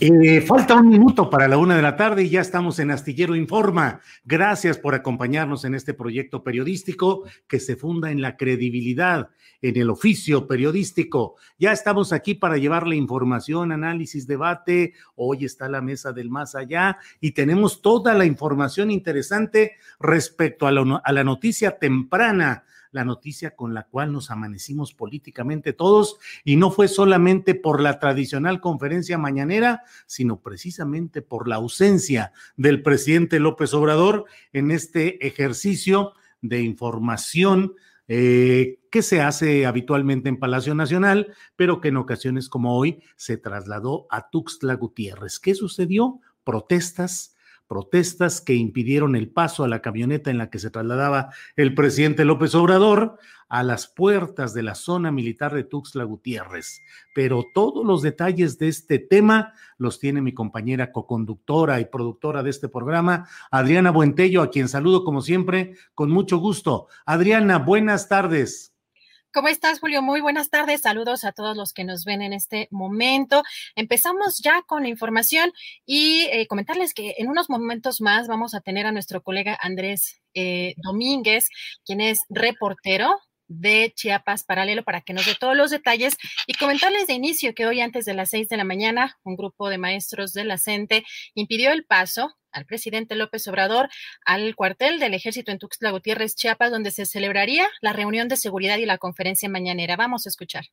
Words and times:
Eh, 0.00 0.40
falta 0.42 0.74
un 0.74 0.88
minuto 0.88 1.30
para 1.30 1.48
la 1.48 1.56
una 1.56 1.76
de 1.76 1.82
la 1.82 1.96
tarde 1.96 2.22
y 2.24 2.28
ya 2.28 2.40
estamos 2.40 2.78
en 2.78 2.90
Astillero 2.90 3.34
Informa. 3.34 4.00
Gracias 4.24 4.78
por 4.78 4.94
acompañarnos 4.94 5.64
en 5.64 5.74
este 5.74 5.94
proyecto 5.94 6.42
periodístico 6.42 7.24
que 7.46 7.60
se 7.60 7.76
funda 7.76 8.10
en 8.10 8.20
la 8.20 8.36
credibilidad, 8.36 9.30
en 9.62 9.76
el 9.76 9.88
oficio 9.90 10.46
periodístico. 10.46 11.36
Ya 11.58 11.72
estamos 11.72 12.12
aquí 12.12 12.34
para 12.34 12.58
llevarle 12.58 12.96
información, 12.96 13.72
análisis, 13.72 14.26
debate. 14.26 14.92
Hoy 15.14 15.44
está 15.44 15.68
la 15.68 15.80
mesa 15.80 16.12
del 16.12 16.28
más 16.28 16.54
allá 16.54 16.98
y 17.20 17.32
tenemos 17.32 17.80
toda 17.80 18.14
la 18.14 18.26
información 18.26 18.90
interesante 18.90 19.76
respecto 19.98 20.66
a 20.66 20.76
a 20.76 21.12
la 21.12 21.24
noticia 21.24 21.78
temprana 21.78 22.64
la 22.96 23.04
noticia 23.04 23.54
con 23.54 23.74
la 23.74 23.84
cual 23.84 24.10
nos 24.10 24.30
amanecimos 24.32 24.92
políticamente 24.92 25.72
todos 25.72 26.18
y 26.44 26.56
no 26.56 26.70
fue 26.72 26.88
solamente 26.88 27.54
por 27.54 27.80
la 27.80 28.00
tradicional 28.00 28.60
conferencia 28.60 29.18
mañanera, 29.18 29.82
sino 30.06 30.40
precisamente 30.40 31.22
por 31.22 31.46
la 31.46 31.56
ausencia 31.56 32.32
del 32.56 32.82
presidente 32.82 33.38
López 33.38 33.74
Obrador 33.74 34.24
en 34.52 34.70
este 34.70 35.24
ejercicio 35.26 36.14
de 36.40 36.62
información 36.62 37.74
eh, 38.08 38.80
que 38.90 39.02
se 39.02 39.20
hace 39.20 39.66
habitualmente 39.66 40.30
en 40.30 40.38
Palacio 40.38 40.74
Nacional, 40.74 41.34
pero 41.54 41.80
que 41.80 41.88
en 41.88 41.98
ocasiones 41.98 42.48
como 42.48 42.78
hoy 42.78 43.02
se 43.16 43.36
trasladó 43.36 44.06
a 44.10 44.30
Tuxtla 44.30 44.74
Gutiérrez. 44.74 45.38
¿Qué 45.38 45.54
sucedió? 45.54 46.20
Protestas, 46.44 47.35
protestas 47.66 48.40
que 48.40 48.54
impidieron 48.54 49.16
el 49.16 49.28
paso 49.28 49.64
a 49.64 49.68
la 49.68 49.82
camioneta 49.82 50.30
en 50.30 50.38
la 50.38 50.50
que 50.50 50.58
se 50.58 50.70
trasladaba 50.70 51.30
el 51.56 51.74
presidente 51.74 52.24
López 52.24 52.54
Obrador 52.54 53.18
a 53.48 53.62
las 53.62 53.86
puertas 53.86 54.54
de 54.54 54.62
la 54.62 54.74
zona 54.74 55.12
militar 55.12 55.54
de 55.54 55.64
Tuxtla 55.64 56.04
Gutiérrez. 56.04 56.82
Pero 57.14 57.44
todos 57.54 57.84
los 57.84 58.02
detalles 58.02 58.58
de 58.58 58.68
este 58.68 58.98
tema 58.98 59.54
los 59.78 59.98
tiene 60.00 60.20
mi 60.20 60.32
compañera 60.32 60.92
coconductora 60.92 61.80
y 61.80 61.86
productora 61.86 62.42
de 62.42 62.50
este 62.50 62.68
programa, 62.68 63.28
Adriana 63.50 63.90
Buentello, 63.90 64.42
a 64.42 64.50
quien 64.50 64.68
saludo 64.68 65.04
como 65.04 65.22
siempre 65.22 65.76
con 65.94 66.10
mucho 66.10 66.38
gusto. 66.38 66.88
Adriana, 67.04 67.58
buenas 67.58 68.08
tardes. 68.08 68.75
¿Cómo 69.36 69.48
estás, 69.48 69.80
Julio? 69.80 70.00
Muy 70.00 70.22
buenas 70.22 70.48
tardes. 70.48 70.80
Saludos 70.80 71.22
a 71.24 71.32
todos 71.32 71.58
los 71.58 71.74
que 71.74 71.84
nos 71.84 72.06
ven 72.06 72.22
en 72.22 72.32
este 72.32 72.68
momento. 72.70 73.42
Empezamos 73.74 74.38
ya 74.38 74.62
con 74.62 74.84
la 74.84 74.88
información 74.88 75.52
y 75.84 76.26
eh, 76.32 76.46
comentarles 76.46 76.94
que 76.94 77.16
en 77.18 77.28
unos 77.28 77.50
momentos 77.50 78.00
más 78.00 78.28
vamos 78.28 78.54
a 78.54 78.62
tener 78.62 78.86
a 78.86 78.92
nuestro 78.92 79.22
colega 79.22 79.58
Andrés 79.60 80.22
eh, 80.32 80.72
Domínguez, 80.78 81.50
quien 81.84 82.00
es 82.00 82.20
reportero 82.30 83.14
de 83.48 83.92
Chiapas 83.94 84.44
Paralelo 84.44 84.84
para 84.84 85.00
que 85.00 85.12
nos 85.12 85.26
dé 85.26 85.34
todos 85.38 85.56
los 85.56 85.70
detalles 85.70 86.16
y 86.46 86.54
comentarles 86.54 87.06
de 87.06 87.14
inicio 87.14 87.54
que 87.54 87.66
hoy 87.66 87.80
antes 87.80 88.04
de 88.04 88.14
las 88.14 88.30
seis 88.30 88.48
de 88.48 88.56
la 88.56 88.64
mañana 88.64 89.18
un 89.24 89.36
grupo 89.36 89.68
de 89.68 89.78
maestros 89.78 90.32
de 90.32 90.44
la 90.44 90.58
CENTE 90.58 91.04
impidió 91.34 91.72
el 91.72 91.84
paso 91.84 92.36
al 92.52 92.66
presidente 92.66 93.14
López 93.14 93.46
Obrador 93.48 93.88
al 94.24 94.54
cuartel 94.56 94.98
del 94.98 95.14
ejército 95.14 95.52
en 95.52 95.58
Tuxtla 95.58 95.90
Gutiérrez, 95.90 96.34
Chiapas, 96.34 96.70
donde 96.70 96.90
se 96.90 97.06
celebraría 97.06 97.68
la 97.80 97.92
reunión 97.92 98.28
de 98.28 98.36
seguridad 98.36 98.78
y 98.78 98.86
la 98.86 98.98
conferencia 98.98 99.48
mañanera. 99.48 99.96
Vamos 99.96 100.26
a 100.26 100.30
escuchar. 100.30 100.64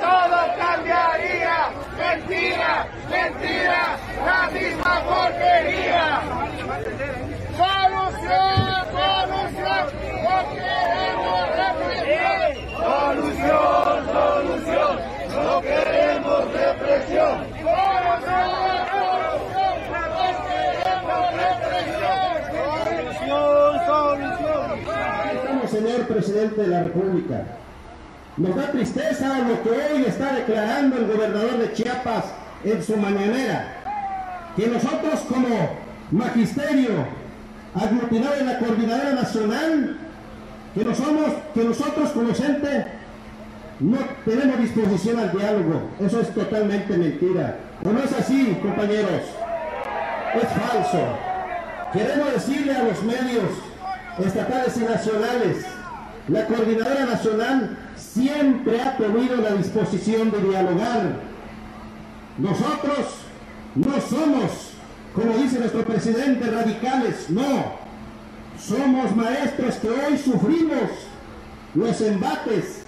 todo 0.00 0.38
cambiaría. 0.58 1.70
Mentira, 1.98 2.86
mentira, 3.10 3.98
la 4.24 4.50
misma 4.50 4.94
porquería. 5.08 6.22
Solución, 7.56 8.78
solución, 8.94 9.84
no 10.24 10.36
queremos 10.54 11.42
represión. 11.62 12.50
Solución, 12.84 13.96
solución, 14.12 14.94
no 15.30 15.60
queremos 15.60 16.52
represión. 16.52 16.84
Estamos, 16.84 16.93
señor 25.74 26.06
presidente 26.06 26.62
de 26.62 26.68
la 26.68 26.84
República. 26.84 27.44
Nos 28.36 28.56
da 28.56 28.70
tristeza 28.70 29.38
lo 29.40 29.62
que 29.62 29.70
hoy 29.70 30.04
está 30.06 30.34
declarando 30.34 30.98
el 30.98 31.06
gobernador 31.06 31.58
de 31.58 31.72
Chiapas 31.72 32.24
en 32.64 32.82
su 32.82 32.96
mañanera, 32.96 33.82
que 34.56 34.66
nosotros 34.68 35.20
como 35.28 35.70
magisterio 36.10 37.06
aglutinado 37.74 38.36
en 38.36 38.46
la 38.46 38.58
coordinadora 38.58 39.12
nacional, 39.12 39.98
que, 40.74 40.84
no 40.84 40.94
somos, 40.94 41.32
que 41.54 41.64
nosotros 41.64 42.10
como 42.10 42.34
gente 42.34 42.86
no 43.80 43.98
tenemos 44.24 44.58
disposición 44.58 45.18
al 45.18 45.32
diálogo. 45.32 45.90
Eso 46.00 46.20
es 46.20 46.32
totalmente 46.32 46.96
mentira. 46.96 47.58
¿O 47.84 47.90
no 47.90 48.00
es 48.02 48.12
así, 48.12 48.56
compañeros? 48.62 49.22
Es 50.34 50.48
falso. 50.48 51.18
Queremos 51.92 52.32
decirle 52.32 52.74
a 52.74 52.84
los 52.84 53.02
medios 53.02 53.50
estatales 54.18 54.76
y 54.76 54.80
nacionales, 54.80 55.64
la 56.28 56.46
Coordinadora 56.46 57.06
Nacional 57.06 57.76
siempre 57.96 58.80
ha 58.80 58.96
tenido 58.96 59.36
la 59.36 59.50
disposición 59.50 60.30
de 60.30 60.40
dialogar. 60.40 61.20
Nosotros 62.38 63.16
no 63.74 64.00
somos, 64.00 64.72
como 65.14 65.36
dice 65.36 65.58
nuestro 65.58 65.84
presidente, 65.84 66.50
radicales, 66.50 67.28
no. 67.30 67.84
Somos 68.58 69.14
maestros 69.14 69.74
que 69.76 69.88
hoy 69.88 70.16
sufrimos 70.16 70.90
los 71.74 72.00
embates 72.00 72.83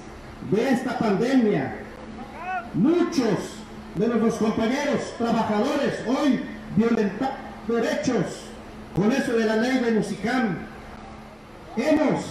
de 0.50 0.68
esta 0.70 0.98
pandemia. 0.98 1.76
Muchos 2.74 3.56
de 3.94 4.08
nuestros 4.08 4.34
compañeros 4.34 5.14
trabajadores 5.18 6.02
hoy 6.06 6.40
violentan 6.76 7.30
derechos 7.66 8.42
con 8.94 9.12
eso 9.12 9.32
de 9.32 9.44
la 9.44 9.56
ley 9.56 9.78
de 9.78 9.90
Musicam. 9.92 10.58
Hemos 11.76 12.24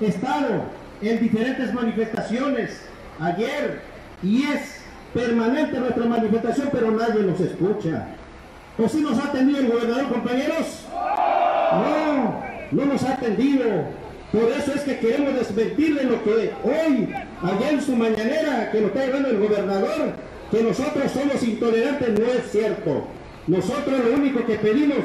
estado 0.00 0.64
en 1.02 1.20
diferentes 1.20 1.72
manifestaciones 1.72 2.80
ayer 3.20 3.82
y 4.22 4.44
es 4.44 4.76
permanente 5.12 5.78
nuestra 5.78 6.04
manifestación, 6.04 6.68
pero 6.72 6.90
nadie 6.90 7.22
nos 7.22 7.40
escucha. 7.40 8.06
¿O 8.78 8.88
si 8.88 9.00
nos 9.00 9.18
ha 9.18 9.28
atendido 9.28 9.60
el 9.60 9.68
gobernador, 9.68 10.08
compañeros? 10.08 10.84
No, 11.72 12.42
no 12.72 12.92
nos 12.92 13.02
ha 13.02 13.14
atendido. 13.14 13.64
Por 14.36 14.52
eso 14.52 14.74
es 14.74 14.82
que 14.82 14.98
queremos 14.98 15.34
desmentirle 15.34 16.04
lo 16.04 16.22
que 16.22 16.52
hoy, 16.62 17.08
allá 17.40 17.70
en 17.70 17.80
su 17.80 17.96
mañanera, 17.96 18.70
que 18.70 18.82
lo 18.82 18.88
está 18.88 19.06
llevando 19.06 19.30
el 19.30 19.38
gobernador, 19.38 20.12
que 20.50 20.62
nosotros 20.62 21.10
somos 21.10 21.42
intolerantes, 21.42 22.20
no 22.20 22.26
es 22.26 22.52
cierto. 22.52 23.06
Nosotros 23.46 23.98
lo 24.04 24.14
único 24.14 24.44
que 24.44 24.56
pedimos 24.56 24.98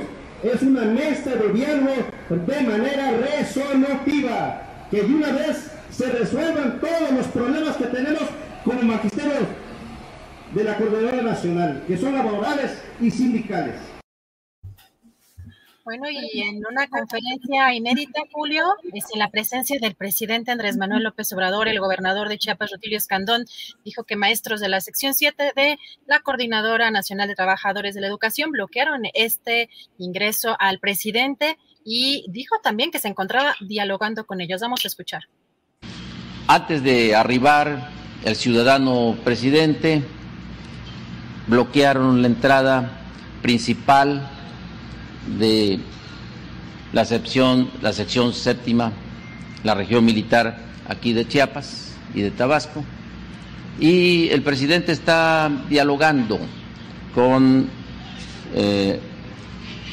es 0.43 0.61
una 0.63 0.81
mesa 0.81 1.33
de 1.35 1.47
diálogo 1.53 1.93
de 2.29 2.61
manera 2.61 3.11
resolutiva, 3.11 4.63
que 4.91 5.01
de 5.01 5.15
una 5.15 5.31
vez 5.31 5.71
se 5.91 6.11
resuelvan 6.11 6.81
todos 6.81 7.11
los 7.15 7.27
problemas 7.27 7.77
que 7.77 7.85
tenemos 7.85 8.23
como 8.65 8.81
magisterio 8.81 9.47
de 10.53 10.63
la 10.65 10.75
Coordinadora 10.75 11.21
Nacional, 11.21 11.83
que 11.87 11.97
son 11.97 12.15
laborales 12.15 12.71
y 12.99 13.09
sindicales. 13.09 13.75
Bueno, 15.83 16.05
y 16.11 16.41
en 16.41 16.61
una 16.69 16.87
conferencia 16.87 17.73
inédita, 17.73 18.21
Julio, 18.31 18.63
es 18.93 19.05
en 19.11 19.19
la 19.19 19.29
presencia 19.29 19.79
del 19.81 19.95
presidente 19.95 20.51
Andrés 20.51 20.77
Manuel 20.77 21.03
López 21.03 21.33
Obrador, 21.33 21.67
el 21.67 21.79
gobernador 21.79 22.29
de 22.29 22.37
Chiapas, 22.37 22.71
Rutilio 22.71 22.99
Escandón, 22.99 23.45
dijo 23.83 24.03
que 24.03 24.15
maestros 24.15 24.59
de 24.59 24.69
la 24.69 24.79
sección 24.79 25.15
7 25.15 25.53
de 25.55 25.79
la 26.05 26.19
Coordinadora 26.19 26.91
Nacional 26.91 27.27
de 27.27 27.35
Trabajadores 27.35 27.95
de 27.95 28.01
la 28.01 28.07
Educación 28.07 28.51
bloquearon 28.51 29.03
este 29.15 29.69
ingreso 29.97 30.55
al 30.59 30.79
presidente 30.79 31.57
y 31.83 32.25
dijo 32.29 32.57
también 32.61 32.91
que 32.91 32.99
se 32.99 33.07
encontraba 33.07 33.55
dialogando 33.59 34.27
con 34.27 34.39
ellos. 34.39 34.61
Vamos 34.61 34.85
a 34.85 34.87
escuchar. 34.87 35.23
Antes 36.45 36.83
de 36.83 37.15
arribar 37.15 37.89
el 38.23 38.35
ciudadano 38.35 39.17
presidente, 39.23 40.03
bloquearon 41.47 42.21
la 42.21 42.27
entrada 42.27 42.99
principal 43.41 44.40
de 45.27 45.79
la 46.93 47.05
sección, 47.05 47.69
la 47.81 47.93
sección 47.93 48.33
séptima, 48.33 48.91
la 49.63 49.75
región 49.75 50.03
militar 50.03 50.57
aquí 50.87 51.13
de 51.13 51.27
Chiapas 51.27 51.93
y 52.13 52.21
de 52.21 52.31
Tabasco. 52.31 52.83
Y 53.79 54.29
el 54.29 54.41
presidente 54.41 54.91
está 54.91 55.49
dialogando 55.69 56.39
con 57.15 57.69
eh, 58.53 58.99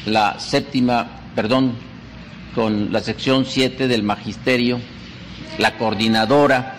la 0.06 0.38
séptima, 0.38 1.06
perdón, 1.34 1.74
con 2.54 2.92
la 2.92 3.00
sección 3.00 3.44
7 3.44 3.86
del 3.86 4.02
magisterio, 4.02 4.80
la 5.58 5.76
coordinadora. 5.76 6.76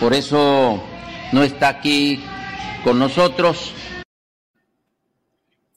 Por 0.00 0.14
eso 0.14 0.82
no 1.32 1.42
está 1.42 1.68
aquí 1.68 2.20
con 2.82 2.98
nosotros 2.98 3.72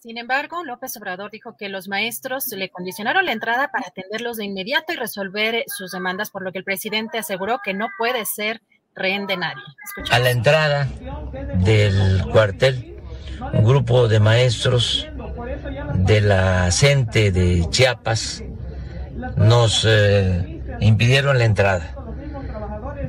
sin 0.06 0.20
embargo, 0.20 0.64
López 0.64 0.96
Obrador 0.98 1.32
dijo 1.32 1.58
que 1.58 1.68
los 1.68 1.88
maestros 1.88 2.46
le 2.50 2.70
condicionaron 2.70 3.26
la 3.26 3.32
entrada 3.32 3.72
para 3.72 3.88
atenderlos 3.88 4.38
de 4.38 4.46
inmediato 4.46 4.94
y 4.94 4.98
resolver 4.98 5.64
sus 5.66 5.94
demandas, 5.94 6.30
por 6.30 6.44
lo 6.44 6.52
que 6.52 6.60
el 6.60 6.64
presidente 6.64 7.18
aseguró 7.18 7.60
que 7.64 7.74
no 7.74 7.88
puede 7.98 8.24
ser 8.26 8.62
rehén 8.94 9.26
de 9.26 9.38
nadie. 9.38 9.64
A 10.12 10.20
la 10.20 10.30
entrada 10.30 10.88
del 11.56 12.24
cuartel, 12.32 13.00
un 13.52 13.64
grupo 13.66 14.08
de 14.08 14.20
maestros 14.20 15.08
de 15.96 16.22
la 16.22 16.70
CENTE 16.72 17.32
de 17.32 17.68
Chiapas 17.72 18.44
nos 19.38 19.88
eh, 19.90 20.62
impidieron 20.82 21.40
la 21.40 21.46
entrada 21.46 21.96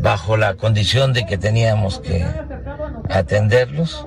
bajo 0.01 0.39
la 0.39 0.55
condición 0.55 1.13
de 1.13 1.27
que 1.27 1.37
teníamos 1.37 2.01
que 2.01 2.25
atenderlos 3.11 4.07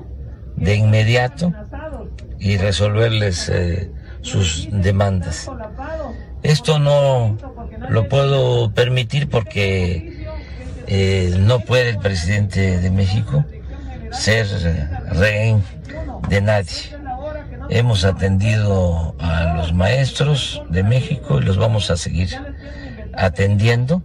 de 0.56 0.74
inmediato 0.74 1.54
y 2.40 2.56
resolverles 2.56 3.48
eh, 3.50 3.90
sus 4.22 4.68
demandas. 4.72 5.48
Esto 6.42 6.78
no 6.78 7.36
lo 7.90 8.08
puedo 8.08 8.72
permitir 8.72 9.28
porque 9.28 10.26
eh, 10.86 11.34
no 11.38 11.60
puede 11.60 11.90
el 11.90 11.98
presidente 11.98 12.80
de 12.80 12.90
México 12.90 13.44
ser 14.10 14.46
rehén 15.10 15.62
de 16.28 16.40
nadie. 16.40 16.98
Hemos 17.68 18.04
atendido 18.04 19.14
a 19.20 19.54
los 19.54 19.72
maestros 19.72 20.62
de 20.70 20.82
México 20.82 21.38
y 21.38 21.44
los 21.44 21.56
vamos 21.56 21.90
a 21.90 21.96
seguir 21.96 22.30
atendiendo. 23.14 24.02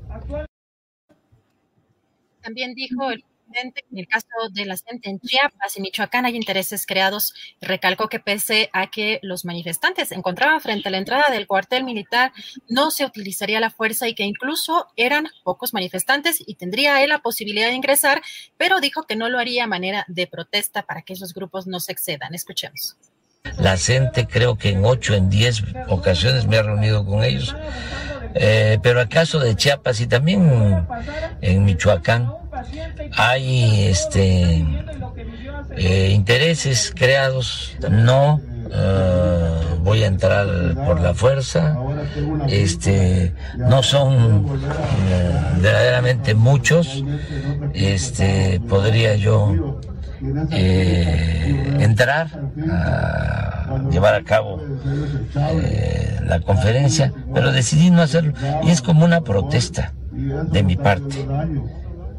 También 2.41 2.75
dijo 2.75 3.09
el 3.09 3.23
en 3.62 3.74
el 3.98 4.07
caso 4.07 4.28
de 4.52 4.66
la 4.66 4.75
gente 4.78 5.10
en 5.10 5.19
Chiapas 5.19 5.78
y 5.78 5.81
Michoacán 5.81 6.25
hay 6.25 6.36
intereses 6.36 6.86
creados. 6.86 7.34
Recalcó 7.62 8.07
que 8.07 8.19
pese 8.19 8.69
a 8.74 8.88
que 8.88 9.19
los 9.22 9.46
manifestantes 9.46 10.10
se 10.10 10.16
encontraban 10.16 10.62
frente 10.62 10.90
a 10.90 10.92
la 10.92 10.98
entrada 10.98 11.25
del 11.31 11.48
cuartel 11.48 11.84
militar, 11.84 12.31
no 12.69 12.92
se 12.92 13.06
utilizaría 13.06 13.60
la 13.60 13.69
fuerza 13.69 14.07
y 14.07 14.16
que 14.16 14.24
incluso 14.24 14.88
eran 14.96 15.28
pocos 15.44 15.74
manifestantes 15.74 16.44
y 16.46 16.56
tendría 16.56 17.02
él 17.04 17.10
la 17.10 17.19
posibilidad 17.19 17.68
de 17.68 17.75
ingresar, 17.75 18.22
pero 18.57 18.80
dijo 18.80 19.04
que 19.04 19.16
no 19.16 19.30
lo 19.30 19.40
haría 19.40 19.66
a 19.66 19.68
manera 19.68 20.06
de 20.07 20.28
protesta 20.28 20.84
para 20.84 21.02
que 21.02 21.13
esos 21.13 21.34
grupos 21.34 21.68
no 21.68 21.80
se 21.80 21.92
excedan. 21.92 22.34
Escuchemos. 22.34 22.98
La 23.60 23.78
gente 23.78 24.28
creo 24.28 24.57
que 24.57 24.69
en 24.69 24.84
ocho, 24.86 25.13
en 25.13 25.30
diez 25.30 25.63
ocasiones 25.88 26.48
me 26.48 26.57
ha 26.57 26.63
reunido 26.63 27.06
con 27.06 27.24
ellos, 27.24 27.56
eh, 28.34 28.80
pero 28.81 29.00
acaso 29.00 29.40
de 29.40 29.56
Chiapas 29.56 30.02
y 30.02 30.07
también 30.07 30.86
en 31.42 31.63
Michoacán 31.63 32.34
hay 33.15 33.88
este 33.88 34.65
eh, 35.77 36.12
intereses 36.13 36.94
creados, 36.95 37.75
no 37.89 38.39
eh, 38.71 39.59
voy 39.81 40.03
a 40.03 40.07
entrar 40.07 40.47
por 40.85 41.00
la 41.01 41.13
fuerza, 41.13 41.77
este 42.47 43.33
no 43.57 43.83
son 43.83 44.45
eh, 45.09 45.31
verdaderamente 45.57 46.33
muchos, 46.33 47.03
este 47.73 48.62
podría 48.68 49.15
yo 49.15 49.79
entrar 51.79 52.27
a 52.71 53.79
llevar 53.91 54.15
a 54.15 54.23
cabo 54.23 54.61
la 56.25 56.39
conferencia, 56.39 57.11
pero 57.33 57.51
decidí 57.51 57.89
no 57.91 58.01
hacerlo. 58.01 58.33
Y 58.63 58.71
es 58.71 58.81
como 58.81 59.06
una 59.06 59.21
protesta 59.21 59.94
de 60.11 60.63
mi 60.63 60.77
parte 60.77 61.25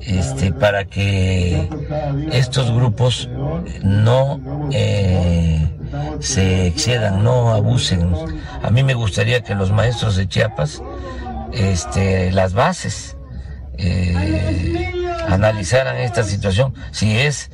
este, 0.01 0.53
para 0.53 0.85
que 0.85 1.69
estos 2.33 2.71
grupos 2.73 3.29
no 3.83 4.41
eh, 4.73 5.69
se 6.21 6.67
excedan, 6.67 7.23
no 7.23 7.51
abusen. 7.51 8.11
A 8.63 8.71
mí 8.71 8.83
me 8.83 8.95
gustaría 8.95 9.43
que 9.43 9.55
los 9.55 9.73
maestros 9.73 10.17
de 10.17 10.29
Chiapas, 10.29 10.83
este, 11.53 12.33
las 12.33 12.53
bases, 12.55 13.17
eh, 13.79 14.93
analizaran 15.29 15.97
esta 15.97 16.23
situación, 16.23 16.75
si 16.93 17.19
es 17.19 17.51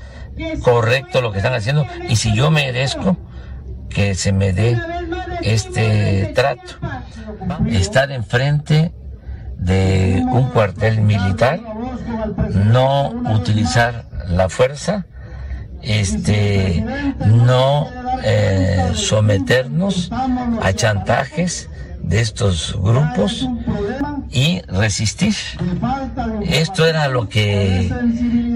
correcto 0.62 1.20
lo 1.20 1.32
que 1.32 1.38
están 1.38 1.54
haciendo 1.54 1.86
y 2.08 2.16
si 2.16 2.34
yo 2.34 2.50
merezco 2.50 3.16
que 3.88 4.14
se 4.14 4.32
me 4.32 4.52
dé 4.52 4.78
este 5.42 6.32
trato. 6.34 6.78
Estar 7.68 8.10
enfrente 8.10 8.92
de 9.58 10.22
un 10.30 10.48
cuartel 10.50 11.00
militar, 11.02 11.60
no 12.54 13.10
utilizar 13.34 14.06
la 14.28 14.48
fuerza, 14.48 15.06
este, 15.82 16.84
no 17.26 17.88
eh, 18.22 18.92
someternos 18.94 20.10
a 20.62 20.72
chantajes 20.72 21.68
de 22.02 22.20
estos 22.20 22.76
grupos 22.80 23.48
y 24.30 24.60
resistir. 24.62 25.34
Esto 26.42 26.86
era 26.86 27.08
lo 27.08 27.28
que 27.28 27.92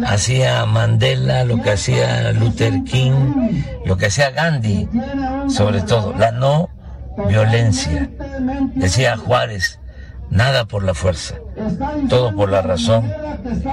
hacía 0.06 0.64
Mandela, 0.66 1.44
lo 1.44 1.62
que 1.62 1.70
hacía 1.70 2.32
Luther 2.32 2.82
King, 2.84 3.52
lo 3.84 3.96
que 3.96 4.06
hacía 4.06 4.30
Gandhi, 4.30 4.88
sobre 5.48 5.82
todo, 5.82 6.14
la 6.16 6.32
no 6.32 6.68
violencia. 7.28 8.10
Decía 8.74 9.16
Juárez, 9.16 9.80
Nada 10.30 10.66
por 10.66 10.84
la 10.84 10.94
fuerza, 10.94 11.40
todo 12.08 12.34
por 12.34 12.50
la 12.50 12.62
razón 12.62 13.10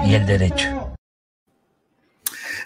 y 0.06 0.14
el 0.14 0.26
derecho. 0.26 0.94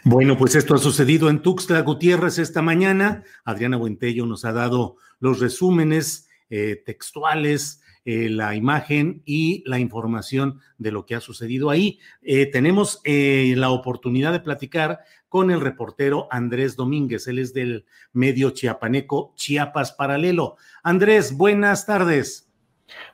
Bueno, 0.03 0.38
pues 0.38 0.56
esto 0.56 0.75
ha 0.75 0.77
sucedido 0.77 1.29
en 1.29 1.41
Tuxtla 1.41 1.82
Gutiérrez 1.82 2.39
esta 2.39 2.62
mañana. 2.62 3.24
Adriana 3.44 3.77
Buentello 3.77 4.25
nos 4.25 4.46
ha 4.46 4.53
dado 4.53 4.96
los 5.20 5.39
resúmenes 5.39 6.29
eh, 6.50 6.82
textuales, 6.86 7.82
eh, 8.06 8.29
la 8.29 8.56
imagen 8.56 9.22
y 9.25 9.63
la 9.65 9.79
información 9.79 10.62
de 10.77 10.91
lo 10.91 11.06
que 11.06 11.15
ha 11.15 11.20
sucedido 11.20 11.70
ahí. 11.70 12.00
Eh, 12.22 12.46
tenemos 12.46 13.01
la 13.03 13.70
oportunidad 13.70 14.32
de 14.32 14.39
platicar 14.39 15.00
con 15.27 15.51
el 15.51 15.60
reportero 15.60 16.27
Andrés 16.32 16.77
Domínguez. 16.77 17.27
Él 17.27 17.39
es 17.39 17.53
del 17.53 17.86
medio 18.13 18.51
chiapaneco 18.51 19.34
Chiapas 19.36 19.91
Paralelo. 19.91 20.56
Andrés, 20.84 21.36
buenas 21.36 21.86
tardes. 21.86 22.47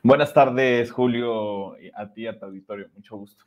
Buenas 0.01 0.33
tardes, 0.33 0.91
Julio, 0.91 1.75
a 1.95 2.11
ti, 2.13 2.27
a 2.27 2.37
tu 2.37 2.45
auditorio. 2.45 2.89
Mucho 2.93 3.17
gusto. 3.17 3.45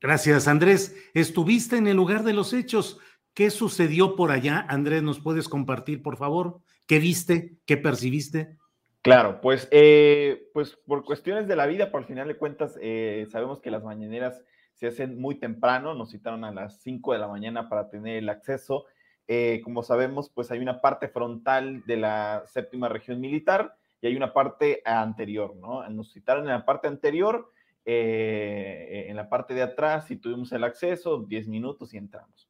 Gracias, 0.00 0.48
Andrés. 0.48 0.96
Estuviste 1.14 1.76
en 1.76 1.86
el 1.86 1.96
lugar 1.96 2.22
de 2.24 2.34
los 2.34 2.52
hechos. 2.52 2.98
¿Qué 3.32 3.50
sucedió 3.50 4.16
por 4.16 4.30
allá? 4.30 4.64
Andrés, 4.68 5.02
¿nos 5.02 5.20
puedes 5.20 5.48
compartir, 5.48 6.02
por 6.02 6.16
favor? 6.16 6.60
¿Qué 6.86 6.98
viste? 6.98 7.56
¿Qué 7.66 7.76
percibiste? 7.76 8.56
Claro, 9.02 9.40
pues, 9.40 9.68
eh, 9.70 10.50
pues 10.54 10.76
por 10.86 11.04
cuestiones 11.04 11.48
de 11.48 11.56
la 11.56 11.66
vida, 11.66 11.90
por 11.90 12.04
final 12.04 12.28
de 12.28 12.36
cuentas, 12.36 12.78
eh, 12.80 13.26
sabemos 13.30 13.60
que 13.60 13.70
las 13.70 13.82
mañaneras 13.82 14.42
se 14.74 14.86
hacen 14.86 15.20
muy 15.20 15.34
temprano, 15.36 15.94
nos 15.94 16.10
citaron 16.10 16.44
a 16.44 16.52
las 16.52 16.80
5 16.82 17.12
de 17.12 17.18
la 17.18 17.28
mañana 17.28 17.68
para 17.68 17.88
tener 17.88 18.16
el 18.16 18.28
acceso 18.28 18.86
eh, 19.26 19.62
como 19.64 19.82
sabemos, 19.82 20.28
pues 20.28 20.50
hay 20.50 20.58
una 20.58 20.80
parte 20.80 21.08
frontal 21.08 21.82
de 21.86 21.96
la 21.96 22.44
séptima 22.46 22.88
región 22.88 23.20
militar 23.20 23.76
y 24.04 24.06
hay 24.06 24.16
una 24.16 24.34
parte 24.34 24.82
anterior, 24.84 25.56
¿no? 25.56 25.88
Nos 25.88 26.12
citaron 26.12 26.44
en 26.44 26.50
la 26.50 26.66
parte 26.66 26.88
anterior, 26.88 27.50
eh, 27.86 29.06
en 29.08 29.16
la 29.16 29.30
parte 29.30 29.54
de 29.54 29.62
atrás, 29.62 30.10
y 30.10 30.16
tuvimos 30.16 30.52
el 30.52 30.62
acceso, 30.62 31.24
10 31.26 31.48
minutos 31.48 31.94
y 31.94 31.96
entramos. 31.96 32.46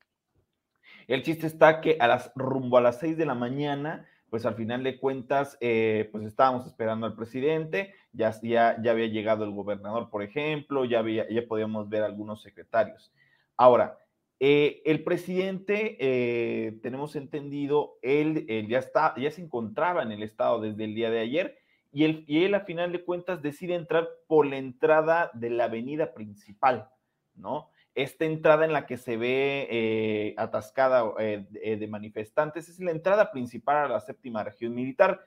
El 1.06 1.22
chiste 1.22 1.46
está 1.46 1.80
que 1.80 1.96
a 2.00 2.08
las, 2.08 2.32
rumbo 2.34 2.76
a 2.76 2.80
las 2.80 2.98
6 2.98 3.16
de 3.16 3.26
la 3.26 3.36
mañana, 3.36 4.04
pues 4.30 4.46
al 4.46 4.56
final 4.56 4.82
de 4.82 4.98
cuentas, 4.98 5.56
eh, 5.60 6.08
pues 6.10 6.24
estábamos 6.24 6.66
esperando 6.66 7.06
al 7.06 7.14
presidente, 7.14 7.94
ya, 8.12 8.32
ya, 8.42 8.76
ya 8.82 8.90
había 8.90 9.06
llegado 9.06 9.44
el 9.44 9.52
gobernador, 9.52 10.10
por 10.10 10.24
ejemplo, 10.24 10.84
ya, 10.84 10.98
había, 10.98 11.28
ya 11.30 11.46
podíamos 11.46 11.88
ver 11.88 12.02
algunos 12.02 12.42
secretarios. 12.42 13.12
Ahora, 13.56 13.96
eh, 14.40 14.82
el 14.84 15.04
presidente, 15.04 15.96
eh, 16.00 16.78
tenemos 16.82 17.14
entendido, 17.16 17.98
él, 18.02 18.46
ya, 18.68 18.78
está, 18.78 19.14
ya 19.16 19.30
se 19.30 19.42
encontraba 19.42 20.02
en 20.02 20.12
el 20.12 20.22
estado 20.22 20.60
desde 20.60 20.84
el 20.84 20.94
día 20.94 21.10
de 21.10 21.20
ayer 21.20 21.58
y 21.92 22.04
él, 22.04 22.24
y 22.26 22.44
él 22.44 22.54
a 22.54 22.60
final 22.60 22.90
de 22.90 23.04
cuentas 23.04 23.42
decide 23.42 23.74
entrar 23.74 24.08
por 24.26 24.46
la 24.46 24.56
entrada 24.56 25.30
de 25.34 25.50
la 25.50 25.64
avenida 25.64 26.12
principal, 26.14 26.88
¿no? 27.36 27.70
Esta 27.94 28.24
entrada 28.24 28.64
en 28.64 28.72
la 28.72 28.86
que 28.86 28.96
se 28.96 29.16
ve 29.16 29.68
eh, 29.70 30.34
atascada 30.36 31.14
de 31.16 31.86
manifestantes 31.88 32.68
es 32.68 32.80
la 32.80 32.90
entrada 32.90 33.30
principal 33.30 33.76
a 33.76 33.88
la 33.88 34.00
séptima 34.00 34.42
región 34.42 34.74
militar. 34.74 35.24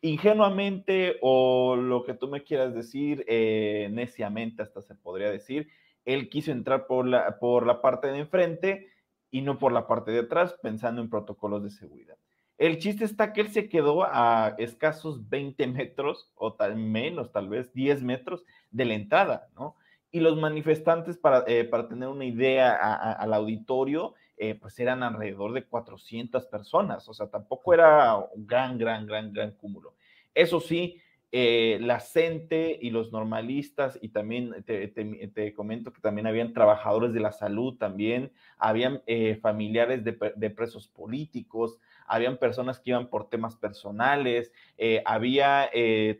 Ingenuamente 0.00 1.16
o 1.22 1.74
lo 1.74 2.04
que 2.04 2.14
tú 2.14 2.28
me 2.28 2.44
quieras 2.44 2.72
decir, 2.72 3.26
neciamente 3.90 4.62
hasta 4.62 4.80
se 4.80 4.94
podría 4.94 5.28
decir, 5.28 5.68
él 6.04 6.28
quiso 6.28 6.52
entrar 6.52 6.86
por 6.86 7.06
la, 7.06 7.38
por 7.38 7.66
la 7.66 7.80
parte 7.80 8.08
de 8.08 8.18
enfrente 8.18 8.88
y 9.30 9.42
no 9.42 9.58
por 9.58 9.72
la 9.72 9.86
parte 9.86 10.10
de 10.12 10.20
atrás, 10.20 10.56
pensando 10.62 11.00
en 11.00 11.10
protocolos 11.10 11.62
de 11.62 11.70
seguridad. 11.70 12.16
El 12.56 12.78
chiste 12.78 13.04
está 13.04 13.32
que 13.32 13.40
él 13.40 13.50
se 13.50 13.68
quedó 13.68 14.04
a 14.04 14.54
escasos 14.58 15.28
20 15.28 15.66
metros 15.66 16.30
o 16.36 16.54
tal 16.54 16.76
menos, 16.76 17.32
tal 17.32 17.48
vez 17.48 17.72
10 17.72 18.02
metros 18.02 18.44
de 18.70 18.84
la 18.84 18.94
entrada, 18.94 19.48
¿no? 19.56 19.76
Y 20.12 20.20
los 20.20 20.36
manifestantes, 20.36 21.18
para, 21.18 21.42
eh, 21.48 21.64
para 21.64 21.88
tener 21.88 22.08
una 22.08 22.24
idea 22.24 22.72
al 23.14 23.34
auditorio, 23.34 24.14
eh, 24.36 24.54
pues 24.54 24.78
eran 24.78 25.02
alrededor 25.02 25.52
de 25.52 25.64
400 25.64 26.46
personas, 26.46 27.08
o 27.08 27.14
sea, 27.14 27.26
tampoco 27.26 27.74
era 27.74 28.16
un 28.16 28.46
gran, 28.46 28.78
gran, 28.78 29.06
gran, 29.06 29.32
gran 29.32 29.50
cúmulo. 29.52 29.94
Eso 30.32 30.60
sí, 30.60 31.00
eh, 31.36 31.78
la 31.80 31.98
CENTE 31.98 32.78
y 32.80 32.90
los 32.90 33.10
normalistas, 33.10 33.98
y 34.00 34.10
también 34.10 34.54
te, 34.62 35.52
comento 35.52 35.92
que 35.92 36.00
también 36.00 36.28
habían 36.28 36.52
trabajadores 36.52 37.12
de 37.12 37.18
la 37.18 37.32
salud, 37.32 37.76
también 37.76 38.30
habían 38.56 39.02
eh, 39.08 39.34
familiares 39.42 40.04
de, 40.04 40.50
presos 40.50 40.86
políticos, 40.86 41.80
habían 42.06 42.36
personas 42.36 42.78
que 42.78 42.90
iban 42.90 43.08
por 43.08 43.30
temas 43.30 43.56
personales, 43.56 44.52
eh, 44.78 45.02
había 45.06 45.68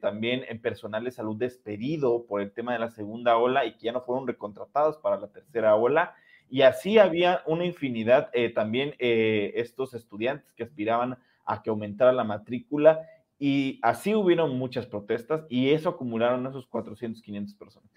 también 0.01 0.43
personal 0.61 1.05
de 1.05 1.13
salud 1.13 1.37
despedido 1.37 2.27
por 2.27 2.41
el 2.41 2.51
tema 2.51 2.73
de 2.73 2.81
la 2.81 2.91
segunda 2.91 3.37
ola 3.37 3.67
y 3.67 3.75
que 3.75 3.85
ya 3.85 3.93
no 3.93 4.01
fueron 4.01 4.27
recontratados 4.27 4.99
para 4.99 5.17
la 5.17 5.29
tercera 5.29 5.77
ola. 5.77 6.17
Y 6.51 6.63
así 6.63 6.99
había 6.99 7.45
una 7.47 7.65
infinidad, 7.65 8.33
también 8.53 8.97
estos 8.99 9.95
estudiantes 9.95 10.53
que 10.55 10.65
aspiraban 10.65 11.19
a 11.47 11.63
que 11.63 11.71
aumentara 11.71 12.13
la 12.13 12.25
matrícula 12.25 13.07
y 13.39 13.81
así 13.83 14.15
hubieron 14.15 14.57
muchas 14.59 14.87
protestas 14.87 15.45
y 15.49 15.71
eso 15.71 15.89
acumularon 15.89 16.47
esos 16.47 16.67
400, 16.67 17.23
500 17.23 17.55
personas. 17.57 17.91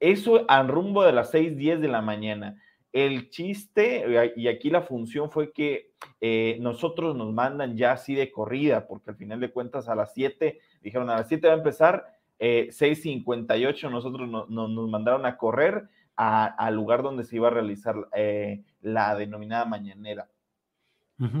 Eso 0.00 0.44
al 0.48 0.68
rumbo 0.68 1.04
de 1.04 1.12
las 1.12 1.30
6, 1.30 1.56
10 1.56 1.80
de 1.80 1.88
la 1.88 2.02
mañana. 2.02 2.60
El 2.92 3.30
chiste, 3.30 4.32
y 4.36 4.48
aquí 4.48 4.70
la 4.70 4.82
función 4.82 5.30
fue 5.30 5.52
que 5.52 5.90
eh, 6.20 6.56
nosotros 6.60 7.14
nos 7.14 7.32
mandan 7.32 7.76
ya 7.76 7.92
así 7.92 8.14
de 8.14 8.32
corrida, 8.32 8.86
porque 8.86 9.10
al 9.10 9.16
final 9.16 9.40
de 9.40 9.50
cuentas 9.50 9.88
a 9.88 9.94
las 9.94 10.14
7, 10.14 10.58
dijeron 10.82 11.10
a 11.10 11.16
las 11.16 11.28
7 11.28 11.48
va 11.48 11.54
a 11.54 11.58
empezar, 11.58 12.06
eh, 12.38 12.68
6.58 12.70 13.90
nosotros 13.90 14.28
nos 14.48 14.88
mandaron 14.88 15.26
a 15.26 15.36
correr 15.36 15.88
al 16.16 16.74
lugar 16.74 17.02
donde 17.02 17.24
se 17.24 17.36
iba 17.36 17.46
a 17.46 17.52
realizar 17.52 17.94
eh, 18.14 18.62
la 18.80 19.14
denominada 19.14 19.64
mañanera. 19.64 20.28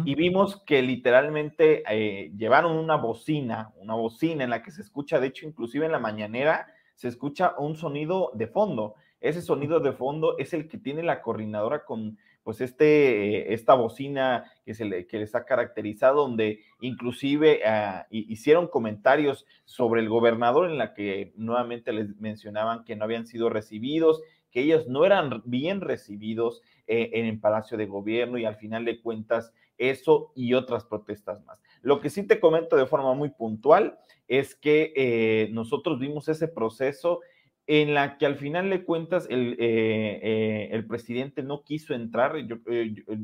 Y 0.04 0.16
vimos 0.16 0.60
que 0.64 0.82
literalmente 0.82 1.84
eh, 1.88 2.32
llevaron 2.36 2.76
una 2.76 2.96
bocina, 2.96 3.72
una 3.76 3.94
bocina 3.94 4.42
en 4.42 4.50
la 4.50 4.60
que 4.60 4.72
se 4.72 4.82
escucha, 4.82 5.20
de 5.20 5.28
hecho, 5.28 5.46
inclusive 5.46 5.86
en 5.86 5.92
la 5.92 6.00
mañanera, 6.00 6.66
se 6.96 7.06
escucha 7.06 7.54
un 7.58 7.76
sonido 7.76 8.32
de 8.34 8.48
fondo. 8.48 8.96
Ese 9.20 9.40
sonido 9.40 9.78
de 9.78 9.92
fondo 9.92 10.36
es 10.38 10.52
el 10.52 10.66
que 10.66 10.78
tiene 10.78 11.04
la 11.04 11.22
coordinadora 11.22 11.84
con, 11.84 12.18
pues, 12.42 12.60
este, 12.60 13.52
esta 13.52 13.74
bocina 13.74 14.50
que, 14.64 14.74
se 14.74 14.84
le, 14.84 15.06
que 15.06 15.18
les 15.18 15.34
ha 15.34 15.44
caracterizado, 15.44 16.22
donde 16.22 16.60
inclusive 16.80 17.60
ah, 17.64 18.06
hicieron 18.10 18.66
comentarios 18.66 19.46
sobre 19.64 20.00
el 20.00 20.08
gobernador 20.08 20.70
en 20.70 20.78
la 20.78 20.92
que 20.94 21.32
nuevamente 21.36 21.92
les 21.92 22.16
mencionaban 22.18 22.84
que 22.84 22.96
no 22.96 23.04
habían 23.04 23.26
sido 23.26 23.48
recibidos, 23.48 24.22
que 24.50 24.62
ellos 24.62 24.88
no 24.88 25.04
eran 25.04 25.42
bien 25.44 25.80
recibidos 25.82 26.62
eh, 26.86 27.10
en 27.12 27.26
el 27.26 27.38
Palacio 27.38 27.76
de 27.76 27.86
Gobierno 27.86 28.38
y 28.38 28.44
al 28.44 28.56
final 28.56 28.84
de 28.84 29.00
cuentas 29.00 29.52
eso 29.78 30.32
y 30.34 30.54
otras 30.54 30.84
protestas 30.84 31.44
más. 31.44 31.60
Lo 31.82 32.00
que 32.00 32.10
sí 32.10 32.24
te 32.24 32.40
comento 32.40 32.76
de 32.76 32.86
forma 32.86 33.14
muy 33.14 33.30
puntual 33.30 33.98
es 34.26 34.54
que 34.54 34.92
eh, 34.94 35.48
nosotros 35.52 35.98
vimos 35.98 36.28
ese 36.28 36.48
proceso 36.48 37.20
en 37.66 37.94
la 37.94 38.18
que 38.18 38.26
al 38.26 38.36
final 38.36 38.68
de 38.70 38.84
cuentas 38.84 39.26
el, 39.30 39.54
eh, 39.54 40.20
eh, 40.22 40.68
el 40.72 40.86
presidente 40.86 41.42
no 41.42 41.64
quiso 41.64 41.94
entrar, 41.94 42.36
yo, 42.38 42.56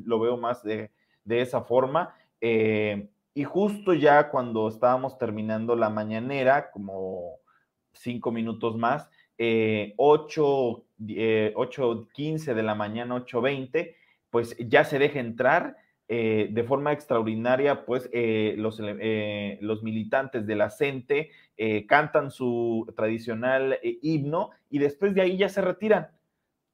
lo 0.05 0.21
veo 0.21 0.37
más 0.37 0.63
de, 0.63 0.91
esa 1.27 1.63
forma, 1.63 2.15
y 2.41 3.45
justo 3.45 3.95
ya 3.95 4.29
cuando 4.29 4.69
estábamos 4.69 5.17
terminando 5.17 5.75
la 5.77 5.89
mañanera, 5.89 6.71
como 6.71 7.39
cinco 7.95 8.31
minutos 8.33 8.77
más, 8.77 9.09
8, 9.39 9.95
8.15 9.97 12.55
de 12.55 12.63
la 12.63 12.75
mañana, 12.75 13.17
8.20, 13.17 13.97
pues 14.29 14.55
ya 14.59 14.85
se 14.85 14.99
deja 14.99 15.21
entrar 15.21 15.79
eh, 16.07 16.49
de 16.51 16.65
forma 16.65 16.93
extraordinaria, 16.93 17.87
pues 17.87 18.11
eh, 18.13 18.55
los, 18.59 18.79
eh, 18.81 19.59
los, 19.63 19.83
militantes 19.83 20.47
de 20.47 20.55
la 20.55 20.69
CENTE 20.69 21.31
cantan 21.87 22.31
su 22.31 22.93
tradicional 22.97 23.79
himno 24.03 24.51
y 24.69 24.81
después 24.81 25.15
de 25.15 25.23
ahí 25.23 25.39
ya 25.39 25.49
se 25.49 25.63
retiran. 25.63 26.09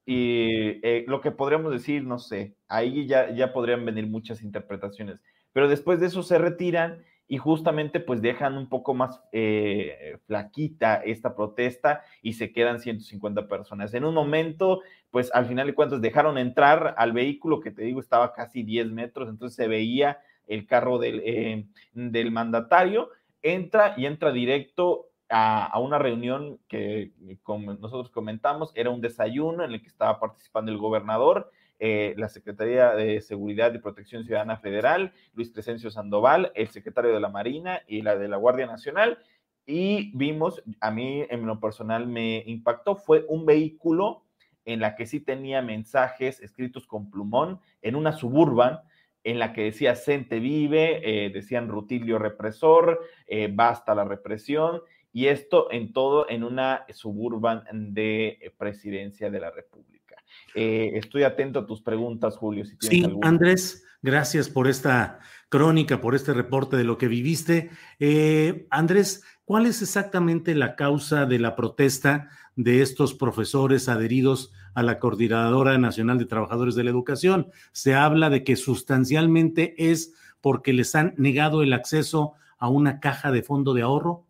Y 0.04 0.80
lo 1.06 1.20
que 1.20 1.30
podríamos 1.30 1.70
decir, 1.70 2.02
no 2.02 2.18
sé, 2.18 2.56
ahí 2.66 3.06
ya, 3.06 3.30
ya 3.30 3.52
podrían 3.52 3.84
venir 3.84 4.08
muchas 4.08 4.42
interpretaciones, 4.42 5.20
pero 5.52 5.68
después 5.68 6.00
de 6.00 6.06
eso 6.06 6.22
se 6.22 6.38
retiran 6.38 7.04
y 7.30 7.38
justamente 7.38 8.00
pues 8.00 8.20
dejan 8.20 8.58
un 8.58 8.68
poco 8.68 8.92
más 8.92 9.22
eh, 9.30 10.18
flaquita 10.26 10.96
esta 10.96 11.37
protesta 11.37 12.02
y 12.22 12.32
se 12.32 12.52
quedan 12.52 12.80
150 12.80 13.46
personas. 13.46 13.94
En 13.94 14.04
un 14.04 14.14
momento, 14.14 14.80
pues 15.12 15.30
al 15.32 15.46
final 15.46 15.68
de 15.68 15.75
cuentas 15.75 16.00
dejaron 16.00 16.38
entrar 16.38 16.92
al 16.99 17.12
vehículo 17.12 17.60
que 17.60 17.70
te 17.70 17.84
digo 17.84 18.00
estaba 18.00 18.32
casi 18.32 18.64
10 18.64 18.90
metros, 18.90 19.28
entonces 19.28 19.54
se 19.54 19.68
veía 19.68 20.18
el 20.49 20.66
carro 20.66 20.99
del, 20.99 21.22
eh, 21.25 21.66
del 21.94 22.32
mandatario, 22.32 23.10
entra 23.42 23.94
y 23.96 24.06
entra 24.06 24.32
directo 24.32 25.06
a, 25.28 25.66
a, 25.66 25.78
una 25.78 26.00
reunión 26.00 26.58
que, 26.66 27.12
como 27.44 27.75
nosotros 27.75 28.10
comentamos, 28.10 28.72
era 28.75 28.90
un 28.90 29.00
desayuno 29.00 29.62
en 29.62 29.70
el 29.70 29.80
que 29.80 29.88
estaba 29.88 30.18
participando 30.18 30.72
el 30.72 30.78
gobernador 30.78 31.52
eh, 31.82 32.14
la 32.18 32.28
Secretaría 32.28 32.90
de 32.90 33.22
Seguridad 33.22 33.72
y 33.72 33.78
Protección 33.78 34.25
Ciudadana 34.25 34.58
Federal, 34.58 35.12
Luis 35.32 35.50
Crescencio 35.50 35.90
Sandoval, 35.90 36.52
el 36.54 36.68
secretario 36.68 37.12
de 37.12 37.20
la 37.20 37.30
Marina 37.30 37.80
y 37.87 38.02
la 38.02 38.16
de 38.16 38.28
la 38.28 38.37
Guardia 38.37 38.66
Nacional. 38.66 39.18
Y 39.64 40.12
vimos, 40.14 40.62
a 40.80 40.90
mí 40.90 41.25
en 41.30 41.46
lo 41.46 41.58
personal 41.58 42.06
me 42.06 42.44
impactó, 42.46 42.96
fue 42.96 43.25
un 43.28 43.46
vehículo 43.46 44.25
en 44.66 44.80
la 44.80 44.94
que 44.94 45.06
sí 45.06 45.20
tenía 45.20 45.62
mensajes 45.62 46.40
escritos 46.40 46.87
con 46.87 47.10
plumón 47.10 47.60
en 47.80 47.96
una 47.96 48.12
suburban 48.12 48.80
en 49.25 49.38
la 49.38 49.52
que 49.54 49.64
decía 49.64 49.96
Cente 49.96 50.38
vive, 50.38 51.00
eh, 51.02 51.30
decían 51.30 51.68
Rutilio 51.68 52.18
represor, 52.18 53.00
eh, 53.26 53.50
basta 53.52 53.94
la 53.94 54.04
represión, 54.04 54.82
y 55.12 55.26
esto 55.26 55.70
en 55.70 55.92
todo 55.92 56.28
en 56.28 56.44
una 56.44 56.84
suburban 56.90 57.64
de 57.72 58.52
presidencia 58.58 59.30
de 59.30 59.40
la 59.40 59.50
República. 59.50 60.00
Eh, 60.54 60.92
estoy 60.94 61.22
atento 61.22 61.60
a 61.60 61.66
tus 61.66 61.82
preguntas, 61.82 62.37
Julio. 62.37 62.64
Si 62.64 62.76
sí, 62.80 63.18
Andrés, 63.22 63.84
gracias 64.02 64.49
por 64.49 64.68
esta 64.68 65.20
crónica, 65.49 66.00
por 66.00 66.14
este 66.14 66.32
reporte 66.32 66.76
de 66.76 66.84
lo 66.84 66.99
que 66.99 67.08
viviste. 67.08 67.70
Eh, 67.99 68.66
Andrés, 68.70 69.25
¿cuál 69.44 69.66
es 69.66 69.82
exactamente 69.82 70.54
la 70.54 70.76
causa 70.76 71.26
de 71.26 71.38
la 71.38 71.56
protesta 71.56 72.28
de 72.56 72.82
estos 72.82 73.14
profesores 73.14 73.88
adheridos 73.88 74.52
a 74.75 74.82
la 74.82 74.99
Coordinadora 74.99 75.76
Nacional 75.78 76.18
de 76.18 76.26
Trabajadores 76.26 76.75
de 76.75 76.84
la 76.84 76.90
Educación? 76.90 77.50
Se 77.72 77.94
habla 77.94 78.30
de 78.30 78.44
que 78.44 78.56
sustancialmente 78.56 79.75
es 79.90 80.14
porque 80.40 80.72
les 80.72 80.94
han 80.94 81.14
negado 81.16 81.62
el 81.62 81.72
acceso 81.72 82.34
a 82.58 82.68
una 82.68 83.00
caja 83.00 83.30
de 83.30 83.42
fondo 83.42 83.75
de 83.75 83.82
ahorro. 83.82 84.26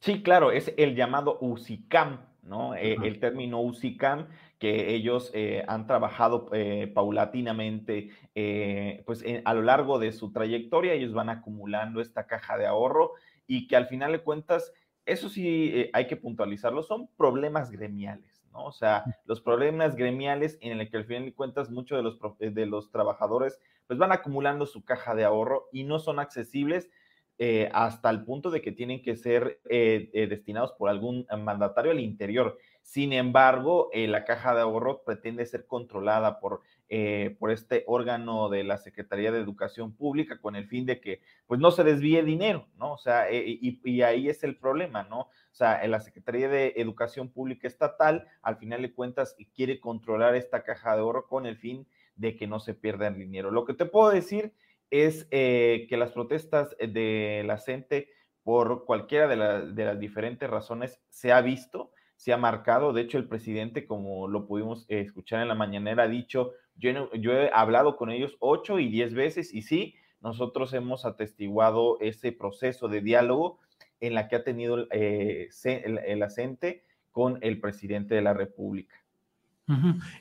Sí, 0.00 0.22
claro, 0.22 0.52
es 0.52 0.72
el 0.76 0.94
llamado 0.94 1.38
UCICAM, 1.40 2.20
¿no? 2.42 2.74
Eh, 2.74 2.96
el 3.02 3.18
término 3.18 3.60
UCICAM 3.60 4.26
que 4.58 4.94
ellos 4.94 5.32
han 5.66 5.86
trabajado 5.86 6.50
paulatinamente, 6.94 8.10
pues 9.06 9.24
a 9.44 9.54
lo 9.54 9.62
largo 9.62 9.98
de 9.98 10.12
su 10.12 10.32
trayectoria, 10.32 10.94
ellos 10.94 11.12
van 11.12 11.28
acumulando 11.28 12.00
esta 12.00 12.26
caja 12.26 12.58
de 12.58 12.66
ahorro 12.66 13.12
y 13.46 13.66
que 13.68 13.76
al 13.76 13.86
final 13.86 14.12
de 14.12 14.20
cuentas, 14.20 14.72
eso 15.06 15.28
sí 15.28 15.88
hay 15.92 16.06
que 16.06 16.16
puntualizarlo, 16.16 16.82
son 16.82 17.08
problemas 17.16 17.70
gremiales. 17.70 18.38
O 18.52 18.72
sea, 18.72 19.04
los 19.24 19.40
problemas 19.40 19.94
gremiales 19.94 20.58
en 20.60 20.80
el 20.80 20.90
que 20.90 20.96
al 20.96 21.04
final 21.04 21.26
de 21.26 21.34
cuentas 21.34 21.70
muchos 21.70 21.98
de 21.98 22.02
los, 22.02 22.18
de 22.38 22.66
los 22.66 22.90
trabajadores 22.90 23.58
pues 23.86 23.98
van 23.98 24.12
acumulando 24.12 24.66
su 24.66 24.84
caja 24.84 25.14
de 25.14 25.24
ahorro 25.24 25.68
y 25.72 25.84
no 25.84 25.98
son 25.98 26.18
accesibles 26.18 26.90
eh, 27.40 27.68
hasta 27.72 28.10
el 28.10 28.24
punto 28.24 28.50
de 28.50 28.60
que 28.60 28.72
tienen 28.72 29.00
que 29.00 29.14
ser 29.14 29.60
eh, 29.70 30.10
eh, 30.12 30.26
destinados 30.26 30.72
por 30.72 30.90
algún 30.90 31.24
mandatario 31.38 31.92
al 31.92 32.00
interior. 32.00 32.58
Sin 32.82 33.12
embargo, 33.12 33.90
la 33.94 34.24
caja 34.24 34.54
de 34.54 34.62
ahorro 34.62 35.02
pretende 35.04 35.46
ser 35.46 35.66
controlada 35.66 36.40
por, 36.40 36.62
por 37.38 37.50
este 37.50 37.84
órgano 37.86 38.48
de 38.48 38.64
la 38.64 38.78
Secretaría 38.78 39.30
de 39.30 39.40
Educación 39.40 39.92
Pública 39.94 40.40
con 40.40 40.56
el 40.56 40.66
fin 40.66 40.86
de 40.86 40.98
que 40.98 41.20
pues 41.46 41.60
no 41.60 41.70
se 41.70 41.84
desvíe 41.84 42.22
dinero, 42.22 42.66
¿no? 42.78 42.94
O 42.94 42.96
sea, 42.96 43.30
y, 43.30 44.00
ahí 44.00 44.30
es 44.30 44.42
el 44.42 44.56
problema, 44.56 45.02
¿no? 45.02 45.20
O 45.20 45.28
sea, 45.52 45.86
la 45.86 46.00
Secretaría 46.00 46.48
de 46.48 46.72
Educación 46.78 47.28
Pública 47.28 47.68
Estatal, 47.68 48.26
al 48.40 48.56
final 48.56 48.80
de 48.80 48.94
cuentas, 48.94 49.36
quiere 49.54 49.80
controlar 49.80 50.34
esta 50.34 50.64
caja 50.64 50.94
de 50.94 51.02
ahorro 51.02 51.26
con 51.26 51.44
el 51.44 51.58
fin 51.58 51.86
de 52.16 52.36
que 52.36 52.46
no 52.46 52.58
se 52.58 52.72
pierda 52.72 53.08
el 53.08 53.18
dinero. 53.18 53.50
Lo 53.50 53.66
que 53.66 53.74
te 53.74 53.84
puedo 53.84 54.10
decir 54.10 54.54
eh, 54.90 55.86
que 55.88 55.96
las 55.96 56.12
protestas 56.12 56.76
de 56.78 57.42
la 57.46 57.58
gente, 57.58 58.08
por 58.42 58.84
cualquiera 58.84 59.28
de, 59.28 59.36
las 59.84 60.00
diferentes 60.00 60.48
razones, 60.48 61.00
se 61.08 61.32
ha 61.32 61.40
visto, 61.40 61.92
se 62.16 62.32
ha 62.32 62.36
marcado. 62.36 62.92
De 62.92 63.02
hecho, 63.02 63.18
el 63.18 63.28
presidente, 63.28 63.86
como 63.86 64.28
lo 64.28 64.46
pudimos 64.46 64.86
escuchar 64.88 65.42
en 65.42 65.48
la 65.48 65.54
mañanera, 65.54 66.04
ha 66.04 66.08
dicho, 66.08 66.52
yo, 66.76 67.08
he 67.32 67.50
hablado 67.52 67.96
con 67.96 68.10
ellos 68.10 68.36
ocho 68.40 68.78
y 68.78 68.88
diez 68.88 69.14
veces 69.14 69.52
y 69.52 69.62
sí, 69.62 69.94
nosotros 70.20 70.72
hemos 70.72 71.04
atestiguado 71.04 71.98
ese 72.00 72.32
proceso 72.32 72.88
de 72.88 73.00
diálogo 73.00 73.60
en 74.00 74.14
la 74.14 74.28
que 74.28 74.36
ha 74.36 74.44
tenido 74.44 74.86
eh, 74.90 75.48
el, 75.64 75.98
el, 75.98 76.22
el 76.22 76.82
con 77.10 77.38
el 77.42 77.60
presidente 77.60 78.14
de 78.14 78.22
la 78.22 78.32
República. 78.32 78.94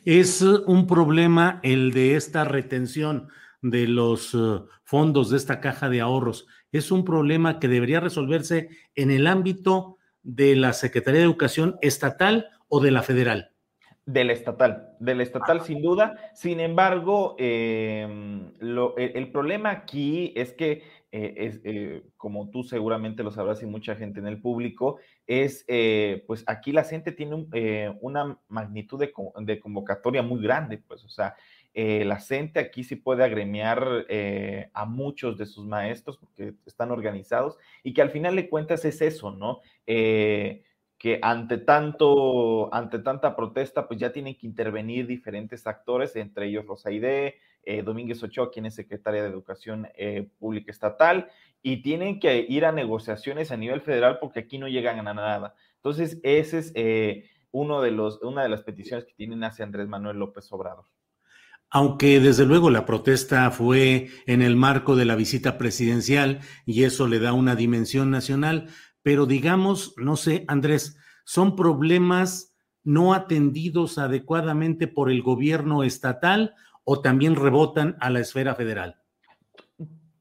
Es 0.04 0.42
un 0.42 0.88
problema 0.88 1.62
el 1.64 1.94
de 1.94 2.16
esta 2.16 2.44
retención 2.44 3.30
de 3.62 3.88
los 3.88 4.34
eh, 4.34 4.60
fondos 4.84 5.30
de 5.30 5.38
esta 5.38 5.60
caja 5.60 5.90
de 5.90 6.02
ahorros. 6.02 6.48
Es 6.72 6.92
un 6.92 7.04
problema 7.04 7.60
que 7.60 7.68
debería 7.68 8.00
resolverse 8.00 8.70
en 8.96 9.12
el 9.12 9.28
ámbito 9.28 9.98
de 10.24 10.56
la 10.56 10.74
Secretaría 10.74 11.20
de 11.20 11.26
Educación 11.26 11.78
estatal 11.82 12.50
o 12.68 12.80
de 12.80 12.92
la 12.92 13.04
federal. 13.04 13.52
Del 14.06 14.30
estatal, 14.30 14.96
del 15.00 15.20
estatal 15.20 15.62
sin 15.62 15.82
duda. 15.82 16.32
Sin 16.34 16.62
embargo, 16.62 17.36
em, 17.38 18.54
el, 18.62 19.32
problema 19.34 19.72
aquí 19.72 20.32
es 20.36 20.54
que, 20.54 20.84
eh, 21.12 21.60
eh, 21.64 22.04
como 22.16 22.50
tú 22.50 22.64
seguramente 22.64 23.22
lo 23.22 23.32
sabrás 23.32 23.62
y 23.64 23.66
mucha 23.66 23.96
gente 23.96 24.22
en 24.22 24.28
el 24.28 24.40
público, 24.40 24.98
es, 25.26 25.66
pues 26.26 26.46
aquí 26.48 26.72
la 26.72 26.86
gente 26.86 27.12
tiene 27.12 27.98
una 28.00 28.40
magnitud 28.48 28.98
de, 28.98 29.12
de, 29.42 29.60
convocatoria 29.60 30.22
muy 30.22 30.42
grande, 30.42 30.78
pues, 30.78 31.04
o 31.04 31.10
sea, 31.10 31.36
eh, 31.80 32.06
la 32.06 32.20
CENTE 32.20 32.60
aquí 32.60 32.84
sí 32.84 32.96
puede 32.96 33.24
agremiar 33.24 34.08
eh, 34.10 34.72
a 34.74 34.86
muchos 34.86 35.38
de 35.38 35.46
sus 35.46 35.64
maestros 35.68 36.18
porque 36.18 36.56
están 36.66 36.90
organizados 36.90 37.56
y 37.84 37.94
que 37.94 38.02
al 38.02 38.10
final 38.10 38.36
de 38.36 38.50
cuentas 38.50 38.84
es 38.84 39.00
eso, 39.00 39.30
¿no? 39.30 39.60
Eh, 39.86 40.64
que 40.98 41.20
ante 41.22 41.60
tanto, 41.60 42.74
ante 42.74 42.98
tanta 42.98 43.36
protesta, 43.36 43.88
pues 43.88 44.00
ya 44.00 44.12
tienen 44.12 44.34
que 44.34 44.48
intervenir 44.48 45.06
diferentes 45.06 45.68
actores, 45.68 46.16
entre 46.16 46.48
ellos 46.48 46.66
Rosaide, 46.66 47.36
Domínguez 47.84 48.24
Ochoa, 48.24 48.50
quien 48.50 48.66
es 48.66 48.74
secretaria 48.74 49.22
de 49.22 49.30
Educación 49.30 49.88
Pública 50.40 50.72
Estatal, 50.72 51.30
y 51.62 51.84
tienen 51.84 52.20
que 52.20 52.44
ir 52.50 52.66
a 52.66 52.72
negociaciones 52.72 53.52
a 53.52 53.58
nivel 53.58 53.82
federal 53.82 54.18
porque 54.20 54.40
aquí 54.40 54.58
no 54.58 54.68
llegan 54.68 55.08
a 55.08 55.14
nada. 55.14 55.54
Entonces, 55.76 56.20
ese 56.24 56.58
es 56.58 57.30
uno 57.52 57.82
de 57.84 57.92
los, 57.92 58.20
una 58.24 58.42
de 58.42 58.50
las 58.50 58.63
peticiones 58.63 59.06
que 59.06 59.13
tienen 59.13 59.44
hacia 59.44 59.66
Andrés 59.66 59.88
Manuel 59.88 60.18
López 60.18 60.52
Obrador 60.52 60.86
aunque 61.69 62.19
desde 62.19 62.45
luego 62.45 62.69
la 62.69 62.86
protesta 62.86 63.49
fue 63.51 64.08
en 64.25 64.41
el 64.41 64.56
marco 64.56 64.95
de 64.95 65.06
la 65.06 65.15
visita 65.15 65.58
presidencial 65.58 66.39
y 66.65 66.84
eso 66.84 67.08
le 67.08 67.19
da 67.19 67.34
una 67.34 67.56
dimensión 67.56 68.10
nacional, 68.10 68.69
pero 69.03 69.25
digamos, 69.25 69.93
no 69.97 70.15
sé, 70.15 70.45
Andrés, 70.47 70.97
son 71.25 71.56
problemas 71.56 72.56
no 72.84 73.13
atendidos 73.13 73.97
adecuadamente 73.97 74.88
por 74.88 75.12
el 75.12 75.21
gobierno 75.21 75.84
estatal 75.84 76.56
o 76.86 77.01
también 77.01 77.36
rebotan 77.36 77.97
a 77.99 78.10
la 78.10 78.21
esfera 78.21 78.56
federal. 78.56 78.95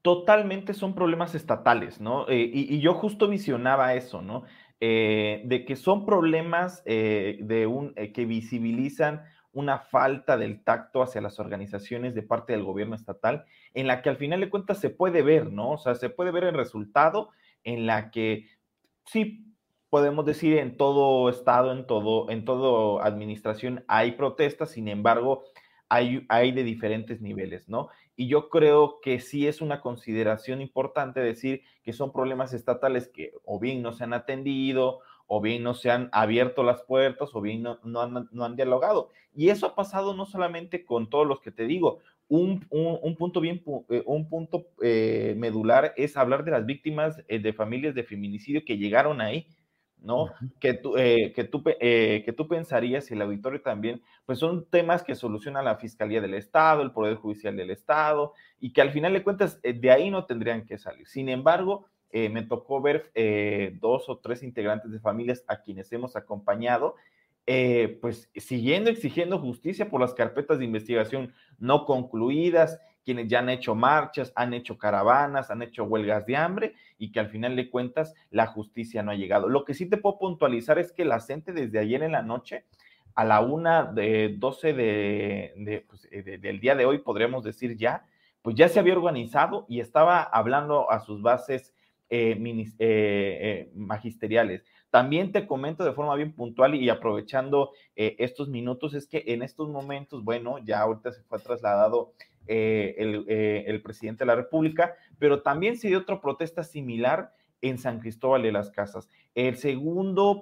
Totalmente 0.01 0.73
son 0.73 0.93
problemas 0.93 1.33
estatales, 1.33 2.01
¿no? 2.01 2.27
Eh, 2.27 2.51
y, 2.53 2.79
yo 2.79 2.93
justo 2.93 3.29
visionaba 3.29 3.93
eso, 3.93 4.21
¿no? 4.21 4.43
Eh, 4.81 5.43
de 5.45 5.63
que 5.63 5.77
son 5.77 6.05
problemas 6.05 6.83
eh, 6.85 7.39
de 7.41 7.67
un, 7.67 7.93
que 7.93 8.25
visibilizan 8.25 9.23
una 9.57 9.79
falta 9.79 10.37
del 10.37 10.63
tacto 10.63 11.01
hacia 11.01 11.19
las 11.19 11.39
organizaciones 11.39 12.13
de 12.13 12.21
parte 12.21 12.53
del 12.53 12.63
gobierno 12.63 12.95
estatal, 12.95 13.45
en 13.73 13.87
la 13.87 14.03
que 14.03 14.09
al 14.09 14.17
final 14.17 14.39
de 14.39 14.51
cuentas 14.51 14.79
se 14.79 14.91
puede 14.91 15.23
ver, 15.23 15.51
¿no? 15.51 15.71
O 15.71 15.77
sea, 15.79 15.95
se 15.95 16.11
puede 16.11 16.29
ver 16.29 16.43
el 16.43 16.53
resultado 16.53 17.31
en 17.63 17.87
la 17.87 18.11
que 18.11 18.49
sí 19.05 19.55
podemos 19.89 20.27
decir 20.27 20.59
en 20.59 20.77
todo 20.77 21.27
estado, 21.27 21.71
en 21.71 21.87
todo, 21.87 22.29
en 22.29 22.45
toda 22.45 23.03
administración 23.03 23.83
hay 23.87 24.11
protestas, 24.11 24.69
sin 24.69 24.87
embargo, 24.89 25.43
hay, 25.89 26.23
hay 26.29 26.51
de 26.51 26.63
diferentes 26.63 27.19
niveles, 27.19 27.67
¿no? 27.67 27.89
Y 28.15 28.27
yo 28.27 28.49
creo 28.49 28.99
que 29.01 29.19
sí 29.19 29.47
es 29.47 29.59
una 29.59 29.81
consideración 29.81 30.61
importante 30.61 31.19
decir 31.19 31.63
que 31.81 31.93
son 31.93 32.13
problemas 32.13 32.53
estatales 32.53 33.07
que 33.07 33.31
o 33.43 33.59
bien 33.59 33.81
no 33.81 33.91
se 33.91 34.03
han 34.03 34.13
atendido 34.13 34.99
o 35.27 35.41
bien 35.41 35.61
no 35.61 35.73
se 35.73 35.91
han 35.91 36.09
abierto 36.13 36.63
las 36.63 36.81
puertas, 36.81 37.29
o 37.33 37.41
bien 37.41 37.61
no, 37.61 38.01
han, 38.01 38.55
dialogado. 38.55 39.09
Y 39.35 39.49
eso 39.49 39.67
ha 39.67 39.75
pasado 39.75 40.15
no 40.15 40.25
solamente 40.25 40.85
con 40.85 41.09
todos 41.09 41.27
los 41.27 41.41
que 41.41 41.51
te 41.51 41.67
digo, 41.67 41.99
un, 42.29 42.65
punto 43.17 43.39
bien, 43.39 43.61
eh, 43.89 44.03
un 44.05 44.27
punto 44.27 44.67
eh, 44.81 45.35
medular 45.37 45.93
es 45.95 46.17
hablar 46.17 46.43
de 46.43 46.51
las 46.51 46.65
víctimas 46.65 47.21
eh, 47.27 47.39
de 47.39 47.53
familias 47.53 47.95
de 47.95 48.03
feminicidio 48.03 48.65
que 48.65 48.77
llegaron 48.77 49.21
ahí, 49.21 49.47
¿no? 50.01 50.31
Que 50.59 50.73
tú, 50.73 50.93
que, 50.93 51.47
tú, 51.49 51.63
que 51.63 52.33
tú 52.35 52.47
pensarías, 52.47 53.09
y 53.09 53.13
el 53.13 53.21
auditorio 53.21 53.61
también, 53.61 54.01
pues 54.25 54.39
son 54.39 54.65
temas 54.69 55.03
que 55.03 55.15
soluciona 55.15 55.61
la 55.61 55.75
Fiscalía 55.75 56.21
del 56.21 56.35
Estado, 56.35 56.81
el 56.81 56.91
Poder 56.91 57.15
Judicial 57.15 57.55
del 57.55 57.71
Estado, 57.71 58.33
y 58.59 58.71
que 58.71 58.81
al 58.81 58.91
final 58.91 59.13
de 59.13 59.23
cuentas 59.23 59.59
de 59.61 59.91
ahí 59.91 60.09
no 60.09 60.25
tendrían 60.25 60.65
que 60.65 60.77
salir. 60.77 61.07
Sin 61.07 61.29
embargo, 61.29 61.87
eh, 62.11 62.29
me 62.29 62.43
tocó 62.43 62.81
ver 62.81 63.11
eh, 63.15 63.77
dos 63.81 64.07
o 64.09 64.17
tres 64.19 64.43
integrantes 64.43 64.91
de 64.91 64.99
familias 64.99 65.43
a 65.47 65.61
quienes 65.61 65.91
hemos 65.91 66.15
acompañado, 66.15 66.95
eh, 67.45 67.97
pues 68.01 68.29
siguiendo 68.35 68.89
exigiendo 68.89 69.39
justicia 69.39 69.89
por 69.89 70.01
las 70.01 70.13
carpetas 70.13 70.59
de 70.59 70.65
investigación 70.65 71.33
no 71.59 71.85
concluidas, 71.85 72.79
quienes 73.03 73.27
ya 73.27 73.39
han 73.39 73.49
hecho 73.49 73.73
marchas, 73.73 74.33
han 74.35 74.53
hecho 74.53 74.77
caravanas, 74.77 75.49
han 75.49 75.61
hecho 75.61 75.85
huelgas 75.85 76.25
de 76.25 76.35
hambre 76.35 76.75
y 76.97 77.11
que 77.11 77.21
al 77.21 77.29
final 77.29 77.55
de 77.55 77.69
cuentas 77.69 78.13
la 78.31 78.47
justicia 78.47 79.01
no 79.01 79.11
ha 79.11 79.15
llegado. 79.15 79.47
Lo 79.47 79.63
que 79.63 79.73
sí 79.73 79.85
te 79.85 79.95
puedo 79.95 80.19
puntualizar 80.19 80.77
es 80.77 80.91
que 80.91 81.05
la 81.05 81.21
gente 81.21 81.53
desde 81.53 81.79
ayer 81.79 82.03
en 82.03 82.11
la 82.11 82.21
noche, 82.21 82.65
a 83.15 83.23
la 83.23 83.39
una 83.39 83.85
de 83.85 84.35
12 84.37 84.73
de, 84.73 85.85
pues, 85.87 86.07
del 86.11 86.59
día 86.59 86.75
de 86.75 86.85
hoy, 86.85 86.97
podríamos 86.97 87.45
decir 87.45 87.77
ya, 87.77 88.05
pues 88.41 88.55
ya 88.57 88.67
se 88.67 88.79
había 88.79 88.93
organizado 88.93 89.65
y 89.69 89.79
estaba 89.79 90.21
hablando 90.21 90.91
a 90.91 90.99
sus 90.99 91.21
bases 91.21 91.73
eh, 92.09 92.37
eh, 92.39 92.77
eh, 92.79 93.71
magisteriales. 93.75 94.63
También 94.89 95.33
te 95.33 95.45
comento 95.45 95.83
de 95.83 95.91
forma 95.91 96.15
bien 96.15 96.31
puntual 96.31 96.73
y 96.73 96.87
aprovechando 96.87 97.71
estos 97.95 98.47
minutos, 98.47 98.93
es 98.93 99.07
que 99.07 99.25
en 99.27 99.41
estos 99.41 99.67
momentos, 99.67 100.23
bueno, 100.23 100.57
ya 100.59 100.79
ahorita 100.79 101.11
se 101.11 101.23
fue 101.23 101.39
trasladado 101.39 102.13
el, 102.47 103.81
presidente 103.83 104.23
de 104.23 104.27
la 104.27 104.35
República, 104.35 104.95
pero 105.19 105.41
también 105.41 105.77
se 105.77 105.89
dio 105.89 105.99
otra 105.99 106.21
protesta 106.21 106.63
similar 106.63 107.33
en 107.59 107.77
San 107.77 107.99
Cristóbal 107.99 108.43
de 108.43 108.53
las 108.53 108.71
Casas. 108.71 109.09
El 109.35 109.57
segundo 109.57 110.41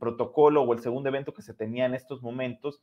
protocolo 0.00 0.62
o 0.62 0.72
el 0.72 0.80
segundo 0.80 1.08
evento 1.10 1.32
que 1.32 1.42
se 1.42 1.54
tenía 1.54 1.86
en 1.86 1.94
estos 1.94 2.22
momentos 2.22 2.82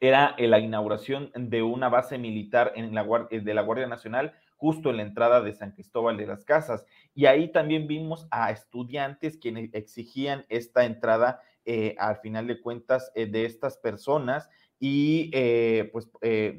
era 0.00 0.34
la 0.38 0.58
inauguración 0.58 1.30
de 1.34 1.62
una 1.62 1.90
base 1.90 2.16
militar 2.16 2.72
en 2.74 2.94
de 2.94 3.54
la 3.54 3.62
Guardia 3.62 3.86
Nacional 3.86 4.32
justo 4.62 4.90
en 4.90 4.98
la 4.98 5.02
entrada 5.02 5.40
de 5.40 5.54
San 5.54 5.72
Cristóbal 5.72 6.16
de 6.16 6.28
las 6.28 6.44
Casas. 6.44 6.84
Y 7.16 7.26
ahí 7.26 7.50
también 7.50 7.88
vimos 7.88 8.28
a 8.30 8.52
estudiantes 8.52 9.36
quienes 9.36 9.74
exigían 9.74 10.46
esta 10.48 10.84
entrada, 10.84 11.40
eh, 11.64 11.96
al 11.98 12.18
final 12.18 12.46
de 12.46 12.60
cuentas, 12.60 13.10
eh, 13.16 13.26
de 13.26 13.44
estas 13.44 13.76
personas. 13.76 14.48
Y 14.78 15.32
eh, 15.32 15.90
pues 15.92 16.08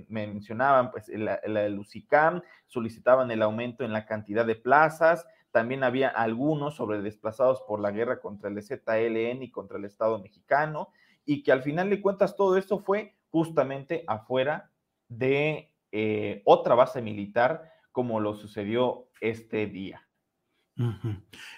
mencionaban, 0.10 0.92
pues, 0.92 1.08
la, 1.08 1.39
la 1.46 1.70
UCICAM, 1.70 2.42
solicitaban 2.68 3.32
el 3.32 3.42
aumento 3.42 3.86
en 3.86 3.94
la 3.94 4.06
cantidad 4.06 4.46
de 4.46 4.56
plazas, 4.56 5.26
también 5.52 5.86
había 5.86 6.10
algunos 6.10 6.76
sobre 6.76 7.02
desplazados 7.02 7.62
por 7.62 7.80
la 7.80 7.92
guerra 7.92 8.20
contra 8.20 8.50
el 8.50 8.62
ZLN 8.62 9.44
y 9.44 9.52
contra 9.52 9.78
el 9.78 9.86
Estado 9.86 10.20
mexicano, 10.20 10.89
y 11.26 11.42
que 11.42 11.54
al 11.54 11.63
final 11.63 11.89
de 11.89 12.02
cuentas 12.02 12.36
todo 12.36 12.58
esto 12.58 12.80
fue 12.80 13.16
justamente 13.30 14.04
afuera 14.08 14.72
de 15.08 15.74
eh, 15.96 16.42
otra 16.46 16.74
base 16.74 17.04
militar 17.04 17.72
como 17.93 18.19
lo 18.19 18.34
sucedió 18.34 19.08
este 19.21 19.67
día. 19.67 20.06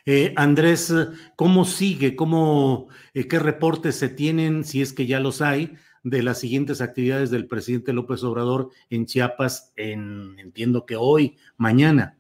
Eh, 0.05 0.33
Andrés, 0.35 0.93
¿cómo 1.35 1.65
sigue? 1.65 2.15
¿Cómo, 2.15 2.89
eh, 3.13 3.27
¿Qué 3.27 3.39
reportes 3.39 3.95
se 3.95 4.09
tienen, 4.09 4.65
si 4.65 4.81
es 4.81 4.93
que 4.93 5.07
ya 5.07 5.19
los 5.19 5.41
hay, 5.41 5.75
de 6.03 6.21
las 6.21 6.39
siguientes 6.39 6.81
actividades 6.81 7.31
del 7.31 7.47
presidente 7.47 7.93
López 7.93 8.23
Obrador 8.23 8.69
en 8.89 9.05
Chiapas, 9.05 9.73
en, 9.77 10.37
entiendo 10.37 10.85
que 10.85 10.97
hoy, 10.97 11.37
mañana? 11.57 12.17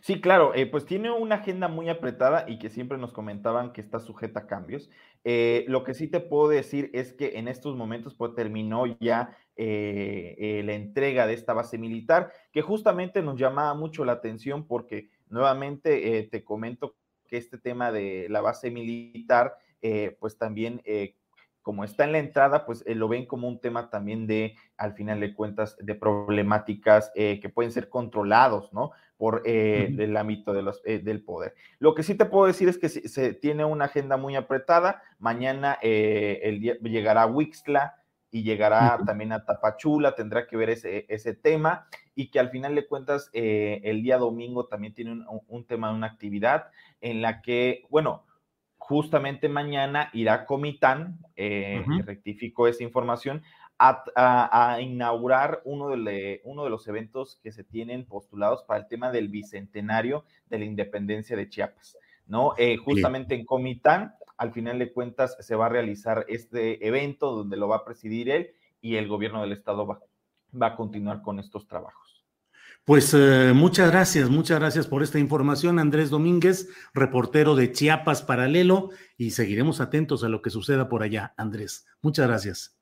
Sí, 0.00 0.20
claro, 0.20 0.54
eh, 0.54 0.66
pues 0.66 0.86
tiene 0.86 1.10
una 1.10 1.36
agenda 1.36 1.68
muy 1.68 1.88
apretada 1.88 2.44
y 2.48 2.58
que 2.58 2.70
siempre 2.70 2.96
nos 2.96 3.12
comentaban 3.12 3.72
que 3.72 3.80
está 3.80 4.00
sujeta 4.00 4.40
a 4.40 4.46
cambios. 4.46 4.90
lo 5.24 5.84
que 5.84 5.94
sí 5.94 6.08
te 6.08 6.20
puedo 6.20 6.48
decir 6.48 6.90
es 6.92 7.12
que 7.12 7.38
en 7.38 7.48
estos 7.48 7.76
momentos 7.76 8.14
pues, 8.14 8.34
terminó 8.34 8.86
ya 9.00 9.36
la 9.56 10.74
entrega 10.74 11.26
de 11.26 11.34
esta 11.34 11.52
base 11.52 11.78
militar, 11.78 12.32
que 12.52 12.62
justamente 12.62 13.22
nos 13.22 13.38
llamaba 13.38 13.74
mucho 13.74 14.04
la 14.04 14.12
atención 14.12 14.66
porque 14.66 15.10
Nuevamente, 15.32 16.18
eh, 16.18 16.24
te 16.24 16.44
comento 16.44 16.94
que 17.26 17.38
este 17.38 17.56
tema 17.56 17.90
de 17.90 18.26
la 18.28 18.42
base 18.42 18.70
militar, 18.70 19.56
eh, 19.80 20.14
pues 20.20 20.36
también, 20.36 20.82
eh, 20.84 21.16
como 21.62 21.84
está 21.84 22.04
en 22.04 22.12
la 22.12 22.18
entrada, 22.18 22.66
pues 22.66 22.84
lo 22.86 23.08
ven 23.08 23.24
como 23.24 23.48
un 23.48 23.58
tema 23.58 23.88
también 23.88 24.26
de, 24.26 24.54
al 24.76 24.92
final 24.92 25.20
de 25.20 25.32
cuentas, 25.32 25.74
de 25.80 25.94
problemáticas 25.94 27.10
que 27.14 27.50
pueden 27.54 27.72
ser 27.72 27.88
controlados, 27.88 28.74
¿no? 28.74 28.90
Por 29.16 29.42
el 29.46 30.16
ámbito 30.16 30.52
de 30.52 30.62
los, 30.62 30.82
del 30.82 31.24
poder. 31.24 31.54
Lo 31.78 31.94
que 31.94 32.02
sí 32.02 32.14
te 32.16 32.26
puedo 32.26 32.46
decir 32.46 32.68
es 32.68 32.76
que 32.78 32.88
se, 32.88 33.32
tiene 33.32 33.64
una 33.64 33.84
agenda 33.84 34.16
muy 34.16 34.34
apretada. 34.34 35.02
Mañana 35.20 35.78
el 35.80 36.60
día, 36.60 36.76
llegará 36.80 37.26
Wixla, 37.26 38.01
y 38.32 38.42
llegará 38.42 38.98
también 39.06 39.30
a 39.30 39.44
Tapachula, 39.44 40.16
tendrá 40.16 40.46
que 40.46 40.56
ver 40.56 40.70
ese, 40.70 41.04
ese 41.08 41.34
tema 41.34 41.86
y 42.14 42.30
que 42.30 42.40
al 42.40 42.50
final 42.50 42.74
de 42.74 42.86
cuentas 42.88 43.30
eh, 43.34 43.82
el 43.84 44.02
día 44.02 44.16
domingo 44.16 44.66
también 44.66 44.94
tiene 44.94 45.12
un, 45.12 45.26
un, 45.46 45.66
tema, 45.66 45.92
una 45.92 46.06
actividad 46.08 46.70
en 47.02 47.20
la 47.20 47.42
que, 47.42 47.84
bueno, 47.90 48.24
justamente 48.78 49.48
mañana 49.48 50.10
irá 50.12 50.46
Comitán, 50.46 51.18
eh, 51.36 51.84
rectifico 52.04 52.66
esa 52.66 52.82
información, 52.82 53.42
a, 53.78 54.78
inaugurar 54.80 55.60
uno 55.64 55.88
de, 55.90 56.40
uno 56.44 56.64
de 56.64 56.70
los 56.70 56.86
eventos 56.88 57.38
que 57.42 57.52
se 57.52 57.64
tienen 57.64 58.06
postulados 58.06 58.62
para 58.62 58.80
el 58.80 58.86
tema 58.86 59.10
del 59.10 59.28
bicentenario 59.28 60.24
de 60.48 60.58
la 60.58 60.64
independencia 60.64 61.36
de 61.36 61.48
Chiapas, 61.48 61.96
¿no? 62.26 62.54
Eh, 62.58 62.76
justamente 62.76 63.34
en 63.34 63.44
Comitán 63.44 64.14
al 64.42 64.52
final 64.52 64.80
de 64.80 64.92
cuentas 64.92 65.36
se 65.38 65.54
va 65.54 65.66
a 65.66 65.68
realizar 65.68 66.26
este 66.28 66.84
evento 66.84 67.30
donde 67.30 67.56
lo 67.56 67.68
va 67.68 67.76
a 67.76 67.84
presidir 67.84 68.28
él 68.28 68.50
y 68.80 68.96
el 68.96 69.06
gobierno 69.06 69.40
del 69.40 69.52
estado 69.52 69.86
va, 69.86 70.00
va 70.60 70.66
a 70.66 70.76
continuar 70.76 71.22
con 71.22 71.38
estos 71.38 71.68
trabajos. 71.68 72.24
Pues 72.84 73.14
eh, 73.14 73.52
muchas 73.54 73.92
gracias, 73.92 74.28
muchas 74.28 74.58
gracias 74.58 74.88
por 74.88 75.04
esta 75.04 75.20
información, 75.20 75.78
Andrés 75.78 76.10
Domínguez, 76.10 76.68
reportero 76.92 77.54
de 77.54 77.70
Chiapas 77.70 78.22
Paralelo, 78.22 78.90
y 79.16 79.30
seguiremos 79.30 79.80
atentos 79.80 80.24
a 80.24 80.28
lo 80.28 80.42
que 80.42 80.50
suceda 80.50 80.88
por 80.88 81.04
allá, 81.04 81.32
Andrés. 81.36 81.86
Muchas 82.00 82.26
gracias. 82.26 82.76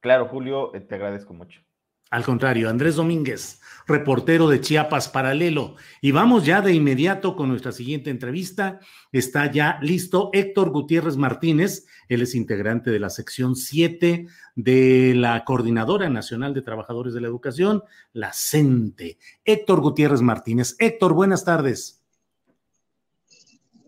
Claro, 0.00 0.26
Julio, 0.26 0.74
eh, 0.74 0.80
te 0.80 0.96
agradezco 0.96 1.32
mucho. 1.32 1.60
Al 2.10 2.24
contrario, 2.24 2.68
Andrés 2.68 2.96
Domínguez, 2.96 3.60
reportero 3.86 4.48
de 4.48 4.60
Chiapas 4.60 5.08
Paralelo. 5.08 5.76
Y 6.00 6.12
vamos 6.12 6.44
ya 6.44 6.60
de 6.60 6.72
inmediato 6.72 7.34
con 7.34 7.48
nuestra 7.48 7.72
siguiente 7.72 8.10
entrevista. 8.10 8.80
Está 9.10 9.50
ya 9.50 9.78
listo 9.82 10.30
Héctor 10.32 10.70
Gutiérrez 10.70 11.16
Martínez. 11.16 11.86
Él 12.08 12.22
es 12.22 12.34
integrante 12.34 12.90
de 12.90 13.00
la 13.00 13.10
sección 13.10 13.56
7 13.56 14.26
de 14.54 15.14
la 15.16 15.44
Coordinadora 15.44 16.08
Nacional 16.08 16.54
de 16.54 16.62
Trabajadores 16.62 17.14
de 17.14 17.20
la 17.20 17.28
Educación, 17.28 17.82
la 18.12 18.32
CENTE. 18.32 19.18
Héctor 19.44 19.80
Gutiérrez 19.80 20.20
Martínez. 20.20 20.76
Héctor, 20.78 21.14
buenas 21.14 21.44
tardes. 21.44 22.00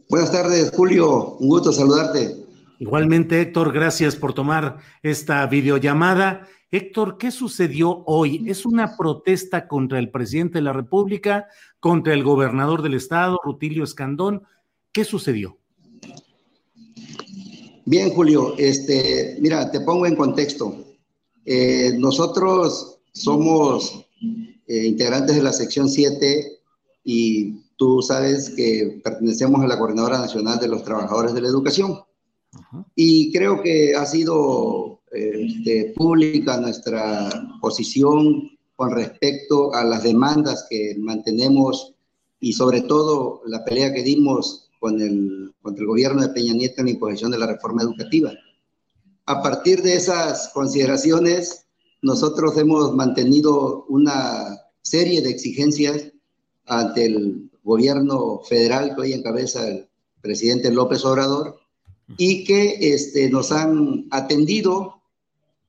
Buenas 0.09 0.31
tardes, 0.31 0.71
Julio. 0.75 1.37
Un 1.37 1.49
gusto 1.49 1.73
saludarte. 1.73 2.46
Igualmente, 2.79 3.41
Héctor, 3.41 3.73
gracias 3.73 4.17
por 4.17 4.35
tomar 4.35 4.79
esta 5.03 5.47
videollamada. 5.47 6.47
Héctor, 6.71 7.17
¿qué 7.17 7.31
sucedió 7.31 8.03
hoy? 8.07 8.45
¿Es 8.47 8.67
una 8.67 8.97
protesta 8.97 9.67
contra 9.67 9.99
el 9.99 10.11
presidente 10.11 10.59
de 10.59 10.63
la 10.63 10.75
República, 10.75 11.47
contra 11.81 12.13
el 12.13 12.23
gobernador 12.23 12.83
del 12.83 12.95
estado, 12.95 13.41
Rutilio 13.43 13.85
Escandón? 13.85 14.43
¿Qué 14.93 15.05
sucedió? 15.05 15.57
Bien, 17.87 18.11
Julio, 18.11 18.55
este, 18.59 19.39
mira, 19.41 19.71
te 19.71 19.81
pongo 19.81 20.07
en 20.07 20.17
contexto. 20.17 20.77
Eh, 21.47 21.95
nosotros 21.97 22.99
somos 23.13 24.05
eh, 24.67 24.87
integrantes 24.87 25.37
de 25.37 25.43
la 25.43 25.53
sección 25.53 25.89
7 25.89 26.59
y 27.05 27.61
tú 27.77 28.03
sabes 28.03 28.51
que 28.51 29.01
pertenecemos 29.03 29.63
a 29.63 29.69
la 29.69 29.79
Coordinadora 29.79 30.19
Nacional 30.19 30.59
de 30.59 30.69
los 30.69 30.83
Trabajadores 30.83 31.33
de 31.33 31.41
la 31.41 31.49
Educación. 31.49 32.06
Y 32.95 33.33
creo 33.33 33.63
que 33.63 33.95
ha 33.95 34.07
sido 34.07 35.01
este, 35.13 35.95
pública 35.97 36.59
nuestra 36.59 37.31
posición 37.61 38.51
con 38.75 38.91
respecto 38.91 39.73
a 39.75 39.85
las 39.85 40.03
demandas 40.03 40.67
que 40.69 40.95
mantenemos 40.99 41.95
y 42.41 42.53
sobre 42.53 42.83
todo 42.83 43.41
la 43.47 43.65
pelea 43.65 43.93
que 43.93 44.03
dimos 44.03 44.69
con 44.79 45.01
el, 45.01 45.55
contra 45.63 45.83
el 45.83 45.89
gobierno 45.89 46.23
de 46.23 46.29
Peña 46.29 46.53
Nieto 46.53 46.81
en 46.81 46.87
la 46.87 46.93
imposición 46.93 47.31
de 47.31 47.39
la 47.39 47.47
reforma 47.47 47.83
educativa. 47.83 48.33
A 49.25 49.43
partir 49.43 49.83
de 49.83 49.95
esas 49.95 50.51
consideraciones, 50.53 51.67
nosotros 52.03 52.57
hemos 52.59 52.95
mantenido 52.95 53.87
una 53.89 54.59
serie 54.83 55.23
de 55.23 55.31
exigencias 55.31 56.13
ante 56.67 57.07
el 57.07 57.51
gobierno 57.65 58.41
federal 58.41 58.95
que 58.95 59.01
hoy 59.01 59.13
encabeza 59.13 59.67
el 59.67 59.89
presidente 60.21 60.71
López 60.71 61.05
Obrador 61.05 61.59
y 62.17 62.45
que 62.45 62.95
este, 62.95 63.29
nos 63.31 63.53
han 63.53 64.07
atendido 64.11 64.97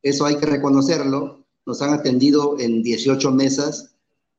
eso 0.04 0.26
hay 0.26 0.38
que 0.38 0.46
reconocerlo, 0.46 1.46
nos 1.66 1.82
han 1.82 1.94
atendido 1.94 2.58
en 2.60 2.82
18 2.82 3.32
mesas, 3.32 3.96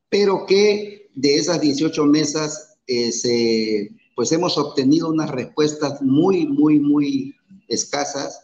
pero 0.08 0.46
que 0.46 1.10
de 1.14 1.36
esas 1.36 1.60
18 1.60 2.06
mesas 2.06 2.76
eh, 2.86 3.90
pues 4.14 4.32
hemos 4.32 4.56
obtenido 4.56 5.10
unas 5.10 5.30
respuestas 5.30 6.00
muy, 6.00 6.46
muy, 6.46 6.80
muy 6.80 7.34
escasas, 7.68 8.40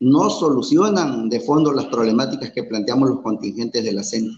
no 0.00 0.30
solucionan 0.30 1.28
de 1.28 1.40
fondo 1.40 1.72
las 1.72 1.86
problemáticas 1.86 2.52
que 2.52 2.62
planteamos 2.62 3.08
los 3.08 3.20
contingentes 3.22 3.82
de 3.82 3.92
la 3.92 4.04
CENTE. 4.04 4.36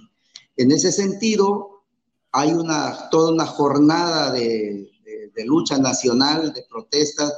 En 0.57 0.73
ese 0.73 0.91
sentido, 0.91 1.83
hay 2.33 2.53
una, 2.53 3.11
toda 3.11 3.33
una 3.33 3.47
jornada 3.47 4.33
de, 4.33 4.87
lucha 5.45 5.79
nacional, 5.79 6.53
de 6.53 6.63
protestas, 6.69 7.33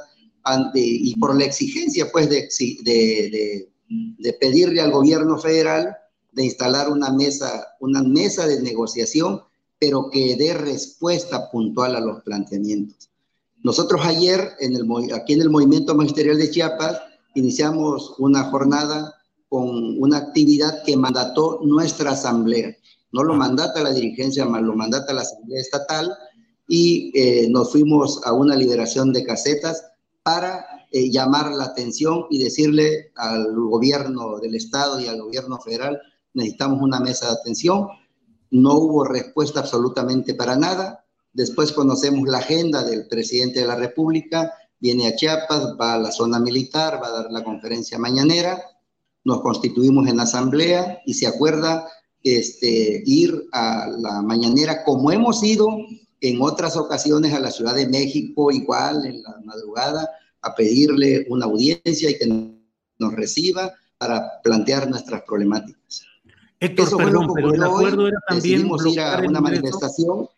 y 0.73 1.15
por 1.17 1.37
la 1.37 1.45
exigencia 1.45 2.11
pues 2.11 2.29
de, 2.29 2.49
de, 2.83 3.69
de 3.87 4.33
pedirle 4.33 4.81
al 4.81 4.91
gobierno 4.91 5.37
federal 5.37 5.95
de 6.31 6.45
instalar 6.45 6.89
una 6.89 7.11
mesa, 7.11 7.67
una 7.79 8.01
mesa 8.01 8.47
de 8.47 8.61
negociación, 8.61 9.41
pero 9.79 10.09
que 10.09 10.35
dé 10.35 10.53
respuesta 10.53 11.49
puntual 11.51 11.95
a 11.95 11.99
los 11.99 12.23
planteamientos. 12.23 13.09
Nosotros 13.63 14.01
ayer, 14.03 14.51
en 14.59 14.75
el, 14.75 15.13
aquí 15.13 15.33
en 15.33 15.41
el 15.41 15.49
Movimiento 15.49 15.95
Magisterial 15.95 16.37
de 16.37 16.49
Chiapas, 16.49 16.99
iniciamos 17.35 18.15
una 18.17 18.43
jornada 18.45 19.13
con 19.47 20.01
una 20.01 20.17
actividad 20.17 20.83
que 20.83 20.97
mandató 20.97 21.59
nuestra 21.63 22.11
asamblea. 22.11 22.75
No 23.11 23.23
lo 23.23 23.35
mandata 23.35 23.83
la 23.83 23.93
dirigencia, 23.93 24.45
más 24.45 24.63
lo 24.63 24.75
mandata 24.75 25.13
la 25.13 25.21
asamblea 25.21 25.61
estatal 25.61 26.11
y 26.67 27.11
eh, 27.13 27.47
nos 27.49 27.71
fuimos 27.71 28.19
a 28.25 28.33
una 28.33 28.55
liberación 28.55 29.13
de 29.13 29.23
casetas 29.23 29.83
para 30.23 30.65
eh, 30.91 31.11
llamar 31.11 31.51
la 31.51 31.65
atención 31.65 32.25
y 32.29 32.41
decirle 32.41 33.11
al 33.15 33.53
gobierno 33.53 34.39
del 34.39 34.55
estado 34.55 34.99
y 34.99 35.07
al 35.07 35.21
gobierno 35.21 35.59
federal, 35.59 36.01
necesitamos 36.33 36.81
una 36.81 36.99
mesa 36.99 37.27
de 37.27 37.33
atención. 37.33 37.87
No 38.49 38.73
hubo 38.75 39.03
respuesta 39.03 39.59
absolutamente 39.59 40.33
para 40.33 40.55
nada. 40.55 41.05
Después 41.33 41.73
conocemos 41.73 42.27
la 42.27 42.37
agenda 42.37 42.83
del 42.83 43.07
presidente 43.07 43.59
de 43.59 43.67
la 43.67 43.75
República, 43.75 44.53
viene 44.79 45.07
a 45.07 45.15
Chiapas, 45.15 45.75
va 45.79 45.95
a 45.95 45.99
la 45.99 46.11
zona 46.11 46.39
militar, 46.39 46.99
va 47.01 47.07
a 47.07 47.23
dar 47.23 47.31
la 47.31 47.43
conferencia 47.43 47.97
mañanera, 47.97 48.61
nos 49.23 49.41
constituimos 49.41 50.07
en 50.07 50.19
asamblea 50.19 50.99
y 51.05 51.13
se 51.13 51.27
acuerda 51.27 51.87
este, 52.21 53.01
ir 53.05 53.47
a 53.51 53.87
la 53.87 54.21
mañanera 54.21 54.83
como 54.83 55.11
hemos 55.11 55.43
ido 55.43 55.67
en 56.23 56.41
otras 56.41 56.77
ocasiones 56.77 57.33
a 57.33 57.39
la 57.39 57.51
Ciudad 57.51 57.75
de 57.75 57.87
México, 57.87 58.49
igual 58.49 59.05
en 59.05 59.21
la 59.21 59.37
madrugada, 59.43 60.09
a 60.41 60.55
pedirle 60.55 61.25
una 61.29 61.45
audiencia 61.45 62.09
y 62.09 62.17
que 62.17 62.55
nos 62.97 63.13
reciba 63.13 63.73
para 63.97 64.41
plantear 64.41 64.89
nuestras 64.89 65.21
problemáticas. 65.23 66.05
Héctor, 66.61 66.97
perdón, 66.97 67.27
pero 67.35 67.53
el 67.53 67.63
acuerdo 67.63 68.07
era 68.07 68.19
también 68.27 68.69
una 69.27 69.41
manifestación. 69.41 70.29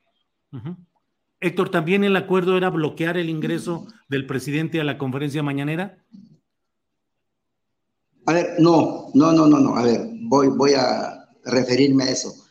Héctor, 1.40 1.70
¿también 1.70 2.04
el 2.04 2.16
acuerdo 2.16 2.58
era 2.58 2.72
bloquear 2.72 3.18
el 3.18 3.30
ingreso 3.30 3.86
del 4.10 4.26
presidente 4.26 4.82
a 4.82 4.84
la 4.84 4.98
conferencia 4.98 5.44
mañanera? 5.44 6.00
A 8.26 8.34
ver, 8.34 8.56
no, 8.58 9.12
no, 9.14 9.32
no, 9.34 9.46
no, 9.46 9.60
no. 9.60 9.76
A 9.76 9.84
ver, 9.84 10.10
voy, 10.22 10.48
voy 10.48 10.74
a 10.74 11.30
referirme 11.44 12.06
a 12.06 12.10
eso. 12.10 12.45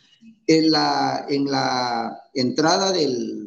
En 0.46 0.70
la, 0.70 1.26
en 1.28 1.50
la 1.50 2.22
entrada 2.34 2.92
del 2.92 3.44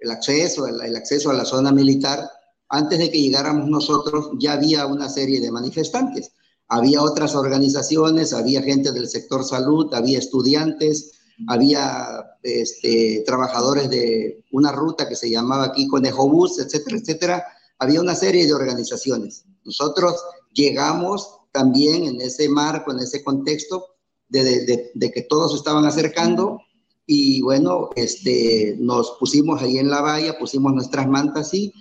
el 0.00 0.10
acceso, 0.10 0.66
el, 0.66 0.96
acceso 0.96 1.30
a 1.30 1.34
la 1.34 1.44
zona 1.44 1.72
militar, 1.72 2.28
antes 2.68 2.98
de 2.98 3.10
que 3.10 3.20
llegáramos 3.20 3.68
nosotros, 3.68 4.30
ya 4.38 4.54
había 4.54 4.86
una 4.86 5.08
serie 5.08 5.40
de 5.40 5.50
manifestantes. 5.50 6.32
Había 6.68 7.02
otras 7.02 7.34
organizaciones, 7.34 8.32
había 8.32 8.62
gente 8.62 8.92
del 8.92 9.08
sector 9.08 9.44
salud, 9.44 9.92
había 9.92 10.18
estudiantes, 10.18 11.20
había 11.48 12.36
este, 12.42 13.24
trabajadores 13.26 13.90
de 13.90 14.44
una 14.52 14.72
ruta 14.72 15.08
que 15.08 15.16
se 15.16 15.30
llamaba 15.30 15.64
aquí 15.64 15.88
Conejobús, 15.88 16.58
etcétera, 16.58 16.96
etcétera. 16.96 17.44
Había 17.78 18.00
una 18.00 18.14
serie 18.14 18.46
de 18.46 18.54
organizaciones. 18.54 19.44
Nosotros 19.64 20.14
llegamos 20.52 21.40
también 21.52 22.04
en 22.04 22.20
ese 22.20 22.48
marco, 22.48 22.92
en 22.92 23.00
ese 23.00 23.24
contexto 23.24 23.84
de, 24.30 25.12
que 25.12 25.22
todos 25.22 25.54
estaban 25.54 25.84
acercando 25.84 26.60
y 27.06 27.42
bueno, 27.42 27.90
este, 27.96 28.76
nos 28.78 29.16
pusimos 29.18 29.60
ahí 29.60 29.78
en 29.78 29.90
la 29.90 30.00
valla, 30.00 30.38
pusimos 30.38 30.72
nuestras 30.72 31.08
mantas 31.08 31.52
y 31.52 31.72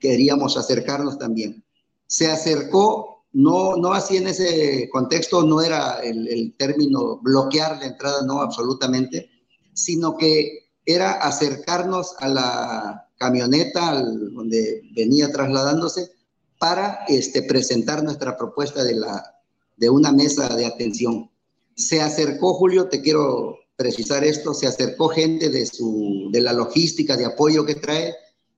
queríamos 0.00 0.56
acercarnos 0.56 1.18
también. 1.18 1.64
Se 2.06 2.30
acercó, 2.30 3.24
no, 3.32 3.76
no 3.76 3.92
así 3.92 4.16
en 4.16 4.26
ese 4.26 4.88
contexto, 4.90 5.44
no 5.44 5.62
era 5.62 6.00
el, 6.00 6.54
término 6.58 7.18
bloquear 7.22 7.78
la 7.78 7.86
entrada, 7.86 8.22
no, 8.26 8.42
absolutamente, 8.42 9.30
sino 9.72 10.16
que 10.16 10.66
era 10.84 11.12
acercarnos 11.12 12.16
a 12.18 12.28
la 12.28 13.08
camioneta 13.16 14.02
donde 14.02 14.82
venía 14.96 15.30
trasladándose 15.30 16.10
para 16.58 17.04
este, 17.06 17.42
presentar 17.42 18.02
nuestra 18.02 18.36
propuesta 18.36 18.82
de, 18.82 18.96
la, 18.96 19.36
de 19.76 19.88
una 19.88 20.12
mesa 20.12 20.54
de 20.56 20.66
atención. 20.66 21.30
Se 21.74 22.00
acercó, 22.00 22.54
Julio, 22.54 22.88
te 22.88 23.00
quiero 23.00 23.58
precisar 23.76 24.24
esto, 24.24 24.54
se 24.54 24.66
acercó 24.66 25.08
gente 25.08 25.48
de, 25.50 25.66
su, 25.66 26.28
de 26.30 26.40
la 26.40 26.52
logística 26.52 27.16
de 27.16 27.24
apoyo 27.24 27.64
que 27.64 27.74
trae 27.74 28.14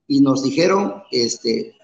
y 0.07 0.21
nos 0.21 0.43
dijeron, 0.43 1.03
este, 1.11 1.75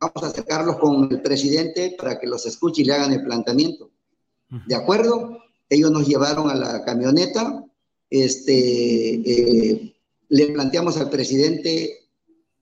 vamos 0.00 0.22
a 0.22 0.28
acercarlos 0.28 0.78
con 0.78 1.08
el 1.10 1.20
presidente 1.20 1.94
para 1.98 2.18
que 2.18 2.26
los 2.26 2.46
escuche 2.46 2.82
y 2.82 2.84
le 2.86 2.94
hagan 2.94 3.12
el 3.12 3.24
planteamiento. 3.24 3.90
¿De 4.66 4.74
acuerdo? 4.74 5.38
Ellos 5.68 5.90
nos 5.92 6.08
llevaron 6.08 6.50
a 6.50 6.54
la 6.54 6.84
camioneta, 6.84 7.64
este, 8.08 9.14
eh, 9.14 9.94
le 10.28 10.46
planteamos 10.46 10.96
al 10.96 11.10
presidente, 11.10 12.08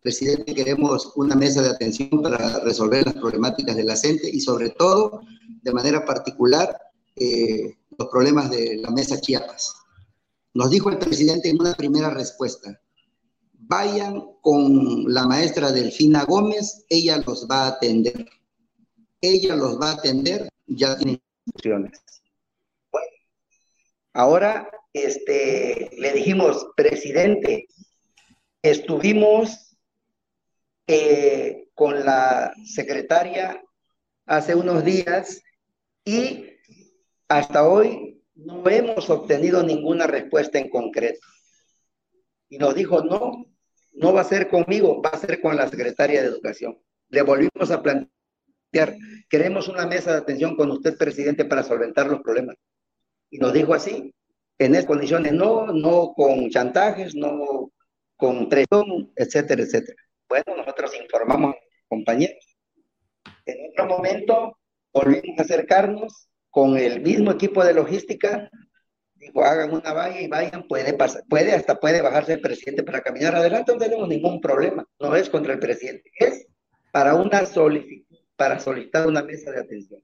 presidente, 0.03 0.55
queremos 0.55 1.12
una 1.16 1.35
mesa 1.35 1.62
de 1.62 1.71
atención 1.71 2.23
para 2.23 2.61
resolver 2.61 3.07
las 3.07 3.14
problemáticas 3.14 3.77
de 3.77 3.85
la 3.85 3.97
gente 3.97 4.29
y 4.31 4.40
sobre 4.40 4.71
todo, 4.71 5.23
de 5.62 5.73
manera 5.73 6.05
particular, 6.05 6.77
eh, 7.16 7.77
los 7.98 8.08
problemas 8.08 8.50
de 8.50 8.76
la 8.76 8.90
mesa 8.90 9.20
Chiapas. 9.20 9.74
Nos 10.54 10.70
dijo 10.70 10.88
el 10.88 10.98
presidente 10.98 11.50
en 11.50 11.61
una 11.61 11.74
primera 11.74 12.11
respuesta, 12.11 12.80
vayan 13.52 14.22
con 14.40 15.12
la 15.12 15.26
maestra 15.26 15.72
Delfina 15.72 16.24
Gómez, 16.24 16.84
ella 16.88 17.18
los 17.18 17.46
va 17.50 17.64
a 17.64 17.68
atender. 17.68 18.26
Ella 19.20 19.56
los 19.56 19.80
va 19.80 19.90
a 19.90 19.94
atender, 19.94 20.48
ya 20.66 20.96
tiene 20.96 21.20
instrucciones. 21.44 22.00
Bueno, 22.92 23.08
ahora 24.12 24.70
este, 24.92 25.90
le 25.98 26.12
dijimos, 26.12 26.68
presidente, 26.76 27.66
estuvimos 28.62 29.76
eh, 30.87 31.68
con 31.74 32.04
la 32.04 32.54
secretaria 32.64 33.61
hace 34.24 34.54
unos 34.54 34.84
días 34.84 35.42
y 36.04 36.58
hasta 37.29 37.69
hoy 37.69 38.23
no 38.35 38.69
hemos 38.69 39.11
obtenido 39.11 39.62
ninguna 39.62 40.07
respuesta 40.07 40.59
en 40.59 40.71
concreto. 40.71 41.21
Y 42.49 42.59
nos 42.59 42.75
dijo, 42.75 43.03
no, 43.05 43.45
no 43.93 44.12
va 44.12 44.23
a 44.23 44.25
ser 44.25 44.49
conmigo, 44.49 45.03
va 45.03 45.11
a 45.11 45.19
ser 45.19 45.41
con 45.41 45.57
la 45.57 45.69
secretaria 45.69 46.23
de 46.23 46.29
Educación. 46.29 46.79
Le 47.11 47.23
volvimos 47.23 47.71
a 47.71 47.83
plantear, 47.83 48.97
queremos 49.29 49.69
una 49.69 49.87
mesa 49.87 50.12
de 50.12 50.19
atención 50.19 50.57
con 50.57 50.71
usted, 50.71 50.97
presidente, 50.97 51.45
para 51.45 51.62
solventar 51.62 52.07
los 52.07 52.21
problemas. 52.23 52.57
Y 53.31 53.38
nos 53.38 53.53
dijo 53.53 53.75
así, 53.75 54.14
en 54.59 54.75
esas 54.75 54.87
condiciones, 54.87 55.33
no, 55.33 55.67
no 55.67 56.14
con 56.14 56.49
chantajes, 56.49 57.14
no 57.14 57.71
con 58.17 58.49
presión, 58.49 59.12
etcétera, 59.14 59.62
etcétera. 59.62 60.03
Bueno, 60.29 60.57
nosotros 60.57 60.93
informamos 61.01 61.55
compañeros. 61.88 62.57
En 63.45 63.71
otro 63.71 63.87
momento 63.87 64.59
volvimos 64.93 65.38
a 65.38 65.43
acercarnos 65.43 66.28
con 66.50 66.76
el 66.76 67.00
mismo 67.00 67.32
equipo 67.32 67.64
de 67.64 67.74
logística, 67.74 68.50
dijo, 69.16 69.44
hagan 69.44 69.72
una 69.72 69.92
valla 69.92 70.20
y 70.20 70.28
vayan, 70.28 70.66
puede, 70.68 70.94
pasar, 70.94 71.22
puede 71.28 71.52
hasta 71.52 71.78
puede 71.78 72.00
bajarse 72.00 72.34
el 72.34 72.40
presidente 72.40 72.82
para 72.82 73.00
caminar 73.00 73.34
adelante, 73.34 73.72
no 73.72 73.78
tenemos 73.78 74.08
ningún 74.08 74.40
problema, 74.40 74.84
no 75.00 75.16
es 75.16 75.28
contra 75.28 75.52
el 75.54 75.58
presidente, 75.58 76.11
es 76.18 76.46
para 76.92 77.14
una 77.14 77.44
solicitud, 77.46 78.16
para 78.37 78.58
solicitar 78.58 79.06
una 79.06 79.22
mesa 79.22 79.50
de 79.50 79.61
atención. 79.61 80.00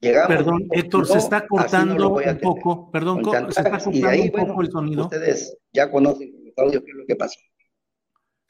Llegamos, 0.00 0.36
perdón, 0.36 0.66
Héctor, 0.72 1.06
se 1.06 1.18
está 1.18 1.46
cortando 1.46 1.94
no 1.94 2.14
un 2.14 2.38
poco, 2.40 2.90
perdón, 2.90 3.22
se 3.24 3.60
está 3.60 3.70
cortando 3.70 4.08
ahí, 4.08 4.22
un 4.22 4.30
poco 4.30 4.46
bueno, 4.46 4.60
el 4.62 4.70
sonido. 4.70 5.02
Ustedes 5.04 5.56
ya 5.72 5.90
conocen 5.90 6.34
el 6.44 6.52
audio 6.56 6.82
qué 6.82 6.90
es 6.90 6.96
lo 6.96 7.06
que 7.06 7.16
pasó. 7.16 7.38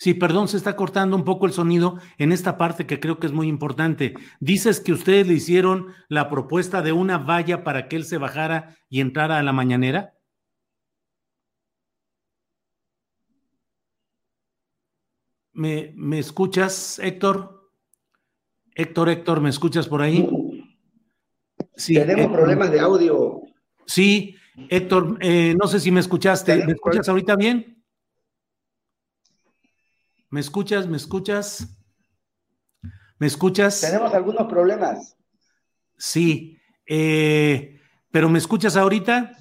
Sí, 0.03 0.15
perdón, 0.15 0.49
se 0.49 0.57
está 0.57 0.75
cortando 0.75 1.15
un 1.15 1.23
poco 1.23 1.47
el 1.47 1.53
sonido 1.53 1.97
en 2.19 2.33
esta 2.33 2.59
parte 2.59 2.88
que 2.88 2.99
creo 2.99 3.21
que 3.21 3.29
es 3.29 3.33
muy 3.33 3.47
importante. 3.47 4.15
Dices 4.41 4.81
que 4.81 4.93
ustedes 4.93 5.29
le 5.29 5.35
hicieron 5.35 5.95
la 6.09 6.29
propuesta 6.29 6.83
de 6.83 6.91
una 6.91 7.19
valla 7.19 7.62
para 7.62 7.87
que 7.87 7.95
él 7.95 8.05
se 8.05 8.19
bajara 8.19 8.77
y 8.88 9.01
entrara 9.01 9.38
a 9.38 9.45
la 9.45 9.53
mañanera. 9.53 10.15
¿Me, 15.53 15.93
me 15.95 16.19
escuchas, 16.19 16.99
Héctor? 16.99 17.71
Héctor, 18.75 19.09
Héctor, 19.09 19.41
¿me 19.41 19.51
escuchas 19.51 19.87
por 19.87 20.03
ahí? 20.03 20.29
Sí, 21.77 21.95
Tenemos 21.95 22.23
Héctor. 22.25 22.38
problemas 22.41 22.73
de 22.73 22.81
audio. 22.81 23.43
Sí, 23.87 24.35
Héctor, 24.69 25.17
eh, 25.21 25.55
no 25.57 25.69
sé 25.69 25.79
si 25.79 25.93
me 25.93 26.01
escuchaste. 26.01 26.67
¿Me 26.67 26.73
escuchas 26.73 27.09
ahorita 27.09 27.37
bien? 27.37 27.72
¿Me 30.33 30.40
escuchas? 30.40 30.88
¿Me 30.88 30.97
escuchas? 30.97 31.68
¿Me 33.18 33.27
escuchas? 33.27 33.83
Tenemos 33.83 34.14
algunos 34.14 34.47
problemas. 34.47 35.14
Sí, 35.99 36.59
eh, 36.87 37.79
pero 38.11 38.31
¿me 38.31 38.38
escuchas 38.38 38.79
ahorita? 38.79 39.37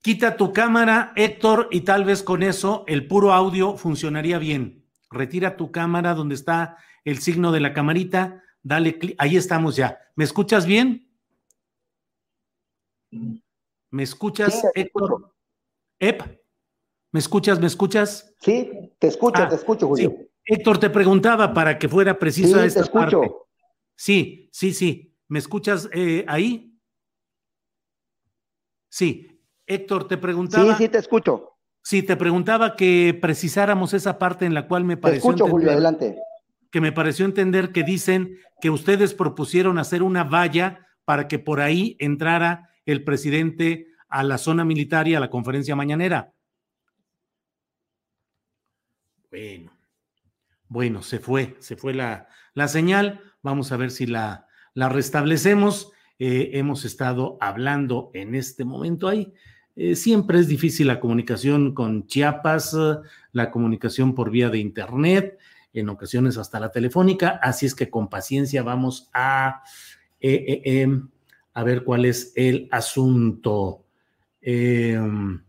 Quita 0.00 0.38
tu 0.38 0.54
cámara, 0.54 1.12
Héctor, 1.16 1.68
y 1.70 1.82
tal 1.82 2.06
vez 2.06 2.22
con 2.22 2.42
eso 2.42 2.82
el 2.86 3.06
puro 3.06 3.34
audio 3.34 3.76
funcionaría 3.76 4.38
bien. 4.38 4.86
Retira 5.10 5.58
tu 5.58 5.70
cámara 5.70 6.14
donde 6.14 6.34
está 6.34 6.78
el 7.04 7.18
signo 7.18 7.52
de 7.52 7.60
la 7.60 7.74
camarita, 7.74 8.42
dale 8.62 8.98
clic, 8.98 9.16
ahí 9.18 9.36
estamos 9.36 9.76
ya. 9.76 9.98
¿Me 10.14 10.24
escuchas 10.24 10.64
bien? 10.64 11.12
¿Me 13.90 14.02
escuchas, 14.02 14.62
sí, 14.62 14.66
Héctor? 14.74 15.34
Ep. 15.98 16.45
¿Me 17.12 17.20
escuchas? 17.20 17.60
¿Me 17.60 17.66
escuchas? 17.66 18.34
Sí, 18.40 18.70
te 18.98 19.06
escucho, 19.08 19.42
ah, 19.42 19.48
te 19.48 19.54
escucho, 19.54 19.86
Julio. 19.86 20.14
Sí. 20.18 20.26
Héctor, 20.46 20.78
te 20.78 20.90
preguntaba 20.90 21.52
para 21.52 21.78
que 21.78 21.88
fuera 21.88 22.18
precisa 22.18 22.60
sí, 22.60 22.66
esta 22.66 22.80
te 22.80 22.84
escucho. 22.86 23.20
parte. 23.20 23.34
Sí, 23.96 24.48
sí, 24.52 24.72
sí. 24.72 25.16
¿Me 25.28 25.38
escuchas 25.38 25.88
eh, 25.92 26.24
ahí? 26.28 26.72
Sí. 28.88 29.40
Héctor, 29.66 30.06
te 30.06 30.16
preguntaba. 30.16 30.76
Sí, 30.76 30.84
sí, 30.84 30.88
te 30.88 30.98
escucho. 30.98 31.56
Sí, 31.82 32.02
te 32.02 32.16
preguntaba 32.16 32.76
que 32.76 33.16
precisáramos 33.20 33.94
esa 33.94 34.18
parte 34.18 34.44
en 34.44 34.54
la 34.54 34.68
cual 34.68 34.84
me 34.84 34.96
pareció. 34.96 35.22
Te 35.22 35.28
escucho, 35.28 35.44
entender, 35.44 35.50
Julio, 35.50 35.70
adelante. 35.72 36.18
Que 36.70 36.80
me 36.80 36.92
pareció 36.92 37.24
entender 37.24 37.72
que 37.72 37.82
dicen 37.82 38.38
que 38.60 38.70
ustedes 38.70 39.14
propusieron 39.14 39.78
hacer 39.78 40.02
una 40.02 40.24
valla 40.24 40.86
para 41.04 41.28
que 41.28 41.38
por 41.38 41.60
ahí 41.60 41.96
entrara 41.98 42.70
el 42.84 43.04
presidente 43.04 43.86
a 44.08 44.22
la 44.22 44.38
zona 44.38 44.64
militar 44.64 45.08
y 45.08 45.14
a 45.14 45.20
la 45.20 45.30
conferencia 45.30 45.74
mañanera. 45.74 46.32
Bueno, 49.30 49.72
bueno, 50.68 51.02
se 51.02 51.18
fue, 51.18 51.56
se 51.58 51.76
fue 51.76 51.94
la, 51.94 52.28
la 52.54 52.68
señal. 52.68 53.20
Vamos 53.42 53.72
a 53.72 53.76
ver 53.76 53.90
si 53.90 54.06
la, 54.06 54.46
la 54.74 54.88
restablecemos. 54.88 55.92
Eh, 56.18 56.50
hemos 56.54 56.84
estado 56.84 57.36
hablando 57.40 58.10
en 58.14 58.34
este 58.34 58.64
momento 58.64 59.08
ahí. 59.08 59.32
Eh, 59.76 59.94
siempre 59.94 60.38
es 60.38 60.48
difícil 60.48 60.86
la 60.86 61.00
comunicación 61.00 61.74
con 61.74 62.06
Chiapas, 62.06 62.76
la 63.32 63.50
comunicación 63.50 64.14
por 64.14 64.30
vía 64.30 64.48
de 64.48 64.58
Internet, 64.58 65.38
en 65.74 65.90
ocasiones 65.90 66.38
hasta 66.38 66.58
la 66.58 66.70
telefónica, 66.70 67.38
así 67.42 67.66
es 67.66 67.74
que 67.74 67.90
con 67.90 68.08
paciencia 68.08 68.62
vamos 68.62 69.10
a, 69.12 69.62
eh, 70.18 70.62
em, 70.64 71.10
a 71.52 71.62
ver 71.62 71.84
cuál 71.84 72.06
es 72.06 72.32
el 72.36 72.68
asunto. 72.70 73.84
Em, 74.40 75.42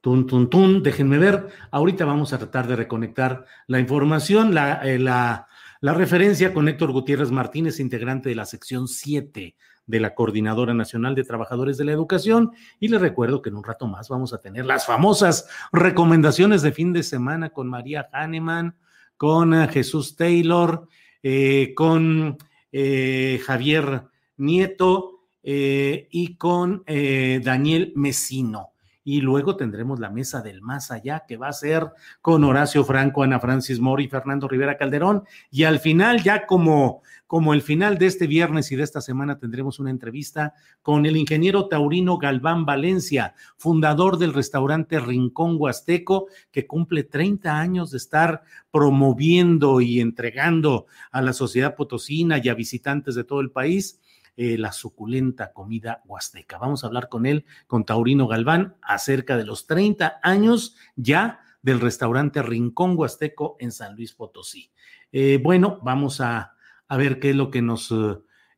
Tun, 0.00 0.28
tun, 0.28 0.48
tun, 0.48 0.82
déjenme 0.82 1.18
ver. 1.18 1.48
Ahorita 1.72 2.04
vamos 2.04 2.32
a 2.32 2.38
tratar 2.38 2.68
de 2.68 2.76
reconectar 2.76 3.46
la 3.66 3.80
información. 3.80 4.54
La, 4.54 4.80
eh, 4.84 4.98
la, 4.98 5.48
referencia 5.80 6.54
con 6.54 6.68
Héctor 6.68 6.92
Gutiérrez 6.92 7.32
Martínez, 7.32 7.80
integrante 7.80 8.28
de 8.28 8.36
la 8.36 8.46
sección 8.46 8.86
7 8.86 9.56
de 9.86 10.00
la 10.00 10.14
Coordinadora 10.14 10.72
Nacional 10.72 11.16
de 11.16 11.24
Trabajadores 11.24 11.78
de 11.78 11.84
la 11.84 11.92
Educación. 11.92 12.52
Y 12.78 12.88
les 12.88 13.00
recuerdo 13.00 13.42
que 13.42 13.48
en 13.48 13.56
un 13.56 13.64
rato 13.64 13.88
más 13.88 14.08
vamos 14.08 14.32
a 14.32 14.38
tener 14.38 14.66
las 14.66 14.86
famosas 14.86 15.48
recomendaciones 15.72 16.62
de 16.62 16.70
fin 16.70 16.92
de 16.92 17.02
semana 17.02 17.50
con 17.50 17.66
María 17.66 18.08
Hahnemann, 18.12 18.76
con 19.16 19.52
eh, 19.52 19.66
Jesús 19.66 20.14
Taylor, 20.14 20.86
eh, 21.24 21.72
con 21.74 22.38
Javier 22.70 24.04
Nieto 24.36 25.24
y 25.42 26.36
con 26.36 26.84
Daniel 26.86 27.92
Mesino 27.96 28.74
y 29.10 29.22
luego 29.22 29.56
tendremos 29.56 30.00
la 30.00 30.10
mesa 30.10 30.42
del 30.42 30.60
más 30.60 30.90
allá 30.90 31.24
que 31.26 31.38
va 31.38 31.48
a 31.48 31.52
ser 31.54 31.86
con 32.20 32.44
Horacio 32.44 32.84
Franco, 32.84 33.22
Ana 33.22 33.40
Francis 33.40 33.80
Mori, 33.80 34.06
Fernando 34.06 34.46
Rivera 34.46 34.76
Calderón. 34.76 35.24
Y 35.50 35.64
al 35.64 35.80
final 35.80 36.22
ya 36.22 36.44
como 36.44 37.00
como 37.26 37.52
el 37.54 37.60
final 37.60 37.98
de 37.98 38.06
este 38.06 38.26
viernes 38.26 38.70
y 38.70 38.76
de 38.76 38.82
esta 38.82 39.02
semana 39.02 39.38
tendremos 39.38 39.78
una 39.78 39.90
entrevista 39.90 40.54
con 40.82 41.06
el 41.06 41.16
ingeniero 41.16 41.68
Taurino 41.68 42.18
Galván 42.18 42.66
Valencia, 42.66 43.34
fundador 43.56 44.18
del 44.18 44.34
restaurante 44.34 44.98
Rincón 44.98 45.56
Huasteco, 45.58 46.28
que 46.50 46.66
cumple 46.66 47.04
30 47.04 47.58
años 47.58 47.90
de 47.90 47.98
estar 47.98 48.42
promoviendo 48.70 49.80
y 49.82 50.00
entregando 50.00 50.86
a 51.12 51.22
la 51.22 51.32
sociedad 51.32 51.76
potosina 51.76 52.40
y 52.42 52.48
a 52.48 52.54
visitantes 52.54 53.14
de 53.14 53.24
todo 53.24 53.40
el 53.40 53.50
país 53.50 54.00
eh, 54.40 54.56
la 54.56 54.70
suculenta 54.70 55.52
comida 55.52 56.00
huasteca. 56.06 56.58
Vamos 56.58 56.84
a 56.84 56.86
hablar 56.86 57.08
con 57.08 57.26
él, 57.26 57.44
con 57.66 57.84
Taurino 57.84 58.28
Galván, 58.28 58.76
acerca 58.82 59.36
de 59.36 59.44
los 59.44 59.66
30 59.66 60.20
años 60.22 60.76
ya 60.94 61.40
del 61.60 61.80
restaurante 61.80 62.40
Rincón 62.40 62.96
Huasteco 62.96 63.56
en 63.58 63.72
San 63.72 63.96
Luis 63.96 64.12
Potosí. 64.12 64.70
Eh, 65.10 65.40
bueno, 65.42 65.80
vamos 65.82 66.20
a, 66.20 66.54
ver 66.88 67.18
qué 67.18 67.30
es 67.30 67.36
lo 67.36 67.50
que 67.50 67.62
nos 67.62 67.92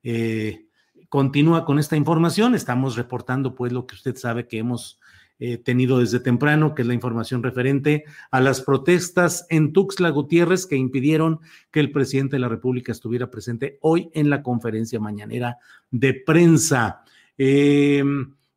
eh, 0.02 0.66
continúa 1.08 1.64
con 1.64 1.78
esta 1.78 1.96
información. 1.96 2.54
Estamos 2.54 2.96
reportando 2.96 3.54
pues 3.54 3.72
lo 3.72 3.86
que 3.86 3.94
usted 3.94 4.16
sabe 4.16 4.48
que 4.48 4.58
hemos 4.58 4.99
eh, 5.42 5.56
tenido 5.56 5.98
desde 5.98 6.20
temprano, 6.20 6.74
que 6.74 6.82
es 6.82 6.88
la 6.88 6.92
información 6.92 7.42
referente 7.42 8.04
a 8.30 8.42
las 8.42 8.60
protestas 8.60 9.46
en 9.48 9.72
Tuxtla 9.72 10.10
Gutiérrez 10.10 10.66
que 10.66 10.76
impidieron 10.76 11.40
que 11.70 11.80
el 11.80 11.90
presidente 11.90 12.36
de 12.36 12.40
la 12.40 12.48
República 12.48 12.92
estuviera 12.92 13.30
presente 13.30 13.78
hoy 13.80 14.10
en 14.12 14.28
la 14.28 14.42
conferencia 14.42 15.00
mañanera 15.00 15.56
de 15.90 16.12
prensa. 16.12 17.04
Eh, 17.38 18.04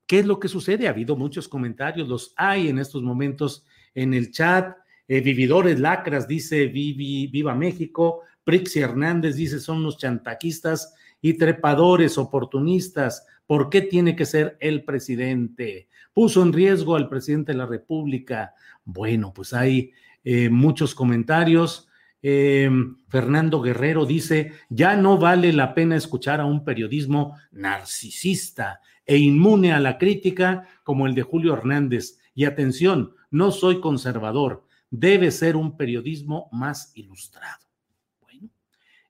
¿Qué 0.05 0.19
es 0.19 0.25
lo 0.25 0.39
que 0.39 0.49
sucede? 0.49 0.87
Ha 0.87 0.91
habido 0.91 1.15
muchos 1.15 1.47
comentarios, 1.47 2.09
los 2.09 2.33
hay 2.35 2.67
en 2.67 2.79
estos 2.79 3.01
momentos 3.01 3.65
en 3.95 4.13
el 4.13 4.31
chat. 4.31 4.75
Eh, 5.07 5.21
Vividores 5.21 5.79
Lacras 5.79 6.27
dice 6.27 6.67
Viva 6.67 7.55
México. 7.55 8.23
Prixi 8.43 8.81
Hernández 8.81 9.37
dice 9.37 9.61
son 9.61 9.83
los 9.83 9.97
chantaquistas 9.97 10.93
y 11.23 11.35
trepadores 11.35 12.19
oportunistas. 12.19 13.25
¿Por 13.47 13.69
qué 13.69 13.81
tiene 13.81 14.15
que 14.15 14.25
ser 14.25 14.57
el 14.59 14.83
presidente? 14.83 15.87
Puso 16.13 16.43
en 16.43 16.53
riesgo 16.53 16.95
al 16.95 17.09
presidente 17.09 17.53
de 17.53 17.57
la 17.57 17.65
República. 17.65 18.53
Bueno, 18.83 19.33
pues 19.33 19.53
hay 19.53 19.93
eh, 20.23 20.49
muchos 20.49 20.93
comentarios. 20.93 21.87
Eh, 22.21 22.69
Fernando 23.07 23.61
Guerrero 23.61 24.05
dice, 24.05 24.51
ya 24.69 24.97
no 24.97 25.17
vale 25.17 25.53
la 25.53 25.73
pena 25.73 25.95
escuchar 25.95 26.41
a 26.41 26.45
un 26.45 26.65
periodismo 26.65 27.37
narcisista 27.51 28.81
e 29.05 29.17
inmune 29.17 29.71
a 29.71 29.79
la 29.79 29.97
crítica 29.97 30.67
como 30.83 31.07
el 31.07 31.15
de 31.15 31.21
Julio 31.21 31.53
Hernández. 31.53 32.19
Y 32.35 32.43
atención, 32.43 33.13
no 33.31 33.51
soy 33.51 33.79
conservador, 33.79 34.65
debe 34.89 35.31
ser 35.31 35.55
un 35.55 35.77
periodismo 35.77 36.49
más 36.51 36.91
ilustrado. 36.95 37.62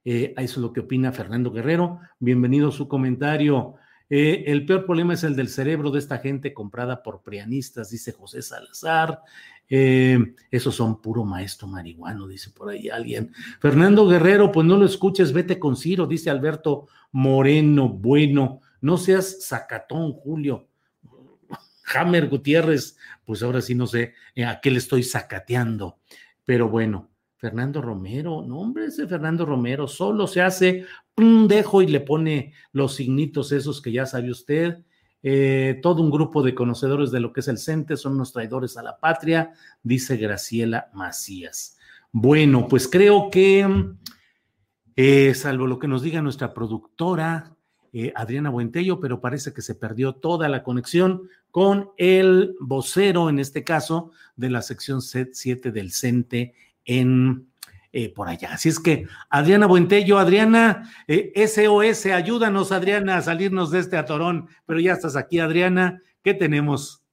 Eh, 0.04 0.34
eso 0.36 0.60
es 0.60 0.62
lo 0.62 0.72
que 0.72 0.80
opina 0.80 1.12
Fernando 1.12 1.50
Guerrero. 1.50 2.00
Bienvenido 2.18 2.68
a 2.68 2.72
su 2.72 2.88
comentario. 2.88 3.76
Eh, 4.10 4.44
el 4.48 4.66
peor 4.66 4.84
problema 4.84 5.14
es 5.14 5.24
el 5.24 5.34
del 5.34 5.48
cerebro 5.48 5.90
de 5.90 5.98
esta 5.98 6.18
gente 6.18 6.52
comprada 6.52 7.02
por 7.02 7.22
prianistas, 7.22 7.88
dice 7.88 8.12
José 8.12 8.42
Salazar. 8.42 9.22
Eh, 9.66 10.34
esos 10.50 10.74
son 10.74 11.00
puro 11.00 11.24
maestro 11.24 11.66
marihuano, 11.66 12.28
dice 12.28 12.50
por 12.50 12.68
ahí 12.68 12.90
alguien. 12.90 13.32
Fernando 13.60 14.06
Guerrero, 14.06 14.52
pues 14.52 14.66
no 14.66 14.76
lo 14.76 14.84
escuches, 14.84 15.32
vete 15.32 15.58
con 15.58 15.74
Ciro, 15.74 16.06
dice 16.06 16.28
Alberto 16.28 16.86
Moreno. 17.12 17.88
Bueno, 17.88 18.60
no 18.82 18.98
seas 18.98 19.42
sacatón, 19.42 20.12
Julio. 20.12 20.68
Hammer 21.94 22.28
Gutiérrez, 22.28 22.98
pues 23.24 23.42
ahora 23.42 23.62
sí 23.62 23.74
no 23.74 23.86
sé 23.86 24.14
a 24.46 24.60
qué 24.60 24.70
le 24.70 24.78
estoy 24.78 25.02
sacateando, 25.02 25.98
pero 26.44 26.68
bueno, 26.68 27.10
Fernando 27.44 27.82
Romero, 27.82 28.40
no 28.40 28.58
hombre, 28.58 28.86
ese 28.86 29.06
Fernando 29.06 29.44
Romero 29.44 29.86
solo 29.86 30.26
se 30.26 30.40
hace 30.40 30.86
un 31.18 31.46
dejo 31.46 31.82
y 31.82 31.86
le 31.86 32.00
pone 32.00 32.54
los 32.72 32.94
signitos 32.94 33.52
esos 33.52 33.82
que 33.82 33.92
ya 33.92 34.06
sabe 34.06 34.30
usted. 34.30 34.78
Eh, 35.22 35.78
todo 35.82 36.02
un 36.02 36.10
grupo 36.10 36.42
de 36.42 36.54
conocedores 36.54 37.10
de 37.10 37.20
lo 37.20 37.34
que 37.34 37.40
es 37.40 37.48
el 37.48 37.58
CENTE 37.58 37.98
son 37.98 38.14
unos 38.14 38.32
traidores 38.32 38.78
a 38.78 38.82
la 38.82 38.98
patria, 38.98 39.52
dice 39.82 40.16
Graciela 40.16 40.88
Macías. 40.94 41.76
Bueno, 42.12 42.66
pues 42.66 42.88
creo 42.88 43.28
que, 43.30 43.92
eh, 44.96 45.34
salvo 45.34 45.66
lo 45.66 45.78
que 45.78 45.86
nos 45.88 46.00
diga 46.00 46.22
nuestra 46.22 46.54
productora, 46.54 47.54
eh, 47.92 48.10
Adriana 48.16 48.48
Buentello, 48.48 49.00
pero 49.00 49.20
parece 49.20 49.52
que 49.52 49.60
se 49.60 49.74
perdió 49.74 50.14
toda 50.14 50.48
la 50.48 50.62
conexión 50.62 51.28
con 51.50 51.90
el 51.98 52.56
vocero, 52.58 53.28
en 53.28 53.38
este 53.38 53.64
caso, 53.64 54.12
de 54.34 54.48
la 54.48 54.62
sección 54.62 55.02
7 55.02 55.72
del 55.72 55.92
CENTE 55.92 56.54
en 56.84 57.48
eh, 57.96 58.08
por 58.08 58.28
allá. 58.28 58.54
Así 58.54 58.68
es 58.68 58.80
que, 58.80 59.06
Adriana 59.30 59.66
Buentello, 59.66 60.18
Adriana, 60.18 60.90
SOS, 61.06 62.06
eh, 62.06 62.12
ayúdanos, 62.12 62.72
Adriana, 62.72 63.18
a 63.18 63.22
salirnos 63.22 63.70
de 63.70 63.78
este 63.78 63.96
atorón, 63.96 64.48
pero 64.66 64.80
ya 64.80 64.94
estás 64.94 65.14
aquí, 65.14 65.38
Adriana, 65.38 66.02
¿qué 66.24 66.34
tenemos? 66.34 67.04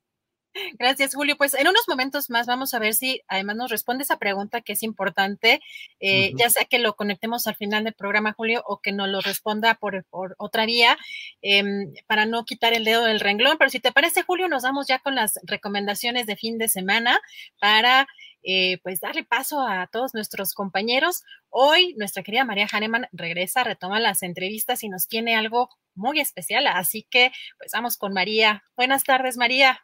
Gracias, 0.74 1.16
Julio. 1.16 1.38
Pues 1.38 1.54
en 1.54 1.68
unos 1.68 1.88
momentos 1.88 2.30
más 2.30 2.46
vamos 2.46 2.74
a 2.74 2.80
ver 2.80 2.94
si 2.94 3.22
además 3.28 3.56
nos 3.56 3.72
responde 3.72 4.04
esa 4.04 4.18
pregunta 4.18 4.62
que 4.62 4.74
es 4.74 4.84
importante, 4.84 5.62
eh, 6.00 6.34
ya 6.36 6.50
sea 6.50 6.66
que 6.66 6.80
lo 6.80 6.96
conectemos 6.96 7.48
al 7.48 7.56
final 7.56 7.84
del 7.84 7.94
programa, 7.94 8.34
Julio, 8.34 8.64
o 8.66 8.80
que 8.80 8.92
nos 8.92 9.08
lo 9.08 9.22
responda 9.22 9.76
por, 9.76 10.04
por 10.06 10.36
otra 10.38 10.66
vía, 10.66 10.98
em, 11.42 11.94
para 12.08 12.26
no 12.26 12.44
quitar 12.44 12.74
el 12.74 12.84
dedo 12.84 13.06
del 13.06 13.20
renglón. 13.20 13.58
Pero 13.58 13.70
si 13.70 13.80
te 13.80 13.92
parece, 13.92 14.24
Julio, 14.24 14.48
nos 14.48 14.64
vamos 14.64 14.88
ya 14.88 15.00
con 15.00 15.16
las 15.16 15.40
recomendaciones 15.44 16.26
de 16.26 16.36
fin 16.36 16.58
de 16.58 16.68
semana 16.68 17.20
para 17.60 18.08
eh, 18.44 18.80
pues 18.84 19.00
darle 19.00 19.24
paso 19.24 19.62
a 19.62 19.88
todos 19.88 20.14
nuestros 20.14 20.54
compañeros. 20.54 21.24
Hoy 21.50 21.94
nuestra 21.98 22.24
querida 22.24 22.46
María 22.46 22.68
Hahnemann 22.72 23.08
regresa, 23.12 23.64
retoma 23.64 24.00
las 24.00 24.24
entrevistas 24.24 24.84
y 24.84 24.90
nos 24.90 25.08
tiene 25.08 25.36
algo 25.36 25.70
muy 25.96 26.20
especial. 26.20 26.68
Así 26.68 27.04
que 27.10 27.32
pues 27.58 27.72
vamos 27.74 27.98
con 27.98 28.14
María. 28.14 28.64
Buenas 28.76 29.04
tardes, 29.04 29.38
María. 29.38 29.82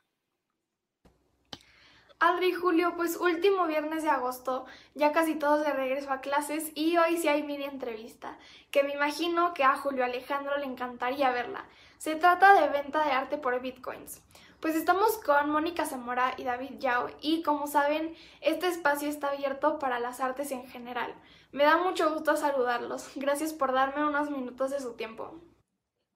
Adri 2.20 2.52
Julio, 2.52 2.96
pues 2.96 3.16
último 3.16 3.68
viernes 3.68 4.02
de 4.02 4.10
agosto, 4.10 4.66
ya 4.96 5.12
casi 5.12 5.36
todos 5.36 5.64
de 5.64 5.72
regreso 5.72 6.12
a 6.12 6.20
clases 6.20 6.72
y 6.74 6.98
hoy 6.98 7.18
sí 7.18 7.28
hay 7.28 7.44
mini 7.44 7.66
entrevista, 7.66 8.40
que 8.72 8.82
me 8.82 8.94
imagino 8.94 9.54
que 9.54 9.64
a 9.64 9.76
Julio 9.76 10.04
Alejandro 10.04 10.58
le 10.58 10.66
encantaría 10.66 11.30
verla. 11.30 11.66
Se 12.00 12.16
trata 12.16 12.60
de 12.60 12.70
venta 12.70 13.06
de 13.06 13.12
arte 13.12 13.38
por 13.38 13.62
bitcoins. 13.62 14.24
Pues 14.60 14.76
estamos 14.76 15.20
con 15.20 15.52
Mónica 15.52 15.86
Zamora 15.86 16.34
y 16.36 16.44
David 16.44 16.80
Yao 16.80 17.10
y 17.22 17.44
como 17.44 17.68
saben, 17.68 18.16
este 18.42 18.68
espacio 18.68 19.08
está 19.08 19.30
abierto 19.30 19.78
para 19.78 20.00
las 20.00 20.20
artes 20.20 20.52
en 20.52 20.66
general. 20.68 21.14
Me 21.52 21.64
da 21.64 21.78
mucho 21.78 22.12
gusto 22.12 22.36
saludarlos. 22.36 23.12
Gracias 23.16 23.54
por 23.54 23.72
darme 23.72 24.04
unos 24.04 24.32
minutos 24.32 24.72
de 24.72 24.80
su 24.80 24.96
tiempo. 24.96 25.40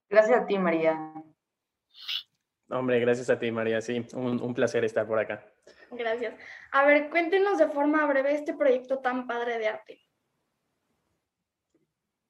Gracias 0.09 0.41
a 0.41 0.45
ti, 0.47 0.57
María. 0.57 1.13
Hombre, 2.69 2.99
gracias 2.99 3.29
a 3.29 3.37
ti, 3.37 3.51
María. 3.51 3.79
Sí, 3.79 4.07
un, 4.13 4.53
placer 4.55 4.83
estar 4.85 5.05
por 5.05 5.19
acá. 5.19 5.45
Gracias. 5.91 6.33
A 6.71 6.83
ver, 6.83 7.09
cuéntenos 7.09 7.59
de 7.59 7.67
forma 7.67 8.05
breve 8.07 8.33
este 8.33 8.55
proyecto 8.55 8.99
tan 8.99 9.27
padre 9.27 9.59
de 9.59 9.67
arte. 9.67 10.01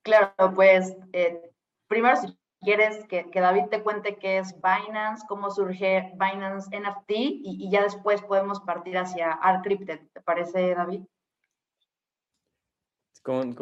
Claro, 0.02 0.34
pues 0.54 0.96
eh, 1.14 1.42
primero 1.88 2.16
quieres 2.62 3.06
que, 3.08 3.28
David 3.34 3.66
te 3.70 3.82
cuente 3.82 4.18
qué 4.18 4.38
es 4.38 4.56
Binance, 4.56 5.26
cómo 5.28 5.52
surge 5.52 6.12
Binance 6.14 6.70
NFT 6.78 7.10
y, 7.10 7.70
ya 7.70 7.84
después 7.84 8.22
podemos 8.22 8.62
partir 8.62 8.98
hacia 8.98 9.32
Artcrypted. 9.32 10.00
¿Te 10.14 10.22
parece, 10.22 10.76
David? 10.76 11.02
Con, 13.24 13.54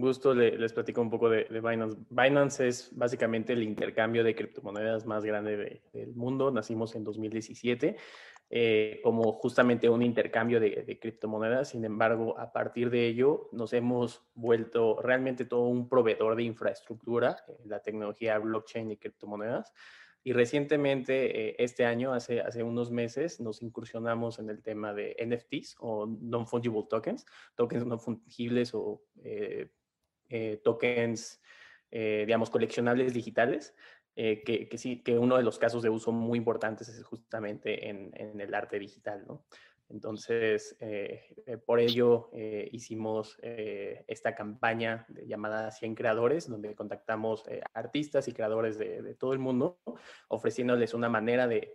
gusto 0.00 0.34
les 0.34 0.72
platico 0.74 1.00
un 1.00 1.08
poco 1.08 1.30
de, 1.30 1.46
Binance. 1.48 1.96
Binance 2.10 2.68
es 2.68 2.90
básicamente 2.94 3.54
el 3.54 3.62
intercambio 3.62 4.22
de 4.24 4.34
criptomonedas 4.34 5.06
más 5.06 5.24
grande 5.24 5.80
del 5.92 6.14
mundo. 6.14 6.50
Nacimos 6.50 6.94
en 6.94 7.04
2017. 7.04 7.96
Eh, 8.50 9.00
como 9.04 9.34
justamente 9.34 9.90
un 9.90 10.02
intercambio 10.02 10.58
de, 10.58 10.98
criptomonedas. 10.98 11.68
Sin 11.68 11.84
embargo, 11.84 12.38
a 12.38 12.50
partir 12.50 12.88
de 12.88 13.06
ello 13.06 13.50
nos 13.52 13.74
hemos 13.74 14.22
vuelto 14.34 15.02
realmente 15.02 15.44
todo 15.44 15.66
un 15.66 15.86
proveedor 15.86 16.34
de 16.34 16.44
infraestructura, 16.44 17.36
la 17.66 17.80
tecnología 17.80 18.38
blockchain 18.38 18.90
y 18.90 18.96
criptomonedas. 18.96 19.74
Y 20.24 20.32
recientemente, 20.32 21.48
eh, 21.48 21.56
este 21.58 21.84
año, 21.84 22.12
hace, 22.12 22.40
hace 22.40 22.62
unos 22.62 22.90
meses, 22.90 23.40
nos 23.40 23.62
incursionamos 23.62 24.38
en 24.38 24.50
el 24.50 24.62
tema 24.62 24.92
de 24.92 25.16
NFTs 25.18 25.76
o 25.78 26.06
Non-Fungible 26.06 26.84
Tokens, 26.88 27.24
tokens 27.54 27.86
no 27.86 27.98
fungibles 27.98 28.74
o 28.74 29.02
eh, 29.22 29.70
eh, 30.28 30.60
tokens, 30.62 31.40
digamos, 31.90 32.50
coleccionables 32.50 33.14
digitales, 33.14 33.74
que, 34.18 34.78
sí, 34.78 35.00
que 35.02 35.16
uno 35.16 35.36
de 35.36 35.44
los 35.44 35.58
casos 35.58 35.82
de 35.82 35.90
uso 35.90 36.10
muy 36.10 36.38
importantes 36.38 36.88
es 36.88 37.04
justamente 37.04 37.88
en, 37.88 38.10
en 38.14 38.40
el 38.40 38.52
arte 38.52 38.78
digital, 38.78 39.24
¿no? 39.28 39.44
Entonces, 39.90 40.76
eh, 40.80 41.34
eh, 41.46 41.56
por 41.56 41.80
ello 41.80 42.28
eh, 42.32 42.68
hicimos 42.72 43.38
esta 43.40 44.34
campaña 44.34 45.06
llamada 45.26 45.70
100 45.70 45.94
creadores, 45.94 46.48
donde 46.48 46.74
contactamos 46.74 47.44
artistas 47.72 48.28
y 48.28 48.32
creadores 48.32 48.78
de, 48.78 49.14
todo 49.14 49.32
el 49.32 49.38
mundo, 49.38 49.78
ofreciéndoles 50.28 50.94
una 50.94 51.08
manera 51.08 51.46
de, 51.46 51.72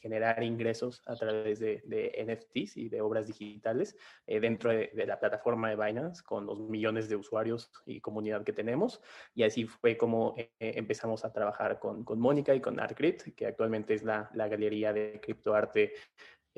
generar 0.00 0.42
ingresos 0.42 1.02
a 1.06 1.16
través 1.16 1.58
de, 1.58 1.82
NFTs 2.26 2.76
y 2.76 2.88
de 2.88 3.00
obras 3.00 3.26
digitales 3.26 3.96
dentro 4.26 4.70
de, 4.70 4.90
la 5.06 5.18
plataforma 5.18 5.70
de 5.70 5.76
Binance 5.76 6.22
con 6.22 6.46
los 6.46 6.60
millones 6.60 7.08
de 7.08 7.16
usuarios 7.16 7.70
y 7.86 8.00
comunidad 8.00 8.44
que 8.44 8.52
tenemos. 8.52 9.00
Y 9.34 9.42
así 9.42 9.66
fue 9.66 9.96
como 9.96 10.34
empezamos 10.58 11.24
a 11.24 11.32
trabajar 11.32 11.78
con, 11.78 12.04
Mónica 12.18 12.54
y 12.54 12.60
con 12.60 12.78
ArtCrypt, 12.78 13.34
que 13.34 13.46
actualmente 13.46 13.94
es 13.94 14.02
la, 14.02 14.30
la 14.34 14.48
galería 14.48 14.92
de 14.92 15.20
criptoarte 15.20 15.92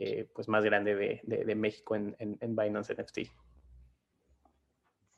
eh, 0.00 0.28
pues 0.32 0.48
más 0.48 0.64
grande 0.64 0.94
de, 0.94 1.20
de, 1.24 1.54
México 1.56 1.96
en, 1.96 2.14
en, 2.20 2.38
en, 2.40 2.54
Binance 2.54 2.94
NFT. 2.94 3.18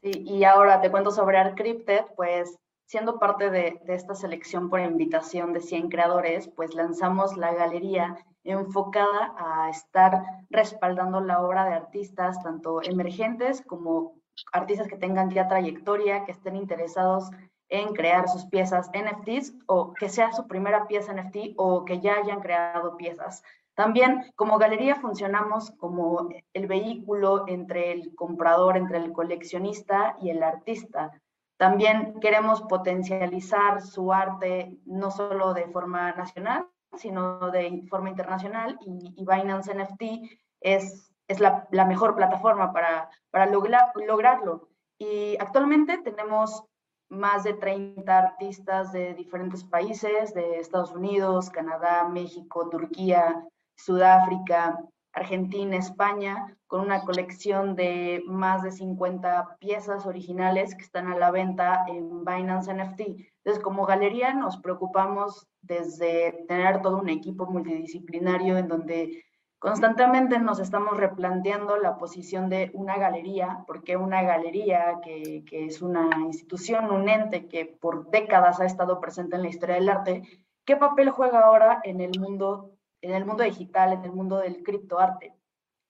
Sí, 0.03 0.11
y 0.25 0.45
ahora 0.45 0.81
te 0.81 0.91
cuento 0.91 1.11
sobre 1.11 1.37
Arcrypted, 1.37 2.07
pues 2.17 2.59
siendo 2.87 3.19
parte 3.19 3.51
de, 3.51 3.79
de, 3.85 3.95
esta 3.95 4.15
selección 4.15 4.71
por 4.71 4.81
invitación 4.81 5.53
de 5.53 5.61
100 5.61 5.91
creadores, 5.91 6.49
pues 6.49 6.75
lanzamos 6.75 7.37
la 7.37 7.53
galería 7.53 8.17
enfocada 8.43 9.35
a 9.37 9.69
estar 9.69 10.23
respaldando 10.49 11.21
la 11.21 11.43
obra 11.43 11.67
de 11.67 11.75
artistas, 11.75 12.43
tanto 12.43 12.83
emergentes 12.83 13.61
como 13.61 14.15
artistas 14.51 14.89
que 14.89 14.97
tengan 14.97 15.31
ya 15.31 15.47
trayectoria, 15.47 16.25
que 16.25 16.33
estén 16.33 16.57
interesados 16.57 17.31
en 17.69 17.95
crear 17.95 18.29
sus 18.29 18.47
piezas 18.47 18.91
NFTs 18.95 19.55
o 19.67 19.93
que 19.95 20.09
sea 20.09 20.33
su 20.33 20.49
primera 20.49 20.89
pieza 20.89 21.13
NFT 21.13 21.55
o 21.57 21.85
que 21.85 22.01
ya 22.01 22.15
hayan 22.15 22.41
creado 22.41 22.97
piezas. 22.97 23.43
También 23.81 24.31
como 24.37 24.59
galería 24.59 24.97
funcionamos 24.97 25.71
como 25.79 26.29
el 26.53 26.67
vehículo 26.67 27.49
entre 27.49 27.93
el 27.93 28.15
comprador, 28.15 28.77
entre 28.77 28.99
el 28.99 29.11
coleccionista 29.11 30.19
y 30.21 30.29
el 30.29 30.43
artista. 30.43 31.19
También 31.57 32.21
queremos 32.21 32.61
potencializar 32.61 33.81
su 33.81 34.13
arte 34.13 34.77
no 34.85 35.11
solo 35.11 35.55
de 35.55 35.67
forma 35.69 36.13
nacional, 36.13 36.67
sino 36.95 37.51
de 37.53 37.87
forma 37.89 38.11
internacional 38.11 38.79
y, 38.85 39.25
Binance 39.25 39.75
NFT 39.75 40.03
es, 40.61 41.11
es 41.27 41.41
la, 41.41 41.67
mejor 41.87 42.15
plataforma 42.15 42.75
para, 42.75 43.09
para 43.31 43.47
lograrlo. 43.47 44.69
Y 44.99 45.39
actualmente 45.41 45.97
tenemos 45.97 46.65
más 47.09 47.45
de 47.45 47.55
30 47.55 48.19
artistas 48.19 48.93
de 48.93 49.15
diferentes 49.15 49.65
países, 49.65 50.35
de 50.35 50.59
Estados 50.59 50.93
Unidos, 50.93 51.49
Canadá, 51.49 52.07
México, 52.07 52.69
Turquía, 52.69 53.43
Sudáfrica, 53.85 54.79
Argentina, 55.13 55.77
España, 55.77 56.57
con 56.67 56.83
una 56.83 57.03
colección 57.03 57.75
de 57.75 58.23
más 58.27 58.63
de 58.63 58.71
50 58.71 59.57
piezas 59.59 60.07
originales 60.07 60.75
que 60.75 60.83
están 60.83 61.09
a 61.09 61.17
la 61.17 61.31
venta 61.31 61.85
en 61.89 62.25
Binance 62.25 62.73
NFT. 62.73 63.01
Entonces, 63.39 63.63
como 63.63 63.87
galería 63.87 64.35
nos 64.35 64.59
preocupamos 64.59 65.49
desde 65.63 66.45
tener 66.47 66.81
todo 66.81 66.99
un 66.99 67.09
equipo 67.09 67.47
multidisciplinario 67.47 68.57
en 68.57 68.69
donde 68.69 69.25
constantemente 69.59 70.39
nos 70.39 70.61
estamos 70.61 70.97
replanteando 70.97 71.77
la 71.77 71.99
posición 71.99 72.49
de 72.49 72.71
una 72.73 72.97
galería, 72.99 73.65
porque 73.67 73.97
una 73.97 74.23
galería 74.23 75.01
que, 75.03 75.45
que 75.45 75.67
es 75.67 75.83
una 75.83 76.09
institución, 76.21 76.91
un 76.91 77.09
ente 77.09 77.49
que 77.49 77.67
por 77.67 78.11
décadas 78.11 78.61
ha 78.61 78.65
estado 78.65 79.01
presente 79.01 79.37
en 79.37 79.43
la 79.43 79.49
historia 79.49 79.75
del 79.75 79.89
arte, 79.89 80.23
¿qué 80.65 80.77
papel 80.77 81.11
juega 81.11 81.41
ahora 81.41 81.81
en 81.83 82.01
el 82.01 82.19
mundo 82.19 82.71
en 83.03 83.13
el 83.13 83.25
mundo 83.25 83.45
digital, 83.45 83.93
en 83.93 84.05
el 84.05 84.13
mundo 84.13 84.39
del 84.39 84.63
criptoarte. 84.63 85.35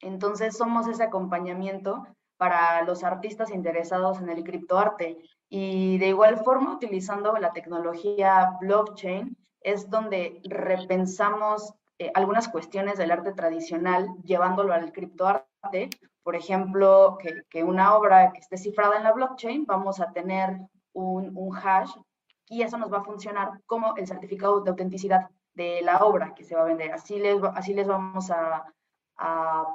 Entonces 0.01 0.57
somos 0.57 0.87
ese 0.87 1.03
acompañamiento 1.03 2.07
para 2.37 2.83
los 2.85 3.05
artistas 3.05 3.51
interesados 3.51 4.21
en 4.21 4.31
el 4.31 4.43
criptoarte. 4.45 5.19
Y 5.49 5.99
de 5.99 6.09
igual 6.09 6.39
forma, 6.39 6.75
utilizando 6.75 7.37
la 7.37 7.53
tecnología 7.53 8.57
blockchain, 8.61 9.37
es 9.61 9.91
donde 9.91 10.41
repensamos 10.45 11.75
eh, 11.99 12.11
algunas 12.15 12.49
cuestiones 12.49 12.97
del 12.97 13.11
arte 13.11 13.33
tradicional 13.33 14.09
llevándolo 14.25 14.73
al 14.73 14.93
criptoarte. 14.93 15.91
Por 16.23 16.35
ejemplo, 16.35 17.19
que, 17.21 17.43
que, 17.51 17.63
una 17.63 17.95
obra 17.95 18.33
que 18.33 18.41
esté 18.41 18.57
cifrada 18.57 18.97
en 18.97 19.05
la 19.05 19.13
blockchain, 19.13 19.67
vamos 19.67 20.01
a 20.01 20.13
tener 20.13 20.57
un, 20.93 21.37
un 21.37 21.57
hash 21.57 21.93
y 22.49 22.63
eso 22.63 22.79
nos 22.79 22.93
va 22.93 22.99
a 22.99 23.05
funcionar 23.05 23.61
como 23.67 23.97
el 23.97 24.07
certificado 24.07 24.61
de 24.61 24.71
autenticidad 24.71 25.29
de 25.55 25.83
la 25.83 25.99
obra 25.99 26.35
que 26.35 26.45
se 26.45 26.55
va 26.55 26.63
a 26.63 26.67
vender. 26.67 26.93
Así 26.93 27.19
les, 27.19 27.43
así 27.55 27.75
les 27.75 27.87
vamos 27.87 28.31
a, 28.31 28.65
a, 29.17 29.67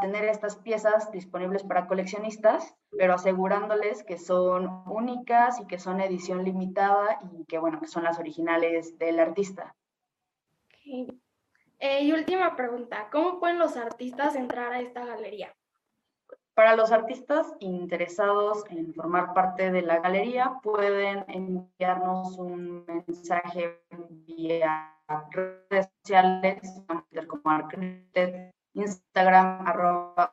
tener 0.00 0.24
estas 0.24 0.56
piezas 0.56 1.10
disponibles 1.12 1.62
para 1.62 1.86
coleccionistas, 1.86 2.74
pero 2.90 3.14
asegurándoles 3.14 4.02
que 4.04 4.18
son 4.18 4.82
únicas 4.86 5.60
y 5.60 5.66
que 5.66 5.78
son 5.78 6.00
edición 6.00 6.44
limitada 6.44 7.18
y 7.32 7.44
que, 7.44 7.58
bueno, 7.58 7.80
que 7.80 7.86
son 7.86 8.04
las 8.04 8.18
originales 8.18 8.98
del 8.98 9.20
artista. 9.20 9.76
Eh, 11.78 12.02
y 12.04 12.12
última 12.12 12.56
pregunta, 12.56 13.08
¿cómo 13.10 13.38
pueden 13.38 13.58
los 13.58 13.76
artistas 13.76 14.36
entrar 14.36 14.72
a 14.72 14.80
esta 14.80 15.04
galería? 15.04 15.54
Para 16.54 16.76
los 16.76 16.92
artistas 16.92 17.46
interesados 17.60 18.64
en 18.70 18.92
formar 18.92 19.32
parte 19.32 19.70
de 19.70 19.82
la 19.82 20.00
galería, 20.00 20.58
pueden 20.62 21.24
enviarnos 21.28 22.36
un 22.38 22.84
mensaje 22.86 23.80
vía 24.26 24.94
redes 25.30 25.90
sociales, 26.02 26.60
como 27.26 27.50
Arcrypted, 27.50 28.50
Instagram, 28.74 29.66
arroba 29.66 30.32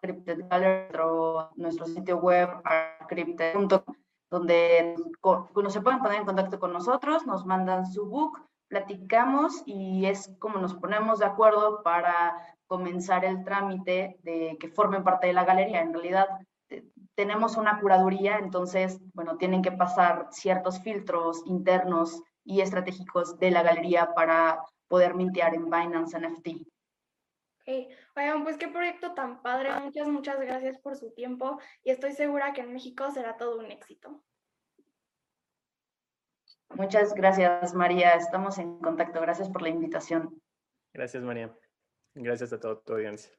o 1.05 1.49
nuestro 1.55 1.86
sitio 1.86 2.18
web, 2.18 2.49
arcrypted.com, 2.63 3.95
donde 4.30 4.95
no 5.24 5.70
se 5.70 5.82
pueden 5.82 5.99
poner 5.99 6.20
en 6.20 6.26
contacto 6.26 6.59
con 6.59 6.74
nosotros, 6.74 7.26
nos 7.26 7.45
mandan 7.45 7.86
su 7.86 8.05
book, 8.05 8.41
platicamos 8.70 9.63
y 9.65 10.05
es 10.05 10.36
como 10.39 10.59
nos 10.59 10.76
ponemos 10.76 11.20
de 11.20 11.26
acuerdo 11.26 11.82
para 11.84 12.57
comenzar 12.68 13.26
el 13.26 13.43
trámite 13.43 14.18
de 14.24 14.57
que 14.59 14.70
formen 14.70 15.03
parte 15.03 15.28
de 15.28 15.34
la 15.34 15.45
galería. 15.45 15.82
En 15.82 15.93
realidad 15.93 16.28
eh, 16.70 16.84
tenemos 17.15 17.57
una 17.57 17.80
curaduría, 17.80 18.38
entonces, 18.38 18.99
bueno, 19.13 19.38
tienen 19.38 19.61
que 19.61 19.72
pasar 19.72 20.28
ciertos 20.32 20.82
filtros 20.82 21.41
internos 21.45 22.22
y 22.43 22.61
estratégicos 22.61 23.39
de 23.39 23.51
la 23.51 23.63
galería 23.63 24.13
para 24.13 24.63
poder 24.88 25.15
mintear 25.15 25.55
en 25.55 25.65
Binance 25.65 26.20
NFT. 26.20 26.47
Ok, 27.68 27.89
oigan, 28.15 28.43
pues 28.43 28.57
qué 28.57 28.68
proyecto 28.70 29.13
tan 29.13 29.41
padre. 29.41 29.70
Muchas, 29.82 30.07
muchas 30.07 30.39
gracias 30.39 30.78
por 30.80 30.95
su 30.95 31.11
tiempo 31.11 31.59
y 31.84 31.91
estoy 31.91 32.13
segura 32.13 32.53
que 32.53 32.61
en 32.61 32.74
México 32.74 33.11
será 33.11 33.36
todo 33.36 33.59
un 33.59 33.72
éxito. 33.72 34.24
Muchas 36.70 37.13
gracias, 37.13 37.74
María. 37.74 38.11
Estamos 38.11 38.57
en 38.57 38.80
contacto. 38.80 39.20
Gracias 39.22 39.49
por 39.49 39.61
la 39.61 39.70
invitación. 39.70 40.41
Gracias, 40.93 41.24
María. 41.24 41.53
Gracias 42.20 42.51
a 42.51 42.59
toda 42.59 42.80
tu 42.80 42.93
audiencia. 42.93 43.32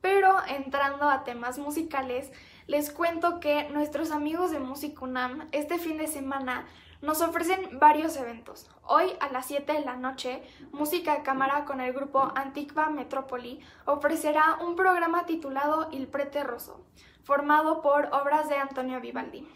Pero 0.00 0.34
entrando 0.48 1.10
a 1.10 1.24
temas 1.24 1.58
musicales, 1.58 2.32
les 2.66 2.90
cuento 2.90 3.38
que 3.38 3.68
nuestros 3.68 4.12
amigos 4.12 4.50
de 4.50 4.60
Musicunam 4.60 5.46
este 5.52 5.78
fin 5.78 5.98
de 5.98 6.06
semana 6.06 6.66
nos 7.02 7.20
ofrecen 7.20 7.78
varios 7.78 8.16
eventos. 8.16 8.70
Hoy 8.82 9.12
a 9.20 9.28
las 9.28 9.46
7 9.46 9.70
de 9.70 9.84
la 9.84 9.96
noche, 9.96 10.42
Música 10.72 11.16
de 11.16 11.22
Cámara 11.22 11.66
con 11.66 11.82
el 11.82 11.92
grupo 11.92 12.32
Antigua 12.34 12.88
Metrópoli 12.88 13.60
ofrecerá 13.84 14.58
un 14.62 14.74
programa 14.74 15.26
titulado 15.26 15.88
Il 15.92 16.08
Prete 16.08 16.44
Rosso, 16.44 16.86
formado 17.24 17.82
por 17.82 18.08
obras 18.12 18.48
de 18.48 18.56
Antonio 18.56 19.00
Vivaldi. 19.02 19.46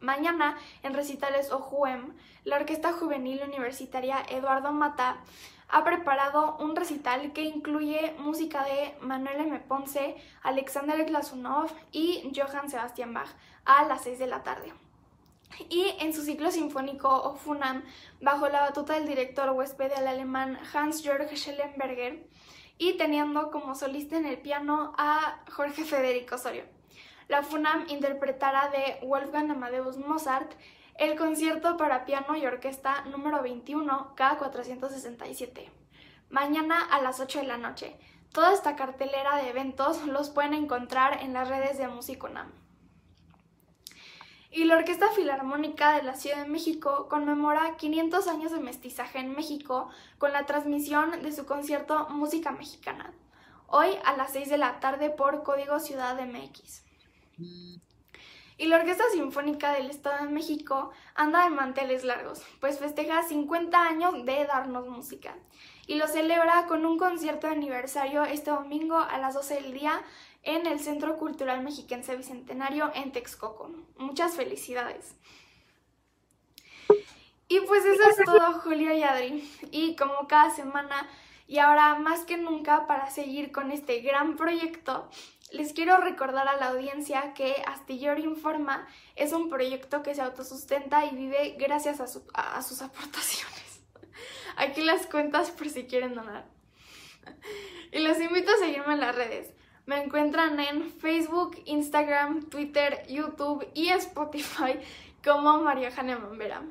Mañana, 0.00 0.58
en 0.82 0.92
recitales 0.92 1.50
OJUEM, 1.50 2.14
la 2.44 2.56
Orquesta 2.56 2.92
Juvenil 2.92 3.42
Universitaria 3.42 4.22
Eduardo 4.28 4.70
Mata 4.70 5.16
ha 5.68 5.84
preparado 5.84 6.56
un 6.58 6.76
recital 6.76 7.32
que 7.32 7.42
incluye 7.42 8.14
música 8.18 8.62
de 8.64 8.94
Manuel 9.00 9.40
M. 9.40 9.58
Ponce, 9.60 10.16
Alexander 10.42 11.04
Glazunov 11.06 11.70
y 11.92 12.30
Johann 12.36 12.70
Sebastian 12.70 13.14
Bach 13.14 13.30
a 13.64 13.84
las 13.84 14.02
6 14.02 14.18
de 14.18 14.26
la 14.26 14.42
tarde. 14.42 14.72
Y 15.70 15.94
en 16.00 16.12
su 16.12 16.22
ciclo 16.22 16.50
sinfónico 16.50 17.08
OFUNAM, 17.08 17.82
bajo 18.20 18.48
la 18.48 18.60
batuta 18.60 18.94
del 18.94 19.06
director 19.06 19.50
huésped 19.50 19.92
del 19.94 20.06
alemán 20.06 20.58
Hans-Jörg 20.72 21.34
Schellenberger, 21.34 22.28
y 22.78 22.98
teniendo 22.98 23.50
como 23.50 23.74
solista 23.74 24.18
en 24.18 24.26
el 24.26 24.38
piano 24.38 24.92
a 24.98 25.40
Jorge 25.50 25.84
Federico 25.84 26.34
Osorio. 26.34 26.75
La 27.28 27.42
FUNAM 27.42 27.86
interpretará 27.88 28.68
de 28.68 29.04
Wolfgang 29.04 29.50
Amadeus 29.50 29.96
Mozart 29.98 30.52
el 30.98 31.16
concierto 31.16 31.76
para 31.76 32.04
piano 32.04 32.36
y 32.36 32.46
orquesta 32.46 33.02
número 33.06 33.42
21 33.42 34.14
K467. 34.16 35.68
Mañana 36.30 36.80
a 36.84 37.02
las 37.02 37.20
8 37.20 37.40
de 37.40 37.46
la 37.46 37.58
noche. 37.58 37.96
Toda 38.32 38.52
esta 38.52 38.76
cartelera 38.76 39.36
de 39.36 39.50
eventos 39.50 40.06
los 40.06 40.30
pueden 40.30 40.54
encontrar 40.54 41.22
en 41.22 41.32
las 41.32 41.48
redes 41.48 41.78
de 41.78 41.88
Musiconam. 41.88 42.52
Y 44.50 44.64
la 44.64 44.76
Orquesta 44.76 45.10
Filarmónica 45.10 45.96
de 45.96 46.02
la 46.02 46.14
Ciudad 46.14 46.42
de 46.42 46.48
México 46.48 47.08
conmemora 47.10 47.76
500 47.76 48.28
años 48.28 48.52
de 48.52 48.60
mestizaje 48.60 49.18
en 49.18 49.34
México 49.34 49.90
con 50.18 50.32
la 50.32 50.46
transmisión 50.46 51.22
de 51.22 51.32
su 51.32 51.44
concierto 51.44 52.08
Música 52.08 52.52
Mexicana, 52.52 53.12
hoy 53.66 53.88
a 54.04 54.16
las 54.16 54.32
6 54.32 54.48
de 54.48 54.58
la 54.58 54.80
tarde 54.80 55.10
por 55.10 55.42
Código 55.42 55.78
Ciudad 55.80 56.18
MX. 56.24 56.85
Y 57.38 58.66
la 58.66 58.76
Orquesta 58.76 59.04
Sinfónica 59.12 59.72
del 59.72 59.90
Estado 59.90 60.24
de 60.24 60.32
México 60.32 60.90
anda 61.14 61.44
de 61.44 61.50
manteles 61.50 62.04
largos, 62.04 62.42
pues 62.60 62.78
festeja 62.78 63.22
50 63.22 63.80
años 63.82 64.24
de 64.24 64.46
darnos 64.46 64.88
música. 64.88 65.36
Y 65.86 65.96
lo 65.96 66.08
celebra 66.08 66.66
con 66.66 66.86
un 66.86 66.98
concierto 66.98 67.46
de 67.46 67.52
aniversario 67.52 68.24
este 68.24 68.50
domingo 68.50 68.96
a 68.96 69.18
las 69.18 69.34
12 69.34 69.54
del 69.62 69.74
día 69.74 70.02
en 70.42 70.66
el 70.66 70.80
Centro 70.80 71.18
Cultural 71.18 71.62
Mexiquense 71.62 72.16
Bicentenario 72.16 72.90
en 72.94 73.12
Texcoco. 73.12 73.70
Muchas 73.98 74.34
felicidades. 74.34 75.14
Y 77.48 77.60
pues 77.60 77.84
eso 77.84 78.08
es 78.08 78.16
todo, 78.24 78.54
Julio 78.60 78.92
y 78.92 79.02
Adri. 79.02 79.48
Y 79.70 79.96
como 79.96 80.26
cada 80.26 80.50
semana, 80.50 81.08
y 81.46 81.58
ahora 81.58 81.96
más 81.96 82.24
que 82.24 82.36
nunca 82.36 82.86
para 82.86 83.10
seguir 83.10 83.52
con 83.52 83.70
este 83.70 84.00
gran 84.00 84.36
proyecto, 84.36 85.08
les 85.56 85.72
quiero 85.72 85.96
recordar 85.96 86.46
a 86.48 86.56
la 86.56 86.68
audiencia 86.68 87.32
que 87.32 87.62
Astillero 87.66 88.20
Informa 88.20 88.86
es 89.14 89.32
un 89.32 89.48
proyecto 89.48 90.02
que 90.02 90.14
se 90.14 90.20
autosustenta 90.20 91.06
y 91.06 91.16
vive 91.16 91.56
gracias 91.58 92.00
a, 92.00 92.62
sus 92.62 92.82
aportaciones. 92.82 93.80
Aquí 94.56 94.82
las 94.82 95.06
cuentas 95.06 95.50
por 95.50 95.70
si 95.70 95.86
quieren 95.86 96.14
donar. 96.14 96.46
Y 97.90 98.00
los 98.00 98.20
invito 98.20 98.52
a 98.52 98.58
seguirme 98.58 98.94
en 98.94 99.00
las 99.00 99.16
redes. 99.16 99.52
Me 99.86 100.02
encuentran 100.02 100.60
en 100.60 100.90
Facebook, 100.90 101.62
Instagram, 101.64 102.50
Twitter, 102.50 103.06
YouTube 103.08 103.66
y 103.72 103.88
Spotify 103.88 104.78
como 105.24 105.58
María 105.62 105.90
Jane 105.90 106.16
Mambera. 106.16 106.62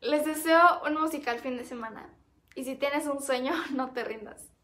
Les 0.00 0.24
deseo 0.24 0.82
un 0.84 1.00
musical 1.00 1.38
fin 1.38 1.56
de 1.56 1.64
semana. 1.64 2.08
Y 2.56 2.64
si 2.64 2.74
tienes 2.74 3.06
un 3.06 3.22
sueño, 3.22 3.52
no 3.70 3.92
te 3.92 4.02
rindas. 4.02 4.57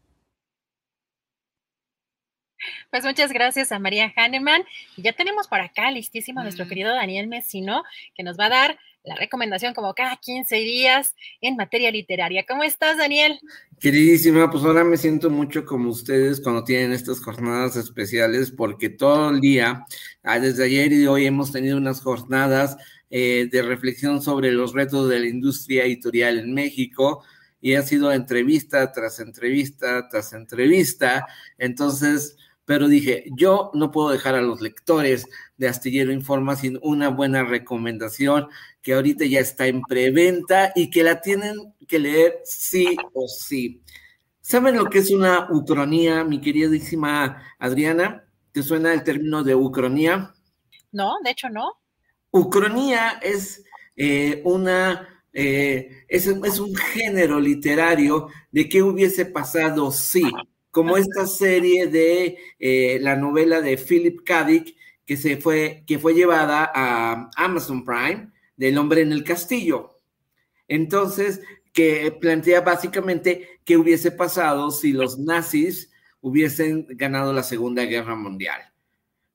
Pues 2.91 3.03
muchas 3.03 3.31
gracias 3.31 3.71
a 3.71 3.79
María 3.79 4.13
Hahnemann. 4.15 4.63
Y 4.97 5.01
ya 5.01 5.13
tenemos 5.13 5.47
por 5.47 5.59
acá 5.59 5.91
listísimo 5.91 6.39
a 6.39 6.43
nuestro 6.43 6.67
querido 6.67 6.93
Daniel 6.93 7.27
Mesino, 7.27 7.83
que 8.15 8.23
nos 8.23 8.37
va 8.39 8.45
a 8.45 8.49
dar 8.49 8.79
la 9.05 9.15
recomendación 9.15 9.73
como 9.73 9.93
cada 9.93 10.17
15 10.17 10.55
días 10.57 11.15
en 11.41 11.55
materia 11.55 11.91
literaria. 11.91 12.45
¿Cómo 12.47 12.63
estás, 12.63 12.97
Daniel? 12.97 13.39
Queridísima, 13.79 14.49
pues 14.49 14.63
ahora 14.63 14.83
me 14.83 14.97
siento 14.97 15.29
mucho 15.29 15.65
como 15.65 15.89
ustedes 15.89 16.41
cuando 16.41 16.63
tienen 16.63 16.91
estas 16.91 17.19
jornadas 17.19 17.75
especiales, 17.75 18.51
porque 18.51 18.89
todo 18.89 19.29
el 19.29 19.41
día, 19.41 19.85
ah, 20.23 20.39
desde 20.39 20.65
ayer 20.65 20.91
y 20.93 21.07
hoy, 21.07 21.25
hemos 21.25 21.51
tenido 21.51 21.77
unas 21.77 22.01
jornadas 22.01 22.77
eh, 23.09 23.47
de 23.51 23.61
reflexión 23.61 24.21
sobre 24.21 24.51
los 24.51 24.73
retos 24.73 25.07
de 25.09 25.19
la 25.19 25.27
industria 25.27 25.85
editorial 25.85 26.39
en 26.39 26.53
México 26.53 27.23
y 27.61 27.75
ha 27.75 27.81
sido 27.83 28.11
entrevista 28.11 28.91
tras 28.91 29.19
entrevista 29.19 30.07
tras 30.09 30.33
entrevista. 30.33 31.25
Entonces, 31.57 32.37
pero 32.65 32.87
dije, 32.87 33.25
yo 33.37 33.71
no 33.73 33.91
puedo 33.91 34.09
dejar 34.09 34.35
a 34.35 34.41
los 34.41 34.59
lectores 34.59 35.27
de 35.57 35.67
Astillero 35.67 36.11
Informa 36.11 36.55
sin 36.55 36.79
una 36.81 37.09
buena 37.09 37.43
recomendación 37.43 38.47
que 38.81 38.93
ahorita 38.93 39.25
ya 39.25 39.39
está 39.39 39.67
en 39.67 39.81
preventa 39.81 40.71
y 40.75 40.89
que 40.89 41.03
la 41.03 41.21
tienen 41.21 41.73
que 41.87 41.99
leer 41.99 42.41
sí 42.43 42.97
o 43.13 43.27
sí. 43.27 43.81
¿Saben 44.41 44.75
lo 44.75 44.85
que 44.85 44.99
es 44.99 45.11
una 45.11 45.47
ucronía, 45.51 46.23
mi 46.23 46.41
queridísima 46.41 47.41
Adriana? 47.59 48.25
¿Te 48.51 48.63
suena 48.63 48.93
el 48.93 49.03
término 49.03 49.43
de 49.43 49.55
ucronía? 49.55 50.33
No, 50.91 51.13
de 51.23 51.31
hecho 51.31 51.49
no. 51.49 51.79
Ucronía 52.31 53.19
es 53.21 53.63
eh, 53.95 54.41
una 54.43 55.23
eh, 55.33 56.05
es, 56.07 56.27
es, 56.27 56.59
un 56.59 56.73
género 56.75 57.39
literario 57.41 58.29
de 58.51 58.69
qué 58.69 58.81
hubiese 58.81 59.25
pasado 59.25 59.91
si 59.91 60.23
como 60.75 60.97
esta 60.97 61.25
serie 61.25 61.87
de 61.87 62.37
eh, 62.59 62.99
la 62.99 63.15
novela 63.15 63.61
de 63.61 63.77
Philip 63.77 64.25
K. 64.25 64.43
Dick 64.43 64.75
que, 65.05 65.15
se 65.15 65.37
fue, 65.37 65.85
que 65.87 65.99
fue 65.99 66.13
llevada 66.13 66.69
a 66.75 67.29
Amazon 67.37 67.85
Prime, 67.85 68.29
del 68.57 68.77
hombre 68.77 68.99
en 68.99 69.13
el 69.13 69.23
castillo. 69.23 70.01
Entonces, 70.67 71.39
que 71.71 72.11
plantea 72.19 72.59
básicamente 72.59 73.61
qué 73.63 73.77
hubiese 73.77 74.11
pasado 74.11 74.69
si 74.69 74.91
los 74.91 75.17
nazis 75.17 75.93
hubiesen 76.19 76.85
ganado 76.89 77.31
la 77.31 77.43
Segunda 77.43 77.85
Guerra 77.85 78.17
Mundial. 78.17 78.59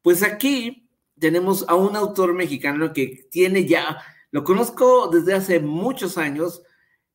Pues 0.02 0.22
aquí 0.22 0.90
tenemos 1.18 1.64
a 1.68 1.74
un 1.74 1.96
autor 1.96 2.34
mexicano 2.34 2.92
que 2.92 3.26
tiene 3.30 3.64
ya, 3.64 3.96
lo 4.30 4.44
conozco 4.44 5.08
desde 5.08 5.32
hace 5.32 5.58
muchos 5.58 6.18
años, 6.18 6.62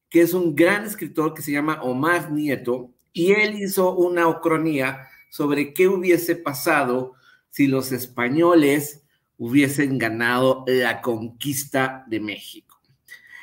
que 0.09 0.21
es 0.21 0.33
un 0.33 0.55
gran 0.55 0.83
escritor 0.83 1.35
que 1.35 1.43
se 1.43 1.51
llama 1.51 1.83
Omar 1.83 2.31
Nieto, 2.31 2.94
y 3.15 3.31
él 3.31 3.61
hizo 3.61 3.95
una 3.95 4.27
ocronía 4.27 5.07
sobre 5.29 5.73
qué 5.73 5.87
hubiese 5.87 6.35
pasado 6.35 7.13
si 7.49 7.65
los 7.65 7.93
españoles 7.93 9.03
hubiesen 9.37 9.97
ganado 9.97 10.65
la 10.67 11.01
conquista 11.01 12.03
de 12.07 12.19
México. 12.19 12.77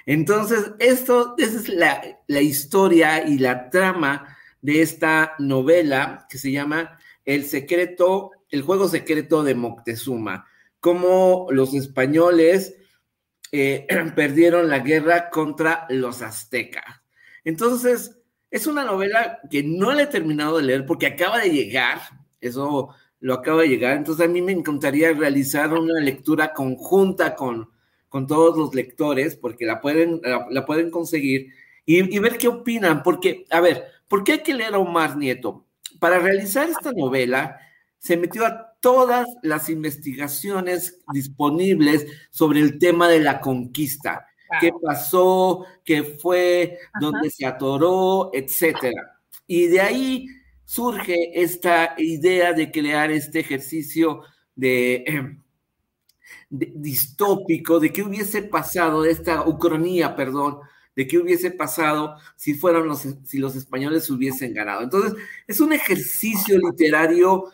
Entonces, 0.04 0.72
esto, 0.78 1.34
es 1.38 1.70
la, 1.70 2.02
la 2.26 2.40
historia 2.42 3.26
y 3.26 3.38
la 3.38 3.70
trama 3.70 4.36
de 4.60 4.82
esta 4.82 5.34
novela 5.38 6.26
que 6.28 6.36
se 6.36 6.52
llama 6.52 6.98
El 7.24 7.46
secreto, 7.46 8.32
el 8.50 8.60
juego 8.60 8.88
secreto 8.88 9.42
de 9.42 9.54
Moctezuma, 9.54 10.46
cómo 10.80 11.46
los 11.50 11.72
españoles 11.72 12.74
eh, 13.52 13.86
perdieron 14.14 14.68
la 14.68 14.80
guerra 14.80 15.30
contra 15.30 15.86
los 15.88 16.20
aztecas. 16.20 16.84
Entonces, 17.42 18.21
es 18.52 18.66
una 18.66 18.84
novela 18.84 19.40
que 19.50 19.62
no 19.62 19.92
la 19.92 20.02
he 20.02 20.06
terminado 20.06 20.58
de 20.58 20.62
leer 20.62 20.86
porque 20.86 21.06
acaba 21.06 21.40
de 21.40 21.48
llegar, 21.48 22.00
eso 22.38 22.90
lo 23.18 23.34
acaba 23.34 23.62
de 23.62 23.68
llegar, 23.68 23.96
entonces 23.96 24.26
a 24.26 24.28
mí 24.28 24.42
me 24.42 24.52
encantaría 24.52 25.12
realizar 25.14 25.72
una 25.72 25.98
lectura 26.00 26.52
conjunta 26.52 27.34
con, 27.34 27.70
con 28.10 28.26
todos 28.26 28.58
los 28.58 28.74
lectores, 28.74 29.36
porque 29.36 29.64
la 29.64 29.80
pueden, 29.80 30.20
la, 30.50 30.66
pueden 30.66 30.90
conseguir, 30.90 31.48
y, 31.86 32.18
ver 32.18 32.36
qué 32.36 32.48
opinan, 32.48 33.02
porque, 33.02 33.46
a 33.50 33.60
ver, 33.60 33.84
¿por 34.06 34.22
qué 34.22 34.32
hay 34.32 34.42
que 34.42 34.54
leer 34.54 34.74
a 34.74 34.78
Omar 34.78 35.16
Nieto? 35.16 35.64
Para 35.98 36.18
realizar 36.18 36.68
esta 36.68 36.92
novela, 36.92 37.58
se 37.98 38.18
metió 38.18 38.44
a 38.44 38.74
todas 38.80 39.26
las 39.42 39.70
investigaciones 39.70 41.00
disponibles 41.12 42.06
sobre 42.30 42.60
el 42.60 42.78
tema 42.78 43.08
de 43.08 43.20
la 43.20 43.40
conquista 43.40 44.26
qué 44.60 44.72
pasó, 44.82 45.64
qué 45.84 46.02
fue, 46.02 46.78
dónde 47.00 47.30
se 47.30 47.46
atoró, 47.46 48.30
etcétera. 48.32 49.20
Y 49.46 49.66
de 49.66 49.80
ahí 49.80 50.26
surge 50.64 51.42
esta 51.42 51.94
idea 51.98 52.52
de 52.52 52.70
crear 52.70 53.10
este 53.10 53.40
ejercicio 53.40 54.22
de, 54.54 55.38
distópico, 56.50 57.80
de 57.80 57.92
qué 57.92 58.02
hubiese 58.02 58.42
pasado, 58.42 59.02
de 59.02 59.10
esta 59.10 59.46
ucronía, 59.46 60.14
perdón, 60.14 60.58
de 60.94 61.06
qué 61.06 61.18
hubiese 61.18 61.50
pasado 61.50 62.16
si 62.36 62.54
fueran 62.54 62.86
los, 62.86 63.06
si 63.24 63.38
los 63.38 63.56
españoles 63.56 64.08
hubiesen 64.10 64.52
ganado. 64.52 64.82
Entonces, 64.82 65.14
es 65.46 65.60
un 65.60 65.72
ejercicio 65.72 66.58
literario 66.58 67.50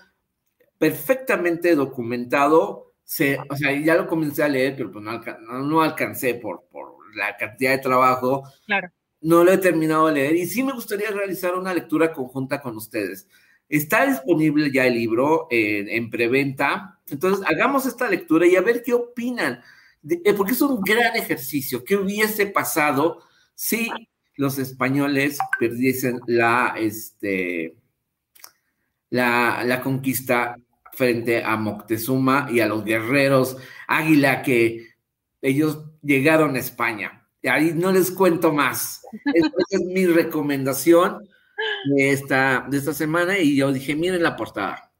perfectamente 0.78 1.74
documentado, 1.74 2.88
se, 3.09 3.39
o 3.49 3.57
sea, 3.57 3.73
ya 3.73 3.95
lo 3.95 4.07
comencé 4.07 4.43
a 4.43 4.49
leer, 4.49 4.77
pero 4.77 4.93
pues 4.93 5.03
no, 5.03 5.81
alcancé 5.81 6.35
por, 6.35 6.69
por, 6.71 6.95
la 7.17 7.39
cantidad 7.39 7.71
de 7.71 7.79
trabajo. 7.79 8.43
Claro. 8.67 8.91
No 9.23 9.45
lo 9.45 9.51
he 9.51 9.57
terminado 9.57 10.09
de 10.09 10.13
leer 10.13 10.37
y 10.37 10.47
sí 10.47 10.63
me 10.63 10.75
gustaría 10.75 11.11
realizar 11.11 11.55
una 11.55 11.73
lectura 11.73 12.13
conjunta 12.13 12.61
con 12.61 12.77
ustedes. 12.77 13.27
Está 13.67 14.05
disponible 14.05 14.71
ya 14.71 14.87
el 14.87 14.93
libro 14.93 15.47
en 15.51 16.11
preventa, 16.11 17.01
entonces 17.09 17.43
hagamos 17.49 17.87
esta 17.87 18.11
lectura 18.11 18.47
y 18.47 18.57
a 18.57 18.61
ver 18.61 18.83
qué 18.83 18.93
opinan, 18.93 19.63
eh, 20.07 20.35
porque 20.35 20.53
es 20.53 20.61
un 20.61 20.83
gran 20.83 21.17
ejercicio. 21.17 21.83
¿Qué 21.85 21.97
hubiese 21.97 22.45
pasado 22.45 23.23
si 23.55 23.89
los 24.37 24.59
españoles 24.59 25.39
perdiesen 25.59 26.21
la, 26.27 26.75
este, 26.79 27.75
la, 29.09 29.65
la 29.65 29.81
conquista 29.81 30.59
frente 30.99 31.44
a 31.44 31.57
Moctezuma 31.57 32.49
y 32.51 32.59
a 32.59 32.66
los 32.66 32.84
guerreros 32.84 33.57
Águila 33.86 34.42
que 34.42 34.88
ellos 35.40 35.84
llegaron 36.03 36.57
a 36.57 36.59
España. 36.59 37.24
Ahí 37.44 37.72
no 37.72 37.92
les 37.92 38.11
cuento 38.11 38.53
más. 38.53 39.01
Esa 39.32 39.49
es 39.70 39.80
mi 39.80 40.07
recomendación 40.07 41.28
de 41.96 42.11
esta, 42.11 42.66
de 42.68 42.78
esta 42.78 42.92
semana 42.92 43.38
y 43.38 43.57
yo 43.57 43.72
dije, 43.72 43.94
miren 43.94 44.24
la 44.24 44.34
portada. 44.34 44.92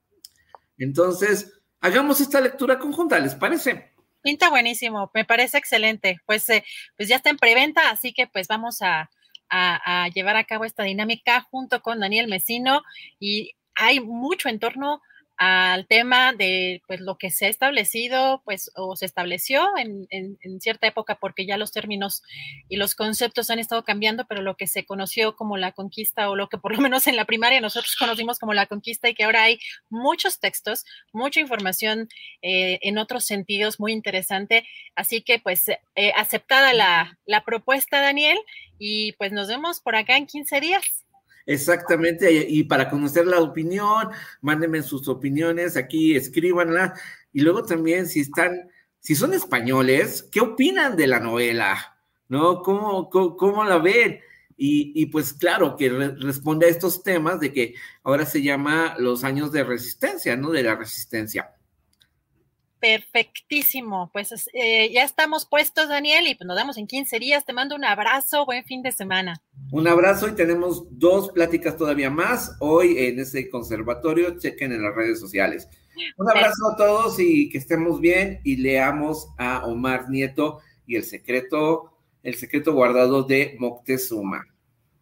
Entonces, 0.78 1.61
hagamos 1.80 2.20
esta 2.20 2.40
lectura 2.40 2.78
conjunta, 2.78 3.18
¿les 3.18 3.34
parece? 3.34 3.92
Pinta 4.22 4.51
buenísimo, 4.51 5.11
me 5.12 5.24
parece 5.24 5.59
excelente. 5.59 6.20
Pues, 6.24 6.49
eh, 6.49 6.64
pues 6.96 7.09
ya 7.09 7.16
está 7.16 7.30
en 7.30 7.38
preventa, 7.38 7.90
así 7.90 8.12
que 8.12 8.28
pues 8.28 8.46
vamos 8.46 8.82
a, 8.82 9.11
a, 9.51 10.09
llevar 10.14 10.36
a 10.36 10.44
cabo 10.44 10.64
esta 10.64 10.84
dinámica 10.84 11.40
junto 11.51 11.82
con 11.82 11.99
Daniel 11.99 12.28
Mesino 12.28 12.82
y 13.18 13.57
hay 13.74 14.01
mucho 14.01 14.49
en 14.49 14.61
torno 14.61 15.01
al 15.39 15.86
tema 15.86 16.32
de 16.32 16.82
pues 16.86 17.01
lo 17.01 17.16
que 17.16 17.30
se 17.30 17.47
ha 17.47 17.49
establecido 17.49 18.43
pues 18.45 18.70
o 18.76 18.97
se 18.97 19.07
estableció 19.07 19.66
en, 19.78 20.07
en, 20.11 20.61
cierta 20.61 20.89
época 20.89 21.16
porque 21.20 21.47
ya 21.47 21.57
los 21.57 21.72
términos 21.72 22.22
y 22.68 22.76
los 22.76 22.95
conceptos 22.95 23.49
han 23.51 23.61
estado 23.61 23.84
cambiando 23.84 24.26
pero 24.26 24.43
lo 24.43 24.57
que 24.57 24.66
se 24.66 24.84
conoció 24.84 25.36
como 25.36 25.57
la 25.57 25.70
conquista 25.72 26.28
o 26.30 26.36
lo 26.36 26.49
que 26.49 26.59
por 26.59 26.74
lo 26.74 26.80
menos 26.80 27.07
en 27.07 27.14
la 27.14 27.24
primaria 27.24 27.61
nosotros 27.61 27.95
conocimos 27.99 28.39
como 28.39 28.53
la 28.53 28.66
conquista 28.66 29.09
y 29.09 29.14
que 29.14 29.24
ahora 29.24 29.45
hay 29.45 29.61
muchos 29.89 30.41
textos 30.41 30.84
mucha 31.12 31.41
información 31.41 32.09
eh, 32.43 32.78
en 32.82 32.99
otros 32.99 33.24
sentidos 33.24 33.80
muy 33.80 33.93
interesante. 33.93 34.66
Así 34.95 35.22
que 35.22 35.39
pues 35.39 35.68
eh, 35.68 36.12
aceptada 36.16 36.72
la, 36.72 37.18
la 37.26 37.45
propuesta 37.45 38.01
Daniel 38.01 38.39
y 38.78 39.12
pues 39.12 39.32
nos 39.32 39.49
vemos 39.49 39.80
por 39.80 39.97
acá 39.97 40.16
en 40.16 40.26
15 40.26 40.61
días 40.61 41.05
Exactamente, 41.49 42.44
y 42.46 42.64
para 42.64 42.90
conocer 42.90 43.26
la 43.26 43.40
opinión, 43.40 44.11
mándenme 44.42 44.82
sus 44.82 45.09
opiniones 45.09 45.78
aquí, 45.78 46.14
escríbanla. 46.14 46.92
Y 47.32 47.40
luego 47.40 47.62
también, 47.62 48.07
si 48.07 48.20
están, 48.20 48.68
si 49.01 49.14
son 49.14 49.32
españoles, 49.32 50.28
¿qué 50.30 50.40
opinan 50.40 50.94
de 50.94 51.07
la 51.07 51.20
novela? 51.20 51.96
¿No? 52.28 52.61
¿Cómo, 52.62 53.09
cómo, 53.09 53.64
la 53.64 53.78
ven? 53.78 54.20
Y, 54.59 54.92
y, 54.94 55.07
pues 55.07 55.32
claro, 55.32 55.74
que 55.74 55.88
responde 55.88 56.66
a 56.66 56.68
estos 56.68 57.03
temas 57.03 57.40
de 57.40 57.51
que 57.51 57.74
ahora 58.03 58.26
se 58.26 58.42
llama 58.42 58.96
los 58.99 59.24
años 59.24 59.51
de 59.51 59.64
resistencia, 59.64 60.36
¿no? 60.36 60.51
De 60.51 60.62
la 60.62 60.76
resistencia. 60.76 61.55
Perfectísimo. 62.81 64.11
Pues 64.12 64.49
eh, 64.53 64.91
ya 64.93 65.03
estamos 65.03 65.47
puestos, 65.47 65.89
Daniel, 65.89 66.29
y 66.29 66.35
pues 66.35 66.47
nos 66.47 66.57
damos 66.57 66.76
en 66.76 66.87
15 66.87 67.18
días. 67.18 67.45
Te 67.45 67.53
mando 67.53 67.74
un 67.74 67.85
abrazo, 67.85 68.47
buen 68.47 68.64
fin 68.64 68.83
de 68.83 68.93
semana. 68.93 69.41
Un 69.72 69.89
abrazo 69.89 70.29
y 70.29 70.35
tenemos 70.35 70.85
dos 70.91 71.31
pláticas 71.33 71.76
todavía 71.76 72.11
más 72.11 72.57
hoy 72.61 72.97
en 72.99 73.18
ese 73.18 73.51
conservatorio. 73.51 74.39
Chequen 74.39 74.72
en 74.72 74.83
las 74.83 74.95
redes 74.95 75.18
sociales. 75.18 75.68
Un 76.16 76.31
abrazo 76.31 76.70
a 76.72 76.76
todos 76.76 77.18
y 77.18 77.49
que 77.49 77.59
estemos 77.59 78.01
bien 78.01 78.41
y 78.45 78.57
leamos 78.57 79.29
a 79.37 79.66
Omar 79.66 80.09
Nieto 80.09 80.61
y 80.87 80.97
el 80.97 81.05
secreto, 81.05 81.93
el 82.22 82.35
secreto 82.35 82.72
guardado 82.72 83.24
de 83.24 83.57
Moctezuma. 83.59 84.47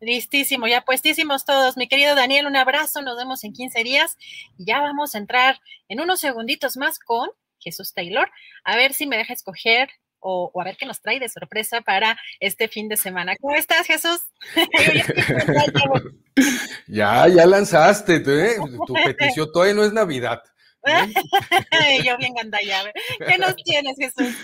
Listísimo, 0.01 0.66
ya 0.66 0.83
puestísimos 0.83 1.45
todos. 1.45 1.77
Mi 1.77 1.89
querido 1.89 2.14
Daniel, 2.14 2.47
un 2.47 2.57
abrazo, 2.57 3.03
nos 3.03 3.16
vemos 3.16 3.45
en 3.45 3.53
15 3.53 3.83
días. 3.83 4.16
Ya 4.59 4.81
vamos 4.81 5.14
a 5.14 5.18
entrar 5.18 5.61
en 5.89 6.01
unos 6.01 6.20
segunditos 6.20 6.77
más 6.77 6.99
con 6.99 7.29
Jesús 7.59 7.93
Taylor. 7.93 8.31
A 8.65 8.77
ver 8.77 8.95
si 8.95 9.07
me 9.07 9.17
deja 9.17 9.33
escoger 9.33 9.89
o, 10.21 10.51
a 10.61 10.65
ver 10.65 10.77
qué 10.77 10.87
nos 10.87 11.01
trae 11.01 11.21
de 11.21 11.29
sorpresa 11.29 11.83
para 11.83 12.19
este 12.41 12.69
fin 12.69 12.89
de 12.89 12.97
semana. 12.97 13.35
¿Cómo 13.41 13.55
estás, 13.55 13.87
Jesús? 13.87 14.21
ya, 16.87 17.29
ya 17.29 17.47
lanzaste, 17.47 18.17
¿eh? 18.17 18.57
tu 18.87 18.95
petición 19.05 19.51
todavía 19.53 19.75
no 19.75 19.85
es 19.85 19.93
Navidad. 19.93 20.43
Yo 22.05 22.17
bien 22.17 22.35
gandalla. 22.35 22.93
¿Qué 23.19 23.39
nos 23.39 23.57
tienes, 23.57 23.97
Jesús? 23.99 24.35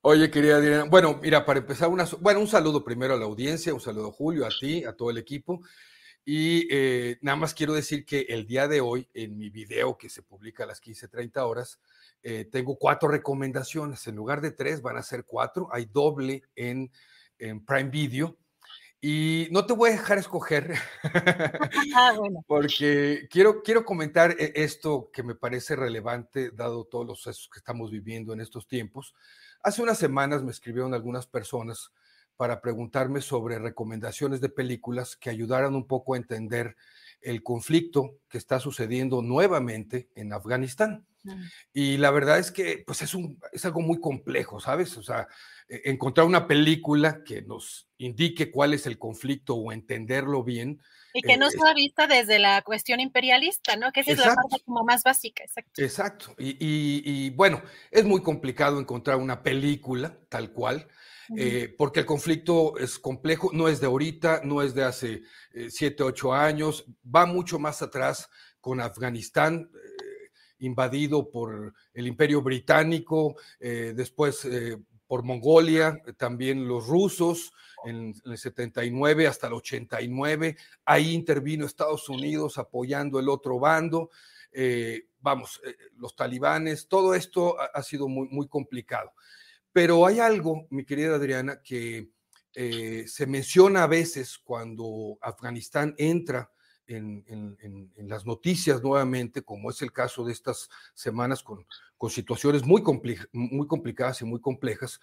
Oye, 0.00 0.30
querida 0.30 0.56
Adriana, 0.56 0.84
bueno, 0.84 1.18
mira, 1.20 1.44
para 1.44 1.58
empezar, 1.58 1.88
una, 1.88 2.04
bueno, 2.20 2.38
un 2.38 2.46
saludo 2.46 2.84
primero 2.84 3.14
a 3.14 3.16
la 3.16 3.24
audiencia, 3.24 3.74
un 3.74 3.80
saludo 3.80 4.08
a 4.08 4.12
Julio, 4.12 4.46
a 4.46 4.48
ti, 4.48 4.84
a 4.84 4.92
todo 4.92 5.10
el 5.10 5.18
equipo. 5.18 5.60
Y 6.24 6.68
eh, 6.70 7.18
nada 7.20 7.36
más 7.36 7.52
quiero 7.52 7.72
decir 7.72 8.04
que 8.04 8.20
el 8.28 8.46
día 8.46 8.68
de 8.68 8.80
hoy, 8.80 9.08
en 9.14 9.36
mi 9.36 9.50
video 9.50 9.98
que 9.98 10.08
se 10.08 10.22
publica 10.22 10.64
a 10.64 10.66
las 10.66 10.80
15:30 10.80 11.42
horas, 11.42 11.80
eh, 12.22 12.46
tengo 12.50 12.76
cuatro 12.76 13.08
recomendaciones. 13.08 14.06
En 14.06 14.16
lugar 14.16 14.40
de 14.40 14.50
tres, 14.50 14.82
van 14.82 14.96
a 14.96 15.02
ser 15.02 15.24
cuatro. 15.24 15.68
Hay 15.72 15.86
doble 15.86 16.42
en, 16.54 16.90
Prime 17.38 17.90
Video. 17.90 18.36
Y 19.00 19.46
no 19.52 19.64
te 19.64 19.74
voy 19.74 19.90
a 19.90 19.92
dejar 19.92 20.18
escoger, 20.18 20.74
ah, 21.94 22.18
porque 22.48 23.28
quiero, 23.30 23.62
quiero 23.62 23.84
comentar 23.84 24.32
eh, 24.32 24.52
esto 24.56 25.10
que 25.12 25.22
me 25.22 25.36
parece 25.36 25.76
relevante, 25.76 26.50
dado 26.50 26.84
todos 26.84 27.06
los 27.06 27.20
sucesos 27.20 27.48
que 27.48 27.60
estamos 27.60 27.92
viviendo 27.92 28.32
en 28.32 28.40
estos 28.40 28.66
tiempos. 28.66 29.14
Hace 29.62 29.82
unas 29.82 29.98
semanas 29.98 30.42
me 30.42 30.50
escribieron 30.50 30.94
algunas 30.94 31.28
personas 31.28 31.92
para 32.38 32.60
preguntarme 32.60 33.20
sobre 33.20 33.58
recomendaciones 33.58 34.40
de 34.40 34.48
películas 34.48 35.16
que 35.16 35.28
ayudaran 35.28 35.74
un 35.74 35.88
poco 35.88 36.14
a 36.14 36.16
entender 36.16 36.76
el 37.20 37.42
conflicto 37.42 38.20
que 38.28 38.38
está 38.38 38.60
sucediendo 38.60 39.22
nuevamente 39.22 40.08
en 40.14 40.32
Afganistán. 40.32 41.04
Y 41.72 41.96
la 41.96 42.10
verdad 42.10 42.38
es 42.38 42.50
que 42.50 42.82
pues 42.86 43.02
es, 43.02 43.14
un, 43.14 43.38
es 43.52 43.64
algo 43.64 43.80
muy 43.80 44.00
complejo, 44.00 44.60
¿sabes? 44.60 44.96
O 44.96 45.02
sea, 45.02 45.28
e, 45.68 45.82
encontrar 45.90 46.26
una 46.26 46.46
película 46.46 47.22
que 47.24 47.42
nos 47.42 47.88
indique 47.98 48.50
cuál 48.50 48.74
es 48.74 48.86
el 48.86 48.98
conflicto 48.98 49.54
o 49.54 49.72
entenderlo 49.72 50.44
bien. 50.44 50.80
Y 51.14 51.22
que 51.22 51.36
no 51.36 51.48
eh, 51.48 51.50
sea 51.50 51.74
vista 51.74 52.06
desde 52.06 52.38
la 52.38 52.62
cuestión 52.62 53.00
imperialista, 53.00 53.76
¿no? 53.76 53.92
Que 53.92 54.00
esa 54.00 54.12
es 54.12 54.18
la 54.18 54.34
parte 54.34 54.62
como 54.64 54.84
más 54.84 55.02
básica, 55.02 55.42
exacto. 55.42 55.82
Exacto. 55.82 56.34
Y, 56.38 56.56
y, 56.60 57.30
bueno, 57.30 57.62
es 57.90 58.04
muy 58.04 58.22
complicado 58.22 58.78
encontrar 58.78 59.16
una 59.16 59.42
película 59.42 60.18
tal 60.28 60.52
cual. 60.52 60.88
Eh, 61.36 61.74
porque 61.76 62.00
el 62.00 62.06
conflicto 62.06 62.78
es 62.78 62.98
complejo, 62.98 63.50
no 63.52 63.68
es 63.68 63.80
de 63.80 63.86
ahorita, 63.86 64.40
no 64.44 64.62
es 64.62 64.74
de 64.74 64.84
hace 64.84 65.22
eh, 65.52 65.68
siete, 65.68 66.02
ocho 66.02 66.32
años, 66.32 66.86
va 67.04 67.26
mucho 67.26 67.58
más 67.58 67.82
atrás 67.82 68.30
con 68.60 68.80
Afganistán 68.80 69.70
invadido 70.60 71.30
por 71.30 71.74
el 71.94 72.06
imperio 72.06 72.42
británico, 72.42 73.36
eh, 73.60 73.92
después 73.94 74.44
eh, 74.44 74.78
por 75.06 75.22
Mongolia, 75.22 76.02
también 76.16 76.68
los 76.68 76.86
rusos 76.86 77.52
en, 77.84 78.14
el 78.24 78.36
79 78.38 79.26
hasta 79.26 79.46
el 79.46 79.54
89, 79.54 80.56
ahí 80.84 81.14
intervino 81.14 81.64
Estados 81.64 82.08
Unidos 82.08 82.58
apoyando 82.58 83.18
el 83.18 83.28
otro 83.28 83.58
bando, 83.58 84.10
eh, 84.52 85.06
vamos, 85.20 85.60
los 85.96 86.14
talibanes, 86.14 86.88
todo 86.88 87.14
esto 87.14 87.56
ha, 87.60 87.82
sido 87.82 88.08
muy, 88.08 88.28
muy 88.28 88.48
complicado. 88.48 89.12
Pero 89.72 90.06
hay 90.06 90.20
algo, 90.20 90.66
mi 90.70 90.84
querida 90.84 91.14
Adriana, 91.14 91.60
que 91.62 92.10
se 93.06 93.26
menciona 93.26 93.84
a 93.84 93.86
veces 93.86 94.36
cuando 94.36 95.16
Afganistán 95.20 95.94
entra 95.96 96.50
en, 96.88 97.92
las 98.08 98.24
noticias 98.24 98.82
nuevamente, 98.82 99.42
como 99.42 99.70
es 99.70 99.82
el 99.82 99.92
caso 99.92 100.24
de 100.24 100.32
estas 100.32 100.68
semanas 100.94 101.42
con, 101.42 101.66
con 101.96 102.10
situaciones 102.10 102.64
muy, 102.64 102.82
muy 103.32 103.66
complicadas 103.66 104.22
y 104.22 104.24
muy 104.24 104.40
complejas, 104.40 105.00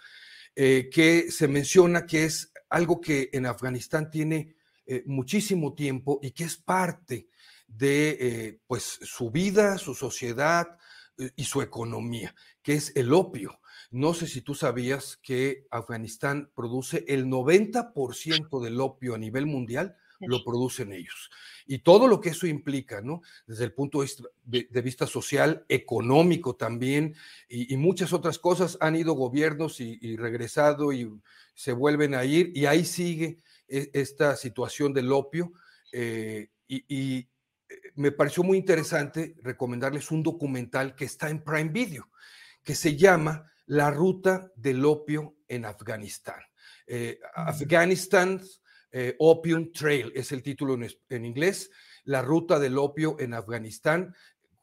eh, 0.55 0.89
que 0.91 1.31
se 1.31 1.47
menciona 1.47 2.05
que 2.05 2.23
es 2.25 2.53
algo 2.69 3.01
que 3.01 3.29
en 3.33 3.45
Afganistán 3.45 4.09
tiene 4.09 4.55
eh, 4.86 5.03
muchísimo 5.05 5.73
tiempo 5.73 6.19
y 6.21 6.31
que 6.31 6.45
es 6.45 6.55
parte 6.55 7.27
de 7.67 8.17
eh, 8.19 8.59
pues, 8.65 8.99
su 9.01 9.31
vida, 9.31 9.77
su 9.77 9.93
sociedad 9.93 10.77
y 11.38 11.45
su 11.45 11.61
economía, 11.61 12.36
que 12.61 12.73
es 12.73 12.91
el 12.95 13.13
opio. 13.13 13.59
No 13.89 14.13
sé 14.13 14.27
si 14.27 14.41
tú 14.41 14.53
sabías 14.53 15.17
que 15.23 15.65
Afganistán 15.71 16.51
produce 16.53 17.05
el 17.07 17.27
90% 17.27 18.61
del 18.61 18.81
opio 18.81 19.15
a 19.15 19.17
nivel 19.17 19.45
mundial, 19.45 19.95
lo 20.20 20.43
producen 20.43 20.91
ellos 20.93 21.30
y 21.68 21.80
todo 21.80 22.07
lo 22.07 22.22
que 22.22 22.30
eso 22.30 22.47
implica, 22.47 23.01
¿no? 23.01 23.22
Desde 23.47 23.63
el 23.66 23.74
punto 23.74 24.03
de 24.43 24.82
vista 24.82 25.07
social, 25.07 25.66
económico 25.68 26.55
también, 26.55 27.16
y, 27.49 27.76
muchas 27.78 28.13
otras 28.13 28.38
cosas. 28.38 28.78
Han 28.82 28.95
ido 28.95 29.13
gobiernos 29.13 29.80
y, 29.80 30.16
regresado 30.16 30.93
y 30.93 31.11
se 31.55 31.74
vuelven 31.74 32.13
a 32.13 32.24
ir, 32.24 32.51
y 32.55 32.66
ahí 32.68 32.86
sigue 32.86 33.38
e, 33.68 33.89
esta 33.93 34.36
situación 34.36 34.93
del 34.93 35.11
opio. 35.11 35.53
Eh, 35.91 36.49
y, 36.68 37.18
eh, 37.18 37.28
me 37.95 38.11
pareció 38.11 38.43
muy 38.43 38.57
interesante 38.57 39.36
recomendarles 39.41 40.11
un 40.11 40.22
documental 40.22 40.95
que 40.95 41.05
está 41.05 41.30
en 41.30 41.43
Prime 41.43 41.72
Video, 41.72 42.09
que 42.63 42.76
se 42.76 42.95
llama 42.95 43.51
La 43.66 43.89
ruta 43.89 44.51
del 44.55 44.86
opio 44.86 45.36
en 45.47 45.66
Afganistán. 45.66 46.41
Eh, 46.86 47.20
Afganistán 47.34 48.41
eh, 48.97 49.13
Opium 49.19 49.73
Trail, 49.73 50.13
es 50.15 50.31
el 50.31 50.41
título 50.41 50.79
en, 51.09 51.25
inglés, 51.25 51.69
la 52.05 52.21
ruta 52.21 52.59
del 52.59 52.77
opio 52.77 53.19
en 53.19 53.33
Afganistán. 53.33 54.15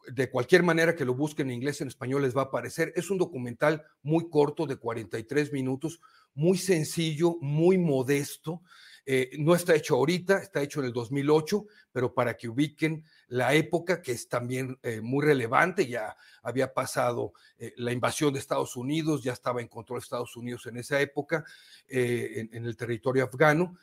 De 0.09 0.31
cualquier 0.31 0.63
manera 0.63 0.97
que 0.97 1.05
lo 1.05 1.15
busquen 1.15 1.51
en 1.51 1.57
inglés, 1.57 1.83
en 1.83 1.89
español 1.89 2.23
les 2.23 2.35
va 2.35 2.41
a 2.41 2.45
aparecer. 2.45 2.95
Es 2.97 3.11
un 3.11 3.19
documental 3.19 3.85
muy 4.03 4.31
corto, 4.31 4.65
de 4.65 4.77
43 4.77 5.53
minutos, 5.53 6.01
muy 6.33 6.57
sencillo, 6.57 7.37
muy 7.43 7.77
modesto. 7.77 8.63
Eh, 9.05 9.33
no 9.39 9.55
está 9.55 9.75
hecho 9.75 9.97
ahorita, 9.97 10.39
está 10.39 10.63
hecho 10.63 10.81
en 10.81 10.87
el 10.87 10.95
2008, 10.95 11.67
pero 11.93 12.15
para 12.15 12.35
que 12.35 12.49
ubiquen 12.49 13.05
la 13.29 13.53
época, 13.53 14.01
que 14.01 14.13
es 14.13 14.29
también 14.31 14.79
eh, 14.83 15.03
muy 15.03 15.27
relevante, 15.27 15.87
ya 15.87 16.17
había 16.43 16.73
pasado 16.73 17.35
la 17.77 17.93
invasión 17.93 18.33
de 18.33 18.39
Estados 18.39 18.77
Unidos, 18.77 19.23
ya 19.23 19.35
estaba 19.35 19.61
en 19.61 19.69
control 19.69 19.99
de 19.99 20.05
Estados 20.05 20.37
Unidos 20.37 20.67
en 20.67 20.79
esa 20.79 21.01
época, 21.01 21.45
en, 21.87 22.65
el 22.65 22.77
territorio 22.77 23.25
afgano, 23.25 23.77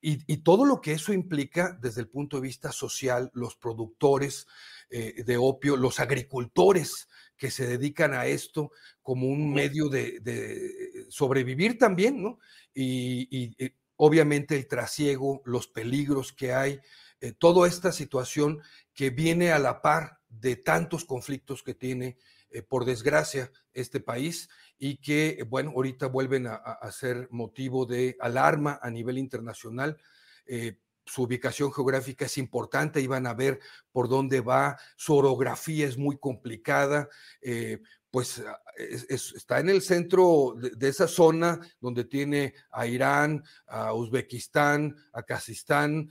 y, 0.00 0.36
todo 0.38 0.64
lo 0.64 0.80
que 0.80 0.92
eso 0.92 1.12
implica 1.12 1.76
desde 1.80 2.02
el 2.02 2.08
punto 2.08 2.36
de 2.36 2.42
vista 2.42 2.70
social, 2.70 3.30
los 3.34 3.56
productores, 3.56 4.46
eh, 4.90 5.24
de 5.24 5.36
opio, 5.36 5.76
los 5.76 5.98
agricultores 5.98 7.08
que 7.36 7.50
se 7.50 7.66
dedican 7.66 8.14
a 8.14 8.26
esto 8.26 8.70
como 9.02 9.26
un 9.26 9.52
medio 9.52 9.88
de, 9.88 11.06
sobrevivir 11.08 11.78
también, 11.78 12.22
¿no? 12.22 12.38
Y, 12.74 13.54
obviamente 13.96 14.56
el 14.56 14.68
trasiego, 14.68 15.42
los 15.44 15.68
peligros 15.68 16.32
que 16.32 16.52
hay, 16.52 16.80
eh, 17.20 17.32
toda 17.32 17.66
esta 17.66 17.92
situación 17.92 18.60
que 18.92 19.10
viene 19.10 19.52
a 19.52 19.58
la 19.58 19.80
par 19.80 20.20
de 20.28 20.56
tantos 20.56 21.04
conflictos 21.04 21.62
que 21.62 21.74
tiene, 21.74 22.18
eh, 22.50 22.62
por 22.62 22.84
desgracia, 22.84 23.50
este 23.72 24.00
país 24.00 24.48
y 24.78 24.98
que, 24.98 25.44
bueno, 25.48 25.72
ahorita 25.74 26.06
vuelven 26.06 26.46
a, 26.46 26.90
ser 26.92 27.28
motivo 27.30 27.86
de 27.86 28.16
alarma 28.20 28.78
a 28.82 28.90
nivel 28.90 29.18
internacional. 29.18 29.98
Eh, 30.46 30.78
su 31.04 31.22
ubicación 31.22 31.72
geográfica 31.72 32.24
es 32.26 32.38
importante, 32.38 33.00
iban 33.00 33.26
a 33.26 33.34
ver 33.34 33.60
por 33.92 34.08
dónde 34.08 34.40
va, 34.40 34.76
su 34.96 35.14
orografía 35.14 35.86
es 35.86 35.96
muy 35.96 36.18
complicada, 36.18 37.08
eh, 37.40 37.80
pues 38.10 38.42
ah, 38.46 38.60
está 39.08 39.60
en 39.60 39.68
el 39.68 39.82
centro 39.82 40.54
de, 40.56 40.88
esa 40.88 41.06
zona 41.06 41.60
donde 41.80 42.04
tiene 42.04 42.54
a 42.70 42.86
Irán, 42.86 43.42
a 43.66 43.92
Uzbekistán, 43.92 44.96
a 45.12 45.22
Kazistán, 45.22 46.08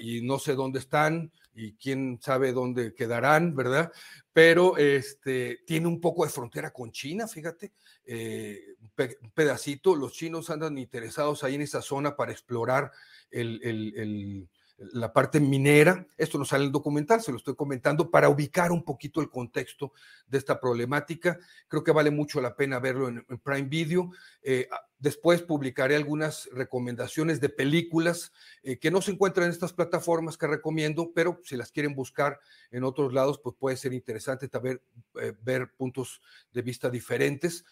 y 0.00 0.22
no 0.22 0.38
sé 0.38 0.54
dónde 0.54 0.80
están 0.80 1.30
y 1.54 1.74
quién 1.74 2.18
sabe 2.22 2.52
dónde 2.52 2.94
quedarán, 2.94 3.54
¿verdad? 3.54 3.92
Pero 4.32 4.76
este, 4.76 5.60
tiene 5.66 5.88
un 5.88 6.00
poco 6.00 6.24
de 6.24 6.30
frontera 6.30 6.70
con 6.70 6.92
China, 6.92 7.26
fíjate, 7.26 7.72
eh, 8.04 8.76
un 9.22 9.30
pedacito, 9.32 9.94
los 9.94 10.12
chinos 10.12 10.50
andan 10.50 10.78
interesados 10.78 11.44
ahí 11.44 11.54
en 11.54 11.62
esa 11.62 11.82
zona 11.82 12.16
para 12.16 12.32
explorar 12.32 12.92
el, 13.30 14.48
la 14.92 15.12
parte 15.12 15.40
minera. 15.40 16.06
Esto 16.16 16.38
no 16.38 16.44
sale 16.44 16.64
en 16.64 16.68
el 16.68 16.72
documental, 16.72 17.20
se 17.20 17.30
lo 17.30 17.36
estoy 17.36 17.54
comentando 17.54 18.10
para 18.10 18.28
ubicar 18.28 18.72
un 18.72 18.82
poquito 18.82 19.20
el 19.20 19.28
contexto 19.28 19.92
de 20.26 20.38
esta 20.38 20.58
problemática. 20.58 21.38
Creo 21.68 21.84
que 21.84 21.92
vale 21.92 22.10
mucho 22.10 22.40
la 22.40 22.56
pena 22.56 22.78
verlo 22.78 23.08
en, 23.08 23.24
Prime 23.42 23.68
Video. 23.68 24.10
Eh, 24.42 24.68
después 24.98 25.42
publicaré 25.42 25.96
algunas 25.96 26.48
recomendaciones 26.52 27.40
de 27.40 27.50
películas 27.50 28.32
eh, 28.62 28.78
que 28.78 28.90
no 28.90 29.02
se 29.02 29.12
encuentran 29.12 29.46
en 29.46 29.52
estas 29.52 29.72
plataformas 29.72 30.38
que 30.38 30.46
recomiendo, 30.46 31.12
pero 31.14 31.40
si 31.44 31.56
las 31.56 31.70
quieren 31.70 31.94
buscar 31.94 32.40
en 32.70 32.84
otros 32.84 33.12
lados, 33.12 33.38
pues 33.42 33.54
puede 33.58 33.76
ser 33.76 33.92
interesante 33.92 34.48
también 34.48 34.80
eh, 35.20 35.34
ver 35.42 35.72
puntos 35.76 36.22
de 36.52 36.62
vista 36.62 36.88
diferentes. 36.88 37.64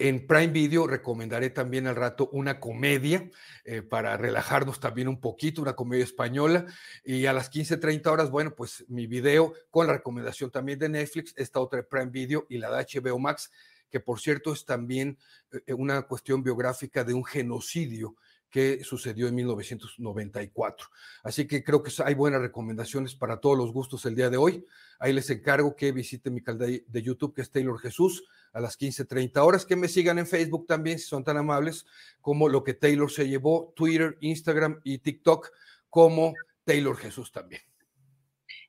En 0.00 0.26
Prime 0.26 0.46
Video 0.46 0.86
recomendaré 0.86 1.50
también 1.50 1.86
al 1.86 1.94
rato 1.94 2.30
una 2.32 2.58
comedia 2.58 3.28
eh, 3.66 3.82
para 3.82 4.16
relajarnos 4.16 4.80
también 4.80 5.08
un 5.08 5.20
poquito, 5.20 5.60
una 5.60 5.76
comedia 5.76 6.04
española. 6.04 6.64
Y 7.04 7.26
a 7.26 7.34
las 7.34 7.52
15.30 7.52 8.06
horas, 8.06 8.30
bueno, 8.30 8.54
pues 8.54 8.86
mi 8.88 9.06
video 9.06 9.52
con 9.70 9.86
la 9.86 9.92
recomendación 9.92 10.50
también 10.50 10.78
de 10.78 10.88
Netflix, 10.88 11.34
esta 11.36 11.60
otra 11.60 11.80
de 11.80 11.82
Prime 11.82 12.06
Video 12.06 12.46
y 12.48 12.56
la 12.56 12.74
de 12.74 12.82
HBO 12.82 13.18
Max, 13.18 13.52
que 13.90 14.00
por 14.00 14.18
cierto 14.20 14.54
es 14.54 14.64
también 14.64 15.18
eh, 15.66 15.74
una 15.74 16.00
cuestión 16.00 16.42
biográfica 16.42 17.04
de 17.04 17.12
un 17.12 17.24
genocidio 17.24 18.16
que 18.50 18.82
sucedió 18.84 19.28
en 19.28 19.34
1994. 19.36 20.88
Así 21.22 21.46
que 21.46 21.62
creo 21.62 21.82
que 21.82 21.92
hay 22.04 22.14
buenas 22.14 22.40
recomendaciones 22.40 23.14
para 23.14 23.38
todos 23.38 23.56
los 23.56 23.72
gustos 23.72 24.04
el 24.06 24.16
día 24.16 24.28
de 24.28 24.36
hoy. 24.36 24.66
Ahí 24.98 25.12
les 25.12 25.30
encargo 25.30 25.76
que 25.76 25.92
visiten 25.92 26.34
mi 26.34 26.42
canal 26.42 26.82
de 26.86 27.02
YouTube, 27.02 27.34
que 27.34 27.42
es 27.42 27.50
Taylor 27.50 27.78
Jesús 27.78 28.24
a 28.52 28.60
las 28.60 28.78
15.30 28.78 29.38
horas. 29.38 29.64
Que 29.64 29.76
me 29.76 29.88
sigan 29.88 30.18
en 30.18 30.26
Facebook 30.26 30.66
también, 30.66 30.98
si 30.98 31.06
son 31.06 31.24
tan 31.24 31.36
amables, 31.36 31.86
como 32.20 32.48
lo 32.48 32.64
que 32.64 32.74
Taylor 32.74 33.10
se 33.10 33.28
llevó, 33.28 33.72
Twitter, 33.76 34.18
Instagram 34.20 34.80
y 34.84 34.98
TikTok, 34.98 35.50
como 35.88 36.34
Taylor 36.64 36.96
Jesús 36.96 37.32
también. 37.32 37.62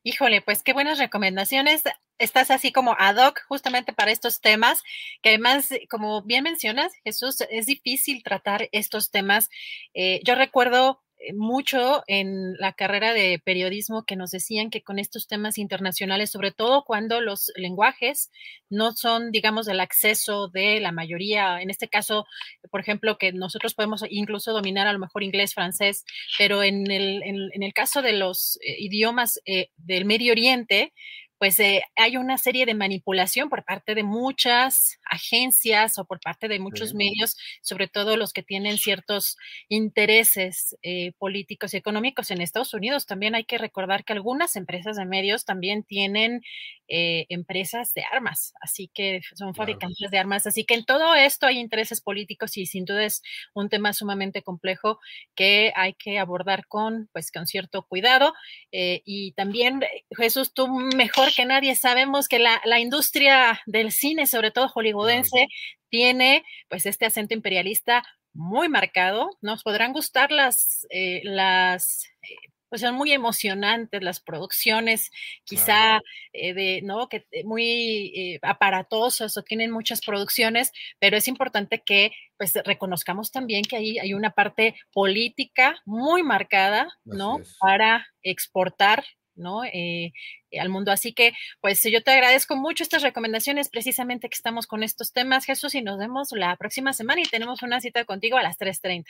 Híjole, 0.03 0.41
pues 0.41 0.63
qué 0.63 0.73
buenas 0.73 0.97
recomendaciones. 0.97 1.83
Estás 2.21 2.51
así 2.51 2.71
como 2.71 2.95
ad 2.99 3.17
hoc 3.17 3.41
justamente 3.47 3.93
para 3.93 4.11
estos 4.11 4.41
temas, 4.41 4.83
que 5.23 5.29
además, 5.29 5.69
como 5.89 6.21
bien 6.21 6.43
mencionas, 6.43 6.93
Jesús, 7.03 7.37
es 7.49 7.65
difícil 7.65 8.21
tratar 8.21 8.69
estos 8.71 9.09
temas. 9.09 9.49
Eh, 9.95 10.21
yo 10.23 10.35
recuerdo 10.35 11.01
eh, 11.17 11.33
mucho 11.33 12.03
en 12.05 12.53
la 12.59 12.73
carrera 12.73 13.13
de 13.13 13.41
periodismo 13.43 14.03
que 14.05 14.15
nos 14.15 14.29
decían 14.29 14.69
que 14.69 14.83
con 14.83 14.99
estos 14.99 15.25
temas 15.25 15.57
internacionales, 15.57 16.29
sobre 16.29 16.51
todo 16.51 16.83
cuando 16.83 17.21
los 17.21 17.51
lenguajes 17.55 18.29
no 18.69 18.91
son, 18.91 19.31
digamos, 19.31 19.65
del 19.65 19.79
acceso 19.79 20.47
de 20.47 20.79
la 20.79 20.91
mayoría, 20.91 21.59
en 21.59 21.71
este 21.71 21.87
caso, 21.87 22.27
por 22.69 22.81
ejemplo, 22.81 23.17
que 23.17 23.33
nosotros 23.33 23.73
podemos 23.73 24.03
incluso 24.11 24.53
dominar 24.53 24.85
a 24.85 24.93
lo 24.93 24.99
mejor 24.99 25.23
inglés, 25.23 25.55
francés, 25.55 26.05
pero 26.37 26.61
en 26.61 26.91
el, 26.91 27.23
en, 27.23 27.63
el 27.63 27.73
caso 27.73 28.03
de 28.03 28.13
los 28.13 28.59
eh, 28.61 28.75
idiomas 28.77 29.39
del 29.77 30.05
Medio 30.05 30.33
Oriente, 30.33 30.93
pues 31.41 31.59
eh, 31.59 31.81
hay 31.95 32.17
una 32.17 32.37
serie 32.37 32.67
de 32.67 32.75
manipulación 32.75 33.49
por 33.49 33.65
parte 33.65 33.95
de 33.95 34.03
muchas 34.03 34.99
agencias 35.09 35.97
o 35.97 36.05
por 36.05 36.19
parte 36.19 36.47
de 36.47 36.59
muchos 36.59 36.93
medios, 36.93 37.35
sobre 37.63 37.87
todo 37.87 38.15
los 38.15 38.31
que 38.31 38.43
tienen 38.43 38.77
ciertos 38.77 39.37
intereses 39.67 40.77
eh, 40.83 41.13
políticos 41.17 41.73
y 41.73 41.77
económicos 41.77 42.29
en 42.29 42.41
Estados 42.41 42.75
Unidos. 42.75 43.07
También 43.07 43.33
hay 43.33 43.45
que 43.45 43.57
recordar 43.57 44.05
que 44.05 44.13
algunas 44.13 44.55
empresas 44.55 44.97
de 44.97 45.05
medios 45.05 45.43
también 45.43 45.81
tienen 45.81 46.43
eh, 46.87 47.25
empresas 47.29 47.95
de 47.95 48.03
armas, 48.11 48.53
así 48.61 48.91
que 48.93 49.21
son 49.33 49.55
fabricantes 49.55 50.11
de 50.11 50.19
armas. 50.19 50.45
Así 50.45 50.63
que 50.63 50.75
en 50.75 50.85
todo 50.85 51.15
esto 51.15 51.47
hay 51.47 51.57
intereses 51.57 52.01
políticos 52.01 52.55
y 52.55 52.67
sin 52.67 52.85
duda 52.85 53.03
es 53.03 53.23
un 53.55 53.67
tema 53.67 53.93
sumamente 53.93 54.43
complejo 54.43 54.99
que 55.33 55.73
hay 55.75 55.95
que 55.95 56.19
abordar 56.19 56.67
con, 56.67 57.09
pues, 57.13 57.31
con 57.31 57.47
cierto 57.47 57.81
cuidado. 57.81 58.35
y 58.71 59.31
también, 59.31 59.81
Jesús, 60.15 60.53
tú 60.53 60.67
mejor 60.67 61.30
que 61.35 61.45
nadie 61.45 61.75
sabemos 61.75 62.27
que 62.27 62.39
la, 62.39 62.79
industria 62.79 63.61
del 63.65 63.91
cine, 63.91 64.27
sobre 64.27 64.51
todo 64.51 64.67
hollywoodense, 64.67 65.47
tiene 65.89 66.43
pues 66.69 66.85
este 66.85 67.05
acento 67.05 67.33
imperialista 67.33 68.03
muy 68.33 68.69
marcado. 68.69 69.29
Nos 69.41 69.63
podrán 69.63 69.93
gustar 69.93 70.31
las, 70.31 70.87
eh, 70.89 71.21
las 71.23 72.05
eh, 72.21 72.35
pues 72.69 72.81
son 72.81 72.95
muy 72.95 73.11
emocionantes 73.11 74.01
las 74.01 74.21
producciones, 74.21 75.11
quizá 75.43 75.99
eh, 76.31 76.53
de, 76.53 76.81
¿no? 76.83 77.09
Que 77.09 77.25
muy 77.43 78.39
aparatosas 78.41 79.35
o 79.35 79.43
tienen 79.43 79.71
muchas 79.71 79.99
producciones, 79.99 80.71
pero 80.97 81.17
es 81.17 81.27
importante 81.27 81.83
que 81.85 82.11
pues 82.37 82.53
reconozcamos 82.63 83.31
también 83.31 83.63
que 83.63 83.75
ahí 83.75 83.99
hay 83.99 84.13
una 84.13 84.31
parte 84.31 84.75
política 84.93 85.81
muy 85.85 86.23
marcada, 86.23 86.87
¿no? 87.03 87.39
Para 87.59 88.07
exportar 88.23 89.03
¿no? 89.35 89.63
Eh, 89.63 90.13
al 90.59 90.69
mundo. 90.69 90.91
Así 90.91 91.13
que, 91.13 91.33
pues 91.61 91.81
yo 91.83 92.03
te 92.03 92.11
agradezco 92.11 92.55
mucho 92.55 92.83
estas 92.83 93.01
recomendaciones, 93.01 93.69
precisamente 93.69 94.29
que 94.29 94.35
estamos 94.35 94.67
con 94.67 94.83
estos 94.83 95.13
temas, 95.13 95.45
Jesús, 95.45 95.75
y 95.75 95.81
nos 95.81 95.97
vemos 95.97 96.29
la 96.31 96.55
próxima 96.57 96.93
semana 96.93 97.21
y 97.21 97.25
tenemos 97.25 97.61
una 97.63 97.81
cita 97.81 98.05
contigo 98.05 98.37
a 98.37 98.43
las 98.43 98.57
3.30. 98.57 99.05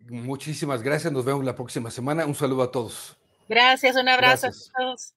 Muchísimas 0.00 0.82
gracias, 0.82 1.12
nos 1.12 1.24
vemos 1.24 1.44
la 1.44 1.54
próxima 1.54 1.90
semana. 1.90 2.26
Un 2.26 2.34
saludo 2.34 2.62
a 2.62 2.70
todos. 2.70 3.16
Gracias, 3.48 3.96
un 3.96 4.08
abrazo 4.08 4.48
a 4.48 4.52
todos 4.76 5.14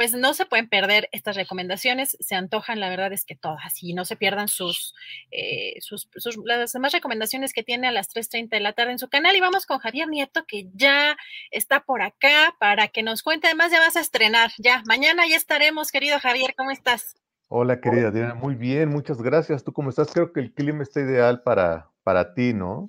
pues 0.00 0.14
no 0.14 0.32
se 0.32 0.46
pueden 0.46 0.66
perder 0.66 1.10
estas 1.12 1.36
recomendaciones, 1.36 2.16
se 2.20 2.34
antojan, 2.34 2.80
la 2.80 2.88
verdad 2.88 3.12
es 3.12 3.26
que 3.26 3.36
todas, 3.36 3.82
y 3.82 3.92
no 3.92 4.06
se 4.06 4.16
pierdan 4.16 4.48
sus, 4.48 4.94
eh, 5.30 5.74
sus, 5.80 6.08
las 6.42 6.72
demás 6.72 6.94
recomendaciones 6.94 7.52
que 7.52 7.62
tiene 7.62 7.86
a 7.86 7.92
las 7.92 8.08
3.30 8.08 8.48
de 8.48 8.60
la 8.60 8.72
tarde 8.72 8.92
en 8.92 8.98
su 8.98 9.10
canal. 9.10 9.36
Y 9.36 9.40
vamos 9.40 9.66
con 9.66 9.78
Javier 9.78 10.08
Nieto, 10.08 10.46
que 10.48 10.70
ya 10.72 11.18
está 11.50 11.80
por 11.80 12.00
acá 12.00 12.56
para 12.58 12.88
que 12.88 13.02
nos 13.02 13.22
cuente, 13.22 13.48
además 13.48 13.72
ya 13.72 13.78
vas 13.78 13.96
a 13.96 14.00
estrenar, 14.00 14.52
ya, 14.56 14.82
mañana 14.86 15.28
ya 15.28 15.36
estaremos, 15.36 15.92
querido 15.92 16.18
Javier, 16.18 16.54
¿cómo 16.56 16.70
estás? 16.70 17.14
Hola, 17.48 17.82
querida 17.82 18.10
Diana, 18.10 18.32
muy 18.32 18.54
bien, 18.54 18.88
muchas 18.88 19.20
gracias. 19.20 19.64
¿Tú 19.64 19.74
cómo 19.74 19.90
estás? 19.90 20.12
Creo 20.14 20.32
que 20.32 20.40
el 20.40 20.54
clima 20.54 20.82
está 20.82 21.00
ideal 21.02 21.42
para, 21.42 21.90
para 22.04 22.32
ti, 22.32 22.54
¿no? 22.54 22.88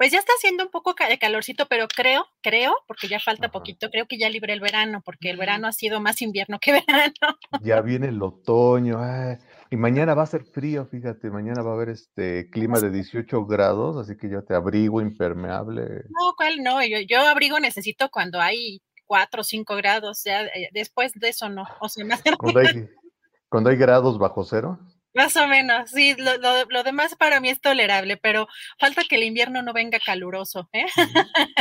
Pues 0.00 0.12
ya 0.12 0.18
está 0.18 0.32
haciendo 0.32 0.64
un 0.64 0.70
poco 0.70 0.94
de 1.06 1.18
calorcito, 1.18 1.66
pero 1.66 1.86
creo, 1.86 2.24
creo, 2.40 2.74
porque 2.86 3.06
ya 3.06 3.20
falta 3.20 3.50
poquito, 3.50 3.90
creo 3.90 4.06
que 4.06 4.16
ya 4.16 4.30
libre 4.30 4.54
el 4.54 4.60
verano, 4.60 5.02
porque 5.04 5.28
el 5.28 5.36
verano 5.36 5.66
ha 5.66 5.72
sido 5.72 6.00
más 6.00 6.22
invierno 6.22 6.58
que 6.58 6.72
verano. 6.88 7.38
Ya 7.60 7.82
viene 7.82 8.08
el 8.08 8.22
otoño, 8.22 8.98
y 9.70 9.76
mañana 9.76 10.14
va 10.14 10.22
a 10.22 10.26
ser 10.26 10.44
frío, 10.46 10.86
fíjate, 10.86 11.28
mañana 11.28 11.60
va 11.60 11.72
a 11.72 11.74
haber 11.74 11.90
este 11.90 12.48
clima 12.48 12.80
de 12.80 12.90
18 12.90 13.44
grados, 13.44 13.98
así 13.98 14.16
que 14.16 14.30
yo 14.30 14.42
te 14.42 14.54
abrigo 14.54 15.02
impermeable. 15.02 15.82
No, 16.08 16.32
¿cuál 16.34 16.62
no? 16.62 16.82
Yo, 16.82 17.00
yo 17.06 17.20
abrigo 17.20 17.60
necesito 17.60 18.08
cuando 18.10 18.40
hay 18.40 18.80
4 19.04 19.42
o 19.42 19.44
5 19.44 19.76
grados, 19.76 20.22
ya 20.24 20.44
eh, 20.46 20.70
después 20.72 21.12
de 21.12 21.28
eso 21.28 21.50
no, 21.50 21.64
o 21.78 21.90
sea, 21.90 22.06
cuando 22.38 22.60
hay, 22.60 22.88
cuando 23.50 23.68
hay 23.68 23.76
grados 23.76 24.18
bajo 24.18 24.44
cero. 24.44 24.78
Más 25.12 25.36
o 25.36 25.48
menos, 25.48 25.90
sí, 25.90 26.14
lo, 26.16 26.36
lo, 26.38 26.82
demás 26.84 27.16
para 27.16 27.40
mí 27.40 27.48
es 27.48 27.60
tolerable, 27.60 28.16
pero 28.16 28.46
falta 28.78 29.02
que 29.08 29.16
el 29.16 29.24
invierno 29.24 29.60
no 29.62 29.72
venga 29.72 29.98
caluroso. 29.98 30.68
¿eh? 30.72 30.86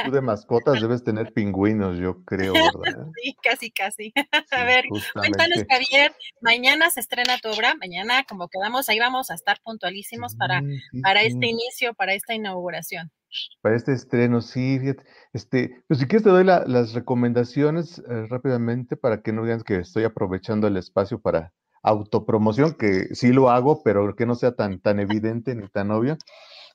Tú 0.05 0.11
de 0.11 0.21
mascotas 0.21 0.79
debes 0.81 1.03
tener 1.03 1.33
pingüinos, 1.33 1.97
yo 1.97 2.23
creo, 2.25 2.53
¿verdad? 2.53 3.07
Sí, 3.23 3.35
casi, 3.41 3.71
casi. 3.71 4.13
A 4.51 4.63
ver, 4.63 4.85
cuéntanos, 5.13 5.65
Javier, 5.67 6.13
mañana 6.41 6.89
se 6.91 6.99
estrena 6.99 7.37
tu 7.39 7.49
obra, 7.49 7.75
mañana, 7.75 8.23
como 8.23 8.49
quedamos, 8.49 8.87
ahí 8.87 8.99
vamos 8.99 9.31
a 9.31 9.33
estar 9.33 9.59
puntualísimos 9.63 10.35
para, 10.35 10.61
para 11.01 11.21
este 11.21 11.47
inicio, 11.47 11.93
para 11.95 12.13
esta 12.13 12.35
inauguración. 12.35 13.11
Para 13.61 13.75
este 13.75 13.93
estreno, 13.93 14.41
sí, 14.41 14.79
este, 15.33 15.83
pues 15.87 15.99
si 15.99 16.07
quieres 16.07 16.23
te 16.23 16.29
doy 16.29 16.43
las 16.43 16.93
recomendaciones 16.93 17.99
eh, 17.99 18.25
rápidamente 18.27 18.95
para 18.95 19.21
que 19.21 19.33
no 19.33 19.43
vean 19.43 19.61
que 19.61 19.77
estoy 19.77 20.03
aprovechando 20.03 20.67
el 20.67 20.77
espacio 20.77 21.19
para 21.19 21.53
autopromoción, 21.83 22.73
que 22.73 23.13
sí 23.15 23.31
lo 23.31 23.49
hago, 23.49 23.81
pero 23.83 24.15
que 24.15 24.25
no 24.25 24.35
sea 24.35 24.55
tan, 24.55 24.79
tan 24.79 24.99
evidente 24.99 25.55
ni 25.55 25.67
tan 25.67 25.91
obvio. 25.91 26.17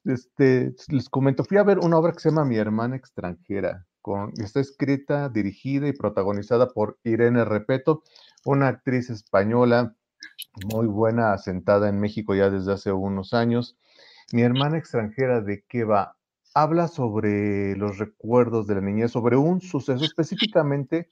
Este, 0.05 0.74
les 0.88 1.09
comento, 1.09 1.44
fui 1.44 1.57
a 1.57 1.62
ver 1.62 1.78
una 1.78 1.98
obra 1.98 2.12
que 2.12 2.20
se 2.20 2.28
llama 2.28 2.44
Mi 2.44 2.57
hermana 2.57 2.96
extranjera, 2.96 3.86
con, 4.02 4.32
está 4.38 4.61
escrita, 4.61 5.30
dirigida 5.30 5.88
y 5.88 5.92
protagonizada 5.92 6.68
por 6.68 6.98
Irene 7.05 7.44
Repeto, 7.44 8.02
una 8.44 8.68
actriz 8.68 9.09
española 9.09 9.94
muy 10.72 10.86
buena, 10.86 11.32
asentada 11.32 11.88
en 11.88 12.00
México 12.00 12.34
ya 12.34 12.50
desde 12.50 12.72
hace 12.72 12.92
unos 12.92 13.32
años. 13.32 13.78
Mi 14.32 14.42
hermana 14.42 14.78
extranjera, 14.78 15.40
¿de 15.40 15.64
qué 15.68 15.84
va? 15.84 16.16
Habla 16.55 16.88
sobre 16.88 17.76
los 17.76 17.98
recuerdos 17.98 18.66
de 18.66 18.76
la 18.76 18.80
niñez, 18.80 19.11
sobre 19.11 19.36
un 19.36 19.61
suceso 19.61 20.05
específicamente, 20.05 21.09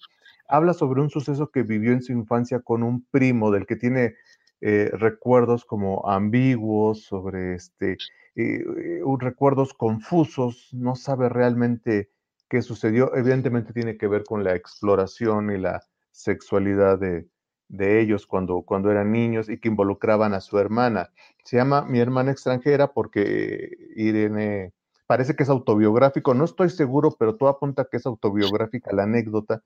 habla 0.53 0.75
sobre 0.75 1.01
un 1.01 1.09
suceso 1.09 1.51
que 1.51 1.63
vivió 1.63 1.93
en 1.93 2.03
su 2.03 2.13
infancia 2.13 2.61
con 2.61 2.83
un 2.83 3.07
primo 3.11 3.51
del 3.51 3.67
que 3.67 3.77
tiene 3.77 4.17
eh, 4.61 4.91
recuerdos 4.93 5.65
como 5.65 6.07
ambiguos, 6.09 7.05
sobre 7.05 7.55
este, 7.55 7.93
eh, 8.37 8.63
eh, 8.63 9.01
recuerdos 9.19 9.73
confusos, 9.73 10.69
no 10.73 10.95
sabe 10.95 11.31
realmente 11.31 12.11
qué 12.51 12.61
sucedió. 12.61 13.17
Evidentemente 13.17 13.73
tiene 13.73 13.97
que 13.97 14.07
ver 14.07 14.25
con 14.25 14.45
la 14.45 14.55
exploración 14.55 15.51
y 15.51 15.59
la 15.59 15.83
sexualidad 16.11 16.99
de, 16.99 17.27
de 17.69 18.01
ellos 18.01 18.27
cuando, 18.27 18.61
cuando 18.61 18.91
eran 18.91 19.11
niños 19.11 19.49
y 19.49 19.59
que 19.59 19.69
involucraban 19.69 20.35
a 20.35 20.43
su 20.43 20.59
hermana. 20.59 21.11
Se 21.45 21.57
llama 21.57 21.83
Mi 21.83 21.99
hermana 21.99 22.31
extranjera 22.31 22.93
porque 22.93 23.71
Irene 23.97 24.75
parece 25.07 25.35
que 25.35 25.45
es 25.45 25.49
autobiográfico, 25.49 26.35
no 26.35 26.45
estoy 26.45 26.69
seguro, 26.69 27.17
pero 27.19 27.37
todo 27.37 27.49
apunta 27.49 27.87
que 27.91 27.97
es 27.97 28.07
autobiográfica 28.07 28.95
la 28.95 29.05
anécdota. 29.05 29.63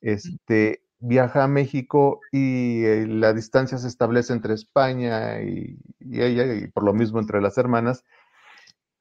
Este, 0.00 0.82
viaja 0.98 1.44
a 1.44 1.48
México 1.48 2.20
y 2.32 2.84
eh, 2.84 3.06
la 3.06 3.32
distancia 3.32 3.78
se 3.78 3.88
establece 3.88 4.32
entre 4.32 4.54
España 4.54 5.42
y, 5.42 5.78
ella, 6.00 6.54
y 6.54 6.68
por 6.68 6.84
lo 6.84 6.94
mismo 6.94 7.18
entre 7.20 7.40
las 7.40 7.58
hermanas, 7.58 8.04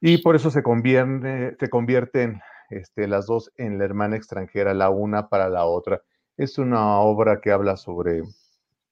y 0.02 0.20
por 0.20 0.36
eso 0.36 0.52
se, 0.52 0.62
convierte, 0.62 1.56
se 1.60 1.70
convierten 1.70 2.42
este, 2.70 3.08
las 3.08 3.26
dos 3.28 3.52
en 3.58 3.78
la 3.78 3.86
hermana 3.86 4.16
extranjera, 4.16 4.74
la 4.74 4.90
una 4.90 5.30
para 5.30 5.50
la 5.50 5.66
otra. 5.66 6.02
Es 6.38 6.58
una 6.58 7.00
obra 7.00 7.40
que 7.42 7.52
habla 7.52 7.78
sobre 7.78 8.24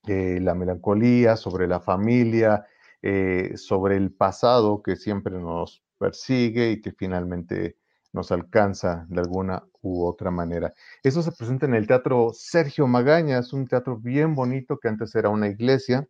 eh, 0.08 0.40
la 0.42 0.56
melancolía, 0.56 1.36
sobre 1.36 1.68
la 1.68 1.82
familia, 1.82 2.66
eh, 3.02 3.54
sobre 3.58 3.98
el 3.98 4.12
pasado 4.12 4.82
que 4.82 4.96
siempre 4.96 5.38
nos 5.38 5.84
persigue 5.98 6.72
y 6.72 6.82
que 6.82 6.92
finalmente 6.92 7.78
nos 8.14 8.32
alcanza 8.32 9.06
de 9.10 9.20
alguna 9.20 9.64
u 9.82 10.06
otra 10.06 10.32
manera. 10.32 10.74
Eso 11.04 11.22
se 11.22 11.32
presenta 11.32 11.66
en 11.66 11.74
el 11.74 11.88
Teatro 11.88 12.32
Sergio 12.34 12.88
Magaña, 12.88 13.40
es 13.40 13.54
un 13.54 13.68
teatro 13.68 13.98
bien 13.98 14.36
bonito 14.36 14.78
que 14.80 14.88
antes 14.88 15.14
era 15.16 15.30
una 15.30 15.48
iglesia, 15.48 16.08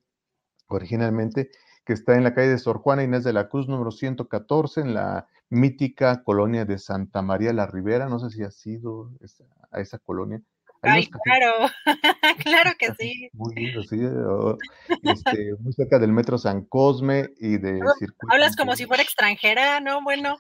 originalmente, 0.68 1.50
que 1.86 1.94
está 1.94 2.16
en 2.16 2.24
la 2.24 2.34
calle 2.34 2.50
de 2.50 2.60
Sor 2.60 2.80
Juana 2.80 3.04
Inés 3.04 3.24
de 3.24 3.34
la 3.34 3.50
Cruz, 3.50 3.68
número 3.68 3.92
114, 3.92 4.82
en 4.82 4.94
la 4.94 5.28
mítica 5.50 6.24
colonia 6.24 6.66
de 6.66 6.78
Santa 6.80 7.22
María 7.22 7.54
la 7.54 7.68
Ribera. 7.68 8.08
No 8.08 8.20
sé 8.20 8.30
si 8.30 8.44
ha 8.44 8.52
sido 8.52 9.12
a 9.72 9.82
esa 9.82 10.00
colonia. 10.00 10.42
Ay, 10.84 11.08
claro, 11.24 11.70
claro 12.44 12.72
que 12.78 12.88
sí. 13.00 13.30
Muy 13.34 13.56
lindo, 13.56 13.84
sí. 13.84 13.98
Este, 15.04 15.54
muy 15.60 15.74
cerca 15.74 16.00
del 16.00 16.12
metro 16.12 16.38
San 16.38 16.66
Cosme 16.66 17.30
y 17.40 17.58
de 17.58 17.80
circuito. 18.00 18.28
Hablas 18.30 18.56
como 18.56 18.76
si 18.76 18.86
fuera 18.86 19.04
extranjera, 19.04 19.80
¿no? 19.80 20.04
Bueno. 20.04 20.38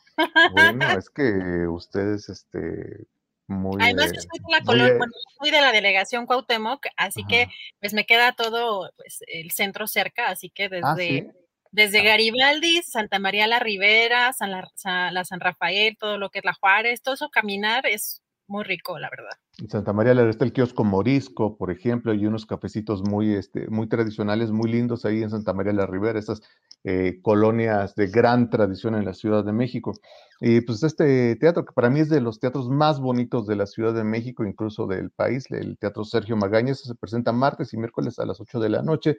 Bueno, 0.51 0.85
es 0.99 1.09
que 1.09 1.67
ustedes, 1.67 2.29
este, 2.29 3.05
muy. 3.47 3.81
Además, 3.81 4.11
yo 4.13 4.21
soy 4.21 4.39
de 4.39 4.51
la 4.51 4.97
bueno, 4.97 5.13
soy 5.39 5.51
de 5.51 5.61
la 5.61 5.71
delegación 5.71 6.25
Cuauhtémoc, 6.25 6.85
así 6.97 7.23
que 7.25 7.47
pues 7.79 7.93
me 7.93 8.05
queda 8.05 8.33
todo 8.33 8.91
pues, 8.97 9.19
el 9.27 9.51
centro 9.51 9.87
cerca, 9.87 10.29
así 10.29 10.49
que 10.49 10.65
Ah, 10.83 10.95
desde. 10.95 11.21
¿sí? 11.21 11.27
Desde 11.75 12.01
Ah. 12.01 12.03
Garibaldi, 12.03 12.83
Santa 12.83 13.17
María 13.17 13.47
la 13.47 13.57
Ribera, 13.57 14.31
San 14.33 14.51
la, 14.51 14.69
San- 14.75 15.11
la 15.11 15.25
San 15.25 15.39
Rafael, 15.39 15.97
todo 15.97 16.19
lo 16.19 16.29
que 16.29 16.37
es 16.37 16.45
la 16.45 16.53
Juárez, 16.53 17.01
todo 17.01 17.15
eso 17.15 17.29
caminar 17.29 17.87
es 17.87 18.21
muy 18.53 18.63
rico, 18.63 18.99
la 18.99 19.09
verdad. 19.09 19.31
En 19.57 19.67
Santa 19.67 19.93
María 19.93 20.13
la 20.13 20.29
está 20.29 20.45
el 20.45 20.53
kiosco 20.53 20.83
Morisco, 20.83 21.57
por 21.57 21.71
ejemplo, 21.71 22.13
y 22.13 22.27
unos 22.27 22.45
cafecitos 22.45 23.01
muy, 23.01 23.33
este, 23.33 23.67
muy 23.67 23.87
tradicionales, 23.87 24.51
muy 24.51 24.71
lindos 24.71 25.05
ahí 25.05 25.23
en 25.23 25.31
Santa 25.31 25.53
María 25.53 25.73
la 25.73 25.87
Ribera, 25.87 26.19
esas 26.19 26.41
eh, 26.83 27.19
colonias 27.23 27.95
de 27.95 28.07
gran 28.07 28.51
tradición 28.51 28.93
en 28.93 29.05
la 29.05 29.15
Ciudad 29.15 29.43
de 29.43 29.53
México. 29.53 29.93
Y 30.39 30.61
pues 30.61 30.83
este 30.83 31.35
teatro, 31.37 31.65
que 31.65 31.73
para 31.73 31.89
mí 31.89 31.99
es 31.99 32.09
de 32.09 32.21
los 32.21 32.39
teatros 32.39 32.69
más 32.69 32.99
bonitos 32.99 33.47
de 33.47 33.55
la 33.55 33.65
Ciudad 33.65 33.93
de 33.95 34.03
México, 34.03 34.45
incluso 34.45 34.85
del 34.85 35.09
país, 35.09 35.49
el 35.49 35.77
Teatro 35.79 36.03
Sergio 36.03 36.37
Magaña, 36.37 36.75
se 36.75 36.93
presenta 36.93 37.31
martes 37.31 37.73
y 37.73 37.77
miércoles 37.77 38.19
a 38.19 38.25
las 38.27 38.39
8 38.39 38.59
de 38.59 38.69
la 38.69 38.83
noche 38.83 39.17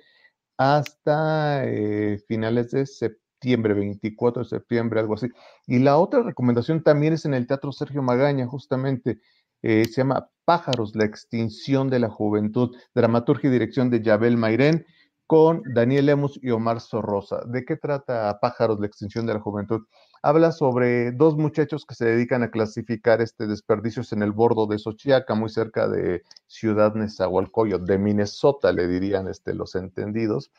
hasta 0.56 1.64
eh, 1.64 2.18
finales 2.28 2.70
de 2.70 2.86
septiembre, 2.86 3.23
24 3.44 4.42
de 4.42 4.48
septiembre, 4.48 5.00
algo 5.00 5.14
así. 5.14 5.28
Y 5.66 5.78
la 5.78 5.96
otra 5.98 6.22
recomendación 6.22 6.82
también 6.82 7.12
es 7.12 7.24
en 7.24 7.34
el 7.34 7.46
Teatro 7.46 7.72
Sergio 7.72 8.02
Magaña, 8.02 8.46
justamente, 8.46 9.20
eh, 9.62 9.84
se 9.86 10.02
llama 10.02 10.28
Pájaros, 10.44 10.94
la 10.94 11.04
extinción 11.04 11.88
de 11.88 11.98
la 11.98 12.10
juventud, 12.10 12.76
dramaturgia 12.94 13.48
y 13.48 13.52
dirección 13.52 13.90
de 13.90 14.02
Yabel 14.02 14.36
Mairén, 14.36 14.84
con 15.26 15.62
Daniel 15.74 16.06
Lemus 16.06 16.38
y 16.42 16.50
Omar 16.50 16.80
Sorrosa. 16.80 17.40
¿De 17.46 17.64
qué 17.64 17.76
trata 17.76 18.38
Pájaros, 18.40 18.78
la 18.78 18.86
extinción 18.86 19.26
de 19.26 19.34
la 19.34 19.40
juventud? 19.40 19.86
Habla 20.22 20.52
sobre 20.52 21.12
dos 21.12 21.36
muchachos 21.36 21.84
que 21.86 21.94
se 21.94 22.06
dedican 22.06 22.42
a 22.42 22.50
clasificar 22.50 23.20
este 23.20 23.46
desperdicios 23.46 24.12
en 24.12 24.22
el 24.22 24.32
bordo 24.32 24.66
de 24.66 24.78
Xochiaca, 24.78 25.34
muy 25.34 25.50
cerca 25.50 25.88
de 25.88 26.22
Ciudad 26.46 26.94
Nezahualcóyotl, 26.94 27.84
de 27.84 27.98
Minnesota, 27.98 28.72
le 28.72 28.86
dirían 28.86 29.28
este, 29.28 29.54
los 29.54 29.74
entendidos. 29.74 30.50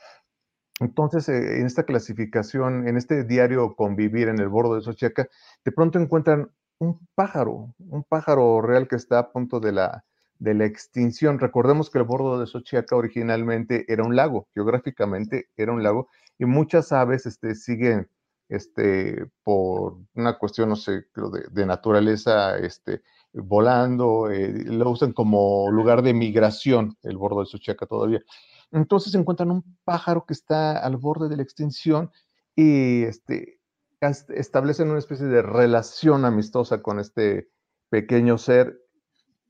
Entonces, 0.79 1.29
eh, 1.29 1.59
en 1.59 1.65
esta 1.65 1.83
clasificación, 1.83 2.87
en 2.87 2.97
este 2.97 3.23
diario 3.23 3.75
convivir 3.75 4.27
en 4.27 4.39
el 4.39 4.49
bordo 4.49 4.75
de 4.75 4.81
Xochiaca, 4.81 5.27
de 5.63 5.71
pronto 5.71 5.99
encuentran 5.99 6.51
un 6.79 6.99
pájaro, 7.15 7.73
un 7.79 8.03
pájaro 8.03 8.61
real 8.61 8.87
que 8.87 8.97
está 8.97 9.19
a 9.19 9.31
punto 9.31 9.59
de 9.59 9.71
la, 9.71 10.03
de 10.39 10.53
la 10.53 10.65
extinción. 10.65 11.39
Recordemos 11.39 11.89
que 11.89 11.99
el 11.99 12.03
bordo 12.03 12.39
de 12.39 12.47
Xochiaca 12.47 12.95
originalmente 12.95 13.85
era 13.91 14.03
un 14.03 14.15
lago, 14.15 14.47
geográficamente 14.53 15.47
era 15.55 15.71
un 15.71 15.83
lago, 15.83 16.09
y 16.37 16.45
muchas 16.45 16.91
aves 16.91 17.25
este, 17.25 17.55
siguen 17.55 18.09
este, 18.49 19.25
por 19.43 19.97
una 20.13 20.37
cuestión, 20.37 20.69
no 20.69 20.75
sé, 20.75 21.05
creo 21.11 21.29
de, 21.29 21.65
naturaleza, 21.65 22.57
este, 22.57 23.01
volando, 23.33 24.29
eh, 24.29 24.65
lo 24.65 24.89
usan 24.89 25.13
como 25.13 25.71
lugar 25.71 26.01
de 26.01 26.13
migración, 26.13 26.97
el 27.03 27.17
bordo 27.17 27.39
de 27.41 27.47
Xochiaca 27.47 27.85
todavía. 27.85 28.21
Entonces 28.75 29.15
encuentran 29.15 29.51
un 29.51 29.63
pájaro 29.85 30.25
que 30.25 30.33
está 30.33 30.77
al 30.77 30.97
borde 30.97 31.29
de 31.29 31.37
la 31.37 31.43
extinción 31.43 32.11
y 32.57 33.03
este, 33.03 33.61
establecen 34.01 34.89
una 34.89 34.99
especie 34.99 35.27
de 35.27 35.41
relación 35.41 36.25
amistosa 36.25 36.81
con 36.81 36.99
este 36.99 37.49
pequeño 37.87 38.37
ser, 38.37 38.77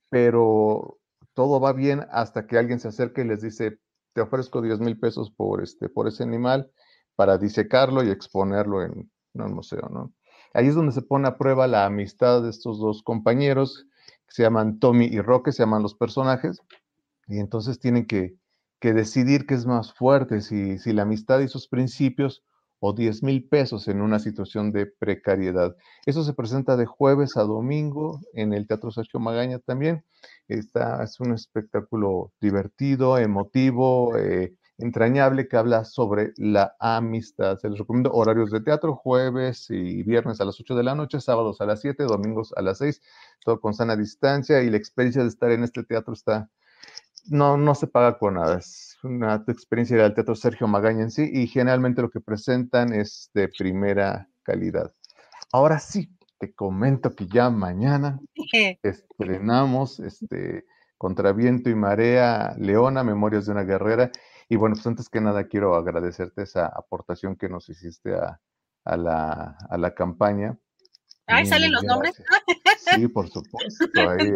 pero 0.10 1.00
todo 1.34 1.60
va 1.60 1.74
bien 1.74 2.06
hasta 2.12 2.46
que 2.46 2.60
alguien 2.60 2.80
se 2.80 2.90
acerca 2.90 3.24
y 3.24 3.26
les 3.26 3.42
dice, 3.42 3.80
te 4.14 4.22
ofrezco 4.22 4.62
10 4.62 4.80
mil 4.80 5.00
pesos 5.00 5.32
por, 5.32 5.64
este, 5.64 5.90
por 5.90 6.08
ese 6.08 6.22
animal 6.22 6.72
para 7.16 7.40
disecarlo 7.40 8.04
y 8.04 8.12
exponerlo 8.12 8.84
en, 8.84 9.10
en 9.34 9.42
un 9.42 9.54
museo, 9.56 9.90
¿no? 9.90 10.14
Ahí 10.54 10.68
es 10.68 10.76
donde 10.76 10.92
se 10.92 11.02
pone 11.02 11.28
a 11.28 11.40
prueba 11.40 11.66
la 11.66 11.88
amistad 11.88 12.44
de 12.44 12.52
estos 12.52 12.78
dos 12.78 13.02
compañeros, 13.02 13.88
que 14.28 14.36
se 14.36 14.44
llaman 14.44 14.78
Tommy 14.78 15.06
y 15.06 15.20
Roque, 15.20 15.52
se 15.52 15.64
llaman 15.64 15.82
los 15.82 15.96
personajes, 15.96 16.62
y 17.28 17.40
entonces 17.40 17.80
tienen 17.80 18.06
que, 18.06 18.36
que 18.86 18.94
decidir 18.94 19.48
qué 19.48 19.56
es 19.56 19.66
más 19.66 19.94
fuerte, 19.94 20.42
si, 20.42 20.78
si 20.78 20.94
la 20.94 21.02
amistad 21.02 21.40
y 21.40 21.48
sus 21.48 21.68
principios 21.68 22.44
o 22.78 22.94
10 22.94 23.24
mil 23.24 23.44
pesos 23.50 23.88
en 23.88 24.00
una 24.00 24.20
situación 24.20 24.72
de 24.72 24.86
precariedad. 24.86 25.76
Eso 26.06 26.24
se 26.24 26.36
presenta 26.36 26.78
de 26.78 26.86
jueves 26.86 27.36
a 27.36 27.46
domingo 27.46 28.22
en 28.34 28.54
el 28.54 28.68
Teatro 28.68 28.92
Sergio 28.92 29.20
Magaña 29.20 29.58
también. 29.58 30.06
Está, 30.48 31.04
es 31.04 31.20
un 31.20 31.34
espectáculo 31.34 32.32
divertido, 32.40 33.18
emotivo, 33.18 34.16
eh, 34.18 34.54
entrañable 34.78 35.48
que 35.48 35.58
habla 35.58 35.84
sobre 35.84 36.34
la 36.38 36.76
amistad. 36.80 37.58
Se 37.58 37.72
les 37.72 37.80
recomiendo 37.80 38.12
horarios 38.14 38.52
de 38.52 38.62
teatro, 38.62 38.94
jueves 38.94 39.66
y 39.72 40.04
viernes 40.04 40.40
a 40.42 40.46
las 40.46 40.60
8 40.60 40.76
de 40.76 40.84
la 40.84 40.94
noche, 40.94 41.20
sábados 41.22 41.60
a 41.60 41.66
las 41.66 41.82
7, 41.82 42.04
domingos 42.04 42.54
a 42.56 42.62
las 42.62 42.78
6, 42.78 43.02
todo 43.44 43.60
con 43.60 43.74
sana 43.74 43.96
distancia 43.96 44.62
y 44.62 44.70
la 44.70 44.78
experiencia 44.78 45.24
de 45.24 45.30
estar 45.30 45.50
en 45.50 45.64
este 45.64 45.84
teatro 45.84 46.14
está 46.14 46.52
no, 47.28 47.58
no 47.58 47.76
se 47.76 47.88
paga 47.88 48.18
con 48.18 48.36
nada. 48.36 48.58
Es 48.58 48.98
una 49.04 49.44
experiencia 49.48 49.98
ir 49.98 50.04
al 50.04 50.14
Teatro 50.14 50.36
Sergio 50.36 50.68
Magaña 50.68 51.04
en 51.04 51.12
sí 51.12 51.30
y 51.32 51.48
generalmente 51.48 52.02
lo 52.02 52.10
que 52.10 52.22
presentan 52.22 52.94
es 52.94 53.30
de 53.34 53.48
primera 53.50 54.30
calidad. 54.44 54.94
Ahora 55.52 55.80
sí, 55.80 56.10
te 56.38 56.54
comento 56.54 57.16
que 57.16 57.28
ya 57.28 57.50
mañana 57.50 58.20
estrenamos 58.84 60.00
este, 60.00 60.66
Contra 60.98 61.34
Viento 61.34 61.70
y 61.70 61.76
Marea, 61.76 62.56
Leona, 62.58 63.04
Memorias 63.04 63.46
de 63.46 63.52
una 63.54 63.64
Guerrera. 63.64 64.12
Y 64.48 64.58
bueno, 64.58 64.76
pues 64.76 64.86
antes 64.88 65.10
que 65.10 65.22
nada 65.22 65.48
quiero 65.48 65.76
agradecerte 65.76 66.44
esa 66.44 66.68
aportación 66.68 67.36
que 67.36 67.50
nos 67.50 67.68
hiciste 67.70 68.16
a, 68.16 68.40
a 68.84 68.98
la, 68.98 69.58
a 69.70 69.78
la 69.78 69.96
campaña 69.96 70.58
Ahí 71.28 71.46
salen 71.46 71.72
los 71.72 71.84
nombres. 71.84 72.22
Sí, 72.96 73.08
por 73.08 73.30
supuesto. 73.30 73.86
Ahí, 74.10 74.34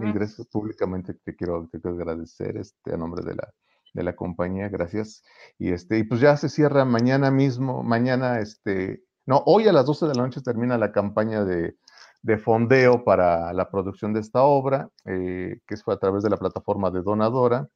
ingreso 0.00 0.44
públicamente 0.44 1.14
te 1.14 1.34
quiero, 1.34 1.68
te 1.70 1.80
quiero 1.80 1.96
agradecer 1.96 2.56
este, 2.56 2.94
a 2.94 2.96
nombre 2.96 3.24
de 3.24 3.34
la, 3.34 3.52
de 3.94 4.02
la 4.02 4.14
compañía, 4.14 4.68
gracias. 4.68 5.22
Y 5.58 5.72
este, 5.72 5.98
y 5.98 6.04
pues 6.04 6.20
ya 6.20 6.36
se 6.36 6.48
cierra 6.48 6.84
mañana 6.84 7.30
mismo, 7.30 7.82
mañana, 7.82 8.40
este, 8.40 9.04
no, 9.26 9.42
hoy 9.46 9.68
a 9.68 9.72
las 9.72 9.86
12 9.86 10.06
de 10.06 10.14
la 10.14 10.22
noche 10.22 10.40
termina 10.40 10.78
la 10.78 10.92
campaña 10.92 11.44
de, 11.44 11.76
de 12.22 12.38
fondeo 12.38 13.04
para 13.04 13.52
la 13.52 13.70
producción 13.70 14.12
de 14.12 14.20
esta 14.20 14.42
obra, 14.42 14.88
eh, 15.04 15.60
que 15.66 15.76
fue 15.76 15.94
a 15.94 15.98
través 15.98 16.22
de 16.22 16.30
la 16.30 16.36
plataforma 16.36 16.90
de 16.90 17.02
Donadora. 17.02 17.68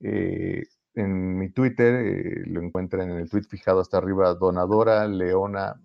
Eh, 0.00 0.64
en 0.94 1.38
mi 1.38 1.50
Twitter, 1.50 1.94
eh, 1.94 2.42
lo 2.46 2.62
encuentran 2.62 3.10
en 3.10 3.18
el 3.18 3.28
tweet 3.28 3.44
fijado 3.44 3.80
hasta 3.80 3.98
arriba, 3.98 4.34
Donadora 4.34 5.08
Leona, 5.08 5.80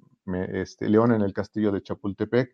este, 0.54 0.88
León 0.88 1.14
en 1.14 1.22
el 1.22 1.34
castillo 1.34 1.72
de 1.72 1.82
Chapultepec. 1.82 2.54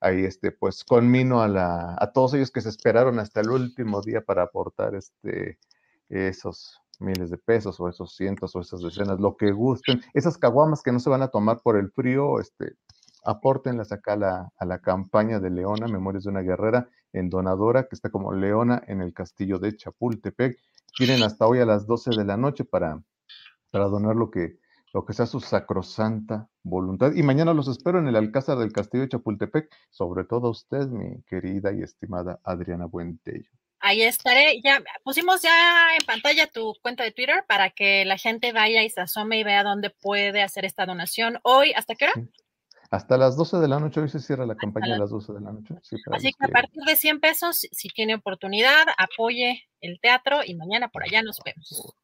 Ahí, 0.00 0.24
este, 0.24 0.52
pues, 0.52 0.84
conmino 0.84 1.40
a, 1.40 1.48
la, 1.48 1.96
a 1.98 2.12
todos 2.12 2.34
ellos 2.34 2.50
que 2.50 2.60
se 2.60 2.68
esperaron 2.68 3.18
hasta 3.18 3.40
el 3.40 3.50
último 3.50 4.02
día 4.02 4.20
para 4.20 4.42
aportar 4.42 4.94
este, 4.94 5.58
esos 6.08 6.80
miles 6.98 7.30
de 7.30 7.38
pesos 7.38 7.80
o 7.80 7.88
esos 7.88 8.14
cientos 8.14 8.54
o 8.54 8.60
esas 8.60 8.80
decenas, 8.80 9.20
lo 9.20 9.36
que 9.36 9.52
gusten. 9.52 10.02
Esas 10.14 10.38
caguamas 10.38 10.82
que 10.82 10.92
no 10.92 11.00
se 11.00 11.10
van 11.10 11.22
a 11.22 11.28
tomar 11.28 11.60
por 11.62 11.76
el 11.76 11.90
frío, 11.90 12.40
este, 12.40 12.76
apórtenlas 13.24 13.92
acá 13.92 14.14
a 14.14 14.16
la, 14.16 14.52
a 14.56 14.64
la 14.64 14.80
campaña 14.80 15.40
de 15.40 15.50
Leona, 15.50 15.88
Memorias 15.88 16.24
de 16.24 16.30
una 16.30 16.42
Guerrera, 16.42 16.88
en 17.12 17.30
Donadora, 17.30 17.88
que 17.88 17.94
está 17.94 18.10
como 18.10 18.32
Leona 18.32 18.82
en 18.86 19.00
el 19.00 19.12
castillo 19.12 19.58
de 19.58 19.76
Chapultepec. 19.76 20.58
Tienen 20.96 21.22
hasta 21.22 21.46
hoy 21.46 21.60
a 21.60 21.66
las 21.66 21.86
12 21.86 22.10
de 22.10 22.24
la 22.24 22.36
noche 22.36 22.64
para, 22.64 23.02
para 23.70 23.86
donar 23.86 24.16
lo 24.16 24.30
que, 24.30 24.58
lo 24.92 25.04
que 25.04 25.12
sea 25.12 25.26
su 25.26 25.40
sacrosanta 25.40 26.48
voluntad. 26.62 27.12
Y 27.14 27.22
mañana 27.22 27.54
los 27.54 27.68
espero 27.68 27.98
en 27.98 28.08
el 28.08 28.16
Alcázar 28.16 28.58
del 28.58 28.72
Castillo 28.72 29.02
de 29.02 29.10
Chapultepec, 29.10 29.68
sobre 29.90 30.24
todo 30.24 30.50
usted, 30.50 30.86
mi 30.88 31.22
querida 31.22 31.72
y 31.72 31.82
estimada 31.82 32.40
Adriana 32.44 32.86
Buentello. 32.86 33.50
Ahí 33.80 34.02
estaré. 34.02 34.60
Ya 34.62 34.82
pusimos 35.04 35.42
ya 35.42 35.94
en 35.98 36.04
pantalla 36.06 36.46
tu 36.46 36.74
cuenta 36.82 37.04
de 37.04 37.12
Twitter 37.12 37.44
para 37.46 37.70
que 37.70 38.04
la 38.04 38.16
gente 38.16 38.52
vaya 38.52 38.82
y 38.82 38.90
se 38.90 39.02
asome 39.02 39.38
y 39.38 39.44
vea 39.44 39.62
dónde 39.62 39.90
puede 39.90 40.42
hacer 40.42 40.64
esta 40.64 40.86
donación. 40.86 41.38
Hoy, 41.42 41.72
¿hasta 41.74 41.94
qué 41.94 42.06
hora? 42.06 42.14
Hasta 42.90 43.18
las 43.18 43.36
12 43.36 43.58
de 43.58 43.68
la 43.68 43.80
noche, 43.80 44.00
hoy 44.00 44.08
se 44.08 44.20
cierra 44.20 44.46
la 44.46 44.56
campaña 44.56 44.94
a 44.94 44.98
las 44.98 45.10
12 45.10 45.32
de 45.32 45.40
la 45.40 45.52
noche. 45.52 45.74
Así 46.12 46.32
que 46.32 46.44
a 46.44 46.48
partir 46.48 46.82
de 46.84 46.96
100 46.96 47.20
pesos, 47.20 47.66
si 47.70 47.88
tiene 47.88 48.14
oportunidad, 48.14 48.86
apoye 48.96 49.64
el 49.80 50.00
teatro 50.00 50.40
y 50.44 50.54
mañana 50.54 50.88
por 50.88 51.02
allá 51.02 51.22
nos 51.22 51.40
vemos. 51.44 51.94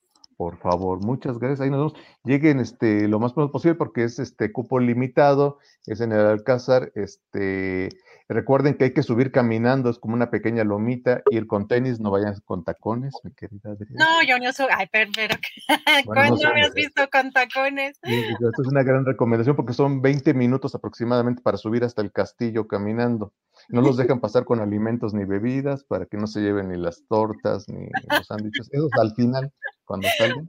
Por 0.42 0.58
favor, 0.58 0.98
muchas 0.98 1.38
gracias. 1.38 1.60
Ahí 1.60 1.70
nos 1.70 1.92
vemos. 1.94 2.06
Lleguen 2.24 2.58
este, 2.58 3.06
lo 3.06 3.20
más 3.20 3.32
pronto 3.32 3.52
posible 3.52 3.76
porque 3.76 4.02
es 4.02 4.18
este 4.18 4.50
cupo 4.50 4.80
limitado, 4.80 5.60
es 5.86 6.00
en 6.00 6.10
el 6.10 6.18
Alcázar. 6.18 6.90
Este, 6.96 7.90
recuerden 8.28 8.74
que 8.74 8.82
hay 8.82 8.92
que 8.92 9.04
subir 9.04 9.30
caminando, 9.30 9.88
es 9.88 10.00
como 10.00 10.14
una 10.14 10.32
pequeña 10.32 10.64
lomita, 10.64 11.22
ir 11.30 11.46
con 11.46 11.68
tenis, 11.68 12.00
no 12.00 12.10
vayan 12.10 12.34
con 12.44 12.64
tacones, 12.64 13.14
mi 13.22 13.30
querida 13.34 13.70
Adriana. 13.70 14.04
No, 14.04 14.26
yo 14.26 14.44
no 14.44 14.52
soy, 14.52 14.66
ay, 14.76 14.88
pero, 14.90 15.36
¿cuándo 16.06 16.52
me 16.52 16.62
has 16.62 16.74
visto 16.74 17.08
con 17.12 17.30
tacones? 17.30 18.00
esto 18.02 18.62
es 18.62 18.68
una 18.68 18.82
gran 18.82 19.06
recomendación 19.06 19.54
porque 19.54 19.74
son 19.74 20.02
20 20.02 20.34
minutos 20.34 20.74
aproximadamente 20.74 21.40
para 21.40 21.56
subir 21.56 21.84
hasta 21.84 22.02
el 22.02 22.10
castillo 22.10 22.66
caminando. 22.66 23.32
No 23.68 23.80
los 23.80 23.96
dejan 23.96 24.20
pasar 24.20 24.44
con 24.44 24.60
alimentos 24.60 25.14
ni 25.14 25.24
bebidas 25.24 25.84
para 25.84 26.06
que 26.06 26.16
no 26.16 26.26
se 26.26 26.40
lleven 26.40 26.68
ni 26.68 26.76
las 26.76 27.04
tortas 27.08 27.68
ni 27.68 27.88
los 28.10 28.26
sándwiches. 28.26 28.68
Esos 28.72 28.90
al 29.00 29.14
final 29.14 29.52
cuando 29.84 30.08
salgan. 30.18 30.48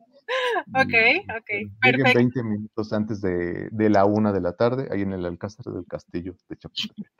Ok, 0.75 0.93
ok, 1.37 1.71
perfecto. 1.81 2.17
20 2.17 2.43
minutos 2.43 2.93
antes 2.93 3.21
de, 3.21 3.67
de, 3.71 3.89
la 3.89 4.05
una 4.05 4.31
de 4.31 4.41
la 4.41 4.53
tarde, 4.53 4.87
ahí 4.91 5.01
en 5.01 5.13
el 5.13 5.25
Alcázar 5.25 5.65
del 5.73 5.85
Castillo 5.85 6.35
de 6.47 6.57
Chapultepec. 6.57 7.11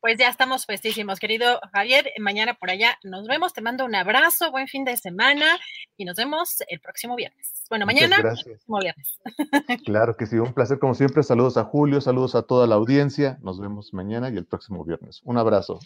Pues 0.00 0.16
ya 0.18 0.28
estamos 0.28 0.64
festísimos, 0.64 1.20
querido 1.20 1.60
Javier. 1.72 2.12
Mañana 2.18 2.54
por 2.54 2.70
allá 2.70 2.98
nos 3.02 3.26
vemos. 3.26 3.52
Te 3.52 3.60
mando 3.60 3.84
un 3.84 3.94
abrazo, 3.94 4.50
buen 4.50 4.66
fin 4.66 4.84
de 4.84 4.96
semana 4.96 5.58
y 5.96 6.04
nos 6.04 6.16
vemos 6.16 6.62
el 6.68 6.80
próximo 6.80 7.16
viernes. 7.16 7.64
Bueno, 7.68 7.86
mañana, 7.86 8.16
el 8.16 8.22
próximo 8.22 8.78
viernes. 8.80 9.20
Claro 9.84 10.16
que 10.16 10.26
sí, 10.26 10.36
un 10.36 10.54
placer 10.54 10.78
como 10.78 10.94
siempre. 10.94 11.22
Saludos 11.22 11.56
a 11.56 11.64
Julio, 11.64 12.00
saludos 12.00 12.34
a 12.34 12.42
toda 12.42 12.66
la 12.66 12.76
audiencia. 12.76 13.38
Nos 13.42 13.60
vemos 13.60 13.92
mañana 13.92 14.30
y 14.30 14.36
el 14.36 14.46
próximo 14.46 14.84
viernes. 14.84 15.20
Un 15.24 15.38
abrazo. 15.38 15.78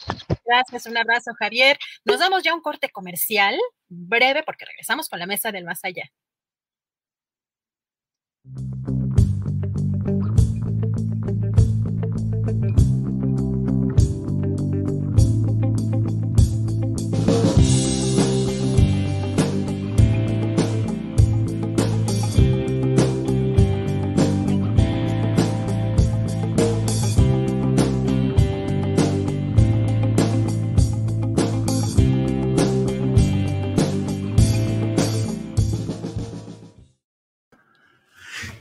Gracias, 0.44 0.86
un 0.86 0.96
abrazo, 0.96 1.32
Javier. 1.38 1.78
Nos 2.04 2.20
damos 2.20 2.42
ya 2.42 2.54
un 2.54 2.60
corte 2.60 2.90
comercial 2.90 3.56
breve 3.88 4.42
porque 4.44 4.64
regresamos 4.64 5.08
con 5.08 5.18
la 5.18 5.26
mesa 5.26 5.52
del 5.52 5.64
más 5.64 5.80
allá. 5.84 6.04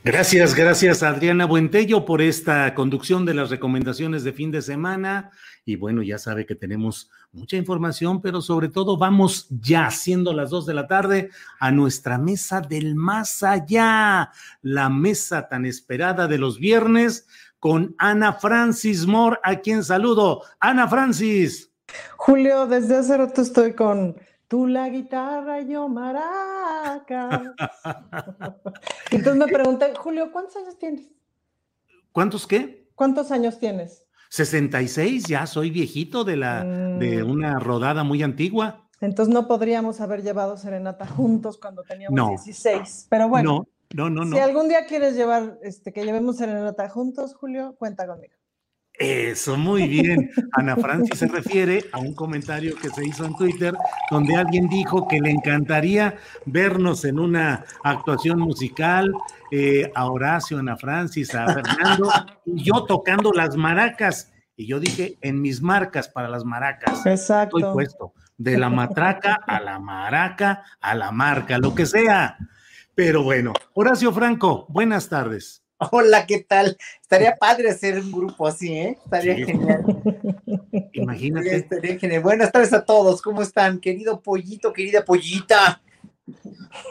Gracias, 0.06 0.54
gracias 0.54 1.02
Adriana 1.02 1.46
Buentello 1.46 2.04
por 2.04 2.20
esta 2.20 2.74
conducción 2.74 3.24
de 3.24 3.32
las 3.32 3.48
recomendaciones 3.48 4.22
de 4.22 4.34
fin 4.34 4.50
de 4.50 4.60
semana. 4.60 5.30
Y 5.64 5.76
bueno, 5.76 6.02
ya 6.02 6.18
sabe 6.18 6.44
que 6.44 6.54
tenemos 6.54 7.10
mucha 7.32 7.56
información, 7.56 8.20
pero 8.20 8.42
sobre 8.42 8.68
todo 8.68 8.98
vamos 8.98 9.46
ya, 9.48 9.90
siendo 9.90 10.34
las 10.34 10.50
dos 10.50 10.66
de 10.66 10.74
la 10.74 10.86
tarde, 10.86 11.30
a 11.58 11.70
nuestra 11.70 12.18
mesa 12.18 12.60
del 12.60 12.94
más 12.96 13.42
allá, 13.42 14.30
la 14.60 14.90
mesa 14.90 15.48
tan 15.48 15.64
esperada 15.64 16.28
de 16.28 16.36
los 16.36 16.58
viernes 16.58 17.26
con 17.58 17.94
Ana 17.96 18.34
Francis 18.34 19.06
Moore, 19.06 19.38
a 19.42 19.60
quien 19.60 19.82
saludo. 19.82 20.42
Ana 20.60 20.86
Francis. 20.86 21.70
Julio, 22.18 22.66
desde 22.66 22.98
hace 22.98 23.16
rato 23.16 23.40
estoy 23.40 23.72
con 23.72 24.16
tú 24.54 24.68
la 24.68 24.88
guitarra, 24.88 25.62
yo 25.62 25.88
maracas. 25.88 27.42
Entonces 29.10 29.34
me 29.34 29.52
preguntan, 29.52 29.96
Julio, 29.96 30.30
¿cuántos 30.30 30.54
años 30.54 30.78
tienes? 30.78 31.08
¿Cuántos 32.12 32.46
qué? 32.46 32.88
¿Cuántos 32.94 33.32
años 33.32 33.58
tienes? 33.58 34.06
66, 34.28 35.24
ya 35.24 35.48
soy 35.48 35.70
viejito 35.70 36.22
de 36.22 36.36
la 36.36 36.62
de 36.62 37.24
mm. 37.24 37.28
una 37.28 37.58
rodada 37.58 38.04
muy 38.04 38.22
antigua. 38.22 38.88
Entonces 39.00 39.34
no 39.34 39.48
podríamos 39.48 40.00
haber 40.00 40.22
llevado 40.22 40.56
serenata 40.56 41.04
juntos 41.04 41.58
cuando 41.58 41.82
teníamos 41.82 42.44
16. 42.44 43.08
Pero 43.10 43.28
bueno, 43.28 43.66
no, 43.92 44.08
no, 44.08 44.24
no, 44.24 44.36
si 44.36 44.40
algún 44.40 44.68
día 44.68 44.86
quieres 44.86 45.16
llevar, 45.16 45.58
este, 45.64 45.92
que 45.92 46.04
llevemos 46.04 46.36
serenata 46.36 46.88
juntos, 46.88 47.34
Julio, 47.34 47.74
cuenta 47.76 48.06
conmigo. 48.06 48.36
Eso, 48.98 49.56
muy 49.56 49.88
bien. 49.88 50.30
Ana 50.52 50.76
Francis 50.76 51.18
se 51.18 51.26
refiere 51.26 51.84
a 51.90 51.98
un 51.98 52.14
comentario 52.14 52.76
que 52.76 52.90
se 52.90 53.04
hizo 53.04 53.24
en 53.24 53.34
Twitter 53.34 53.74
donde 54.10 54.36
alguien 54.36 54.68
dijo 54.68 55.08
que 55.08 55.20
le 55.20 55.30
encantaría 55.30 56.16
vernos 56.46 57.04
en 57.04 57.18
una 57.18 57.64
actuación 57.82 58.38
musical, 58.38 59.12
eh, 59.50 59.90
a 59.96 60.06
Horacio, 60.06 60.58
Ana 60.58 60.76
Francis, 60.76 61.34
a 61.34 61.46
Fernando, 61.46 62.08
y 62.46 62.62
yo 62.62 62.84
tocando 62.84 63.32
las 63.32 63.56
maracas. 63.56 64.32
Y 64.56 64.68
yo 64.68 64.78
dije, 64.78 65.18
en 65.20 65.40
mis 65.40 65.60
marcas 65.60 66.08
para 66.08 66.28
las 66.28 66.44
maracas. 66.44 67.04
Exacto. 67.04 67.58
Estoy 67.58 67.72
puesto. 67.72 68.12
De 68.36 68.56
la 68.56 68.70
matraca 68.70 69.40
a 69.46 69.60
la 69.60 69.80
maraca, 69.80 70.62
a 70.80 70.94
la 70.94 71.10
marca, 71.10 71.58
lo 71.58 71.74
que 71.74 71.86
sea. 71.86 72.36
Pero 72.94 73.24
bueno, 73.24 73.52
Horacio 73.72 74.12
Franco, 74.12 74.66
buenas 74.68 75.08
tardes. 75.08 75.63
Hola, 75.90 76.26
¿qué 76.26 76.40
tal? 76.40 76.76
Estaría 77.00 77.36
padre 77.40 77.70
hacer 77.70 77.98
un 77.98 78.12
grupo 78.12 78.46
así, 78.46 78.72
¿eh? 78.72 78.98
Estaría 79.04 79.34
genial. 79.46 79.84
Imagínate. 80.92 81.56
Estaría 81.56 81.98
genial. 81.98 82.22
Buenas 82.22 82.52
tardes 82.52 82.72
a 82.72 82.84
todos, 82.84 83.22
¿cómo 83.22 83.42
están? 83.42 83.80
Querido 83.80 84.20
pollito, 84.20 84.72
querida 84.72 85.04
pollita. 85.04 85.80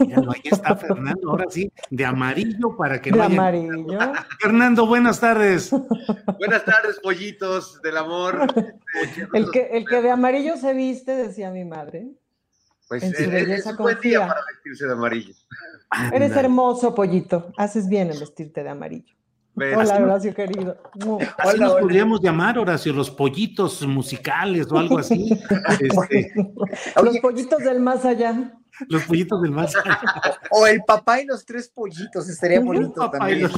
Ya 0.08 0.18
ahí 0.18 0.42
está 0.44 0.76
Fernando, 0.76 1.32
ahora 1.32 1.46
sí, 1.50 1.72
de 1.90 2.06
amarillo 2.06 2.78
para 2.78 3.02
que 3.02 3.12
de 3.12 3.18
no 3.18 3.24
amarillo. 3.24 3.98
Fernando, 4.40 4.86
buenas 4.86 5.20
tardes. 5.20 5.72
Buenas 6.38 6.64
tardes, 6.66 7.00
pollitos 7.02 7.82
del 7.82 7.98
amor. 7.98 8.48
El 9.34 9.50
que, 9.50 9.70
el 9.72 9.86
que 9.86 10.04
de 10.04 10.12
amarillo 10.12 10.56
se 10.56 10.74
viste, 10.74 11.16
decía 11.16 11.50
mi 11.50 11.66
madre. 11.66 12.10
Pues 13.00 13.04
en 13.04 13.16
su 13.16 13.32
es, 13.32 13.50
es 13.50 13.66
un 13.66 13.78
buen 13.78 14.00
día 14.02 14.20
para 14.20 14.42
vestirse 14.54 14.86
de 14.86 14.94
amarillo. 14.94 15.34
Eres 16.12 16.36
hermoso, 16.36 16.94
pollito. 16.94 17.52
Haces 17.58 17.90
bien 17.90 18.12
en 18.12 18.20
vestirte 18.20 18.62
de 18.62 18.70
amarillo. 18.70 19.16
Hola, 19.56 19.96
Horacio, 19.96 20.34
querido. 20.34 20.78
Así 21.40 21.60
nos 21.60 21.74
podríamos 21.74 22.22
llamar, 22.22 22.60
Horacio, 22.60 22.94
los 22.94 23.10
pollitos 23.10 23.86
musicales 23.88 24.72
o 24.72 24.78
algo 24.78 25.00
así. 25.00 25.40
este... 25.80 26.34
Los 27.04 27.18
pollitos 27.18 27.64
del 27.64 27.80
más 27.80 28.06
allá. 28.06 28.60
Los 28.90 29.04
pollitos 29.04 29.42
del 29.42 29.52
más 29.52 29.76
allá. 29.76 30.00
O 30.50 30.66
el 30.66 30.82
papá 30.84 31.22
y 31.22 31.26
los 31.26 31.46
tres 31.46 31.70
pollitos, 31.70 32.28
estaría 32.28 32.58
El 32.58 32.66
bonito 32.66 33.10
también. 33.10 33.42
los- 33.44 33.54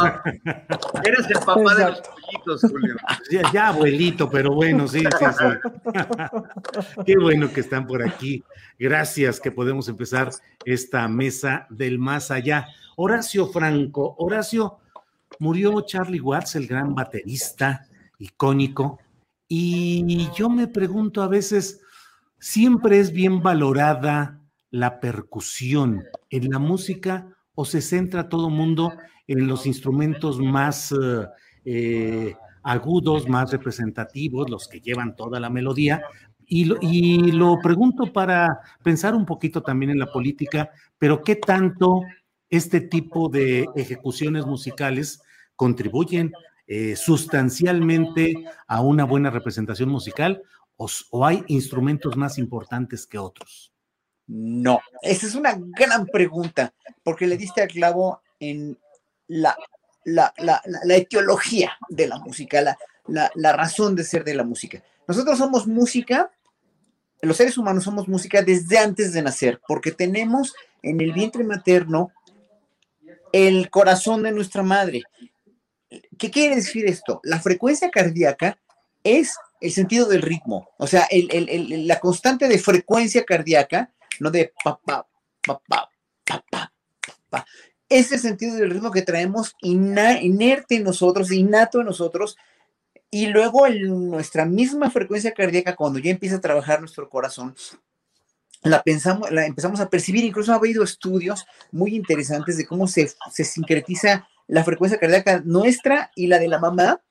Eres 1.03 1.25
el 1.29 1.39
papá 1.45 1.75
de 1.75 1.85
los 1.89 2.01
pollitos, 2.01 2.61
Julio. 2.61 2.95
Ya, 3.31 3.41
ya, 3.53 3.67
abuelito, 3.69 4.29
pero 4.29 4.53
bueno, 4.53 4.87
sí, 4.87 4.99
sí, 4.99 5.25
sí. 5.39 6.03
Qué 7.05 7.17
bueno 7.17 7.51
que 7.51 7.61
están 7.61 7.87
por 7.87 8.03
aquí. 8.03 8.43
Gracias 8.77 9.39
que 9.39 9.51
podemos 9.51 9.87
empezar 9.87 10.29
esta 10.65 11.07
mesa 11.07 11.65
del 11.69 11.97
más 11.99 12.29
allá. 12.31 12.67
Horacio 12.97 13.47
Franco, 13.47 14.15
Horacio, 14.19 14.79
murió 15.39 15.81
Charlie 15.81 16.19
Watts, 16.21 16.55
el 16.55 16.67
gran 16.67 16.93
baterista 16.95 17.87
icónico, 18.19 18.99
y 19.47 20.29
yo 20.35 20.49
me 20.49 20.67
pregunto 20.67 21.21
a 21.21 21.27
veces, 21.27 21.81
¿siempre 22.39 22.99
es 22.99 23.11
bien 23.11 23.41
valorada 23.43 24.39
la 24.75 24.99
percusión 24.99 26.03
en 26.29 26.49
la 26.49 26.59
música 26.59 27.33
o 27.55 27.63
se 27.63 27.81
centra 27.81 28.27
todo 28.27 28.49
mundo 28.49 28.91
en 29.25 29.47
los 29.47 29.65
instrumentos 29.65 30.37
más 30.37 30.91
eh, 30.91 31.25
eh, 31.63 32.35
agudos, 32.61 33.29
más 33.29 33.51
representativos, 33.51 34.49
los 34.49 34.67
que 34.67 34.81
llevan 34.81 35.15
toda 35.15 35.39
la 35.39 35.49
melodía? 35.49 36.03
Y 36.45 36.65
lo, 36.65 36.77
y 36.81 37.31
lo 37.31 37.57
pregunto 37.59 38.11
para 38.11 38.59
pensar 38.83 39.15
un 39.15 39.25
poquito 39.25 39.63
también 39.63 39.91
en 39.91 39.99
la 39.99 40.11
política, 40.11 40.69
pero 40.97 41.23
¿qué 41.23 41.37
tanto 41.37 42.01
este 42.49 42.81
tipo 42.81 43.29
de 43.29 43.67
ejecuciones 43.77 44.45
musicales 44.45 45.21
contribuyen 45.55 46.33
eh, 46.67 46.97
sustancialmente 46.97 48.43
a 48.67 48.81
una 48.81 49.05
buena 49.05 49.29
representación 49.29 49.87
musical 49.87 50.43
o, 50.75 50.89
o 51.11 51.25
hay 51.25 51.45
instrumentos 51.47 52.17
más 52.17 52.37
importantes 52.37 53.07
que 53.07 53.17
otros? 53.17 53.74
No, 54.27 54.81
esa 55.01 55.27
es 55.27 55.35
una 55.35 55.55
gran 55.57 56.07
pregunta, 56.07 56.73
porque 57.03 57.27
le 57.27 57.37
diste 57.37 57.61
al 57.61 57.67
clavo 57.67 58.21
en 58.39 58.77
la, 59.27 59.55
la, 60.03 60.33
la- 60.37 60.61
la- 60.83 60.95
etiología 60.95 61.73
de 61.89 62.07
la 62.07 62.17
música, 62.17 62.77
la 63.07 63.53
razón 63.53 63.95
de 63.95 64.03
ser 64.03 64.23
de 64.23 64.33
la 64.33 64.43
música. 64.43 64.83
Nosotros 65.07 65.37
somos 65.37 65.67
música, 65.67 66.31
los 67.21 67.37
seres 67.37 67.57
humanos 67.57 67.83
somos 67.83 68.07
música 68.07 68.41
desde 68.41 68.79
antes 68.79 69.13
de 69.13 69.21
nacer, 69.21 69.61
porque 69.67 69.91
tenemos 69.91 70.53
en 70.81 71.01
el 71.01 71.13
vientre 71.13 71.43
materno 71.43 72.11
el 73.31 73.69
corazón 73.69 74.23
de 74.23 74.31
nuestra 74.31 74.63
madre. 74.63 75.03
¿Qué 76.17 76.31
quiere 76.31 76.55
decir 76.55 76.85
esto? 76.87 77.19
La 77.23 77.39
frecuencia 77.39 77.91
cardíaca 77.91 78.57
es 79.03 79.35
el 79.61 79.71
sentido 79.71 80.07
del 80.07 80.21
ritmo, 80.21 80.69
o 80.77 80.87
sea, 80.87 81.03
el- 81.11 81.29
el- 81.31 81.49
el- 81.49 81.87
la 81.87 81.99
constante 81.99 82.47
de 82.47 82.57
frecuencia 82.59 83.23
cardíaca, 83.23 83.91
no 84.19 84.31
de 84.31 84.53
pa, 84.63 84.79
pa, 84.85 85.07
pa, 85.45 85.61
pa, 85.67 85.89
pa, 86.25 86.43
pa, 86.49 86.71
pa. 87.29 87.45
Es 87.87 88.11
el 88.11 88.19
sentido 88.19 88.55
del 88.55 88.71
ritmo 88.71 88.91
que 88.91 89.03
traemos 89.03 89.55
inerte 89.61 90.75
en 90.75 90.83
nosotros, 90.83 91.31
innato 91.31 91.79
en 91.81 91.85
nosotros, 91.85 92.37
y 93.11 93.27
luego 93.27 93.65
el- 93.67 94.09
nuestra 94.09 94.45
misma 94.45 94.89
frecuencia 94.89 95.33
cardíaca, 95.33 95.75
cuando 95.75 95.99
ya 95.99 96.11
empieza 96.11 96.37
a 96.37 96.41
trabajar 96.41 96.79
nuestro 96.79 97.07
corazón, 97.09 97.55
la, 98.63 98.81
pensamos, 98.81 99.31
la 99.31 99.45
empezamos 99.45 99.79
a 99.79 99.89
percibir. 99.89 100.23
Incluso 100.25 100.51
ha 100.51 100.55
habido 100.55 100.83
estudios 100.83 101.45
muy 101.71 101.95
interesantes 101.95 102.57
de 102.57 102.65
cómo 102.65 102.87
se, 102.87 103.11
se 103.31 103.43
sincretiza 103.43 104.27
la 104.47 104.63
frecuencia 104.63 104.99
cardíaca 104.99 105.41
nuestra 105.45 106.11
y 106.15 106.27
la 106.27 106.39
de 106.39 106.47
la 106.47 106.59
mamá 106.59 107.01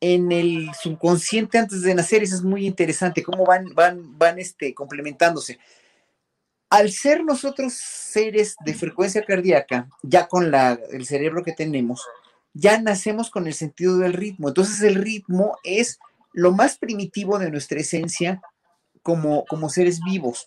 en 0.00 0.32
el 0.32 0.70
subconsciente 0.80 1.58
antes 1.58 1.82
de 1.82 1.94
nacer. 1.94 2.22
Eso 2.22 2.36
es 2.36 2.42
muy 2.42 2.66
interesante, 2.66 3.22
cómo 3.22 3.44
van, 3.44 3.74
van, 3.74 4.18
van 4.18 4.38
este, 4.38 4.74
complementándose. 4.74 5.58
Al 6.72 6.90
ser 6.90 7.22
nosotros 7.22 7.74
seres 7.74 8.56
de 8.64 8.72
frecuencia 8.72 9.22
cardíaca, 9.26 9.90
ya 10.02 10.26
con 10.26 10.50
el 10.54 11.04
cerebro 11.04 11.42
que 11.42 11.52
tenemos, 11.52 12.02
ya 12.54 12.80
nacemos 12.80 13.28
con 13.28 13.46
el 13.46 13.52
sentido 13.52 13.98
del 13.98 14.14
ritmo. 14.14 14.48
Entonces 14.48 14.80
el 14.80 14.94
ritmo 14.94 15.58
es 15.64 15.98
lo 16.32 16.52
más 16.52 16.78
primitivo 16.78 17.38
de 17.38 17.50
nuestra 17.50 17.78
esencia 17.78 18.40
como, 19.02 19.44
como 19.44 19.68
seres 19.68 20.00
vivos. 20.00 20.46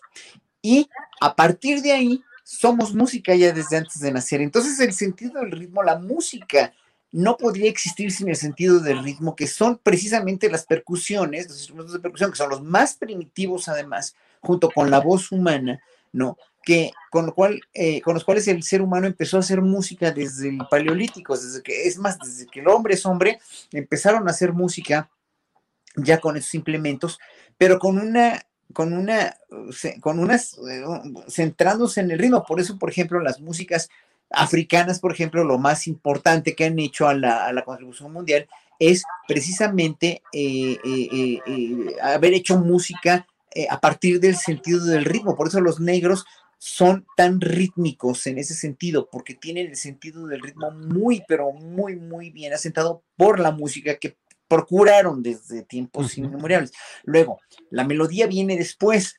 Y 0.60 0.90
a 1.20 1.36
partir 1.36 1.80
de 1.80 1.92
ahí 1.92 2.24
somos 2.42 2.92
música 2.92 3.32
ya 3.36 3.52
desde 3.52 3.76
antes 3.76 4.00
de 4.00 4.10
nacer. 4.10 4.40
Entonces 4.40 4.80
el 4.80 4.94
sentido 4.94 5.40
del 5.40 5.52
ritmo, 5.52 5.84
la 5.84 5.96
música, 5.96 6.72
no 7.12 7.36
podría 7.36 7.70
existir 7.70 8.10
sin 8.10 8.30
el 8.30 8.36
sentido 8.36 8.80
del 8.80 9.04
ritmo, 9.04 9.36
que 9.36 9.46
son 9.46 9.78
precisamente 9.80 10.50
las 10.50 10.66
percusiones, 10.66 11.46
los 11.46 11.58
instrumentos 11.58 11.92
de 11.92 12.00
percusión, 12.00 12.32
que 12.32 12.36
son 12.38 12.50
los 12.50 12.64
más 12.64 12.96
primitivos 12.96 13.68
además, 13.68 14.16
junto 14.40 14.70
con 14.70 14.90
la 14.90 14.98
voz 14.98 15.30
humana, 15.30 15.80
¿no? 16.16 16.38
Que 16.64 16.90
con 17.10 17.26
lo 17.26 17.34
cual, 17.34 17.60
eh, 17.74 18.00
con 18.00 18.14
los 18.14 18.24
cuales 18.24 18.48
el 18.48 18.62
ser 18.62 18.82
humano 18.82 19.06
empezó 19.06 19.36
a 19.36 19.40
hacer 19.40 19.60
música 19.60 20.10
desde 20.10 20.48
el 20.48 20.58
paleolítico, 20.68 21.36
desde 21.36 21.62
que, 21.62 21.86
es 21.86 21.98
más, 21.98 22.18
desde 22.18 22.46
que 22.46 22.60
el 22.60 22.68
hombre 22.68 22.94
es 22.94 23.06
hombre, 23.06 23.38
empezaron 23.70 24.26
a 24.26 24.30
hacer 24.32 24.52
música 24.52 25.08
ya 25.94 26.18
con 26.18 26.36
esos 26.36 26.54
implementos, 26.54 27.18
pero 27.56 27.78
con 27.78 27.98
una, 27.98 28.42
con 28.72 28.92
una, 28.92 29.36
con 30.00 30.18
unas, 30.18 30.58
eh, 30.58 30.84
centrándose 31.28 32.00
en 32.00 32.10
el 32.10 32.18
ritmo. 32.18 32.44
Por 32.44 32.60
eso, 32.60 32.78
por 32.78 32.90
ejemplo, 32.90 33.20
las 33.20 33.40
músicas 33.40 33.88
africanas, 34.30 34.98
por 34.98 35.12
ejemplo, 35.12 35.44
lo 35.44 35.58
más 35.58 35.86
importante 35.86 36.54
que 36.54 36.64
han 36.64 36.78
hecho 36.78 37.06
a 37.06 37.14
la, 37.14 37.62
contribución 37.64 38.12
mundial 38.12 38.48
es 38.78 39.04
precisamente 39.28 40.22
eh, 40.32 40.76
eh, 40.84 41.96
haber 42.02 42.34
hecho 42.34 42.58
música 42.58 43.26
eh, 43.56 43.66
a 43.70 43.80
partir 43.80 44.20
del 44.20 44.36
sentido 44.36 44.84
del 44.84 45.06
ritmo. 45.06 45.34
Por 45.34 45.48
eso 45.48 45.62
los 45.62 45.80
negros 45.80 46.26
son 46.58 47.06
tan 47.16 47.40
rítmicos 47.40 48.26
en 48.26 48.36
ese 48.36 48.52
sentido, 48.52 49.08
porque 49.10 49.34
tienen 49.34 49.68
el 49.68 49.76
sentido 49.76 50.26
del 50.26 50.42
ritmo 50.42 50.70
muy, 50.70 51.22
pero 51.26 51.52
muy, 51.52 51.96
muy 51.96 52.30
bien 52.30 52.52
asentado 52.52 53.02
por 53.16 53.40
la 53.40 53.52
música 53.52 53.96
que 53.96 54.18
procuraron 54.46 55.22
desde 55.22 55.62
tiempos 55.62 56.18
inmemoriales. 56.18 56.72
Luego, 57.04 57.40
la 57.70 57.84
melodía 57.84 58.26
viene 58.26 58.58
después, 58.58 59.18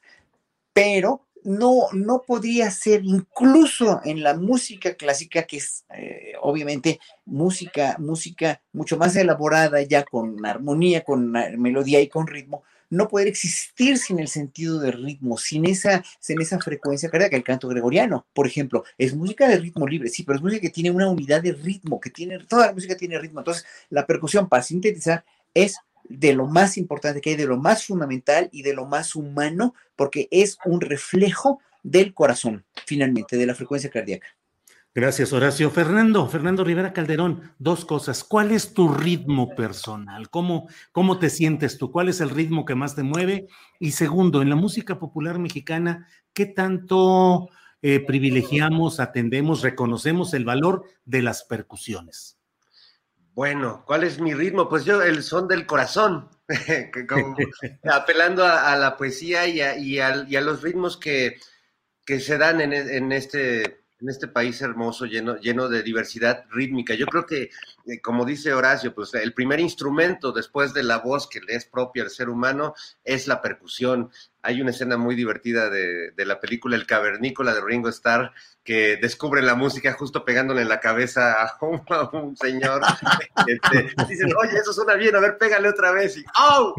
pero 0.71 1.25
no, 1.43 1.87
no 1.93 2.21
podría 2.21 2.69
ser 2.69 3.03
incluso 3.03 4.01
en 4.03 4.21
la 4.21 4.35
música 4.35 4.93
clásica, 4.93 5.43
que 5.43 5.57
es 5.57 5.83
eh, 5.95 6.33
obviamente 6.41 6.99
música, 7.25 7.95
música 7.97 8.61
mucho 8.71 8.97
más 8.97 9.15
elaborada, 9.15 9.81
ya 9.81 10.03
con 10.03 10.45
armonía, 10.45 11.03
con 11.03 11.35
eh, 11.35 11.57
melodía 11.57 12.01
y 12.01 12.07
con 12.07 12.27
ritmo, 12.27 12.63
no 12.89 13.07
poder 13.07 13.27
existir 13.27 13.97
sin 13.97 14.19
el 14.19 14.27
sentido 14.27 14.79
del 14.79 14.93
ritmo, 15.03 15.37
sin 15.37 15.65
esa, 15.65 16.03
sin 16.19 16.41
esa 16.41 16.59
frecuencia 16.59 17.09
cardíaca. 17.09 17.35
El 17.35 17.43
canto 17.43 17.67
gregoriano, 17.67 18.25
por 18.33 18.47
ejemplo, 18.47 18.83
es 18.97 19.15
música 19.15 19.47
de 19.47 19.57
ritmo 19.57 19.87
libre, 19.87 20.09
sí, 20.09 20.23
pero 20.23 20.37
es 20.37 20.41
música 20.41 20.61
que 20.61 20.69
tiene 20.69 20.91
una 20.91 21.09
unidad 21.09 21.41
de 21.41 21.53
ritmo, 21.53 21.99
que 21.99 22.09
tiene, 22.09 22.39
toda 22.39 22.67
la 22.67 22.73
música 22.73 22.95
tiene 22.95 23.19
ritmo. 23.19 23.39
Entonces, 23.39 23.65
la 23.89 24.05
percusión 24.05 24.47
para 24.49 24.63
sintetizar 24.63 25.25
es 25.53 25.77
de 26.09 26.33
lo 26.33 26.47
más 26.47 26.77
importante 26.77 27.21
que 27.21 27.31
hay, 27.31 27.35
de 27.35 27.45
lo 27.47 27.57
más 27.57 27.85
fundamental 27.85 28.49
y 28.51 28.61
de 28.61 28.73
lo 28.73 28.85
más 28.85 29.15
humano, 29.15 29.75
porque 29.95 30.27
es 30.31 30.57
un 30.65 30.81
reflejo 30.81 31.59
del 31.83 32.13
corazón, 32.13 32.65
finalmente, 32.85 33.37
de 33.37 33.45
la 33.45 33.55
frecuencia 33.55 33.89
cardíaca. 33.89 34.27
Gracias, 34.97 35.31
Horacio. 35.31 35.69
Fernando, 35.69 36.27
Fernando 36.27 36.63
Rivera 36.63 36.91
Calderón, 36.91 37.53
dos 37.59 37.85
cosas. 37.85 38.23
¿Cuál 38.23 38.51
es 38.51 38.73
tu 38.73 38.89
ritmo 38.91 39.53
personal? 39.53 40.31
¿Cómo, 40.31 40.67
¿Cómo 40.91 41.19
te 41.19 41.29
sientes 41.29 41.77
tú? 41.77 41.91
¿Cuál 41.91 42.09
es 42.09 42.19
el 42.19 42.31
ritmo 42.31 42.65
que 42.65 42.73
más 42.73 42.95
te 42.95 43.03
mueve? 43.03 43.47
Y 43.79 43.91
segundo, 43.91 44.41
en 44.41 44.49
la 44.49 44.55
música 44.55 44.97
popular 44.97 45.37
mexicana, 45.37 46.07
¿qué 46.33 46.47
tanto 46.47 47.47
eh, 47.83 47.99
privilegiamos, 47.99 48.99
atendemos, 48.99 49.61
reconocemos 49.61 50.33
el 50.33 50.45
valor 50.45 50.83
de 51.05 51.21
las 51.21 51.43
percusiones? 51.43 52.39
Bueno, 53.35 53.83
¿cuál 53.85 54.03
es 54.03 54.19
mi 54.19 54.33
ritmo? 54.33 54.67
Pues 54.67 54.83
yo, 54.83 55.03
el 55.03 55.21
son 55.21 55.47
del 55.47 55.67
corazón, 55.67 56.27
como- 57.07 57.35
apelando 57.83 58.43
a, 58.43 58.73
a 58.73 58.75
la 58.75 58.97
poesía 58.97 59.45
y 59.47 59.61
a, 59.61 59.77
y 59.77 59.99
a- 59.99 60.25
y 60.27 60.35
a 60.37 60.41
los 60.41 60.63
ritmos 60.63 60.97
que, 60.97 61.35
que 62.03 62.19
se 62.19 62.39
dan 62.39 62.61
en, 62.61 62.73
en 62.73 63.11
este, 63.11 63.81
en 63.99 64.09
este 64.09 64.27
país 64.27 64.61
hermoso, 64.61 65.05
lleno, 65.05 65.37
lleno 65.37 65.69
de 65.69 65.83
diversidad 65.83 66.45
rítmica. 66.49 66.93
Yo 66.93 67.05
creo 67.07 67.25
que, 67.25 67.49
eh, 67.85 68.01
como 68.01 68.25
dice 68.25 68.53
Horacio, 68.53 68.93
pues 68.93 69.13
el 69.15 69.33
primer 69.33 69.59
instrumento 69.59 70.31
después 70.31 70.73
de 70.73 70.83
la 70.83 70.99
voz 70.99 71.27
que 71.27 71.41
le 71.41 71.55
es 71.55 71.65
propia 71.65 72.03
al 72.03 72.09
ser 72.09 72.29
humano 72.29 72.75
es 73.03 73.27
la 73.27 73.41
percusión. 73.41 74.11
Hay 74.43 74.61
una 74.61 74.71
escena 74.71 74.97
muy 74.97 75.15
divertida 75.15 75.69
de, 75.69 76.11
de 76.11 76.25
la 76.25 76.39
película 76.39 76.75
El 76.75 76.85
Cavernícola 76.85 77.53
de 77.53 77.61
Ringo 77.61 77.89
Starr 77.89 78.33
que 78.67 78.97
descubre 78.97 79.41
la 79.41 79.55
música 79.55 79.93
justo 79.93 80.25
pegándole 80.25 80.61
en 80.61 80.67
la 80.67 80.81
cabeza 80.81 81.41
a 81.41 81.57
un, 81.65 81.81
a 81.87 82.09
un 82.11 82.35
señor. 82.35 82.81
Este, 83.47 83.93
dicen, 84.09 84.29
oye, 84.43 84.57
eso 84.57 84.73
suena 84.73 84.95
bien, 84.95 85.15
a 85.15 85.21
ver, 85.21 85.37
pégale 85.37 85.69
otra 85.69 85.93
vez. 85.93 86.17
Y 86.17 86.25
¡au! 86.33 86.73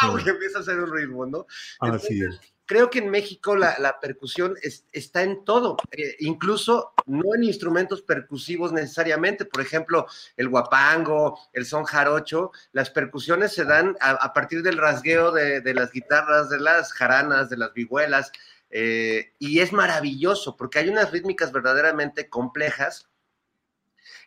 ¡au! 0.00 0.18
Y 0.24 0.28
empieza 0.30 0.58
a 0.58 0.60
hacer 0.62 0.78
un 0.80 0.90
ritmo, 0.90 1.26
¿no? 1.26 1.46
Así 1.78 2.22
es. 2.22 2.40
Creo 2.66 2.90
que 2.90 2.98
en 2.98 3.08
México 3.10 3.56
la, 3.56 3.98
percusión 4.00 4.56
es- 4.62 4.84
está 4.92 5.22
en 5.22 5.44
todo, 5.44 5.76
eh, 5.92 6.16
incluso 6.20 6.92
no 7.06 7.34
en 7.34 7.44
instrumentos 7.44 8.02
percusivos 8.02 8.72
necesariamente. 8.72 9.44
Por 9.44 9.62
ejemplo, 9.62 10.06
el 10.36 10.48
guapango, 10.48 11.38
el 11.52 11.64
son 11.64 11.84
jarocho, 11.84 12.50
las 12.72 12.90
percusiones 12.90 13.52
se 13.54 13.64
dan 13.64 13.96
a, 14.00 14.32
partir 14.32 14.62
del 14.62 14.78
rasgueo 14.78 15.30
de, 15.32 15.60
de 15.60 15.74
las 15.74 15.92
guitarras, 15.92 16.50
de 16.50 16.60
las 16.60 16.92
jaranas, 16.92 17.48
de 17.48 17.56
las 17.56 17.72
vihuelas. 17.72 18.32
eh, 18.70 19.32
y 19.38 19.60
es 19.60 19.72
maravilloso 19.72 20.56
porque 20.56 20.80
hay 20.80 20.88
unas 20.88 21.12
rítmicas 21.12 21.52
verdaderamente 21.52 22.28
complejas 22.28 23.08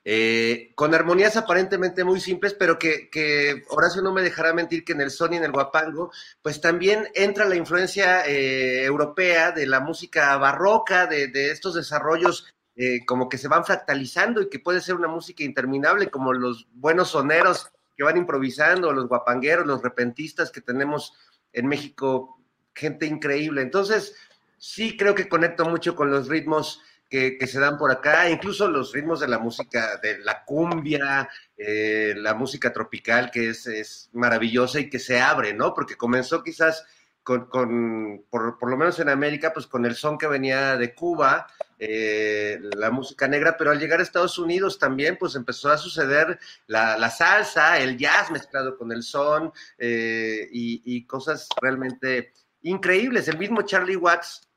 eh, 0.05 0.71
con 0.75 0.93
armonías 0.95 1.35
aparentemente 1.35 2.03
muy 2.03 2.19
simples, 2.19 2.53
pero 2.53 2.79
que, 2.79 3.63
Horacio 3.69 4.01
no 4.01 4.13
me 4.13 4.21
dejará 4.21 4.53
mentir 4.53 4.83
que 4.83 4.93
en 4.93 5.01
el 5.01 5.11
son 5.11 5.33
y 5.33 5.37
en 5.37 5.43
el 5.43 5.51
guapango, 5.51 6.11
pues 6.41 6.61
también 6.61 7.07
entra 7.13 7.45
la 7.45 7.55
influencia 7.55 8.25
eh, 8.25 8.83
europea 8.83 9.51
de 9.51 9.67
la 9.67 9.79
música 9.79 10.35
barroca, 10.37 11.05
de, 11.05 11.51
estos 11.51 11.75
desarrollos 11.75 12.47
eh, 12.75 13.05
como 13.05 13.27
que 13.27 13.37
se 13.37 13.49
van 13.49 13.65
fractalizando 13.65 14.41
y 14.41 14.49
que 14.49 14.59
puede 14.59 14.81
ser 14.81 14.95
una 14.95 15.09
música 15.09 15.43
interminable, 15.43 16.09
como 16.09 16.33
los 16.33 16.67
buenos 16.73 17.09
soneros 17.09 17.69
que 17.97 18.03
van 18.03 18.15
improvisando, 18.15 18.93
los 18.93 19.09
guapangueros, 19.09 19.67
los 19.67 19.83
repentistas 19.83 20.51
que 20.51 20.61
tenemos 20.61 21.13
en 21.51 21.67
México, 21.67 22.41
gente 22.73 23.05
increíble. 23.05 23.61
Entonces, 23.61 24.15
sí 24.57 24.95
creo 24.95 25.13
que 25.13 25.27
conecto 25.27 25.65
mucho 25.65 25.95
con 25.95 26.09
los 26.09 26.29
ritmos 26.29 26.81
que, 27.09 27.47
se 27.47 27.59
dan 27.59 27.77
por 27.77 27.91
acá, 27.91 28.29
incluso 28.29 28.67
los 28.67 28.93
ritmos 28.93 29.19
de 29.19 29.27
la 29.27 29.39
música, 29.39 29.97
de 29.97 30.19
la 30.19 30.45
cumbia, 30.45 31.27
eh, 31.57 32.13
la 32.15 32.35
música 32.35 32.71
tropical, 32.71 33.31
que 33.31 33.49
es, 33.49 34.09
maravillosa 34.13 34.79
y 34.79 34.89
que 34.89 34.99
se 34.99 35.19
abre, 35.19 35.53
¿no? 35.53 35.73
Porque 35.73 35.97
comenzó 35.97 36.43
quizás 36.43 36.85
con, 37.23 38.25
por, 38.29 38.69
lo 38.69 38.77
menos 38.77 38.99
en 38.99 39.09
América, 39.09 39.53
pues 39.53 39.67
con 39.67 39.85
el 39.85 39.95
son 39.95 40.17
que 40.17 40.27
venía 40.27 40.77
de 40.77 40.95
Cuba, 40.95 41.47
eh, 41.77 42.59
la 42.75 42.89
música 42.91 43.27
negra, 43.27 43.55
pero 43.57 43.71
al 43.71 43.79
llegar 43.79 43.99
a 43.99 44.03
Estados 44.03 44.39
Unidos 44.39 44.79
también, 44.79 45.17
pues 45.17 45.35
empezó 45.35 45.69
a 45.69 45.77
suceder 45.77 46.39
la, 46.67 47.09
salsa, 47.09 47.79
el 47.79 47.97
jazz 47.97 48.31
mezclado 48.31 48.77
con 48.77 48.91
el 48.91 49.03
son 49.03 49.51
eh, 49.77 50.47
y, 50.51 50.81
y, 50.85 51.05
cosas 51.05 51.47
realmente 51.61 52.33
increíbles. 52.61 53.27
El 53.27 53.37
mismo 53.37 53.61
Charlie 53.61 53.95
Watts, 53.95 54.47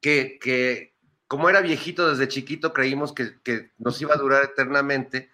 que, 0.00 0.38
que, 0.38 0.93
como 1.34 1.50
era 1.50 1.62
viejito 1.62 2.08
desde 2.08 2.28
chiquito, 2.28 2.72
creímos 2.72 3.12
que, 3.12 3.72
nos 3.78 4.00
iba 4.00 4.14
a 4.14 4.18
durar 4.18 4.44
eternamente. 4.44 5.32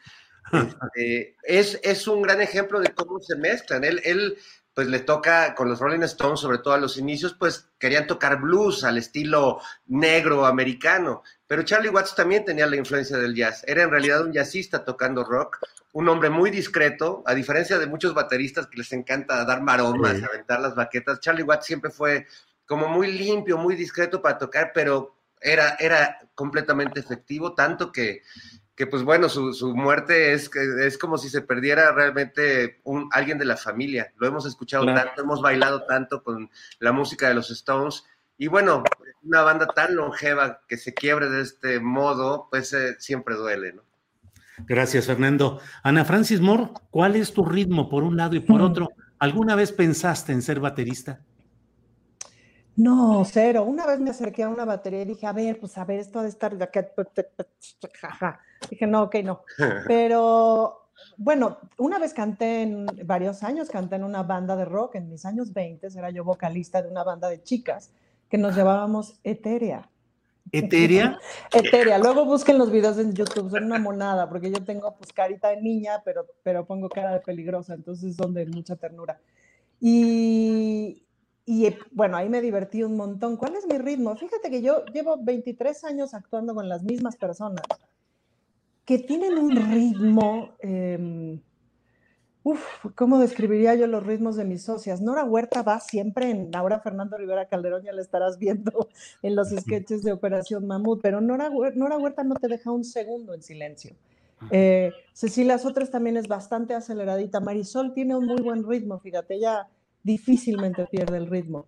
Este, 0.50 1.36
es, 1.42 1.78
es, 1.82 2.08
un 2.08 2.22
gran 2.22 2.40
ejemplo 2.40 2.80
de 2.80 2.94
cómo 2.94 3.20
se 3.20 3.36
mezclan. 3.36 3.84
Él, 3.84 4.00
él, 4.02 4.38
pues 4.72 4.88
le 4.88 5.00
toca 5.00 5.54
con 5.54 5.68
los 5.68 5.78
Rolling 5.78 6.00
Stones, 6.04 6.40
sobre 6.40 6.56
todo 6.56 6.72
a 6.72 6.78
los 6.78 6.96
inicios, 6.96 7.36
pues 7.38 7.68
querían 7.78 8.06
tocar 8.06 8.40
blues 8.40 8.82
al 8.82 8.96
estilo 8.96 9.60
negro 9.88 10.46
americano. 10.46 11.22
Pero 11.46 11.64
Charlie 11.64 11.90
Watts 11.90 12.14
también 12.14 12.46
tenía 12.46 12.66
la 12.66 12.76
influencia 12.76 13.18
del 13.18 13.34
jazz. 13.34 13.62
Era 13.66 13.82
en 13.82 13.90
realidad 13.90 14.24
un 14.24 14.32
jazzista 14.32 14.86
tocando 14.86 15.22
rock, 15.22 15.58
un 15.92 16.08
hombre 16.08 16.30
muy 16.30 16.50
discreto, 16.50 17.22
a 17.26 17.34
diferencia 17.34 17.78
de 17.78 17.86
muchos 17.86 18.14
bateristas 18.14 18.68
que 18.68 18.78
les 18.78 18.90
encanta 18.94 19.44
dar 19.44 19.60
maromas, 19.60 20.22
aventar 20.22 20.62
las 20.62 20.74
baquetas. 20.74 21.20
Charlie 21.20 21.42
Watts 21.42 21.66
siempre 21.66 21.90
fue 21.90 22.26
como 22.64 22.88
muy 22.88 23.12
limpio, 23.12 23.58
muy 23.58 23.76
discreto 23.76 24.22
para 24.22 24.38
tocar, 24.38 24.72
pero 24.72 25.19
era, 25.40 25.76
era 25.78 26.18
completamente 26.34 27.00
efectivo, 27.00 27.54
tanto 27.54 27.92
que, 27.92 28.22
que 28.74 28.86
pues 28.86 29.02
bueno, 29.02 29.28
su, 29.28 29.52
su, 29.52 29.74
muerte 29.74 30.32
es, 30.32 30.50
es 30.54 30.98
como 30.98 31.18
si 31.18 31.28
se 31.28 31.42
perdiera 31.42 31.92
realmente 31.92 32.80
un, 32.84 33.08
alguien 33.12 33.38
de 33.38 33.44
la 33.44 33.56
familia. 33.56 34.12
Lo 34.18 34.26
hemos 34.26 34.46
escuchado 34.46 34.86
tanto, 34.86 35.22
hemos 35.22 35.42
bailado 35.42 35.84
tanto 35.84 36.22
con 36.22 36.50
la 36.78 36.92
música 36.92 37.28
de 37.28 37.34
los 37.34 37.50
Stones. 37.50 38.04
Y 38.38 38.46
bueno, 38.46 38.82
una 39.22 39.42
banda 39.42 39.66
tan 39.66 39.96
longeva 39.96 40.62
que 40.66 40.76
se 40.76 40.94
quiebre 40.94 41.28
de 41.28 41.42
este 41.42 41.80
modo, 41.80 42.48
pues 42.50 42.72
eh, 42.72 42.96
siempre 42.98 43.34
duele, 43.34 43.74
¿no? 43.74 43.82
Gracias, 44.66 45.06
Fernando. 45.06 45.60
Ana 45.82 46.04
Francis 46.04 46.40
Moore, 46.40 46.70
¿cuál 46.90 47.16
es 47.16 47.32
tu 47.32 47.44
ritmo 47.44 47.88
por 47.88 48.02
un 48.02 48.16
lado 48.16 48.36
y 48.36 48.40
por 48.40 48.60
otro? 48.62 48.90
¿Alguna 49.18 49.54
vez 49.54 49.72
pensaste 49.72 50.32
en 50.32 50.42
ser 50.42 50.60
baterista? 50.60 51.20
No, 52.80 53.26
cero. 53.26 53.64
Una 53.64 53.86
vez 53.86 54.00
me 54.00 54.08
acerqué 54.08 54.42
a 54.42 54.48
una 54.48 54.64
batería 54.64 55.02
y 55.02 55.04
dije, 55.04 55.26
a 55.26 55.34
ver, 55.34 55.60
pues 55.60 55.76
a 55.76 55.84
ver, 55.84 55.98
esto 55.98 56.18
ha 56.18 56.22
de 56.22 56.30
estar 56.30 56.56
de 56.56 56.64
acá. 56.64 56.88
Dije, 58.70 58.86
no, 58.86 59.02
ok, 59.02 59.16
no. 59.22 59.42
Pero 59.86 60.88
bueno, 61.18 61.58
una 61.76 61.98
vez 61.98 62.14
canté 62.14 62.62
en 62.62 62.86
varios 63.04 63.42
años, 63.42 63.68
canté 63.68 63.96
en 63.96 64.04
una 64.04 64.22
banda 64.22 64.56
de 64.56 64.64
rock, 64.64 64.94
en 64.94 65.10
mis 65.10 65.26
años 65.26 65.52
20, 65.52 65.88
era 65.94 66.08
yo 66.08 66.24
vocalista 66.24 66.80
de 66.80 66.88
una 66.88 67.04
banda 67.04 67.28
de 67.28 67.42
chicas 67.42 67.90
que 68.30 68.38
nos 68.38 68.56
llevábamos 68.56 69.20
Eteria. 69.24 69.90
¿Eteria? 70.50 71.20
Eteria. 71.52 71.98
Luego 71.98 72.24
busquen 72.24 72.56
los 72.56 72.70
videos 72.70 72.96
en 72.96 73.12
YouTube, 73.12 73.50
son 73.50 73.64
una 73.64 73.78
monada, 73.78 74.26
porque 74.26 74.50
yo 74.50 74.64
tengo 74.64 74.96
pues 74.96 75.12
carita 75.12 75.48
de 75.48 75.60
niña, 75.60 76.00
pero, 76.02 76.24
pero 76.42 76.64
pongo 76.64 76.88
cara 76.88 77.12
de 77.12 77.20
peligrosa, 77.20 77.74
entonces 77.74 78.16
son 78.16 78.32
de 78.32 78.46
mucha 78.46 78.76
ternura. 78.76 79.20
Y, 79.80 81.04
y 81.50 81.66
eh, 81.66 81.76
bueno, 81.90 82.16
ahí 82.16 82.28
me 82.28 82.40
divertí 82.40 82.84
un 82.84 82.96
montón. 82.96 83.36
¿Cuál 83.36 83.56
es 83.56 83.66
mi 83.66 83.76
ritmo? 83.76 84.14
Fíjate 84.14 84.50
que 84.50 84.62
yo 84.62 84.84
llevo 84.94 85.16
23 85.20 85.82
años 85.82 86.14
actuando 86.14 86.54
con 86.54 86.68
las 86.68 86.84
mismas 86.84 87.16
personas 87.16 87.64
que 88.84 89.00
tienen 89.00 89.36
un 89.36 89.56
ritmo, 89.72 90.50
eh, 90.60 91.40
uf, 92.44 92.64
¿cómo 92.94 93.18
describiría 93.18 93.74
yo 93.74 93.88
los 93.88 94.06
ritmos 94.06 94.36
de 94.36 94.44
mis 94.44 94.62
socias? 94.62 95.00
Nora 95.00 95.24
Huerta 95.24 95.62
va 95.62 95.80
siempre 95.80 96.30
en, 96.30 96.54
ahora 96.54 96.78
Fernando 96.78 97.16
Rivera 97.16 97.48
Calderón 97.48 97.82
ya 97.82 97.92
la 97.92 98.02
estarás 98.02 98.38
viendo 98.38 98.88
en 99.22 99.34
los 99.34 99.48
sketches 99.50 100.04
de 100.04 100.12
Operación 100.12 100.68
Mamut, 100.68 101.02
pero 101.02 101.20
Nora, 101.20 101.50
Nora 101.74 101.98
Huerta 101.98 102.22
no 102.22 102.36
te 102.36 102.46
deja 102.46 102.70
un 102.70 102.84
segundo 102.84 103.34
en 103.34 103.42
silencio. 103.42 103.96
Eh, 104.52 104.92
Cecilia 105.12 105.58
otras 105.64 105.90
también 105.90 106.16
es 106.16 106.28
bastante 106.28 106.74
aceleradita. 106.74 107.40
Marisol 107.40 107.92
tiene 107.92 108.14
un 108.14 108.26
muy 108.26 108.40
buen 108.40 108.62
ritmo, 108.62 109.00
fíjate, 109.00 109.34
ella 109.34 109.68
difícilmente 110.02 110.86
pierde 110.86 111.16
el 111.16 111.26
ritmo. 111.26 111.66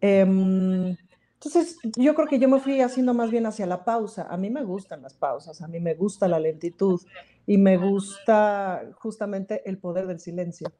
Em, 0.00 0.96
entonces, 1.34 1.78
yo 1.96 2.14
creo 2.14 2.28
que 2.28 2.38
yo 2.38 2.48
me 2.48 2.60
fui 2.60 2.82
haciendo 2.82 3.14
más 3.14 3.30
bien 3.30 3.46
hacia 3.46 3.64
la 3.64 3.82
pausa. 3.84 4.26
A 4.28 4.36
mí 4.36 4.50
me 4.50 4.62
gustan 4.62 5.00
las 5.00 5.14
pausas, 5.14 5.62
a 5.62 5.68
mí 5.68 5.80
me 5.80 5.94
gusta 5.94 6.28
la 6.28 6.38
lentitud 6.38 7.00
y 7.46 7.56
me 7.56 7.78
gusta 7.78 8.82
justamente 8.98 9.62
el 9.68 9.78
poder 9.78 10.06
del 10.06 10.20
silencio 10.20 10.70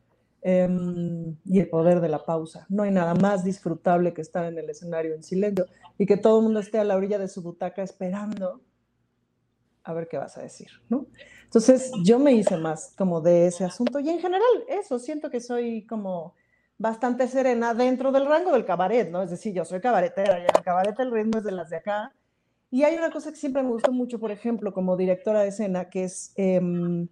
em, 0.42 1.34
y 1.46 1.60
el 1.60 1.68
poder 1.70 2.00
de 2.00 2.10
la 2.10 2.24
pausa. 2.24 2.66
No 2.68 2.82
hay 2.82 2.90
nada 2.90 3.14
más 3.14 3.42
disfrutable 3.42 4.12
que 4.12 4.20
estar 4.20 4.44
en 4.44 4.58
el 4.58 4.68
escenario 4.68 5.14
en 5.14 5.22
silencio 5.22 5.66
y 5.96 6.04
que 6.04 6.18
todo 6.18 6.38
el 6.38 6.44
mundo 6.44 6.60
esté 6.60 6.78
a 6.78 6.84
la 6.84 6.96
orilla 6.96 7.18
de 7.18 7.28
su 7.28 7.40
butaca 7.40 7.82
esperando 7.82 8.60
a 9.82 9.94
ver 9.94 10.08
qué 10.08 10.18
vas 10.18 10.36
a 10.36 10.42
decir, 10.42 10.68
¿no? 10.90 11.06
Entonces, 11.44 11.90
yo 12.04 12.18
me 12.18 12.32
hice 12.32 12.58
más 12.58 12.94
como 12.98 13.22
de 13.22 13.46
ese 13.46 13.64
asunto 13.64 13.98
y 13.98 14.10
en 14.10 14.20
general 14.20 14.64
eso, 14.68 14.98
siento 14.98 15.30
que 15.30 15.40
soy 15.40 15.86
como 15.86 16.34
bastante 16.80 17.28
serena 17.28 17.74
dentro 17.74 18.10
del 18.10 18.24
rango 18.24 18.52
del 18.52 18.64
cabaret, 18.64 19.10
¿no? 19.10 19.22
Es 19.22 19.28
decir, 19.28 19.52
yo 19.52 19.66
soy 19.66 19.80
cabaretera 19.80 20.38
y 20.38 20.42
en 20.44 20.56
el 20.56 20.62
cabaret 20.62 20.98
el 20.98 21.10
ritmo 21.10 21.36
es 21.36 21.44
de 21.44 21.52
las 21.52 21.68
de 21.68 21.76
acá. 21.76 22.14
Y 22.70 22.84
hay 22.84 22.96
una 22.96 23.10
cosa 23.10 23.30
que 23.30 23.36
siempre 23.36 23.62
me 23.62 23.68
gustó 23.68 23.92
mucho, 23.92 24.18
por 24.18 24.30
ejemplo, 24.30 24.72
como 24.72 24.96
directora 24.96 25.42
de 25.42 25.48
escena, 25.48 25.90
que 25.90 26.04
es 26.04 26.32
em, 26.36 27.06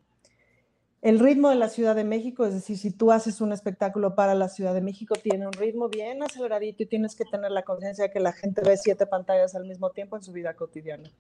el 1.03 1.19
ritmo 1.19 1.51
de 1.51 1.57
la 1.57 1.69
Ciudad 1.69 1.95
de 1.95 2.05
México. 2.05 2.47
Es 2.47 2.55
decir, 2.55 2.79
si 2.79 2.91
tú 2.91 3.13
haces 3.13 3.43
un 3.43 3.53
espectáculo 3.53 4.15
para 4.15 4.35
la 4.35 4.49
Ciudad 4.49 4.73
de 4.73 4.81
México, 4.81 5.17
tiene 5.23 5.47
un 5.47 5.53
ritmo 5.53 5.91
bien 5.91 6.23
aceleradito 6.23 6.85
y 6.85 6.87
tienes 6.87 7.15
que 7.15 7.27
tener 7.27 7.51
la 7.51 7.63
conciencia 7.63 8.05
de 8.05 8.11
que 8.11 8.21
la 8.21 8.33
gente 8.33 8.63
ve 8.65 8.75
siete 8.79 9.07
pantallas 9.07 9.55
al 9.55 9.67
mismo 9.67 9.91
tiempo 9.91 10.17
en 10.17 10.23
su 10.23 10.33
vida 10.33 10.55
cotidiana. 10.55 11.11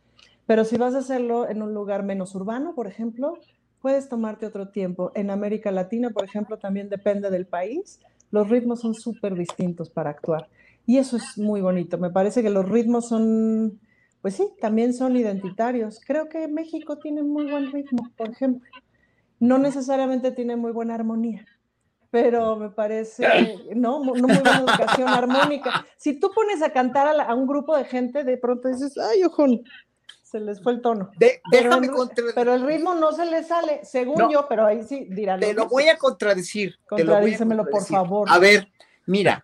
Pero 0.47 0.65
si 0.65 0.79
vas 0.79 0.95
a 0.95 1.01
hacerlo 1.01 1.51
en 1.51 1.61
un 1.61 1.75
lugar 1.75 2.03
menos 2.03 2.35
urbano, 2.35 2.75
por 2.75 2.87
ejemplo, 2.87 3.35
puedes 3.83 4.09
tomarte 4.09 4.47
otro 4.47 4.71
tiempo. 4.71 5.13
En 5.15 5.29
América 5.29 5.71
Latina, 5.71 6.09
por 6.09 6.25
ejemplo, 6.25 6.57
también 6.57 6.89
depende 6.89 7.29
del 7.29 7.47
país 7.47 8.01
los 8.31 8.49
ritmos 8.49 8.81
son 8.81 8.95
súper 8.95 9.35
distintos 9.35 9.91
para 9.91 10.11
actuar. 10.11 10.49
Y 10.87 10.99
eso 10.99 11.17
es 11.17 11.37
muy 11.37 11.61
bonito. 11.61 11.99
Me 11.99 12.11
parece 12.11 12.43
que 12.43 12.51
los 12.51 12.69
ritmos 12.69 13.09
son, 13.09 13.79
pues 14.23 14.35
sí, 14.35 14.49
también 14.61 14.95
son 14.95 15.17
identitarios. 15.17 16.01
Creo 16.07 16.29
que 16.29 16.49
México 16.49 16.99
tiene 16.99 17.23
muy 17.23 17.51
buen 17.51 17.71
ritmo, 17.73 18.11
por 18.17 18.31
ejemplo. 18.31 18.69
No 19.39 19.59
necesariamente 19.59 20.33
tiene 20.33 20.57
muy 20.57 20.73
buena 20.73 20.95
armonía, 20.95 21.45
pero 22.11 22.57
me 22.57 22.71
parece, 22.71 23.27
no, 23.77 24.03
no 24.03 24.13
muy 24.15 24.23
buena 24.23 24.59
educación 24.59 25.09
armónica. 25.09 25.87
Si 25.97 26.19
tú 26.19 26.31
pones 26.35 26.63
a 26.63 26.73
cantar 26.73 27.21
a, 27.21 27.35
un 27.35 27.47
grupo 27.47 27.77
de 27.77 27.85
gente, 27.85 28.25
de 28.25 28.37
pronto 28.39 28.69
dices, 28.69 28.97
ay, 28.99 29.23
ojo, 29.25 29.47
se 30.31 30.41
les 30.41 30.63
fue 30.63 30.73
el 30.73 30.83
tono. 30.83 31.11
déjame 31.51 31.89
pero, 31.89 32.33
pero, 32.35 32.55
el 32.55 32.67
ritmo 32.67 32.95
no 32.95 33.13
se 33.13 33.25
le 33.25 33.43
sale, 33.43 33.81
según 33.83 34.31
yo, 34.31 34.47
pero 34.47 34.67
ahí 34.67 34.83
sí 34.83 35.07
dirán. 35.09 35.41
Te 35.41 35.55
lo 35.55 35.67
voy 35.69 35.89
a 35.89 35.97
contradecir. 35.97 36.79
Contradícemelo, 36.87 37.65
por 37.67 37.85
favor. 37.85 38.29
A 38.31 38.39
ver, 38.39 38.69
mira, 39.07 39.43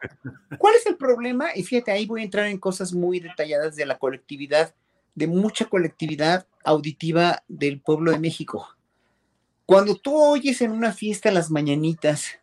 ¿cuál 0.58 0.74
es 0.74 0.84
el 0.84 0.96
problema? 0.96 1.48
Y 1.54 1.62
fíjate, 1.62 1.90
ahí 1.90 2.04
voy 2.04 2.20
a 2.20 2.24
entrar 2.24 2.46
en 2.46 2.58
cosas 2.58 2.92
muy 2.92 3.18
detalladas 3.18 3.76
de 3.76 3.86
la 3.86 3.98
colectividad, 3.98 4.74
de 5.14 5.26
mucha 5.26 5.64
colectividad 5.64 6.46
auditiva 6.64 7.42
del 7.48 7.80
pueblo 7.80 8.12
de 8.12 8.18
México. 8.18 8.68
Cuando 9.64 9.94
tú 9.94 10.14
oyes 10.14 10.60
en 10.60 10.70
una 10.70 10.92
fiesta 10.92 11.30
las 11.30 11.50
mañanitas 11.50 12.38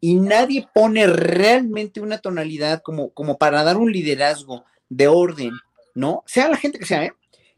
y 0.00 0.14
nadie 0.14 0.68
pone 0.72 1.08
realmente 1.08 2.00
una 2.00 2.18
tonalidad 2.18 2.82
como, 2.82 3.10
como 3.10 3.36
para 3.36 3.64
dar 3.64 3.78
un 3.78 3.90
liderazgo 3.90 4.64
de 4.88 5.08
orden, 5.08 5.50
¿no? 5.92 6.22
Sea 6.26 6.48
la 6.48 6.56
gente 6.56 6.78
que 6.78 6.86
sea, 6.86 7.04
¿eh? 7.04 7.12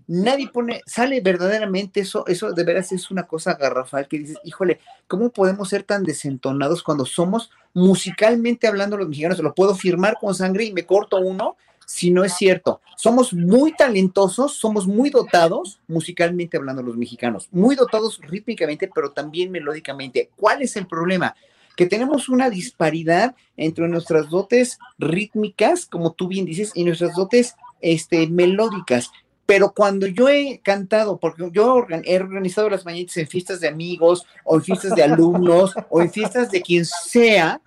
Nadie 0.07 0.49
pone, 0.49 0.83
sale 0.87 1.21
verdaderamente 1.21 2.01
eso, 2.01 2.27
eso 2.27 2.53
de 2.53 2.65
veras 2.65 2.93
es 2.93 3.11
una 3.11 3.27
cosa 3.27 3.55
garrafal 3.55 4.09
que 4.09 4.19
dices, 4.19 4.39
híjole, 4.45 4.81
¿cómo 5.07 5.31
podemos 5.31 5.69
ser 5.69 5.83
tan 5.83 6.05
desentonados 6.05 6.83
cuando 6.83 7.05
somos 7.05 7.51
musicalmente 7.75 8.67
hablando 8.67 8.97
los 8.97 9.09
mexicanos? 9.09 9.39
Lo 9.41 9.55
puedo 9.55 9.75
firmar 9.75 10.17
con 10.21 10.35
sangre 10.35 10.65
y 10.65 10.73
me 10.73 10.87
corto 10.87 11.19
uno, 11.19 11.57
si 11.87 12.11
no 12.11 12.25
es 12.25 12.35
cierto. 12.35 12.81
Somos 12.97 13.33
muy 13.33 13.73
talentosos, 13.75 14.57
somos 14.57 14.87
muy 14.87 15.11
dotados, 15.11 15.81
musicalmente 15.87 16.57
hablando 16.57 16.83
los 16.83 16.97
mexicanos, 16.97 17.49
muy 17.53 17.77
dotados 17.77 18.21
rítmicamente, 18.23 18.91
pero 18.93 19.13
también 19.13 19.51
melódicamente. 19.51 20.31
¿Cuál 20.37 20.63
es 20.63 20.77
el 20.77 20.87
problema? 20.87 21.35
Que 21.77 21.87
tenemos 21.87 22.29
una 22.29 22.51
disparidad 22.51 23.35
entre 23.57 23.87
nuestras 23.89 24.31
dotes 24.31 24.79
rítmicas, 24.99 25.87
como 25.87 26.13
tú 26.13 26.27
bien 26.27 26.45
dices, 26.45 26.73
y 26.75 26.85
nuestras 26.85 27.15
dotes 27.15 27.55
este, 27.81 28.27
melódicas. 28.27 29.11
Pero 29.47 29.73
cuando 29.73 30.07
yo 30.07 30.29
he 30.29 30.61
cantado, 30.63 31.19
porque 31.19 31.49
yo 31.53 31.87
he 32.05 32.19
organizado 32.19 32.69
las 32.69 32.85
mañanitas 32.85 33.17
en 33.17 33.29
fiestas 33.29 33.61
de 33.61 33.69
amigos, 33.69 34.27
o 34.45 34.57
en 34.57 34.63
fiestas 34.63 34.95
de 34.95 35.05
alumnos, 35.05 35.73
o 35.89 36.03
en 36.03 36.11
fiestas 36.11 36.51
de 36.51 36.61
quien 36.61 36.85
sea, 36.85 37.61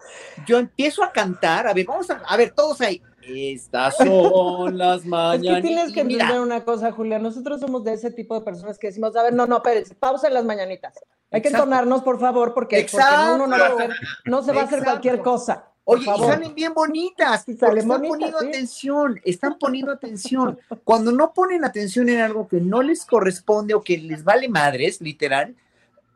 yo 0.46 0.60
empiezo 0.60 1.04
a 1.04 1.12
cantar, 1.12 1.68
a 1.68 1.74
ver, 1.74 1.86
vamos 1.86 2.10
a, 2.10 2.22
a 2.28 2.38
ver, 2.38 2.52
todos 2.52 2.82
ahí, 2.82 3.02
estas 3.22 3.98
son 3.98 4.78
las 4.78 5.06
mañanitas. 5.06 5.58
Es 5.58 5.62
que 5.62 5.68
tienes 5.68 5.94
que 5.94 6.02
entender 6.02 6.40
una 6.40 6.64
cosa, 6.64 6.92
Julia. 6.92 7.20
Nosotros 7.20 7.60
somos 7.60 7.84
de 7.84 7.94
ese 7.94 8.12
tipo 8.12 8.36
de 8.36 8.42
personas 8.42 8.80
que 8.80 8.88
decimos, 8.88 9.16
a 9.16 9.24
ver, 9.24 9.34
no, 9.34 9.46
no, 9.46 9.58
espérense, 9.58 9.96
pausa 9.96 10.28
en 10.28 10.34
las 10.34 10.46
mañanitas. 10.46 10.94
Hay 11.32 11.42
que 11.42 11.50
entonarnos, 11.50 12.02
por 12.02 12.20
favor, 12.20 12.54
porque, 12.54 12.88
uno 13.36 13.46
no, 13.48 13.58
va 13.58 13.68
a 13.68 13.74
hacer, 13.74 13.92
no 14.26 14.42
se 14.42 14.52
va 14.52 14.62
a 14.62 14.64
hacer 14.66 14.84
cualquier 14.84 15.22
cosa. 15.22 15.66
Oye, 15.92 16.04
y 16.04 16.20
salen 16.20 16.56
bien 16.56 16.74
bonitas, 16.74 17.44
porque 17.46 17.60
salen 17.60 17.78
están 17.80 17.98
bonitas, 18.02 18.10
poniendo 18.10 18.40
sí. 18.40 18.48
atención, 18.48 19.22
están 19.24 19.58
poniendo 19.60 19.92
atención. 19.92 20.60
Cuando 20.84 21.12
no 21.12 21.34
ponen 21.34 21.64
atención 21.66 22.10
en 22.10 22.20
algo 22.22 22.48
que 22.48 22.62
no 22.62 22.82
les 22.82 23.06
corresponde 23.06 23.74
o 23.74 23.82
que 23.84 23.98
les 23.98 24.24
vale 24.24 24.48
madres, 24.50 25.02
literal, 25.02 25.56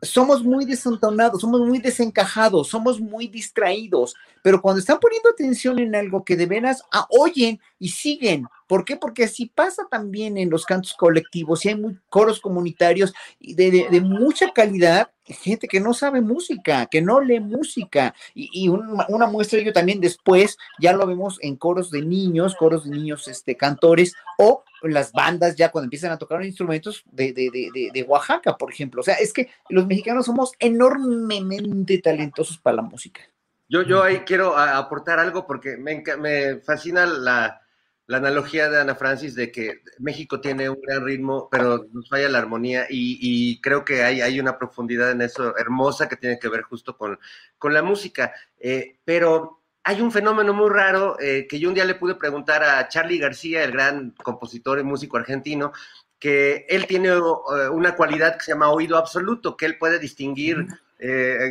somos 0.02 0.44
muy 0.44 0.66
desentonados, 0.66 1.40
somos 1.40 1.62
muy 1.62 1.78
desencajados, 1.78 2.68
somos 2.68 3.00
muy 3.00 3.26
distraídos, 3.26 4.14
pero 4.42 4.60
cuando 4.60 4.80
están 4.80 5.00
poniendo 5.00 5.30
atención 5.30 5.78
en 5.78 5.94
algo 5.94 6.24
que 6.24 6.36
de 6.36 6.44
veras 6.44 6.82
ah, 6.92 7.06
oyen 7.08 7.58
y 7.78 7.88
siguen, 7.88 8.46
¿por 8.66 8.84
qué? 8.84 8.96
Porque 8.96 9.24
así 9.24 9.46
pasa 9.46 9.86
también 9.90 10.36
en 10.36 10.50
los 10.50 10.66
cantos 10.66 10.92
colectivos 10.92 11.64
y 11.64 11.70
hay 11.70 11.76
muy, 11.76 11.98
coros 12.10 12.38
comunitarios 12.38 13.14
y 13.40 13.54
de, 13.54 13.70
de- 13.70 13.88
de 13.90 14.00
mucha 14.02 14.52
calidad, 14.52 15.10
gente 15.26 15.68
que 15.68 15.80
no 15.80 15.94
sabe 15.94 16.20
música, 16.20 16.86
que 16.86 17.00
no 17.00 17.20
lee 17.20 17.40
música, 17.40 18.14
y, 18.34 18.50
y 18.52 18.68
un- 18.68 19.02
una 19.08 19.26
muestra 19.26 19.56
de 19.56 19.62
ello 19.62 19.72
también 19.72 20.00
después, 20.00 20.58
ya 20.78 20.92
lo 20.92 21.06
vemos 21.06 21.38
en 21.40 21.56
coros 21.56 21.90
de 21.90 22.02
niños, 22.02 22.54
coros 22.56 22.84
de 22.84 22.90
niños 22.90 23.26
este, 23.28 23.56
cantores, 23.56 24.14
o 24.38 24.64
las 24.82 25.12
bandas 25.12 25.56
ya 25.56 25.70
cuando 25.70 25.86
empiezan 25.86 26.12
a 26.12 26.18
tocar 26.18 26.44
instrumentos 26.44 27.04
de, 27.10 27.32
de, 27.32 27.50
de, 27.50 27.70
de- 27.72 27.90
de 27.92 28.02
Oaxaca, 28.02 28.56
por 28.58 28.70
ejemplo. 28.70 29.00
O 29.00 29.04
sea, 29.04 29.14
es 29.14 29.32
que 29.32 29.48
los 29.70 29.86
mexicanos 29.86 30.26
somos 30.26 30.52
enormemente 30.58 31.98
talentosos 31.98 32.58
para 32.58 32.76
la 32.76 32.82
música. 32.82 33.22
Yo, 33.68 33.82
yo 33.82 34.02
ahí 34.02 34.18
quiero 34.26 34.56
aportar 34.58 35.18
algo 35.18 35.46
porque 35.46 35.76
me 35.78 36.58
fascina 36.58 37.06
la, 37.06 37.62
la 38.06 38.18
analogía 38.18 38.68
de 38.68 38.80
Ana 38.80 38.94
Francis 38.94 39.34
de 39.34 39.50
que 39.50 39.80
México 39.98 40.40
tiene 40.40 40.68
un 40.68 40.80
gran 40.80 41.04
ritmo, 41.04 41.48
pero 41.50 41.86
nos 41.92 42.08
falla 42.08 42.28
la 42.28 42.38
armonía 42.38 42.86
y, 42.90 43.18
y 43.20 43.60
creo 43.60 43.84
que 43.84 44.02
hay, 44.02 44.20
hay 44.20 44.38
una 44.38 44.58
profundidad 44.58 45.10
en 45.10 45.22
eso 45.22 45.56
hermosa 45.56 46.08
que 46.08 46.16
tiene 46.16 46.38
que 46.38 46.48
ver 46.48 46.62
justo 46.62 46.96
con, 46.96 47.18
con 47.56 47.72
la 47.72 47.82
música. 47.82 48.32
Eh, 48.58 48.98
pero 49.04 49.62
hay 49.82 50.02
un 50.02 50.12
fenómeno 50.12 50.52
muy 50.52 50.68
raro 50.68 51.16
eh, 51.18 51.46
que 51.48 51.58
yo 51.58 51.68
un 51.68 51.74
día 51.74 51.84
le 51.86 51.94
pude 51.94 52.14
preguntar 52.14 52.62
a 52.62 52.88
Charlie 52.88 53.18
García, 53.18 53.64
el 53.64 53.72
gran 53.72 54.10
compositor 54.22 54.78
y 54.78 54.82
músico 54.82 55.16
argentino, 55.16 55.72
que 56.18 56.66
él 56.68 56.86
tiene 56.86 57.08
eh, 57.08 57.68
una 57.70 57.96
cualidad 57.96 58.36
que 58.36 58.44
se 58.44 58.52
llama 58.52 58.70
oído 58.70 58.98
absoluto, 58.98 59.56
que 59.56 59.66
él 59.66 59.78
puede 59.78 59.98
distinguir, 59.98 60.66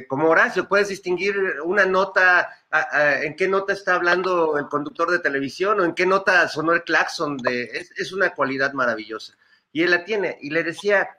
como 0.08 0.30
Horacio, 0.30 0.68
puedes 0.68 0.88
distinguir 0.88 1.36
una 1.64 1.86
nota, 1.86 2.50
en 2.74 3.36
qué 3.36 3.48
nota 3.48 3.74
está 3.74 3.96
hablando 3.96 4.58
el 4.58 4.68
conductor 4.68 5.12
de 5.12 5.20
televisión 5.20 5.80
o 5.80 5.84
en 5.84 5.94
qué 5.94 6.06
nota 6.06 6.48
sonó 6.48 6.74
el 6.74 6.84
claxon, 6.84 7.38
de, 7.38 7.64
es, 7.66 7.92
es 7.98 8.12
una 8.12 8.34
cualidad 8.34 8.74
maravillosa. 8.74 9.34
Y 9.72 9.84
él 9.84 9.92
la 9.92 10.04
tiene. 10.06 10.38
Y 10.42 10.50
le 10.50 10.64
decía, 10.64 11.18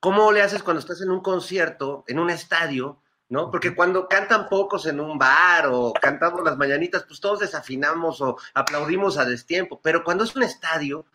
¿cómo 0.00 0.32
le 0.32 0.42
haces 0.42 0.62
cuando 0.62 0.80
estás 0.80 1.00
en 1.00 1.10
un 1.10 1.20
concierto, 1.20 2.04
en 2.06 2.18
un 2.18 2.30
estadio? 2.30 3.02
¿No? 3.28 3.50
Porque 3.50 3.76
cuando 3.76 4.08
cantan 4.08 4.48
pocos 4.48 4.86
en 4.86 4.98
un 4.98 5.16
bar 5.16 5.68
o 5.70 5.92
cantamos 5.92 6.42
las 6.42 6.56
mañanitas, 6.56 7.04
pues 7.04 7.20
todos 7.20 7.38
desafinamos 7.38 8.20
o 8.20 8.36
aplaudimos 8.54 9.18
a 9.18 9.24
destiempo. 9.24 9.80
Pero 9.80 10.02
cuando 10.02 10.24
es 10.24 10.34
un 10.34 10.42
estadio, 10.42 11.06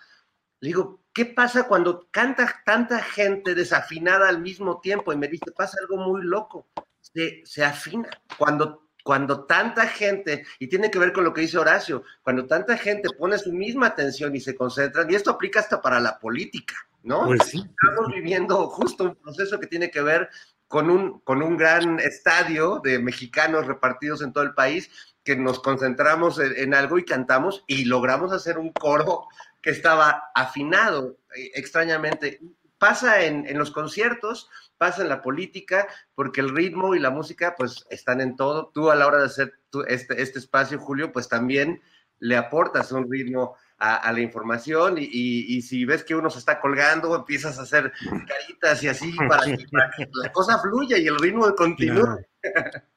le 0.61 0.69
digo, 0.69 1.01
¿qué 1.13 1.25
pasa 1.25 1.67
cuando 1.67 2.07
canta 2.11 2.61
tanta 2.65 3.01
gente 3.01 3.53
desafinada 3.53 4.29
al 4.29 4.39
mismo 4.39 4.79
tiempo? 4.79 5.11
Y 5.11 5.17
me 5.17 5.27
dice, 5.27 5.51
pasa 5.51 5.77
algo 5.81 5.97
muy 5.97 6.23
loco, 6.23 6.67
se, 7.01 7.45
se 7.45 7.65
afina. 7.65 8.09
Cuando, 8.37 8.84
cuando 9.05 9.45
tanta 9.45 9.85
gente, 9.85 10.47
y 10.57 10.65
tiene 10.65 10.89
que 10.89 10.97
ver 10.97 11.13
con 11.13 11.23
lo 11.23 11.31
que 11.31 11.41
dice 11.41 11.59
Horacio, 11.59 12.01
cuando 12.23 12.47
tanta 12.47 12.75
gente 12.75 13.07
pone 13.15 13.37
su 13.37 13.53
misma 13.53 13.85
atención 13.85 14.35
y 14.35 14.39
se 14.39 14.55
concentran, 14.55 15.11
y 15.11 15.13
esto 15.13 15.29
aplica 15.29 15.59
hasta 15.59 15.79
para 15.79 15.99
la 15.99 16.17
política, 16.17 16.73
¿no? 17.03 17.27
Pues 17.27 17.43
sí. 17.43 17.59
Estamos 17.59 18.11
viviendo 18.11 18.67
justo 18.67 19.03
un 19.03 19.15
proceso 19.15 19.59
que 19.59 19.67
tiene 19.67 19.91
que 19.91 20.01
ver 20.01 20.27
con 20.67 20.89
un, 20.89 21.19
con 21.19 21.43
un 21.43 21.55
gran 21.55 21.99
estadio 21.99 22.81
de 22.83 22.97
mexicanos 22.97 23.67
repartidos 23.67 24.23
en 24.23 24.33
todo 24.33 24.43
el 24.43 24.55
país, 24.55 24.89
que 25.23 25.35
nos 25.35 25.59
concentramos 25.59 26.39
en, 26.39 26.57
en 26.57 26.73
algo 26.73 26.97
y 26.97 27.05
cantamos 27.05 27.63
y 27.67 27.85
logramos 27.85 28.33
hacer 28.33 28.57
un 28.57 28.71
coro 28.71 29.27
que 29.61 29.69
estaba 29.69 30.31
afinado, 30.33 31.19
eh, 31.37 31.51
extrañamente. 31.53 32.41
Pasa 32.77 33.21
en, 33.23 33.47
en 33.47 33.57
los 33.57 33.71
conciertos, 33.71 34.49
pasa 34.77 35.01
en 35.01 35.09
la 35.09 35.21
política, 35.21 35.87
porque 36.13 36.41
el 36.41 36.49
ritmo 36.55 36.93
y 36.95 36.99
la 36.99 37.09
música 37.09 37.55
pues 37.57 37.85
están 37.89 38.19
en 38.21 38.35
todo. 38.35 38.71
Tú 38.73 38.91
a 38.91 38.95
la 38.95 39.07
hora 39.07 39.19
de 39.19 39.25
hacer 39.25 39.53
tu- 39.69 39.83
este, 39.83 40.21
este 40.21 40.39
espacio, 40.39 40.77
Julio, 40.79 41.11
pues 41.11 41.29
también 41.29 41.81
le 42.19 42.37
aportas 42.37 42.91
un 42.91 43.09
ritmo 43.11 43.55
a, 43.77 43.95
a 43.97 44.11
la 44.13 44.21
información 44.21 44.97
y, 44.97 45.03
y- 45.03 45.55
y 45.57 45.61
si 45.61 45.83
ves 45.85 46.03
que 46.03 46.15
uno 46.15 46.29
se 46.29 46.39
está 46.39 46.59
colgando, 46.61 47.13
empiezas 47.15 47.59
a 47.59 47.63
hacer 47.63 47.91
caritas 48.27 48.81
y 48.83 48.87
así 48.87 49.13
para 49.27 49.43
que, 49.43 49.65
para 49.71 49.91
que 49.91 50.07
la 50.23 50.31
cosa 50.31 50.59
fluya 50.59 50.97
y 50.97 51.07
el 51.07 51.17
ritmo 51.19 51.53
continúe. 51.55 52.17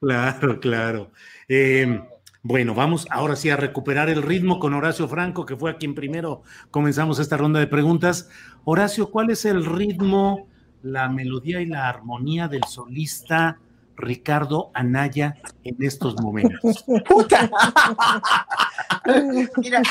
Claro, 0.01 0.61
claro. 0.61 1.11
Eh, 1.49 2.01
bueno, 2.49 2.75
vamos 2.75 3.07
ahora 3.11 3.37
sí 3.37 3.51
a 3.51 3.59
recuperar 3.59 4.09
el 4.09 4.23
ritmo 4.23 4.59
con 4.59 4.73
Horacio 4.73 5.07
Franco, 5.07 5.45
que 5.45 5.55
fue 5.55 5.71
a 5.71 5.77
quien 5.77 5.95
primero 5.95 6.41
comenzamos 6.71 7.19
esta 7.19 7.37
ronda 7.37 7.61
de 7.61 7.67
preguntas. 7.67 8.31
Horacio, 8.65 9.11
¿cuál 9.11 9.29
es 9.29 9.45
el 9.45 9.67
ritmo, 9.67 10.49
la 10.81 11.11
melodía 11.11 11.61
y 11.61 11.67
la 11.67 11.91
armonía 11.91 12.49
del 12.49 12.65
solista 12.65 13.59
Ricardo 13.99 14.71
Anaya 14.73 15.37
en 15.63 15.77
estos 15.81 16.19
momentos? 16.23 16.87
¡Puta! 17.07 17.51
Mira, 19.59 19.83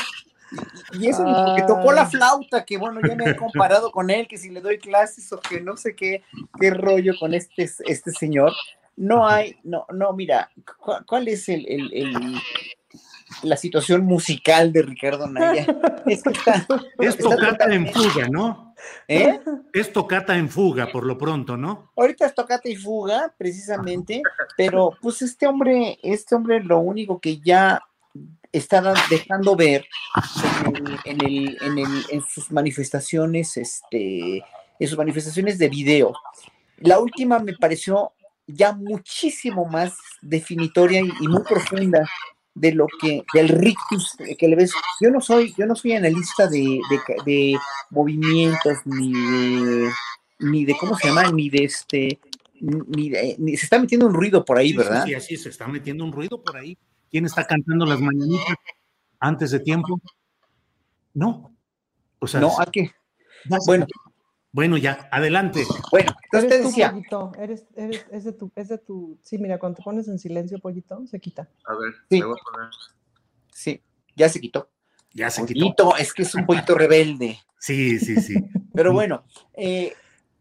y 0.98 1.06
eso 1.06 1.24
porque 1.24 1.62
tocó 1.62 1.92
la 1.92 2.06
flauta, 2.06 2.64
que 2.64 2.76
bueno, 2.76 3.00
ya 3.06 3.14
me 3.14 3.30
he 3.30 3.36
comparado 3.36 3.92
con 3.92 4.10
él, 4.10 4.26
que 4.26 4.36
si 4.36 4.50
le 4.50 4.60
doy 4.60 4.78
clases 4.78 5.32
o 5.32 5.38
que 5.38 5.60
no 5.60 5.76
sé 5.76 5.94
qué, 5.94 6.24
qué 6.58 6.70
rollo 6.70 7.14
con 7.20 7.34
este, 7.34 7.70
este 7.86 8.10
señor. 8.10 8.52
No 8.98 9.26
hay, 9.26 9.56
no, 9.64 9.86
no, 9.92 10.12
mira, 10.12 10.50
¿cu- 10.80 10.92
¿cuál 11.06 11.28
es 11.28 11.48
el, 11.48 11.64
el- 11.68 11.92
el- 11.94 12.34
la 13.42 13.56
situación 13.56 14.04
musical 14.04 14.72
de 14.72 14.82
Ricardo 14.82 15.26
Naya? 15.28 15.66
Es 16.06 16.22
que 16.22 16.30
está, 16.30 16.66
Es 16.98 17.08
está 17.10 17.22
tocata 17.36 17.72
en 17.74 17.86
fuga, 17.92 18.28
¿no? 18.30 18.74
¿Eh? 19.06 19.38
Es 19.74 19.92
tocata 19.92 20.36
en 20.36 20.48
fuga, 20.48 20.90
por 20.90 21.04
lo 21.04 21.18
pronto, 21.18 21.56
¿no? 21.56 21.92
Ahorita 21.96 22.24
es 22.26 22.34
tocata 22.34 22.68
y 22.68 22.76
fuga, 22.76 23.34
precisamente, 23.36 24.22
pero 24.56 24.92
pues 25.02 25.20
este 25.22 25.46
hombre, 25.46 25.98
este 26.02 26.34
hombre 26.34 26.60
lo 26.64 26.78
único 26.78 27.20
que 27.20 27.38
ya 27.40 27.80
está 28.50 28.94
dejando 29.10 29.54
ver 29.54 29.84
en, 30.64 30.76
el- 30.76 30.98
en, 31.04 31.26
el- 31.26 31.58
en 31.60 31.78
el- 31.78 32.04
en 32.10 32.22
sus 32.22 32.50
manifestaciones, 32.50 33.56
este, 33.58 34.38
en 34.80 34.88
sus 34.88 34.96
manifestaciones 34.96 35.58
de 35.58 35.68
video. 35.68 36.14
La 36.78 36.98
última 37.00 37.38
me 37.40 37.52
pareció 37.54 38.12
ya 38.48 38.72
muchísimo 38.72 39.66
más 39.66 39.94
definitoria 40.22 41.00
y, 41.00 41.10
y 41.20 41.28
muy 41.28 41.42
profunda 41.42 42.08
de 42.54 42.72
lo 42.72 42.86
que, 43.00 43.22
del 43.32 43.48
rictus 43.50 44.16
que 44.36 44.48
le 44.48 44.56
ves. 44.56 44.72
Yo 45.00 45.10
no 45.10 45.20
soy, 45.20 45.54
yo 45.56 45.64
no 45.66 45.76
soy 45.76 45.92
analista 45.92 46.48
de, 46.48 46.80
de 47.24 47.56
movimientos 47.90 48.78
ni 48.84 49.12
de, 49.12 49.90
ni 50.40 50.64
de, 50.64 50.76
¿cómo 50.76 50.96
se 50.96 51.08
llama? 51.08 51.30
Ni 51.30 51.50
de 51.50 51.64
este, 51.64 52.18
ni 52.60 53.10
de, 53.10 53.36
ni- 53.38 53.56
se 53.56 53.66
está 53.66 53.78
metiendo 53.78 54.06
un 54.06 54.14
ruido 54.14 54.44
por 54.44 54.58
ahí, 54.58 54.70
Sí, 54.70 54.76
¿verdad? 54.76 55.04
Sí, 55.04 55.14
así 55.14 55.36
se 55.36 55.50
está 55.50 55.68
metiendo 55.68 56.04
un 56.04 56.10
ruido 56.12 56.42
por 56.42 56.56
ahí. 56.56 56.76
¿Quién 57.10 57.26
está 57.26 57.46
cantando 57.46 57.86
las 57.86 58.00
mañanitas 58.00 58.56
antes 59.20 59.50
de 59.52 59.60
tiempo? 59.60 60.00
No. 61.14 61.54
O 62.18 62.26
sea, 62.26 62.40
No, 62.40 62.50
ya 62.58 62.64
se- 62.72 63.66
Bueno. 63.66 63.86
Bueno, 64.52 64.76
ya, 64.78 65.08
adelante. 65.12 65.62
Bueno, 65.90 66.12
entonces 66.24 66.48
te 66.48 66.54
Eres 66.56 66.62
tú, 66.62 66.68
decía, 66.68 66.90
pollito, 66.90 67.32
eres, 67.38 67.66
eres, 67.76 68.06
es 68.10 68.24
de 68.24 68.32
tu, 68.32 68.50
es 68.56 68.68
de 68.68 68.78
tu, 68.78 69.18
sí, 69.22 69.38
mira, 69.38 69.58
cuando 69.58 69.76
te 69.76 69.82
pones 69.82 70.08
en 70.08 70.18
silencio, 70.18 70.58
pollito, 70.58 71.06
se 71.06 71.20
quita. 71.20 71.48
A 71.66 71.74
ver, 71.74 71.92
Sí. 72.10 72.20
me 72.20 72.24
voy 72.26 72.38
a 72.40 72.50
poner. 72.52 72.70
sí, 73.52 73.82
ya 74.16 74.28
se 74.28 74.40
quitó. 74.40 74.70
Ya 75.12 75.30
se 75.30 75.44
quitó. 75.44 75.60
Pollito, 75.60 75.96
es 75.96 76.12
que 76.14 76.22
es 76.22 76.34
un 76.34 76.46
pollito 76.46 76.74
rebelde. 76.74 77.38
Sí, 77.58 77.98
sí, 77.98 78.16
sí. 78.20 78.34
Pero 78.74 78.92
bueno, 78.92 79.24
eh, 79.54 79.94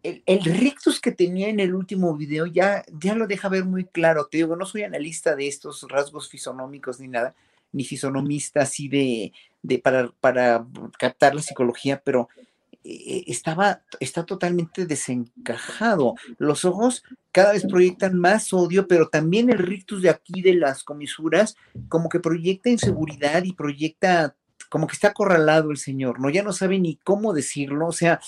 el, 0.03 0.23
el 0.25 0.43
rictus 0.43 0.99
que 1.01 1.11
tenía 1.11 1.49
en 1.49 1.59
el 1.59 1.73
último 1.73 2.15
video 2.15 2.45
ya, 2.45 2.83
ya 2.99 3.15
lo 3.15 3.27
deja 3.27 3.49
ver 3.49 3.65
muy 3.65 3.85
claro. 3.85 4.27
Te 4.27 4.37
digo, 4.37 4.55
no 4.55 4.65
soy 4.65 4.83
analista 4.83 5.35
de 5.35 5.47
estos 5.47 5.85
rasgos 5.89 6.29
fisonómicos 6.29 6.99
ni 6.99 7.07
nada, 7.07 7.35
ni 7.71 7.83
fisonomista 7.85 8.61
así 8.61 8.87
de, 8.87 9.33
de, 9.63 9.79
para, 9.79 10.11
para 10.19 10.65
captar 10.99 11.33
la 11.35 11.41
psicología, 11.41 12.01
pero 12.03 12.29
estaba, 12.83 13.81
está 13.99 14.25
totalmente 14.25 14.85
desencajado. 14.85 16.15
Los 16.37 16.65
ojos 16.65 17.03
cada 17.31 17.53
vez 17.53 17.65
proyectan 17.65 18.17
más 18.17 18.53
odio, 18.53 18.87
pero 18.87 19.09
también 19.09 19.49
el 19.49 19.59
rictus 19.59 20.01
de 20.01 20.09
aquí 20.09 20.41
de 20.41 20.55
las 20.55 20.83
comisuras 20.83 21.55
como 21.89 22.09
que 22.09 22.19
proyecta 22.19 22.69
inseguridad 22.69 23.43
y 23.43 23.53
proyecta 23.53 24.35
como 24.69 24.87
que 24.87 24.93
está 24.93 25.09
acorralado 25.09 25.71
el 25.71 25.77
Señor, 25.77 26.19
¿no? 26.19 26.29
Ya 26.29 26.43
no 26.43 26.53
sabe 26.53 26.79
ni 26.79 26.97
cómo 26.97 27.33
decirlo, 27.33 27.87
o 27.87 27.91
sea, 27.91 28.19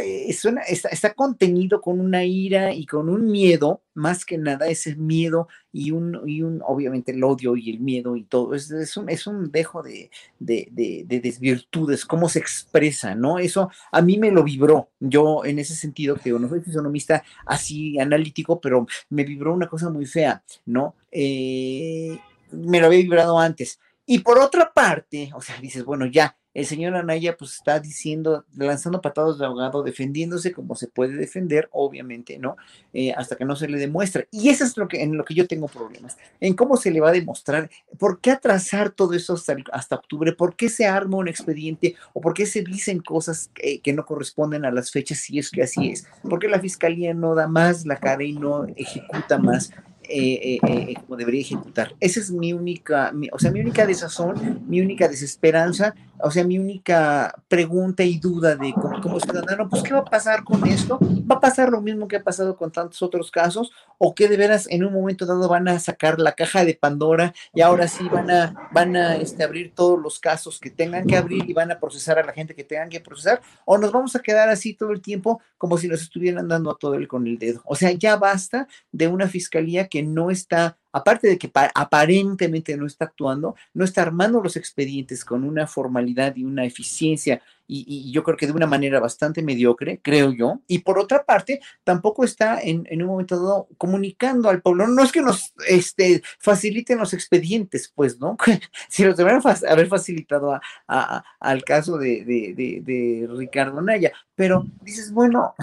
eh, 0.00 0.32
suena, 0.32 0.62
está, 0.62 1.14
contenido 1.14 1.80
con 1.80 2.00
una 2.00 2.24
ira 2.24 2.72
y 2.72 2.86
con 2.86 3.08
un 3.08 3.30
miedo, 3.30 3.82
más 3.94 4.24
que 4.24 4.38
nada 4.38 4.66
ese 4.66 4.96
miedo 4.96 5.48
y 5.72 5.92
un, 5.92 6.20
y 6.26 6.42
un 6.42 6.60
obviamente 6.66 7.12
el 7.12 7.22
odio 7.22 7.56
y 7.56 7.70
el 7.70 7.80
miedo 7.80 8.16
y 8.16 8.24
todo, 8.24 8.54
es, 8.54 8.70
es, 8.70 8.96
un, 8.96 9.08
es 9.08 9.26
un 9.26 9.50
dejo 9.50 9.82
de, 9.82 10.10
de, 10.38 10.68
de, 10.72 11.20
desvirtudes, 11.20 12.04
cómo 12.04 12.28
se 12.28 12.38
expresa, 12.38 13.14
¿no? 13.14 13.38
Eso 13.38 13.70
a 13.92 14.02
mí 14.02 14.18
me 14.18 14.30
lo 14.30 14.42
vibró, 14.42 14.90
yo 15.00 15.44
en 15.44 15.58
ese 15.58 15.74
sentido 15.74 16.16
que 16.16 16.30
no 16.30 16.48
soy 16.48 16.60
fisonomista 16.60 17.22
así 17.46 17.98
analítico, 17.98 18.60
pero 18.60 18.86
me 19.10 19.24
vibró 19.24 19.52
una 19.54 19.68
cosa 19.68 19.90
muy 19.90 20.06
fea, 20.06 20.42
¿no? 20.66 20.94
Eh, 21.10 22.18
me 22.50 22.80
lo 22.80 22.86
había 22.86 23.00
vibrado 23.00 23.38
antes. 23.38 23.78
Y 24.06 24.18
por 24.20 24.38
otra 24.38 24.72
parte, 24.72 25.30
o 25.34 25.40
sea, 25.40 25.58
dices, 25.60 25.84
bueno, 25.84 26.06
ya, 26.06 26.36
el 26.54 26.66
señor 26.66 26.94
Anaya 26.94 27.36
pues 27.36 27.54
está 27.54 27.80
diciendo, 27.80 28.44
lanzando 28.54 29.00
patados 29.00 29.38
de 29.40 29.46
ahogado, 29.46 29.82
defendiéndose 29.82 30.52
como 30.52 30.76
se 30.76 30.86
puede 30.86 31.16
defender, 31.16 31.68
obviamente, 31.72 32.38
¿no? 32.38 32.56
Eh, 32.92 33.12
hasta 33.12 33.34
que 33.34 33.44
no 33.44 33.56
se 33.56 33.66
le 33.66 33.76
demuestre. 33.76 34.28
Y 34.30 34.50
eso 34.50 34.64
es 34.64 34.76
lo 34.76 34.86
que, 34.86 35.02
en 35.02 35.16
lo 35.16 35.24
que 35.24 35.34
yo 35.34 35.48
tengo 35.48 35.66
problemas, 35.66 36.16
en 36.40 36.54
cómo 36.54 36.76
se 36.76 36.92
le 36.92 37.00
va 37.00 37.08
a 37.08 37.12
demostrar, 37.12 37.70
por 37.98 38.20
qué 38.20 38.30
atrasar 38.30 38.90
todo 38.90 39.14
eso 39.14 39.34
hasta, 39.72 39.96
octubre, 39.96 40.32
por 40.32 40.54
qué 40.54 40.68
se 40.68 40.86
arma 40.86 41.16
un 41.16 41.28
expediente 41.28 41.96
o 42.12 42.20
por 42.20 42.34
qué 42.34 42.46
se 42.46 42.62
dicen 42.62 43.00
cosas 43.00 43.50
que 43.54 43.92
no 43.92 44.06
corresponden 44.06 44.64
a 44.64 44.70
las 44.70 44.92
fechas 44.92 45.18
si 45.18 45.38
es 45.38 45.50
que 45.50 45.62
así 45.62 45.90
es, 45.90 46.06
por 46.22 46.38
qué 46.38 46.48
la 46.48 46.60
fiscalía 46.60 47.14
no 47.14 47.34
da 47.34 47.48
más 47.48 47.84
la 47.84 47.96
cara 47.96 48.22
y 48.22 48.32
no 48.32 48.66
ejecuta 48.76 49.38
más. 49.38 49.70
Eh, 50.08 50.56
eh, 50.56 50.60
eh, 50.66 50.94
como 51.00 51.16
debería 51.16 51.40
ejecutar. 51.40 51.94
Esa 51.98 52.20
es 52.20 52.30
mi 52.30 52.52
única, 52.52 53.12
o 53.32 53.38
sea, 53.38 53.50
mi 53.50 53.60
única 53.60 53.86
desazón, 53.86 54.62
mi 54.68 54.80
única 54.80 55.08
desesperanza, 55.08 55.94
o 56.20 56.30
sea, 56.30 56.44
mi 56.44 56.58
única 56.58 57.34
pregunta 57.48 58.02
y 58.02 58.18
duda 58.18 58.54
de 58.56 58.72
como, 58.72 59.00
como 59.00 59.20
ciudadano, 59.20 59.68
pues, 59.68 59.82
¿qué 59.82 59.92
va 59.92 60.00
a 60.00 60.04
pasar 60.04 60.44
con 60.44 60.66
esto? 60.66 60.98
¿Va 61.00 61.36
a 61.36 61.40
pasar 61.40 61.70
lo 61.70 61.80
mismo 61.80 62.06
que 62.06 62.16
ha 62.16 62.22
pasado 62.22 62.56
con 62.56 62.70
tantos 62.70 63.02
otros 63.02 63.30
casos? 63.30 63.72
¿O 63.98 64.14
que 64.14 64.28
de 64.28 64.36
veras 64.36 64.66
en 64.70 64.84
un 64.84 64.92
momento 64.92 65.26
dado 65.26 65.48
van 65.48 65.68
a 65.68 65.78
sacar 65.78 66.20
la 66.20 66.32
caja 66.32 66.64
de 66.64 66.74
Pandora 66.74 67.34
y 67.52 67.62
ahora 67.62 67.88
sí 67.88 68.08
van 68.08 68.30
a, 68.30 68.68
van 68.72 68.96
a 68.96 69.16
este, 69.16 69.42
abrir 69.42 69.74
todos 69.74 69.98
los 70.00 70.20
casos 70.20 70.60
que 70.60 70.70
tengan 70.70 71.06
que 71.06 71.16
abrir 71.16 71.48
y 71.48 71.52
van 71.52 71.72
a 71.72 71.80
procesar 71.80 72.18
a 72.18 72.24
la 72.24 72.32
gente 72.32 72.54
que 72.54 72.64
tengan 72.64 72.90
que 72.90 73.00
procesar? 73.00 73.40
¿O 73.64 73.78
nos 73.78 73.92
vamos 73.92 74.14
a 74.16 74.20
quedar 74.20 74.48
así 74.48 74.74
todo 74.74 74.92
el 74.92 75.00
tiempo 75.00 75.40
como 75.58 75.78
si 75.78 75.88
nos 75.88 76.02
estuvieran 76.02 76.48
dando 76.48 76.70
a 76.70 76.78
todo 76.78 76.94
el 76.94 77.08
con 77.08 77.26
el 77.26 77.38
dedo? 77.38 77.62
O 77.64 77.74
sea, 77.74 77.90
ya 77.92 78.16
basta 78.16 78.68
de 78.92 79.08
una 79.08 79.28
fiscalía 79.28 79.88
que 79.88 79.93
no 80.02 80.30
está, 80.30 80.78
aparte 80.92 81.28
de 81.28 81.38
que 81.38 81.50
aparentemente 81.74 82.76
no 82.76 82.86
está 82.86 83.06
actuando, 83.06 83.54
no 83.72 83.84
está 83.84 84.02
armando 84.02 84.42
los 84.42 84.56
expedientes 84.56 85.24
con 85.24 85.44
una 85.44 85.66
formalidad 85.66 86.36
y 86.36 86.44
una 86.44 86.64
eficiencia 86.64 87.42
y, 87.66 88.12
yo 88.12 88.22
creo 88.22 88.36
que 88.36 88.46
de 88.46 88.52
una 88.52 88.66
manera 88.66 89.00
bastante 89.00 89.42
mediocre, 89.42 90.00
creo 90.02 90.32
yo. 90.32 90.60
Y 90.66 90.80
por 90.80 90.98
otra 90.98 91.24
parte, 91.24 91.60
tampoco 91.82 92.24
está 92.24 92.60
en, 92.60 92.86
un 92.90 93.06
momento 93.06 93.36
dado 93.36 93.68
comunicando 93.78 94.48
al 94.48 94.60
pueblo. 94.60 94.86
No 94.86 95.02
es 95.02 95.12
que 95.12 95.22
nos 95.22 95.54
este, 95.68 96.22
faciliten 96.38 96.98
los 96.98 97.14
expedientes, 97.14 97.90
pues, 97.94 98.18
¿no? 98.20 98.36
si 98.88 99.04
los 99.04 99.16
deberían 99.16 99.42
haber 99.68 99.86
facilitado 99.88 100.58
al 100.86 101.64
caso 101.64 101.96
de, 101.98 102.24
de 102.24 103.28
Ricardo 103.30 103.80
Naya. 103.80 104.12
Pero 104.34 104.66
dices, 104.82 105.12
bueno, 105.12 105.54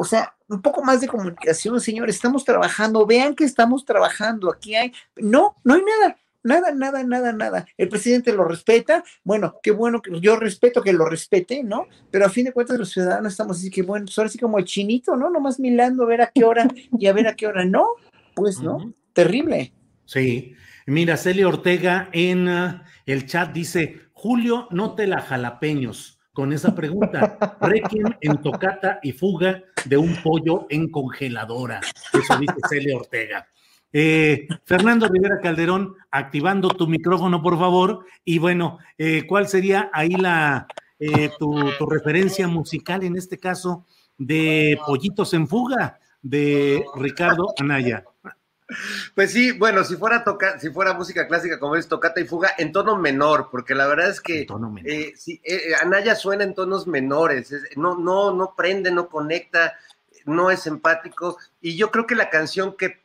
o 0.00 0.04
sea, 0.04 0.34
un 0.48 0.62
poco 0.62 0.82
más 0.82 1.02
de 1.02 1.08
comunicación, 1.08 1.78
señores, 1.78 2.14
estamos 2.14 2.42
trabajando, 2.42 3.04
vean 3.04 3.34
que 3.34 3.44
estamos 3.44 3.84
trabajando, 3.84 4.50
aquí 4.50 4.74
hay, 4.74 4.94
no, 5.16 5.56
no 5.62 5.74
hay 5.74 5.82
nada, 5.82 6.16
nada, 6.42 6.72
nada, 6.72 7.04
nada, 7.04 7.32
nada. 7.34 7.66
El 7.76 7.90
presidente 7.90 8.32
lo 8.32 8.44
respeta, 8.44 9.04
bueno, 9.24 9.56
qué 9.62 9.72
bueno 9.72 10.00
que 10.00 10.18
yo 10.18 10.36
respeto 10.36 10.80
que 10.80 10.94
lo 10.94 11.04
respete, 11.04 11.62
¿no? 11.62 11.86
Pero 12.10 12.24
a 12.24 12.30
fin 12.30 12.46
de 12.46 12.52
cuentas 12.54 12.78
los 12.78 12.88
ciudadanos 12.88 13.34
estamos 13.34 13.58
así 13.58 13.68
que, 13.68 13.82
bueno, 13.82 14.06
pues 14.06 14.16
ahora 14.16 14.30
sí 14.30 14.38
como 14.38 14.58
el 14.58 14.64
chinito, 14.64 15.16
¿no? 15.16 15.28
Nomás 15.28 15.60
milando 15.60 16.04
a 16.04 16.06
ver 16.06 16.22
a 16.22 16.30
qué 16.34 16.44
hora 16.44 16.66
y 16.98 17.06
a 17.06 17.12
ver 17.12 17.28
a 17.28 17.36
qué 17.36 17.46
hora, 17.46 17.66
no, 17.66 17.86
pues, 18.34 18.58
¿no? 18.60 18.94
Terrible. 19.12 19.74
Sí. 20.06 20.54
Mira, 20.86 21.18
Celia 21.18 21.46
Ortega 21.46 22.08
en 22.14 22.48
uh, 22.48 22.80
el 23.04 23.26
chat 23.26 23.52
dice, 23.52 24.00
Julio, 24.14 24.66
no 24.70 24.94
te 24.94 25.06
la 25.06 25.20
jalapeños 25.20 26.19
con 26.32 26.52
esa 26.52 26.74
pregunta. 26.74 27.56
Requiem 27.60 28.14
en 28.20 28.40
tocata 28.42 28.98
y 29.02 29.12
fuga 29.12 29.62
de 29.84 29.96
un 29.96 30.14
pollo 30.22 30.66
en 30.68 30.88
congeladora. 30.90 31.80
Eso 32.12 32.38
dice 32.38 32.54
Celia 32.68 32.96
Ortega. 32.96 33.46
Eh, 33.92 34.46
Fernando 34.64 35.08
Rivera 35.08 35.40
Calderón, 35.40 35.94
activando 36.10 36.68
tu 36.68 36.86
micrófono, 36.86 37.42
por 37.42 37.58
favor. 37.58 38.04
Y 38.24 38.38
bueno, 38.38 38.78
eh, 38.98 39.26
¿cuál 39.26 39.48
sería 39.48 39.90
ahí 39.92 40.10
la 40.10 40.66
eh, 40.98 41.30
tu, 41.38 41.54
tu, 41.78 41.86
referencia 41.86 42.46
musical 42.46 43.02
en 43.02 43.16
este 43.16 43.38
caso 43.38 43.86
de 44.16 44.78
Pollitos 44.86 45.34
en 45.34 45.48
Fuga 45.48 45.98
de 46.22 46.84
Ricardo 46.94 47.52
Anaya? 47.58 48.04
Pues 49.14 49.32
sí, 49.32 49.52
bueno, 49.52 49.84
si 49.84 49.96
fuera 49.96 50.24
toca, 50.24 50.58
si 50.58 50.70
fuera 50.70 50.94
música 50.94 51.26
clásica 51.26 51.58
como 51.58 51.76
es 51.76 51.88
tocata 51.88 52.20
y 52.20 52.24
fuga, 52.24 52.52
en 52.58 52.72
tono 52.72 52.96
menor, 52.96 53.48
porque 53.50 53.74
la 53.74 53.86
verdad 53.86 54.10
es 54.10 54.20
que 54.20 54.46
eh, 54.84 55.12
si, 55.16 55.40
eh, 55.44 55.74
Anaya 55.80 56.14
suena 56.14 56.44
en 56.44 56.54
tonos 56.54 56.86
menores, 56.86 57.52
no, 57.76 57.96
no, 57.96 58.32
no 58.32 58.54
prende, 58.56 58.90
no 58.90 59.08
conecta, 59.08 59.74
no 60.26 60.50
es 60.50 60.66
empático, 60.66 61.38
y 61.60 61.76
yo 61.76 61.90
creo 61.90 62.06
que 62.06 62.14
la 62.14 62.30
canción 62.30 62.76
que, 62.76 62.86
eh, 62.86 63.00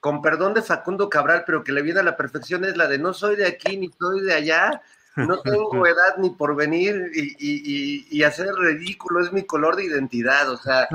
con 0.00 0.22
perdón 0.22 0.54
de 0.54 0.62
Facundo 0.62 1.08
Cabral, 1.08 1.44
pero 1.46 1.64
que 1.64 1.72
le 1.72 1.82
viene 1.82 2.00
a 2.00 2.04
la 2.04 2.16
perfección 2.16 2.64
es 2.64 2.76
la 2.76 2.88
de 2.88 2.98
no 2.98 3.12
soy 3.12 3.36
de 3.36 3.46
aquí 3.46 3.76
ni 3.76 3.90
soy 3.98 4.20
de 4.22 4.34
allá, 4.34 4.82
no 5.16 5.40
tengo 5.40 5.86
edad 5.86 6.16
ni 6.18 6.30
por 6.30 6.56
venir 6.56 7.10
y, 7.14 7.36
y, 7.38 8.06
y, 8.10 8.22
hacer 8.22 8.48
ridículo 8.54 9.24
es 9.24 9.32
mi 9.32 9.44
color 9.44 9.76
de 9.76 9.84
identidad. 9.84 10.50
O 10.50 10.56
sea, 10.56 10.88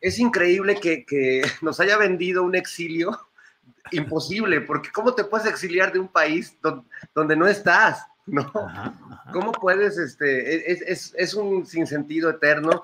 es 0.00 0.18
increíble 0.18 0.80
que, 0.80 1.04
que, 1.04 1.42
nos 1.60 1.80
haya 1.80 1.98
vendido 1.98 2.42
un 2.42 2.54
exilio 2.54 3.28
imposible, 3.90 4.60
porque 4.62 4.90
¿cómo 4.90 5.14
te 5.14 5.24
puedes 5.24 5.46
exiliar 5.46 5.92
de 5.92 5.98
un 5.98 6.08
país 6.08 6.56
donde, 7.12 7.36
no 7.36 7.46
estás? 7.46 8.06
¿No? 8.26 8.50
¿Cómo 9.32 9.52
puedes? 9.52 9.98
Este, 9.98 10.72
es, 10.72 10.80
es, 10.82 11.14
es 11.16 11.34
un 11.34 11.66
sinsentido 11.66 12.30
eterno. 12.30 12.82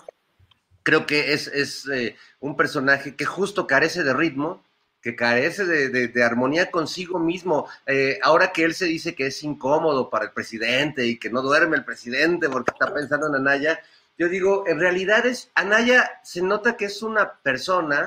Creo 0.82 1.06
que 1.06 1.32
es, 1.32 1.46
es 1.48 1.88
eh, 1.88 2.16
un 2.40 2.56
personaje 2.56 3.16
que 3.16 3.24
justo 3.24 3.66
carece 3.66 4.02
de 4.02 4.12
ritmo, 4.12 4.62
que 5.02 5.16
carece 5.16 5.64
de, 5.64 6.24
armonía 6.24 6.70
consigo 6.70 7.18
mismo. 7.18 7.68
Eh, 7.86 8.18
ahora 8.22 8.52
que 8.52 8.64
él 8.64 8.74
se 8.74 8.86
dice 8.86 9.14
que 9.14 9.26
es 9.26 9.42
incómodo 9.42 10.10
para 10.10 10.26
el 10.26 10.32
presidente 10.32 11.06
y 11.06 11.18
que 11.18 11.30
no 11.30 11.42
duerme 11.42 11.76
el 11.76 11.84
presidente 11.84 12.48
porque 12.48 12.72
está 12.72 12.92
pensando 12.92 13.28
en 13.28 13.36
Anaya, 13.36 13.80
yo 14.18 14.28
digo, 14.28 14.64
en 14.66 14.78
realidad 14.78 15.24
es, 15.24 15.50
Anaya 15.54 16.20
se 16.22 16.42
nota 16.42 16.76
que 16.76 16.84
es 16.84 17.02
una 17.02 17.32
persona, 17.32 18.04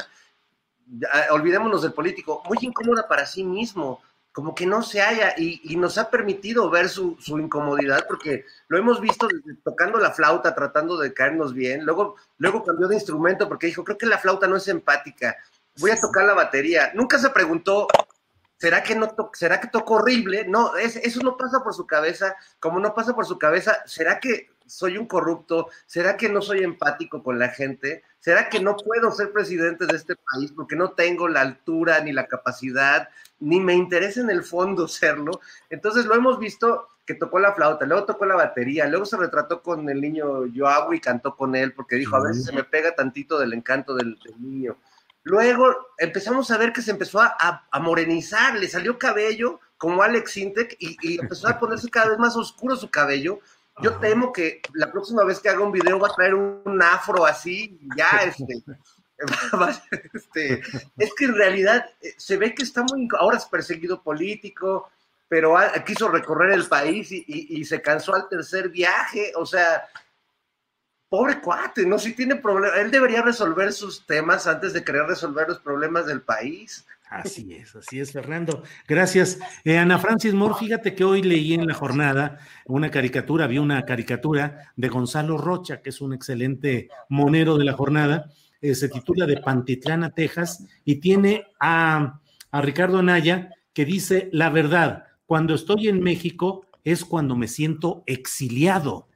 olvidémonos 1.32 1.82
del 1.82 1.94
político, 1.94 2.44
muy 2.48 2.60
incómoda 2.62 3.08
para 3.08 3.26
sí 3.26 3.44
mismo, 3.44 4.00
como 4.32 4.54
que 4.54 4.68
no 4.68 4.84
se 4.84 5.02
haya 5.02 5.34
y, 5.38 5.76
nos 5.76 5.98
ha 5.98 6.12
permitido 6.12 6.70
ver 6.70 6.90
su, 6.90 7.18
su, 7.20 7.40
incomodidad 7.40 8.06
porque 8.08 8.46
lo 8.68 8.78
hemos 8.78 9.02
visto 9.02 9.28
tocando 9.64 9.98
la 9.98 10.12
flauta, 10.12 10.54
tratando 10.54 10.98
de 10.98 11.14
caernos 11.14 11.54
bien, 11.56 11.84
luego, 11.84 12.16
luego 12.38 12.64
cambió 12.64 12.88
de 12.88 12.96
instrumento 12.96 13.48
porque 13.48 13.68
dijo, 13.68 13.84
creo 13.84 13.98
que 13.98 14.06
la 14.06 14.20
flauta 14.20 14.48
no 14.48 14.58
es 14.58 14.68
empática, 14.68 15.36
voy 15.78 15.92
a 15.92 16.00
tocar 16.00 16.26
la 16.26 16.34
batería. 16.34 16.92
Nunca 16.94 17.20
se 17.20 17.30
preguntó, 17.30 17.88
¿será 18.58 18.84
que, 18.84 18.96
no 18.96 19.16
¿será 19.34 19.60
que 19.60 19.68
toco 19.68 19.96
horrible? 19.96 20.46
No, 20.48 20.76
es, 20.76 20.96
eso 20.98 21.22
no 21.22 21.38
pasa 21.38 21.64
por 21.64 21.74
su 21.74 21.86
cabeza. 21.86 22.36
Como 22.60 22.80
no 22.80 22.94
pasa 22.94 23.14
por 23.14 23.26
su 23.26 23.38
cabeza, 23.38 23.84
¿será 23.86 24.20
que 24.20 24.50
soy 24.66 24.98
un 24.98 25.08
corrupto? 25.08 25.70
¿Será 25.86 26.18
que 26.18 26.30
no 26.30 26.42
soy 26.42 26.64
empático 26.64 27.24
con 27.24 27.40
la 27.40 27.50
gente? 27.50 28.04
¿Será 28.20 28.50
que 28.50 28.60
no 28.60 28.78
puedo 28.78 29.12
ser 29.12 29.32
presidente 29.32 29.86
de 29.86 29.98
este 29.98 30.16
país 30.16 30.52
porque 30.56 30.76
no 30.76 30.92
tengo 30.92 31.28
la 31.28 31.42
altura 31.42 32.00
ni 32.02 32.14
la 32.14 32.28
capacidad, 32.28 33.10
ni 33.40 33.60
me 33.60 33.74
interesa 33.74 34.22
en 34.22 34.30
el 34.30 34.44
fondo 34.44 34.88
serlo? 34.88 35.42
Entonces 35.70 36.06
lo 36.06 36.16
hemos 36.16 36.40
visto 36.40 36.88
que 37.06 37.16
tocó 37.16 37.40
la 37.40 37.54
flauta, 37.54 37.86
luego 37.86 38.06
tocó 38.06 38.26
la 38.26 38.36
batería, 38.36 38.88
luego 38.88 39.06
se 39.06 39.18
retrató 39.18 39.62
con 39.62 39.90
el 39.90 40.00
niño 40.00 40.46
Joao 40.56 40.94
y 40.94 41.02
cantó 41.02 41.36
con 41.36 41.54
él 41.56 41.74
porque 41.74 41.98
dijo, 41.98 42.16
a 42.16 42.24
ver 42.24 42.34
si 42.34 42.44
se 42.44 42.54
me 42.54 42.64
pega 42.64 42.96
tantito 42.96 43.38
del 43.38 43.54
encanto 43.54 43.94
del 43.94 44.18
niño. 44.40 44.78
Luego 45.24 45.74
empezamos 45.98 46.52
a 46.52 46.58
ver 46.58 46.74
que 46.74 46.82
se 46.82 46.92
empezó 46.92 47.22
a, 47.22 47.64
morenizar, 47.82 48.56
le 48.56 48.68
salió 48.68 48.98
cabello 48.98 49.60
como 49.78 50.04
Alex 50.04 50.32
Sintek 50.32 50.76
y, 50.80 51.20
empezó 51.20 51.48
a 51.48 51.60
ponerse 51.60 51.90
cada 51.90 52.10
vez 52.10 52.20
más 52.20 52.36
oscuro 52.36 52.76
su 52.76 52.90
cabello. 52.90 53.40
Yo 53.82 53.96
temo 53.96 54.32
que 54.32 54.62
la 54.74 54.92
próxima 54.92 55.24
vez 55.24 55.40
que 55.40 55.50
haga 55.50 55.62
un 55.64 55.72
video 55.72 55.98
va 55.98 56.10
a 56.10 56.14
traer 56.14 56.36
un, 56.36 56.82
afro 56.82 57.26
así, 57.26 57.80
ya 57.98 58.22
este, 58.24 58.64
este, 60.14 60.62
es 60.98 61.14
que 61.16 61.26
en 61.26 61.36
realidad 61.36 61.86
eh, 62.02 62.14
se 62.18 62.38
ve 62.38 62.54
que 62.54 62.64
está 62.64 62.84
muy, 62.84 63.08
ahora 63.18 63.38
es 63.38 63.46
perseguido 63.46 64.04
político, 64.04 64.90
pero 65.34 65.56
quiso 65.84 66.10
recorrer 66.10 66.52
el 66.52 66.68
país 66.68 67.08
y, 67.12 67.66
se 67.66 67.82
cansó 67.82 68.14
al 68.14 68.30
tercer 68.30 68.70
viaje. 68.70 69.32
O 69.36 69.48
sea, 69.48 69.84
pobre 71.14 71.40
cuate, 71.42 71.86
¿no? 71.86 72.00
Si 72.00 72.14
tiene 72.14 72.38
problemas, 72.38 72.80
él 72.80 72.90
debería 72.90 73.22
resolver 73.22 73.72
sus 73.72 74.04
temas 74.08 74.48
antes 74.48 74.74
de 74.74 74.84
querer 74.84 75.04
resolver 75.06 75.48
los 75.48 75.60
problemas 75.60 76.08
del 76.08 76.24
país. 76.24 76.88
Así 77.08 77.54
es, 77.54 77.76
así 77.76 78.00
es, 78.00 78.12
Fernando. 78.12 78.64
Gracias. 78.88 79.38
Eh, 79.64 79.78
Ana 79.78 80.00
Francis 80.00 80.34
Moore, 80.34 80.56
fíjate 80.58 80.96
que 80.96 81.04
hoy 81.04 81.22
leí 81.22 81.54
en 81.54 81.68
la 81.68 81.76
jornada 81.76 82.40
una 82.66 82.90
caricatura, 82.90 83.46
vi 83.46 83.60
una 83.60 83.86
caricatura 83.86 84.74
de 84.76 84.90
Gonzalo 84.90 85.38
Rocha, 85.38 85.84
que 85.84 85.92
es 85.92 86.02
un 86.02 86.14
excelente 86.14 86.90
monero 87.10 87.60
de 87.60 87.66
la 87.66 87.74
jornada. 87.74 88.32
Eh, 88.60 88.74
se 88.74 88.90
titula 88.90 89.28
De 89.28 89.38
Pantitlana, 89.38 90.10
Texas, 90.16 90.66
y 90.84 90.96
tiene 90.96 91.46
a, 91.60 92.22
a 92.50 92.62
Ricardo 92.62 92.98
Anaya 92.98 93.52
que 93.72 93.86
dice: 93.86 94.30
La 94.32 94.50
verdad, 94.50 95.04
cuando 95.28 95.54
estoy 95.54 95.90
en 95.90 96.02
México 96.02 96.66
es 96.84 97.06
cuando 97.06 97.36
me 97.36 97.48
siento 97.48 98.02
exiliado. 98.08 99.10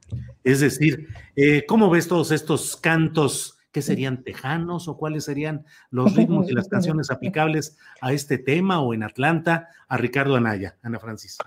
Es 0.44 0.60
decir, 0.60 1.08
eh, 1.36 1.64
¿cómo 1.66 1.90
ves 1.90 2.08
todos 2.08 2.30
estos 2.30 2.76
cantos? 2.76 3.58
¿Qué 3.72 3.82
serían 3.82 4.24
tejanos 4.24 4.88
o 4.88 4.96
cuáles 4.96 5.24
serían 5.24 5.64
los 5.90 6.16
ritmos 6.16 6.50
y 6.50 6.54
las 6.54 6.68
canciones 6.70 7.10
aplicables 7.10 7.76
a 8.00 8.12
este 8.12 8.38
tema 8.38 8.80
o 8.80 8.94
en 8.94 9.02
Atlanta? 9.02 9.68
A 9.88 9.96
Ricardo 9.96 10.36
Anaya, 10.36 10.76
Ana 10.82 10.98
Francis. 10.98 11.38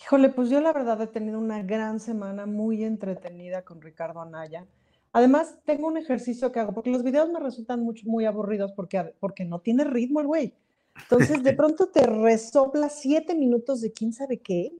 Híjole, 0.00 0.30
pues 0.30 0.48
yo 0.48 0.60
la 0.60 0.72
verdad 0.72 1.00
he 1.02 1.06
tenido 1.06 1.38
una 1.38 1.62
gran 1.62 2.00
semana 2.00 2.46
muy 2.46 2.84
entretenida 2.84 3.62
con 3.62 3.82
Ricardo 3.82 4.20
Anaya. 4.22 4.66
Además, 5.12 5.56
tengo 5.64 5.88
un 5.88 5.96
ejercicio 5.96 6.52
que 6.52 6.60
hago, 6.60 6.72
porque 6.72 6.90
los 6.90 7.02
videos 7.02 7.28
me 7.30 7.40
resultan 7.40 7.80
muy, 7.80 8.00
muy 8.04 8.24
aburridos 8.24 8.72
porque, 8.72 9.14
porque 9.18 9.44
no 9.44 9.58
tiene 9.58 9.84
ritmo 9.84 10.20
el 10.20 10.26
güey. 10.26 10.54
Entonces, 11.02 11.42
de 11.42 11.52
pronto 11.54 11.88
te 11.88 12.06
resopla 12.06 12.88
siete 12.88 13.34
minutos 13.34 13.80
de 13.80 13.92
quién 13.92 14.12
sabe 14.12 14.38
qué, 14.38 14.72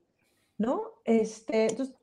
¿no? 0.57 0.83
Este, 1.05 1.67
entonces, 1.69 1.95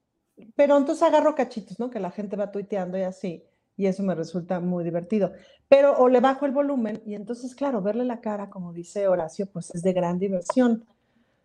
pero 0.56 0.78
entonces 0.78 1.04
agarro 1.04 1.36
cachitos, 1.36 1.80
¿no? 1.80 1.90
Que 1.90 2.00
la 2.00 2.12
gente 2.12 2.36
va 2.36 2.52
tuiteando 2.52 2.98
y 2.98 3.02
así 3.02 3.44
y 3.78 3.86
eso 3.86 4.04
me 4.04 4.16
resulta 4.16 4.60
muy 4.60 4.84
divertido. 4.84 5.32
Pero 5.70 5.96
o 5.98 6.10
le 6.10 6.20
bajo 6.20 6.46
el 6.46 6.52
volumen 6.52 7.02
y 7.06 7.14
entonces, 7.14 7.56
claro, 7.56 7.82
verle 7.82 8.04
la 8.04 8.20
cara, 8.20 8.50
como 8.50 8.74
dice 8.74 9.08
Horacio, 9.08 9.46
pues 9.46 9.74
es 9.74 9.84
de 9.84 9.94
gran 9.94 10.18
diversión. 10.18 10.86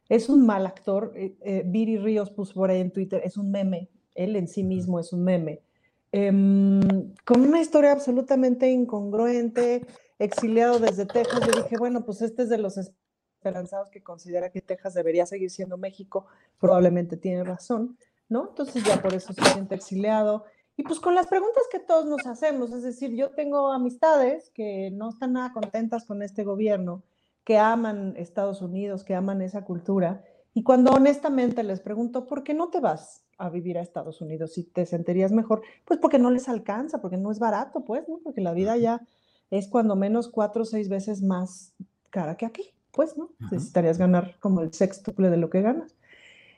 Es 0.08 0.28
un 0.28 0.44
mal 0.44 0.66
actor. 0.66 1.12
Eh, 1.14 1.34
eh, 1.42 1.62
Viri 1.64 1.98
Ríos 1.98 2.30
puso 2.30 2.54
por 2.54 2.70
ahí 2.70 2.80
en 2.80 2.90
Twitter, 2.90 3.20
es 3.24 3.36
un 3.36 3.50
meme. 3.50 3.88
Él 4.14 4.34
en 4.36 4.48
sí 4.48 4.64
mismo 4.64 4.98
es 4.98 5.12
un 5.12 5.22
meme. 5.22 5.60
Em, 6.10 7.14
con 7.24 7.42
una 7.42 7.60
historia 7.60 7.92
absolutamente 7.92 8.70
incongruente, 8.70 9.86
exiliado 10.18 10.78
desde 10.78 11.06
Texas. 11.06 11.40
Yo 11.46 11.62
dije, 11.62 11.76
bueno, 11.78 12.04
pues 12.04 12.22
este 12.22 12.42
es 12.42 12.48
de 12.48 12.58
los 12.58 12.78
esperanzados 12.78 13.88
que 13.88 14.02
considera 14.02 14.50
que 14.50 14.60
Texas 14.60 14.94
debería 14.94 15.26
seguir 15.26 15.50
siendo 15.50 15.76
México. 15.76 16.26
Probablemente 16.58 17.16
tiene 17.16 17.44
razón, 17.44 17.96
¿no? 18.32 18.48
Entonces 18.48 18.82
ya 18.82 19.00
por 19.00 19.14
eso 19.14 19.32
se 19.32 19.44
siente 19.44 19.74
exiliado. 19.74 20.44
Y 20.76 20.82
pues 20.82 20.98
con 20.98 21.14
las 21.14 21.26
preguntas 21.26 21.64
que 21.70 21.78
todos 21.78 22.06
nos 22.06 22.26
hacemos, 22.26 22.72
es 22.72 22.82
decir, 22.82 23.14
yo 23.14 23.30
tengo 23.30 23.70
amistades 23.72 24.50
que 24.50 24.90
no 24.90 25.10
están 25.10 25.34
nada 25.34 25.52
contentas 25.52 26.06
con 26.06 26.22
este 26.22 26.44
gobierno, 26.44 27.04
que 27.44 27.58
aman 27.58 28.14
Estados 28.16 28.62
Unidos, 28.62 29.04
que 29.04 29.14
aman 29.14 29.42
esa 29.42 29.64
cultura, 29.64 30.24
y 30.54 30.62
cuando 30.62 30.92
honestamente 30.92 31.62
les 31.62 31.80
pregunto, 31.80 32.26
¿por 32.26 32.42
qué 32.44 32.52
no 32.52 32.68
te 32.68 32.80
vas 32.80 33.24
a 33.38 33.48
vivir 33.48 33.78
a 33.78 33.80
Estados 33.80 34.20
Unidos 34.20 34.52
si 34.52 34.64
te 34.64 34.84
sentirías 34.84 35.32
mejor? 35.32 35.62
Pues 35.86 35.98
porque 35.98 36.18
no 36.18 36.30
les 36.30 36.48
alcanza, 36.48 37.00
porque 37.00 37.16
no 37.16 37.30
es 37.30 37.38
barato, 37.38 37.84
pues, 37.84 38.06
¿no? 38.08 38.18
Porque 38.22 38.42
la 38.42 38.52
vida 38.52 38.76
ya 38.76 39.00
es 39.50 39.68
cuando 39.68 39.96
menos 39.96 40.28
cuatro 40.28 40.62
o 40.62 40.66
seis 40.66 40.88
veces 40.88 41.22
más 41.22 41.72
cara 42.10 42.36
que 42.36 42.44
aquí, 42.44 42.74
pues, 42.90 43.16
¿no? 43.16 43.30
Necesitarías 43.50 43.96
ganar 43.96 44.36
como 44.40 44.60
el 44.60 44.72
sextuple 44.74 45.30
de 45.30 45.38
lo 45.38 45.48
que 45.48 45.62
ganas. 45.62 45.96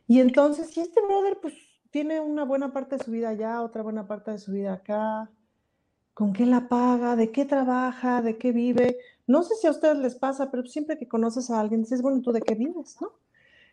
Y 0.06 0.20
entonces, 0.20 0.76
y 0.76 0.80
este 0.80 1.00
brother, 1.00 1.38
pues 1.40 1.54
tiene 1.90 2.20
una 2.20 2.44
buena 2.44 2.72
parte 2.72 2.96
de 2.96 3.04
su 3.04 3.10
vida 3.10 3.30
allá, 3.30 3.62
otra 3.62 3.82
buena 3.82 4.06
parte 4.06 4.32
de 4.32 4.38
su 4.38 4.52
vida 4.52 4.74
acá. 4.74 5.30
¿Con 6.12 6.32
qué 6.32 6.46
la 6.46 6.68
paga? 6.68 7.16
¿De 7.16 7.30
qué 7.30 7.44
trabaja? 7.44 8.22
¿De 8.22 8.36
qué 8.36 8.52
vive? 8.52 8.98
No 9.26 9.42
sé 9.42 9.54
si 9.56 9.66
a 9.66 9.70
ustedes 9.70 9.98
les 9.98 10.14
pasa, 10.14 10.50
pero 10.50 10.64
siempre 10.66 10.98
que 10.98 11.08
conoces 11.08 11.50
a 11.50 11.60
alguien 11.60 11.82
dices, 11.82 12.02
bueno, 12.02 12.20
¿tú 12.20 12.32
de 12.32 12.40
qué 12.40 12.54
vives? 12.54 12.96
¿No? 13.00 13.12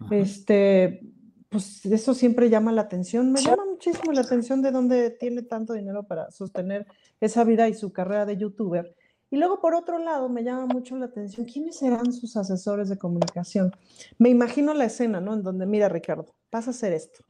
Este, 0.09 1.01
pues 1.49 1.85
eso 1.85 2.13
siempre 2.13 2.49
llama 2.49 2.71
la 2.71 2.83
atención. 2.83 3.31
Me 3.31 3.41
llama 3.41 3.65
muchísimo 3.65 4.13
la 4.13 4.21
atención 4.21 4.61
de 4.61 4.71
dónde 4.71 5.11
tiene 5.11 5.43
tanto 5.43 5.73
dinero 5.73 6.03
para 6.03 6.31
sostener 6.31 6.87
esa 7.19 7.43
vida 7.43 7.67
y 7.67 7.73
su 7.73 7.91
carrera 7.91 8.25
de 8.25 8.37
youtuber. 8.37 8.95
Y 9.31 9.37
luego, 9.37 9.61
por 9.61 9.73
otro 9.73 9.97
lado, 9.97 10.27
me 10.27 10.43
llama 10.43 10.65
mucho 10.65 10.97
la 10.97 11.05
atención 11.05 11.45
quiénes 11.45 11.77
serán 11.77 12.11
sus 12.11 12.35
asesores 12.35 12.89
de 12.89 12.97
comunicación. 12.97 13.71
Me 14.19 14.27
imagino 14.27 14.73
la 14.73 14.83
escena, 14.83 15.21
¿no? 15.21 15.33
En 15.33 15.41
donde, 15.41 15.65
mira, 15.65 15.87
Ricardo, 15.87 16.25
vas 16.51 16.67
a 16.67 16.71
hacer 16.71 16.91
esto. 16.91 17.23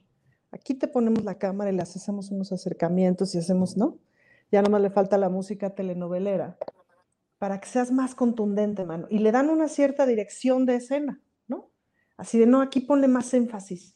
Aquí 0.51 0.73
te 0.73 0.87
ponemos 0.87 1.23
la 1.23 1.37
cámara 1.37 1.71
y 1.71 1.75
le 1.75 1.83
hacemos 1.83 2.31
unos 2.31 2.51
acercamientos 2.51 3.35
y 3.35 3.37
hacemos, 3.37 3.77
¿no? 3.77 3.99
Ya 4.51 4.63
nomás 4.63 4.81
le 4.81 4.89
falta 4.89 5.15
la 5.19 5.29
música 5.29 5.75
telenovelera 5.75 6.57
para 7.37 7.61
que 7.61 7.69
seas 7.69 7.91
más 7.91 8.15
contundente, 8.15 8.83
mano. 8.83 9.05
Y 9.11 9.19
le 9.19 9.31
dan 9.31 9.51
una 9.51 9.67
cierta 9.67 10.07
dirección 10.07 10.65
de 10.65 10.77
escena, 10.77 11.21
¿no? 11.47 11.69
Así 12.17 12.39
de, 12.39 12.47
no, 12.47 12.61
aquí 12.61 12.81
ponle 12.81 13.07
más 13.07 13.31
énfasis. 13.35 13.95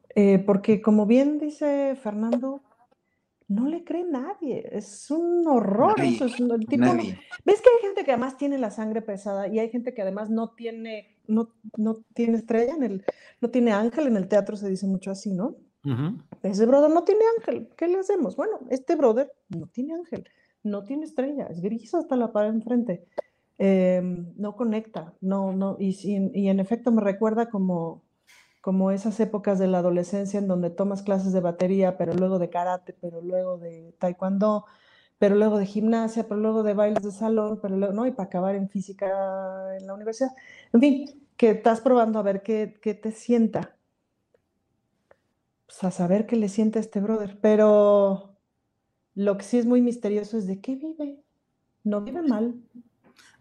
Eh, 0.15 0.39
porque 0.39 0.81
como 0.81 1.05
bien 1.05 1.39
dice 1.39 1.95
Fernando, 1.95 2.61
no 3.51 3.67
le 3.67 3.83
cree 3.83 4.05
nadie, 4.05 4.67
es 4.71 5.11
un 5.11 5.45
horror. 5.45 5.99
eso 5.99 6.25
es 6.25 6.39
un, 6.39 6.57
tipo, 6.61 6.85
¿Ves 6.85 7.61
que 7.61 7.69
hay 7.69 7.81
gente 7.81 8.05
que 8.05 8.11
además 8.11 8.37
tiene 8.37 8.57
la 8.57 8.71
sangre 8.71 9.01
pesada 9.01 9.47
y 9.49 9.59
hay 9.59 9.69
gente 9.69 9.93
que 9.93 10.01
además 10.01 10.29
no 10.29 10.51
tiene, 10.51 11.17
no, 11.27 11.49
no 11.77 12.03
tiene 12.13 12.37
estrella 12.37 12.75
en 12.75 12.83
el, 12.83 13.05
no 13.41 13.49
tiene 13.49 13.73
ángel 13.73 14.07
en 14.07 14.15
el 14.15 14.29
teatro, 14.29 14.55
se 14.55 14.69
dice 14.69 14.87
mucho 14.87 15.11
así, 15.11 15.33
¿no? 15.33 15.55
Ese 16.43 16.65
brother 16.67 16.91
no 16.91 17.03
tiene 17.03 17.23
ángel, 17.37 17.67
¿qué 17.75 17.87
le 17.87 17.99
hacemos? 17.99 18.35
Bueno, 18.35 18.59
este 18.69 18.95
brother 18.95 19.31
no 19.49 19.67
tiene 19.67 19.95
ángel, 19.95 20.29
no 20.63 20.83
tiene 20.83 21.05
estrella, 21.05 21.47
es 21.47 21.59
gris 21.59 21.93
hasta 21.95 22.15
la 22.15 22.31
pared 22.31 22.51
enfrente, 22.51 23.03
em, 23.57 24.31
no 24.37 24.55
conecta, 24.55 25.13
no, 25.21 25.51
no, 25.51 25.75
y, 25.79 25.97
y 26.33 26.47
en 26.49 26.59
efecto 26.59 26.91
me 26.91 27.01
recuerda 27.01 27.49
como 27.49 28.03
como 28.61 28.91
esas 28.91 29.19
épocas 29.19 29.57
de 29.57 29.67
la 29.67 29.79
adolescencia 29.79 30.39
en 30.39 30.47
donde 30.47 30.69
tomas 30.69 31.01
clases 31.01 31.33
de 31.33 31.41
batería, 31.41 31.97
pero 31.97 32.13
luego 32.13 32.37
de 32.37 32.49
karate, 32.51 32.93
pero 32.93 33.19
luego 33.21 33.57
de 33.57 33.95
taekwondo, 33.97 34.65
pero 35.17 35.35
luego 35.35 35.57
de 35.57 35.65
gimnasia, 35.65 36.27
pero 36.27 36.39
luego 36.39 36.63
de 36.63 36.75
bailes 36.75 37.03
de 37.03 37.11
salón, 37.11 37.59
pero 37.61 37.75
luego, 37.75 37.93
¿no? 37.93 38.05
Y 38.05 38.11
para 38.11 38.27
acabar 38.27 38.55
en 38.55 38.69
física 38.69 39.07
en 39.77 39.87
la 39.87 39.95
universidad. 39.95 40.29
En 40.73 40.79
fin, 40.79 41.27
que 41.37 41.51
estás 41.51 41.81
probando 41.81 42.19
a 42.19 42.23
ver 42.23 42.43
qué, 42.43 42.79
qué 42.81 42.93
te 42.93 43.11
sienta. 43.11 43.75
Pues 45.65 45.83
a 45.83 45.91
saber 45.91 46.27
qué 46.27 46.35
le 46.35 46.49
siente 46.49 46.77
a 46.77 46.81
este 46.81 46.99
brother. 46.99 47.39
Pero 47.41 48.37
lo 49.15 49.37
que 49.37 49.43
sí 49.43 49.57
es 49.57 49.65
muy 49.65 49.81
misterioso 49.81 50.37
es 50.37 50.45
de 50.45 50.61
qué 50.61 50.75
vive. 50.75 51.23
No 51.83 52.01
vive 52.01 52.21
mal. 52.21 52.55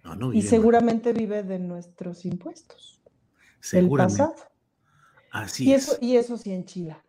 No, 0.02 0.16
no 0.16 0.28
vive 0.30 0.38
y 0.38 0.48
seguramente 0.48 1.12
vive 1.12 1.42
de 1.42 1.58
nuestros 1.58 2.24
impuestos. 2.24 3.02
El 3.72 3.90
pasado 3.90 4.34
Así 5.30 5.68
y 5.68 5.74
es. 5.74 5.88
Eso, 5.88 5.98
y 6.00 6.16
eso 6.16 6.36
sí 6.36 6.52
enchila. 6.52 7.02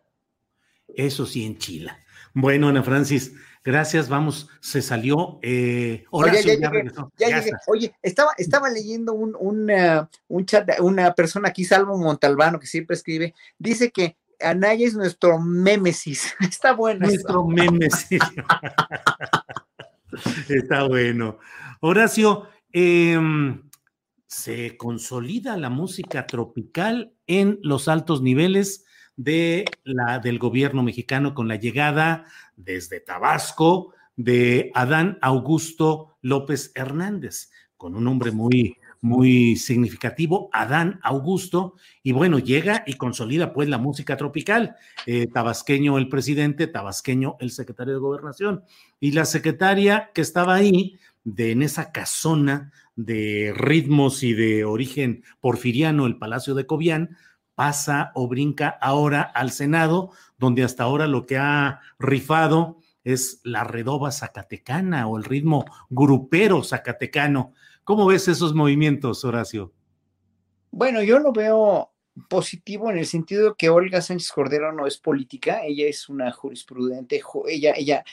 Eso 0.88 1.26
sí 1.26 1.44
en 1.44 1.58
Chile. 1.58 1.90
Bueno, 2.34 2.68
Ana 2.68 2.82
Francis, 2.82 3.32
gracias, 3.64 4.08
vamos, 4.08 4.48
se 4.60 4.82
salió. 4.82 5.38
Eh, 5.42 6.04
Horacio 6.10 6.40
Oye, 6.40 6.46
ya 6.46 6.54
ya 6.54 6.56
llegué, 6.70 6.70
regresó. 6.70 7.12
ya. 7.18 7.44
Oye, 7.66 7.94
estaba, 8.02 8.32
estaba 8.38 8.70
leyendo 8.70 9.12
un, 9.12 9.36
un, 9.38 9.70
ah, 9.70 10.08
un 10.28 10.46
chat, 10.46 10.66
de 10.66 10.80
una 10.80 11.14
persona 11.14 11.48
aquí, 11.48 11.64
Salvo 11.64 11.98
Montalbano, 11.98 12.58
que 12.58 12.66
siempre 12.66 12.96
escribe, 12.96 13.34
dice 13.58 13.90
que 13.90 14.16
Anaya 14.40 14.86
es 14.86 14.94
nuestro 14.94 15.38
mémesis. 15.38 16.34
Está 16.40 16.72
bueno. 16.72 17.06
Nuestro 17.06 17.46
meme, 17.46 17.90
sí. 17.90 18.18
Está 20.48 20.86
bueno. 20.86 21.38
Horacio, 21.80 22.46
em, 22.72 23.62
se 24.32 24.78
consolida 24.78 25.58
la 25.58 25.68
música 25.68 26.26
tropical 26.26 27.12
en 27.26 27.58
los 27.62 27.86
altos 27.86 28.22
niveles 28.22 28.86
de 29.14 29.66
la, 29.84 30.20
del 30.20 30.38
gobierno 30.38 30.82
mexicano 30.82 31.34
con 31.34 31.48
la 31.48 31.56
llegada 31.56 32.24
desde 32.56 33.00
Tabasco 33.00 33.92
de 34.16 34.70
Adán 34.74 35.18
Augusto 35.20 36.16
López 36.22 36.72
Hernández, 36.74 37.50
con 37.76 37.94
un 37.94 38.04
nombre 38.04 38.30
muy, 38.30 38.78
muy 39.02 39.56
significativo, 39.56 40.48
Adán 40.54 40.98
Augusto, 41.02 41.74
y 42.02 42.12
bueno, 42.12 42.38
llega 42.38 42.84
y 42.86 42.94
consolida 42.94 43.52
pues 43.52 43.68
la 43.68 43.76
música 43.76 44.16
tropical, 44.16 44.76
eh, 45.04 45.26
tabasqueño 45.26 45.98
el 45.98 46.08
presidente, 46.08 46.68
tabasqueño 46.68 47.36
el 47.38 47.50
secretario 47.50 47.92
de 47.92 48.00
gobernación, 48.00 48.64
y 48.98 49.12
la 49.12 49.26
secretaria 49.26 50.10
que 50.14 50.22
estaba 50.22 50.54
ahí, 50.54 50.98
de 51.24 51.52
en 51.52 51.62
esa 51.62 51.92
casona 51.92 52.72
de 52.96 53.52
ritmos 53.54 54.22
y 54.22 54.34
de 54.34 54.64
origen 54.64 55.24
porfiriano, 55.40 56.06
el 56.06 56.18
Palacio 56.18 56.54
de 56.54 56.66
Cobián, 56.66 57.16
pasa 57.54 58.12
o 58.14 58.28
brinca 58.28 58.68
ahora 58.68 59.22
al 59.22 59.50
Senado, 59.50 60.10
donde 60.38 60.64
hasta 60.64 60.84
ahora 60.84 61.06
lo 61.06 61.26
que 61.26 61.38
ha 61.38 61.80
rifado 61.98 62.78
es 63.04 63.40
la 63.44 63.64
redoba 63.64 64.10
zacatecana 64.12 65.06
o 65.06 65.16
el 65.18 65.24
ritmo 65.24 65.64
grupero 65.90 66.62
zacatecano. 66.62 67.52
¿Cómo 67.84 68.06
ves 68.06 68.28
esos 68.28 68.54
movimientos, 68.54 69.24
Horacio? 69.24 69.72
Bueno, 70.70 71.02
yo 71.02 71.18
lo 71.18 71.32
veo 71.32 71.92
positivo 72.28 72.90
en 72.90 72.98
el 72.98 73.06
sentido 73.06 73.50
de 73.50 73.54
que 73.56 73.70
Olga 73.70 74.00
Sánchez 74.00 74.30
Cordero 74.32 74.72
no 74.72 74.86
es 74.86 74.98
política, 74.98 75.62
ella 75.64 75.86
es 75.86 76.08
una 76.08 76.30
jurisprudente, 76.30 77.22
ella, 77.48 77.72
ella 77.76 78.04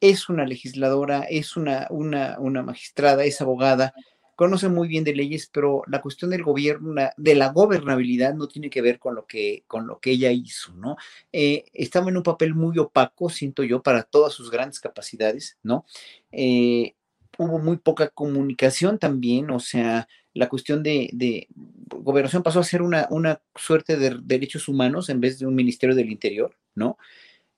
es 0.00 0.28
una 0.28 0.46
legisladora, 0.46 1.20
es 1.22 1.56
una, 1.56 1.86
una, 1.90 2.38
una 2.38 2.62
magistrada, 2.62 3.24
es 3.24 3.40
abogada, 3.40 3.94
conoce 4.40 4.70
muy 4.70 4.88
bien 4.88 5.04
de 5.04 5.14
leyes, 5.14 5.50
pero 5.52 5.82
la 5.86 6.00
cuestión 6.00 6.30
del 6.30 6.42
gobierno, 6.42 6.94
de 7.16 7.34
la 7.34 7.52
gobernabilidad 7.52 8.32
no 8.32 8.48
tiene 8.48 8.70
que 8.70 8.80
ver 8.80 8.98
con 8.98 9.14
lo 9.14 9.26
que, 9.26 9.64
con 9.66 9.86
lo 9.86 10.00
que 10.00 10.12
ella 10.12 10.32
hizo, 10.32 10.72
¿no? 10.76 10.96
Eh, 11.30 11.66
estaba 11.74 12.08
en 12.08 12.16
un 12.16 12.22
papel 12.22 12.54
muy 12.54 12.78
opaco, 12.78 13.28
siento 13.28 13.64
yo, 13.64 13.82
para 13.82 14.02
todas 14.02 14.32
sus 14.32 14.50
grandes 14.50 14.80
capacidades, 14.80 15.58
¿no? 15.62 15.84
Eh, 16.32 16.94
hubo 17.36 17.58
muy 17.58 17.76
poca 17.76 18.08
comunicación 18.08 18.98
también, 18.98 19.50
o 19.50 19.60
sea, 19.60 20.08
la 20.32 20.48
cuestión 20.48 20.82
de, 20.82 21.10
de 21.12 21.48
gobernación 21.88 22.42
pasó 22.42 22.60
a 22.60 22.64
ser 22.64 22.80
una, 22.80 23.08
una 23.10 23.42
suerte 23.54 23.98
de 23.98 24.16
derechos 24.22 24.68
humanos 24.68 25.10
en 25.10 25.20
vez 25.20 25.38
de 25.38 25.46
un 25.46 25.54
ministerio 25.54 25.94
del 25.94 26.10
interior, 26.10 26.56
¿no? 26.74 26.96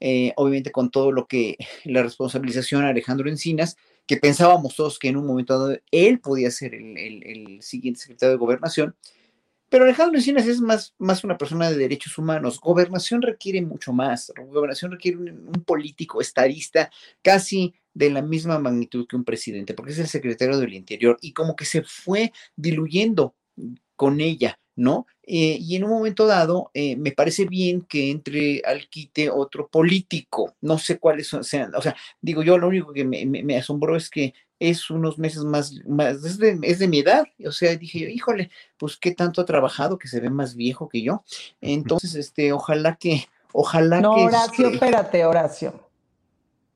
Eh, 0.04 0.32
obviamente 0.34 0.72
con 0.72 0.90
todo 0.90 1.12
lo 1.12 1.28
que 1.28 1.56
la 1.84 2.02
responsabilización 2.02 2.82
a 2.82 2.88
Alejandro 2.88 3.28
Encinas, 3.28 3.76
que 4.04 4.16
pensábamos 4.16 4.74
todos 4.74 4.98
que 4.98 5.06
en 5.06 5.16
un 5.16 5.24
momento 5.24 5.56
dado 5.56 5.78
él 5.92 6.18
podía 6.18 6.50
ser 6.50 6.74
el, 6.74 6.98
el- 6.98 7.62
siguiente 7.62 8.00
secretario 8.00 8.32
de 8.32 8.38
gobernación, 8.38 8.96
pero 9.68 9.84
Alejandro 9.84 10.18
Encinas 10.18 10.48
es 10.48 10.60
más, 10.60 10.94
más 10.98 11.22
una 11.22 11.38
persona 11.38 11.70
de 11.70 11.76
derechos 11.78 12.18
humanos. 12.18 12.60
Gobernación 12.60 13.22
requiere 13.22 13.62
mucho 13.62 13.92
más. 13.92 14.32
Gobernación 14.48 14.90
requiere 14.90 15.18
un, 15.18 15.28
un 15.30 15.64
político 15.64 16.20
estadista 16.20 16.90
casi 17.22 17.72
de 17.94 18.10
la 18.10 18.22
misma 18.22 18.58
magnitud 18.58 19.06
que 19.06 19.14
un 19.16 19.24
presidente, 19.24 19.72
porque 19.74 19.92
es 19.92 19.98
el 20.00 20.08
secretario 20.08 20.58
del 20.58 20.74
Interior 20.74 21.16
y 21.20 21.32
como 21.32 21.54
que 21.54 21.64
se 21.64 21.82
fue 21.84 22.32
diluyendo 22.56 23.36
con 23.94 24.20
ella, 24.20 24.58
¿no? 24.76 25.06
Eh, 25.24 25.56
y 25.60 25.76
en 25.76 25.84
un 25.84 25.90
momento 25.90 26.26
dado, 26.26 26.70
eh, 26.74 26.96
me 26.96 27.12
parece 27.12 27.44
bien 27.44 27.82
que 27.82 28.10
entre 28.10 28.62
al 28.64 28.88
quite 28.88 29.30
otro 29.30 29.68
político. 29.68 30.54
No 30.60 30.78
sé 30.78 30.98
cuáles 30.98 31.28
son- 31.28 31.44
sean. 31.44 31.74
O 31.74 31.82
sea, 31.82 31.94
digo 32.20 32.42
yo, 32.42 32.58
lo 32.58 32.68
único 32.68 32.92
que 32.92 33.04
me, 33.04 33.24
me- 33.26 33.42
me 33.42 33.56
asombró 33.56 33.96
es 33.96 34.08
que 34.10 34.34
es 34.58 34.90
unos 34.90 35.18
meses 35.18 35.42
más, 35.44 35.74
más 35.86 36.24
es, 36.24 36.38
de, 36.38 36.58
es 36.62 36.78
de 36.78 36.88
mi 36.88 37.00
edad. 37.00 37.24
O 37.46 37.50
sea, 37.52 37.74
dije 37.76 37.98
yo, 38.00 38.08
híjole, 38.08 38.50
pues 38.78 38.96
qué 38.96 39.12
tanto 39.12 39.40
ha 39.40 39.44
trabajado 39.44 39.98
que 39.98 40.08
se 40.08 40.20
ve 40.20 40.30
más 40.30 40.54
viejo 40.54 40.88
que 40.88 41.02
yo. 41.02 41.24
Entonces, 41.60 42.14
este, 42.14 42.52
ojalá 42.52 42.96
que, 42.96 43.26
ojalá 43.52 44.00
No, 44.00 44.14
que. 44.14 44.22
Horacio, 44.22 44.64
este, 44.66 44.74
espérate, 44.74 45.24
Horacio. 45.24 45.91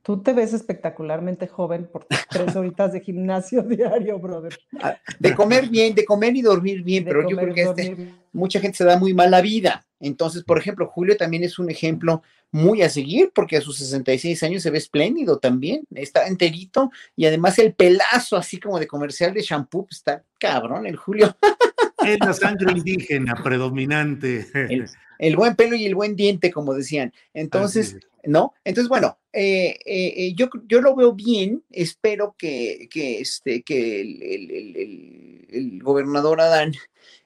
Tú 0.07 0.23
te 0.23 0.33
ves 0.33 0.53
espectacularmente 0.53 1.49
joven 1.49 1.89
por 1.91 2.07
tres 2.31 2.55
horitas 2.55 2.93
de 2.93 3.01
gimnasio 3.01 3.63
diario, 3.65 4.21
brother. 4.21 4.57
Ah, 4.81 4.97
de 5.19 5.35
comer 5.35 5.69
bien, 5.69 5.97
de 5.97 6.05
comer 6.05 6.37
y 6.37 6.43
dormir 6.43 6.85
bien, 6.85 7.05
De 7.05 7.11
pero 7.11 7.29
yo 7.29 7.37
creo 7.37 7.53
que 7.53 7.63
este, 7.63 8.15
mucha 8.33 8.61
gente 8.61 8.77
se 8.79 8.85
da 8.85 8.97
muy 9.01 9.15
mala 9.15 9.41
vida. 9.41 9.85
Entonces, 9.99 10.45
por 10.45 10.59
ejemplo, 10.59 10.87
Julio 10.87 11.17
también 11.17 11.43
es 11.43 11.59
un 11.59 11.71
ejemplo 11.71 12.23
muy 12.53 12.83
a 12.83 12.89
seguir 12.89 13.33
porque 13.35 13.57
a 13.57 13.61
sus 13.61 13.79
66 13.79 14.45
años 14.45 14.63
se 14.63 14.71
ve 14.71 14.79
espléndido 14.79 15.41
también, 15.41 15.83
está 15.93 16.29
enterito 16.29 16.93
y 17.17 17.27
además 17.27 17.59
el 17.59 17.75
pelazo 17.75 18.37
así 18.37 18.61
como 18.61 18.79
de 18.79 18.87
comercial 18.87 19.35
de 19.35 19.43
shampoo, 19.43 19.87
pues, 19.87 19.97
está 19.97 20.23
cabrón 20.39 20.87
el 20.87 20.95
Julio. 20.95 21.37
Es 22.07 22.19
la 22.21 22.33
sangre 22.33 22.73
indígena 22.73 23.35
predominante. 23.43 24.47
El, 24.55 24.87
el 25.19 25.37
buen 25.37 25.57
pelo 25.57 25.77
y 25.77 25.87
el 25.87 25.95
buen 25.95 26.17
diente, 26.17 26.51
como 26.51 26.75
decían. 26.75 27.13
Entonces, 27.35 27.97
¿no? 28.25 28.55
Entonces, 28.65 28.89
bueno, 28.89 29.19
eh, 29.33 29.77
eh, 29.87 30.15
eh, 30.17 30.35
yo, 30.35 30.49
yo 30.67 30.81
lo 30.81 30.95
veo 30.97 31.13
bien, 31.15 31.63
espero 31.71 32.35
que, 32.39 32.89
que, 32.91 33.21
este, 33.21 33.63
que 33.63 34.01
el, 34.01 34.23
el- 34.23 34.51
el- 34.51 34.77
el- 34.77 35.47
el 35.51 35.83
gobernador 35.83 36.41
Adán 36.41 36.73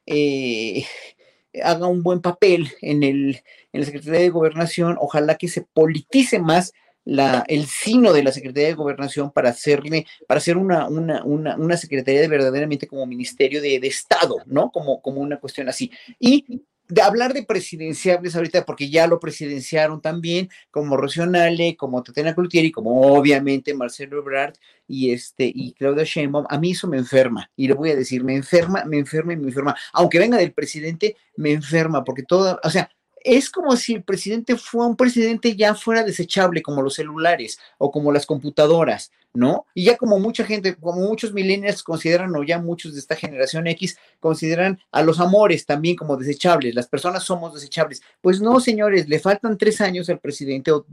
eh, 0.07 0.85
haga 1.63 1.87
un 1.87 2.03
buen 2.03 2.21
papel 2.21 2.69
en, 2.81 3.03
el, 3.03 3.41
en 3.73 3.81
la 3.81 3.87
Secretaría 3.87 4.21
de 4.21 4.29
Gobernación, 4.31 4.97
ojalá 5.01 5.37
que 5.37 5.49
se 5.49 5.63
politice 5.63 6.39
más 6.39 6.73
la, 7.05 7.45
el 7.49 7.67
sino 7.67 8.13
de 8.13 8.23
la 8.23 8.33
Secretaría 8.33 8.69
de 8.69 8.75
Gobernación 8.75 9.31
para 9.31 9.51
hacerle, 9.51 10.07
para 10.27 10.39
hacer 10.39 10.57
una, 10.57 10.89
una, 10.89 11.25
una, 11.25 11.57
una 11.57 11.77
secretaría 11.77 12.21
de 12.21 12.29
verdaderamente 12.29 12.87
como 12.87 13.07
ministerio 13.07 13.61
de, 13.63 13.81
de 13.81 13.89
Estado, 13.89 14.37
¿no? 14.47 14.71
Como, 14.71 15.01
como 15.01 15.21
una 15.21 15.39
cuestión 15.39 15.69
así. 15.69 15.91
Y 16.19 16.63
de 16.91 17.03
hablar 17.03 17.33
de 17.33 17.45
presidenciables 17.45 18.35
ahorita, 18.35 18.67
porque 18.67 18.91
ya 18.91 19.07
lo 19.07 19.21
presidenciaron 19.21 20.01
también, 20.01 20.49
como 20.71 20.97
Rocío 20.97 21.25
Nale, 21.25 21.77
como 21.77 22.03
Tatiana 22.03 22.35
Cloutier 22.35 22.71
como 22.73 23.01
obviamente 23.15 23.73
Marcelo 23.75 24.19
Ebrard 24.19 24.55
y 24.89 25.13
este 25.13 25.51
y 25.55 25.73
Claudia 25.73 26.05
Sheinbaum, 26.05 26.47
a 26.49 26.59
mí 26.59 26.73
eso 26.73 26.89
me 26.89 26.99
enferma, 26.99 27.51
y 27.57 27.69
le 27.69 27.75
voy 27.75 27.91
a 27.91 27.97
decir, 27.97 28.25
me 28.25 28.35
enferma, 28.35 28.85
me 28.85 28.99
enferma 28.99 29.33
y 29.33 29.37
me 29.37 29.49
enferma, 29.49 29.77
aunque 29.93 30.19
venga 30.19 30.37
del 30.37 30.53
presidente, 30.53 31.17
me 31.37 31.53
enferma, 31.53 32.03
porque 32.03 32.25
todo, 32.25 32.59
o 32.63 32.71
sea, 32.71 32.91
es 33.23 33.51
como 33.51 33.77
si 33.77 33.95
el 33.95 34.03
presidente 34.03 34.57
fuera 34.57 34.89
un 34.89 34.97
presidente 34.97 35.57
ya 35.57 35.75
fuera 35.75 36.03
desechable, 36.03 36.63
como 36.63 36.83
los 36.83 36.95
celulares 36.95 37.59
o 37.79 37.91
como 37.91 38.13
las 38.13 38.27
computadoras, 38.27 39.13
¿no? 39.33 39.67
Y 39.75 39.85
ya 39.85 39.97
como 39.97 40.19
mucha 40.19 40.45
gente, 40.45 40.75
como 40.75 41.01
muchos 41.01 41.33
millennials 41.33 41.83
consideran, 41.83 42.35
o 42.35 42.43
ya 42.43 42.59
muchos 42.59 42.95
de 42.95 43.01
esta 43.01 43.17
generación 43.17 43.67
X, 43.69 43.99
consideran 44.19 44.81
a 44.91 45.03
los 45.03 45.21
amores 45.21 45.67
también 45.67 45.97
como 45.97 46.17
desechables, 46.17 46.75
las 46.75 46.89
personas 46.89 47.23
somos 47.23 47.55
desechables. 47.55 48.03
Pues 48.21 48.41
no, 48.41 48.59
señores, 48.61 49.09
le 49.09 49.19
faltan 49.19 49.59
tres 49.59 49.81
años 49.81 50.09
al 50.11 50.19
presidente, 50.19 50.73
o 50.73 50.87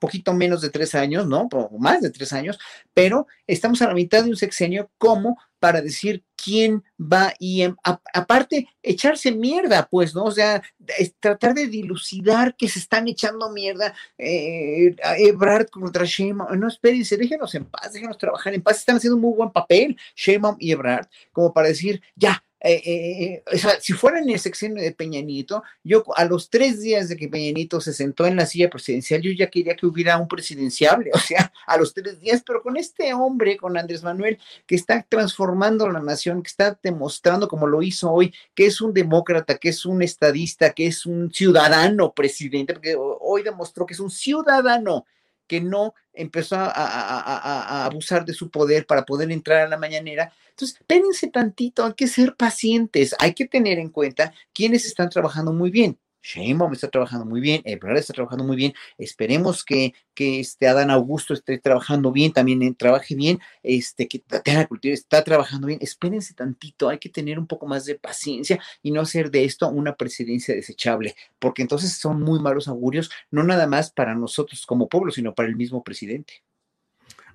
poquito 0.00 0.34
menos 0.34 0.60
de 0.60 0.70
tres 0.70 0.94
años, 0.94 1.26
¿no? 1.26 1.48
O 1.52 1.78
más 1.78 2.02
de 2.02 2.10
tres 2.10 2.32
años, 2.32 2.58
pero 2.92 3.26
estamos 3.46 3.80
a 3.82 3.88
la 3.88 3.94
mitad 3.94 4.24
de 4.24 4.30
un 4.30 4.36
sexenio 4.36 4.90
como 4.98 5.38
para 5.60 5.82
decir 5.82 6.24
quién 6.42 6.82
va 7.00 7.34
y 7.38 7.62
em- 7.62 7.76
aparte 8.14 8.68
echarse 8.82 9.32
mierda, 9.32 9.88
pues, 9.90 10.14
¿no? 10.14 10.24
O 10.24 10.30
sea, 10.30 10.62
es 10.98 11.14
tratar 11.18 11.54
de 11.54 11.66
dilucidar 11.66 12.56
que 12.56 12.68
se 12.68 12.78
están 12.78 13.08
echando 13.08 13.50
mierda 13.50 13.94
eh, 14.18 14.96
a 15.02 15.18
Ebrard 15.18 15.68
contra 15.68 16.04
Sheinbaum. 16.04 16.58
No, 16.58 16.68
espérense, 16.68 17.16
déjenos 17.16 17.54
en 17.54 17.64
paz, 17.64 17.92
déjenos 17.92 18.18
trabajar 18.18 18.54
en 18.54 18.62
paz. 18.62 18.78
Están 18.78 18.96
haciendo 18.96 19.16
un 19.16 19.22
muy 19.22 19.36
buen 19.36 19.50
papel, 19.50 19.96
Sheinbaum 20.14 20.56
y 20.58 20.72
Ebrard, 20.72 21.06
como 21.32 21.52
para 21.52 21.68
decir, 21.68 22.02
ya, 22.14 22.42
eh, 22.62 22.82
eh, 22.84 23.22
eh, 23.24 23.42
o 23.52 23.56
sea, 23.56 23.80
si 23.80 23.92
fuera 23.94 24.18
en 24.18 24.28
el 24.28 24.38
sexenio 24.38 24.82
de 24.82 24.92
Peña 24.92 25.20
Nieto, 25.22 25.62
yo 25.82 26.04
a 26.16 26.24
los 26.26 26.50
tres 26.50 26.80
días 26.80 27.08
de 27.08 27.16
que 27.16 27.28
Peña 27.28 27.52
Nieto 27.52 27.80
se 27.80 27.92
sentó 27.94 28.26
en 28.26 28.36
la 28.36 28.46
silla 28.46 28.68
presidencial, 28.68 29.22
yo 29.22 29.30
ya 29.32 29.48
quería 29.48 29.74
que 29.76 29.86
hubiera 29.86 30.18
un 30.18 30.28
presidenciable, 30.28 31.10
o 31.14 31.18
sea, 31.18 31.52
a 31.66 31.76
los 31.78 31.94
tres 31.94 32.20
días, 32.20 32.42
pero 32.46 32.62
con 32.62 32.76
este 32.76 33.14
hombre, 33.14 33.56
con 33.56 33.76
Andrés 33.78 34.02
Manuel, 34.02 34.38
que 34.66 34.74
está 34.74 35.06
transformando 35.08 35.88
la 35.88 36.00
nación, 36.00 36.42
que 36.42 36.48
está 36.48 36.78
demostrando, 36.82 37.48
como 37.48 37.66
lo 37.66 37.82
hizo 37.82 38.10
hoy, 38.12 38.34
que 38.54 38.66
es 38.66 38.80
un 38.80 38.92
demócrata, 38.92 39.56
que 39.56 39.70
es 39.70 39.86
un 39.86 40.02
estadista, 40.02 40.72
que 40.72 40.86
es 40.86 41.06
un 41.06 41.32
ciudadano 41.32 42.12
presidente, 42.12 42.74
porque 42.74 42.94
ho- 42.94 43.18
hoy 43.20 43.42
demostró 43.42 43.86
que 43.86 43.94
es 43.94 44.00
un 44.00 44.10
ciudadano 44.10 45.06
que 45.50 45.60
no 45.60 45.94
empezó 46.12 46.54
a, 46.54 47.84
abusar 47.84 48.24
de 48.24 48.34
su 48.34 48.50
poder 48.50 48.86
para 48.86 49.04
poder 49.04 49.32
entrar 49.32 49.62
a 49.62 49.68
la 49.68 49.76
mañanera. 49.76 50.32
Entonces, 50.50 50.78
espérense 50.78 51.26
tantito, 51.26 51.84
hay 51.84 51.94
que 51.94 52.06
ser 52.06 52.36
pacientes, 52.36 53.16
hay 53.18 53.34
que 53.34 53.46
tener 53.46 53.80
en 53.80 53.88
cuenta 53.88 54.32
quienes 54.52 54.86
están 54.86 55.08
trabajando 55.08 55.52
muy 55.52 55.72
bien. 55.72 55.98
Sheinbaum 56.22 56.72
está 56.72 56.88
trabajando 56.88 57.24
muy 57.24 57.40
bien, 57.40 57.62
Ebrard 57.64 57.96
está 57.98 58.12
trabajando 58.12 58.44
muy 58.44 58.56
bien, 58.56 58.74
esperemos 58.98 59.64
que, 59.64 59.94
que 60.14 60.40
este 60.40 60.68
Adán 60.68 60.90
Augusto 60.90 61.34
esté 61.34 61.58
trabajando 61.58 62.12
bien, 62.12 62.32
también 62.32 62.62
eh, 62.62 62.74
trabaje 62.76 63.14
bien, 63.14 63.38
este, 63.62 64.06
que 64.06 64.18
Tatiana 64.18 64.66
Cultura 64.66 64.94
está 64.94 65.24
trabajando 65.24 65.66
bien, 65.66 65.78
espérense 65.82 66.34
tantito, 66.34 66.88
hay 66.88 66.98
que 66.98 67.08
tener 67.08 67.38
un 67.38 67.46
poco 67.46 67.66
más 67.66 67.86
de 67.86 67.94
paciencia 67.94 68.60
y 68.82 68.90
no 68.90 69.00
hacer 69.00 69.30
de 69.30 69.44
esto 69.44 69.68
una 69.68 69.94
presidencia 69.94 70.54
desechable, 70.54 71.14
porque 71.38 71.62
entonces 71.62 71.94
son 71.94 72.20
muy 72.22 72.40
malos 72.40 72.68
augurios, 72.68 73.10
no 73.30 73.42
nada 73.42 73.66
más 73.66 73.90
para 73.90 74.14
nosotros 74.14 74.66
como 74.66 74.88
pueblo, 74.88 75.12
sino 75.12 75.34
para 75.34 75.48
el 75.48 75.56
mismo 75.56 75.82
presidente. 75.82 76.42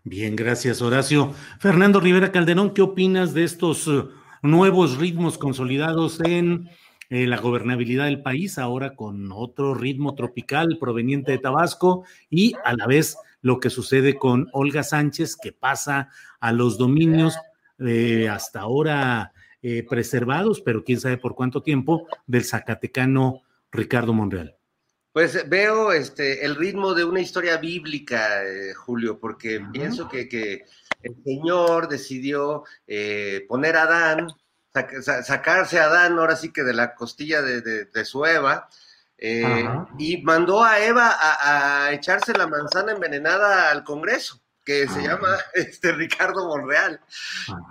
Bien, 0.04 0.36
gracias 0.36 0.84
Horacio. 0.84 1.34
Fernando 1.60 2.00
Rivera 2.00 2.32
Calderón, 2.32 2.76
¿qué 2.76 2.84
opinas 2.84 3.34
de 3.34 3.44
estos 3.44 3.88
uh, 3.88 4.12
nuevos 4.44 4.98
ritmos 4.98 5.40
consolidados 5.40 6.20
en 6.24 6.70
eh, 7.10 7.28
la 7.28 7.38
gobernabilidad 7.38 8.06
del 8.06 8.22
país, 8.22 8.58
ahora 8.58 8.96
con 8.96 9.32
otro 9.32 9.74
ritmo 9.74 10.16
tropical 10.16 10.78
proveniente 10.80 11.32
de 11.32 11.40
Tabasco 11.40 12.06
y 12.30 12.54
a 12.64 12.76
la 12.76 12.88
vez 12.88 13.18
lo 13.42 13.60
que 13.60 13.70
sucede 13.70 14.16
con 14.18 14.50
Olga 14.54 14.84
Sánchez, 14.84 15.36
que 15.36 15.52
pasa 15.52 16.10
a 16.40 16.52
los 16.52 16.78
dominios 16.78 17.38
eh, 17.80 18.28
hasta 18.30 18.62
ahora 18.62 19.34
eh, 19.62 19.84
preservados, 19.88 20.62
pero 20.62 20.84
quién 20.84 21.00
sabe 21.00 21.18
por 21.18 21.34
cuánto 21.34 21.64
tiempo, 21.64 22.08
del 22.28 22.44
zacatecano 22.44 23.42
Ricardo 23.72 24.14
Monreal. 24.14 24.56
Pues 25.12 25.50
veo 25.50 25.92
este, 25.94 26.46
el 26.46 26.56
ritmo 26.56 26.94
de 26.94 27.06
una 27.06 27.22
historia 27.22 27.58
bíblica, 27.58 28.44
eh, 28.44 28.74
Julio, 28.74 29.18
porque 29.18 29.62
pienso 29.72 30.10
que, 30.10 30.28
que, 30.28 30.66
el 31.02 31.16
Señor 31.24 31.88
decidió 31.88 32.64
eh, 32.86 33.46
poner 33.48 33.78
a 33.78 33.84
Adán, 33.84 34.28
sacarse 35.24 35.80
a 35.80 35.86
Adán 35.86 36.18
ahora 36.20 36.36
sí 36.36 36.52
que 36.52 36.64
de 36.64 36.74
la 36.74 36.96
costilla 36.96 37.42
de, 37.42 37.62
de, 37.62 37.86
de 37.86 38.06
su 38.06 38.26
Eva, 38.26 38.68
eh, 39.18 39.66
y 39.98 40.22
mandó 40.24 40.64
a 40.64 40.80
Eva 40.80 41.10
a, 41.10 41.86
a, 41.86 41.94
echarse 41.94 42.34
la 42.34 42.48
manzana 42.48 42.92
envenenada 42.92 43.72
al 43.72 43.84
Congreso, 43.84 44.42
que 44.64 44.88
se 44.88 45.04
llama 45.04 45.38
este, 45.54 45.92
Ricardo 45.94 46.48
Monreal. 46.48 47.00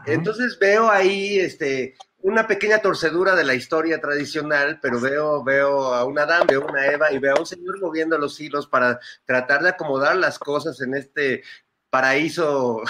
Entonces 0.06 0.59
veo 0.59 0.90
ahí 0.90 1.39
este, 1.39 1.97
una 2.22 2.47
pequeña 2.47 2.78
torcedura 2.78 3.35
de 3.35 3.44
la 3.44 3.55
historia 3.55 4.01
tradicional, 4.01 4.78
pero 4.81 5.01
veo, 5.01 5.44
veo 5.44 5.93
a 5.93 6.05
un 6.05 6.18
Adán, 6.18 6.47
veo 6.47 6.62
a 6.62 6.70
una 6.70 6.86
Eva 6.86 7.12
y 7.12 7.18
veo 7.18 7.36
a 7.36 7.40
un 7.40 7.47
señor 7.47 7.78
moviendo 7.81 8.16
los 8.16 8.40
hilos 8.40 8.66
para 8.66 8.98
tratar 9.26 9.62
de 9.62 9.70
acomodar 9.70 10.16
las 10.16 10.39
cosas 10.39 10.81
en 10.81 10.94
este 10.94 11.43
paraíso 11.90 12.81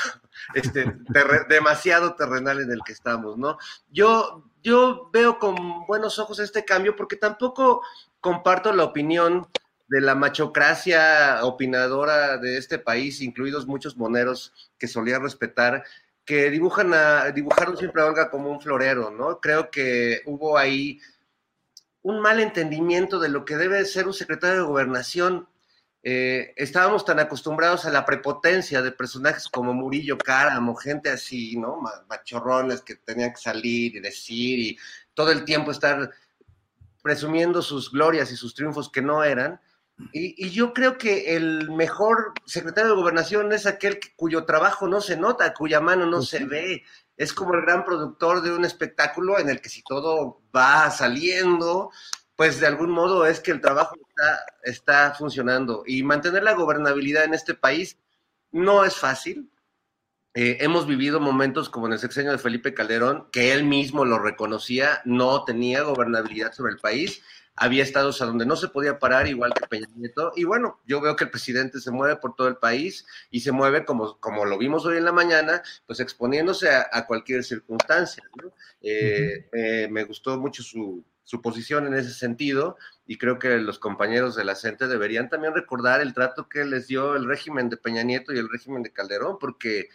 este, 0.52 0.94
demasiado 1.48 2.14
terrenal 2.14 2.60
en 2.60 2.70
el 2.70 2.80
que 2.84 2.92
estamos, 2.92 3.38
¿no? 3.38 3.56
Yo, 3.90 4.44
yo 4.62 5.10
veo 5.12 5.38
con 5.38 5.86
buenos 5.86 6.18
ojos 6.18 6.38
este 6.38 6.64
cambio 6.64 6.96
porque 6.96 7.16
tampoco 7.16 7.82
comparto 8.20 8.72
la 8.72 8.84
opinión 8.84 9.46
de 9.88 10.00
la 10.00 10.14
machocracia 10.14 11.40
opinadora 11.42 12.38
de 12.38 12.56
este 12.56 12.78
país, 12.78 13.20
incluidos 13.20 13.66
muchos 13.66 13.96
moneros 13.96 14.52
que 14.78 14.88
solía 14.88 15.18
respetar, 15.18 15.84
que 16.24 16.50
dibujan 16.50 16.94
a, 16.94 17.30
dibujaron 17.30 17.76
siempre 17.76 18.02
a 18.02 18.06
Olga 18.06 18.30
como 18.30 18.50
un 18.50 18.60
florero, 18.60 19.10
¿no? 19.10 19.40
Creo 19.40 19.70
que 19.70 20.22
hubo 20.26 20.56
ahí 20.56 21.00
un 22.02 22.20
mal 22.20 22.40
entendimiento 22.40 23.18
de 23.18 23.28
lo 23.28 23.44
que 23.44 23.56
debe 23.56 23.84
ser 23.84 24.06
un 24.06 24.14
secretario 24.14 24.56
de 24.56 24.66
gobernación. 24.66 25.48
Eh, 26.06 26.52
estábamos 26.56 27.02
tan 27.06 27.18
acostumbrados 27.18 27.86
a 27.86 27.90
la 27.90 28.04
prepotencia 28.04 28.82
de 28.82 28.92
personajes 28.92 29.48
como 29.48 29.72
Murillo 29.72 30.18
Cáramo, 30.18 30.74
gente 30.74 31.08
así, 31.08 31.56
¿no? 31.56 31.80
Machorrones 32.10 32.82
que 32.82 32.96
tenían 32.96 33.30
que 33.30 33.40
salir 33.40 33.96
y 33.96 34.00
decir 34.00 34.58
y 34.58 34.78
todo 35.14 35.32
el 35.32 35.46
tiempo 35.46 35.70
estar 35.70 36.10
presumiendo 37.02 37.62
sus 37.62 37.90
glorias 37.90 38.30
y 38.30 38.36
sus 38.36 38.54
triunfos 38.54 38.90
que 38.90 39.00
no 39.00 39.24
eran. 39.24 39.58
Y, 40.12 40.34
y, 40.44 40.50
yo 40.50 40.74
creo 40.74 40.98
que 40.98 41.36
el 41.36 41.70
mejor 41.70 42.34
secretario 42.44 42.90
de 42.90 42.96
gobernación 42.96 43.50
es 43.52 43.64
aquel 43.64 43.98
que, 43.98 44.14
cuyo 44.14 44.44
trabajo 44.44 44.86
no 44.86 45.00
se 45.00 45.16
nota, 45.16 45.54
cuya 45.54 45.80
mano 45.80 46.04
no 46.04 46.20
se 46.20 46.44
ve. 46.44 46.82
Es 47.16 47.32
como 47.32 47.54
el 47.54 47.62
gran 47.62 47.84
productor 47.84 48.42
de 48.42 48.52
un 48.52 48.66
espectáculo 48.66 49.38
en 49.38 49.48
el 49.48 49.62
que 49.62 49.70
si 49.70 49.82
todo 49.82 50.42
va 50.54 50.90
saliendo, 50.90 51.90
pues 52.36 52.60
de 52.60 52.66
algún 52.66 52.90
modo 52.90 53.24
es 53.24 53.40
que 53.40 53.52
el 53.52 53.60
trabajo 53.60 53.94
está, 54.16 54.44
está 54.62 55.14
funcionando. 55.14 55.82
Y 55.86 56.02
mantener 56.02 56.42
la 56.42 56.54
gobernabilidad 56.54 57.24
en 57.24 57.34
este 57.34 57.54
país 57.54 57.98
no 58.52 58.84
es 58.84 58.96
fácil. 58.96 59.50
Eh, 60.34 60.58
hemos 60.60 60.86
vivido 60.86 61.20
momentos 61.20 61.68
como 61.68 61.86
en 61.86 61.92
el 61.92 61.98
sexenio 61.98 62.32
de 62.32 62.38
Felipe 62.38 62.74
Calderón, 62.74 63.28
que 63.30 63.52
él 63.52 63.64
mismo 63.64 64.04
lo 64.04 64.18
reconocía, 64.18 65.00
no 65.04 65.44
tenía 65.44 65.82
gobernabilidad 65.82 66.52
sobre 66.52 66.72
el 66.72 66.80
país 66.80 67.22
había 67.56 67.82
estados 67.82 68.20
a 68.20 68.26
donde 68.26 68.46
no 68.46 68.56
se 68.56 68.68
podía 68.68 68.98
parar, 68.98 69.28
igual 69.28 69.52
que 69.54 69.66
Peña 69.66 69.86
Nieto. 69.94 70.32
Y 70.36 70.44
bueno, 70.44 70.80
yo 70.86 71.00
veo 71.00 71.14
que 71.14 71.24
el 71.24 71.30
presidente 71.30 71.80
se 71.80 71.90
mueve 71.90 72.16
por 72.16 72.34
todo 72.34 72.48
el 72.48 72.56
país 72.56 73.06
y 73.30 73.40
se 73.40 73.52
mueve 73.52 73.84
como, 73.84 74.18
como 74.18 74.44
lo 74.44 74.58
vimos 74.58 74.84
hoy 74.86 74.96
en 74.96 75.04
la 75.04 75.12
mañana, 75.12 75.62
pues 75.86 76.00
exponiéndose 76.00 76.68
a, 76.68 76.88
a 76.90 77.06
cualquier 77.06 77.44
circunstancia. 77.44 78.24
¿no? 78.42 78.52
Eh, 78.80 79.46
uh 79.52 79.56
-huh. 79.56 79.84
eh, 79.84 79.88
me 79.90 80.04
gustó 80.04 80.38
mucho 80.38 80.62
su, 80.62 81.04
su 81.24 81.40
posición 81.42 81.86
en 81.86 81.94
ese 81.94 82.12
sentido 82.12 82.76
y 83.06 83.18
creo 83.18 83.38
que 83.38 83.56
los 83.58 83.78
compañeros 83.78 84.36
de 84.36 84.44
la 84.44 84.54
CENTE 84.54 84.86
deberían 84.86 85.28
también 85.28 85.54
recordar 85.54 86.00
el 86.00 86.14
trato 86.14 86.48
que 86.48 86.64
les 86.64 86.86
dio 86.86 87.16
el 87.16 87.26
régimen 87.26 87.68
de 87.68 87.76
Peña 87.76 88.02
Nieto 88.02 88.32
y 88.32 88.38
el 88.38 88.48
régimen 88.48 88.82
de 88.82 88.92
Calderón, 88.92 89.38
porque 89.40 89.88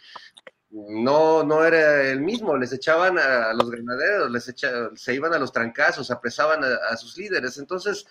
no, 0.70 1.42
no 1.42 1.64
era 1.64 2.02
el 2.02 2.20
mismo, 2.20 2.56
les 2.56 2.72
echaban 2.72 3.18
a, 3.18 3.52
los 3.54 3.70
granaderos, 3.70 4.30
les 4.30 4.48
echa, 4.48 4.90
se 4.94 5.14
iban 5.14 5.32
a 5.32 5.38
los 5.38 5.52
trancazos, 5.52 6.10
apresaban 6.10 6.62
a, 6.64 6.74
a, 6.90 6.96
sus 6.96 7.16
líderes, 7.16 7.58
entonces 7.58 8.06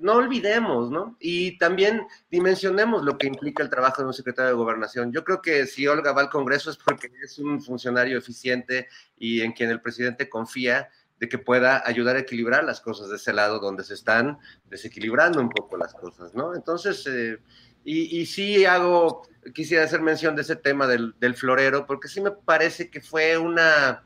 no 0.00 0.14
olvidemos, 0.14 0.90
¿no? 0.90 1.16
Y 1.18 1.58
también 1.58 2.06
dimensionemos 2.30 3.02
lo 3.02 3.18
que 3.18 3.26
implica 3.26 3.62
el 3.62 3.70
trabajo 3.70 4.02
de 4.02 4.08
un 4.08 4.14
secretario 4.14 4.50
de 4.50 4.56
gobernación. 4.56 5.12
Yo 5.12 5.24
creo 5.24 5.42
que 5.42 5.66
si 5.66 5.86
Olga 5.86 6.12
va 6.12 6.22
al 6.22 6.30
Congreso 6.30 6.70
es 6.70 6.76
porque 6.76 7.10
es 7.22 7.38
un 7.38 7.60
funcionario 7.62 8.18
eficiente 8.18 8.88
y 9.18 9.40
en 9.40 9.52
quien 9.52 9.70
el 9.70 9.80
presidente 9.80 10.28
confía 10.28 10.88
de 11.20 11.28
que 11.28 11.38
pueda 11.38 11.82
ayudar 11.86 12.16
a 12.16 12.20
equilibrar 12.20 12.64
las 12.64 12.80
cosas 12.80 13.10
de 13.10 13.16
ese 13.16 13.32
lado 13.32 13.60
donde 13.60 13.84
se 13.84 13.94
están 13.94 14.38
desequilibrando 14.68 15.38
un 15.38 15.50
poco 15.50 15.76
las 15.76 15.92
cosas, 15.92 16.34
¿no? 16.34 16.54
Entonces, 16.54 17.06
eh, 17.06 17.38
y, 17.84 18.26
sí 18.26 18.64
hago, 18.64 19.22
quisiera 19.54 19.84
hacer 19.84 20.00
mención 20.00 20.36
de 20.36 20.42
ese 20.42 20.56
tema 20.56 20.86
del, 20.86 21.14
florero, 21.34 21.86
porque 21.86 22.08
sí 22.08 22.20
me 22.20 22.30
parece 22.30 22.90
que 22.90 23.00
fue 23.00 23.38
una, 23.38 24.04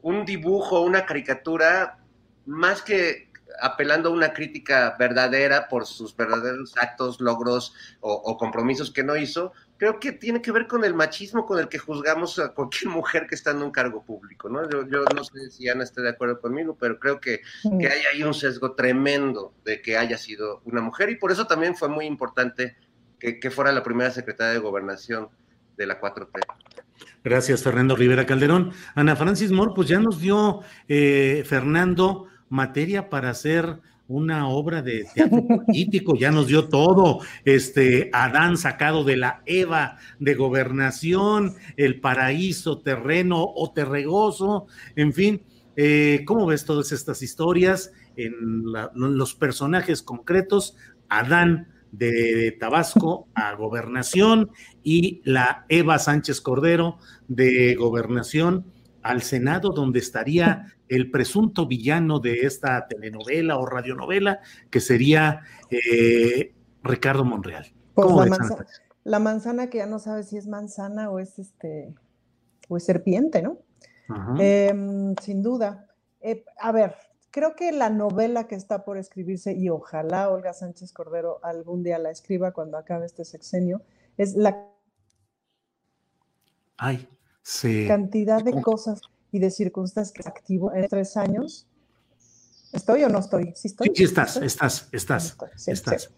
un 0.00 0.24
dibujo, 0.24 0.80
una 0.80 1.04
caricatura, 1.04 1.98
más 2.46 2.82
que 2.82 3.30
apelando 3.60 4.08
a 4.08 4.12
una 4.12 4.32
crítica 4.32 4.96
verdadera 4.98 5.68
por 5.68 5.86
sus 5.86 6.16
verdaderos 6.16 6.74
actos, 6.78 7.20
logros 7.20 7.74
o, 8.00 8.36
compromisos 8.38 8.90
que 8.90 9.04
no 9.04 9.16
hizo, 9.16 9.52
creo 9.76 9.98
que 9.98 10.12
tiene 10.12 10.40
que 10.40 10.52
ver 10.52 10.66
con 10.66 10.84
el 10.84 10.94
machismo 10.94 11.44
con 11.44 11.58
el 11.58 11.68
que 11.68 11.78
juzgamos 11.78 12.38
a 12.38 12.54
cualquier 12.54 12.90
mujer 12.90 13.26
que 13.26 13.34
está 13.34 13.50
en 13.50 13.62
un 13.62 13.70
cargo 13.70 14.04
público, 14.04 14.48
¿no? 14.48 14.68
Yo, 14.68 14.86
yo 14.86 15.04
no 15.14 15.24
sé 15.24 15.50
si 15.50 15.68
Ana 15.68 15.84
está 15.84 16.02
de 16.02 16.10
acuerdo 16.10 16.40
conmigo, 16.40 16.76
pero 16.78 16.98
creo 16.98 17.20
que, 17.20 17.40
que 17.80 17.88
hay 17.88 18.02
ahí 18.12 18.22
un 18.22 18.34
sesgo 18.34 18.72
tremendo 18.72 19.54
de 19.64 19.82
que 19.82 19.96
haya 19.96 20.16
sido 20.18 20.62
una 20.64 20.80
mujer 20.80 21.10
y 21.10 21.16
por 21.16 21.32
eso 21.32 21.46
también 21.46 21.74
fue 21.74 21.88
muy 21.88 22.06
importante 22.06 22.76
que, 23.18 23.40
que 23.40 23.50
fuera 23.50 23.72
la 23.72 23.82
primera 23.82 24.10
secretaria 24.10 24.54
de 24.54 24.60
gobernación 24.60 25.28
de 25.76 25.86
la 25.86 26.00
4T. 26.00 26.40
Gracias, 27.24 27.62
Fernando 27.62 27.96
Rivera 27.96 28.26
Calderón. 28.26 28.72
Ana 28.94 29.16
Francis 29.16 29.50
Moore, 29.50 29.72
pues 29.74 29.88
ya 29.88 29.98
nos 29.98 30.20
dio 30.20 30.60
eh, 30.88 31.44
Fernando 31.46 32.28
materia 32.48 33.08
para 33.08 33.30
hacer 33.30 33.80
una 34.12 34.48
obra 34.48 34.82
de 34.82 35.06
teatro 35.14 35.42
político, 35.46 36.14
ya 36.16 36.30
nos 36.30 36.46
dio 36.46 36.68
todo, 36.68 37.20
este 37.44 38.10
Adán 38.12 38.58
sacado 38.58 39.04
de 39.04 39.16
la 39.16 39.42
Eva 39.46 39.96
de 40.18 40.34
gobernación, 40.34 41.54
el 41.76 42.00
paraíso 42.00 42.78
terreno 42.80 43.42
o 43.42 43.72
terregoso, 43.72 44.66
en 44.96 45.14
fin, 45.14 45.42
eh, 45.76 46.24
¿cómo 46.26 46.46
ves 46.46 46.66
todas 46.66 46.92
estas 46.92 47.22
historias 47.22 47.92
en, 48.16 48.64
los 48.94 49.34
personajes 49.34 50.02
concretos? 50.02 50.76
Adán 51.08 51.68
de 51.90 52.56
Tabasco 52.58 53.28
a 53.34 53.54
gobernación 53.54 54.50
y 54.82 55.20
la 55.24 55.66
Eva 55.68 55.98
Sánchez 55.98 56.40
Cordero 56.40 56.98
de 57.28 57.74
gobernación 57.74 58.64
al 59.02 59.22
Senado, 59.22 59.70
donde 59.70 59.98
estaría 59.98 60.66
el 60.88 61.10
presunto 61.10 61.66
villano 61.66 62.18
de 62.20 62.40
esta 62.40 62.86
telenovela 62.86 63.58
o 63.58 63.66
radionovela, 63.66 64.40
que 64.70 64.80
sería 64.80 65.40
eh, 65.70 66.54
Ricardo 66.82 67.24
Monreal. 67.24 67.66
Pues 67.94 68.10
la, 68.10 68.26
manzana, 68.26 68.66
la, 69.04 69.18
manzana, 69.18 69.70
que 69.70 69.78
ya 69.78 69.86
no 69.86 69.98
sabe 69.98 70.22
si 70.22 70.36
es 70.36 70.46
manzana 70.46 71.10
o 71.10 71.18
es 71.18 71.38
este 71.38 71.94
o 72.68 72.76
es 72.76 72.84
serpiente, 72.84 73.42
¿no? 73.42 73.58
Eh, 74.38 75.14
sin 75.22 75.42
duda. 75.42 75.86
Eh, 76.20 76.44
a 76.60 76.72
ver, 76.72 76.94
creo 77.30 77.54
que 77.56 77.72
la 77.72 77.90
novela 77.90 78.46
que 78.46 78.54
está 78.54 78.84
por 78.84 78.98
escribirse, 78.98 79.54
y 79.54 79.68
ojalá 79.68 80.30
Olga 80.30 80.52
Sánchez 80.52 80.92
Cordero 80.92 81.40
algún 81.42 81.82
día 81.82 81.98
la 81.98 82.10
escriba 82.10 82.52
cuando 82.52 82.78
acabe 82.78 83.06
este 83.06 83.24
sexenio, 83.24 83.82
es 84.16 84.34
la 84.36 84.68
Ay, 86.76 87.08
sí. 87.42 87.86
cantidad 87.86 88.42
de 88.42 88.60
cosas 88.62 89.00
y 89.30 89.38
de 89.38 89.50
circunstancias 89.50 90.12
que 90.12 90.28
activo 90.28 90.72
en 90.72 90.88
tres 90.88 91.16
años 91.16 91.66
¿Estoy 92.72 93.04
o 93.04 93.08
no 93.10 93.18
estoy? 93.18 93.52
Sí, 93.54 93.68
estoy. 93.68 93.92
Sí, 93.94 94.04
estás, 94.04 94.36
estás, 94.38 94.88
estás, 94.92 95.36
estás. 95.66 96.10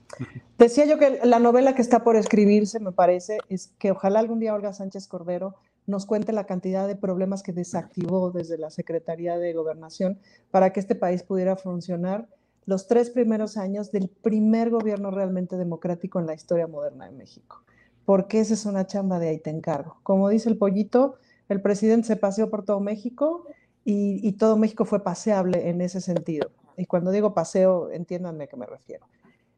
Decía 0.56 0.86
yo 0.86 0.98
que 0.98 1.20
la 1.24 1.40
novela 1.40 1.74
que 1.74 1.82
está 1.82 2.04
por 2.04 2.16
escribirse, 2.16 2.78
me 2.78 2.92
parece, 2.92 3.38
es 3.48 3.72
que 3.78 3.90
ojalá 3.90 4.20
algún 4.20 4.38
día 4.38 4.54
Olga 4.54 4.72
Sánchez 4.72 5.08
Cordero 5.08 5.56
nos 5.86 6.06
cuente 6.06 6.32
la 6.32 6.46
cantidad 6.46 6.86
de 6.86 6.94
problemas 6.94 7.42
que 7.42 7.52
desactivó 7.52 8.30
desde 8.30 8.56
la 8.56 8.70
Secretaría 8.70 9.36
de 9.36 9.52
Gobernación 9.52 10.20
para 10.52 10.72
que 10.72 10.80
este 10.80 10.94
país 10.94 11.24
pudiera 11.24 11.56
funcionar 11.56 12.28
los 12.66 12.86
tres 12.86 13.10
primeros 13.10 13.56
años 13.56 13.90
del 13.90 14.08
primer 14.08 14.70
gobierno 14.70 15.10
realmente 15.10 15.56
democrático 15.56 16.20
en 16.20 16.26
la 16.26 16.34
historia 16.34 16.68
moderna 16.68 17.06
de 17.06 17.12
México. 17.12 17.64
Porque 18.04 18.40
esa 18.40 18.54
es 18.54 18.66
una 18.66 18.86
chamba 18.86 19.18
de 19.18 19.28
ahí 19.28 19.38
te 19.38 19.50
encargo. 19.50 19.98
Como 20.02 20.28
dice 20.28 20.48
el 20.48 20.58
pollito, 20.58 21.16
el 21.48 21.60
presidente 21.60 22.06
se 22.06 22.16
paseó 22.16 22.50
por 22.50 22.64
todo 22.64 22.80
México 22.80 23.46
y, 23.84 24.32
todo 24.32 24.56
México 24.56 24.84
fue 24.84 25.02
paseable 25.02 25.68
en 25.68 25.80
ese 25.80 26.00
sentido. 26.00 26.50
Y 26.76 26.86
cuando 26.86 27.10
digo 27.10 27.34
paseo, 27.34 27.90
entiéndanme 27.90 28.44
a 28.44 28.46
qué 28.46 28.56
me 28.56 28.66
refiero. 28.66 29.06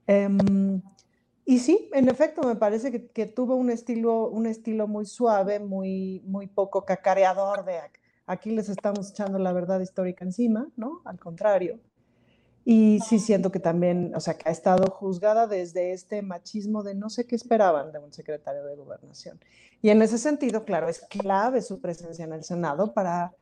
Em, 0.06 0.82
y 1.44 1.60
sí, 1.60 1.88
en 1.92 2.08
efecto, 2.08 2.42
me 2.42 2.56
parece 2.56 3.08
que, 3.08 3.26
tuvo 3.26 3.54
un 3.54 3.70
estilo, 3.70 4.28
un 4.28 4.46
estilo 4.46 4.88
muy 4.88 5.06
suave, 5.06 5.60
muy, 5.60 6.22
muy 6.24 6.48
poco 6.48 6.84
cacareador 6.84 7.64
de 7.64 7.78
aquí 8.26 8.50
les 8.50 8.68
estamos 8.68 9.10
echando 9.10 9.38
la 9.38 9.52
verdad 9.52 9.80
histórica 9.80 10.24
encima, 10.24 10.68
¿no? 10.76 11.00
Al 11.04 11.18
contrario. 11.18 11.78
Y 12.68 12.98
sí 12.98 13.20
siento 13.20 13.52
que 13.52 13.60
también, 13.60 14.12
o 14.16 14.18
sea, 14.18 14.36
que 14.36 14.48
ha 14.48 14.50
estado 14.50 14.90
juzgada 14.90 15.46
desde 15.46 15.92
este 15.92 16.20
machismo 16.20 16.82
de 16.82 16.96
no 16.96 17.08
sé 17.10 17.24
qué 17.24 17.36
esperaban 17.36 17.92
de 17.92 18.00
un 18.00 18.12
secretario 18.12 18.64
de 18.64 18.74
gobernación. 18.74 19.38
Y 19.82 19.90
en 19.90 20.02
ese 20.02 20.18
sentido, 20.18 20.64
claro, 20.64 20.88
es 20.88 20.98
clave 21.08 21.62
su 21.62 21.80
presencia 21.80 22.24
en 22.24 22.32
el 22.32 22.42
Senado 22.42 22.92
para, 22.92 23.32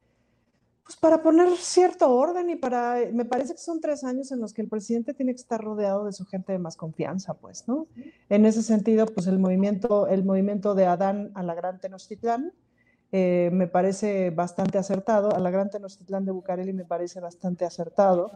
pues 0.84 0.98
para 0.98 1.22
poner 1.22 1.48
cierto 1.56 2.14
orden 2.14 2.50
y 2.50 2.56
para, 2.56 2.98
me 3.14 3.24
parece 3.24 3.54
que 3.54 3.60
son 3.60 3.80
tres 3.80 4.04
años 4.04 4.30
en 4.30 4.42
los 4.42 4.52
que 4.52 4.60
el 4.60 4.68
presidente 4.68 5.14
tiene 5.14 5.32
que 5.32 5.40
estar 5.40 5.58
rodeado 5.58 6.04
de 6.04 6.12
su 6.12 6.26
gente 6.26 6.52
de 6.52 6.58
más 6.58 6.76
confianza, 6.76 7.32
pues, 7.32 7.66
¿no? 7.66 7.86
En 8.28 8.44
ese 8.44 8.62
sentido, 8.62 9.06
pues 9.06 9.26
el 9.26 9.38
movimiento, 9.38 10.06
el 10.06 10.22
movimiento 10.22 10.74
de 10.74 10.84
Adán 10.84 11.32
a 11.34 11.42
la 11.42 11.54
Gran 11.54 11.80
Tenochtitlán 11.80 12.52
eh, 13.10 13.48
me 13.54 13.68
parece 13.68 14.28
bastante 14.28 14.76
acertado, 14.76 15.34
a 15.34 15.38
la 15.38 15.50
Gran 15.50 15.70
Tenochtitlán 15.70 16.26
de 16.26 16.32
Bucareli 16.32 16.74
me 16.74 16.84
parece 16.84 17.20
bastante 17.20 17.64
acertado 17.64 18.32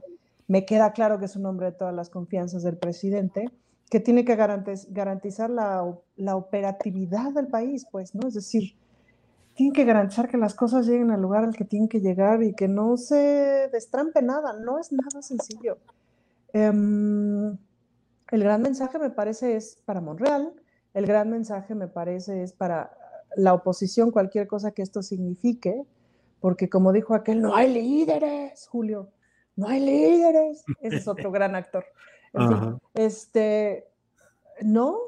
me 0.49 0.65
queda 0.65 0.93
claro 0.93 1.19
que 1.19 1.27
es 1.27 1.37
un 1.37 1.47
hombre 1.47 1.67
de 1.67 1.73
todas 1.73 1.95
las 1.95 2.11
confianzas 2.11 2.63
del 2.63 2.79
presidente, 2.79 3.51
que 3.91 4.01
tiene 4.01 4.25
que 4.25 4.37
garantizar 4.37 5.51
la, 5.51 6.35
operatividad 6.35 7.33
del 7.33 7.47
país, 7.47 7.87
pues, 7.91 8.15
¿no? 8.15 8.27
Es 8.27 8.35
decir, 8.35 8.75
tiene 9.55 9.73
que 9.73 9.85
garantizar 9.85 10.29
que 10.29 10.37
las 10.37 10.55
cosas 10.55 10.87
lleguen 10.87 11.11
al 11.11 11.23
lugar 11.23 11.45
al 11.45 11.57
que 11.57 11.65
tienen 11.65 11.89
que 11.89 12.01
llegar 12.01 12.43
y 12.43 12.55
que 12.55 12.69
no 12.69 12.97
se 12.97 13.69
destrampe 13.73 14.23
nada, 14.23 14.55
no 14.55 14.79
es 14.79 14.93
nada 14.93 15.23
sencillo. 15.23 15.79
Em, 16.53 17.57
el 18.31 18.43
gran 18.43 18.63
mensaje 18.63 18.99
me 18.99 19.11
parece 19.11 19.57
es 19.57 19.79
para 19.85 20.01
Monreal, 20.01 20.53
el 20.95 21.07
gran 21.07 21.31
mensaje 21.31 21.75
me 21.75 21.89
parece 21.89 22.43
es 22.43 22.53
para 22.53 22.91
la 23.37 23.55
oposición, 23.55 24.11
cualquier 24.11 24.47
cosa 24.47 24.71
que 24.71 24.83
esto 24.83 25.03
signifique, 25.03 25.85
porque 26.41 26.69
como 26.69 26.93
dijo 26.93 27.15
aquel, 27.15 27.41
no 27.43 27.55
hay 27.55 27.73
líderes, 27.73 28.69
Julio, 28.69 29.09
no 29.59 29.67
hay 29.67 29.81
líderes. 29.81 30.65
Ese 30.81 30.97
es 30.97 31.09
otro 31.09 31.33
gran 31.33 31.57
actor. 31.57 31.85
este, 32.95 33.89
no, 34.63 34.99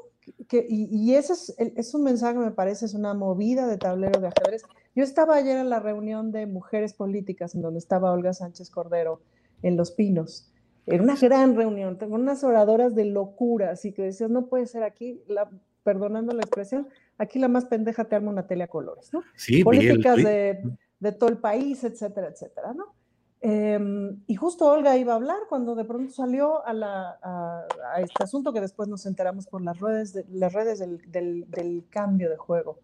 que, 0.49 0.67
y, 0.69 1.15
ese 1.15 1.33
es, 1.33 1.55
es, 1.57 1.93
un 1.95 2.03
mensaje, 2.03 2.37
me 2.37 2.51
parece, 2.51 2.85
es 2.85 2.93
una 2.93 3.13
movida 3.13 3.65
de 3.65 3.77
tablero 3.77 4.19
de 4.19 4.27
ajedrez. 4.27 4.63
Yo 4.93 5.03
estaba 5.03 5.35
ayer 5.35 5.57
en 5.57 5.69
la 5.69 5.79
reunión 5.79 6.33
de 6.33 6.47
mujeres 6.47 6.93
políticas 6.93 7.55
en 7.55 7.61
donde 7.61 7.79
estaba 7.79 8.11
Olga 8.11 8.33
Sánchez 8.33 8.69
Cordero 8.69 9.21
en 9.63 9.77
Los 9.77 9.91
Pinos. 9.91 10.51
Era 10.85 11.01
una 11.01 11.15
gran 11.15 11.55
reunión, 11.55 11.97
tengo 11.97 12.15
unas 12.15 12.43
oradoras 12.43 12.93
de 12.93 13.05
locura, 13.05 13.71
así 13.71 13.93
que 13.93 14.01
decías, 14.01 14.29
no 14.29 14.47
puede 14.47 14.65
ser 14.65 14.83
aquí, 14.83 15.21
la, 15.27 15.49
perdonando 15.83 16.33
la 16.33 16.41
expresión, 16.41 16.89
aquí 17.17 17.39
la 17.39 17.47
más 17.47 17.65
pendeja 17.65 18.03
te 18.05 18.15
arma 18.17 18.31
una 18.31 18.47
tele 18.47 18.63
a 18.63 18.67
colores, 18.67 19.13
¿no? 19.13 19.21
Sí, 19.35 19.63
Políticas 19.63 20.17
de, 20.17 20.59
de 20.99 21.11
todo 21.13 21.29
el 21.29 21.37
país, 21.37 21.83
etcétera, 21.85 22.27
etcétera, 22.27 22.73
¿no? 22.73 22.95
Em, 23.43 24.21
y 24.27 24.35
justo 24.35 24.67
Olga 24.69 24.95
iba 24.97 25.13
a 25.13 25.15
hablar 25.15 25.39
cuando 25.49 25.73
de 25.73 25.83
pronto 25.83 26.13
salió 26.13 26.61
a, 26.63 27.65
este 27.99 28.23
asunto 28.23 28.53
que 28.53 28.61
después 28.61 28.87
nos 28.87 29.07
enteramos 29.07 29.47
por 29.47 29.63
las 29.63 29.79
redes, 29.79 30.13
de, 30.13 30.25
las 30.31 30.53
redes 30.53 30.79
del, 30.79 31.85
cambio 31.89 32.29
de 32.29 32.37
juego. 32.37 32.79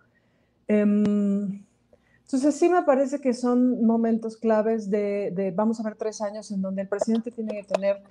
Em, 0.67 1.63
entonces 2.23 2.55
sí 2.55 2.69
me 2.69 2.81
parece 2.83 3.21
que 3.21 3.33
son 3.33 3.85
momentos 3.85 4.35
claves 4.35 4.89
de, 4.89 5.31
de, 5.31 5.51
vamos 5.51 5.79
a 5.79 5.83
ver, 5.83 5.95
tres 5.95 6.21
años 6.21 6.51
en 6.51 6.61
donde 6.61 6.81
el 6.81 6.87
presidente 6.87 7.31
tiene 7.31 7.61
que 7.61 7.63
tener 7.63 8.01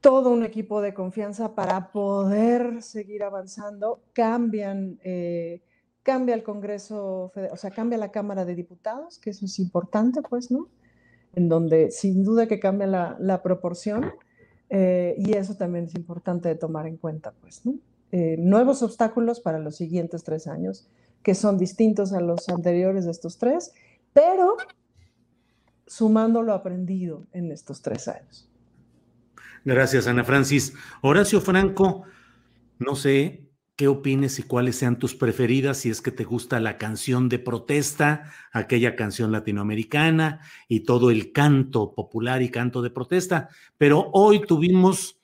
todo 0.00 0.30
un 0.30 0.44
equipo 0.44 0.80
de 0.80 0.94
confianza 0.94 1.54
para 1.54 1.90
poder 1.90 2.82
seguir 2.82 3.22
avanzando. 3.24 4.00
Cambian, 4.12 4.98
eh, 5.02 5.62
cambia 6.02 6.34
el 6.34 6.42
Congreso, 6.42 7.32
o 7.50 7.56
sea, 7.56 7.70
cambia 7.70 7.98
la 7.98 8.10
Cámara 8.12 8.44
de 8.44 8.54
Diputados, 8.54 9.18
que 9.18 9.30
eso 9.30 9.46
es 9.46 9.58
importante, 9.58 10.22
pues, 10.22 10.50
¿no? 10.50 10.68
En 11.38 11.48
donde 11.48 11.92
sin 11.92 12.24
duda 12.24 12.48
que 12.48 12.58
cambia 12.58 13.16
la, 13.16 13.42
proporción 13.44 14.12
eh, 14.70 15.14
y 15.18 15.34
eso 15.34 15.54
también 15.54 15.84
es 15.84 15.94
importante 15.94 16.48
de 16.48 16.56
tomar 16.56 16.88
en 16.88 16.96
cuenta, 16.96 17.32
pues, 17.40 17.62
eh, 18.10 18.36
nuevos 18.40 18.82
obstáculos 18.82 19.38
para 19.38 19.60
los 19.60 19.76
siguientes 19.76 20.24
tres 20.24 20.48
años, 20.48 20.88
que 21.22 21.36
son 21.36 21.56
distintos 21.56 22.12
a 22.12 22.20
los 22.20 22.48
anteriores 22.48 23.04
de 23.04 23.12
estos 23.12 23.38
tres, 23.38 23.72
pero 24.12 24.56
sumando 25.86 26.42
lo 26.42 26.52
aprendido 26.54 27.24
en 27.32 27.52
estos 27.52 27.82
tres 27.82 28.08
años. 28.08 28.50
Gracias, 29.64 30.08
Ana 30.08 30.24
Francis. 30.24 30.74
Horacio 31.02 31.40
Franco, 31.40 32.02
no 32.80 32.96
sé, 32.96 33.47
qué 33.78 33.86
opines 33.86 34.40
y 34.40 34.42
cuáles 34.42 34.74
sean 34.74 34.98
tus 34.98 35.14
preferidas, 35.14 35.78
si 35.78 35.88
es 35.88 36.02
que 36.02 36.10
te 36.10 36.24
gusta 36.24 36.58
la 36.58 36.78
canción 36.78 37.28
de 37.28 37.38
protesta, 37.38 38.32
aquella 38.50 38.96
canción 38.96 39.30
latinoamericana 39.30 40.40
y 40.66 40.80
todo 40.80 41.12
el 41.12 41.30
canto 41.30 41.94
popular 41.94 42.42
y 42.42 42.50
canto 42.50 42.82
de 42.82 42.90
protesta. 42.90 43.50
Pero 43.78 44.10
hoy 44.12 44.40
tuvimos 44.40 45.20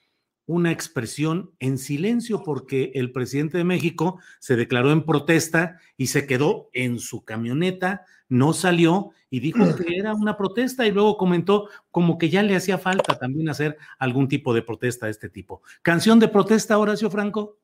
una 0.47 0.71
expresión 0.71 1.51
en 1.59 1.79
silencio 1.79 2.45
porque 2.45 2.93
el 2.95 3.11
presidente 3.11 3.59
de 3.59 3.65
México 3.65 4.21
se 4.39 4.55
declaró 4.55 4.93
en 4.93 5.05
protesta 5.05 5.81
y 5.97 6.07
se 6.07 6.25
quedó 6.25 6.71
en 6.73 7.01
su 7.01 7.25
camioneta, 7.25 8.05
no 8.29 8.53
salió 8.53 9.11
y 9.31 9.41
dijo 9.41 9.65
que 9.75 9.97
era 9.97 10.15
una 10.15 10.37
protesta 10.37 10.87
y 10.87 10.93
luego 10.93 11.17
comentó 11.17 11.69
como 11.91 12.19
que 12.19 12.31
ya 12.31 12.45
le 12.45 12.55
hacía 12.55 12.79
falta 12.79 13.19
también 13.19 13.49
hacer 13.49 13.79
algún 13.99 14.29
tipo 14.29 14.55
de 14.55 14.63
protesta 14.63 15.07
de 15.07 15.13
este 15.13 15.29
tipo. 15.29 15.63
¿Canción 15.83 16.21
de 16.21 16.29
protesta, 16.29 16.79
Horacio 16.79 17.11
Franco? 17.11 17.59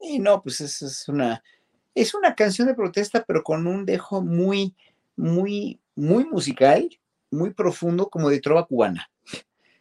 Y 0.00 0.18
no, 0.18 0.42
pues 0.42 0.60
es, 0.60 0.82
es 0.82 1.08
una, 1.08 1.42
es 1.94 2.14
una 2.14 2.34
canción 2.34 2.68
de 2.68 2.74
protesta, 2.74 3.24
pero 3.26 3.42
con 3.42 3.66
un 3.66 3.84
dejo 3.84 4.22
muy, 4.22 4.74
muy, 5.16 5.80
muy 5.96 6.24
musical, 6.24 6.88
muy 7.30 7.50
profundo, 7.50 8.08
como 8.08 8.30
de 8.30 8.40
trova 8.40 8.66
cubana, 8.66 9.10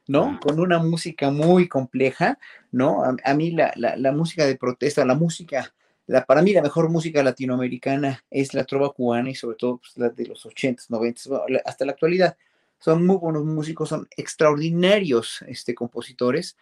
¿no? 0.07 0.39
Con 0.41 0.59
una 0.59 0.79
música 0.79 1.29
muy 1.29 1.67
compleja, 1.67 2.39
¿no? 2.71 3.03
A, 3.23 3.33
mí 3.33 3.51
la, 3.51 3.71
la, 3.75 4.11
música 4.11 4.45
de 4.45 4.55
protesta, 4.55 5.05
la 5.05 5.13
música, 5.13 5.73
la, 6.07 6.25
para 6.25 6.41
mí 6.41 6.53
la 6.53 6.61
mejor 6.61 6.89
música 6.89 7.21
latinoamericana 7.21 8.23
es 8.31 8.53
la 8.53 8.65
trova 8.65 8.91
cubana 8.91 9.29
y 9.29 9.35
sobre 9.35 9.57
todo 9.57 9.77
pues, 9.77 9.97
la 9.97 10.09
de 10.09 10.25
los 10.25 10.45
80s, 10.45 10.89
90s, 10.89 11.61
hasta 11.65 11.85
la 11.85 11.91
actualidad. 11.91 12.35
Son 12.79 13.05
muy 13.05 13.17
buenos 13.17 13.43
músicos, 13.45 13.89
son 13.89 14.07
extraordinarios 14.17 15.43
este, 15.47 15.73
compositores 15.73 16.57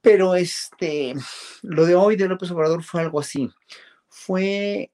pero 0.00 0.34
este, 0.34 1.14
lo 1.62 1.84
de 1.84 1.94
hoy 1.94 2.16
de 2.16 2.28
López 2.28 2.50
Obrador 2.50 2.82
fue 2.82 3.02
algo 3.02 3.20
así. 3.20 3.50
Fue, 4.08 4.90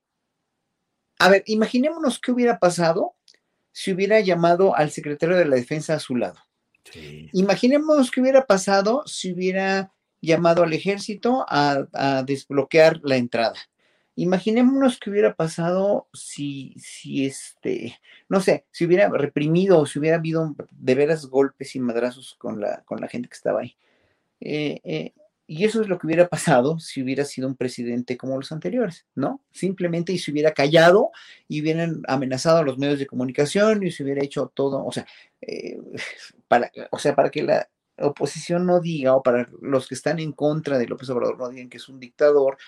a 1.19 1.29
ver, 1.29 1.43
imaginémonos 1.47 2.19
qué 2.19 2.33
hubiera 2.33 2.59
pasado 2.59 3.15
si 3.73 3.93
hubiera 3.93 4.21
llamado 4.21 4.75
al 4.75 4.91
secretario 4.91 5.37
de 5.37 5.45
la 5.45 5.57
Defensa 5.57 5.95
a 5.95 6.01
su 6.01 6.17
lado. 6.17 6.41
Imaginémonos 7.33 8.11
qué 8.11 8.21
hubiera 8.21 8.47
pasado 8.47 9.03
si 9.07 9.33
hubiera 9.33 9.93
llamado 10.23 10.63
al 10.63 10.73
ejército 10.73 11.45
a, 11.49 11.87
a, 11.93 12.23
desbloquear 12.23 13.01
la 13.03 13.17
entrada. 13.17 13.57
Imaginémonos 14.15 14.99
qué 14.99 15.11
hubiera 15.11 15.35
pasado 15.35 16.09
si, 16.15 16.75
si 16.79 17.27
este, 17.27 17.99
no 18.29 18.41
sé, 18.41 18.65
si 18.71 18.87
hubiera 18.87 19.09
reprimido 19.11 19.79
o 19.79 19.87
si 19.87 19.99
hubiera 19.99 20.17
habido 20.17 20.55
de 20.71 20.95
veras 20.95 21.27
golpes 21.27 21.77
y 21.77 21.81
madrazos 21.81 22.35
con 22.39 22.61
la, 22.61 22.83
con 22.85 23.01
la 23.01 23.09
gente 23.09 23.29
que 23.29 23.37
estaba 23.37 23.61
ahí. 23.61 23.77
Eh, 24.41 24.81
eh, 24.85 25.13
y 25.49 25.65
eso 25.65 25.81
es 25.81 25.89
lo 25.89 25.99
que 25.99 26.07
hubiera 26.07 26.29
pasado 26.29 26.81
si 26.81 27.03
hubiera 27.03 27.25
sido 27.25 27.47
un 27.47 27.57
presidente 27.57 28.17
como 28.17 28.37
los 28.37 28.51
anteriores, 28.51 29.07
¿no? 29.15 29.43
Simplemente 29.53 30.13
y 30.13 30.19
se 30.19 30.33
hubiera 30.33 30.53
callado 30.53 31.11
y 31.47 31.63
hubieran 31.63 32.03
amenazado 32.09 32.59
a 32.59 32.65
los 32.65 32.79
medios 32.79 32.99
de 32.99 33.07
comunicación 33.07 33.85
y 33.87 33.93
se 33.93 34.03
hubiera 34.03 34.25
hecho 34.25 34.51
todo, 34.53 34.85
o 34.85 34.91
sea, 34.91 35.07
eh, 35.41 35.79
para, 36.49 36.71
o 36.91 36.99
sea, 36.99 37.15
para 37.15 37.31
que 37.31 37.45
la 37.45 37.69
oposición 37.99 38.67
no 38.67 38.81
diga 38.81 39.15
o 39.15 39.23
para 39.23 39.47
los 39.63 39.89
que 39.89 39.95
están 39.95 40.19
en 40.19 40.33
contra 40.33 40.79
de 40.79 40.87
López 40.87 41.09
Obrador 41.11 41.39
no 41.39 41.49
digan 41.49 41.71
que 41.71 41.79
es 41.79 41.89
un 41.89 42.01
dictador, 42.01 42.59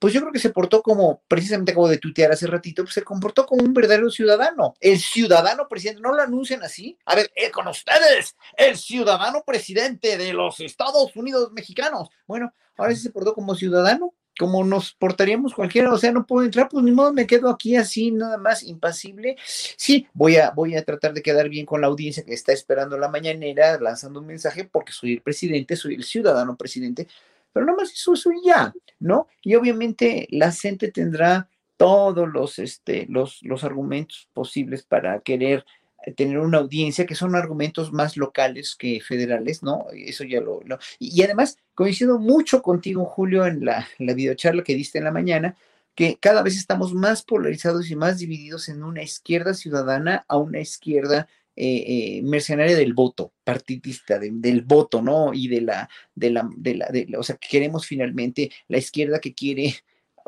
pues 0.00 0.14
yo 0.14 0.20
creo 0.22 0.32
que 0.32 0.38
se 0.38 0.50
portó 0.50 0.82
como, 0.82 1.22
precisamente 1.28 1.74
como 1.74 1.86
de 1.86 1.98
tuitear 1.98 2.32
hace 2.32 2.46
ratito, 2.46 2.82
pues 2.82 2.94
se 2.94 3.02
comportó 3.02 3.44
como 3.44 3.62
un 3.62 3.74
verdadero 3.74 4.10
ciudadano. 4.10 4.74
El 4.80 4.98
ciudadano 4.98 5.68
presidente, 5.68 6.00
no 6.00 6.14
lo 6.14 6.22
anuncian 6.22 6.62
así. 6.62 6.98
A 7.04 7.14
ver, 7.14 7.30
eh, 7.36 7.50
con 7.50 7.68
ustedes, 7.68 8.34
el 8.56 8.78
ciudadano 8.78 9.44
presidente 9.46 10.16
de 10.16 10.32
los 10.32 10.58
Estados 10.60 11.14
Unidos 11.14 11.52
mexicanos. 11.52 12.08
Bueno, 12.26 12.52
ahora 12.78 12.94
sí 12.94 13.02
se 13.02 13.10
portó 13.10 13.34
como 13.34 13.54
ciudadano, 13.54 14.14
como 14.38 14.64
nos 14.64 14.94
portaríamos 14.94 15.52
cualquiera, 15.52 15.92
o 15.92 15.98
sea, 15.98 16.12
no 16.12 16.26
puedo 16.26 16.46
entrar, 16.46 16.70
pues 16.70 16.82
ni 16.82 16.92
modo, 16.92 17.12
me 17.12 17.26
quedo 17.26 17.50
aquí 17.50 17.76
así, 17.76 18.10
nada 18.10 18.38
más, 18.38 18.62
impasible. 18.62 19.36
Sí, 19.44 20.06
voy 20.14 20.36
a, 20.36 20.50
voy 20.52 20.76
a 20.76 20.82
tratar 20.82 21.12
de 21.12 21.20
quedar 21.20 21.50
bien 21.50 21.66
con 21.66 21.82
la 21.82 21.88
audiencia 21.88 22.24
que 22.24 22.32
está 22.32 22.54
esperando 22.54 22.96
la 22.96 23.08
mañanera, 23.08 23.78
lanzando 23.78 24.20
un 24.20 24.26
mensaje, 24.26 24.64
porque 24.64 24.92
soy 24.92 25.12
el 25.12 25.20
presidente, 25.20 25.76
soy 25.76 25.96
el 25.96 26.04
ciudadano 26.04 26.56
presidente, 26.56 27.06
pero 27.52 27.66
nada 27.66 27.78
más 27.78 27.92
eso 27.92 28.16
soy 28.16 28.36
ya, 28.44 28.72
¿no? 28.98 29.28
Y 29.42 29.54
obviamente 29.54 30.26
la 30.30 30.52
gente 30.52 30.90
tendrá 30.90 31.48
todos 31.76 32.28
los, 32.28 32.58
este, 32.58 33.06
los, 33.08 33.42
los 33.42 33.64
argumentos 33.64 34.28
posibles 34.34 34.82
para 34.82 35.20
querer 35.20 35.64
eh, 36.04 36.12
tener 36.12 36.38
una 36.38 36.58
audiencia 36.58 37.06
que 37.06 37.14
son 37.14 37.34
argumentos 37.34 37.92
más 37.92 38.16
locales 38.16 38.74
que 38.76 39.00
federales, 39.00 39.62
¿no? 39.62 39.86
Eso 39.92 40.24
ya 40.24 40.40
lo... 40.40 40.60
Y, 40.98 41.22
además, 41.22 41.58
coincido 41.74 42.18
mucho 42.18 42.62
contigo, 42.62 43.04
Julio, 43.04 43.46
en 43.46 43.64
la, 43.64 43.88
la 43.98 44.14
videocharla 44.14 44.62
que 44.62 44.74
diste 44.74 44.98
en 44.98 45.04
la 45.04 45.10
mañana, 45.10 45.56
que 45.94 46.18
cada 46.20 46.42
vez 46.42 46.56
estamos 46.56 46.94
más 46.94 47.22
polarizados 47.22 47.90
y 47.90 47.96
más 47.96 48.18
divididos 48.18 48.68
en 48.68 48.82
una 48.82 49.02
izquierda 49.02 49.54
ciudadana 49.54 50.24
a 50.28 50.36
una 50.36 50.60
izquierda 50.60 51.28
eh, 51.56 52.18
eh, 52.18 52.22
mercenaria 52.22 52.76
del 52.76 52.94
voto, 52.94 53.32
partidista, 53.44 54.18
del 54.18 54.62
voto, 54.62 55.02
¿no? 55.02 55.34
Y 55.34 55.48
de 55.48 55.60
la, 55.60 55.88
de 56.14 56.30
la, 56.30 56.48
de 56.56 56.74
la, 57.08 57.18
o 57.18 57.22
sea, 57.22 57.36
que 57.36 57.48
queremos 57.48 57.86
finalmente 57.86 58.50
la 58.68 58.78
izquierda 58.78 59.20
que 59.20 59.34
quiere 59.34 59.74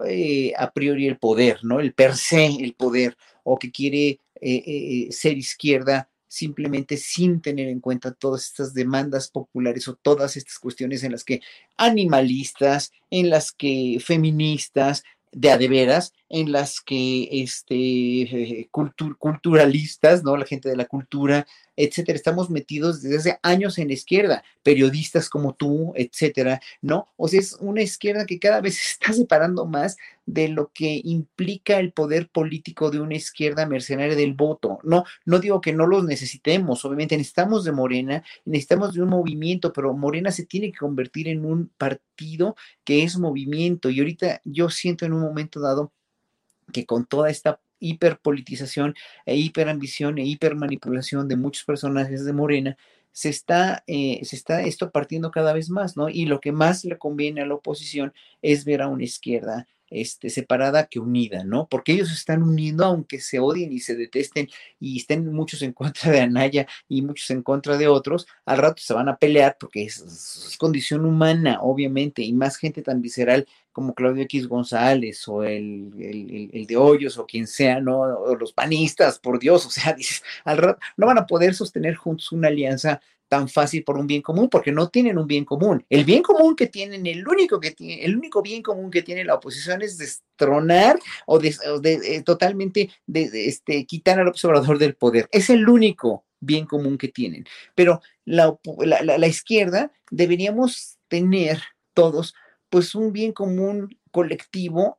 eh, 0.06 0.52
a 0.56 0.70
priori 0.72 1.06
el 1.06 1.18
poder, 1.18 1.60
¿no? 1.62 1.80
El 1.80 1.94
per 1.94 2.16
se, 2.16 2.46
el 2.46 2.74
poder, 2.74 3.16
o 3.44 3.58
que 3.58 3.70
quiere 3.70 4.18
ser 5.10 5.38
izquierda 5.38 6.08
simplemente 6.26 6.96
sin 6.96 7.40
tener 7.40 7.68
en 7.68 7.78
cuenta 7.78 8.12
todas 8.12 8.44
estas 8.44 8.74
demandas 8.74 9.28
populares 9.28 9.86
o 9.86 9.94
todas 9.94 10.36
estas 10.36 10.58
cuestiones 10.58 11.04
en 11.04 11.12
las 11.12 11.22
que 11.22 11.42
animalistas, 11.76 12.90
en 13.10 13.30
las 13.30 13.52
que 13.52 13.98
feministas, 14.04 15.04
de 15.32 15.50
adeveras 15.50 16.12
en 16.32 16.50
las 16.50 16.80
que 16.80 17.28
este, 17.30 18.68
culturalistas, 18.70 20.24
¿no? 20.24 20.34
La 20.36 20.46
gente 20.46 20.70
de 20.70 20.76
la 20.76 20.86
cultura, 20.86 21.46
etcétera, 21.76 22.16
estamos 22.16 22.48
metidos 22.48 23.02
desde 23.02 23.18
hace 23.18 23.38
años 23.42 23.76
en 23.76 23.88
la 23.88 23.94
izquierda, 23.94 24.42
periodistas 24.62 25.28
como 25.28 25.54
tú, 25.54 25.92
etcétera, 25.94 26.60
¿no? 26.80 27.10
O 27.16 27.28
sea, 27.28 27.38
es 27.38 27.58
una 27.60 27.82
izquierda 27.82 28.24
que 28.24 28.38
cada 28.38 28.62
vez 28.62 28.76
se 28.78 28.92
está 28.92 29.12
separando 29.12 29.66
más 29.66 29.98
de 30.24 30.48
lo 30.48 30.70
que 30.72 31.02
implica 31.04 31.78
el 31.78 31.92
poder 31.92 32.30
político 32.30 32.90
de 32.90 33.00
una 33.00 33.16
izquierda 33.16 33.66
mercenaria 33.66 34.16
del 34.16 34.32
voto. 34.32 34.78
No, 34.84 35.04
no 35.26 35.38
digo 35.38 35.60
que 35.60 35.74
no 35.74 35.86
los 35.86 36.04
necesitemos, 36.04 36.82
obviamente 36.86 37.18
necesitamos 37.18 37.62
de 37.64 37.72
Morena, 37.72 38.24
necesitamos 38.46 38.94
de 38.94 39.02
un 39.02 39.10
movimiento, 39.10 39.70
pero 39.70 39.92
Morena 39.92 40.30
se 40.30 40.46
tiene 40.46 40.72
que 40.72 40.78
convertir 40.78 41.28
en 41.28 41.44
un 41.44 41.68
partido 41.76 42.56
que 42.84 43.02
es 43.02 43.18
movimiento. 43.18 43.90
Y 43.90 43.98
ahorita 43.98 44.40
yo 44.44 44.70
siento 44.70 45.04
en 45.04 45.12
un 45.12 45.20
momento 45.20 45.60
dado 45.60 45.92
que 46.72 46.86
con 46.86 47.06
toda 47.06 47.30
esta 47.30 47.60
hiperpolitización 47.78 48.94
e 49.26 49.36
hiperambición 49.36 50.18
e 50.18 50.24
hipermanipulación 50.24 51.28
de 51.28 51.36
muchos 51.36 51.64
personajes 51.64 52.24
de 52.24 52.32
Morena, 52.32 52.76
se 53.12 53.28
está, 53.28 53.84
eh, 53.86 54.20
se 54.24 54.36
está 54.36 54.62
esto 54.62 54.90
partiendo 54.90 55.30
cada 55.30 55.52
vez 55.52 55.68
más, 55.70 55.96
¿no? 55.96 56.08
Y 56.08 56.24
lo 56.26 56.40
que 56.40 56.52
más 56.52 56.84
le 56.84 56.98
conviene 56.98 57.42
a 57.42 57.46
la 57.46 57.54
oposición 57.54 58.14
es 58.40 58.64
ver 58.64 58.82
a 58.82 58.88
una 58.88 59.04
izquierda 59.04 59.66
este, 59.92 60.30
separada 60.30 60.86
que 60.86 60.98
unida, 60.98 61.44
¿no? 61.44 61.68
Porque 61.68 61.92
ellos 61.92 62.08
se 62.08 62.14
están 62.14 62.42
uniendo 62.42 62.84
aunque 62.84 63.20
se 63.20 63.38
odien 63.38 63.72
y 63.72 63.80
se 63.80 63.94
detesten 63.94 64.48
y 64.80 64.98
estén 64.98 65.32
muchos 65.32 65.62
en 65.62 65.72
contra 65.72 66.10
de 66.10 66.20
Anaya 66.20 66.66
y 66.88 67.02
muchos 67.02 67.30
en 67.30 67.42
contra 67.42 67.76
de 67.76 67.88
otros, 67.88 68.26
al 68.44 68.58
rato 68.58 68.82
se 68.82 68.94
van 68.94 69.08
a 69.08 69.16
pelear 69.16 69.56
porque 69.58 69.84
es, 69.84 70.56
condición 70.58 71.04
humana, 71.04 71.58
obviamente, 71.60 72.22
y 72.22 72.32
más 72.32 72.56
gente 72.56 72.82
tan 72.82 73.02
visceral 73.02 73.46
como 73.72 73.94
Claudio 73.94 74.24
X 74.24 74.48
González 74.48 75.26
o 75.28 75.44
el, 75.44 75.90
el, 76.52 76.66
de 76.66 76.76
Hoyos 76.76 77.18
o 77.18 77.26
quien 77.26 77.46
sea, 77.46 77.80
¿no? 77.80 78.00
O 78.00 78.36
los 78.36 78.52
panistas, 78.52 79.18
por 79.18 79.38
Dios, 79.38 79.66
o 79.66 79.70
sea, 79.70 79.92
dices, 79.96 80.22
al 80.44 80.58
rato 80.58 80.80
no 80.96 81.06
van 81.06 81.18
a 81.18 81.26
poder 81.26 81.54
sostener 81.54 81.94
juntos 81.96 82.32
una 82.32 82.48
alianza 82.48 83.00
tan 83.32 83.48
fácil 83.48 83.82
por 83.82 83.96
un 83.96 84.06
bien 84.06 84.20
común 84.20 84.50
porque 84.50 84.72
no 84.72 84.90
tienen 84.90 85.16
un 85.16 85.26
bien 85.26 85.46
común. 85.46 85.82
El 85.88 86.04
bien 86.04 86.22
común 86.22 86.54
que 86.54 86.66
tienen, 86.66 87.06
el 87.06 87.26
único 87.26 87.58
que 87.60 87.70
tiene, 87.70 88.04
el 88.04 88.14
único 88.14 88.42
bien 88.42 88.62
común 88.62 88.90
que 88.90 89.00
tiene 89.00 89.24
la 89.24 89.36
oposición 89.36 89.80
es 89.80 89.96
destronar 89.96 90.98
o, 91.24 91.38
de, 91.38 91.56
eh, 91.82 92.22
totalmente 92.26 92.90
de, 93.06 93.48
este, 93.48 93.86
quitar 93.86 94.20
al 94.20 94.28
observador 94.28 94.76
del 94.76 94.96
poder. 94.96 95.30
Es 95.32 95.48
el 95.48 95.66
único 95.66 96.26
bien 96.40 96.66
común 96.66 96.98
que 96.98 97.08
tienen. 97.08 97.46
Pero 97.74 98.02
la, 98.26 98.54
la 98.84 99.26
izquierda 99.26 99.90
deberíamos 100.10 100.98
tener 101.08 101.62
todos 101.94 102.34
pues 102.68 102.94
un 102.94 103.14
bien 103.14 103.32
común 103.32 103.98
colectivo 104.10 104.98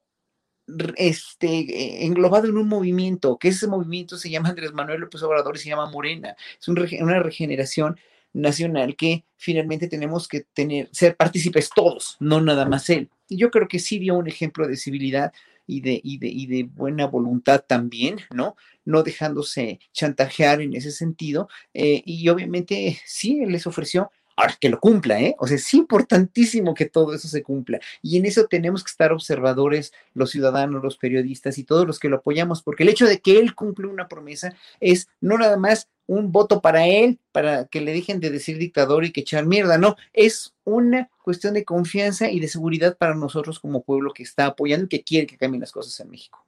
este, 0.95 2.03
englobado 2.03 2.47
en 2.47 2.57
un 2.57 2.67
movimiento, 2.67 3.37
que 3.37 3.49
ese 3.49 3.67
movimiento 3.67 4.17
se 4.17 4.31
llama 4.31 4.49
Andrés 4.49 4.73
Manuel 4.73 5.01
López 5.01 5.21
Obrador 5.21 5.55
y 5.55 5.59
se 5.59 5.69
llama 5.69 5.91
Morena. 5.91 6.35
Es 6.59 6.67
una 6.67 7.19
regeneración 7.19 7.99
nacional 8.33 8.95
que 8.95 9.23
finalmente 9.37 9.87
tenemos 9.87 10.27
que 10.27 10.41
tener, 10.53 10.89
ser 10.91 11.15
partícipes 11.15 11.69
todos, 11.73 12.17
no 12.19 12.41
nada 12.41 12.65
más 12.65 12.89
él. 12.89 13.09
Y 13.29 13.37
yo 13.37 13.51
creo 13.51 13.67
que 13.67 13.79
sí 13.79 13.99
dio 13.99 14.15
un 14.15 14.27
ejemplo 14.27 14.67
de 14.67 14.77
civilidad 14.77 15.31
y 15.65 15.81
de, 15.81 16.01
y 16.03 16.17
de, 16.17 16.27
y 16.27 16.47
de 16.47 16.63
buena 16.63 17.05
voluntad 17.07 17.63
también, 17.65 18.17
¿no? 18.33 18.55
No 18.83 19.03
dejándose 19.03 19.79
chantajear 19.93 20.61
en 20.61 20.75
ese 20.75 20.91
sentido. 20.91 21.47
Eh, 21.73 22.01
y 22.05 22.27
obviamente 22.29 22.99
sí, 23.05 23.41
él 23.41 23.51
les 23.51 23.65
ofreció 23.67 24.11
Ahora, 24.35 24.57
que 24.59 24.69
lo 24.69 24.79
cumpla, 24.79 25.21
¿eh? 25.21 25.35
O 25.37 25.45
sea, 25.47 25.57
es 25.57 25.73
importantísimo 25.75 26.73
que 26.73 26.85
todo 26.85 27.13
eso 27.13 27.27
se 27.27 27.43
cumpla. 27.43 27.79
Y 28.01 28.17
en 28.17 28.25
eso 28.25 28.47
tenemos 28.47 28.83
que 28.83 28.89
estar 28.89 29.11
observadores, 29.11 29.93
los 30.15 30.31
ciudadanos, 30.31 30.81
los 30.81 30.97
periodistas 30.97 31.57
y 31.59 31.63
todos 31.63 31.85
los 31.85 31.99
que 31.99 32.09
lo 32.09 32.17
apoyamos, 32.17 32.63
porque 32.63 32.83
el 32.83 32.89
hecho 32.89 33.05
de 33.05 33.19
que 33.19 33.37
él 33.37 33.53
cumple 33.53 33.87
una 33.87 34.07
promesa 34.07 34.55
es 34.79 35.07
no 35.21 35.37
nada 35.37 35.57
más 35.57 35.87
un 36.07 36.31
voto 36.31 36.61
para 36.61 36.87
él, 36.87 37.19
para 37.31 37.65
que 37.65 37.81
le 37.81 37.93
dejen 37.93 38.19
de 38.19 38.29
decir 38.29 38.57
dictador 38.57 39.05
y 39.05 39.11
que 39.11 39.21
echar 39.21 39.45
mierda, 39.45 39.77
no, 39.77 39.95
es 40.11 40.53
una 40.63 41.09
cuestión 41.23 41.53
de 41.53 41.63
confianza 41.63 42.29
y 42.29 42.39
de 42.39 42.47
seguridad 42.47 42.97
para 42.97 43.15
nosotros 43.15 43.59
como 43.59 43.83
pueblo 43.83 44.13
que 44.13 44.23
está 44.23 44.45
apoyando 44.47 44.85
y 44.85 44.89
que 44.89 45.03
quiere 45.03 45.27
que 45.27 45.37
cambien 45.37 45.61
las 45.61 45.71
cosas 45.71 45.99
en 45.99 46.09
México. 46.09 46.45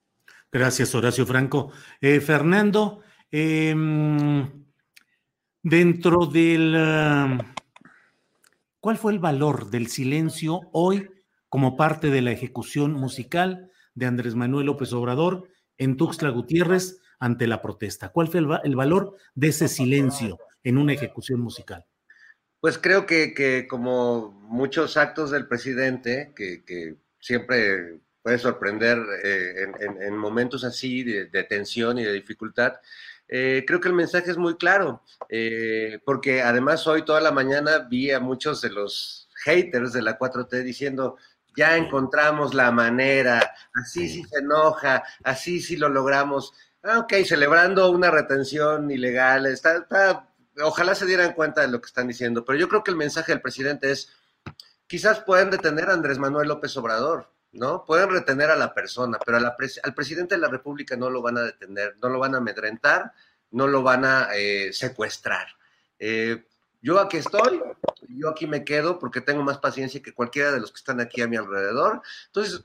Gracias, 0.51 0.93
Horacio 0.95 1.25
Franco. 1.25 1.71
Eh, 1.99 2.19
Fernando, 2.19 3.01
em, 3.31 4.65
dentro 5.61 6.25
del... 6.25 6.75
Um, 6.75 7.39
¿Cuál 8.79 8.97
fue 8.97 9.13
el 9.13 9.19
valor 9.19 9.71
del 9.71 9.87
silencio 9.87 10.61
hoy 10.71 11.09
como 11.49 11.75
parte 11.75 12.11
de 12.11 12.21
la 12.21 12.31
ejecución 12.31 12.93
musical 12.93 13.71
de 13.95 14.05
Andrés 14.05 14.35
Manuel 14.35 14.67
López 14.67 14.93
Obrador 14.93 15.49
en 15.77 15.97
Tuxtla 15.97 16.29
Gutiérrez 16.29 16.99
ante 17.19 17.47
la 17.47 17.61
protesta? 17.61 18.09
¿Cuál 18.09 18.27
fue 18.27 18.41
el, 18.63 18.75
valor 18.75 19.15
de 19.33 19.47
ese 19.47 19.67
silencio 19.67 20.39
en 20.63 20.77
una 20.77 20.93
ejecución 20.93 21.39
musical? 21.39 21.85
Pues 22.59 22.77
creo 22.77 23.05
que, 23.05 23.67
como 23.69 24.31
muchos 24.31 24.97
actos 24.97 25.31
del 25.31 25.47
presidente, 25.47 26.33
que, 26.35 26.95
siempre 27.19 27.99
puede 28.21 28.37
sorprender 28.37 28.99
eh, 29.23 29.67
en, 29.79 30.15
momentos 30.17 30.63
así 30.63 31.03
de, 31.03 31.43
tensión 31.43 31.97
y 31.97 32.03
de 32.03 32.13
dificultad, 32.13 32.73
eh, 33.27 33.63
creo 33.65 33.79
que 33.79 33.87
el 33.87 33.95
mensaje 33.95 34.29
es 34.29 34.37
muy 34.37 34.55
claro, 34.55 35.01
eh, 35.29 35.99
porque 36.05 36.43
además 36.43 36.85
hoy 36.85 37.03
toda 37.03 37.21
la 37.21 37.31
mañana 37.31 37.79
vi 37.79 38.11
a 38.11 38.19
muchos 38.19 38.61
de 38.61 38.69
los 38.69 39.29
haters 39.43 39.93
de 39.93 40.03
la 40.03 40.19
4T 40.19 40.63
diciendo, 40.63 41.17
ya 41.55 41.77
encontramos 41.77 42.53
la 42.53 42.71
manera, 42.71 43.53
así 43.73 44.09
sí 44.09 44.23
se 44.25 44.39
enoja, 44.39 45.03
así 45.23 45.61
sí 45.61 45.77
lo 45.77 45.89
logramos. 45.89 46.53
Ah, 46.87 46.99
ok, 46.99 47.13
celebrando 47.25 47.89
una 47.89 48.11
retención 48.11 48.91
ilegal, 48.91 49.47
está, 49.47 49.87
ojalá 50.61 50.93
se 50.93 51.07
dieran 51.07 51.33
cuenta 51.33 51.61
de 51.61 51.67
lo 51.67 51.81
que 51.81 51.87
están 51.87 52.07
diciendo, 52.07 52.45
pero 52.45 52.59
yo 52.59 52.69
creo 52.69 52.83
que 52.83 52.91
el 52.91 52.97
mensaje 52.97 53.31
del 53.31 53.41
presidente 53.41 53.89
es, 53.89 54.13
quizás 54.85 55.19
pueden 55.21 55.49
detener 55.49 55.89
a 55.89 55.93
Andrés 55.93 56.19
Manuel 56.19 56.47
López 56.47 56.77
Obrador, 56.77 57.31
¿no? 57.53 57.85
Pueden 57.85 58.11
retener 58.11 58.51
a 58.51 58.55
la 58.55 58.75
persona, 58.75 59.17
pero 59.25 59.39
al 59.39 59.93
presidente 59.95 60.35
de 60.35 60.41
la 60.41 60.47
República 60.47 60.95
no 60.95 61.09
lo 61.09 61.23
van 61.23 61.39
a 61.39 61.41
detener, 61.41 61.97
no 62.03 62.09
lo 62.09 62.19
van 62.19 62.35
a 62.35 62.37
amedrentar, 62.37 63.13
no 63.49 63.65
lo 63.65 63.81
van 63.81 64.05
a 64.05 64.27
eh, 64.35 64.71
secuestrar. 64.71 65.47
Eh, 65.97 66.45
yo 66.83 66.99
aquí 66.99 67.17
estoy, 67.17 67.63
yo 68.09 68.29
aquí 68.29 68.45
me 68.45 68.63
quedo 68.63 68.99
porque 68.99 69.21
tengo 69.21 69.41
más 69.41 69.57
paciencia 69.57 70.03
que 70.03 70.13
cualquiera 70.13 70.51
de 70.51 70.59
los 70.59 70.71
que 70.71 70.77
están 70.77 71.01
aquí 71.01 71.23
a 71.23 71.27
mi 71.27 71.35
alrededor. 71.35 72.03
Entonces, 72.27 72.63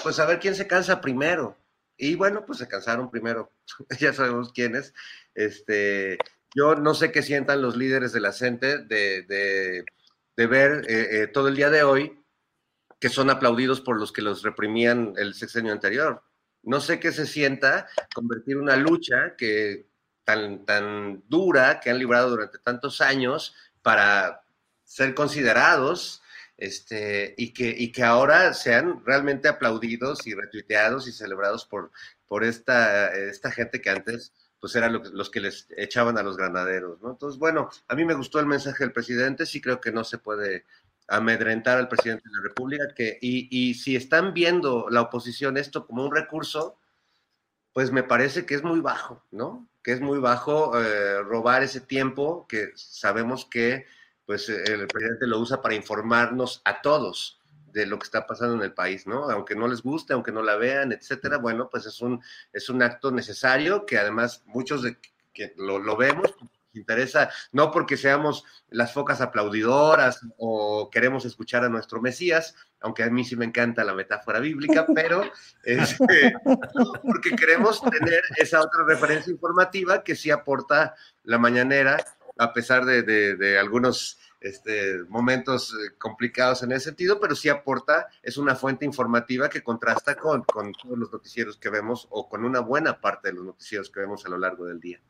pues 0.00 0.20
a 0.20 0.26
ver 0.26 0.38
quién 0.38 0.54
se 0.54 0.68
cansa 0.68 1.00
primero. 1.00 1.56
Y 1.98 2.14
bueno, 2.14 2.46
pues 2.46 2.60
se 2.60 2.68
cansaron 2.68 3.10
primero, 3.10 3.52
ya 4.00 4.12
sabemos 4.12 4.52
quiénes. 4.52 4.94
Este, 5.34 6.16
yo 6.54 6.76
no 6.76 6.94
sé 6.94 7.12
qué 7.12 7.22
sientan 7.22 7.60
los 7.60 7.76
líderes 7.76 8.12
de 8.12 8.20
la 8.20 8.32
CENTE 8.32 8.78
de, 8.78 9.84
ver 10.36 10.86
eh, 10.88 11.26
todo 11.26 11.48
el 11.48 11.56
día 11.56 11.68
de 11.68 11.82
hoy 11.82 12.24
que 13.00 13.08
son 13.08 13.30
aplaudidos 13.30 13.80
por 13.80 13.98
los 13.98 14.12
que 14.12 14.22
los 14.22 14.42
reprimían 14.42 15.14
el 15.16 15.34
sexenio 15.34 15.72
anterior. 15.72 16.22
No 16.62 16.80
sé 16.80 16.98
qué 16.98 17.12
se 17.12 17.26
sienta 17.26 17.88
convertir 18.14 18.56
una 18.56 18.76
lucha 18.76 19.36
que 19.36 19.88
tan, 20.24 20.64
tan 20.64 21.22
dura 21.28 21.80
que 21.80 21.90
han 21.90 21.98
librado 21.98 22.30
durante 22.30 22.58
tantos 22.58 23.00
años 23.00 23.54
para 23.82 24.42
ser 24.84 25.14
considerados 25.14 26.22
este, 26.58 27.34
y, 27.38 27.52
que, 27.52 27.74
y 27.76 27.92
que 27.92 28.02
ahora 28.02 28.52
sean 28.52 29.02
realmente 29.06 29.48
aplaudidos 29.48 30.26
y 30.26 30.34
retuiteados 30.34 31.06
y 31.06 31.12
celebrados 31.12 31.64
por, 31.64 31.92
por 32.26 32.44
esta, 32.44 33.14
esta 33.14 33.50
gente 33.50 33.80
que 33.80 33.90
antes 33.90 34.32
pues 34.60 34.74
eran 34.74 35.00
los 35.12 35.30
que 35.30 35.40
les 35.40 35.68
echaban 35.76 36.18
a 36.18 36.22
los 36.24 36.36
granaderos, 36.36 37.00
¿no? 37.00 37.12
Entonces, 37.12 37.38
bueno, 37.38 37.70
a 37.86 37.94
mí 37.94 38.04
me 38.04 38.14
gustó 38.14 38.40
el 38.40 38.46
mensaje 38.46 38.82
del 38.82 38.92
presidente, 38.92 39.46
sí 39.46 39.60
creo 39.60 39.80
que 39.80 39.92
no 39.92 40.02
se 40.02 40.18
puede 40.18 40.64
amedrentar 41.06 41.78
al 41.78 41.86
presidente 41.86 42.24
de 42.28 42.36
la 42.36 42.42
República, 42.42 42.84
que, 42.92 43.18
y, 43.20 43.48
y 43.56 43.74
si 43.74 43.94
están 43.94 44.34
viendo 44.34 44.88
la 44.90 45.02
oposición 45.02 45.56
esto 45.58 45.86
como 45.86 46.04
un 46.04 46.12
recurso, 46.12 46.76
pues 47.72 47.92
me 47.92 48.02
parece 48.02 48.46
que 48.46 48.56
es 48.56 48.64
muy 48.64 48.80
bajo, 48.80 49.24
¿no? 49.30 49.68
Que 49.84 49.92
es 49.92 50.00
muy 50.00 50.18
bajo 50.18 50.76
eh, 50.76 51.22
robar 51.22 51.62
ese 51.62 51.80
tiempo 51.80 52.46
que 52.48 52.72
sabemos 52.74 53.44
que 53.44 53.86
pues 54.28 54.46
el 54.50 54.86
presidente 54.88 55.26
lo 55.26 55.38
usa 55.38 55.62
para 55.62 55.74
informarnos 55.74 56.60
a 56.66 56.82
todos 56.82 57.40
de 57.72 57.86
lo 57.86 57.98
que 57.98 58.04
está 58.04 58.26
pasando 58.26 58.56
en 58.56 58.60
el 58.60 58.74
país, 58.74 59.06
¿no? 59.06 59.30
Aunque 59.30 59.56
no 59.56 59.66
les 59.66 59.80
guste, 59.80 60.12
aunque 60.12 60.32
no 60.32 60.42
la 60.42 60.56
vean, 60.56 60.92
etcétera, 60.92 61.38
bueno, 61.38 61.70
pues 61.70 61.86
es 61.86 62.02
un, 62.02 62.22
es 62.52 62.68
un 62.68 62.82
acto 62.82 63.10
necesario 63.10 63.86
que 63.86 63.96
además 63.96 64.42
muchos 64.44 64.82
de 64.82 64.98
que 65.32 65.54
lo, 65.56 65.78
lo 65.78 65.96
vemos, 65.96 66.34
interesa, 66.74 67.30
no 67.52 67.70
porque 67.70 67.96
seamos 67.96 68.44
las 68.68 68.92
focas 68.92 69.22
aplaudidoras 69.22 70.20
o 70.36 70.90
queremos 70.90 71.24
escuchar 71.24 71.64
a 71.64 71.70
nuestro 71.70 72.02
Mesías, 72.02 72.54
aunque 72.80 73.04
a 73.04 73.10
mí 73.10 73.24
sí 73.24 73.34
me 73.34 73.46
encanta 73.46 73.82
la 73.82 73.94
metáfora 73.94 74.40
bíblica, 74.40 74.86
pero 74.94 75.22
este, 75.64 76.34
porque 77.02 77.34
queremos 77.34 77.80
tener 77.80 78.22
esa 78.36 78.60
otra 78.60 78.84
referencia 78.86 79.32
informativa 79.32 80.04
que 80.04 80.14
sí 80.14 80.30
aporta 80.30 80.94
la 81.24 81.38
mañanera, 81.38 81.96
a 82.38 82.52
pesar 82.52 82.84
de, 82.84 83.58
algunos 83.58 84.18
este, 84.40 85.02
momentos 85.08 85.74
eh, 85.74 85.94
complicados 85.98 86.62
en 86.62 86.72
ese 86.72 86.86
sentido, 86.86 87.20
pero 87.20 87.34
sí 87.34 87.48
aporta, 87.48 88.06
es 88.22 88.36
una 88.36 88.54
fuente 88.54 88.84
informativa 88.84 89.50
que 89.50 89.62
contrasta 89.62 90.14
con, 90.14 90.44
todos 90.44 90.96
los 90.96 91.12
noticieros 91.12 91.56
que 91.56 91.68
vemos 91.68 92.06
o 92.10 92.28
con 92.28 92.44
una 92.44 92.60
buena 92.60 93.00
parte 93.00 93.28
de 93.28 93.34
los 93.34 93.44
noticieros 93.44 93.90
que 93.90 94.00
vemos 94.00 94.24
a 94.24 94.28
lo 94.28 94.38
largo 94.38 94.64
del 94.64 94.80
día. 94.80 95.00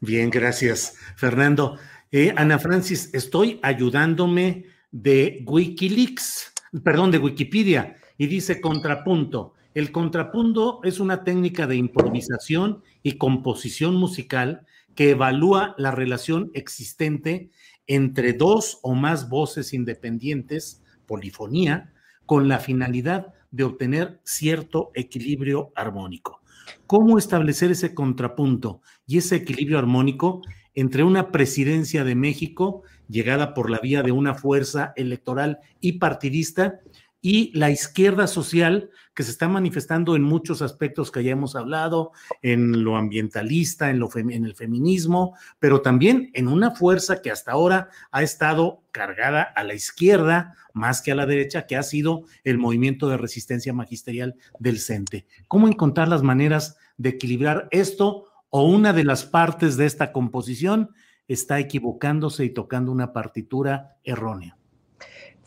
Bien, 0.00 0.28
gracias, 0.28 0.96
Fernando. 1.16 1.78
Eh, 2.12 2.34
Ana 2.36 2.58
Francis, 2.58 3.08
estoy 3.14 3.58
ayudándome 3.62 4.66
de 4.90 5.42
Wikileaks, 5.46 6.52
perdón, 6.84 7.10
de 7.10 7.18
Wikipedia, 7.18 7.96
y 8.18 8.26
dice 8.26 8.60
contrapunto. 8.60 9.54
El 9.72 9.92
contrapunto 9.92 10.80
es 10.82 11.00
una 11.00 11.24
técnica 11.24 11.66
de 11.66 11.76
improvisación 11.76 12.82
y 13.02 13.16
composición 13.16 13.94
musical 13.94 14.66
que 15.00 15.12
evalúa 15.12 15.74
la 15.78 15.92
relación 15.92 16.50
existente 16.52 17.48
entre 17.86 18.34
dos 18.34 18.80
o 18.82 18.94
más 18.94 19.30
voces 19.30 19.72
independientes, 19.72 20.82
polifonía, 21.06 21.94
con 22.26 22.48
la 22.48 22.58
finalidad 22.58 23.32
de 23.50 23.64
obtener 23.64 24.20
cierto 24.24 24.90
equilibrio 24.92 25.72
armónico. 25.74 26.42
Cómo 26.86 27.16
establecer 27.16 27.70
ese 27.70 27.94
contrapunto 27.94 28.82
y 29.06 29.16
ese 29.16 29.36
equilibrio 29.36 29.78
armónico 29.78 30.42
entre 30.74 31.02
una 31.02 31.32
presidencia 31.32 32.04
de 32.04 32.14
México 32.14 32.82
llegada 33.08 33.54
por 33.54 33.70
la 33.70 33.78
vía 33.78 34.02
de 34.02 34.12
una 34.12 34.34
fuerza 34.34 34.92
electoral 34.96 35.60
y 35.80 35.92
partidista 35.92 36.80
y 37.22 37.56
la 37.58 37.70
izquierda 37.70 38.26
social 38.26 38.90
que 39.14 39.22
se 39.22 39.30
está 39.30 39.48
manifestando 39.48 40.16
en 40.16 40.22
muchos 40.22 40.62
aspectos 40.62 41.10
que 41.10 41.22
ya 41.22 41.32
hemos 41.32 41.54
hablado, 41.54 42.12
en 42.40 42.84
lo 42.84 42.96
ambientalista, 42.96 43.90
en, 43.90 43.98
lo 43.98 44.08
en 44.14 44.44
el 44.44 44.54
feminismo, 44.54 45.36
pero 45.58 45.82
también 45.82 46.30
en 46.32 46.48
una 46.48 46.70
fuerza 46.70 47.20
que 47.20 47.30
hasta 47.30 47.52
ahora 47.52 47.90
ha 48.10 48.22
estado 48.22 48.82
cargada 48.92 49.42
a 49.42 49.64
la 49.64 49.74
izquierda 49.74 50.54
más 50.72 51.02
que 51.02 51.12
a 51.12 51.14
la 51.14 51.26
derecha, 51.26 51.66
que 51.66 51.76
ha 51.76 51.82
sido 51.82 52.24
el 52.44 52.56
movimiento 52.56 53.08
de 53.08 53.16
resistencia 53.16 53.72
magisterial 53.72 54.36
del 54.58 54.78
CENTE. 54.78 55.26
¿Cómo 55.48 55.68
encontrar 55.68 56.08
las 56.08 56.22
maneras 56.22 56.78
de 56.96 57.10
equilibrar 57.10 57.68
esto 57.70 58.26
o 58.48 58.64
una 58.64 58.92
de 58.92 59.04
las 59.04 59.24
partes 59.24 59.76
de 59.76 59.86
esta 59.86 60.12
composición 60.12 60.90
está 61.28 61.58
equivocándose 61.58 62.44
y 62.44 62.50
tocando 62.50 62.92
una 62.92 63.12
partitura 63.12 63.96
errónea? 64.04 64.59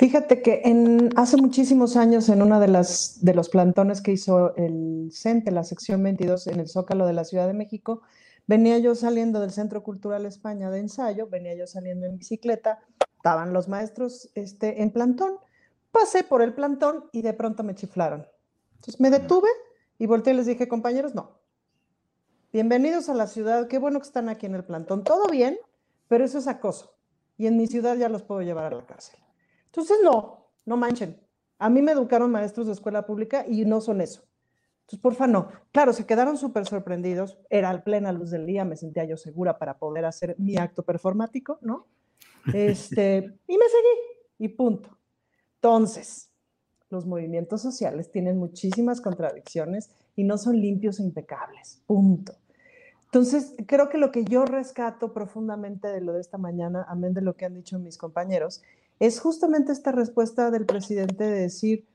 Fíjate 0.03 0.41
que 0.41 0.61
hace 1.15 1.37
muchísimos 1.37 1.95
años, 1.95 2.27
en 2.27 2.41
uno 2.41 2.59
de, 2.59 2.67
de 2.67 3.33
los 3.33 3.47
plantones 3.47 4.01
que 4.01 4.11
hizo 4.11 4.53
el 4.57 5.11
CENTE, 5.13 5.49
la 5.49 5.63
sección 5.63 6.03
22, 6.03 6.47
en 6.47 6.59
el 6.59 6.67
Zócalo 6.67 7.05
de 7.05 7.13
la 7.13 7.23
Ciudad 7.23 7.47
de 7.47 7.53
México, 7.53 8.01
venía 8.45 8.77
yo 8.79 8.95
saliendo 8.95 9.39
del 9.39 9.51
Centro 9.51 9.81
Cultural 9.81 10.25
España 10.25 10.69
de 10.69 10.79
ensayo, 10.79 11.29
venía 11.29 11.55
yo 11.55 11.67
saliendo 11.67 12.05
en 12.05 12.17
bicicleta, 12.17 12.79
estaban 13.15 13.53
los 13.53 13.69
maestros 13.69 14.29
este, 14.35 14.81
en 14.81 14.91
plantón, 14.91 15.37
pasé 15.93 16.25
por 16.25 16.41
el 16.41 16.53
plantón 16.53 17.05
y 17.13 17.21
de 17.21 17.31
pronto 17.31 17.63
me 17.63 17.73
chiflaron. 17.73 18.27
Entonces 18.75 18.99
me 18.99 19.09
detuve 19.09 19.47
y 19.99 20.05
volteé 20.05 20.33
y 20.33 20.35
les 20.35 20.47
dije, 20.47 20.67
compañeros, 20.67 21.15
no. 21.15 21.39
Bienvenidos 22.51 23.07
a 23.07 23.13
la 23.13 23.27
ciudad, 23.27 23.69
qué 23.69 23.77
bueno 23.77 24.01
que 24.01 24.07
están 24.07 24.27
aquí 24.27 24.47
en 24.47 24.55
el 24.55 24.65
plantón, 24.65 25.05
todo 25.05 25.29
bien, 25.29 25.57
pero 26.09 26.25
eso 26.25 26.39
es 26.39 26.47
acoso. 26.47 26.93
Y 27.37 27.47
en 27.47 27.55
mi 27.55 27.67
ciudad 27.67 27.95
ya 27.95 28.09
los 28.09 28.21
puedo 28.21 28.41
llevar 28.41 28.65
a 28.65 28.75
la 28.75 28.85
cárcel. 28.85 29.23
Entonces, 29.73 29.97
no, 30.03 30.51
no 30.65 30.77
manchen. 30.77 31.19
A 31.57 31.67
mí 31.67 31.81
me 31.81 31.93
educaron 31.93 32.29
maestros 32.29 32.67
de 32.67 32.73
escuela 32.73 33.07
pública 33.07 33.43
y 33.47 33.65
no 33.65 33.81
son 33.81 34.01
eso. 34.01 34.23
Entonces, 34.81 34.99
porfa, 34.99 35.25
no. 35.25 35.49
Claro, 35.71 35.93
se 35.93 36.05
quedaron 36.05 36.37
súper 36.37 36.67
sorprendidos. 36.67 37.39
Era 37.49 37.71
al 37.71 37.81
plena 37.81 38.11
luz 38.11 38.29
del 38.29 38.45
día, 38.45 38.65
me 38.65 38.75
sentía 38.75 39.05
yo 39.05 39.17
segura 39.17 39.57
para 39.57 39.79
poder 39.79 40.05
hacer 40.05 40.35
mi 40.37 40.57
acto 40.57 40.83
performático, 40.83 41.57
¿no? 41.61 41.87
Este, 42.53 43.17
y 43.47 43.57
me 43.57 43.65
seguí, 43.65 44.45
y 44.45 44.49
punto. 44.49 44.95
Entonces, 45.55 46.29
los 46.89 47.07
movimientos 47.07 47.63
sociales 47.63 48.11
tienen 48.11 48.37
muchísimas 48.37 49.01
contradicciones 49.01 49.89
y 50.15 50.23
no 50.23 50.37
son 50.37 50.61
limpios 50.61 50.99
e 50.99 51.03
impecables, 51.03 51.81
punto. 51.87 52.35
Entonces, 53.05 53.55
creo 53.67 53.89
que 53.89 53.97
lo 53.97 54.11
que 54.11 54.23
yo 54.25 54.45
rescato 54.45 55.13
profundamente 55.13 55.87
de 55.87 56.01
lo 56.01 56.13
de 56.13 56.21
esta 56.21 56.37
mañana, 56.37 56.85
amén 56.87 57.13
de 57.13 57.21
lo 57.21 57.35
que 57.35 57.45
han 57.45 57.53
dicho 57.53 57.79
mis 57.79 57.97
compañeros, 57.97 58.61
es 58.99 59.19
justamente 59.19 59.71
esta 59.71 59.91
respuesta 59.91 60.51
del 60.51 60.65
presidente 60.65 61.23
de 61.23 61.41
decir, 61.41 61.87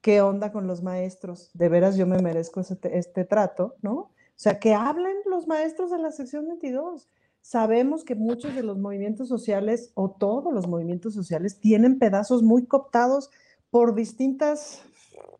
¿qué 0.00 0.20
onda 0.20 0.52
con 0.52 0.66
los 0.66 0.82
maestros? 0.82 1.50
De 1.54 1.68
veras 1.68 1.96
yo 1.96 2.06
me 2.06 2.18
merezco 2.18 2.60
este, 2.60 3.24
trato, 3.24 3.76
¿no? 3.82 3.94
O 3.94 4.10
sea, 4.36 4.58
que 4.58 4.74
hablen 4.74 5.16
los 5.26 5.46
maestros 5.46 5.90
de 5.90 5.98
la 5.98 6.10
sección 6.10 6.46
22. 6.46 7.08
Sabemos 7.40 8.04
que 8.04 8.14
muchos 8.14 8.54
de 8.54 8.62
los 8.62 8.78
movimientos 8.78 9.28
sociales 9.28 9.92
o 9.94 10.10
todos 10.10 10.52
los 10.52 10.66
movimientos 10.66 11.14
sociales 11.14 11.60
tienen 11.60 11.98
pedazos 11.98 12.42
muy 12.42 12.66
cooptados 12.66 13.30
por 13.70 13.94
distintas, 13.94 14.82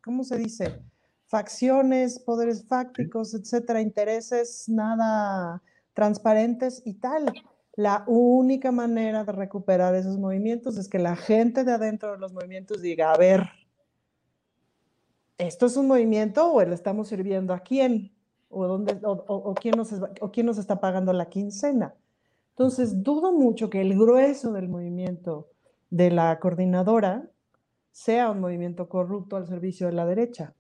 ¿cómo 0.03 0.25
se 0.25 0.37
dice? 0.37 0.83
Facciones, 1.27 2.19
poderes 2.19 2.67
fácticos, 2.67 3.35
etcétera, 3.35 3.81
intereses 3.81 4.69
nada 4.69 5.63
transparentes 5.95 6.83
y 6.85 6.95
tal. 6.95 7.33
La 7.77 8.05
única 8.07 8.71
manera 8.71 9.25
de 9.25 9.33
recuperar 9.33 9.95
esos 9.95 10.19
movimientos 10.19 10.77
es 10.77 10.89
que 10.89 10.99
la 10.99 11.17
gente 11.17 11.65
de 11.65 11.73
adentro 11.73 12.13
de 12.13 12.19
los 12.19 12.33
movimientos 12.33 12.81
diga, 12.81 13.13
a 13.13 13.17
ver, 13.17 13.49
¿esto 15.39 15.67
es 15.67 15.77
un 15.77 15.89
movimiento 15.89 16.53
o 16.53 16.65
le 16.65 16.75
estamos 16.75 17.09
sirviendo 17.09 17.53
a 17.53 17.61
quién? 17.61 18.13
¿O, 18.49 18.67
dónde, 18.69 18.97
o, 19.03 19.55
quién 19.55 19.77
nos, 19.77 19.93
o 19.93 20.31
quién 20.31 20.47
nos 20.47 20.59
está 20.59 20.81
pagando 20.81 21.13
la 21.13 21.29
quincena? 21.29 21.95
Entonces, 22.51 23.03
dudo 23.03 23.33
mucho 23.33 23.69
que 23.69 23.81
el 23.81 23.99
grueso 23.99 24.53
del 24.53 24.69
movimiento 24.69 25.51
de 25.91 26.13
la 26.13 26.39
coordinadora 26.39 27.29
sea 27.91 28.31
un 28.31 28.41
movimiento 28.41 28.89
corrupto 28.89 29.37
al 29.37 29.49
servicio 29.49 29.89
de 29.89 29.95
la 29.95 30.07
derecha, 30.07 30.55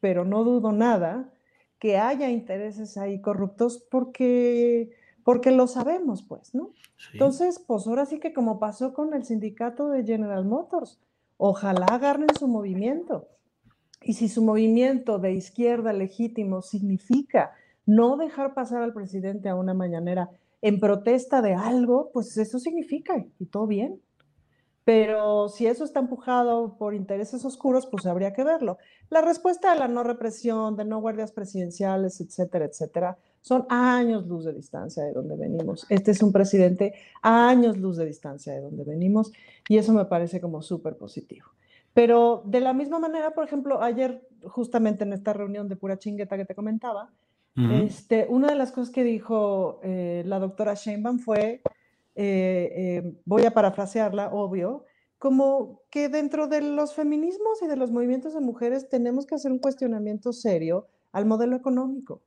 pero 0.00 0.24
no 0.24 0.44
dudo 0.44 0.72
nada 0.72 1.30
que 1.78 1.98
haya 1.98 2.30
intereses 2.30 2.96
ahí 2.96 3.20
corruptos 3.20 3.86
porque 3.90 4.90
porque 5.30 5.52
lo 5.52 5.68
sabemos, 5.68 6.24
pues, 6.24 6.56
¿no? 6.56 6.72
Entonces, 7.12 7.60
pues 7.64 7.86
ahora 7.86 8.04
sí 8.04 8.18
que 8.18 8.32
como 8.32 8.58
pasó 8.58 8.92
con 8.92 9.14
el 9.14 9.24
sindicato 9.24 9.88
de 9.88 10.02
General 10.02 10.44
Motors, 10.44 10.98
ojalá 11.36 11.86
agarren 11.86 12.34
su 12.36 12.48
movimiento. 12.48 13.28
Y 14.02 14.14
si 14.14 14.28
su 14.28 14.42
movimiento 14.42 15.20
de 15.20 15.34
izquierda 15.34 15.92
legítimo 15.92 16.62
significa 16.62 17.52
no 17.86 18.16
dejar 18.16 18.54
pasar 18.54 18.82
al 18.82 18.92
presidente 18.92 19.48
a 19.48 19.54
una 19.54 19.72
mañanera 19.72 20.30
en 20.62 20.80
protesta 20.80 21.42
de 21.42 21.54
algo, 21.54 22.10
pues 22.12 22.36
eso 22.36 22.58
significa, 22.58 23.24
y 23.38 23.46
todo 23.46 23.68
bien. 23.68 24.00
Pero 24.84 25.48
si 25.48 25.68
eso 25.68 25.84
está 25.84 26.00
empujado 26.00 26.76
por 26.76 26.92
intereses 26.92 27.44
oscuros, 27.44 27.86
pues 27.86 28.04
habría 28.04 28.32
que 28.32 28.42
verlo. 28.42 28.78
La 29.10 29.20
respuesta 29.20 29.70
a 29.70 29.76
la 29.76 29.86
no 29.86 30.02
represión, 30.02 30.74
de 30.74 30.84
no 30.84 31.00
guardias 31.00 31.30
presidenciales, 31.30 32.20
etcétera, 32.20 32.64
etcétera, 32.64 33.16
son 33.40 33.66
años 33.68 34.26
luz 34.26 34.44
de 34.44 34.52
distancia 34.52 35.04
de 35.04 35.12
donde 35.12 35.36
venimos. 35.36 35.86
Este 35.88 36.10
es 36.10 36.22
un 36.22 36.32
presidente 36.32 36.94
a 37.22 37.48
años 37.48 37.78
luz 37.78 37.96
de 37.96 38.06
distancia 38.06 38.52
de 38.52 38.60
donde 38.60 38.84
venimos 38.84 39.32
y 39.68 39.78
eso 39.78 39.92
me 39.92 40.04
parece 40.04 40.40
como 40.40 40.62
súper 40.62 40.96
positivo. 40.96 41.46
Pero 41.94 42.42
de 42.44 42.60
la 42.60 42.72
misma 42.72 42.98
manera, 42.98 43.32
por 43.32 43.44
ejemplo, 43.44 43.82
ayer, 43.82 44.26
justamente 44.44 45.04
en 45.04 45.12
esta 45.12 45.32
reunión 45.32 45.68
de 45.68 45.76
pura 45.76 45.98
chingueta 45.98 46.36
que 46.36 46.44
te 46.44 46.54
comentaba, 46.54 47.10
Ujú. 47.56 47.72
este, 47.72 48.26
una 48.28 48.48
de 48.48 48.54
las 48.54 48.70
cosas 48.70 48.90
que 48.90 49.02
dijo 49.02 49.80
eh, 49.82 50.22
la 50.26 50.38
doctora 50.38 50.74
Sheinbaum 50.74 51.18
fue, 51.18 51.62
eh, 52.14 52.72
eh, 53.04 53.12
voy 53.24 53.44
a 53.44 53.50
parafrasearla, 53.50 54.30
obvio, 54.32 54.84
como 55.18 55.82
que 55.90 56.08
dentro 56.08 56.46
de 56.46 56.62
los 56.62 56.94
feminismos 56.94 57.60
y 57.62 57.66
de 57.66 57.76
los 57.76 57.90
movimientos 57.90 58.34
de 58.34 58.40
mujeres 58.40 58.88
tenemos 58.88 59.26
que 59.26 59.34
hacer 59.34 59.50
un 59.50 59.58
cuestionamiento 59.58 60.32
serio 60.32 60.86
al 61.12 61.26
modelo 61.26 61.56
económico. 61.56 62.22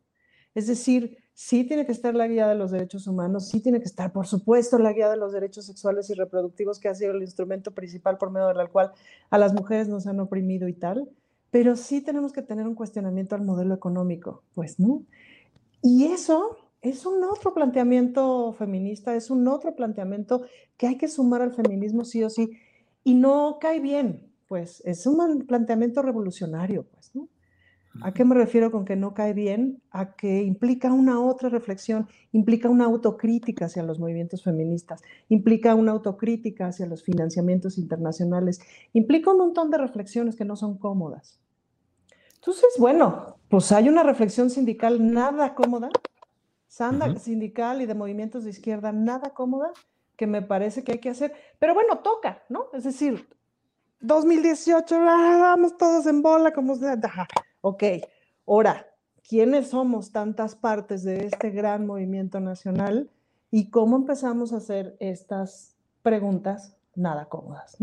Es 0.55 0.67
decir, 0.67 1.17
sí 1.33 1.63
tiene 1.63 1.85
que 1.85 1.91
estar 1.91 2.13
la 2.15 2.27
guía 2.27 2.47
de 2.47 2.55
los 2.55 2.71
derechos 2.71 3.07
humanos, 3.07 3.49
sí 3.49 3.59
tiene 3.59 3.79
que 3.79 3.85
estar, 3.85 4.11
por 4.13 4.27
supuesto, 4.27 4.77
la 4.77 4.93
guía 4.93 5.09
de 5.09 5.17
los 5.17 5.33
derechos 5.33 5.65
sexuales 5.65 6.09
y 6.09 6.13
reproductivos, 6.13 6.79
que 6.79 6.89
ha 6.89 6.95
sido 6.95 7.13
el 7.13 7.21
instrumento 7.21 7.71
principal 7.71 8.17
por 8.17 8.31
medio 8.31 8.53
del 8.53 8.69
cual 8.69 8.91
a 9.29 9.37
las 9.37 9.53
mujeres 9.53 9.87
nos 9.87 10.05
han 10.07 10.19
oprimido 10.19 10.67
y 10.67 10.73
tal, 10.73 11.09
pero 11.49 11.75
sí 11.75 12.01
tenemos 12.01 12.33
que 12.33 12.41
tener 12.41 12.67
un 12.67 12.75
cuestionamiento 12.75 13.35
al 13.35 13.43
modelo 13.43 13.73
económico, 13.73 14.43
pues, 14.53 14.79
¿no? 14.79 15.03
Y 15.81 16.05
eso 16.05 16.57
es 16.81 17.05
un 17.05 17.23
otro 17.23 17.53
planteamiento 17.53 18.53
feminista, 18.53 19.15
es 19.15 19.29
un 19.29 19.47
otro 19.47 19.75
planteamiento 19.75 20.43
que 20.77 20.87
hay 20.87 20.97
que 20.97 21.07
sumar 21.07 21.41
al 21.41 21.53
feminismo 21.53 22.05
sí 22.05 22.23
o 22.23 22.29
sí, 22.29 22.51
y 23.03 23.15
no 23.15 23.57
cae 23.59 23.79
bien, 23.79 24.31
pues, 24.47 24.81
es 24.85 25.05
un 25.07 25.45
planteamiento 25.47 26.01
revolucionario, 26.01 26.83
pues, 26.83 27.15
¿no? 27.15 27.27
¿A 28.01 28.13
qué 28.13 28.25
me 28.25 28.35
refiero 28.35 28.71
con 28.71 28.85
que 28.85 28.95
no 28.95 29.13
cae 29.13 29.33
bien? 29.33 29.81
A 29.91 30.15
que 30.15 30.41
implica 30.41 30.91
una 30.91 31.21
otra 31.21 31.49
reflexión, 31.49 32.07
implica 32.31 32.69
una 32.69 32.85
autocrítica 32.85 33.65
hacia 33.65 33.83
los 33.83 33.99
movimientos 33.99 34.43
feministas, 34.43 35.01
implica 35.29 35.75
una 35.75 35.91
autocrítica 35.91 36.67
hacia 36.67 36.85
los 36.87 37.03
financiamientos 37.03 37.77
internacionales, 37.77 38.59
implica 38.93 39.31
un 39.31 39.37
montón 39.37 39.69
de 39.69 39.77
reflexiones 39.77 40.35
que 40.35 40.45
no 40.45 40.55
son 40.55 40.77
cómodas. 40.77 41.39
Entonces, 42.35 42.69
bueno, 42.79 43.37
pues 43.49 43.71
hay 43.71 43.87
una 43.89 44.03
reflexión 44.03 44.49
sindical 44.49 45.13
nada 45.13 45.53
cómoda, 45.55 45.89
sanda- 46.67 47.17
sindical 47.19 47.81
y 47.81 47.85
de 47.85 47.95
movimientos 47.95 48.43
de 48.43 48.49
izquierda 48.49 48.91
nada 48.91 49.33
cómoda, 49.33 49.71
que 50.17 50.27
me 50.27 50.41
parece 50.41 50.83
que 50.83 50.93
hay 50.93 50.99
que 50.99 51.09
hacer, 51.09 51.33
pero 51.59 51.73
bueno, 51.73 51.99
toca, 51.99 52.43
¿no? 52.49 52.65
Es 52.73 52.83
decir, 52.83 53.29
2018, 54.01 54.95
ah, 54.99 55.37
vamos 55.39 55.77
todos 55.77 56.05
en 56.07 56.21
bola, 56.21 56.51
como 56.51 56.75
sea. 56.75 56.99
Ok, 57.65 57.81
ahora, 58.45 58.87
¿quiénes 59.25 59.69
somos 59.69 60.11
tantas 60.11 60.53
partes 60.53 61.01
de 61.01 61.27
este 61.27 61.49
gran 61.49 61.87
movimiento 61.87 62.41
nacional 62.41 63.09
y 63.51 63.69
cómo 63.69 63.95
empezamos 63.95 64.51
a 64.51 64.57
hacer 64.57 64.97
estas 64.99 65.77
preguntas 66.01 66.75
nada 66.93 67.29
cómodas? 67.29 67.77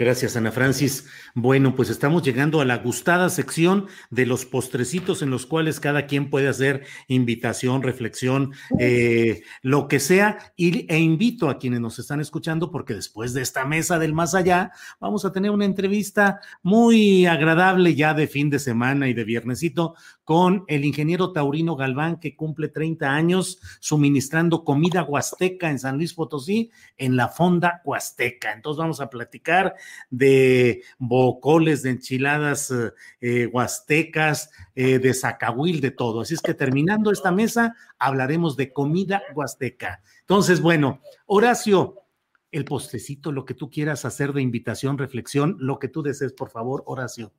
Gracias, 0.00 0.34
Ana 0.34 0.50
Francis. 0.50 1.04
Bueno, 1.34 1.76
pues 1.76 1.90
estamos 1.90 2.22
llegando 2.22 2.62
a 2.62 2.64
la 2.64 2.78
gustada 2.78 3.28
sección 3.28 3.86
de 4.08 4.24
los 4.24 4.46
postrecitos 4.46 5.20
en 5.20 5.28
los 5.28 5.44
cuales 5.44 5.78
cada 5.78 6.06
quien 6.06 6.30
puede 6.30 6.48
hacer 6.48 6.86
invitación, 7.06 7.82
reflexión, 7.82 8.54
eh, 8.78 9.42
lo 9.60 9.88
que 9.88 10.00
sea. 10.00 10.54
Y, 10.56 10.90
e 10.90 10.98
invito 10.98 11.50
a 11.50 11.58
quienes 11.58 11.80
nos 11.80 11.98
están 11.98 12.18
escuchando, 12.18 12.70
porque 12.70 12.94
después 12.94 13.34
de 13.34 13.42
esta 13.42 13.66
mesa 13.66 13.98
del 13.98 14.14
más 14.14 14.34
allá, 14.34 14.72
vamos 15.00 15.26
a 15.26 15.32
tener 15.32 15.50
una 15.50 15.66
entrevista 15.66 16.40
muy 16.62 17.26
agradable 17.26 17.94
ya 17.94 18.14
de 18.14 18.26
fin 18.26 18.48
de 18.48 18.58
semana 18.58 19.06
y 19.06 19.12
de 19.12 19.24
viernesito 19.24 19.96
con 20.30 20.62
el 20.68 20.84
ingeniero 20.84 21.32
Taurino 21.32 21.74
Galván, 21.74 22.20
que 22.20 22.36
cumple 22.36 22.68
30 22.68 23.10
años 23.12 23.58
suministrando 23.80 24.62
comida 24.62 25.02
huasteca 25.02 25.68
en 25.68 25.80
San 25.80 25.96
Luis 25.96 26.14
Potosí, 26.14 26.70
en 26.96 27.16
la 27.16 27.26
Fonda 27.26 27.82
Huasteca. 27.84 28.52
Entonces 28.52 28.78
vamos 28.78 29.00
a 29.00 29.10
platicar 29.10 29.74
de 30.08 30.84
bocoles, 31.00 31.82
de 31.82 31.90
enchiladas 31.90 32.70
eh, 32.70 32.92
eh, 33.20 33.46
huastecas, 33.46 34.52
eh, 34.76 35.00
de 35.00 35.14
zacahuil, 35.14 35.80
de 35.80 35.90
todo. 35.90 36.20
Así 36.20 36.34
es 36.34 36.42
que 36.42 36.54
terminando 36.54 37.10
esta 37.10 37.32
mesa, 37.32 37.74
hablaremos 37.98 38.56
de 38.56 38.72
comida 38.72 39.22
huasteca. 39.34 40.00
Entonces, 40.20 40.60
bueno, 40.60 41.00
Horacio, 41.26 42.04
el 42.52 42.64
postrecito, 42.64 43.32
lo 43.32 43.44
que 43.44 43.54
tú 43.54 43.68
quieras 43.68 44.04
hacer 44.04 44.32
de 44.32 44.42
invitación, 44.42 44.96
reflexión, 44.96 45.56
lo 45.58 45.80
que 45.80 45.88
tú 45.88 46.04
desees, 46.04 46.32
por 46.34 46.50
favor, 46.50 46.84
Horacio. 46.86 47.32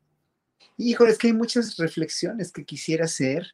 Híjole, 0.78 1.12
es 1.12 1.18
que 1.18 1.28
hay 1.28 1.34
muchas 1.34 1.78
reflexiones 1.78 2.52
que 2.52 2.66
quisiera 2.66 3.06
hacer, 3.06 3.54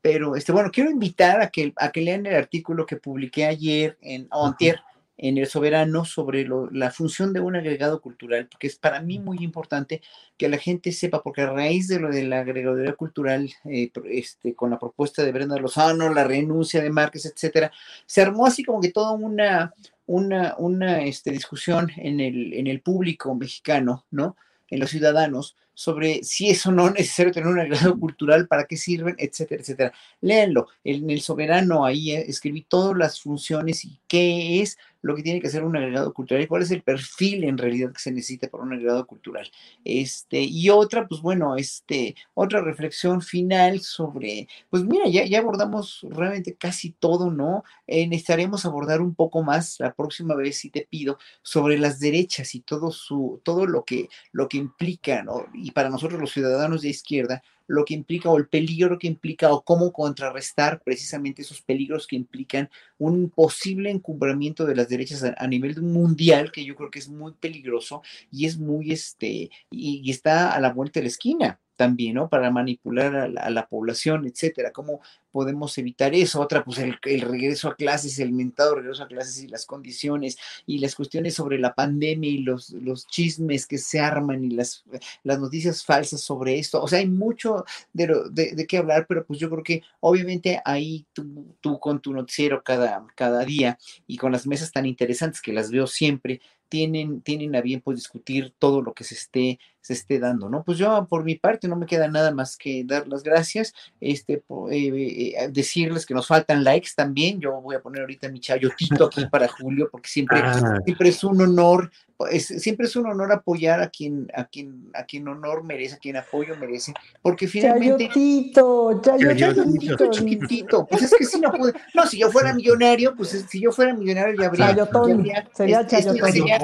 pero 0.00 0.36
este, 0.36 0.52
bueno, 0.52 0.70
quiero 0.72 0.90
invitar 0.90 1.40
a 1.40 1.50
que, 1.50 1.72
a 1.76 1.92
que 1.92 2.00
lean 2.00 2.26
el 2.26 2.34
artículo 2.34 2.86
que 2.86 2.96
publiqué 2.96 3.44
ayer 3.46 3.98
en 4.00 4.26
antier, 4.30 4.80
en 5.18 5.38
El 5.38 5.46
Soberano 5.46 6.04
sobre 6.04 6.44
lo- 6.44 6.68
la 6.70 6.90
función 6.90 7.32
de 7.32 7.40
un 7.40 7.54
agregado 7.54 8.00
cultural, 8.00 8.48
porque 8.50 8.66
es 8.66 8.76
para 8.76 9.00
mí 9.00 9.18
muy 9.20 9.38
importante 9.44 10.00
que 10.36 10.48
la 10.48 10.56
gente 10.58 10.90
sepa, 10.90 11.22
porque 11.22 11.42
a 11.42 11.50
raíz 11.50 11.86
de 11.86 12.00
lo 12.00 12.08
de 12.08 12.24
la 12.24 12.40
agregaduría 12.40 12.94
cultural, 12.94 13.48
eh, 13.66 13.90
este, 14.10 14.54
con 14.54 14.70
la 14.70 14.78
propuesta 14.80 15.22
de 15.22 15.30
Brenda 15.30 15.56
Lozano, 15.58 16.12
la 16.12 16.24
renuncia 16.24 16.82
de 16.82 16.90
Márquez, 16.90 17.26
etcétera, 17.26 17.70
se 18.06 18.22
armó 18.22 18.46
así 18.46 18.64
como 18.64 18.80
que 18.80 18.90
toda 18.90 19.12
una, 19.12 19.72
una, 20.06 20.56
una 20.58 21.02
este, 21.04 21.30
discusión 21.30 21.90
en 21.96 22.18
el, 22.18 22.54
en 22.54 22.66
el 22.66 22.80
público 22.80 23.32
mexicano, 23.34 24.04
¿no? 24.10 24.36
En 24.72 24.80
los 24.80 24.88
ciudadanos, 24.88 25.54
sobre 25.74 26.24
si 26.24 26.48
es 26.48 26.64
o 26.64 26.72
no 26.72 26.88
necesario 26.88 27.30
tener 27.30 27.46
un 27.46 27.60
agregado 27.60 27.98
cultural, 28.00 28.48
para 28.48 28.64
qué 28.64 28.78
sirven, 28.78 29.14
etcétera, 29.18 29.60
etcétera. 29.60 29.92
Léanlo. 30.22 30.68
En 30.82 31.10
el 31.10 31.20
Soberano 31.20 31.84
ahí 31.84 32.12
eh, 32.12 32.24
escribí 32.26 32.62
todas 32.62 32.96
las 32.96 33.20
funciones 33.20 33.84
y 33.84 34.00
qué 34.08 34.62
es 34.62 34.78
lo 35.02 35.14
que 35.14 35.22
tiene 35.22 35.40
que 35.40 35.48
hacer 35.48 35.64
un 35.64 35.76
agregado 35.76 36.14
cultural 36.14 36.42
y 36.42 36.46
cuál 36.46 36.62
es 36.62 36.70
el 36.70 36.82
perfil 36.82 37.44
en 37.44 37.58
realidad 37.58 37.92
que 37.92 38.00
se 38.00 38.12
necesita 38.12 38.48
para 38.48 38.64
un 38.64 38.72
agregado 38.72 39.06
cultural. 39.06 39.50
Este, 39.84 40.40
y 40.40 40.70
otra, 40.70 41.06
pues 41.06 41.20
bueno, 41.20 41.56
este, 41.56 42.14
otra 42.34 42.60
reflexión 42.62 43.20
final 43.20 43.80
sobre, 43.80 44.48
pues 44.70 44.84
mira, 44.84 45.08
ya, 45.08 45.24
ya 45.24 45.40
abordamos 45.40 46.06
realmente 46.08 46.54
casi 46.54 46.92
todo, 46.92 47.30
¿no? 47.30 47.64
Eh, 47.86 48.06
necesitaremos 48.06 48.64
abordar 48.64 49.00
un 49.00 49.14
poco 49.14 49.42
más 49.42 49.78
la 49.80 49.92
próxima 49.92 50.34
vez, 50.34 50.56
si 50.58 50.70
te 50.70 50.86
pido, 50.88 51.18
sobre 51.42 51.78
las 51.78 51.98
derechas 51.98 52.54
y 52.54 52.60
todo 52.60 52.90
su, 52.92 53.40
todo 53.42 53.66
lo 53.66 53.84
que, 53.84 54.08
lo 54.30 54.48
que 54.48 54.58
implica, 54.58 55.22
¿no? 55.22 55.46
Y 55.52 55.72
para 55.72 55.90
nosotros 55.90 56.20
los 56.20 56.32
ciudadanos 56.32 56.82
de 56.82 56.88
izquierda, 56.88 57.42
lo 57.72 57.86
que 57.86 57.94
implica 57.94 58.28
o 58.28 58.36
el 58.36 58.48
peligro 58.48 58.98
que 58.98 59.06
implica 59.06 59.50
o 59.50 59.62
cómo 59.62 59.94
contrarrestar 59.94 60.82
precisamente 60.82 61.40
esos 61.40 61.62
peligros 61.62 62.06
que 62.06 62.16
implican 62.16 62.68
un 62.98 63.30
posible 63.30 63.90
encumbramiento 63.90 64.66
de 64.66 64.76
las 64.76 64.90
derechas 64.90 65.24
a, 65.24 65.46
nivel 65.46 65.80
mundial, 65.80 66.52
que 66.52 66.66
yo 66.66 66.76
creo 66.76 66.90
que 66.90 66.98
es 66.98 67.08
muy 67.08 67.32
peligroso 67.32 68.02
y 68.30 68.44
es 68.44 68.58
muy, 68.58 68.92
este, 68.92 69.50
y, 69.70 70.02
y 70.04 70.10
está 70.10 70.52
a 70.52 70.60
la 70.60 70.70
vuelta 70.70 71.00
de 71.00 71.04
la 71.04 71.08
esquina 71.08 71.60
también, 71.76 72.16
¿no? 72.16 72.28
Para 72.28 72.50
manipular 72.50 73.16
a 73.16 73.28
la, 73.28 73.40
a 73.40 73.48
la 73.48 73.66
población, 73.66 74.26
etcétera. 74.26 74.70
¿Cómo 74.70 75.00
podemos 75.32 75.76
evitar 75.78 76.14
eso? 76.14 76.40
Otra, 76.40 76.64
pues 76.64 76.78
el, 76.78 76.96
el 77.04 77.20
regreso 77.22 77.68
a 77.68 77.74
clases, 77.76 78.18
el 78.18 78.32
mentado 78.32 78.74
regreso 78.76 79.02
a 79.02 79.08
clases 79.08 79.42
y 79.42 79.48
las 79.48 79.66
condiciones 79.66 80.36
y 80.66 80.78
las 80.78 80.94
cuestiones 80.94 81.34
sobre 81.34 81.58
la 81.58 81.74
pandemia 81.74 82.30
y 82.30 82.38
los, 82.38 82.70
los 82.70 83.06
chismes 83.06 83.66
que 83.66 83.78
se 83.78 83.98
arman 84.00 84.44
y 84.44 84.50
las, 84.50 84.84
las 85.24 85.40
noticias 85.40 85.84
falsas 85.84 86.20
sobre 86.20 86.58
esto. 86.58 86.82
O 86.82 86.88
sea, 86.88 86.98
hay 87.00 87.08
mucho 87.08 87.64
de, 87.92 88.06
lo- 88.06 88.28
de, 88.28 88.52
de 88.54 88.66
qué 88.66 88.78
hablar, 88.78 89.06
pero 89.08 89.24
pues 89.26 89.38
yo 89.38 89.50
creo 89.50 89.62
que 89.62 89.82
obviamente 90.00 90.60
ahí 90.64 91.04
tú, 91.12 91.56
tú 91.60 91.78
con 91.78 92.00
tu 92.00 92.12
noticiero 92.12 92.62
cada, 92.62 93.06
cada 93.16 93.44
día 93.44 93.78
y 94.06 94.16
con 94.16 94.32
las 94.32 94.46
mesas 94.46 94.72
tan 94.72 94.86
interesantes 94.86 95.40
que 95.40 95.52
las 95.52 95.70
veo 95.70 95.86
siempre, 95.86 96.40
tienen, 96.68 97.20
tienen 97.20 97.54
a 97.54 97.60
bien 97.60 97.82
pues 97.82 97.98
discutir 97.98 98.54
todo 98.58 98.80
lo 98.80 98.94
que 98.94 99.04
se 99.04 99.14
esté, 99.14 99.58
se 99.82 99.92
esté 99.92 100.18
dando, 100.18 100.48
¿no? 100.48 100.64
Pues 100.64 100.78
yo 100.78 101.06
por 101.08 101.22
mi 101.22 101.34
parte 101.34 101.68
no 101.68 101.76
me 101.76 101.84
queda 101.84 102.08
nada 102.08 102.30
más 102.30 102.56
que 102.56 102.82
dar 102.84 103.06
las 103.08 103.22
gracias, 103.22 103.74
este, 104.00 104.38
po- 104.38 104.70
eh, 104.70 104.88
eh, 105.30 105.48
decirles 105.50 106.04
que 106.06 106.14
nos 106.14 106.26
faltan 106.26 106.62
likes 106.64 106.90
también, 106.96 107.40
yo 107.40 107.60
voy 107.60 107.76
a 107.76 107.80
poner 107.80 108.00
ahorita 108.02 108.28
mi 108.28 108.40
chayotito 108.40 109.06
aquí 109.06 109.24
para 109.30 109.48
Julio, 109.48 109.88
porque 109.90 110.08
siempre, 110.08 110.40
Ah. 110.42 110.78
siempre 110.84 111.08
es 111.08 111.22
un 111.24 111.40
honor, 111.40 111.90
es- 112.30 112.46
siempre 112.62 112.86
es 112.86 112.94
un 112.96 113.06
honor 113.06 113.32
apoyar 113.32 113.80
a 113.80 113.88
quien, 113.90 114.28
a 114.34 114.44
quien, 114.44 114.90
a 114.94 115.04
quien 115.04 115.26
honor 115.28 115.64
merece, 115.64 115.94
a 115.96 115.98
quien 115.98 116.16
apoyo 116.16 116.54
merece, 116.56 116.92
porque 117.20 117.48
finalmente 117.48 118.08
Chayotito, 118.08 119.00
Chayotito, 119.02 119.54
chayotito. 119.54 120.10
chiquitito, 120.10 120.86
pues 120.86 121.02
es 121.02 121.14
que 121.16 121.24
si 121.24 121.40
no 121.40 121.50
pude, 121.52 121.72
no, 121.94 122.06
si 122.06 122.18
yo 122.18 122.30
fuera 122.30 122.52
millonario, 122.54 123.14
pues 123.16 123.34
es- 123.34 123.46
si 123.48 123.60
yo 123.60 123.72
fuera 123.72 123.94
millonario 123.94 124.34
ya 124.40 124.46
habría, 124.46 124.66
Chayotón, 124.68 125.08
ya 125.08 125.14
habría- 125.14 125.48
sería 125.54 125.80
es- 125.80 125.92
es- 125.92 126.04
chayotón. 126.04 126.32
sería- 126.32 126.58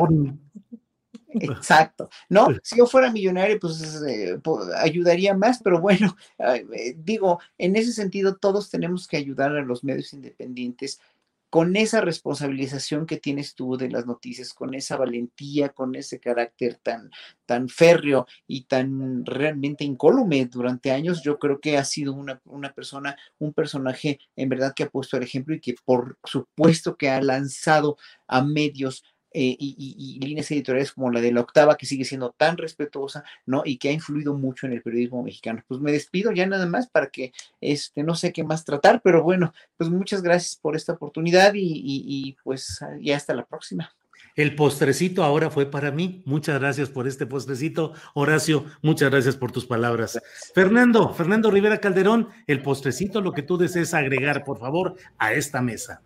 Exacto, 1.30 2.08
¿no? 2.28 2.48
Si 2.62 2.76
yo 2.78 2.86
fuera 2.86 3.12
millonario, 3.12 3.58
pues 3.60 4.02
eh, 4.06 4.40
ayudaría 4.76 5.34
más, 5.34 5.60
pero 5.62 5.80
bueno, 5.80 6.16
eh, 6.38 6.94
digo, 6.96 7.40
en 7.58 7.76
ese 7.76 7.92
sentido, 7.92 8.36
todos 8.36 8.70
tenemos 8.70 9.06
que 9.06 9.18
ayudar 9.18 9.54
a 9.54 9.62
los 9.62 9.84
medios 9.84 10.12
independientes 10.12 11.00
con 11.50 11.76
esa 11.76 12.00
responsabilización 12.02 13.06
que 13.06 13.16
tienes 13.16 13.54
tú 13.54 13.76
de 13.76 13.90
las 13.90 14.06
noticias, 14.06 14.52
con 14.52 14.74
esa 14.74 14.96
valentía, 14.96 15.70
con 15.70 15.94
ese 15.94 16.20
carácter 16.20 16.76
tan, 16.76 17.10
tan 17.46 17.68
férreo 17.70 18.26
y 18.46 18.64
tan 18.64 19.24
realmente 19.24 19.84
incólume 19.84 20.44
durante 20.46 20.90
años, 20.90 21.22
yo 21.22 21.38
creo 21.38 21.58
que 21.58 21.78
ha 21.78 21.84
sido 21.84 22.12
una, 22.12 22.40
una 22.44 22.72
persona, 22.74 23.16
un 23.38 23.54
personaje 23.54 24.18
en 24.36 24.48
verdad 24.50 24.74
que 24.74 24.82
ha 24.82 24.90
puesto 24.90 25.16
el 25.16 25.22
ejemplo 25.22 25.54
y 25.54 25.60
que 25.60 25.74
por 25.84 26.18
supuesto 26.24 26.96
que 26.96 27.08
ha 27.08 27.22
lanzado 27.22 27.96
a 28.26 28.42
medios 28.42 29.02
eh, 29.32 29.56
y, 29.58 30.18
y, 30.20 30.26
líneas 30.26 30.50
editoriales 30.50 30.92
como 30.92 31.10
la 31.10 31.20
de 31.20 31.32
la 31.32 31.40
octava, 31.40 31.76
que 31.76 31.86
sigue 31.86 32.04
siendo 32.04 32.34
tan 32.36 32.56
respetuosa, 32.56 33.24
¿no? 33.46 33.62
Y 33.64 33.78
que 33.78 33.90
ha 33.90 33.92
influido 33.92 34.34
mucho 34.34 34.66
en 34.66 34.72
el 34.72 34.82
periodismo 34.82 35.22
mexicano. 35.22 35.62
Pues 35.68 35.80
me 35.80 35.92
despido 35.92 36.32
ya 36.32 36.46
nada 36.46 36.66
más 36.66 36.88
para 36.88 37.08
que, 37.08 37.32
este, 37.60 38.02
no 38.02 38.14
sé 38.14 38.32
qué 38.32 38.44
más 38.44 38.64
tratar, 38.64 39.00
pero 39.02 39.22
bueno, 39.22 39.52
pues 39.76 39.90
muchas 39.90 40.22
gracias 40.22 40.56
por 40.56 40.76
esta 40.76 40.94
oportunidad 40.94 41.54
y, 41.54 41.82
y 41.84 42.36
pues 42.42 42.80
ya 43.00 43.16
hasta 43.16 43.34
la 43.34 43.44
próxima. 43.44 43.92
El 44.38 44.54
postrecito 44.54 45.24
ahora 45.24 45.50
fue 45.50 45.66
para 45.66 45.90
mí. 45.90 46.22
Muchas 46.24 46.60
gracias 46.60 46.88
por 46.88 47.08
este 47.08 47.26
postrecito. 47.26 47.92
Horacio, 48.14 48.66
muchas 48.82 49.10
gracias 49.10 49.36
por 49.36 49.50
tus 49.50 49.66
palabras. 49.66 50.20
Fernando, 50.54 51.12
Fernando 51.12 51.50
Rivera 51.50 51.78
Calderón, 51.78 52.28
el 52.46 52.62
postrecito, 52.62 53.20
lo 53.20 53.32
que 53.32 53.42
tú 53.42 53.58
desees 53.58 53.94
agregar, 53.94 54.44
por 54.44 54.60
favor, 54.60 54.94
a 55.18 55.32
esta 55.32 55.60
mesa. 55.60 56.02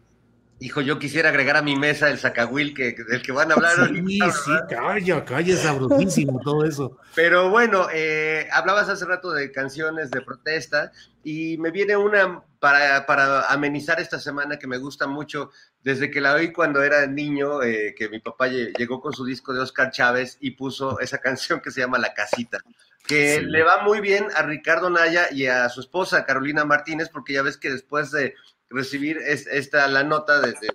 Hijo, 0.63 0.81
yo 0.81 0.97
quisiera 1.01 1.31
agregar 1.31 1.57
a 1.57 1.63
mi 1.63 1.75
mesa 1.75 2.09
el 2.09 2.19
sacahuil 2.19 2.73
que, 2.73 2.93
del 2.93 3.21
que 3.21 3.33
van 3.33 3.51
a 3.51 3.55
hablar. 3.55 3.89
Sí, 3.89 4.21
sí, 4.21 4.53
calla, 4.71 5.25
calla, 5.25 5.57
sabrosísimo 5.57 6.39
todo 6.41 6.65
eso. 6.65 6.99
Pero 7.17 7.51
bueno, 7.51 7.89
eh, 7.93 8.47
hablabas 8.53 8.89
hace 8.89 9.05
rato 9.05 9.33
de 9.33 9.51
canciones 9.51 10.13
de 10.13 10.21
protesta 10.21 10.93
y 11.25 11.59
me 11.59 11.73
viene 11.73 11.97
una 11.97 12.45
para, 12.61 13.05
para, 13.07 13.49
amenizar 13.49 13.99
esta 13.99 14.21
semana 14.21 14.57
que 14.57 14.69
me 14.69 14.79
gusta 14.79 15.09
mucho, 15.09 15.51
desde 15.83 16.13
que 16.13 16.21
la 16.21 16.35
oí 16.35 16.53
cuando 16.53 16.81
era 16.85 17.09
niño, 17.09 17.61
eh, 17.65 17.93
que 17.99 18.09
mi 18.09 18.21
papá 18.21 18.47
llegó 18.47 19.01
con 19.01 19.13
su 19.13 19.25
disco 19.25 19.53
de 19.53 19.63
Oscar 19.63 19.91
Chávez 19.91 20.39
y 20.41 20.53
puso 20.53 21.01
esa 21.01 21.19
canción 21.19 21.61
que 21.61 21.73
se 21.73 21.81
llama 21.81 21.99
La 21.99 22.15
Casita, 22.15 22.59
que 23.05 23.43
le 23.43 23.65
va 23.65 23.83
muy 23.83 23.99
bien 23.99 24.29
a 24.37 24.43
Ricardo 24.43 24.91
Naya 24.91 25.27
y 25.33 25.47
a 25.47 25.69
su 25.71 25.81
esposa 25.81 26.25
Carolina 26.25 26.65
Martínez, 26.65 27.09
porque 27.09 27.33
ya 27.33 27.43
ves 27.43 27.57
que 27.57 27.69
después 27.69 28.13
de 28.13 28.37
recibir 28.73 29.19
esta, 29.19 29.87
la 29.89 30.03
nota 30.03 30.41
de, 30.41 30.53
de, 30.53 30.67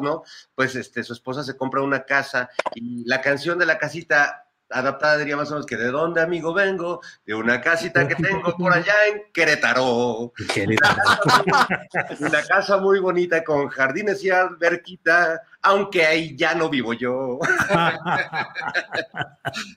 ¿no? 0.00 0.22
Pues 0.54 0.74
este, 0.76 1.02
su 1.02 1.12
esposa 1.12 1.42
se 1.42 1.56
compra 1.56 1.82
una 1.82 2.04
casa 2.04 2.48
y 2.74 3.04
la 3.06 3.20
canción 3.20 3.58
de 3.58 3.66
la 3.66 3.78
casita 3.78 4.48
adaptada 4.70 5.16
diría 5.18 5.36
más 5.36 5.48
o 5.48 5.52
menos 5.54 5.66
que 5.66 5.76
de 5.76 5.90
dónde 5.90 6.20
amigo 6.20 6.52
vengo, 6.52 7.00
de 7.24 7.34
una 7.34 7.60
casita 7.60 8.06
que 8.06 8.14
tengo 8.16 8.56
por 8.56 8.72
allá 8.72 8.94
en 9.10 9.22
Querétaro. 9.32 10.32
Una 12.20 12.42
casa 12.46 12.76
muy 12.76 13.00
bonita 13.00 13.42
con 13.44 13.68
jardines 13.68 14.22
y 14.24 14.30
alberquita, 14.30 15.40
aunque 15.62 16.06
ahí 16.06 16.36
ya 16.36 16.54
no 16.54 16.68
vivo 16.68 16.92
yo. 16.92 17.38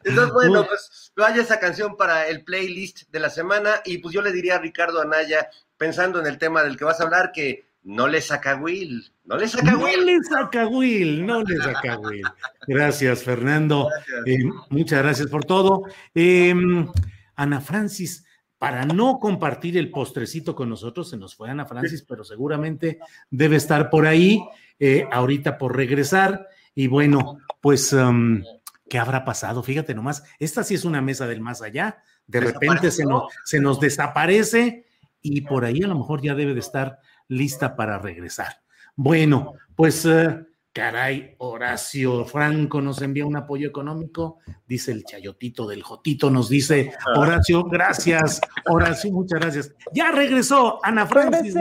Entonces, 0.03 0.33
bueno, 0.33 0.65
pues 0.67 1.13
vaya 1.15 1.41
esa 1.41 1.59
canción 1.59 1.95
para 1.95 2.27
el 2.27 2.43
playlist 2.43 3.09
de 3.09 3.19
la 3.19 3.29
semana 3.29 3.81
y 3.85 3.99
pues 3.99 4.13
yo 4.13 4.21
le 4.21 4.31
diría 4.31 4.55
a 4.55 4.59
Ricardo 4.59 5.01
Anaya, 5.01 5.49
pensando 5.81 6.19
en 6.19 6.27
el 6.27 6.37
tema 6.37 6.61
del 6.61 6.77
que 6.77 6.83
vas 6.83 7.01
a 7.01 7.05
hablar, 7.05 7.31
que 7.31 7.71
no 7.81 8.07
le 8.07 8.21
saca 8.21 8.55
Will, 8.55 9.11
no 9.25 9.35
le 9.35 9.47
saca 9.47 9.75
Will. 9.75 9.97
No 9.97 10.05
le 10.05 10.23
saca 10.23 10.67
Will, 10.67 11.25
no 11.25 11.41
le 11.41 11.57
saca 11.57 11.97
Will. 11.97 12.23
Gracias, 12.67 13.23
Fernando. 13.23 13.89
Eh, 14.27 14.43
muchas 14.69 15.01
gracias 15.01 15.27
por 15.27 15.43
todo. 15.43 15.85
Em, 16.13 16.87
Ana 17.35 17.61
Francis, 17.61 18.23
para 18.59 18.85
no 18.85 19.17
compartir 19.17 19.75
el 19.75 19.89
postrecito 19.89 20.53
con 20.53 20.69
nosotros, 20.69 21.09
se 21.09 21.17
nos 21.17 21.33
fue 21.33 21.49
Ana 21.49 21.65
Francis, 21.65 22.05
pero 22.07 22.23
seguramente 22.23 22.99
debe 23.31 23.55
estar 23.55 23.89
por 23.89 24.05
ahí, 24.05 24.39
eh, 24.77 25.07
ahorita 25.11 25.57
por 25.57 25.75
regresar. 25.75 26.47
Y 26.75 26.85
bueno, 26.85 27.39
pues, 27.59 27.91
em, 27.91 28.43
¿qué 28.87 28.99
habrá 28.99 29.25
pasado? 29.25 29.63
Fíjate 29.63 29.95
nomás, 29.95 30.21
esta 30.37 30.63
sí 30.63 30.75
es 30.75 30.85
una 30.85 31.01
mesa 31.01 31.25
del 31.25 31.41
más 31.41 31.63
allá. 31.63 32.03
De 32.27 32.39
repente 32.39 32.91
se 32.91 33.03
nos, 33.03 33.33
se 33.45 33.59
nos 33.59 33.79
desaparece 33.79 34.85
y 35.21 35.41
por 35.41 35.65
ahí 35.65 35.83
a 35.83 35.87
lo 35.87 35.95
mejor 35.95 36.21
ya 36.21 36.35
debe 36.35 36.53
de 36.53 36.59
estar 36.59 36.99
lista 37.27 37.75
para 37.75 37.99
regresar. 37.99 38.61
Bueno, 38.95 39.53
pues 39.75 40.05
eh, 40.05 40.45
caray, 40.73 41.35
Horacio 41.37 42.25
Franco 42.25 42.81
nos 42.81 43.01
envía 43.01 43.25
un 43.25 43.35
apoyo 43.35 43.67
económico, 43.67 44.39
dice 44.67 44.91
el 44.91 45.03
chayotito 45.03 45.67
del 45.67 45.83
Jotito, 45.83 46.29
nos 46.29 46.49
dice 46.49 46.93
Horacio, 47.15 47.63
gracias, 47.63 48.41
Horacio, 48.67 49.11
muchas 49.11 49.39
gracias. 49.39 49.75
Ya 49.93 50.11
regresó 50.11 50.79
Ana 50.83 51.05
Francis 51.05 51.55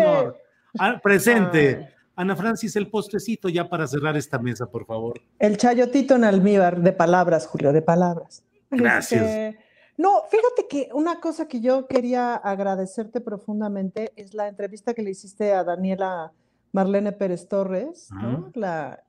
presente. 1.03 1.95
Ana 2.17 2.37
Francis, 2.37 2.77
el 2.77 2.89
postrecito 2.89 3.49
ya 3.49 3.69
para 3.69 3.87
cerrar 3.87 4.17
esta 4.17 4.39
mesa, 4.39 4.67
por 4.67 4.85
favor. 4.85 5.21
El 5.39 5.57
chayotito 5.57 6.17
en 6.17 6.25
almíbar, 6.25 6.83
de 6.83 6.93
palabras, 6.93 7.47
Julio, 7.47 7.73
de 7.73 7.81
palabras. 7.81 8.45
Gracias. 8.71 9.23
Este, 9.23 9.59
no, 9.97 10.23
fíjate 10.31 10.67
que 10.69 10.89
una 10.95 11.21
cosa 11.21 11.47
que 11.49 11.61
yo 11.61 11.87
quería 11.87 12.35
agradecerte 12.35 13.21
profundamente 13.21 14.13
es 14.17 14.35
la 14.35 14.49
entrevista 14.49 14.95
que 14.95 15.03
le 15.03 15.11
hiciste 15.11 15.53
a 15.53 15.65
Daniela 15.65 16.33
Marlene 16.73 17.13
Pérez 17.13 17.49
Torres, 17.49 18.09
la 18.55 19.03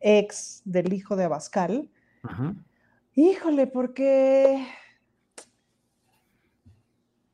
ex 0.00 0.62
del 0.64 0.92
hijo 0.92 1.16
de 1.16 1.24
Abascal. 1.24 1.90
Híjole, 3.14 3.66
porque 3.66 4.66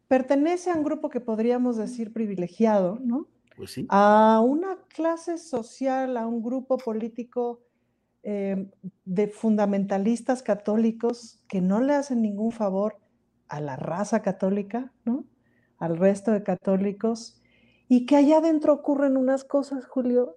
pertenece 0.09 0.70
a 0.70 0.75
un 0.75 0.83
grupo 0.83 1.09
que 1.09 1.20
podríamos 1.20 1.77
decir 1.77 2.12
privilegiado, 2.12 2.99
¿no? 3.01 3.29
Pues 3.57 3.73
sí. 3.73 3.87
A 3.89 4.41
una 4.45 4.79
clase 4.89 5.39
social, 5.39 6.16
a 6.16 6.27
un 6.27 6.43
grupo 6.43 6.79
político 6.79 7.61
eh, 8.30 8.70
de 9.06 9.28
fundamentalistas 9.28 10.42
católicos 10.42 11.42
que 11.48 11.62
no 11.62 11.80
le 11.80 11.94
hacen 11.94 12.20
ningún 12.20 12.52
favor 12.52 12.98
a 13.48 13.59
la 13.59 13.76
raza 13.76 14.20
católica, 14.20 14.92
¿no? 15.06 15.24
Al 15.78 15.96
resto 15.96 16.32
de 16.32 16.42
católicos, 16.42 17.40
y 17.88 18.05
que 18.05 18.16
allá 18.16 18.36
adentro 18.36 18.74
ocurren 18.74 19.16
unas 19.16 19.44
cosas, 19.44 19.86
Julio, 19.86 20.36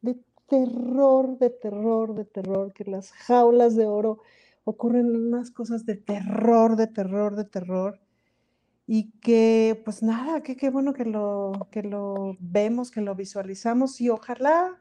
de 0.00 0.16
terror, 0.48 1.36
de 1.40 1.50
terror, 1.50 2.14
de 2.14 2.24
terror, 2.24 2.72
que 2.72 2.84
las 2.84 3.10
jaulas 3.10 3.74
de 3.74 3.86
oro 3.86 4.20
ocurren 4.62 5.10
unas 5.16 5.50
cosas 5.50 5.84
de 5.84 5.96
terror, 5.96 6.76
de 6.76 6.86
terror, 6.86 7.34
de 7.34 7.46
terror, 7.46 7.98
y 8.86 9.10
que 9.18 9.82
pues 9.84 10.04
nada, 10.04 10.44
que 10.44 10.54
qué 10.54 10.70
bueno 10.70 10.92
que 10.92 11.04
lo, 11.04 11.66
que 11.72 11.82
lo 11.82 12.36
vemos, 12.38 12.92
que 12.92 13.00
lo 13.00 13.16
visualizamos, 13.16 14.00
y 14.00 14.08
ojalá, 14.08 14.78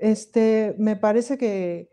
este, 0.00 0.74
me 0.78 0.96
parece 0.96 1.38
que 1.38 1.88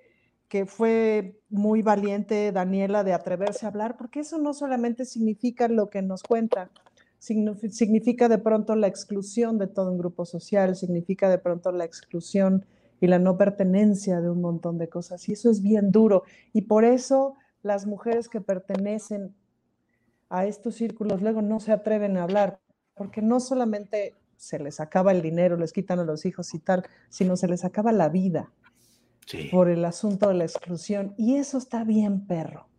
que 0.47 0.65
fue 0.65 1.39
muy 1.49 1.81
valiente 1.81 2.51
Daniela 2.51 3.03
de 3.03 3.13
atreverse 3.13 3.65
a 3.65 3.69
hablar, 3.69 3.97
porque 3.97 4.21
eso 4.21 4.37
no 4.37 4.53
solamente 4.53 5.05
significa 5.05 5.67
lo 5.67 5.89
que 5.89 6.01
nos 6.01 6.23
cuenta, 6.23 6.71
significa 7.19 8.29
de 8.29 8.37
pronto 8.37 8.75
la 8.75 8.87
exclusión 8.87 9.57
de 9.57 9.67
todo 9.67 9.91
un 9.91 9.97
grupo 9.97 10.25
social, 10.25 10.75
significa 10.75 11.29
de 11.29 11.37
pronto 11.37 11.71
la 11.71 11.83
exclusión 11.83 12.65
y 13.01 13.07
la 13.07 13.19
no 13.19 13.37
pertenencia 13.37 14.21
de 14.21 14.29
un 14.29 14.41
montón 14.41 14.77
de 14.77 14.87
cosas. 14.87 15.27
Y 15.27 15.33
eso 15.33 15.51
es 15.51 15.61
bien 15.61 15.91
duro. 15.91 16.23
Y 16.53 16.63
por 16.63 16.85
eso 16.85 17.35
las 17.61 17.85
mujeres 17.85 18.29
que 18.29 18.39
pertenecen 18.39 19.35
a 20.29 20.45
estos 20.45 20.75
círculos 20.75 21.21
luego 21.21 21.41
no 21.41 21.59
se 21.59 21.73
atreven 21.73 22.17
a 22.17 22.23
hablar, 22.23 22.59
porque 22.95 23.21
no 23.21 23.39
solamente 23.39 24.13
se 24.37 24.59
les 24.59 24.79
acaba 24.79 25.11
el 25.11 25.21
dinero, 25.21 25.57
les 25.57 25.73
quitan 25.73 25.99
a 25.99 26.03
los 26.03 26.25
hijos 26.25 26.53
y 26.53 26.59
tal, 26.59 26.87
sino 27.09 27.35
se 27.35 27.47
les 27.47 27.65
acaba 27.65 27.91
la 27.91 28.07
vida 28.09 28.53
por 29.51 29.69
el 29.69 29.83
asunto 29.83 30.29
de 30.29 30.35
la 30.35 30.45
exclusión. 30.45 31.13
Y 31.17 31.35
eso 31.35 31.57
está 31.57 31.83
bien, 31.83 32.25
perro. 32.25 32.69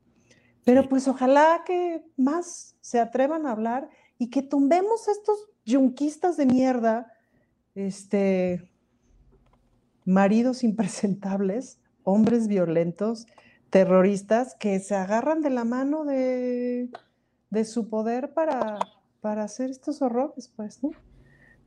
Pero 0.64 0.89
pues 0.89 1.09
ojalá 1.09 1.62
que 1.66 2.05
más 2.16 2.76
se 2.80 3.01
atrevan 3.01 3.47
a 3.47 3.52
hablar 3.52 3.89
y 4.18 4.30
que 4.30 4.43
tumbemos 4.43 5.09
estos 5.09 5.51
yunquistas 5.64 6.36
de 6.36 6.47
mierda, 6.47 7.12
este, 7.74 8.70
maridos 10.05 10.64
impresentables, 10.64 11.80
hombres 12.02 12.48
violentos, 12.48 13.26
terroristas, 13.70 14.55
que 14.59 14.78
se 14.80 14.94
agarran 14.94 15.43
de 15.43 15.51
la 15.51 15.64
mano 15.64 16.05
de, 16.05 16.90
de 17.51 17.64
su 17.64 17.89
poder 17.89 18.32
para, 18.32 18.78
para 19.20 19.44
hacer 19.44 19.70
estos 19.70 20.02
horrores, 20.02 20.52
pues, 20.55 20.82
¿no? 20.82 20.90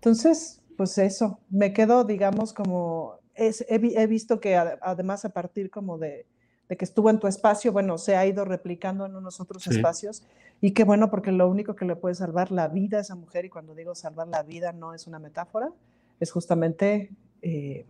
Entonces, 0.02 0.60
pues 0.78 0.98
eso, 0.98 1.40
me 1.52 1.74
quedo, 1.74 2.04
digamos, 2.06 2.54
como 2.54 3.20
he, 3.36 4.08
visto 4.08 4.40
que 4.40 4.56
además 4.56 5.26
a 5.26 5.30
partir 5.30 5.70
como 5.70 6.00
de, 6.00 6.26
que 6.68 6.86
estuvo 6.86 7.12
en 7.12 7.20
tu 7.20 7.28
espacio, 7.28 7.72
bueno, 7.72 8.00
se 8.00 8.16
ha 8.16 8.26
ido 8.26 8.44
replicando 8.44 9.06
en 9.06 9.16
unos 9.16 9.40
otros 9.40 9.68
espacios 9.68 10.24
y 10.60 10.72
qué 10.72 10.86
bueno 10.86 11.12
porque 11.12 11.32
lo 11.32 11.48
único 11.48 11.76
que 11.76 11.86
le 11.86 11.96
puede 11.96 12.16
salvar 12.16 12.52
la 12.52 12.68
vida 12.68 12.98
a 12.98 13.02
esa 13.02 13.14
mujer, 13.14 13.46
y 13.46 13.50
cuando 13.50 13.76
digo 13.76 13.94
salvar 13.94 14.28
la 14.28 14.42
vida 14.42 14.72
no 14.74 14.96
es 14.96 15.06
una 15.06 15.20
metáfora, 15.20 15.70
es 16.20 16.32
justamente 16.32 17.12
eh, 17.44 17.86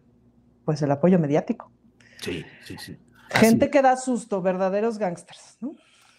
pues 0.66 0.82
el 0.82 0.92
apoyo 0.92 1.18
mediático. 1.18 1.72
Sí, 2.22 2.44
sí, 2.66 2.76
sí. 2.78 2.98
Gente 3.30 3.70
que 3.70 3.82
da 3.82 3.96
susto, 3.96 4.42
verdaderos 4.42 4.98
gángsters, 4.98 5.60
¿no? 5.62 5.78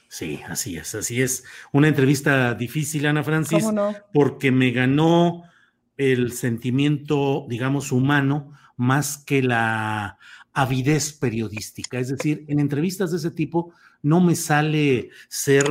Sí, 0.09 0.41
así 0.49 0.79
es, 0.79 0.95
así 0.95 1.21
es. 1.21 1.45
Una 1.71 1.89
entrevista 1.89 2.55
difícil, 2.55 3.05
Ana 3.05 3.23
Francis, 3.23 3.71
no? 3.71 3.95
porque 4.15 4.51
me 4.51 4.71
ganó 4.71 5.45
el 6.11 6.33
sentimiento, 6.33 7.47
digamos, 7.49 7.93
humano 7.93 8.53
más 8.77 9.19
que 9.19 9.43
la 9.43 10.19
avidez 10.53 11.13
periodística. 11.13 11.99
Es 11.99 12.09
decir, 12.09 12.45
en 12.49 12.59
entrevistas 12.59 13.11
de 13.11 13.19
ese 13.19 13.31
tipo 13.31 13.73
no 14.03 14.21
me 14.21 14.35
sale 14.35 15.11
ser 15.29 15.65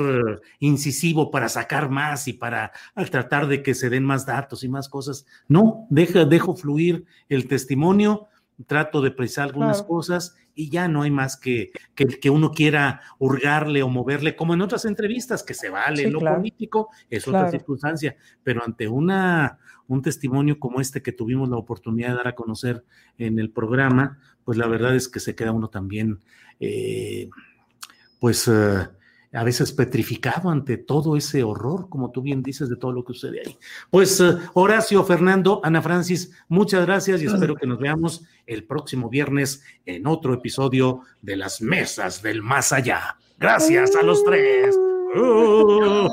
incisivo 0.59 1.31
para 1.31 1.49
sacar 1.49 1.89
más 1.89 2.27
y 2.27 2.33
para 2.33 2.71
tratar 3.09 3.47
de 3.47 3.61
que 3.61 3.73
se 3.73 3.89
den 3.89 4.05
más 4.05 4.25
datos 4.25 4.63
y 4.63 4.69
más 4.69 4.87
cosas. 4.87 5.25
No, 5.47 5.85
dejo 5.89 6.55
fluir 6.55 7.05
el 7.27 7.47
testimonio 7.47 8.27
trato 8.67 9.01
de 9.01 9.11
precisar 9.11 9.45
algunas 9.45 9.77
Claro. 9.77 9.87
cosas 9.87 10.35
y 10.55 10.69
ya 10.69 10.87
no 10.87 11.03
hay 11.03 11.11
más 11.11 11.37
que, 11.37 11.71
que 11.95 12.05
que 12.05 12.29
uno 12.29 12.51
quiera 12.51 13.01
hurgarle 13.19 13.83
o 13.83 13.89
moverle, 13.89 14.35
como 14.35 14.53
en 14.53 14.61
otras 14.61 14.85
entrevistas, 14.85 15.43
que 15.43 15.53
se 15.53 15.69
vale, 15.69 16.03
Sí, 16.03 16.09
lo 16.09 16.19
claro. 16.19 16.37
político 16.37 16.89
es 17.09 17.27
otra 17.27 17.49
circunstancia, 17.49 18.15
pero 18.43 18.63
ante 18.63 18.87
una, 18.87 19.59
un 19.87 20.01
testimonio 20.01 20.59
como 20.59 20.81
este 20.81 21.01
que 21.01 21.11
tuvimos 21.11 21.49
la 21.49 21.57
oportunidad 21.57 22.09
de 22.09 22.15
dar 22.15 22.27
a 22.27 22.35
conocer 22.35 22.83
en 23.17 23.39
el 23.39 23.51
programa, 23.51 24.19
pues 24.43 24.57
la 24.57 24.67
verdad 24.67 24.95
es 24.95 25.07
que 25.07 25.19
se 25.19 25.35
queda 25.35 25.51
uno 25.51 25.69
también, 25.69 26.19
eh, 26.59 27.29
pues 28.19 28.47
eh, 28.47 28.87
a 29.33 29.43
veces 29.43 29.71
petrificado 29.71 30.49
ante 30.49 30.77
todo 30.77 31.15
ese 31.15 31.43
horror, 31.43 31.87
como 31.89 32.11
tú 32.11 32.21
bien 32.21 32.43
dices, 32.43 32.69
de 32.69 32.75
todo 32.75 32.91
lo 32.91 33.03
que 33.03 33.13
sucede 33.13 33.41
ahí. 33.45 33.57
Pues 33.89 34.19
eh, 34.19 34.37
Horacio, 34.53 35.03
Fernando, 35.03 35.61
Ana 35.63 35.81
Francis, 35.81 36.31
muchas 36.49 36.85
gracias 36.85 37.21
y 37.21 37.25
espero 37.25 37.55
que 37.55 37.67
nos 37.67 37.79
veamos 37.79 38.23
el 38.45 38.65
próximo 38.65 39.09
viernes 39.09 39.63
en 39.85 40.05
otro 40.07 40.33
episodio 40.33 41.01
de 41.21 41.37
las 41.37 41.61
mesas 41.61 42.21
del 42.21 42.41
más 42.41 42.73
allá. 42.73 43.17
Gracias 43.39 43.95
a 43.95 44.03
los 44.03 44.23
tres. 44.23 44.75
Uh. 45.15 46.07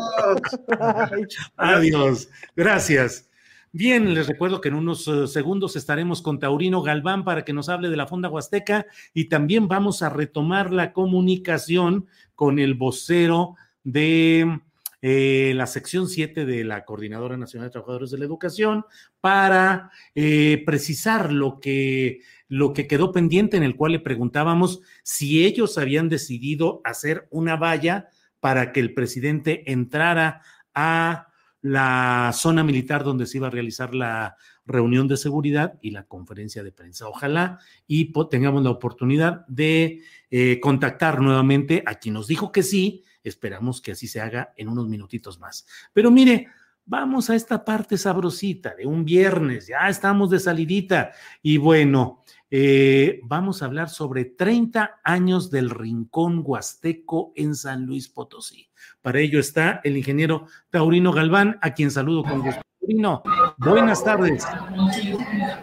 Adiós. 1.57 2.29
Gracias. 2.57 3.29
Bien, 3.73 4.15
les 4.15 4.27
recuerdo 4.27 4.63
que 4.63 4.69
en 4.69 4.75
unos 4.75 5.07
eh, 5.09 5.27
segundos 5.27 5.77
estaremos 5.77 6.23
con 6.23 6.39
Taurino 6.39 6.81
Galván 6.81 7.23
para 7.23 7.45
que 7.45 7.53
nos 7.53 7.69
hable 7.69 7.91
de 7.91 7.97
la 7.97 8.07
Fonda 8.07 8.31
Huasteca 8.31 8.87
y 9.13 9.27
también 9.29 9.69
vamos 9.69 10.01
a 10.03 10.09
retomar 10.09 10.73
la 10.73 10.95
comunicación 10.95 12.07
con 12.35 12.59
el 12.59 12.75
vocero 12.75 13.57
de 13.85 14.61
eh, 15.03 15.53
la 15.55 15.67
sección 15.67 16.09
7 16.09 16.47
de 16.47 16.65
la 16.65 16.87
Coordinadora 16.87 17.37
Nacional 17.37 17.69
de 17.69 17.73
Trabajadores 17.73 18.11
de 18.11 18.17
la 18.17 18.25
Educación 18.25 18.87
para 19.21 19.91
eh, 20.15 20.63
precisar 20.65 21.31
lo 21.31 21.61
que, 21.61 22.21
lo 22.49 22.73
que 22.73 22.87
quedó 22.87 23.13
pendiente 23.13 23.59
en 23.59 23.65
el 23.65 23.77
cual 23.77 23.93
le 23.93 24.01
preguntábamos 24.01 24.81
si 25.03 25.45
ellos 25.45 25.77
habían 25.77 26.09
decidido 26.09 26.81
hacer 26.85 27.29
una 27.31 27.57
valla 27.57 28.09
para 28.41 28.73
que 28.73 28.81
el 28.81 28.95
presidente 28.95 29.71
entrara 29.71 30.41
a 30.75 31.28
la 31.61 32.31
zona 32.35 32.63
militar 32.63 33.05
donde 33.05 33.27
se 33.27 33.39
iba 33.39 33.49
a 33.49 33.51
realizar 33.51 33.95
la 33.95 34.37
reunión 34.65 35.09
de 35.09 35.17
seguridad 35.17 35.79
y 35.81 35.91
la 35.91 36.05
conferencia 36.05 36.63
de 36.63 36.73
prensa. 36.73 37.09
Ojalá 37.09 37.59
y 37.87 38.13
tengamos 38.31 38.63
la 38.63 38.71
oportunidad 38.71 39.47
de 39.49 40.03
eh, 40.31 40.61
contactar 40.61 41.21
nuevamente 41.21 41.83
a 41.87 41.97
quien 41.97 42.15
nos 42.15 42.27
dijo 42.29 42.53
que 42.53 42.63
sí. 42.63 43.05
Esperamos 43.25 43.81
que 43.81 43.93
así 43.93 44.07
se 44.07 44.21
haga 44.21 44.53
en 44.57 44.69
unos 44.69 44.89
minutitos 44.89 45.39
más. 45.41 45.67
Pero 45.93 46.11
mire, 46.11 46.49
vamos 46.85 47.29
a 47.31 47.35
esta 47.35 47.65
parte 47.65 47.99
sabrosita 47.99 48.75
de 48.75 48.87
un 48.87 49.05
viernes. 49.05 49.67
Ya 49.67 49.89
estamos 49.89 50.31
de 50.31 50.41
salidita. 50.41 51.13
Y 51.43 51.59
bueno, 51.59 52.23
eh, 52.51 53.21
vamos 53.25 53.63
a 53.63 53.67
hablar 53.67 53.89
sobre 53.89 54.25
30 54.25 55.01
años 55.05 55.51
del 55.51 55.71
Rincón 55.71 56.43
Huasteco 56.45 57.33
en 57.37 57.55
San 57.55 57.87
Luis 57.87 58.09
Potosí. 58.09 58.69
Para 59.03 59.21
ello 59.21 59.39
está 59.39 59.81
el 59.85 59.97
ingeniero 59.97 60.47
Taurino 60.71 61.13
Galván, 61.13 61.59
a 61.63 61.75
quien 61.75 61.91
saludo 61.91 62.23
con 62.23 62.41
gusto. 62.43 62.61
Taurino, 62.81 63.23
buenas 63.59 64.03
tardes. 64.03 64.47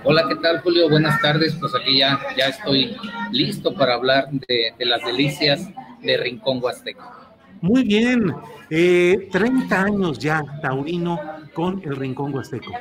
Hola, 0.04 0.26
¿qué 0.30 0.36
tal, 0.36 0.62
Julio? 0.62 0.90
Buenas 0.90 1.20
tardes. 1.22 1.56
Pues 1.60 1.74
aquí 1.74 1.98
ya, 2.00 2.20
ya 2.38 2.48
estoy 2.50 2.96
listo 3.32 3.74
para 3.74 3.96
hablar 3.96 4.30
de, 4.32 4.74
de 4.78 4.86
las 4.86 5.04
delicias 5.04 5.68
de 6.02 6.18
Rincón 6.18 6.60
Huasteco. 6.62 7.26
Muy 7.62 7.84
bien, 7.84 8.36
eh, 8.70 9.28
30 9.32 9.82
años 9.82 10.20
ya, 10.20 10.44
Taurino, 10.62 11.20
con 11.54 11.82
el 11.84 11.96
Rincón 11.96 12.34
Huasteco. 12.34 12.72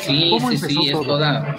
Sí, 0.00 0.30
¿Cómo 0.30 0.50
sí, 0.50 0.56
sí, 0.56 0.86
es 0.86 0.92
todo? 0.92 1.04
toda. 1.04 1.58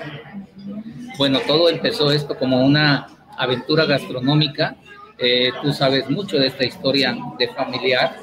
Bueno, 1.18 1.40
todo 1.46 1.70
empezó 1.70 2.12
esto 2.12 2.38
como 2.38 2.66
una 2.66 3.08
aventura 3.38 3.86
gastronómica. 3.86 4.76
Eh, 5.18 5.52
tú 5.62 5.72
sabes 5.72 6.10
mucho 6.10 6.38
de 6.38 6.48
esta 6.48 6.66
historia 6.66 7.16
de 7.38 7.48
familiar. 7.50 8.16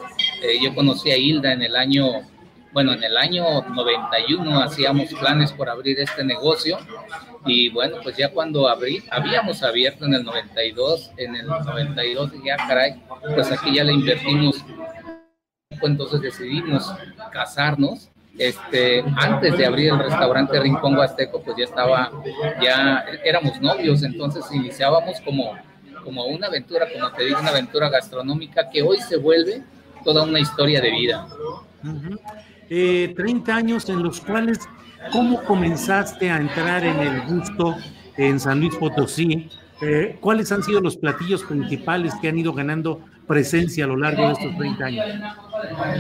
Eh, 0.42 0.58
yo 0.62 0.74
conocí 0.74 1.10
a 1.10 1.16
Hilda 1.16 1.52
en 1.52 1.62
el 1.62 1.76
año, 1.76 2.06
bueno, 2.72 2.92
en 2.92 3.04
el 3.04 3.16
año 3.16 3.62
91 3.62 4.60
hacíamos 4.60 5.08
planes 5.14 5.52
por 5.52 5.68
abrir 5.68 6.00
este 6.00 6.24
negocio 6.24 6.78
y 7.46 7.70
bueno, 7.70 7.96
pues 8.02 8.16
ya 8.16 8.30
cuando 8.30 8.68
abrí, 8.68 9.02
habíamos 9.10 9.62
abierto 9.62 10.04
en 10.04 10.14
el 10.14 10.24
92, 10.24 11.12
en 11.16 11.36
el 11.36 11.46
92 11.46 12.32
ya 12.44 12.56
caray, 12.56 13.02
pues 13.34 13.50
aquí 13.50 13.74
ya 13.74 13.84
le 13.84 13.92
invertimos 13.92 14.62
entonces 15.88 16.20
decidimos 16.20 16.92
casarnos. 17.32 18.10
Este, 18.39 19.05
antes 19.16 19.59
de 19.59 19.66
abrir 19.66 19.93
el 19.93 19.98
restaurante 19.98 20.59
Rincón 20.61 20.97
Huasteco, 20.97 21.43
pues 21.43 21.57
ya 21.59 21.65
estaba, 21.65 22.11
ya 22.62 23.05
éramos 23.24 23.61
novios, 23.61 24.02
entonces 24.02 24.44
iniciábamos 24.52 25.20
como, 25.20 25.57
como 26.05 26.24
una 26.27 26.47
aventura, 26.47 26.86
como 26.93 27.11
te 27.12 27.24
digo, 27.24 27.40
una 27.40 27.51
aventura 27.51 27.90
gastronómica 27.90 28.70
que 28.70 28.82
hoy 28.82 28.98
se 29.01 29.16
vuelve 29.16 29.62
toda 30.05 30.23
una 30.23 30.40
historia 30.40 30.81
de 30.81 30.90
vida. 30.90 31.27
30 32.69 33.55
años 33.55 33.89
en 33.89 34.02
los 34.02 34.20
cuales, 34.20 34.61
¿cómo 35.12 35.43
comenzaste 35.44 36.31
a 36.31 36.36
entrar 36.36 36.85
en 36.85 36.98
el 37.01 37.20
gusto 37.23 37.77
en 38.16 38.39
San 38.39 38.61
Luis 38.61 38.74
Potosí? 38.77 39.51
Eh, 39.82 40.16
¿Cuáles 40.20 40.52
han 40.52 40.62
sido 40.62 40.81
los 40.81 40.97
platillos 40.97 41.43
principales 41.44 42.12
que 42.20 42.28
han 42.28 42.39
ido 42.39 42.52
ganando 42.52 43.01
presencia 43.27 43.85
a 43.85 43.89
lo 43.89 43.97
largo 43.97 44.27
de 44.27 44.32
estos 44.32 44.57
30 44.57 44.85
años? 44.85 45.07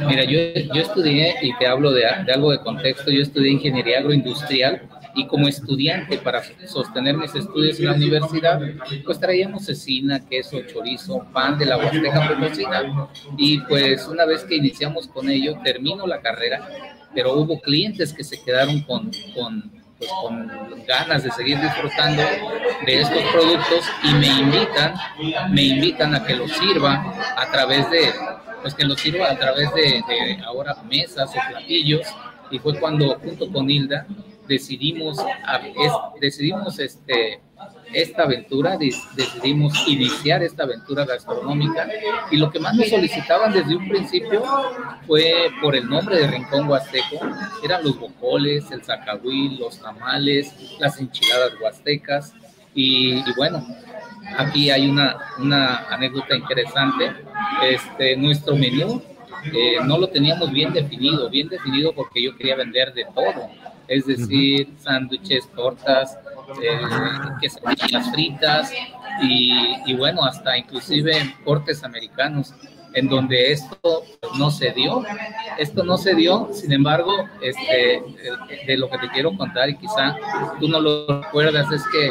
Mira, 0.06 0.24
yo, 0.24 0.38
yo 0.74 0.82
estudié, 0.82 1.34
y 1.42 1.56
te 1.58 1.66
hablo 1.66 1.92
de, 1.92 2.02
de 2.26 2.32
algo 2.32 2.50
de 2.50 2.60
contexto, 2.60 3.10
yo 3.10 3.22
estudié 3.22 3.52
ingeniería 3.52 3.98
agroindustrial 3.98 4.82
y 5.14 5.26
como 5.26 5.48
estudiante 5.48 6.18
para 6.18 6.42
sostener 6.66 7.16
mis 7.16 7.34
estudios 7.34 7.78
en 7.78 7.86
la 7.86 7.94
universidad, 7.94 8.60
pues 9.04 9.18
traíamos 9.18 9.66
cecina, 9.66 10.20
queso, 10.24 10.60
chorizo, 10.62 11.26
pan 11.32 11.58
de 11.58 11.66
la 11.66 11.78
Huasteca 11.78 12.28
Potosina. 12.28 13.08
Y 13.36 13.58
pues 13.60 14.06
una 14.06 14.24
vez 14.24 14.44
que 14.44 14.56
iniciamos 14.56 15.08
con 15.08 15.28
ello, 15.28 15.56
termino 15.64 16.06
la 16.06 16.20
carrera, 16.20 16.68
pero 17.14 17.34
hubo 17.34 17.60
clientes 17.60 18.12
que 18.12 18.24
se 18.24 18.42
quedaron 18.42 18.80
con, 18.82 19.10
con, 19.34 19.70
pues, 20.00 20.10
con 20.22 20.50
ganas 20.86 21.22
de 21.22 21.30
seguir 21.30 21.60
disfrutando 21.60 22.22
de 22.86 23.00
estos 23.02 23.22
productos 23.32 23.84
y 24.02 24.14
me 24.14 24.28
invitan, 24.28 24.94
me 25.50 25.62
invitan 25.62 26.14
a 26.14 26.24
que 26.24 26.36
los 26.36 26.50
sirva 26.52 27.14
a 27.36 27.50
través 27.50 27.88
de, 27.90 28.10
pues 28.62 28.74
que 28.74 28.84
los 28.84 28.98
sirva 28.98 29.30
a 29.30 29.36
través 29.38 29.68
de, 29.74 30.02
ahora 30.46 30.74
mesas 30.88 31.28
o 31.30 31.50
platillos. 31.50 32.06
Y 32.50 32.58
fue 32.58 32.80
cuando 32.80 33.18
junto 33.20 33.52
con 33.52 33.70
Hilda 33.70 34.06
decidimos, 34.48 35.18
decidimos 36.18 36.78
este, 36.78 37.42
esta 37.92 38.22
aventura, 38.22 38.76
decidimos 38.76 39.86
iniciar 39.86 40.42
esta 40.42 40.64
aventura 40.64 41.04
gastronómica. 41.04 41.88
Y 42.30 42.36
lo 42.36 42.50
que 42.50 42.60
más 42.60 42.74
nos 42.74 42.88
solicitaban 42.88 43.52
desde 43.52 43.76
un 43.76 43.88
principio 43.88 44.42
fue 45.06 45.50
por 45.60 45.74
el 45.76 45.88
nombre 45.88 46.16
de 46.16 46.26
Rincón 46.26 46.68
Huasteco, 46.68 47.18
eran 47.62 47.84
los 47.84 47.98
bocoles, 47.98 48.70
el 48.70 48.82
zacahuil, 48.82 49.58
los 49.58 49.78
tamales, 49.78 50.54
las 50.78 50.98
enchiladas 51.00 51.52
huastecas. 51.60 52.34
Y, 52.74 53.18
y 53.18 53.34
bueno, 53.36 53.66
aquí 54.38 54.70
hay 54.70 54.88
una, 54.88 55.16
una 55.38 55.86
anécdota 55.88 56.36
interesante, 56.36 57.12
este, 57.62 58.16
nuestro 58.16 58.54
menú 58.54 59.02
eh, 59.44 59.76
no 59.84 59.98
lo 59.98 60.08
teníamos 60.08 60.50
bien 60.50 60.72
definido, 60.72 61.30
bien 61.30 61.48
definido 61.48 61.92
porque 61.92 62.22
yo 62.22 62.36
quería 62.36 62.56
vender 62.56 62.92
de 62.92 63.06
todo, 63.14 63.48
es 63.88 64.06
decir, 64.06 64.68
sándwiches, 64.78 65.48
tortas, 65.52 66.18
quesadillas 67.40 68.10
fritas 68.12 68.72
y, 69.22 69.76
y 69.86 69.94
bueno, 69.94 70.24
hasta 70.24 70.56
inclusive 70.56 71.34
cortes 71.44 71.84
americanos, 71.84 72.54
en 72.94 73.08
donde 73.08 73.52
esto 73.52 74.02
no 74.36 74.50
se 74.50 74.72
dio, 74.72 75.02
esto 75.58 75.84
no 75.84 75.96
se 75.96 76.14
dio, 76.14 76.48
sin 76.52 76.72
embargo, 76.72 77.12
este, 77.40 77.96
eh, 77.96 78.02
de 78.66 78.76
lo 78.76 78.90
que 78.90 78.98
te 78.98 79.08
quiero 79.10 79.36
contar 79.36 79.70
y 79.70 79.76
quizá 79.76 80.16
tú 80.58 80.68
no 80.68 80.80
lo 80.80 81.22
recuerdas 81.22 81.70
es 81.72 81.82
que 81.92 82.10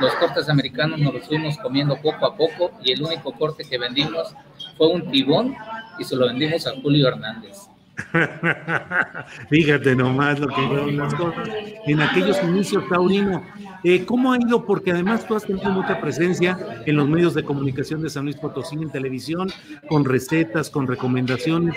los 0.00 0.14
cortes 0.14 0.48
americanos 0.48 1.00
nos 1.00 1.14
los 1.14 1.26
fuimos 1.26 1.56
comiendo 1.58 1.96
poco 1.96 2.26
a 2.26 2.36
poco 2.36 2.70
y 2.82 2.92
el 2.92 3.02
único 3.02 3.32
corte 3.32 3.64
que 3.64 3.78
vendimos 3.78 4.34
fue 4.76 4.88
un 4.88 5.10
tibón 5.10 5.56
y 5.98 6.04
se 6.04 6.16
lo 6.16 6.26
vendimos 6.26 6.66
a 6.66 6.72
Julio 6.80 7.08
Hernández. 7.08 7.68
Fíjate 9.50 9.94
nomás 9.94 10.38
lo 10.40 10.48
que 10.48 10.66
fueron 10.66 10.96
las 10.96 11.14
cosas 11.14 11.48
en 11.86 12.00
aquellos 12.00 12.42
inicios, 12.42 12.84
Taurino. 12.88 13.42
Eh, 13.84 14.04
¿Cómo 14.04 14.32
ha 14.32 14.38
ido? 14.38 14.64
Porque 14.64 14.90
además 14.92 15.26
tú 15.26 15.34
has 15.36 15.44
tenido 15.44 15.70
mucha 15.70 16.00
presencia 16.00 16.58
en 16.86 16.96
los 16.96 17.08
medios 17.08 17.34
de 17.34 17.44
comunicación 17.44 18.02
de 18.02 18.10
San 18.10 18.24
Luis 18.24 18.36
Potosí, 18.36 18.76
en 18.76 18.90
televisión, 18.90 19.48
con 19.88 20.04
recetas, 20.04 20.70
con 20.70 20.86
recomendaciones. 20.86 21.76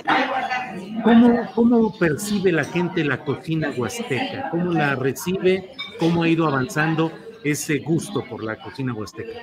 ¿Cómo, 1.03 1.48
cómo 1.53 1.98
percibe 1.98 2.52
la 2.52 2.64
gente 2.64 3.03
la 3.03 3.23
cocina 3.23 3.72
huasteca? 3.76 4.49
¿Cómo 4.49 4.72
la 4.72 4.95
recibe? 4.95 5.72
¿Cómo 5.99 6.23
ha 6.23 6.30
ido 6.30 6.48
avanzando 6.48 7.11
ese 7.44 7.80
gusto 7.80 8.23
por 8.27 8.44
la 8.44 8.56
cocina 8.56 8.94
huasteca? 8.94 9.39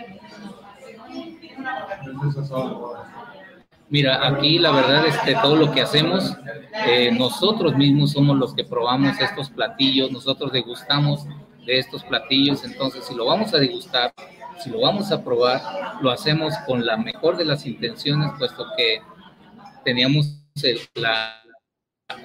Mira, 3.95 4.27
aquí 4.27 4.59
la 4.59 4.73
verdad 4.73 5.07
es 5.07 5.17
que 5.19 5.35
todo 5.35 5.55
lo 5.55 5.71
que 5.71 5.81
hacemos, 5.81 6.37
eh, 6.89 7.13
nosotros 7.13 7.77
mismos 7.77 8.11
somos 8.11 8.37
los 8.37 8.53
que 8.53 8.65
probamos 8.65 9.21
estos 9.21 9.51
platillos, 9.51 10.11
nosotros 10.11 10.51
degustamos 10.51 11.29
de 11.65 11.79
estos 11.79 12.03
platillos. 12.03 12.65
Entonces, 12.65 13.05
si 13.05 13.15
lo 13.15 13.27
vamos 13.27 13.55
a 13.55 13.59
degustar, 13.59 14.13
si 14.59 14.69
lo 14.71 14.81
vamos 14.81 15.13
a 15.13 15.23
probar, 15.23 15.63
lo 16.03 16.11
hacemos 16.11 16.55
con 16.67 16.85
la 16.85 16.97
mejor 16.97 17.37
de 17.37 17.45
las 17.45 17.67
intenciones, 17.67 18.33
puesto 18.37 18.67
que 18.77 19.01
teníamos 19.85 20.41
la, 20.97 21.41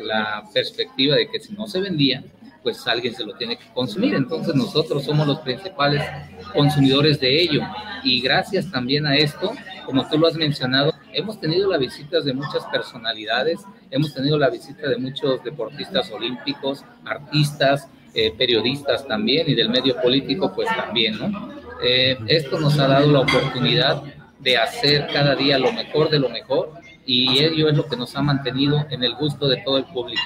la 0.01 0.43
perspectiva 0.51 1.17
de 1.17 1.29
que 1.29 1.39
si 1.39 1.53
no 1.53 1.67
se 1.67 1.81
vendía, 1.81 2.23
pues 2.63 2.85
alguien 2.87 3.13
se 3.13 3.23
lo 3.23 3.35
tiene 3.35 3.57
que 3.57 3.71
consumir. 3.75 4.15
Entonces 4.15 4.55
nosotros 4.55 5.03
somos 5.05 5.27
los 5.27 5.39
principales 5.41 6.03
consumidores 6.51 7.19
de 7.19 7.43
ello. 7.43 7.61
Y 8.03 8.21
gracias 8.21 8.71
también 8.71 9.05
a 9.05 9.15
esto, 9.15 9.51
como 9.89 10.07
tú 10.07 10.19
lo 10.19 10.27
has 10.27 10.35
mencionado, 10.35 10.93
hemos 11.11 11.39
tenido 11.39 11.67
las 11.67 11.79
visitas 11.79 12.23
de 12.23 12.31
muchas 12.31 12.63
personalidades, 12.67 13.59
hemos 13.89 14.13
tenido 14.13 14.37
la 14.37 14.51
visita 14.51 14.87
de 14.87 14.97
muchos 14.97 15.43
deportistas 15.43 16.11
olímpicos, 16.11 16.85
artistas, 17.03 17.89
eh, 18.13 18.31
periodistas 18.37 19.07
también 19.07 19.49
y 19.49 19.55
del 19.55 19.69
medio 19.69 19.99
político 19.99 20.53
pues 20.53 20.67
también, 20.67 21.17
¿no? 21.17 21.49
Eh, 21.83 22.19
esto 22.27 22.59
nos 22.59 22.77
ha 22.77 22.87
dado 22.87 23.11
la 23.11 23.21
oportunidad 23.21 24.03
de 24.37 24.57
hacer 24.57 25.07
cada 25.11 25.33
día 25.33 25.57
lo 25.57 25.73
mejor 25.73 26.11
de 26.11 26.19
lo 26.19 26.29
mejor 26.29 26.71
y 27.07 27.43
ello 27.43 27.67
es 27.67 27.75
lo 27.75 27.87
que 27.87 27.97
nos 27.97 28.15
ha 28.15 28.21
mantenido 28.21 28.85
en 28.91 29.03
el 29.03 29.15
gusto 29.15 29.47
de 29.47 29.57
todo 29.65 29.79
el 29.79 29.85
público. 29.85 30.21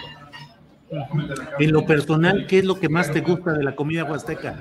En 1.60 1.72
lo 1.72 1.86
personal, 1.86 2.45
¿qué 2.48 2.60
es 2.60 2.65
lo 2.65 2.80
que 2.80 2.90
más 2.90 3.11
te 3.11 3.22
gusta 3.22 3.53
de 3.53 3.64
la 3.64 3.76
comida 3.76 4.03
huasteca? 4.03 4.56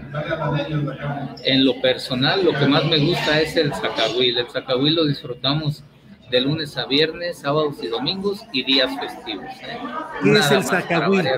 En 1.44 1.64
lo 1.64 1.80
personal, 1.80 2.44
lo 2.44 2.52
que 2.52 2.66
más 2.66 2.84
me 2.84 2.98
gusta 2.98 3.40
es 3.40 3.56
el 3.56 3.72
zacahuil. 3.74 4.38
El 4.38 4.48
zacahuil 4.48 4.94
lo 4.94 5.04
disfrutamos 5.04 5.84
de 6.30 6.40
lunes 6.40 6.76
a 6.78 6.86
viernes, 6.86 7.38
sábados 7.38 7.76
y 7.82 7.88
domingos 7.88 8.40
y 8.52 8.64
días 8.64 8.90
festivos. 8.98 9.46
¿eh? 9.62 9.78
¿Qué 10.22 10.32
es 10.32 10.50
el 10.50 10.64
zacahuil? 10.64 11.28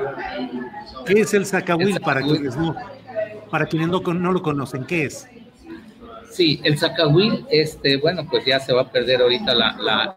¿Qué 1.06 1.20
es 1.20 1.34
el 1.34 1.46
zacahuil 1.46 2.00
para 2.00 2.22
quienes 2.22 2.56
no, 2.56 2.76
para 3.50 3.66
quienes 3.66 3.88
no, 3.88 4.00
no 4.00 4.32
lo 4.32 4.42
conocen? 4.42 4.84
¿Qué 4.84 5.06
es? 5.06 5.28
Sí, 6.34 6.60
el 6.64 6.76
zacahuil, 6.76 7.46
este, 7.48 7.96
bueno, 7.96 8.26
pues 8.28 8.44
ya 8.44 8.58
se 8.58 8.72
va 8.72 8.82
a 8.82 8.90
perder 8.90 9.22
ahorita 9.22 9.54
la, 9.54 10.16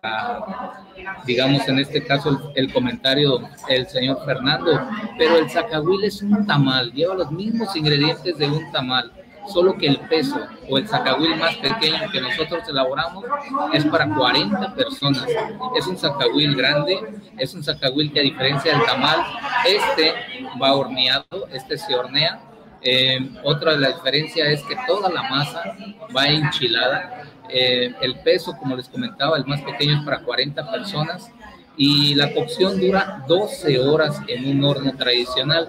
digamos 1.28 1.68
en 1.68 1.78
este 1.78 2.04
caso 2.04 2.52
el, 2.56 2.74
comentario 2.74 3.48
del 3.68 3.88
señor 3.88 4.26
Fernando, 4.26 4.82
pero 5.16 5.38
el 5.38 5.48
zacahuil 5.48 6.06
es 6.06 6.24
un 6.24 6.44
tamal, 6.48 6.92
lleva 6.92 7.14
los 7.14 7.30
mismos 7.30 7.76
ingredientes 7.76 8.36
de 8.36 8.48
un 8.48 8.72
tamal, 8.72 9.12
solo 9.48 9.78
que 9.78 9.86
el 9.86 10.00
peso 10.10 10.42
o 10.68 10.80
el 10.80 10.88
zacahuil 10.88 11.36
más 11.36 11.56
pequeño 11.58 12.10
que 12.12 12.20
nosotros 12.20 12.68
elaboramos 12.68 13.24
es 13.74 13.86
para 13.86 14.10
40 14.10 14.74
personas. 14.74 15.28
Es 15.78 15.86
un 15.86 15.98
zacahuil 15.98 16.56
grande, 16.56 17.00
es 17.38 17.54
un 17.54 17.64
zacahuil 17.64 18.12
que 18.12 18.22
a 18.22 18.24
diferencia 18.24 18.72
del 18.76 18.84
tamal, 18.88 19.24
este 19.68 20.16
va 20.60 20.74
horneado, 20.74 21.48
este 21.54 21.78
se 21.78 21.94
hornea 21.94 22.42
eh, 22.90 23.20
otra 23.44 23.74
de 23.74 23.80
la 23.80 23.90
diferencia 23.90 24.50
es 24.50 24.64
que 24.64 24.78
toda 24.88 25.10
la 25.10 25.22
masa 25.24 25.76
va 26.16 26.28
enchilada. 26.28 27.24
Eh, 27.50 27.94
el 28.00 28.16
peso, 28.22 28.56
como 28.58 28.78
les 28.78 28.88
comentaba, 28.88 29.36
el 29.36 29.46
más 29.46 29.62
pequeño 29.62 29.98
es 29.98 30.06
para 30.06 30.22
40 30.22 30.72
personas 30.72 31.30
y 31.76 32.16
la 32.16 32.34
cocción 32.34 32.80
dura 32.80 33.26
12 33.28 33.78
horas 33.80 34.22
en 34.30 34.50
un 34.50 34.64
horno 34.64 34.94
tradicional. 34.96 35.68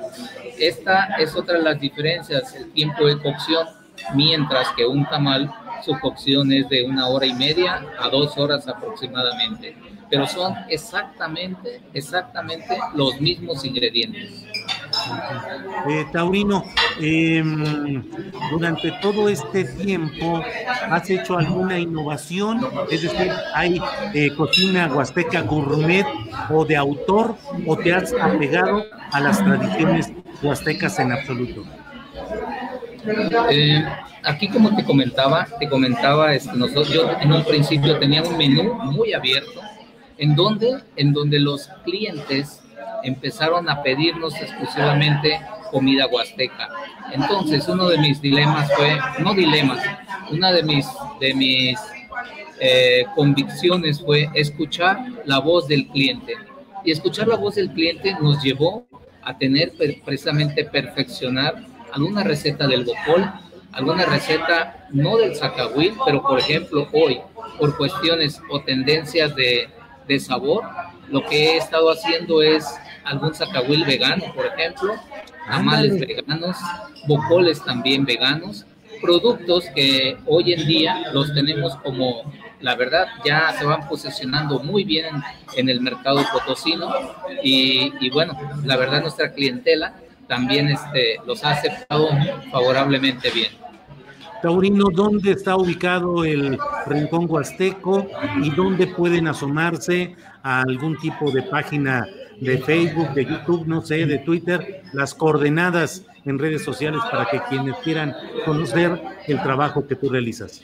Esta 0.61 1.16
es 1.19 1.35
otra 1.35 1.59
de 1.59 1.65
las 1.65 1.81
diferencias, 1.81 2.55
el 2.55 2.70
tiempo 2.70 3.05
de 3.05 3.19
cocción, 3.19 3.66
mientras 4.15 4.69
que 4.77 4.86
un 4.86 5.05
tamal, 5.05 5.53
su 5.85 5.99
cocción 5.99 6.53
es 6.53 6.69
de 6.69 6.85
una 6.85 7.09
hora 7.09 7.27
y 7.27 7.35
media 7.35 7.85
a 7.99 8.09
dos 8.11 8.39
horas 8.39 8.69
aproximadamente. 8.69 9.77
Pero 10.09 10.24
son 10.28 10.55
exactamente, 10.69 11.81
exactamente 11.93 12.78
los 12.95 13.20
mismos 13.20 13.65
ingredientes. 13.65 14.47
Eh, 15.89 16.06
Taurino, 16.12 16.64
em, 17.01 18.02
durante 18.51 18.93
todo 19.01 19.28
este 19.28 19.64
tiempo, 19.64 20.43
¿has 20.90 21.09
hecho 21.09 21.39
alguna 21.39 21.78
innovación? 21.78 22.60
Es 22.90 23.02
decir, 23.02 23.30
¿hay 23.55 23.80
eh, 24.14 24.35
cocina 24.36 24.90
huasteca 24.93 25.43
gourmet 25.43 26.06
o 26.51 26.64
de 26.64 26.76
autor 26.76 27.36
o 27.66 27.76
te 27.76 27.94
has 27.94 28.12
apegado 28.12 28.85
a 29.12 29.20
las 29.20 29.43
tradiciones 29.44 30.12
huastecas 30.43 30.98
en 30.98 31.12
absoluto? 31.12 31.64
Eh, 33.51 33.85
aquí 34.24 34.48
como 34.48 34.74
te 34.74 34.85
comentaba, 34.85 35.47
te 35.59 35.68
comentaba, 35.68 36.35
este, 36.35 36.56
nosotros, 36.56 36.90
yo 36.90 37.10
en 37.20 37.32
un 37.32 37.44
principio 37.44 37.98
tenía 37.98 38.22
un 38.22 38.36
menú 38.36 38.74
muy 38.74 39.12
abierto, 39.12 39.60
en 40.18 40.35
donde, 40.35 40.82
en 40.97 41.12
donde 41.12 41.39
los 41.39 41.68
clientes 41.85 42.62
empezaron 43.03 43.69
a 43.69 43.83
pedirnos 43.83 44.35
exclusivamente 44.41 45.41
comida 45.70 46.07
huasteca. 46.07 46.69
Entonces, 47.12 47.69
uno 47.69 47.89
de 47.89 47.99
mis 47.99 48.20
dilemas 48.20 48.70
fue, 48.75 48.99
no 49.19 49.35
dilemas, 49.35 49.83
una 50.31 50.53
de 50.53 50.62
mis, 50.62 50.87
de 51.20 51.35
mis 51.35 51.79
eh, 52.61 53.05
convicciones 53.15 54.01
fue 54.01 54.29
escuchar 54.35 54.99
la 55.25 55.39
voz 55.39 55.69
del 55.69 55.87
cliente. 55.89 56.35
Y 56.85 56.91
escuchar 56.91 57.29
la 57.29 57.37
voz 57.37 57.57
del 57.57 57.70
cliente 57.73 58.15
nos 58.20 58.43
llevó 58.43 58.87
a 59.23 59.37
tener 59.37 59.73
precisamente 60.05 60.65
perfeccionar 60.65 61.55
alguna 61.93 62.23
receta 62.25 62.66
del 62.66 62.85
bocol, 62.85 63.31
alguna 63.73 64.07
receta 64.07 64.87
no 64.91 65.16
del 65.19 65.37
zacahuil, 65.37 65.95
pero 66.05 66.23
por 66.23 66.39
ejemplo 66.39 66.89
hoy, 66.93 67.20
por 67.59 67.77
cuestiones 67.77 68.41
o 68.51 68.61
tendencias 68.61 69.35
de, 69.35 69.69
de 70.07 70.20
sabor, 70.20 70.65
lo 71.11 71.25
que 71.25 71.51
he 71.53 71.57
estado 71.57 71.91
haciendo 71.91 72.43
es 72.43 72.66
algún 73.09 73.35
zacahuil 73.35 73.85
vegano, 73.85 74.24
por 74.35 74.47
ejemplo, 74.47 74.94
tamales 75.47 75.98
veganos, 75.98 76.56
bocoles 77.06 77.62
también 77.64 78.05
veganos, 78.05 78.66
productos 79.01 79.64
que 79.74 80.16
hoy 80.26 80.52
en 80.52 80.66
día 80.66 81.10
los 81.12 81.32
tenemos 81.35 81.76
como, 81.76 82.30
la 82.60 82.74
verdad, 82.74 83.06
ya 83.24 83.52
se 83.59 83.64
van 83.64 83.89
posicionando 83.89 84.59
muy 84.60 84.85
bien 84.85 85.06
en, 85.56 85.68
el 85.68 85.80
mercado 85.80 86.24
potosino 86.32 86.93
y, 87.43 87.93
y, 88.01 88.10
bueno, 88.10 88.36
la 88.64 88.76
verdad 88.76 89.02
nuestra 89.02 89.32
clientela 89.32 89.94
también 90.26 90.68
este, 90.68 91.16
los 91.26 91.43
ha 91.44 91.52
aceptado 91.52 92.09
favorablemente 92.51 93.30
bien. 93.30 93.52
Taurino, 94.43 94.85
¿dónde 94.93 95.32
está 95.32 95.56
ubicado 95.56 96.24
el 96.24 96.59
Rincón 96.86 97.26
Huasteco 97.28 98.06
y 98.40 98.51
dónde 98.51 98.86
pueden 98.86 99.26
asomarse 99.26 100.14
a 100.43 100.62
algún 100.62 100.98
tipo 100.98 101.31
de 101.31 101.43
página 101.43 102.06
de 102.40 102.59
Facebook, 102.59 103.12
de 103.15 103.24
YouTube, 103.24 103.66
no 103.66 103.82
sé, 103.82 104.06
de 104.06 104.19
Twitter, 104.19 104.82
las 104.93 105.15
coordenadas 105.15 106.05
en 106.24 106.39
redes 106.39 106.62
sociales 106.62 107.01
para 107.10 107.27
que 107.27 107.40
quienes 107.48 107.77
quieran 107.77 108.15
conocer 108.44 109.01
el 109.27 109.43
trabajo 109.43 109.86
que 109.86 109.97
tú 109.97 110.09
realizas. 110.09 110.62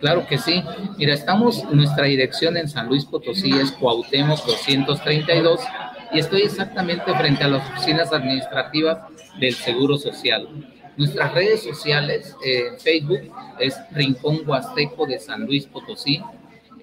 Claro 0.00 0.26
que 0.26 0.36
sí. 0.36 0.64
Mira, 0.98 1.14
estamos, 1.14 1.64
nuestra 1.70 2.06
dirección 2.06 2.56
en 2.56 2.68
San 2.68 2.88
Luis 2.88 3.04
Potosí 3.04 3.52
es 3.52 3.70
Cuauhtémoc 3.72 4.44
232 4.44 5.60
y 6.12 6.18
estoy 6.18 6.42
exactamente 6.42 7.14
frente 7.14 7.44
a 7.44 7.48
las 7.48 7.70
oficinas 7.70 8.12
administrativas 8.12 8.98
del 9.38 9.54
Seguro 9.54 9.96
Social. 9.96 10.48
Nuestras 10.96 11.32
redes 11.32 11.62
sociales, 11.62 12.36
eh, 12.44 12.76
Facebook 12.78 13.32
es 13.60 13.76
Rincón 13.92 14.40
Huasteco 14.44 15.06
de 15.06 15.18
San 15.18 15.46
Luis 15.46 15.66
Potosí, 15.66 16.20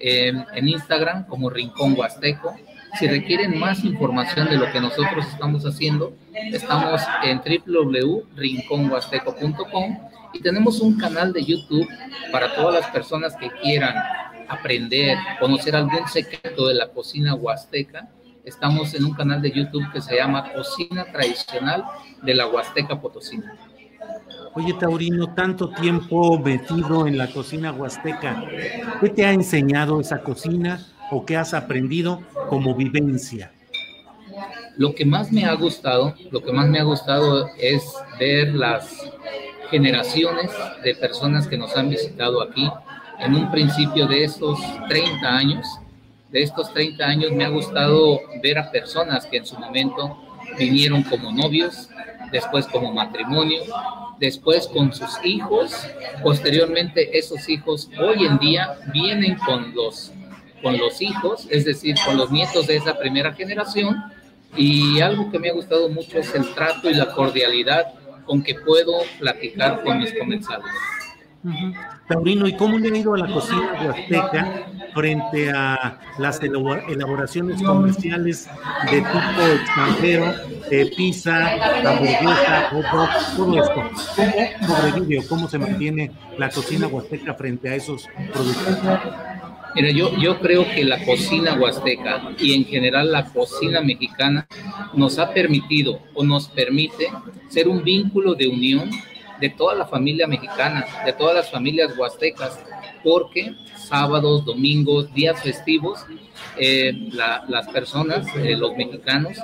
en 0.00 0.68
Instagram 0.68 1.26
como 1.26 1.50
Rincón 1.50 1.94
Huasteco, 1.96 2.56
si 2.98 3.06
requieren 3.06 3.56
más 3.58 3.84
información 3.84 4.48
de 4.48 4.56
lo 4.56 4.72
que 4.72 4.80
nosotros 4.80 5.26
estamos 5.26 5.64
haciendo, 5.64 6.16
estamos 6.34 7.02
en 7.22 7.40
www.rinconhuasteco.com 7.64 9.98
y 10.32 10.40
tenemos 10.40 10.80
un 10.80 10.98
canal 10.98 11.32
de 11.32 11.44
YouTube 11.44 11.86
para 12.32 12.52
todas 12.54 12.74
las 12.74 12.88
personas 12.90 13.36
que 13.36 13.48
quieran 13.62 13.94
aprender, 14.48 15.16
conocer 15.38 15.76
algún 15.76 16.08
secreto 16.08 16.66
de 16.66 16.74
la 16.74 16.88
cocina 16.88 17.34
huasteca. 17.34 18.08
Estamos 18.44 18.92
en 18.94 19.04
un 19.04 19.14
canal 19.14 19.40
de 19.40 19.52
YouTube 19.52 19.88
que 19.92 20.00
se 20.00 20.16
llama 20.16 20.52
Cocina 20.52 21.04
Tradicional 21.12 21.84
de 22.22 22.34
la 22.34 22.48
Huasteca 22.48 23.00
Potosina. 23.00 23.56
Oye, 24.54 24.74
Taurino, 24.74 25.34
tanto 25.34 25.70
tiempo 25.70 26.38
metido 26.38 27.06
en 27.06 27.16
la 27.16 27.28
cocina 27.28 27.72
huasteca, 27.72 28.44
¿qué 29.00 29.08
te 29.08 29.24
ha 29.24 29.32
enseñado 29.32 30.00
esa 30.00 30.22
cocina? 30.22 30.80
o 31.10 31.26
qué 31.26 31.36
has 31.36 31.52
aprendido 31.52 32.22
como 32.48 32.74
vivencia? 32.74 33.52
Lo 34.76 34.94
que 34.94 35.04
más 35.04 35.30
me 35.30 35.44
ha 35.44 35.52
gustado, 35.54 36.14
lo 36.30 36.42
que 36.42 36.52
más 36.52 36.68
me 36.68 36.78
ha 36.78 36.84
gustado 36.84 37.48
es 37.58 37.82
ver 38.18 38.54
las 38.54 39.10
generaciones 39.70 40.50
de 40.82 40.94
personas 40.94 41.46
que 41.46 41.58
nos 41.58 41.76
han 41.76 41.90
visitado 41.90 42.42
aquí. 42.42 42.70
En 43.18 43.34
un 43.34 43.50
principio 43.50 44.06
de 44.06 44.24
estos 44.24 44.58
30 44.88 45.28
años, 45.28 45.66
de 46.30 46.42
estos 46.42 46.72
30 46.72 47.04
años 47.04 47.32
me 47.32 47.44
ha 47.44 47.48
gustado 47.48 48.20
ver 48.42 48.58
a 48.58 48.70
personas 48.70 49.26
que 49.26 49.38
en 49.38 49.46
su 49.46 49.58
momento 49.58 50.16
vinieron 50.58 51.02
como 51.02 51.30
novios, 51.30 51.90
después 52.32 52.66
como 52.66 52.92
matrimonio, 52.92 53.62
después 54.18 54.68
con 54.68 54.92
sus 54.92 55.18
hijos, 55.24 55.86
posteriormente 56.22 57.18
esos 57.18 57.48
hijos 57.48 57.90
hoy 57.98 58.26
en 58.26 58.38
día 58.38 58.78
vienen 58.92 59.36
con 59.38 59.74
los 59.74 60.12
con 60.62 60.76
los 60.76 61.00
hijos, 61.00 61.46
es 61.50 61.64
decir, 61.64 61.96
con 62.04 62.18
los 62.18 62.30
nietos 62.30 62.66
de 62.66 62.76
esa 62.76 62.98
primera 62.98 63.32
generación. 63.32 63.96
Y 64.56 65.00
algo 65.00 65.30
que 65.30 65.38
me 65.38 65.48
ha 65.48 65.54
gustado 65.54 65.88
mucho 65.88 66.18
es 66.18 66.34
el 66.34 66.52
trato 66.54 66.90
y 66.90 66.94
la 66.94 67.14
cordialidad 67.14 67.94
con 68.26 68.42
que 68.42 68.54
puedo 68.54 68.92
platicar 69.18 69.82
con 69.82 69.98
mis 69.98 70.12
comensales. 70.12 70.66
Taurino, 72.08 72.46
¿y 72.46 72.56
cómo 72.56 72.78
le 72.78 72.90
ha 72.90 72.98
ido 72.98 73.14
a 73.14 73.18
la 73.18 73.32
cocina 73.32 73.72
huasteca 73.82 74.66
frente 74.94 75.50
a 75.50 75.98
las 76.18 76.40
elaboraciones 76.42 77.62
comerciales 77.62 78.48
de 78.90 78.98
tipo 78.98 79.46
extranjero, 79.54 80.34
eh, 80.70 80.90
pizza, 80.96 81.52
hamburguesa, 81.84 82.70
hot 82.70 82.84
dog, 82.92 83.08
todo 83.36 83.62
esto? 83.62 83.90
¿Cómo 84.16 84.74
sobrevive 84.74 85.18
o 85.18 85.28
cómo 85.28 85.48
se 85.48 85.58
mantiene 85.58 86.10
la 86.38 86.50
cocina 86.50 86.86
huasteca 86.86 87.34
frente 87.34 87.68
a 87.68 87.74
esos 87.74 88.06
productos? 88.32 88.78
Mira, 89.74 89.90
yo, 89.90 90.16
yo 90.16 90.40
creo 90.40 90.68
que 90.68 90.84
la 90.84 91.04
cocina 91.04 91.54
huasteca 91.54 92.32
y 92.38 92.54
en 92.54 92.64
general 92.64 93.12
la 93.12 93.26
cocina 93.26 93.80
mexicana 93.80 94.48
nos 94.94 95.18
ha 95.18 95.32
permitido 95.32 96.00
o 96.14 96.24
nos 96.24 96.48
permite 96.48 97.06
ser 97.48 97.68
un 97.68 97.84
vínculo 97.84 98.34
de 98.34 98.48
unión 98.48 98.90
de 99.40 99.48
toda 99.48 99.74
la 99.74 99.86
familia 99.86 100.26
mexicana, 100.26 100.84
de 101.04 101.12
todas 101.12 101.34
las 101.34 101.50
familias 101.50 101.96
huastecas, 101.96 102.58
porque 103.02 103.54
sábados, 103.90 104.44
domingos, 104.44 105.12
días 105.12 105.42
festivos, 105.42 106.06
eh, 106.56 107.10
las 107.12 107.66
personas, 107.68 108.26
eh, 108.36 108.56
los 108.56 108.76
mexicanos, 108.76 109.36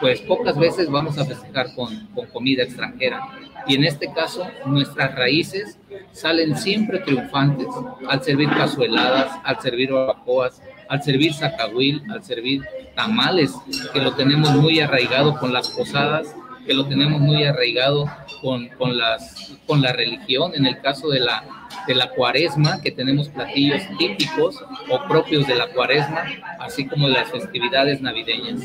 pues 0.00 0.20
pocas 0.22 0.56
veces 0.56 0.88
vamos 0.88 1.18
a 1.18 1.24
festejar 1.24 1.74
con, 1.74 2.06
con 2.14 2.26
comida 2.28 2.62
extranjera. 2.62 3.20
Y 3.66 3.74
en 3.74 3.84
este 3.84 4.12
caso, 4.12 4.46
nuestras 4.66 5.14
raíces 5.14 5.78
salen 6.12 6.56
siempre 6.56 7.00
triunfantes 7.00 7.66
al 8.08 8.22
servir 8.22 8.48
cazueladas, 8.50 9.32
al 9.44 9.60
servir 9.60 9.92
barbacoas, 9.92 10.62
al 10.88 11.02
servir 11.02 11.34
zacahuil, 11.34 12.02
al 12.10 12.22
servir 12.24 12.62
tamales, 12.94 13.52
que 13.92 14.00
lo 14.00 14.12
tenemos 14.14 14.50
muy 14.52 14.80
arraigado 14.80 15.38
con 15.38 15.52
las 15.52 15.70
posadas, 15.70 16.34
que 16.68 16.74
lo 16.74 16.86
tenemos 16.86 17.18
muy 17.18 17.44
arraigado 17.44 18.04
con, 18.42 18.68
con, 18.68 18.98
las, 18.98 19.56
con 19.66 19.80
la 19.80 19.90
religión, 19.94 20.52
en 20.54 20.66
el 20.66 20.78
caso 20.82 21.08
de 21.08 21.18
la, 21.18 21.42
de 21.86 21.94
la 21.94 22.10
cuaresma, 22.10 22.78
que 22.82 22.90
tenemos 22.90 23.30
platillos 23.30 23.80
típicos 23.98 24.62
o 24.90 25.08
propios 25.08 25.46
de 25.46 25.54
la 25.54 25.68
cuaresma, 25.68 26.24
así 26.60 26.86
como 26.86 27.08
las 27.08 27.30
festividades 27.30 28.02
navideñas. 28.02 28.60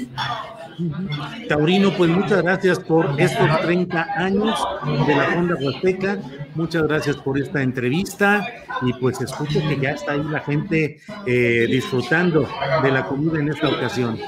Taurino, 1.47 1.93
pues 1.93 2.09
muchas 2.09 2.41
gracias 2.41 2.77
por 2.79 3.15
estos 3.17 3.61
30 3.61 4.07
años 4.17 4.67
de 5.07 5.15
la 5.15 5.23
Fonda 5.23 5.55
Huasteca, 5.55 6.19
muchas 6.55 6.83
gracias 6.83 7.15
por 7.15 7.39
esta 7.39 7.61
entrevista 7.61 8.45
y 8.81 8.91
pues 8.95 9.21
escucho 9.21 9.61
que 9.69 9.79
ya 9.79 9.91
está 9.91 10.11
ahí 10.11 10.23
la 10.23 10.41
gente 10.41 10.99
eh, 11.25 11.67
disfrutando 11.69 12.49
de 12.83 12.91
la 12.91 13.05
comida 13.05 13.39
en 13.39 13.47
esta 13.47 13.69
ocasión. 13.69 14.19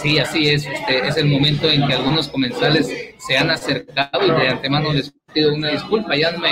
Sí, 0.00 0.18
así 0.18 0.48
es. 0.48 0.66
Este, 0.66 1.06
es 1.06 1.16
el 1.16 1.26
momento 1.26 1.68
en 1.68 1.86
que 1.86 1.94
algunos 1.94 2.28
comensales 2.28 2.90
se 3.18 3.36
han 3.36 3.50
acercado 3.50 4.26
y 4.26 4.30
de 4.30 4.48
antemano 4.48 4.92
les 4.92 5.12
pido 5.32 5.54
una 5.54 5.70
disculpa. 5.70 6.16
Ya 6.16 6.32
no 6.32 6.38
me, 6.38 6.50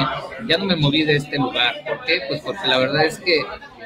ya 0.48 0.58
no 0.58 0.64
me 0.64 0.76
moví 0.76 1.02
de 1.02 1.16
este 1.16 1.36
lugar. 1.36 1.74
¿Por 1.86 2.04
qué? 2.04 2.20
Pues 2.28 2.40
porque 2.40 2.66
la 2.68 2.78
verdad 2.78 3.04
es 3.04 3.18
que 3.18 3.42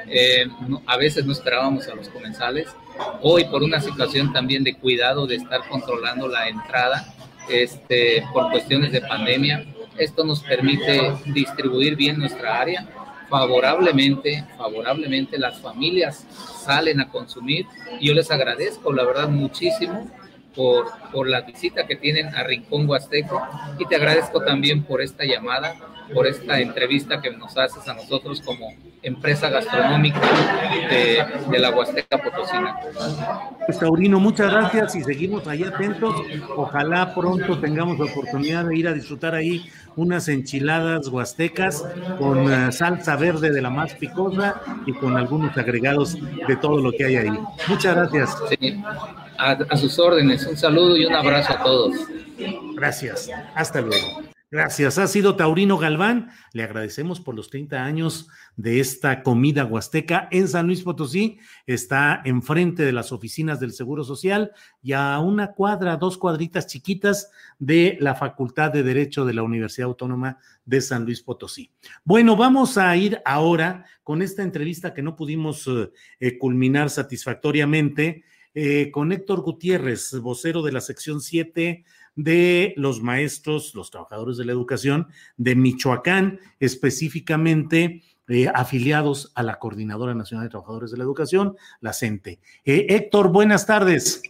eh, 0.09 0.47
a 0.85 0.97
veces 0.97 1.25
no 1.25 1.33
esperábamos 1.33 1.87
a 1.87 1.95
los 1.95 2.09
comensales. 2.09 2.67
Hoy 3.21 3.45
por 3.45 3.63
una 3.63 3.81
situación 3.81 4.33
también 4.33 4.63
de 4.63 4.75
cuidado 4.75 5.27
de 5.27 5.35
estar 5.35 5.67
controlando 5.67 6.27
la 6.27 6.47
entrada 6.47 7.13
este, 7.49 8.23
por 8.33 8.49
cuestiones 8.51 8.91
de 8.91 9.01
pandemia, 9.01 9.65
esto 9.97 10.23
nos 10.23 10.41
permite 10.43 11.13
distribuir 11.25 11.95
bien 11.95 12.19
nuestra 12.19 12.59
área 12.59 12.87
favorablemente, 13.29 14.43
favorablemente 14.57 15.37
las 15.37 15.59
familias 15.59 16.25
salen 16.67 16.99
a 16.99 17.09
consumir. 17.09 17.65
Y 17.99 18.07
yo 18.07 18.13
les 18.13 18.29
agradezco, 18.29 18.93
la 18.93 19.03
verdad, 19.03 19.29
muchísimo 19.29 20.09
por, 20.55 20.87
por 21.11 21.27
la 21.27 21.41
visita 21.41 21.87
que 21.87 21.95
tienen 21.95 22.35
a 22.35 22.43
Rincón 22.43 22.87
Huasteco 22.89 23.41
y 23.79 23.85
te 23.85 23.95
agradezco 23.95 24.43
también 24.43 24.83
por 24.83 25.01
esta 25.01 25.23
llamada, 25.23 25.75
por 26.13 26.27
esta 26.27 26.59
entrevista 26.59 27.21
que 27.21 27.31
nos 27.31 27.57
haces 27.57 27.87
a 27.87 27.93
nosotros 27.93 28.41
como 28.41 28.73
empresa 29.01 29.49
gastronómica 29.49 30.19
de, 30.89 31.23
de 31.49 31.59
la 31.59 31.69
Huasteca 31.69 32.17
Potosina. 32.17 32.75
Pues 33.65 33.79
Taurino, 33.79 34.19
muchas 34.19 34.51
gracias 34.51 34.95
y 34.95 35.03
seguimos 35.03 35.47
ahí 35.47 35.63
atentos. 35.63 36.15
Ojalá 36.55 37.13
pronto 37.13 37.59
tengamos 37.59 37.99
la 37.99 38.05
oportunidad 38.05 38.65
de 38.65 38.77
ir 38.77 38.87
a 38.87 38.93
disfrutar 38.93 39.35
ahí 39.35 39.69
unas 39.95 40.27
enchiladas 40.27 41.07
huastecas 41.07 41.85
con 42.19 42.51
eh, 42.51 42.71
salsa 42.71 43.15
verde 43.15 43.51
de 43.51 43.61
la 43.61 43.69
más 43.69 43.93
picosa 43.95 44.61
y 44.85 44.93
con 44.93 45.17
algunos 45.17 45.57
agregados 45.57 46.17
de 46.47 46.55
todo 46.55 46.77
lo 46.77 46.91
que 46.91 47.05
hay 47.05 47.15
ahí. 47.17 47.39
Muchas 47.67 47.95
gracias. 47.95 48.37
a, 49.37 49.51
a 49.51 49.77
sus 49.77 49.97
órdenes, 49.99 50.45
un 50.45 50.57
saludo 50.57 50.97
y 50.97 51.05
un 51.05 51.15
abrazo 51.15 51.53
a 51.53 51.63
todos. 51.63 51.95
Gracias. 52.75 53.29
Hasta 53.55 53.81
luego. 53.81 54.36
Gracias. 54.49 54.97
Ha 54.97 55.07
sido 55.07 55.35
Taurino 55.35 55.77
Galván. 55.77 56.29
Le 56.53 56.63
agradecemos 56.63 57.19
por 57.19 57.35
los 57.35 57.49
30 57.49 57.83
años 57.83 58.29
de 58.55 58.79
esta 58.79 59.21
comida 59.21 59.65
huasteca 59.65 60.29
en 60.31 60.47
San 60.47 60.67
Luis 60.67 60.83
Potosí. 60.83 61.37
Está 61.65 62.21
enfrente 62.23 62.83
de 62.83 62.93
las 62.93 63.11
oficinas 63.11 63.59
del 63.59 63.73
Seguro 63.73 64.05
Social 64.05 64.53
y 64.81 64.93
a 64.93 65.19
una 65.19 65.51
cuadra, 65.51 65.97
dos 65.97 66.17
cuadritas 66.17 66.65
chiquitas 66.65 67.29
de 67.59 67.97
la 67.99 68.15
Facultad 68.15 68.71
de 68.71 68.83
Derecho 68.83 69.25
de 69.25 69.33
la 69.33 69.43
Universidad 69.43 69.89
Autónoma 69.89 70.37
de 70.63 70.79
San 70.79 71.03
Luis 71.03 71.21
Potosí. 71.21 71.73
Bueno, 72.05 72.37
vamos 72.37 72.77
a 72.77 72.95
ir 72.95 73.21
ahora 73.25 73.83
con 74.01 74.21
esta 74.21 74.43
entrevista 74.43 74.93
que 74.93 75.01
no 75.01 75.17
pudimos 75.17 75.69
eh, 76.21 76.37
culminar 76.37 76.89
satisfactoriamente 76.89 78.23
eh, 78.53 78.91
con 78.91 79.11
Héctor 79.11 79.41
Gutiérrez, 79.41 80.13
vocero 80.21 80.61
de 80.61 80.71
la 80.71 80.79
sección 80.79 81.19
7 81.19 81.83
de 82.17 82.73
los 82.75 83.01
maestros, 83.01 83.73
los 83.75 83.91
trabajadores 83.91 84.35
de 84.35 84.43
la 84.43 84.51
educación 84.51 85.07
de 85.37 85.55
Michoacán, 85.55 86.41
específicamente 86.59 88.01
eh, 88.27 88.49
afiliados 88.53 89.31
a 89.35 89.43
la 89.43 89.59
Coordinadora 89.59 90.13
Nacional 90.13 90.47
de 90.47 90.49
Trabajadores 90.49 90.91
de 90.91 90.97
la 90.97 91.05
Educación, 91.05 91.55
la 91.79 91.93
CENTE. 91.93 92.39
Eh, 92.65 92.87
Héctor, 92.89 93.31
buenas 93.31 93.65
tardes. 93.65 94.21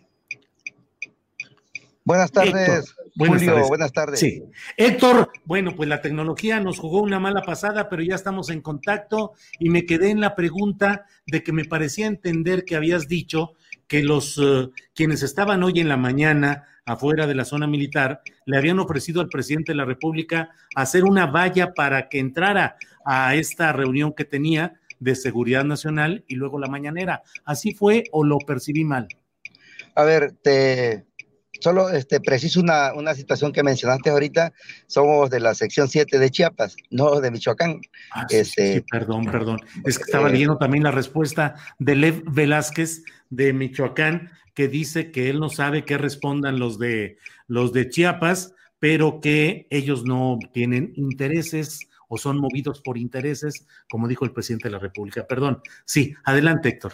Buenas 2.04 2.32
tardes, 2.32 2.96
buenas 3.16 3.40
Julio, 3.40 3.54
tardes. 3.54 3.68
buenas 3.68 3.92
tardes. 3.92 4.20
Sí. 4.20 4.44
Héctor, 4.78 5.30
bueno, 5.44 5.76
pues 5.76 5.90
la 5.90 6.02
tecnología 6.02 6.60
nos 6.60 6.80
jugó 6.80 7.02
una 7.02 7.20
mala 7.20 7.42
pasada, 7.42 7.90
pero 7.90 8.02
ya 8.02 8.16
estamos 8.16 8.50
en 8.50 8.62
contacto 8.62 9.34
y 9.60 9.70
me 9.70 9.86
quedé 9.86 10.12
en 10.12 10.22
la 10.22 10.36
pregunta 10.36 11.06
de 11.26 11.44
que 11.44 11.52
me 11.52 11.66
parecía 11.66 12.08
entender 12.08 12.64
que 12.64 12.78
habías 12.78 13.08
dicho 13.10 13.56
que 13.88 14.04
los 14.04 14.38
eh, 14.42 14.70
quienes 14.94 15.24
estaban 15.24 15.64
hoy 15.64 15.80
en 15.80 15.90
la 15.90 15.98
mañana 15.98 16.66
afuera 16.88 17.28
de 17.28 17.36
la 17.36 17.46
zona 17.46 17.68
militar 17.68 18.22
le 18.46 18.58
habían 18.58 18.80
ofrecido 18.80 19.22
al 19.22 19.30
presidente 19.30 19.74
de 19.74 19.78
la 19.78 19.86
República 19.86 20.50
hacer 20.76 21.04
una 21.04 21.28
valla 21.28 21.74
para 21.74 22.10
que 22.10 22.20
entrara 22.20 22.78
a 23.06 23.36
esta 23.36 23.74
reunión 23.74 24.14
que 24.14 24.26
tenía 24.26 24.80
de 25.00 25.16
seguridad 25.16 25.64
nacional 25.64 26.24
y 26.28 26.36
luego 26.36 26.60
la 26.60 26.68
mañanera. 26.68 27.22
¿Así 27.46 27.74
fue 27.74 28.06
o 28.12 28.24
lo 28.24 28.40
percibí 28.40 28.84
mal? 28.84 29.08
A 29.96 30.04
ver, 30.04 30.32
te 30.42 31.06
solo 31.60 31.90
este, 31.90 32.20
preciso 32.20 32.60
una, 32.62 32.94
una 32.94 33.14
situación 33.16 33.52
que 33.52 33.64
mencionaste 33.64 34.10
ahorita. 34.10 34.54
Somos 34.88 35.30
de 35.30 35.40
la 35.40 35.54
sección 35.56 35.88
7 35.88 36.20
de 36.20 36.30
Chiapas, 36.30 36.78
no 36.90 37.20
de 37.20 37.32
Michoacán. 37.32 37.82
Ah, 38.12 38.26
sí, 38.30 38.38
Este, 38.38 38.74
sí, 38.76 38.82
perdón, 38.90 39.26
perdón. 39.26 39.60
Es 39.86 39.98
que 39.98 40.04
estaba 40.04 40.30
eh, 40.30 40.34
leyendo 40.34 40.58
también 40.58 40.84
la 40.84 40.92
respuesta 40.92 41.56
de 41.80 41.96
Lev 41.96 42.24
Velázquez 42.32 43.04
de 43.30 43.54
Michoacán, 43.54 44.32
que 44.58 44.68
dice 44.68 45.12
que 45.12 45.30
él 45.30 45.40
no 45.40 45.50
sabe 45.50 45.86
qué 45.86 46.00
respondan 46.00 46.58
los 46.58 46.80
de 46.80 47.20
los 47.46 47.74
de 47.74 47.90
Chiapas, 47.90 48.56
pero 48.80 49.22
que 49.22 49.68
ellos 49.70 50.04
no 50.04 50.40
tienen 50.52 50.94
intereses 50.96 51.82
o 52.10 52.18
son 52.18 52.40
movidos 52.40 52.82
por 52.82 52.98
intereses, 52.98 53.68
como 53.88 54.08
dijo 54.08 54.26
el 54.26 54.32
presidente 54.34 54.68
de 54.68 54.72
la 54.72 54.80
República. 54.80 55.28
Perdón. 55.28 55.62
Sí, 55.86 56.16
adelante, 56.24 56.70
Héctor. 56.70 56.94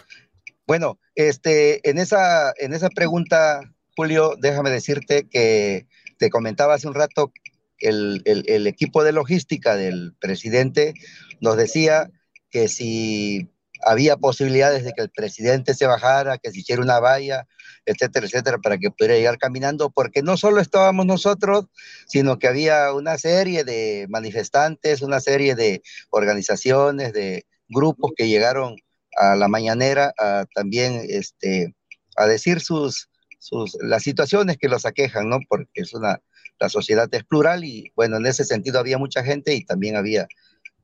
Bueno, 0.66 0.98
este, 1.14 1.88
en 1.88 1.96
esa, 1.96 2.52
en 2.58 2.74
esa 2.74 2.90
pregunta, 2.90 3.62
Julio, 3.96 4.34
déjame 4.38 4.68
decirte 4.68 5.26
que 5.30 5.86
te 6.18 6.28
comentaba 6.28 6.74
hace 6.74 6.86
un 6.86 6.94
rato, 6.94 7.32
el, 7.78 8.20
el- 8.26 8.44
el 8.46 8.66
equipo 8.66 9.02
de 9.04 9.12
logística 9.12 9.74
del 9.74 10.12
presidente 10.20 10.92
nos 11.40 11.56
decía 11.56 12.10
que 12.50 12.68
si 12.68 13.48
había 13.84 14.16
posibilidades 14.16 14.84
de 14.84 14.92
que 14.92 15.02
el 15.02 15.10
presidente 15.10 15.74
se 15.74 15.86
bajara, 15.86 16.38
que 16.38 16.50
se 16.50 16.60
hiciera 16.60 16.82
una 16.82 17.00
valla, 17.00 17.46
etcétera, 17.86 18.26
etcétera, 18.26 18.58
para 18.58 18.78
que 18.78 18.90
pudiera 18.90 19.16
llegar 19.16 19.38
caminando, 19.38 19.90
porque 19.90 20.22
no 20.22 20.36
solo 20.36 20.60
estábamos 20.60 21.06
nosotros, 21.06 21.66
sino 22.06 22.38
que 22.38 22.48
había 22.48 22.92
una 22.92 23.18
serie 23.18 23.64
de 23.64 24.06
manifestantes, 24.08 25.02
una 25.02 25.20
serie 25.20 25.54
de 25.54 25.82
organizaciones, 26.10 27.12
de 27.12 27.46
grupos 27.68 28.12
que 28.16 28.28
llegaron 28.28 28.76
a 29.16 29.36
la 29.36 29.48
mañanera 29.48 30.12
a 30.18 30.46
también 30.54 31.00
este, 31.08 31.74
a 32.16 32.26
decir 32.26 32.60
sus, 32.60 33.08
sus, 33.38 33.76
las 33.80 34.02
situaciones 34.02 34.56
que 34.58 34.68
los 34.68 34.86
aquejan, 34.86 35.28
¿no? 35.28 35.38
Porque 35.48 35.68
es 35.74 35.94
una, 35.94 36.20
la 36.58 36.68
sociedad 36.68 37.08
es 37.12 37.24
plural 37.24 37.64
y 37.64 37.92
bueno, 37.94 38.16
en 38.16 38.26
ese 38.26 38.44
sentido 38.44 38.78
había 38.78 38.98
mucha 38.98 39.22
gente 39.22 39.54
y 39.54 39.64
también 39.64 39.96
había 39.96 40.26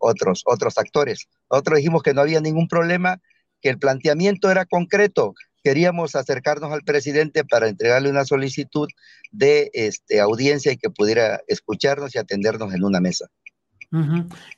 otros, 0.00 0.42
otros 0.46 0.76
actores. 0.78 1.28
Nosotros 1.50 1.76
dijimos 1.76 2.02
que 2.02 2.14
no 2.14 2.22
había 2.22 2.40
ningún 2.40 2.66
problema, 2.66 3.20
que 3.60 3.68
el 3.68 3.78
planteamiento 3.78 4.50
era 4.50 4.64
concreto, 4.64 5.34
queríamos 5.62 6.16
acercarnos 6.16 6.72
al 6.72 6.82
presidente 6.82 7.44
para 7.44 7.68
entregarle 7.68 8.10
una 8.10 8.24
solicitud 8.24 8.88
de 9.30 9.70
este, 9.74 10.20
audiencia 10.20 10.72
y 10.72 10.76
que 10.76 10.90
pudiera 10.90 11.40
escucharnos 11.46 12.14
y 12.14 12.18
atendernos 12.18 12.74
en 12.74 12.84
una 12.84 13.00
mesa. 13.00 13.26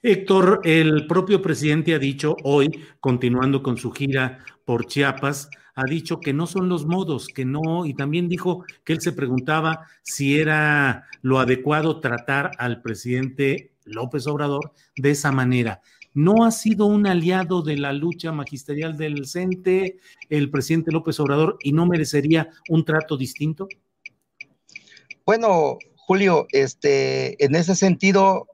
Héctor, 0.02 0.60
el 0.64 1.06
propio 1.06 1.40
presidente 1.40 1.94
ha 1.94 1.98
dicho 1.98 2.36
hoy, 2.44 2.84
continuando 3.00 3.62
con 3.62 3.78
su 3.78 3.90
gira 3.90 4.44
por 4.66 4.86
Chiapas, 4.86 5.48
ha 5.74 5.84
dicho 5.84 6.20
que 6.20 6.32
no 6.32 6.46
son 6.46 6.68
los 6.68 6.86
modos, 6.86 7.28
que 7.28 7.44
no, 7.44 7.86
y 7.86 7.94
también 7.94 8.28
dijo 8.28 8.64
que 8.84 8.92
él 8.92 9.00
se 9.00 9.12
preguntaba 9.12 9.86
si 10.02 10.38
era 10.38 11.06
lo 11.22 11.38
adecuado 11.38 12.00
tratar 12.00 12.50
al 12.58 12.82
presidente 12.82 13.72
López 13.84 14.26
Obrador 14.26 14.72
de 14.96 15.10
esa 15.10 15.32
manera. 15.32 15.80
¿No 16.14 16.44
ha 16.44 16.50
sido 16.50 16.86
un 16.86 17.06
aliado 17.06 17.62
de 17.62 17.78
la 17.78 17.92
lucha 17.92 18.32
magisterial 18.32 18.98
del 18.98 19.26
CENTE 19.26 19.96
el 20.28 20.50
presidente 20.50 20.92
López 20.92 21.18
Obrador 21.20 21.56
y 21.62 21.72
no 21.72 21.86
merecería 21.86 22.50
un 22.68 22.84
trato 22.84 23.16
distinto? 23.16 23.66
Bueno, 25.24 25.78
Julio, 25.96 26.46
este, 26.50 27.42
en 27.42 27.54
ese 27.54 27.74
sentido, 27.76 28.48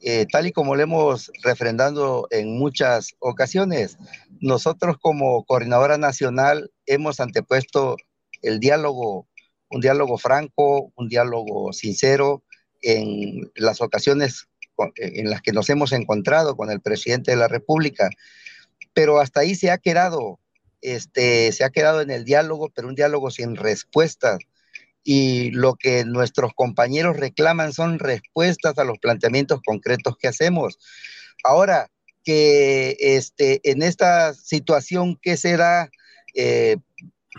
eh, 0.00 0.26
tal 0.30 0.46
y 0.46 0.52
como 0.52 0.74
lo 0.74 0.82
hemos 0.82 1.30
refrendando 1.42 2.28
en 2.30 2.58
muchas 2.58 3.14
ocasiones, 3.18 3.98
nosotros 4.42 4.96
como 5.00 5.44
coordinadora 5.44 5.98
nacional 5.98 6.72
hemos 6.86 7.20
antepuesto 7.20 7.96
el 8.42 8.58
diálogo, 8.58 9.28
un 9.70 9.80
diálogo 9.80 10.18
franco, 10.18 10.92
un 10.96 11.08
diálogo 11.08 11.72
sincero 11.72 12.42
en 12.82 13.52
las 13.54 13.80
ocasiones 13.80 14.48
en 14.96 15.30
las 15.30 15.42
que 15.42 15.52
nos 15.52 15.70
hemos 15.70 15.92
encontrado 15.92 16.56
con 16.56 16.72
el 16.72 16.80
presidente 16.80 17.30
de 17.30 17.36
la 17.36 17.46
República, 17.46 18.10
pero 18.92 19.20
hasta 19.20 19.40
ahí 19.40 19.54
se 19.54 19.70
ha 19.70 19.78
quedado, 19.78 20.40
este, 20.80 21.52
se 21.52 21.62
ha 21.62 21.70
quedado 21.70 22.00
en 22.00 22.10
el 22.10 22.24
diálogo, 22.24 22.68
pero 22.74 22.88
un 22.88 22.96
diálogo 22.96 23.30
sin 23.30 23.54
respuestas 23.54 24.40
y 25.04 25.52
lo 25.52 25.76
que 25.76 26.04
nuestros 26.04 26.52
compañeros 26.52 27.16
reclaman 27.16 27.72
son 27.72 28.00
respuestas 28.00 28.76
a 28.76 28.84
los 28.84 28.98
planteamientos 28.98 29.60
concretos 29.64 30.16
que 30.16 30.26
hacemos. 30.26 30.80
Ahora, 31.44 31.91
que 32.24 32.96
este, 32.98 33.60
en 33.70 33.82
esta 33.82 34.34
situación 34.34 35.18
que 35.20 35.36
se 35.36 35.56
da 35.56 35.90
eh, 36.34 36.76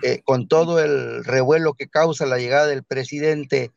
eh, 0.01 0.21
con 0.23 0.47
todo 0.47 0.79
el 0.79 1.23
revuelo 1.23 1.73
que 1.73 1.87
causa 1.87 2.25
la 2.25 2.37
llegada 2.37 2.67
del 2.67 2.83
presidente 2.83 3.71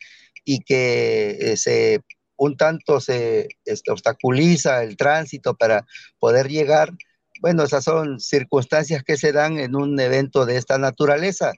y 0.45 0.61
que 0.61 1.37
eh, 1.41 1.57
se 1.57 2.01
un 2.37 2.57
tanto 2.57 3.01
se 3.01 3.49
este, 3.65 3.91
obstaculiza 3.91 4.83
el 4.83 4.97
tránsito 4.97 5.55
para 5.55 5.87
poder 6.19 6.49
llegar, 6.49 6.93
bueno, 7.41 7.65
esas 7.65 7.85
son 7.85 8.21
circunstancias 8.21 9.03
que 9.03 9.17
se 9.17 9.33
dan 9.33 9.59
en 9.59 9.75
un 9.75 9.99
evento 9.99 10.45
de 10.45 10.59
esta 10.59 10.77
naturaleza 10.77 11.55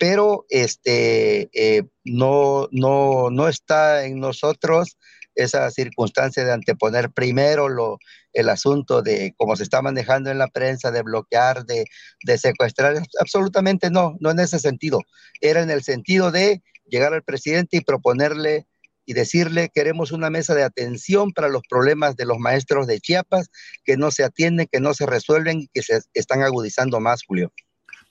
pero 0.00 0.46
este, 0.48 1.50
eh, 1.52 1.82
no, 2.04 2.68
no, 2.72 3.28
no 3.30 3.48
está 3.48 4.06
en 4.06 4.18
nosotros 4.18 4.96
esa 5.34 5.70
circunstancia 5.70 6.44
de 6.44 6.52
anteponer 6.52 7.10
primero 7.10 7.68
lo, 7.68 7.98
el 8.32 8.48
asunto 8.48 9.02
de 9.02 9.34
cómo 9.36 9.56
se 9.56 9.62
está 9.62 9.82
manejando 9.82 10.30
en 10.30 10.38
la 10.38 10.48
prensa, 10.48 10.90
de 10.90 11.02
bloquear, 11.02 11.64
de, 11.64 11.84
de, 12.24 12.38
secuestrar. 12.38 13.02
Absolutamente 13.20 13.90
no, 13.90 14.16
no 14.20 14.30
en 14.30 14.40
ese 14.40 14.58
sentido. 14.58 15.00
Era 15.40 15.62
en 15.62 15.70
el 15.70 15.82
sentido 15.82 16.30
de 16.30 16.62
llegar 16.86 17.14
al 17.14 17.22
presidente 17.22 17.76
y 17.76 17.80
proponerle 17.80 18.66
y 19.06 19.12
decirle 19.12 19.70
queremos 19.74 20.12
una 20.12 20.30
mesa 20.30 20.54
de 20.54 20.62
atención 20.62 21.32
para 21.32 21.48
los 21.48 21.62
problemas 21.68 22.16
de 22.16 22.26
los 22.26 22.38
maestros 22.38 22.86
de 22.86 23.00
Chiapas 23.00 23.50
que 23.84 23.96
no 23.96 24.10
se 24.10 24.24
atienden, 24.24 24.68
que 24.70 24.80
no 24.80 24.94
se 24.94 25.06
resuelven 25.06 25.62
y 25.62 25.68
que 25.68 25.82
se 25.82 26.00
están 26.14 26.42
agudizando 26.42 27.00
más, 27.00 27.22
Julio. 27.26 27.52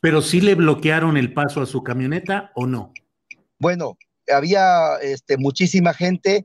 Pero 0.02 0.22
sí 0.22 0.42
le 0.42 0.56
bloquearon 0.56 1.18
el 1.18 1.34
paso 1.34 1.62
a 1.62 1.66
su 1.66 1.84
camioneta 1.84 2.52
o 2.56 2.66
no? 2.68 2.94
Bueno, 3.60 3.98
había 4.32 4.96
este, 5.02 5.38
muchísima 5.38 5.94
gente. 5.94 6.44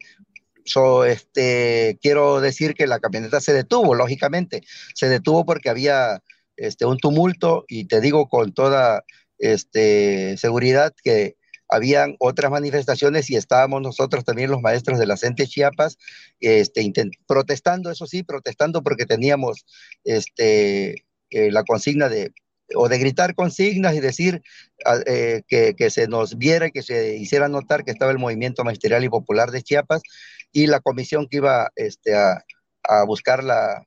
So, 0.65 1.05
este, 1.05 1.99
quiero 2.01 2.41
decir 2.41 2.75
que 2.75 2.87
la 2.87 2.99
camioneta 2.99 3.41
se 3.41 3.53
detuvo, 3.53 3.95
lógicamente. 3.95 4.63
Se 4.95 5.09
detuvo 5.09 5.45
porque 5.45 5.69
había 5.71 6.23
este, 6.57 6.87
un 6.87 6.99
tumulto 6.99 7.65
y 7.69 7.87
te 7.87 8.01
digo 8.01 8.29
con 8.29 8.53
toda 8.53 9.05
este, 9.39 10.37
seguridad 10.39 10.95
que 11.03 11.37
habían 11.69 12.17
otras 12.19 12.51
manifestaciones 12.51 13.31
y 13.31 13.37
estábamos 13.37 13.83
nosotros 13.83 14.25
también 14.25 14.51
los 14.51 14.61
maestros 14.61 14.99
de 14.99 15.07
la 15.07 15.17
CENTE 15.17 15.47
Chiapas 15.47 15.99
este, 16.41 16.93
protestando, 17.27 17.91
eso 17.91 18.07
sí, 18.07 18.23
protestando 18.23 18.83
porque 18.83 19.07
teníamos 19.07 19.67
este, 20.05 21.05
eh, 21.31 21.51
la 21.51 21.65
consigna 21.65 22.09
de 22.09 22.33
o 22.75 22.89
de 22.89 22.99
gritar 22.99 23.35
consignas 23.35 23.95
y 23.95 24.01
decir 24.01 24.43
ah, 24.87 24.99
eh, 25.07 25.43
que, 25.47 25.91
se 25.91 26.09
nos 26.09 26.39
viera, 26.39 26.71
que 26.71 26.83
se 26.83 27.17
hiciera 27.17 27.49
notar 27.49 27.85
que 27.85 27.91
estaba 27.91 28.11
el 28.11 28.19
movimiento 28.19 28.65
magisterial 28.65 29.05
y 29.05 29.09
popular 29.09 29.51
de 29.51 29.63
Chiapas 29.63 30.03
y 30.55 30.69
la 30.69 30.81
comisión 30.81 31.27
que 31.29 31.39
iba 31.39 31.71
este, 31.75 32.15
a, 32.15 32.43
buscar 33.07 33.43
la, 33.43 33.85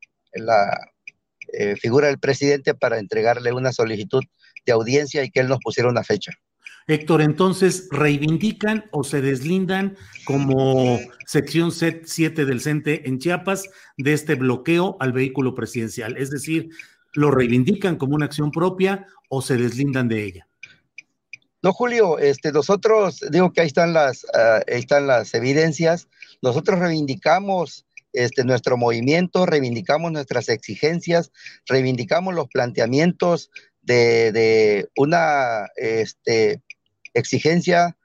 eh, 1.54 1.76
figura 1.78 2.08
del 2.08 2.20
presidente 2.20 2.76
para 2.76 3.00
entregarle 3.00 3.54
una 3.54 3.72
solicitud 3.72 4.24
de 4.66 4.74
audiencia 4.74 5.24
y 5.24 5.32
que 5.32 5.40
él 5.40 5.48
nos 5.48 5.60
pusiera 5.60 5.90
una 5.90 6.04
fecha. 6.04 6.34
Héctor, 6.88 7.22
entonces, 7.22 7.88
¿reivindican 7.90 8.86
o 8.92 9.04
se 9.04 9.22
deslindan 9.22 9.98
como 10.26 11.00
sección 11.26 11.72
7 11.72 12.46
del 12.46 12.62
CENTE 12.62 13.08
en 13.08 13.20
Chiapas 13.20 13.70
de 13.98 14.14
este 14.14 14.36
bloqueo 14.36 14.98
al 15.00 15.14
vehículo 15.14 15.56
presidencial? 15.56 16.18
Es 16.18 16.32
decir, 16.32 16.70
lo 17.14 17.32
reivindican 17.32 17.96
como 17.96 18.16
una 18.16 18.26
acción 18.26 18.52
propia 18.52 19.06
o 19.30 19.42
se 19.42 19.58
deslindan 19.58 20.08
de 20.08 20.24
ella? 20.24 20.47
No, 21.64 21.74
Julio, 21.74 22.20
este, 22.20 22.52
nosotros, 22.52 23.20
digo 23.32 23.52
que 23.52 23.62
ahí 23.62 23.68
están 23.68 23.94
las, 23.94 24.26
ah, 24.34 24.62
están 24.68 25.08
las 25.08 25.34
evidencias, 25.34 26.08
nosotros 26.42 26.80
reivindicamos 26.80 27.86
este, 28.14 28.44
nuestro 28.44 28.78
movimiento, 28.78 29.46
reivindicamos 29.46 30.12
nuestras 30.12 30.50
exigencias, 30.50 31.32
reivindicamos 31.66 32.36
los 32.36 32.48
planteamientos 32.48 33.50
de, 33.82 34.88
una 34.96 35.68
este, 35.76 36.62
exigencia 37.14 37.98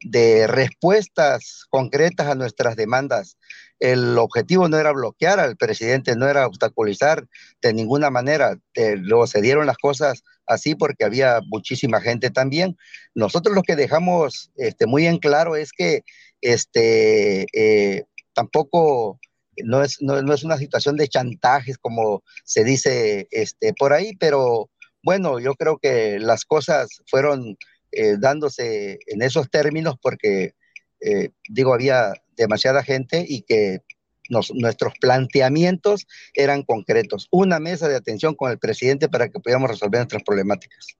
de 0.00 0.46
respuestas 0.46 1.66
concretas 1.70 2.28
a 2.28 2.36
nuestras 2.36 2.76
demandas 2.76 3.38
el 3.80 4.18
objetivo 4.18 4.68
no 4.68 4.78
era 4.78 4.92
bloquear 4.92 5.38
al 5.40 5.56
presidente, 5.56 6.16
no 6.16 6.28
era 6.28 6.46
obstaculizar 6.46 7.26
de 7.62 7.72
ninguna 7.72 8.10
manera. 8.10 8.58
luego 8.74 9.26
se 9.26 9.40
dieron 9.40 9.66
las 9.66 9.78
cosas 9.78 10.24
así 10.48 10.74
porque 10.74 11.04
había 11.04 11.40
muchísima 11.46 12.00
gente 12.00 12.30
también. 12.30 12.76
Nosotros 13.14 13.54
lo 13.54 13.62
que 13.62 13.76
dejamos 13.76 14.50
este, 14.56 14.86
muy 14.86 15.06
en 15.06 15.18
claro 15.18 15.56
es 15.56 15.72
que 15.72 16.02
este, 16.40 17.46
eh, 17.52 18.04
tampoco 18.32 19.20
no 19.64 19.82
es, 19.82 20.00
no, 20.00 20.32
es 20.32 20.44
una 20.44 20.56
situación 20.56 20.96
de 20.96 21.08
chantajes 21.08 21.78
como 21.78 22.22
se 22.44 22.64
dice 22.64 23.28
este, 23.30 23.74
por 23.74 23.92
ahí, 23.92 24.16
pero 24.18 24.70
bueno, 25.02 25.38
yo 25.38 25.54
creo 25.54 25.78
que 25.78 26.18
las 26.18 26.44
cosas 26.44 26.88
fueron 27.06 27.56
eh, 27.92 28.16
dándose 28.18 28.98
en 29.06 29.22
esos 29.22 29.50
términos 29.50 29.96
porque, 30.00 30.54
eh, 31.00 31.30
digo, 31.48 31.74
había 31.74 32.12
demasiada 32.36 32.82
gente 32.82 33.24
y 33.26 33.42
que 33.42 33.80
nuestros 34.28 34.94
planteamientos 35.00 36.06
eran 36.34 36.62
concretos. 36.62 37.28
Una 37.30 37.58
mesa 37.58 37.88
de 37.88 37.96
atención 37.96 38.34
con 38.34 38.50
el 38.50 38.58
presidente 38.58 39.08
para 39.08 39.28
que 39.28 39.40
pudiéramos 39.40 39.70
resolver 39.70 40.00
nuestras 40.00 40.22
problemáticas. 40.22 40.98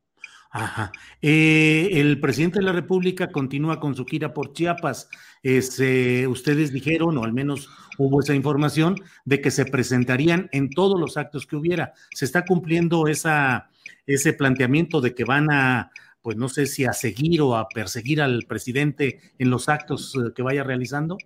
Ajá. 0.51 0.93
Eh, 1.21 1.91
el 1.93 2.21
presidente 2.21 2.61
de 2.61 2.65
la 2.65 2.73
República 2.73 3.31
continúa 3.31 3.81
con 3.81 3.95
su 3.95 4.07
gira 4.07 4.33
por 4.33 4.53
Chiapas. 4.53 5.09
Eh, 5.43 6.27
ustedes 6.27 6.73
dijeron, 6.73 7.19
o 7.19 7.25
al 7.25 7.35
menos 7.35 7.69
hubo 7.99 8.21
esa 8.21 8.35
información, 8.35 8.97
de 9.25 9.41
que 9.41 9.51
se 9.51 9.67
presentarían 9.67 10.49
en 10.53 10.71
todos 10.71 10.99
los 10.99 11.17
actos 11.17 11.47
que 11.47 11.57
hubiera. 11.57 11.93
¿Se 12.15 12.25
está 12.25 12.45
cumpliendo 12.47 13.09
esa, 13.09 13.69
ese 14.07 14.33
planteamiento 14.33 15.01
de 15.01 15.15
que 15.15 15.25
van 15.25 15.51
a, 15.51 15.91
pues 16.23 16.37
no 16.37 16.49
sé 16.49 16.67
si 16.67 16.87
a 16.87 16.93
seguir 16.93 17.43
o 17.43 17.57
a 17.57 17.69
perseguir 17.69 18.23
al 18.23 18.45
presidente 18.45 19.21
en 19.39 19.51
los 19.51 19.69
actos 19.69 20.15
eh, 20.15 20.33
que 20.35 20.43
vaya 20.43 20.65
realizando? 20.65 21.19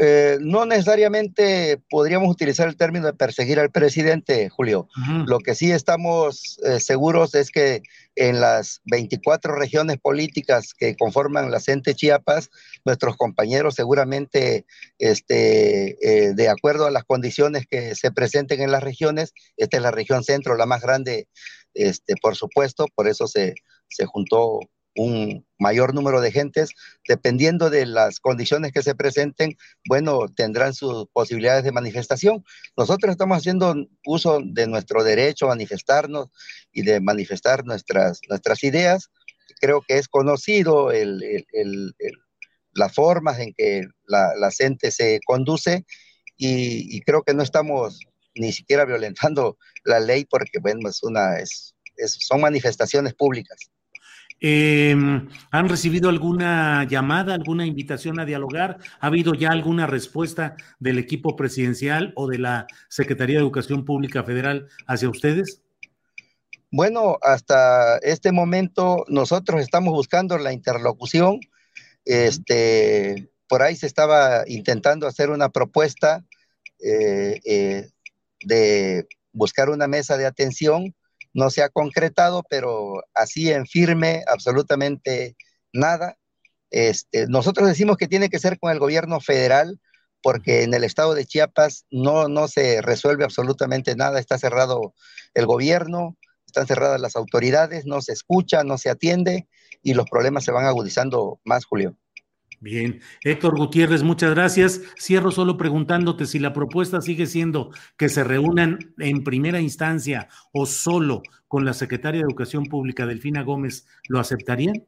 Eh, 0.00 0.38
no 0.40 0.66
necesariamente 0.66 1.80
podríamos 1.88 2.28
utilizar 2.28 2.68
el 2.68 2.76
término 2.76 3.06
de 3.06 3.12
perseguir 3.12 3.60
al 3.60 3.70
presidente, 3.70 4.48
Julio. 4.48 4.88
Lo 5.26 5.38
que 5.38 5.54
sí 5.54 5.70
estamos 5.70 6.58
eh, 6.64 6.80
seguros 6.80 7.34
es 7.34 7.50
que 7.50 7.82
en 8.16 8.40
las 8.40 8.80
24 8.86 9.54
regiones 9.54 9.98
políticas 9.98 10.74
que 10.74 10.96
conforman 10.96 11.50
la 11.50 11.60
CENTE 11.60 11.94
Chiapas, 11.94 12.50
nuestros 12.84 13.16
compañeros 13.16 13.74
seguramente, 13.74 14.66
este, 14.98 15.96
eh, 16.00 16.34
de 16.34 16.48
acuerdo 16.48 16.86
a 16.86 16.90
las 16.90 17.04
condiciones 17.04 17.66
que 17.68 17.94
se 17.94 18.10
presenten 18.10 18.62
en 18.62 18.72
las 18.72 18.82
regiones, 18.82 19.32
esta 19.56 19.76
es 19.76 19.82
la 19.82 19.90
región 19.90 20.24
centro, 20.24 20.56
la 20.56 20.66
más 20.66 20.82
grande, 20.82 21.28
este, 21.72 22.14
por 22.20 22.36
supuesto, 22.36 22.86
por 22.94 23.08
eso 23.08 23.26
se, 23.26 23.54
se 23.88 24.06
juntó 24.06 24.60
un 24.96 25.46
mayor 25.58 25.94
número 25.94 26.20
de 26.20 26.30
gentes, 26.30 26.70
dependiendo 27.08 27.70
de 27.70 27.86
las 27.86 28.20
condiciones 28.20 28.72
que 28.72 28.82
se 28.82 28.94
presenten, 28.94 29.56
bueno, 29.88 30.28
tendrán 30.28 30.74
sus 30.74 31.06
posibilidades 31.12 31.64
de 31.64 31.72
manifestación. 31.72 32.44
Nosotros 32.76 33.10
estamos 33.10 33.38
haciendo 33.38 33.74
uso 34.06 34.40
de 34.44 34.66
nuestro 34.66 35.02
derecho 35.02 35.46
a 35.46 35.50
manifestarnos 35.50 36.28
y 36.72 36.82
de 36.82 37.00
manifestar 37.00 37.64
nuestras, 37.64 38.20
nuestras 38.28 38.62
ideas. 38.62 39.10
Creo 39.60 39.82
que 39.82 39.98
es 39.98 40.08
conocido 40.08 40.92
el, 40.92 41.44
las 42.72 42.92
formas 42.92 43.38
en 43.38 43.54
que 43.54 43.82
la, 44.06 44.32
la 44.36 44.50
gente 44.50 44.90
se 44.90 45.20
conduce 45.24 45.84
y, 46.36 47.00
creo 47.02 47.22
que 47.22 47.34
no 47.34 47.42
estamos 47.42 48.00
ni 48.34 48.52
siquiera 48.52 48.84
violentando 48.84 49.56
la 49.84 50.00
ley 50.00 50.24
porque, 50.24 50.58
bueno, 50.58 50.88
es 50.88 51.02
una, 51.02 51.38
es, 51.38 51.74
son 51.96 52.40
manifestaciones 52.40 53.14
públicas. 53.14 53.70
Em, 54.40 55.28
¿Han 55.50 55.68
recibido 55.68 56.08
alguna 56.08 56.84
llamada, 56.84 57.34
alguna 57.34 57.66
invitación 57.66 58.20
a 58.20 58.24
dialogar? 58.24 58.78
¿Ha 59.00 59.06
habido 59.06 59.34
ya 59.34 59.50
alguna 59.50 59.86
respuesta 59.86 60.56
del 60.78 60.98
equipo 60.98 61.36
presidencial 61.36 62.12
o 62.16 62.26
de 62.28 62.38
la 62.38 62.66
Secretaría 62.88 63.36
de 63.36 63.42
Educación 63.42 63.84
Pública 63.84 64.22
Federal 64.22 64.68
hacia 64.86 65.08
ustedes? 65.08 65.62
Bueno, 66.70 67.18
hasta 67.22 67.98
este 67.98 68.32
momento 68.32 69.04
nosotros 69.08 69.62
estamos 69.62 69.92
buscando 69.92 70.36
la 70.38 70.52
interlocución. 70.52 71.38
Este, 72.04 73.30
por 73.48 73.62
ahí 73.62 73.76
se 73.76 73.86
estaba 73.86 74.42
intentando 74.46 75.06
hacer 75.06 75.30
una 75.30 75.50
propuesta 75.50 76.24
eh, 76.80 77.40
eh, 77.44 77.88
de 78.44 79.06
buscar 79.32 79.70
una 79.70 79.86
mesa 79.86 80.16
de 80.16 80.26
atención. 80.26 80.94
No 81.34 81.50
se 81.50 81.62
ha 81.62 81.68
concretado, 81.68 82.42
pero 82.48 83.02
así 83.12 83.50
en 83.52 83.66
firme, 83.66 84.24
absolutamente 84.26 85.36
nada. 85.72 86.16
Este, 86.70 87.26
nosotros 87.26 87.68
decimos 87.68 87.96
que 87.96 88.08
tiene 88.08 88.30
que 88.30 88.38
ser 88.38 88.58
con 88.58 88.72
el 88.72 88.78
gobierno 88.78 89.20
federal, 89.20 89.80
porque 90.22 90.62
en 90.62 90.72
el 90.72 90.84
estado 90.84 91.14
de 91.14 91.26
Chiapas 91.26 91.84
no, 91.90 92.28
no 92.28 92.48
se 92.48 92.80
resuelve 92.80 93.24
absolutamente 93.24 93.94
nada, 93.94 94.18
está 94.18 94.38
cerrado 94.38 94.94
el 95.34 95.46
gobierno, 95.46 96.16
están 96.46 96.66
cerradas 96.66 97.00
las 97.00 97.16
autoridades, 97.16 97.84
no 97.84 98.00
se 98.00 98.12
escucha, 98.12 98.64
no 98.64 98.78
se 98.78 98.88
atiende 98.88 99.48
y 99.82 99.94
los 99.94 100.08
problemas 100.08 100.44
se 100.44 100.52
van 100.52 100.64
agudizando 100.64 101.40
más, 101.44 101.66
Julio. 101.66 101.96
Bien, 102.64 103.02
Héctor 103.22 103.58
Gutiérrez, 103.58 104.02
muchas 104.02 104.30
gracias. 104.30 104.80
Cierro 104.98 105.30
solo 105.30 105.58
preguntándote 105.58 106.24
si 106.24 106.38
la 106.38 106.54
propuesta 106.54 107.02
sigue 107.02 107.26
siendo 107.26 107.72
que 107.98 108.08
se 108.08 108.24
reúnan 108.24 108.78
en 108.96 109.22
primera 109.22 109.60
instancia 109.60 110.30
o 110.50 110.64
solo 110.64 111.22
con 111.46 111.66
la 111.66 111.74
secretaria 111.74 112.22
de 112.22 112.26
Educación 112.26 112.64
Pública, 112.64 113.04
Delfina 113.04 113.42
Gómez, 113.42 113.86
¿lo 114.08 114.18
aceptarían? 114.18 114.86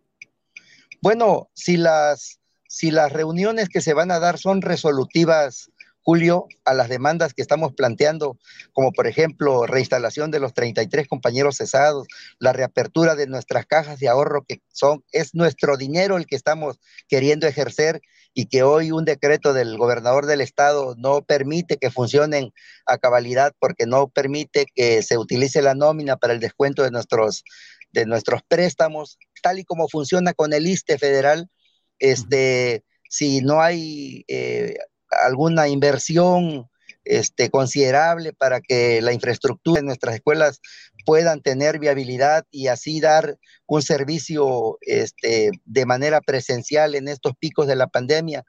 Bueno, 1.02 1.50
si 1.52 1.76
las, 1.76 2.40
si 2.66 2.90
las 2.90 3.12
reuniones 3.12 3.68
que 3.68 3.82
se 3.82 3.92
van 3.92 4.10
a 4.10 4.20
dar 4.20 4.38
son 4.38 4.62
resolutivas 4.62 5.70
Julio, 6.06 6.46
a 6.64 6.72
las 6.72 6.88
demandas 6.88 7.34
que 7.34 7.42
estamos 7.42 7.74
planteando, 7.74 8.38
como 8.72 8.92
por 8.92 9.08
ejemplo 9.08 9.66
reinstalación 9.66 10.30
de 10.30 10.38
los 10.38 10.54
33 10.54 11.08
compañeros 11.08 11.56
cesados, 11.56 12.06
la 12.38 12.52
reapertura 12.52 13.16
de 13.16 13.26
nuestras 13.26 13.66
cajas 13.66 13.98
de 13.98 14.08
ahorro, 14.08 14.44
que 14.46 14.62
son, 14.72 15.02
es 15.10 15.34
nuestro 15.34 15.76
dinero 15.76 16.16
el 16.16 16.26
que 16.26 16.36
estamos 16.36 16.78
queriendo 17.08 17.48
ejercer 17.48 18.02
y 18.34 18.46
que 18.46 18.62
hoy 18.62 18.92
un 18.92 19.04
decreto 19.04 19.52
del 19.52 19.76
gobernador 19.76 20.26
del 20.26 20.42
estado 20.42 20.94
no 20.96 21.22
permite 21.22 21.76
que 21.76 21.90
funcionen 21.90 22.52
a 22.86 22.98
cabalidad 22.98 23.52
porque 23.58 23.86
no 23.86 24.06
permite 24.06 24.66
que 24.76 25.02
se 25.02 25.18
utilice 25.18 25.60
la 25.60 25.74
nómina 25.74 26.16
para 26.18 26.34
el 26.34 26.38
descuento 26.38 26.84
de 26.84 26.92
nuestros, 26.92 27.42
de 27.90 28.06
nuestros 28.06 28.42
préstamos, 28.46 29.18
tal 29.42 29.58
y 29.58 29.64
como 29.64 29.88
funciona 29.88 30.34
con 30.34 30.52
el 30.52 30.68
ISTE 30.68 30.98
federal. 30.98 31.50
Este, 31.98 32.84
si 33.08 33.40
no 33.40 33.60
hay 33.60 34.24
eh, 34.28 34.76
alguna 35.24 35.68
inversión 35.68 36.68
este, 37.04 37.50
considerable 37.50 38.32
para 38.32 38.60
que 38.60 39.00
la 39.00 39.12
infraestructura 39.12 39.80
de 39.80 39.86
nuestras 39.86 40.16
escuelas 40.16 40.60
puedan 41.04 41.40
tener 41.40 41.78
viabilidad 41.78 42.44
y 42.50 42.66
así 42.66 43.00
dar 43.00 43.38
un 43.66 43.82
servicio 43.82 44.78
este, 44.80 45.50
de 45.64 45.86
manera 45.86 46.20
presencial 46.20 46.94
en 46.94 47.08
estos 47.08 47.34
picos 47.38 47.66
de 47.66 47.76
la 47.76 47.86
pandemia. 47.86 48.44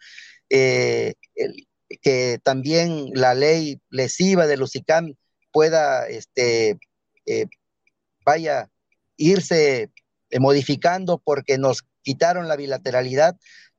Eh, 0.50 1.14
que 2.02 2.40
también 2.44 3.12
la 3.14 3.34
ley 3.34 3.80
lesiva 3.90 4.48
de 4.48 4.58
Lucicam 4.58 5.16
pueda, 5.52 6.08
este, 6.08 6.78
eh, 7.26 7.46
vaya, 8.26 8.70
irse 9.16 9.92
eh, 10.30 10.40
modificando 10.40 11.20
porque 11.24 11.58
nos 11.58 11.84
quitaron 12.02 12.48
la 12.48 12.56
bilateralidad 12.56 13.38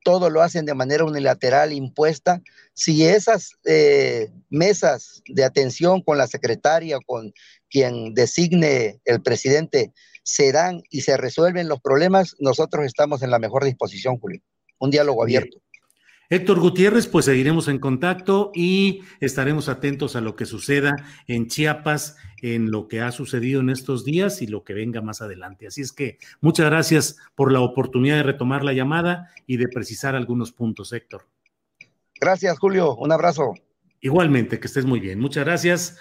todo 0.08 0.30
lo 0.30 0.40
hacen 0.40 0.64
de 0.64 0.72
manera 0.72 1.04
unilateral 1.04 1.70
impuesta. 1.70 2.40
Si 2.72 3.04
esas 3.04 3.50
eh, 3.66 4.30
mesas 4.48 5.22
de 5.28 5.44
atención 5.44 6.00
con 6.00 6.16
la 6.16 6.26
secretaria 6.26 6.96
con 7.04 7.34
quien 7.68 8.14
designe 8.14 9.02
el 9.04 9.20
presidente 9.20 9.92
se 10.22 10.50
dan 10.50 10.80
y 10.88 11.02
se 11.02 11.18
resuelven 11.18 11.68
los 11.68 11.82
problemas, 11.82 12.36
nosotros 12.38 12.86
estamos 12.86 13.20
en 13.20 13.30
la 13.30 13.38
mejor 13.38 13.64
disposición, 13.64 14.18
Julio. 14.18 14.40
Un 14.78 14.90
diálogo 14.90 15.22
abierto. 15.22 15.58
Héctor 16.30 16.60
Gutiérrez, 16.60 17.06
pues 17.06 17.24
seguiremos 17.24 17.68
en 17.68 17.78
contacto 17.78 18.52
y 18.54 19.00
estaremos 19.18 19.70
atentos 19.70 20.14
a 20.14 20.20
lo 20.20 20.36
que 20.36 20.44
suceda 20.44 20.94
en 21.26 21.46
Chiapas, 21.46 22.16
en 22.42 22.70
lo 22.70 22.86
que 22.86 23.00
ha 23.00 23.12
sucedido 23.12 23.62
en 23.62 23.70
estos 23.70 24.04
días 24.04 24.42
y 24.42 24.46
lo 24.46 24.62
que 24.62 24.74
venga 24.74 25.00
más 25.00 25.22
adelante. 25.22 25.66
Así 25.66 25.80
es 25.80 25.90
que 25.90 26.18
muchas 26.42 26.66
gracias 26.66 27.16
por 27.34 27.50
la 27.50 27.60
oportunidad 27.60 28.16
de 28.16 28.24
retomar 28.24 28.62
la 28.62 28.74
llamada 28.74 29.30
y 29.46 29.56
de 29.56 29.68
precisar 29.68 30.14
algunos 30.14 30.52
puntos, 30.52 30.92
Héctor. 30.92 31.26
Gracias, 32.20 32.58
Julio. 32.58 32.94
Un 32.96 33.10
abrazo. 33.10 33.54
Igualmente, 34.02 34.60
que 34.60 34.66
estés 34.66 34.84
muy 34.84 35.00
bien. 35.00 35.18
Muchas 35.20 35.46
gracias. 35.46 35.98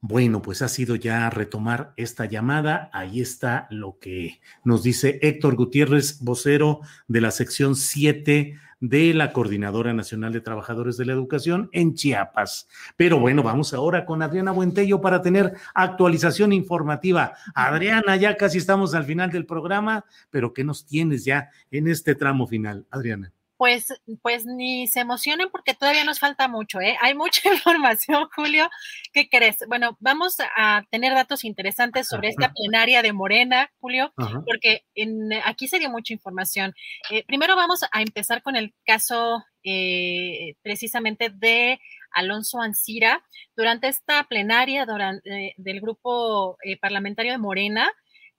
Bueno, 0.00 0.42
pues 0.42 0.60
ha 0.60 0.68
sido 0.68 0.94
ya 0.94 1.30
retomar 1.30 1.94
esta 1.96 2.26
llamada. 2.26 2.90
Ahí 2.92 3.22
está 3.22 3.66
lo 3.70 3.98
que 3.98 4.42
nos 4.62 4.82
dice 4.82 5.18
Héctor 5.22 5.56
Gutiérrez, 5.56 6.20
vocero 6.20 6.80
de 7.08 7.22
la 7.22 7.30
sección 7.30 7.76
7 7.76 8.58
de 8.88 9.14
la 9.14 9.32
Coordinadora 9.32 9.94
Nacional 9.94 10.32
de 10.32 10.42
Trabajadores 10.42 10.98
de 10.98 11.06
la 11.06 11.12
Educación 11.12 11.70
en 11.72 11.94
Chiapas. 11.94 12.68
Pero 12.96 13.18
bueno, 13.18 13.42
vamos 13.42 13.72
ahora 13.72 14.04
con 14.04 14.20
Adriana 14.20 14.52
Buentello 14.52 15.00
para 15.00 15.22
tener 15.22 15.54
actualización 15.74 16.52
informativa. 16.52 17.32
Adriana, 17.54 18.16
ya 18.16 18.36
casi 18.36 18.58
estamos 18.58 18.94
al 18.94 19.04
final 19.04 19.30
del 19.30 19.46
programa, 19.46 20.04
pero 20.30 20.52
¿qué 20.52 20.64
nos 20.64 20.84
tienes 20.84 21.24
ya 21.24 21.48
en 21.70 21.88
este 21.88 22.14
tramo 22.14 22.46
final, 22.46 22.86
Adriana? 22.90 23.32
Pues, 23.64 23.86
pues 24.20 24.44
ni 24.44 24.86
se 24.88 25.00
emocionen 25.00 25.48
porque 25.50 25.72
todavía 25.72 26.04
nos 26.04 26.18
falta 26.18 26.48
mucho, 26.48 26.82
¿eh? 26.82 26.98
Hay 27.00 27.14
mucha 27.14 27.40
información, 27.54 28.28
Julio. 28.36 28.68
¿Qué 29.10 29.30
crees? 29.30 29.56
Bueno, 29.68 29.96
vamos 30.00 30.36
a 30.54 30.84
tener 30.90 31.14
datos 31.14 31.44
interesantes 31.44 32.06
sobre 32.06 32.28
esta 32.28 32.52
plenaria 32.54 33.00
de 33.00 33.14
Morena, 33.14 33.70
Julio, 33.80 34.12
porque 34.44 34.82
en, 34.94 35.32
aquí 35.46 35.66
se 35.66 35.78
dio 35.78 35.88
mucha 35.88 36.12
información. 36.12 36.74
Eh, 37.10 37.24
primero 37.26 37.56
vamos 37.56 37.80
a 37.90 38.02
empezar 38.02 38.42
con 38.42 38.54
el 38.54 38.74
caso 38.84 39.42
eh, 39.62 40.56
precisamente 40.60 41.30
de 41.30 41.80
Alonso 42.12 42.60
Ancira. 42.60 43.24
Durante 43.56 43.88
esta 43.88 44.24
plenaria 44.24 44.84
durante, 44.84 45.30
eh, 45.30 45.54
del 45.56 45.80
grupo 45.80 46.58
parlamentario 46.82 47.32
de 47.32 47.38
Morena, 47.38 47.90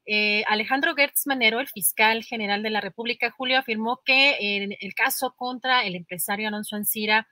eh, 0.08 0.43
Alejandro 0.48 0.93
Gertz 0.93 1.25
Manero, 1.25 1.59
el 1.59 1.67
fiscal 1.67 2.24
general 2.24 2.61
de 2.61 2.69
la 2.69 2.80
República, 2.80 3.32
Julio, 3.32 3.58
afirmó 3.58 4.01
que 4.06 4.38
en 4.40 4.75
el 4.80 4.93
caso 4.93 5.34
contra 5.35 5.84
el 5.84 5.95
empresario 5.95 6.48
Alonso 6.48 6.75
Ancira, 6.75 7.27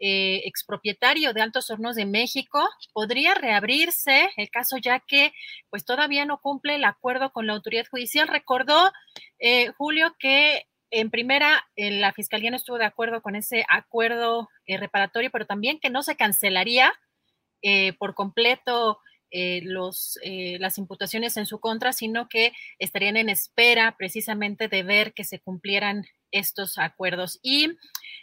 eh, 0.00 0.42
expropietario 0.44 1.32
de 1.32 1.40
Altos 1.40 1.70
Hornos 1.70 1.94
de 1.94 2.04
México, 2.04 2.68
podría 2.92 3.34
reabrirse 3.34 4.28
el 4.36 4.50
caso 4.50 4.76
ya 4.76 4.98
que 5.00 5.32
pues 5.70 5.84
todavía 5.84 6.24
no 6.24 6.40
cumple 6.40 6.74
el 6.74 6.84
acuerdo 6.84 7.30
con 7.30 7.46
la 7.46 7.52
autoridad 7.52 7.86
judicial. 7.88 8.26
Recordó, 8.26 8.90
eh, 9.38 9.68
Julio, 9.78 10.16
que 10.18 10.64
en 10.90 11.10
primera, 11.10 11.66
la 11.76 12.12
fiscalía 12.12 12.50
no 12.50 12.56
estuvo 12.56 12.78
de 12.78 12.84
acuerdo 12.86 13.20
con 13.20 13.34
ese 13.36 13.64
acuerdo 13.68 14.48
reparatorio, 14.66 15.30
pero 15.32 15.44
también 15.44 15.80
que 15.80 15.90
no 15.90 16.02
se 16.02 16.16
cancelaría 16.16 16.92
por 17.98 18.14
completo 18.14 19.00
eh, 19.30 19.60
los, 19.64 20.18
eh, 20.22 20.56
las 20.60 20.78
imputaciones 20.78 21.36
en 21.36 21.46
su 21.46 21.58
contra, 21.58 21.92
sino 21.92 22.28
que 22.28 22.52
estarían 22.78 23.16
en 23.16 23.28
espera 23.28 23.96
precisamente 23.98 24.68
de 24.68 24.82
ver 24.82 25.14
que 25.14 25.24
se 25.24 25.40
cumplieran 25.40 26.04
estos 26.30 26.78
acuerdos. 26.78 27.38
Y 27.42 27.72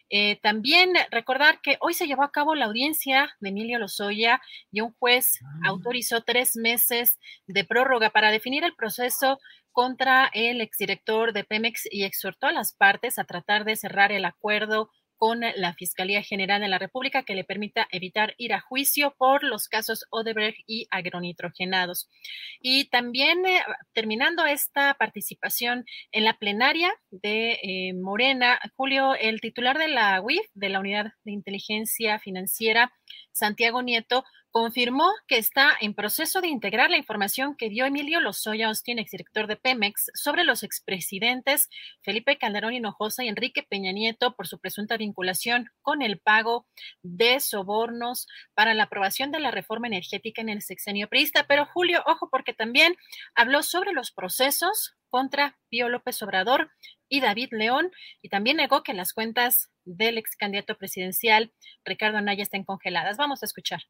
eh, 0.09 0.39
también 0.41 0.93
recordar 1.11 1.59
que 1.61 1.77
hoy 1.81 1.93
se 1.93 2.07
llevó 2.07 2.23
a 2.23 2.31
cabo 2.31 2.55
la 2.55 2.65
audiencia 2.65 3.35
de 3.39 3.49
Emilio 3.49 3.79
Lozoya 3.79 4.41
y 4.71 4.81
un 4.81 4.93
juez 4.93 5.39
ah. 5.43 5.69
autorizó 5.69 6.21
tres 6.21 6.55
meses 6.55 7.19
de 7.47 7.63
prórroga 7.65 8.09
para 8.11 8.31
definir 8.31 8.63
el 8.63 8.75
proceso 8.75 9.39
contra 9.71 10.29
el 10.33 10.61
exdirector 10.61 11.33
de 11.33 11.43
Pemex 11.43 11.87
y 11.91 12.03
exhortó 12.03 12.47
a 12.47 12.51
las 12.51 12.73
partes 12.73 13.17
a 13.17 13.23
tratar 13.23 13.65
de 13.65 13.75
cerrar 13.75 14.11
el 14.11 14.25
acuerdo 14.25 14.89
con 15.23 15.39
la 15.39 15.73
Fiscalía 15.73 16.21
General 16.21 16.59
de 16.59 16.67
la 16.67 16.79
República 16.79 17.23
que 17.23 17.33
le 17.33 17.45
permita 17.45 17.87
evitar 17.91 18.35
ir 18.37 18.51
a 18.51 18.59
juicio 18.59 19.15
por 19.17 19.41
los 19.41 19.69
casos 19.69 20.03
Odebrecht 20.09 20.59
y 20.67 20.85
agronitrogenados. 20.91 22.09
Y 22.59 22.89
también 22.89 23.45
eh, 23.45 23.61
terminando 23.93 24.45
esta 24.45 24.93
participación 24.95 25.85
en 26.11 26.25
la 26.25 26.33
plenaria 26.33 26.91
de 27.09 27.57
eh, 27.63 27.93
Morena, 27.93 28.59
Julio, 28.75 29.15
el 29.15 29.39
titular 29.39 29.77
de 29.77 29.87
la 29.87 30.21
UIF, 30.21 30.45
de 30.55 30.67
la 30.67 30.81
Unidad 30.81 31.13
de 31.23 31.31
Inteligencia 31.31 32.19
Financiera, 32.19 32.91
Santiago 33.31 33.81
Nieto, 33.81 34.23
confirmó 34.53 35.11
que 35.27 35.39
está 35.39 35.71
en 35.81 35.95
proceso 35.95 36.39
de 36.39 36.47
integrar 36.47 36.91
la 36.91 36.97
información 36.97 37.55
que 37.57 37.69
dio 37.69 37.85
Emilio 37.85 38.19
Lozoya 38.19 38.67
Austin, 38.67 38.99
exdirector 38.99 39.47
de 39.47 39.55
Pemex, 39.55 40.11
sobre 40.13 40.43
los 40.43 40.61
expresidentes 40.61 41.69
Felipe 42.03 42.37
Calderón 42.37 42.75
Hinojosa 42.75 43.23
y 43.23 43.29
Enrique 43.29 43.63
Peña 43.63 43.91
Nieto 43.91 44.35
por 44.35 44.47
su 44.47 44.59
presunta 44.59 44.95
vinculación 44.95 45.71
con 45.81 46.03
el 46.03 46.19
pago 46.19 46.67
de 47.01 47.39
sobornos 47.39 48.27
para 48.53 48.75
la 48.75 48.83
aprobación 48.83 49.31
de 49.31 49.39
la 49.39 49.49
reforma 49.49 49.87
energética 49.87 50.43
en 50.43 50.49
el 50.49 50.61
sexenio 50.61 51.09
priista. 51.09 51.47
Pero 51.47 51.65
Julio, 51.65 52.03
ojo, 52.05 52.29
porque 52.29 52.53
también 52.53 52.95
habló 53.33 53.63
sobre 53.63 53.91
los 53.91 54.11
procesos 54.11 54.93
contra 55.09 55.57
Pío 55.69 55.89
López 55.89 56.21
Obrador 56.21 56.71
y 57.09 57.21
David 57.21 57.49
León 57.51 57.91
y 58.21 58.29
también 58.29 58.57
negó 58.57 58.83
que 58.83 58.93
las 58.93 59.13
cuentas 59.13 59.71
del 59.85 60.17
ex 60.17 60.35
candidato 60.35 60.75
presidencial 60.75 61.51
Ricardo 61.85 62.17
Anaya 62.17 62.43
estén 62.43 62.63
congeladas. 62.63 63.17
Vamos 63.17 63.43
a 63.43 63.45
escuchar. 63.45 63.81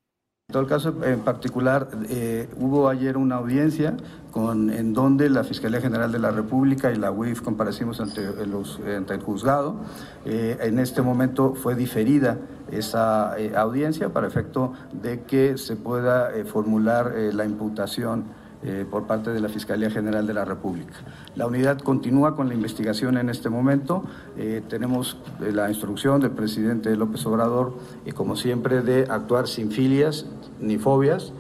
En 0.49 0.53
todo 0.53 0.63
el 0.63 0.69
caso 0.69 1.03
en 1.05 1.21
particular, 1.21 1.87
eh, 2.09 2.49
hubo 2.57 2.89
ayer 2.89 3.15
una 3.15 3.35
audiencia 3.35 3.95
con, 4.31 4.69
en 4.71 4.93
donde 4.93 5.29
la 5.29 5.45
Fiscalía 5.45 5.79
General 5.79 6.11
de 6.11 6.19
la 6.19 6.31
República 6.31 6.91
y 6.91 6.97
la 6.97 7.11
UIF 7.11 7.41
comparecimos 7.41 8.01
ante, 8.01 8.45
los, 8.45 8.79
ante 8.79 9.13
el 9.13 9.21
juzgado. 9.21 9.79
Eh, 10.25 10.57
en 10.59 10.79
este 10.79 11.01
momento 11.01 11.55
fue 11.55 11.75
diferida 11.75 12.39
esa 12.69 13.39
eh, 13.39 13.53
audiencia 13.55 14.09
para 14.09 14.27
efecto 14.27 14.73
de 14.91 15.21
que 15.23 15.57
se 15.57 15.77
pueda 15.77 16.31
formular 16.45 17.13
la 17.15 17.45
imputación 17.45 18.25
eh, 18.65 18.85
por 18.89 19.03
parte 19.03 19.31
de 19.31 19.41
la 19.41 19.49
Fiscalía 19.49 19.89
General 19.89 20.25
de 20.25 20.33
la 20.33 20.45
República. 20.45 20.93
La 21.35 21.47
unidad 21.47 21.79
continúa 21.79 22.33
con 22.33 22.47
la 22.47 22.53
investigación 22.53 23.17
en 23.17 23.29
este 23.29 23.49
momento. 23.49 24.03
Eh, 24.37 24.61
tenemos 24.69 25.17
eh, 25.41 25.51
la 25.51 25.67
instrucción 25.67 26.21
del 26.21 26.31
presidente 26.31 26.95
López 26.95 27.25
Obrador, 27.25 27.73
y 28.05 28.13
como 28.13 28.37
siempre, 28.37 28.81
de 28.81 29.01
actuar 29.09 29.49
sin 29.49 29.69
filias 29.69 30.27
ni 30.61 30.77
fobias. 30.77 31.33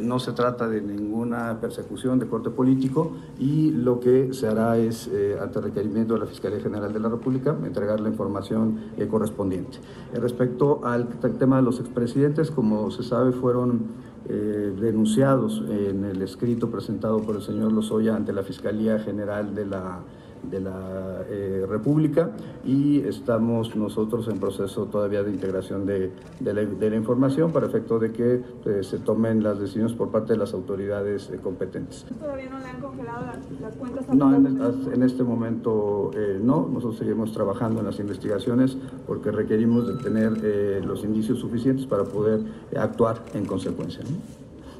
no 0.00 0.20
se 0.20 0.32
trata 0.32 0.68
de 0.68 0.80
ninguna 0.80 1.58
persecución 1.60 2.20
de 2.20 2.28
corte 2.28 2.48
político 2.48 3.16
y 3.40 3.72
lo 3.72 3.98
que 3.98 4.32
se 4.32 4.46
hará 4.46 4.78
es, 4.78 5.10
ante 5.42 5.60
requerimiento 5.60 6.14
de 6.14 6.20
la 6.20 6.26
Fiscalía 6.26 6.60
General 6.60 6.92
de 6.92 7.00
la 7.00 7.08
República, 7.08 7.56
entregar 7.64 7.98
la 7.98 8.08
información 8.08 8.78
correspondiente. 9.10 9.78
respecto 10.12 10.80
al 10.84 11.08
tema 11.40 11.56
de 11.56 11.62
los 11.62 11.80
expresidentes, 11.80 12.52
como 12.52 12.92
se 12.92 13.02
sabe, 13.02 13.32
fueron 13.32 13.88
eh, 14.28 14.74
denunciados 14.80 15.62
en 15.68 16.04
el 16.04 16.22
escrito 16.22 16.70
presentado 16.70 17.22
por 17.22 17.36
el 17.36 17.42
señor 17.42 17.72
Lozoya 17.72 18.16
ante 18.16 18.32
la 18.32 18.42
Fiscalía 18.42 18.98
General 18.98 19.54
de 19.54 19.66
la, 19.66 20.00
de 20.50 20.60
la 20.60 21.22
eh, 21.28 21.66
República 21.68 22.30
y 22.64 23.00
estamos 23.00 23.74
nosotros 23.76 24.28
en 24.28 24.38
proceso 24.38 24.86
todavía 24.86 25.22
de 25.22 25.30
integración 25.30 25.86
de, 25.86 26.12
de, 26.40 26.54
la, 26.54 26.96
información 26.96 27.52
para 27.52 27.66
efecto 27.66 27.98
de 27.98 28.12
que 28.12 28.42
eh, 28.64 28.82
se 28.82 28.98
tomen 28.98 29.42
las 29.42 29.58
decisiones 29.58 29.92
por 29.92 30.10
parte 30.10 30.32
de 30.34 30.38
las 30.38 30.54
autoridades 30.54 31.30
competentes. 31.42 32.06
¿Todavía 32.18 32.50
no 32.50 32.58
le 32.58 32.66
han 32.66 32.80
congelado 32.80 33.26
las, 33.60 33.76
cuentas? 33.76 34.14
No, 34.14 34.34
en, 34.34 34.46
en, 34.92 35.02
este 35.02 35.22
momento 35.22 36.10
no. 36.40 36.68
Nosotros 36.68 36.98
seguimos 36.98 37.32
trabajando 37.32 37.80
en 37.80 37.86
las 37.86 37.98
investigaciones 37.98 38.76
porque 39.06 39.30
requerimos 39.30 39.86
de 39.86 40.02
tener 40.02 40.84
los 40.84 41.04
indicios 41.04 41.38
suficientes 41.38 41.86
para 41.86 42.04
poder 42.04 42.40
actuar 42.76 43.24
en 43.34 43.46
consecuencia. 43.46 44.02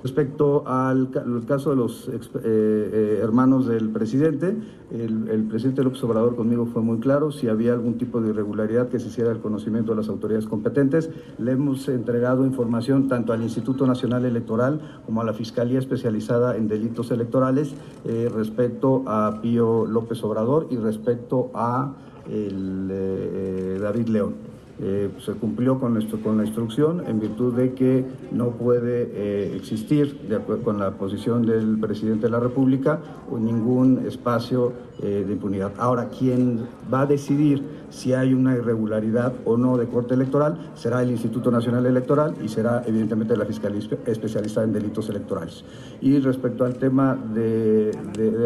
Respecto 0.05 0.65
al, 0.66 1.08
caso 1.49 1.70
de 1.70 1.76
los 1.76 2.08
eh, 2.08 2.20
eh, 2.44 3.20
hermanos 3.23 3.66
del 3.66 3.89
presidente, 3.89 4.55
el, 4.91 5.47
presidente 5.49 5.83
López 5.83 6.05
Obrador 6.05 6.36
conmigo 6.36 6.66
fue 6.66 6.83
muy 6.83 6.99
claro, 6.99 7.33
si 7.33 7.49
había 7.49 7.73
algún 7.73 7.97
tipo 7.97 8.20
de 8.20 8.28
irregularidad 8.28 8.91
que 8.91 9.00
se 9.00 9.08
hiciera 9.08 9.33
el 9.33 9.39
conocimiento 9.39 9.92
de 9.92 9.97
las 9.97 10.10
autoridades 10.10 10.44
competentes, 10.47 11.08
le 11.39 11.52
hemos 11.52 11.89
entregado 11.89 12.44
información 12.44 13.08
tanto 13.08 13.33
al 13.33 13.42
Instituto 13.42 13.86
Nacional 13.86 14.26
Electoral 14.26 15.00
como 15.07 15.23
a 15.23 15.24
la 15.24 15.33
Fiscalía 15.33 15.78
Especializada 15.78 16.58
en 16.58 16.68
Delitos 16.68 17.10
Electorales 17.10 17.74
eh, 18.05 18.31
respecto 18.31 19.05
a 19.07 19.41
Pío 19.41 19.86
López 19.86 20.23
Obrador 20.23 20.66
y 20.68 20.76
respecto 20.76 21.50
a 21.55 21.94
David 22.26 24.08
León. 24.08 24.53
Eh, 24.80 25.08
se 25.24 25.32
cumplió 25.34 25.78
con, 25.78 25.96
esto, 25.96 26.20
con 26.20 26.36
la 26.36 26.44
instrucción 26.44 27.04
en 27.06 27.20
virtud 27.20 27.54
de 27.54 27.74
que 27.74 28.04
no 28.32 28.50
puede 28.50 29.08
eh, 29.14 29.56
existir, 29.56 30.18
de 30.28 30.40
con 30.62 30.80
la 30.80 30.92
posición 30.92 31.46
del 31.46 31.78
presidente 31.78 32.22
de 32.26 32.30
la 32.30 32.40
República, 32.40 32.98
ningún 33.38 34.04
espacio 34.06 34.72
eh, 35.00 35.24
de 35.26 35.32
impunidad. 35.32 35.72
Ahora, 35.78 36.08
quien 36.08 36.66
va 36.92 37.02
a 37.02 37.06
decidir 37.06 37.62
si 37.90 38.12
hay 38.12 38.34
una 38.34 38.54
irregularidad 38.56 39.34
o 39.44 39.56
no 39.56 39.76
de 39.76 39.86
corte 39.86 40.14
electoral 40.14 40.72
será 40.74 41.02
el 41.02 41.10
Instituto 41.10 41.50
Nacional 41.50 41.86
Electoral 41.86 42.34
y 42.42 42.48
será 42.48 42.82
evidentemente 42.86 43.36
la 43.36 43.44
Fiscalía 43.44 43.80
Especializada 44.06 44.66
en 44.66 44.72
Delitos 44.72 45.08
Electorales. 45.08 45.64
Y 46.00 46.18
respecto 46.18 46.64
al 46.64 46.74
tema 46.74 47.16
de 47.32 47.92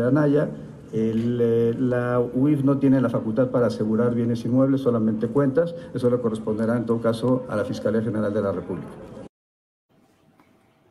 Anaya, 0.06 0.50
el, 0.92 1.38
eh, 1.40 1.74
la 1.78 2.20
UIF 2.20 2.62
no 2.64 2.78
tiene 2.78 3.00
la 3.00 3.10
facultad 3.10 3.48
para 3.50 3.66
asegurar 3.66 4.14
bienes 4.14 4.44
inmuebles, 4.44 4.80
solamente 4.80 5.28
cuentas. 5.28 5.74
Eso 5.94 6.10
le 6.10 6.18
corresponderá 6.18 6.76
en 6.76 6.86
todo 6.86 7.00
caso 7.00 7.44
a 7.48 7.56
la 7.56 7.64
Fiscalía 7.64 8.02
General 8.02 8.32
de 8.32 8.42
la 8.42 8.52
República. 8.52 8.88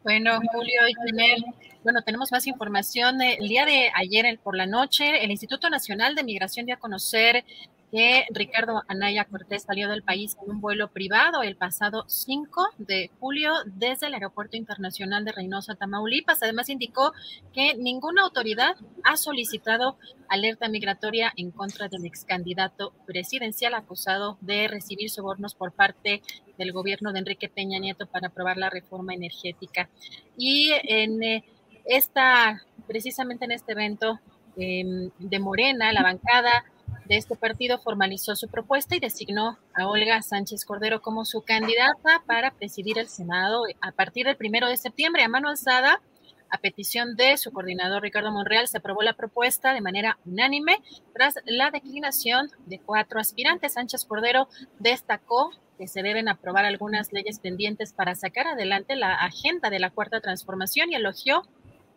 Bueno, 0.03 0.39
Julio 0.53 0.81
y 0.87 1.66
bueno, 1.83 2.01
tenemos 2.01 2.31
más 2.31 2.47
información. 2.47 3.21
El 3.21 3.47
día 3.47 3.65
de 3.65 3.91
ayer 3.95 4.39
por 4.43 4.55
la 4.55 4.65
noche, 4.65 5.23
el 5.23 5.31
Instituto 5.31 5.69
Nacional 5.69 6.15
de 6.15 6.23
Migración 6.23 6.65
dio 6.65 6.75
a 6.75 6.79
conocer 6.79 7.45
que 7.91 8.25
Ricardo 8.31 8.83
Anaya 8.87 9.25
Cortés 9.25 9.63
salió 9.63 9.87
del 9.89 10.03
país 10.03 10.35
en 10.43 10.51
un 10.51 10.61
vuelo 10.61 10.89
privado 10.89 11.41
el 11.41 11.55
pasado 11.55 12.03
5 12.07 12.69
de 12.77 13.09
julio 13.19 13.53
desde 13.65 14.07
el 14.07 14.13
Aeropuerto 14.13 14.57
Internacional 14.57 15.23
de 15.23 15.31
Reynosa, 15.31 15.75
Tamaulipas. 15.75 16.43
Además, 16.43 16.69
indicó 16.69 17.13
que 17.53 17.75
ninguna 17.75 18.23
autoridad 18.23 18.75
ha 19.03 19.15
solicitado 19.15 19.97
alerta 20.27 20.67
migratoria 20.67 21.31
en 21.37 21.51
contra 21.51 21.87
del 21.87 22.05
ex 22.05 22.25
candidato 22.25 22.91
presidencial 23.05 23.73
acusado 23.73 24.37
de 24.41 24.67
recibir 24.67 25.09
sobornos 25.09 25.55
por 25.55 25.71
parte 25.71 26.21
del 26.57 26.73
gobierno 26.73 27.13
de 27.13 27.19
Enrique 27.19 27.47
Peña 27.47 27.79
Nieto 27.79 28.05
para 28.05 28.27
aprobar 28.27 28.57
la 28.57 28.69
reforma 28.69 29.13
energética. 29.13 29.89
Y 30.37 30.71
en 30.83 31.23
eh, 31.23 31.43
esta, 31.87 32.63
precisamente 32.87 33.45
en 33.45 33.51
este 33.51 33.71
evento 33.71 34.19
em, 34.55 35.09
de 35.19 35.39
Morena, 35.39 35.91
la 35.91 36.03
bancada 36.03 36.65
de 37.05 37.17
este 37.17 37.35
partido 37.35 37.79
formalizó 37.79 38.35
su 38.35 38.49
propuesta 38.49 38.95
y 38.95 38.99
designó 38.99 39.57
a 39.73 39.87
Olga 39.87 40.21
Sánchez 40.21 40.65
Cordero 40.65 41.01
como 41.01 41.25
su 41.25 41.41
candidata 41.41 42.21
para 42.25 42.51
presidir 42.51 42.97
el 42.99 43.07
Senado 43.07 43.63
a 43.81 43.91
partir 43.91 44.25
del 44.25 44.35
primero 44.35 44.67
de 44.67 44.77
septiembre. 44.77 45.23
A 45.23 45.29
mano 45.29 45.49
alzada, 45.49 46.01
a 46.49 46.57
petición 46.57 47.15
de 47.15 47.37
su 47.37 47.51
coordinador 47.51 48.01
Ricardo 48.01 48.31
Monreal, 48.31 48.67
se 48.67 48.77
aprobó 48.77 49.01
la 49.03 49.13
propuesta 49.13 49.73
de 49.73 49.81
manera 49.81 50.17
unánime 50.25 50.81
tras 51.13 51.35
la 51.45 51.71
declinación 51.71 52.49
de 52.65 52.79
cuatro 52.79 53.19
aspirantes. 53.19 53.73
Sánchez 53.73 54.05
Cordero 54.05 54.47
destacó 54.79 55.51
que 55.77 55.87
se 55.87 56.01
deben 56.01 56.27
aprobar 56.27 56.65
algunas 56.65 57.13
leyes 57.13 57.39
pendientes 57.39 57.93
para 57.93 58.15
sacar 58.15 58.47
adelante 58.47 58.95
la 58.95 59.13
agenda 59.13 59.69
de 59.69 59.79
la 59.79 59.91
cuarta 59.91 60.21
transformación 60.21 60.91
y 60.91 60.95
elogió 60.95 61.43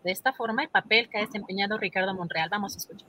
de 0.04 0.12
esta 0.12 0.32
forma 0.32 0.62
el 0.62 0.68
papel 0.68 1.08
que 1.08 1.18
ha 1.18 1.26
desempeñado 1.26 1.78
Ricardo 1.78 2.14
Monreal. 2.14 2.48
Vamos 2.50 2.74
a 2.74 2.78
escuchar 2.78 3.08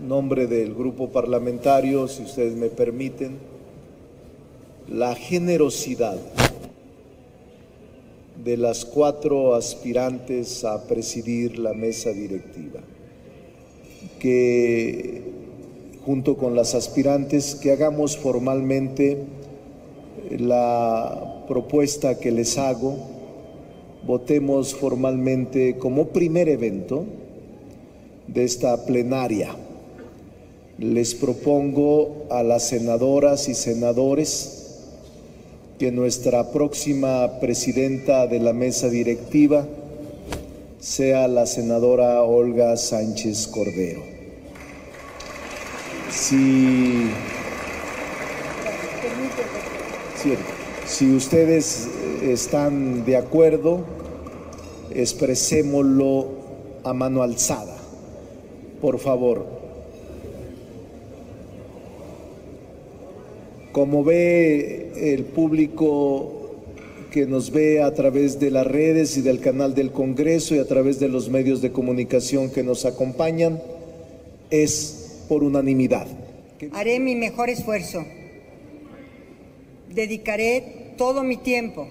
nombre 0.00 0.46
del 0.46 0.74
grupo 0.74 1.10
parlamentario, 1.10 2.08
si 2.08 2.22
ustedes 2.22 2.54
me 2.54 2.68
permiten, 2.68 3.38
la 4.88 5.14
generosidad 5.14 6.18
de 8.42 8.56
las 8.56 8.84
cuatro 8.84 9.54
aspirantes 9.54 10.64
a 10.64 10.86
presidir 10.86 11.58
la 11.58 11.74
mesa 11.74 12.10
directiva, 12.10 12.80
que 14.18 15.22
junto 16.04 16.36
con 16.36 16.56
las 16.56 16.74
aspirantes 16.74 17.54
que 17.54 17.72
hagamos 17.72 18.16
formalmente 18.16 19.18
la 20.30 21.44
propuesta 21.46 22.18
que 22.18 22.30
les 22.30 22.56
hago, 22.56 23.19
votemos 24.06 24.74
formalmente 24.74 25.76
como 25.78 26.08
primer 26.08 26.48
evento 26.48 27.04
de 28.26 28.44
esta 28.44 28.84
plenaria. 28.84 29.54
Les 30.78 31.14
propongo 31.14 32.26
a 32.30 32.42
las 32.42 32.68
senadoras 32.68 33.48
y 33.48 33.54
senadores 33.54 34.60
que 35.78 35.90
nuestra 35.92 36.52
próxima 36.52 37.40
presidenta 37.40 38.26
de 38.26 38.38
la 38.38 38.52
mesa 38.52 38.88
directiva 38.88 39.66
sea 40.78 41.28
la 41.28 41.46
senadora 41.46 42.22
Olga 42.22 42.76
Sánchez 42.76 43.46
Cordero. 43.48 44.02
Si, 46.10 47.08
ustedes 50.98 51.88
están 52.22 53.04
de 53.04 53.16
acuerdo, 53.16 53.84
expresémoslo 54.94 56.28
a 56.84 56.92
mano 56.92 57.22
alzada. 57.22 57.76
Por 58.80 58.98
favor. 58.98 59.46
Como 63.72 64.02
ve 64.02 65.12
el 65.14 65.24
público 65.24 66.32
que 67.12 67.26
nos 67.26 67.50
ve 67.50 67.82
a 67.82 67.94
través 67.94 68.40
de 68.40 68.50
las 68.50 68.66
redes 68.66 69.16
y 69.16 69.22
del 69.22 69.40
canal 69.40 69.74
del 69.74 69.92
Congreso 69.92 70.54
y 70.54 70.58
a 70.58 70.66
través 70.66 70.98
de 70.98 71.08
los 71.08 71.28
medios 71.28 71.62
de 71.62 71.72
comunicación 71.72 72.50
que 72.50 72.62
nos 72.62 72.84
acompañan, 72.84 73.62
es 74.50 75.24
por 75.28 75.44
unanimidad. 75.44 76.06
Haré 76.72 76.98
mi 76.98 77.14
mejor 77.14 77.48
esfuerzo. 77.48 78.04
Dedicaré 79.94 80.79
todo 81.00 81.22
mi 81.22 81.38
tiempo, 81.38 81.88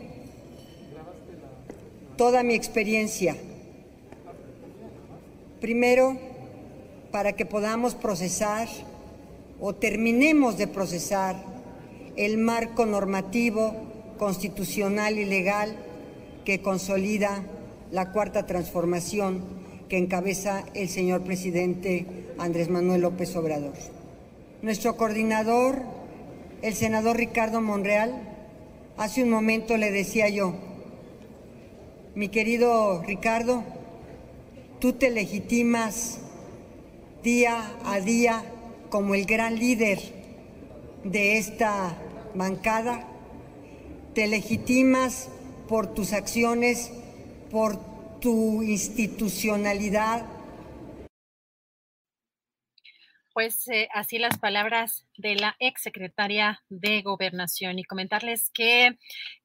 toda 2.16 2.44
mi 2.44 2.54
experiencia. 2.54 3.36
Primero, 5.60 6.16
para 7.12 7.34
que 7.34 7.44
podamos 7.44 7.96
procesar 7.96 8.68
o 9.60 9.74
terminemos 9.74 10.60
de 10.60 10.68
procesar 10.68 11.38
el 12.18 12.38
marco 12.38 12.86
normativo, 12.86 13.74
constitucional 14.20 15.18
y 15.18 15.26
legal 15.26 15.76
que 16.46 16.62
consolida 16.62 17.44
la 17.90 18.12
cuarta 18.12 18.46
transformación 18.46 19.42
que 19.90 19.98
encabeza 19.98 20.66
el 20.76 20.88
señor 20.88 21.24
presidente 21.24 22.06
Andrés 22.38 22.70
Manuel 22.70 23.02
López 23.02 23.36
Obrador. 23.36 23.74
Nuestro 24.62 24.98
coordinador, 24.98 25.82
el 26.62 26.76
senador 26.76 27.18
Ricardo 27.18 27.60
Monreal, 27.60 28.30
hace 29.00 29.24
un 29.24 29.30
momento 29.30 29.78
le 29.78 29.92
decía 29.92 30.28
yo, 30.28 30.54
mi 32.16 32.28
querido 32.28 33.02
Ricardo, 33.02 33.64
tú 34.80 34.92
te 34.92 35.10
legitimas 35.10 36.20
día 37.24 37.78
a 37.86 38.02
día 38.02 38.44
como 38.90 39.16
el 39.16 39.26
gran 39.26 39.58
líder 39.58 40.00
de 41.06 41.38
esta 41.38 41.98
bancada, 42.36 43.08
te 44.14 44.28
legitimas 44.28 45.30
por 45.70 45.94
tus 45.94 46.12
acciones, 46.12 46.92
por 47.52 47.80
tu 48.20 48.64
institucionalidad. 48.64 50.26
Pues 53.40 53.70
eh, 53.70 53.88
así 53.94 54.18
las 54.18 54.38
palabras 54.38 55.08
de 55.16 55.36
la 55.36 55.56
exsecretaria 55.60 56.62
de 56.68 57.02
Gobernación 57.02 57.80
y 57.80 57.86
comentarles 57.86 58.52
que 58.54 58.98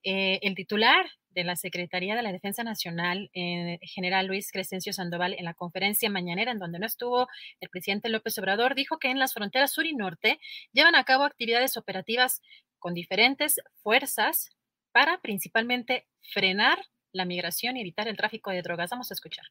eh, 0.03 0.41
el 0.43 0.57
titular 0.57 1.07
de 1.31 1.45
la 1.45 1.55
Secretaría 1.55 2.17
de 2.17 2.23
la 2.23 2.33
Defensa 2.33 2.65
Nacional, 2.65 3.31
eh, 3.35 3.79
general 3.83 4.27
Luis 4.27 4.51
Crescencio 4.51 4.93
Sandoval, 4.93 5.37
en 5.39 5.45
la 5.45 5.55
conferencia 5.55 6.11
mañanera 6.11 6.51
en 6.51 6.59
donde 6.59 6.81
no 6.81 6.87
estuvo 6.87 7.29
el 7.61 7.69
presidente 7.69 8.09
López 8.09 8.37
Obrador, 8.37 8.75
dijo 8.75 8.99
que 8.99 9.13
en 9.13 9.21
las 9.21 9.33
fronteras 9.33 9.71
sur 9.71 9.87
y 9.87 9.95
norte 9.95 10.41
llevan 10.73 10.97
a 10.97 11.05
cabo 11.05 11.23
actividades 11.23 11.77
operativas 11.77 12.43
con 12.81 12.95
diferentes 12.95 13.61
fuerzas 13.85 14.51
para 14.91 15.21
principalmente 15.21 16.09
frenar 16.21 16.85
la 17.13 17.27
migración 17.27 17.77
y 17.77 17.83
evitar 17.83 18.09
el 18.09 18.17
tráfico 18.17 18.51
de 18.51 18.63
drogas. 18.63 18.91
Vamos 18.91 19.13
a 19.13 19.15
escuchar. 19.15 19.45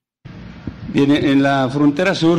Bien, 0.93 1.09
en 1.09 1.41
la 1.41 1.67
frontera 1.73 2.13
sur 2.13 2.37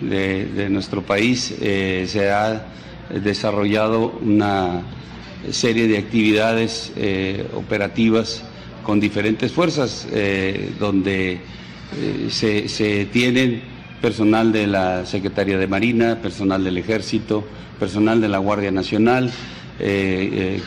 de, 0.00 0.68
nuestro 0.70 1.02
país 1.02 1.52
eh, 1.60 2.04
se 2.06 2.30
ha 2.30 2.64
desarrollado 3.10 4.20
una 4.22 4.82
serie 5.50 5.88
de 5.88 5.98
actividades 5.98 6.92
eh, 6.94 7.44
operativas 7.54 8.44
con 8.84 9.00
diferentes 9.00 9.50
fuerzas, 9.50 10.06
eh, 10.12 10.70
donde 10.78 11.40
se, 12.30 13.08
tienen 13.12 13.62
personal 14.00 14.52
de 14.52 14.68
la 14.68 15.04
Secretaría 15.04 15.58
de 15.58 15.66
Marina, 15.66 16.22
personal 16.22 16.62
del 16.62 16.78
Ejército, 16.78 17.44
personal 17.76 18.20
de 18.20 18.28
la 18.28 18.38
Guardia 18.38 18.70
Nacional, 18.70 19.32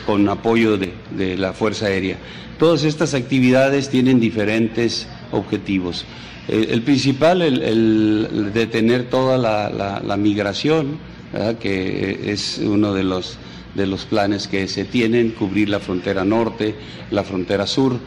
con 0.04 0.28
apoyo 0.28 0.76
de 0.76 1.36
la 1.38 1.54
Fuerza 1.54 1.86
Aérea. 1.86 2.18
Todas 2.58 2.84
estas 2.84 3.14
actividades 3.14 3.88
tienen 3.88 4.20
diferentes 4.20 5.08
objetivos. 5.32 6.04
El, 6.48 6.82
principal, 6.82 7.42
el, 7.42 8.50
detener 8.52 9.04
toda 9.08 9.38
la, 9.38 10.16
migración, 10.16 10.98
que 11.60 12.32
es 12.32 12.58
uno 12.58 12.92
de 12.92 13.04
los, 13.04 13.38
de 13.74 13.86
los 13.86 14.04
planes 14.04 14.48
que 14.48 14.66
se 14.66 14.84
tienen, 14.84 15.30
cubrir 15.30 15.68
la 15.68 15.78
frontera 15.78 16.24
norte, 16.24 16.74
la 17.10 17.22
frontera 17.22 17.66
sur. 17.66 17.98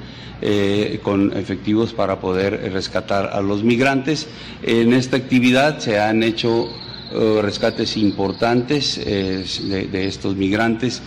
Eh, 0.45 0.99
con 1.01 1.31
efectivos 1.37 1.93
para 1.93 2.19
poder 2.19 2.69
rescatar 2.73 3.29
a 3.31 3.39
los 3.39 3.63
migrantes. 3.63 4.27
En 4.61 4.91
esta 4.91 5.15
actividad 5.15 5.79
se 5.79 6.01
han 6.01 6.21
hecho 6.21 6.67
eh, 7.13 7.39
rescates 7.41 7.95
importantes 7.95 8.97
eh, 8.97 9.45
de, 9.89 10.05
estos 10.05 10.35
migrantes. 10.35 11.01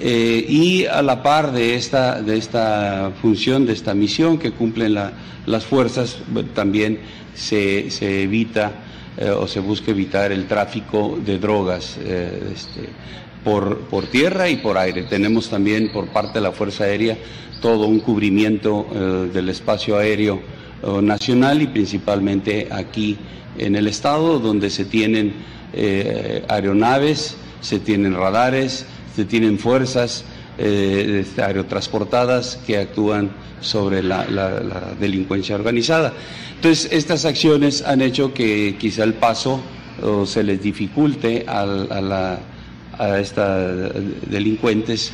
Eh, 0.00 0.44
y 0.48 0.86
a 0.86 1.02
la 1.02 1.22
par 1.22 1.52
de 1.52 1.74
esta, 1.74 2.22
de 2.22 2.36
esta 2.38 3.12
función, 3.20 3.66
de 3.66 3.72
esta 3.72 3.94
misión 3.94 4.38
que 4.38 4.52
cumplen 4.52 4.94
las 5.46 5.64
fuerzas, 5.64 6.18
también 6.54 6.98
se, 7.34 7.88
evita 8.22 8.72
eh, 9.18 9.30
o 9.30 9.46
se 9.46 9.60
busca 9.60 9.90
evitar 9.90 10.32
el 10.32 10.46
tráfico 10.46 11.18
de 11.24 11.38
drogas 11.38 11.98
eh, 12.00 12.52
este, 12.54 12.88
por, 13.44 13.80
por, 13.80 14.06
tierra 14.06 14.48
y 14.48 14.56
por 14.56 14.78
aire. 14.78 15.02
Tenemos 15.04 15.50
también 15.50 15.92
por 15.92 16.08
parte 16.08 16.34
de 16.34 16.40
la 16.40 16.52
Fuerza 16.52 16.84
Aérea 16.84 17.18
todo 17.60 17.86
un 17.86 18.00
cubrimiento 18.00 18.88
del 19.32 19.48
espacio 19.48 19.96
aéreo 19.96 20.42
nacional 21.00 21.62
y 21.62 21.68
principalmente 21.68 22.66
aquí 22.72 23.16
en 23.56 23.76
el 23.76 23.86
estado 23.86 24.40
donde 24.40 24.68
se 24.68 24.84
tienen 24.84 25.32
aeronaves, 26.48 27.36
se 27.60 27.78
tienen 27.78 28.16
radares, 28.16 28.84
se 29.14 29.24
tienen 29.24 29.58
fuerzas 29.58 30.24
eh, 30.58 31.24
aerotransportadas 31.36 32.58
que 32.66 32.78
actúan 32.78 33.30
sobre 33.60 34.02
la, 34.02 34.24
delincuencia 35.00 35.54
organizada. 35.54 36.12
Entonces, 36.56 36.92
estas 36.92 37.24
acciones 37.24 37.82
han 37.82 38.02
hecho 38.02 38.34
que 38.34 38.76
quizá 38.78 39.04
el 39.04 39.14
paso 39.14 39.60
se 40.26 40.42
les 40.42 40.62
dificulte 40.62 41.44
a, 41.46 41.62
a, 41.62 42.38
a 42.98 43.20
estas 43.20 43.92
delincuentes 44.28 45.12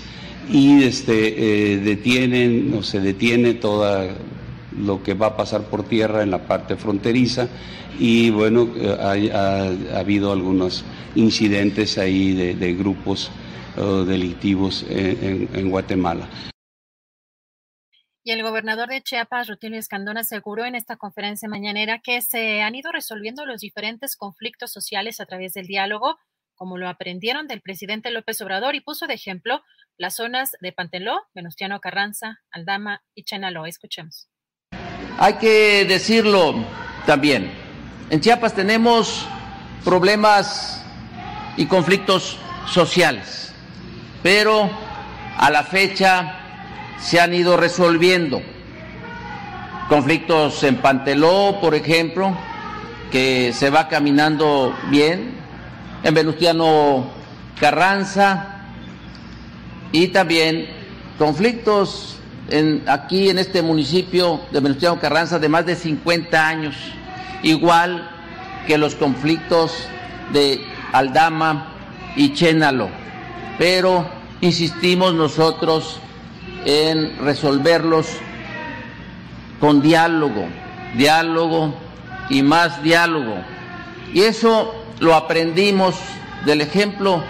y 0.50 0.82
este, 0.82 1.72
eh, 1.72 1.76
detienen 1.78 2.74
o 2.76 2.82
se 2.82 3.00
detiene 3.00 3.54
toda 3.54 4.08
lo 4.80 5.02
que 5.02 5.14
va 5.14 5.28
a 5.28 5.36
pasar 5.36 5.62
por 5.62 5.82
tierra 5.84 6.22
en 6.22 6.30
la 6.30 6.46
parte 6.46 6.76
fronteriza 6.76 7.48
y 7.98 8.30
bueno, 8.30 8.68
eh, 8.76 9.32
ha, 9.32 9.98
habido 9.98 10.32
algunos 10.32 10.84
incidentes 11.14 11.98
ahí 11.98 12.32
de 12.32 12.74
grupos 12.74 13.30
delictivos 13.78 14.84
en, 14.88 15.70
Guatemala. 15.70 16.28
Y 18.24 18.32
el 18.32 18.42
gobernador 18.42 18.88
de 18.88 19.02
Chiapas, 19.02 19.48
Rutilio 19.48 19.78
Escandón, 19.78 20.18
aseguró 20.18 20.64
en 20.66 20.74
esta 20.74 20.96
conferencia 20.96 21.48
mañanera 21.48 22.00
que 22.02 22.20
se 22.20 22.60
han 22.60 22.74
ido 22.74 22.92
resolviendo 22.92 23.46
los 23.46 23.60
diferentes 23.60 24.16
conflictos 24.16 24.72
sociales 24.72 25.20
a 25.20 25.26
través 25.26 25.54
del 25.54 25.66
diálogo, 25.66 26.18
como 26.54 26.76
lo 26.76 26.88
aprendieron 26.88 27.46
del 27.46 27.62
presidente 27.62 28.10
López 28.10 28.40
Obrador, 28.42 28.74
y 28.74 28.80
puso 28.80 29.06
de 29.06 29.14
ejemplo 29.14 29.62
las 29.96 30.16
zonas 30.16 30.56
de 30.60 30.72
Panteló, 30.72 31.22
Venustiano 31.34 31.80
Carranza, 31.80 32.40
Aldama 32.50 33.02
y 33.14 33.24
Chenaló. 33.24 33.64
Escuchemos. 33.64 34.28
Hay 35.18 35.34
que 35.34 35.84
decirlo 35.86 36.54
también. 37.06 37.50
En 38.10 38.20
Chiapas 38.20 38.54
tenemos 38.54 39.26
problemas 39.84 40.84
y 41.56 41.66
conflictos 41.66 42.38
sociales 42.66 43.47
pero 44.22 44.68
a 45.38 45.50
la 45.50 45.62
fecha 45.62 46.34
se 46.98 47.20
han 47.20 47.34
ido 47.34 47.56
resolviendo. 47.56 48.42
Conflictos 49.88 50.62
en 50.64 50.76
Panteló, 50.76 51.58
por 51.60 51.74
ejemplo, 51.74 52.36
que 53.10 53.52
se 53.54 53.70
va 53.70 53.88
caminando 53.88 54.74
bien, 54.90 55.36
en 56.02 56.14
Venustiano 56.14 57.06
Carranza 57.58 58.64
y 59.90 60.08
también 60.08 60.68
conflictos 61.18 62.18
en, 62.50 62.84
aquí 62.86 63.30
en 63.30 63.38
este 63.38 63.62
municipio 63.62 64.42
de 64.52 64.60
Venustiano 64.60 65.00
Carranza 65.00 65.38
de 65.38 65.48
más 65.48 65.66
de 65.66 65.74
50 65.74 66.46
años, 66.46 66.76
igual 67.42 68.10
que 68.66 68.78
los 68.78 68.94
conflictos 68.94 69.72
de 70.32 70.60
Aldama 70.92 71.72
y 72.16 72.32
Chénalo 72.32 73.07
pero 73.58 74.08
insistimos 74.40 75.12
nosotros 75.14 76.00
en 76.64 77.18
resolverlos 77.18 78.06
con 79.60 79.82
diálogo, 79.82 80.46
diálogo 80.96 81.74
y 82.30 82.42
más 82.42 82.82
diálogo. 82.82 83.36
Y 84.14 84.22
eso 84.22 84.74
lo 85.00 85.14
aprendimos 85.14 85.96
del 86.44 86.60
ejemplo 86.60 87.22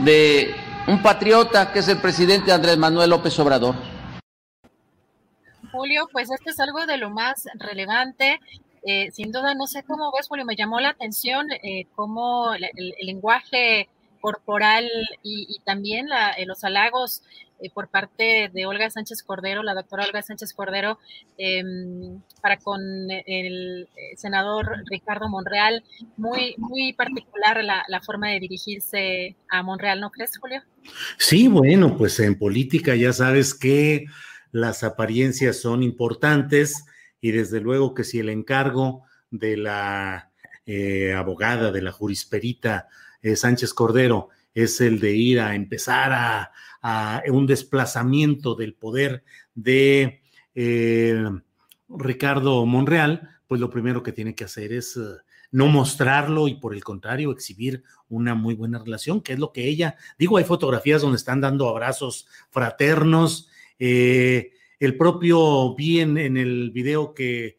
de 0.00 0.54
un 0.86 1.02
patriota 1.02 1.72
que 1.72 1.78
es 1.78 1.88
el 1.88 1.98
presidente 1.98 2.52
Andrés 2.52 2.76
Manuel 2.76 3.10
López 3.10 3.38
Obrador. 3.38 3.74
Julio, 5.72 6.08
pues 6.12 6.30
esto 6.30 6.50
es 6.50 6.60
algo 6.60 6.86
de 6.86 6.98
lo 6.98 7.10
más 7.10 7.48
relevante. 7.54 8.40
Eh, 8.86 9.10
sin 9.12 9.32
duda, 9.32 9.54
no 9.54 9.66
sé 9.66 9.82
cómo 9.82 10.12
ves, 10.12 10.28
Julio, 10.28 10.44
me 10.44 10.56
llamó 10.56 10.78
la 10.78 10.90
atención 10.90 11.50
eh, 11.50 11.86
cómo 11.94 12.52
el, 12.54 12.94
lenguaje 13.00 13.88
corporal 14.24 14.88
y, 15.22 15.60
también 15.66 16.06
eh, 16.38 16.46
los 16.46 16.64
halagos 16.64 17.22
por 17.74 17.88
parte 17.88 18.50
de 18.54 18.64
Olga 18.64 18.88
Sánchez 18.88 19.22
Cordero, 19.22 19.62
la 19.62 19.74
doctora 19.74 20.06
Olga 20.06 20.22
Sánchez 20.22 20.54
Cordero, 20.54 20.98
em, 21.36 22.22
para 22.40 22.56
con 22.56 22.80
el 23.10 23.86
senador 24.16 24.82
Ricardo 24.90 25.28
Monreal, 25.28 25.84
muy, 26.16 26.54
muy 26.56 26.94
particular 26.94 27.62
la, 27.62 28.00
forma 28.00 28.30
de 28.30 28.40
dirigirse 28.40 29.36
a 29.50 29.62
Monreal, 29.62 30.00
¿no 30.00 30.10
crees, 30.10 30.38
Julio? 30.38 30.62
Sí, 31.18 31.48
bueno, 31.48 31.94
pues 31.98 32.18
en 32.18 32.38
política 32.38 32.94
ya 32.94 33.12
sabes 33.12 33.52
que 33.52 34.06
las 34.50 34.84
apariencias 34.84 35.60
son 35.60 35.82
importantes 35.82 36.86
y 37.20 37.32
desde 37.32 37.60
luego 37.60 37.92
que 37.92 38.04
si 38.04 38.20
el 38.20 38.30
encargo 38.30 39.02
de 39.30 39.58
la 39.58 40.30
eh, 40.64 41.12
abogada, 41.12 41.70
de 41.70 41.82
la 41.82 41.92
jurisperita 41.92 42.88
eh, 43.24 43.34
Sánchez 43.34 43.74
Cordero, 43.74 44.28
es 44.54 44.80
el 44.80 45.00
de 45.00 45.16
ir 45.16 45.40
a 45.40 45.56
empezar 45.56 46.12
a, 46.12 46.52
un 47.28 47.46
desplazamiento 47.46 48.54
del 48.54 48.74
poder 48.74 49.24
de 49.54 50.20
eh, 50.54 51.24
Ricardo 51.88 52.66
Monreal, 52.66 53.30
pues 53.48 53.58
lo 53.58 53.70
primero 53.70 54.02
que 54.02 54.12
tiene 54.12 54.34
que 54.34 54.44
hacer 54.44 54.70
es 54.72 54.98
no 55.50 55.68
mostrarlo 55.68 56.46
y 56.46 56.56
por 56.56 56.74
el 56.74 56.82
contrario 56.82 57.30
exhibir 57.30 57.84
una 58.08 58.34
muy 58.34 58.54
buena 58.54 58.80
relación, 58.80 59.20
que 59.20 59.32
es 59.34 59.38
lo 59.38 59.52
que 59.52 59.68
ella, 59.68 59.96
digo, 60.18 60.36
hay 60.36 60.44
fotografías 60.44 61.00
donde 61.00 61.16
están 61.16 61.40
dando 61.40 61.68
abrazos 61.68 62.26
fraternos, 62.50 63.48
eh, 63.78 64.50
el 64.80 64.96
propio 64.96 65.74
vi 65.76 66.00
en, 66.00 66.18
el 66.18 66.70
video 66.72 67.14
que, 67.14 67.58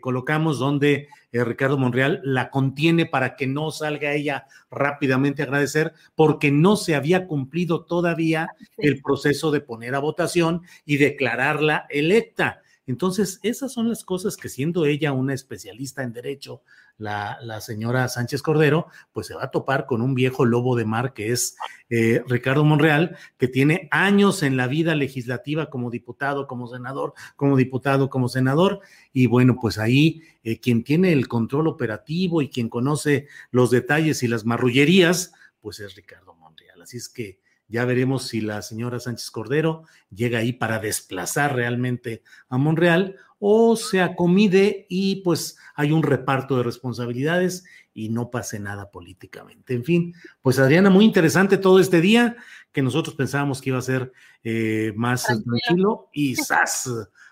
colocamos 0.00 0.58
donde 0.58 1.08
eh, 1.32 1.44
Ricardo 1.44 1.78
Monreal 1.78 2.20
la 2.24 2.50
contiene 2.50 3.06
para 3.06 3.36
que 3.36 3.46
no 3.46 3.70
salga 3.70 4.12
ella 4.12 4.46
rápidamente 4.70 5.42
a 5.42 5.44
agradecer 5.44 5.92
porque 6.14 6.50
no 6.50 6.76
se 6.76 6.94
había 6.94 7.26
cumplido 7.26 7.84
todavía 7.84 8.48
el 8.78 9.02
proceso 9.02 9.50
de 9.50 9.60
poner 9.60 9.94
a 9.94 10.00
votación 10.00 10.62
y 10.84 10.96
declararla 10.96 11.86
electa. 11.90 12.62
Entonces, 12.86 13.40
esas 13.42 13.72
son 13.72 13.88
las 13.88 14.04
cosas 14.04 14.36
que 14.36 14.48
siendo 14.48 14.84
ella 14.84 15.12
una 15.12 15.34
especialista 15.34 16.02
en 16.02 16.12
derecho, 16.12 16.62
la, 16.98 17.60
señora 17.60 18.08
Sánchez 18.08 18.42
Cordero, 18.42 18.86
pues 19.12 19.26
se 19.26 19.34
va 19.34 19.44
a 19.44 19.50
topar 19.50 19.86
con 19.86 20.00
un 20.00 20.14
viejo 20.14 20.44
lobo 20.44 20.76
de 20.76 20.84
mar 20.84 21.12
que 21.12 21.32
es 21.32 21.56
eh, 21.90 22.22
Ricardo 22.28 22.64
Monreal, 22.64 23.16
que 23.36 23.48
tiene 23.48 23.88
años 23.90 24.42
en 24.42 24.56
la 24.56 24.66
vida 24.66 24.94
legislativa 24.94 25.70
como 25.70 25.90
diputado, 25.90 26.46
como 26.46 26.68
senador, 26.68 27.14
como 27.36 27.56
diputado, 27.56 28.10
como 28.10 28.28
senador, 28.28 28.80
y 29.12 29.26
bueno, 29.26 29.56
pues 29.60 29.78
ahí 29.78 30.22
eh, 30.44 30.60
quien 30.60 30.84
tiene 30.84 31.12
el 31.12 31.26
control 31.26 31.68
operativo 31.68 32.42
y 32.42 32.48
quien 32.48 32.68
conoce 32.68 33.28
los 33.50 33.70
detalles 33.70 34.22
y 34.22 34.28
las 34.28 34.44
marrullerías, 34.44 35.32
pues 35.60 35.80
es 35.80 35.94
Ricardo 35.94 36.34
Monreal. 36.34 36.82
Así 36.82 36.98
es 36.98 37.08
que 37.08 37.40
ya 37.68 37.84
veremos 37.84 38.28
si 38.28 38.40
la 38.40 38.62
señora 38.62 39.00
Sánchez 39.00 39.30
Cordero 39.30 39.84
llega 40.10 40.38
ahí 40.38 40.52
para 40.52 40.78
desplazar 40.78 41.54
realmente 41.54 42.22
a 42.48 42.58
Monreal 42.58 43.16
o 43.38 43.76
se 43.76 44.00
acomide 44.00 44.86
y 44.88 45.16
pues 45.16 45.58
hay 45.74 45.92
un 45.92 46.02
reparto 46.02 46.56
de 46.56 46.62
responsabilidades 46.62 47.64
y 47.92 48.08
no 48.08 48.30
pase 48.30 48.58
nada 48.58 48.90
políticamente. 48.90 49.74
En 49.74 49.84
fin, 49.84 50.14
pues 50.42 50.58
Adriana, 50.58 50.90
muy 50.90 51.04
interesante 51.04 51.58
todo 51.58 51.78
este 51.78 52.00
día 52.00 52.36
que 52.72 52.82
nosotros 52.82 53.14
pensábamos 53.14 53.60
que 53.60 53.70
iba 53.70 53.78
a 53.78 53.82
ser 53.82 54.12
eh, 54.42 54.92
más 54.96 55.24
tranquilo 55.24 56.08
y 56.12 56.36
¡zas! 56.36 56.90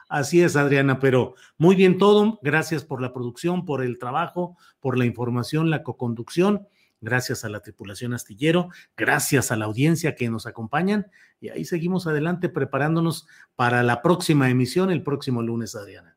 Así 0.09 0.43
es, 0.43 0.57
Adriana, 0.57 1.01
pero 1.01 1.35
muy 1.57 1.75
bien 1.75 1.97
todo. 1.97 2.39
Gracias 2.43 2.85
por 2.85 3.01
la 3.01 3.15
producción, 3.15 3.65
por 3.65 3.83
el 3.83 3.99
trabajo, 3.99 4.59
por 4.79 4.99
la 4.99 5.07
información, 5.07 5.71
la 5.71 5.83
coconducción 5.83 6.69
gracias 7.03 7.45
a 7.45 7.51
la 7.51 7.61
tripulación 7.61 8.15
astillero, 8.15 8.71
gracias 8.97 9.53
a 9.53 9.57
la 9.57 9.67
audiencia 9.67 10.15
que 10.15 10.31
nos 10.31 10.47
acompañan 10.47 11.11
y 11.41 11.51
ahí 11.51 11.67
seguimos 11.67 12.07
adelante 12.07 12.49
preparándonos 12.49 13.27
para 13.57 13.83
la 13.83 14.01
próxima 14.01 14.49
emisión 14.49 14.91
el 14.91 15.03
próximo 15.03 15.43
lunes, 15.43 15.75
Adriana. 15.75 16.17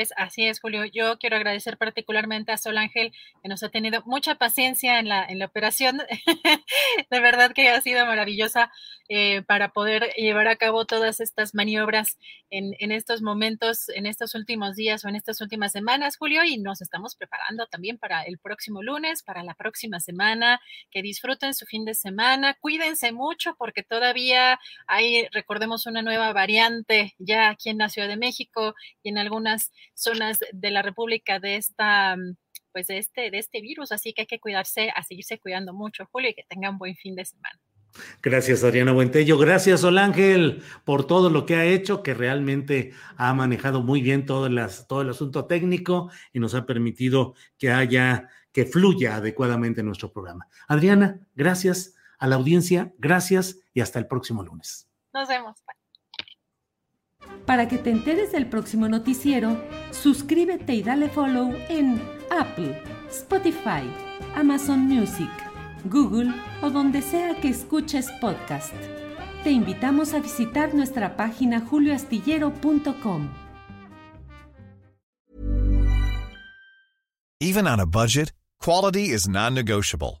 Pues 0.00 0.14
así 0.16 0.46
es, 0.46 0.60
Julio. 0.60 0.86
Yo 0.86 1.18
quiero 1.18 1.36
agradecer 1.36 1.76
particularmente 1.76 2.52
a 2.52 2.56
Sol 2.56 2.78
Ángel, 2.78 3.12
que 3.42 3.50
nos 3.50 3.62
ha 3.62 3.68
tenido 3.68 4.02
mucha 4.06 4.36
paciencia 4.36 4.98
en 4.98 5.10
la, 5.10 5.26
en 5.26 5.38
la 5.38 5.44
operación. 5.44 5.98
de 7.10 7.20
verdad 7.20 7.52
que 7.52 7.68
ha 7.68 7.78
sido 7.82 8.06
maravillosa 8.06 8.72
eh, 9.10 9.42
para 9.42 9.72
poder 9.72 10.14
llevar 10.16 10.48
a 10.48 10.56
cabo 10.56 10.86
todas 10.86 11.20
estas 11.20 11.54
maniobras 11.54 12.16
en, 12.48 12.74
en, 12.78 12.92
estos 12.92 13.20
momentos, 13.20 13.90
en 13.90 14.06
estos 14.06 14.34
últimos 14.34 14.74
días 14.74 15.04
o 15.04 15.08
en 15.10 15.16
estas 15.16 15.42
últimas 15.42 15.72
semanas, 15.72 16.16
Julio. 16.16 16.44
Y 16.44 16.56
nos 16.56 16.80
estamos 16.80 17.14
preparando 17.14 17.66
también 17.66 17.98
para 17.98 18.22
el 18.22 18.38
próximo 18.38 18.82
lunes, 18.82 19.22
para 19.22 19.42
la 19.42 19.52
próxima 19.52 20.00
semana. 20.00 20.62
Que 20.90 21.02
disfruten 21.02 21.52
su 21.52 21.66
fin 21.66 21.84
de 21.84 21.92
semana. 21.92 22.54
Cuídense 22.54 23.12
mucho 23.12 23.54
porque 23.58 23.82
todavía 23.82 24.58
hay, 24.86 25.28
recordemos, 25.32 25.84
una 25.84 26.00
nueva 26.00 26.32
variante 26.32 27.14
ya 27.18 27.50
aquí 27.50 27.68
en 27.68 27.76
la 27.76 27.90
Ciudad 27.90 28.08
de 28.08 28.16
México 28.16 28.74
y 29.02 29.10
en 29.10 29.18
algunas 29.18 29.72
zonas 29.94 30.38
de 30.52 30.70
la 30.70 30.82
República 30.82 31.38
de 31.38 31.56
esta 31.56 32.16
pues 32.72 32.86
de 32.86 32.98
este, 32.98 33.30
de 33.30 33.38
este 33.38 33.60
virus, 33.60 33.92
así 33.92 34.12
que 34.12 34.22
hay 34.22 34.26
que 34.26 34.38
cuidarse, 34.38 34.90
a 34.94 35.02
seguirse 35.02 35.38
cuidando 35.38 35.72
mucho, 35.72 36.08
Julio, 36.12 36.30
y 36.30 36.34
que 36.34 36.44
tengan 36.48 36.78
buen 36.78 36.94
fin 36.94 37.16
de 37.16 37.24
semana. 37.24 37.58
Gracias, 38.22 38.62
Adriana 38.62 38.92
Buentello. 38.92 39.36
Gracias, 39.36 39.84
Ángel 39.84 40.62
por 40.84 41.06
todo 41.06 41.28
lo 41.28 41.44
que 41.44 41.56
ha 41.56 41.64
hecho, 41.64 42.02
que 42.02 42.14
realmente 42.14 42.92
ha 43.16 43.34
manejado 43.34 43.82
muy 43.82 44.00
bien 44.00 44.26
todo, 44.26 44.48
las, 44.48 44.86
todo 44.86 45.02
el 45.02 45.10
asunto 45.10 45.46
técnico 45.46 46.10
y 46.32 46.38
nos 46.38 46.54
ha 46.54 46.66
permitido 46.66 47.34
que 47.58 47.72
haya, 47.72 48.28
que 48.52 48.64
fluya 48.64 49.16
adecuadamente 49.16 49.82
nuestro 49.82 50.12
programa. 50.12 50.46
Adriana, 50.68 51.20
gracias 51.34 51.96
a 52.18 52.28
la 52.28 52.36
audiencia, 52.36 52.92
gracias 52.98 53.58
y 53.74 53.80
hasta 53.80 53.98
el 53.98 54.06
próximo 54.06 54.44
lunes. 54.44 54.88
Nos 55.12 55.28
vemos. 55.28 55.56
Para 57.46 57.68
que 57.68 57.78
te 57.78 57.90
enteres 57.90 58.32
del 58.32 58.46
próximo 58.46 58.88
noticiero, 58.88 59.60
suscríbete 59.90 60.74
y 60.74 60.82
dale 60.82 61.08
follow 61.08 61.52
en 61.68 62.00
Apple, 62.30 62.80
Spotify, 63.10 63.82
Amazon 64.34 64.80
Music, 64.80 65.30
Google 65.84 66.32
o 66.62 66.70
donde 66.70 67.02
sea 67.02 67.34
que 67.40 67.48
escuches 67.48 68.08
podcast. 68.20 68.74
Te 69.42 69.50
invitamos 69.50 70.14
a 70.14 70.20
visitar 70.20 70.74
nuestra 70.74 71.16
página 71.16 71.60
julioastillero.com. 71.60 73.28
Even 77.42 77.66
on 77.66 77.80
a 77.80 77.86
budget, 77.86 78.32
quality 78.60 79.08
is 79.08 79.26
non-negotiable. 79.26 80.20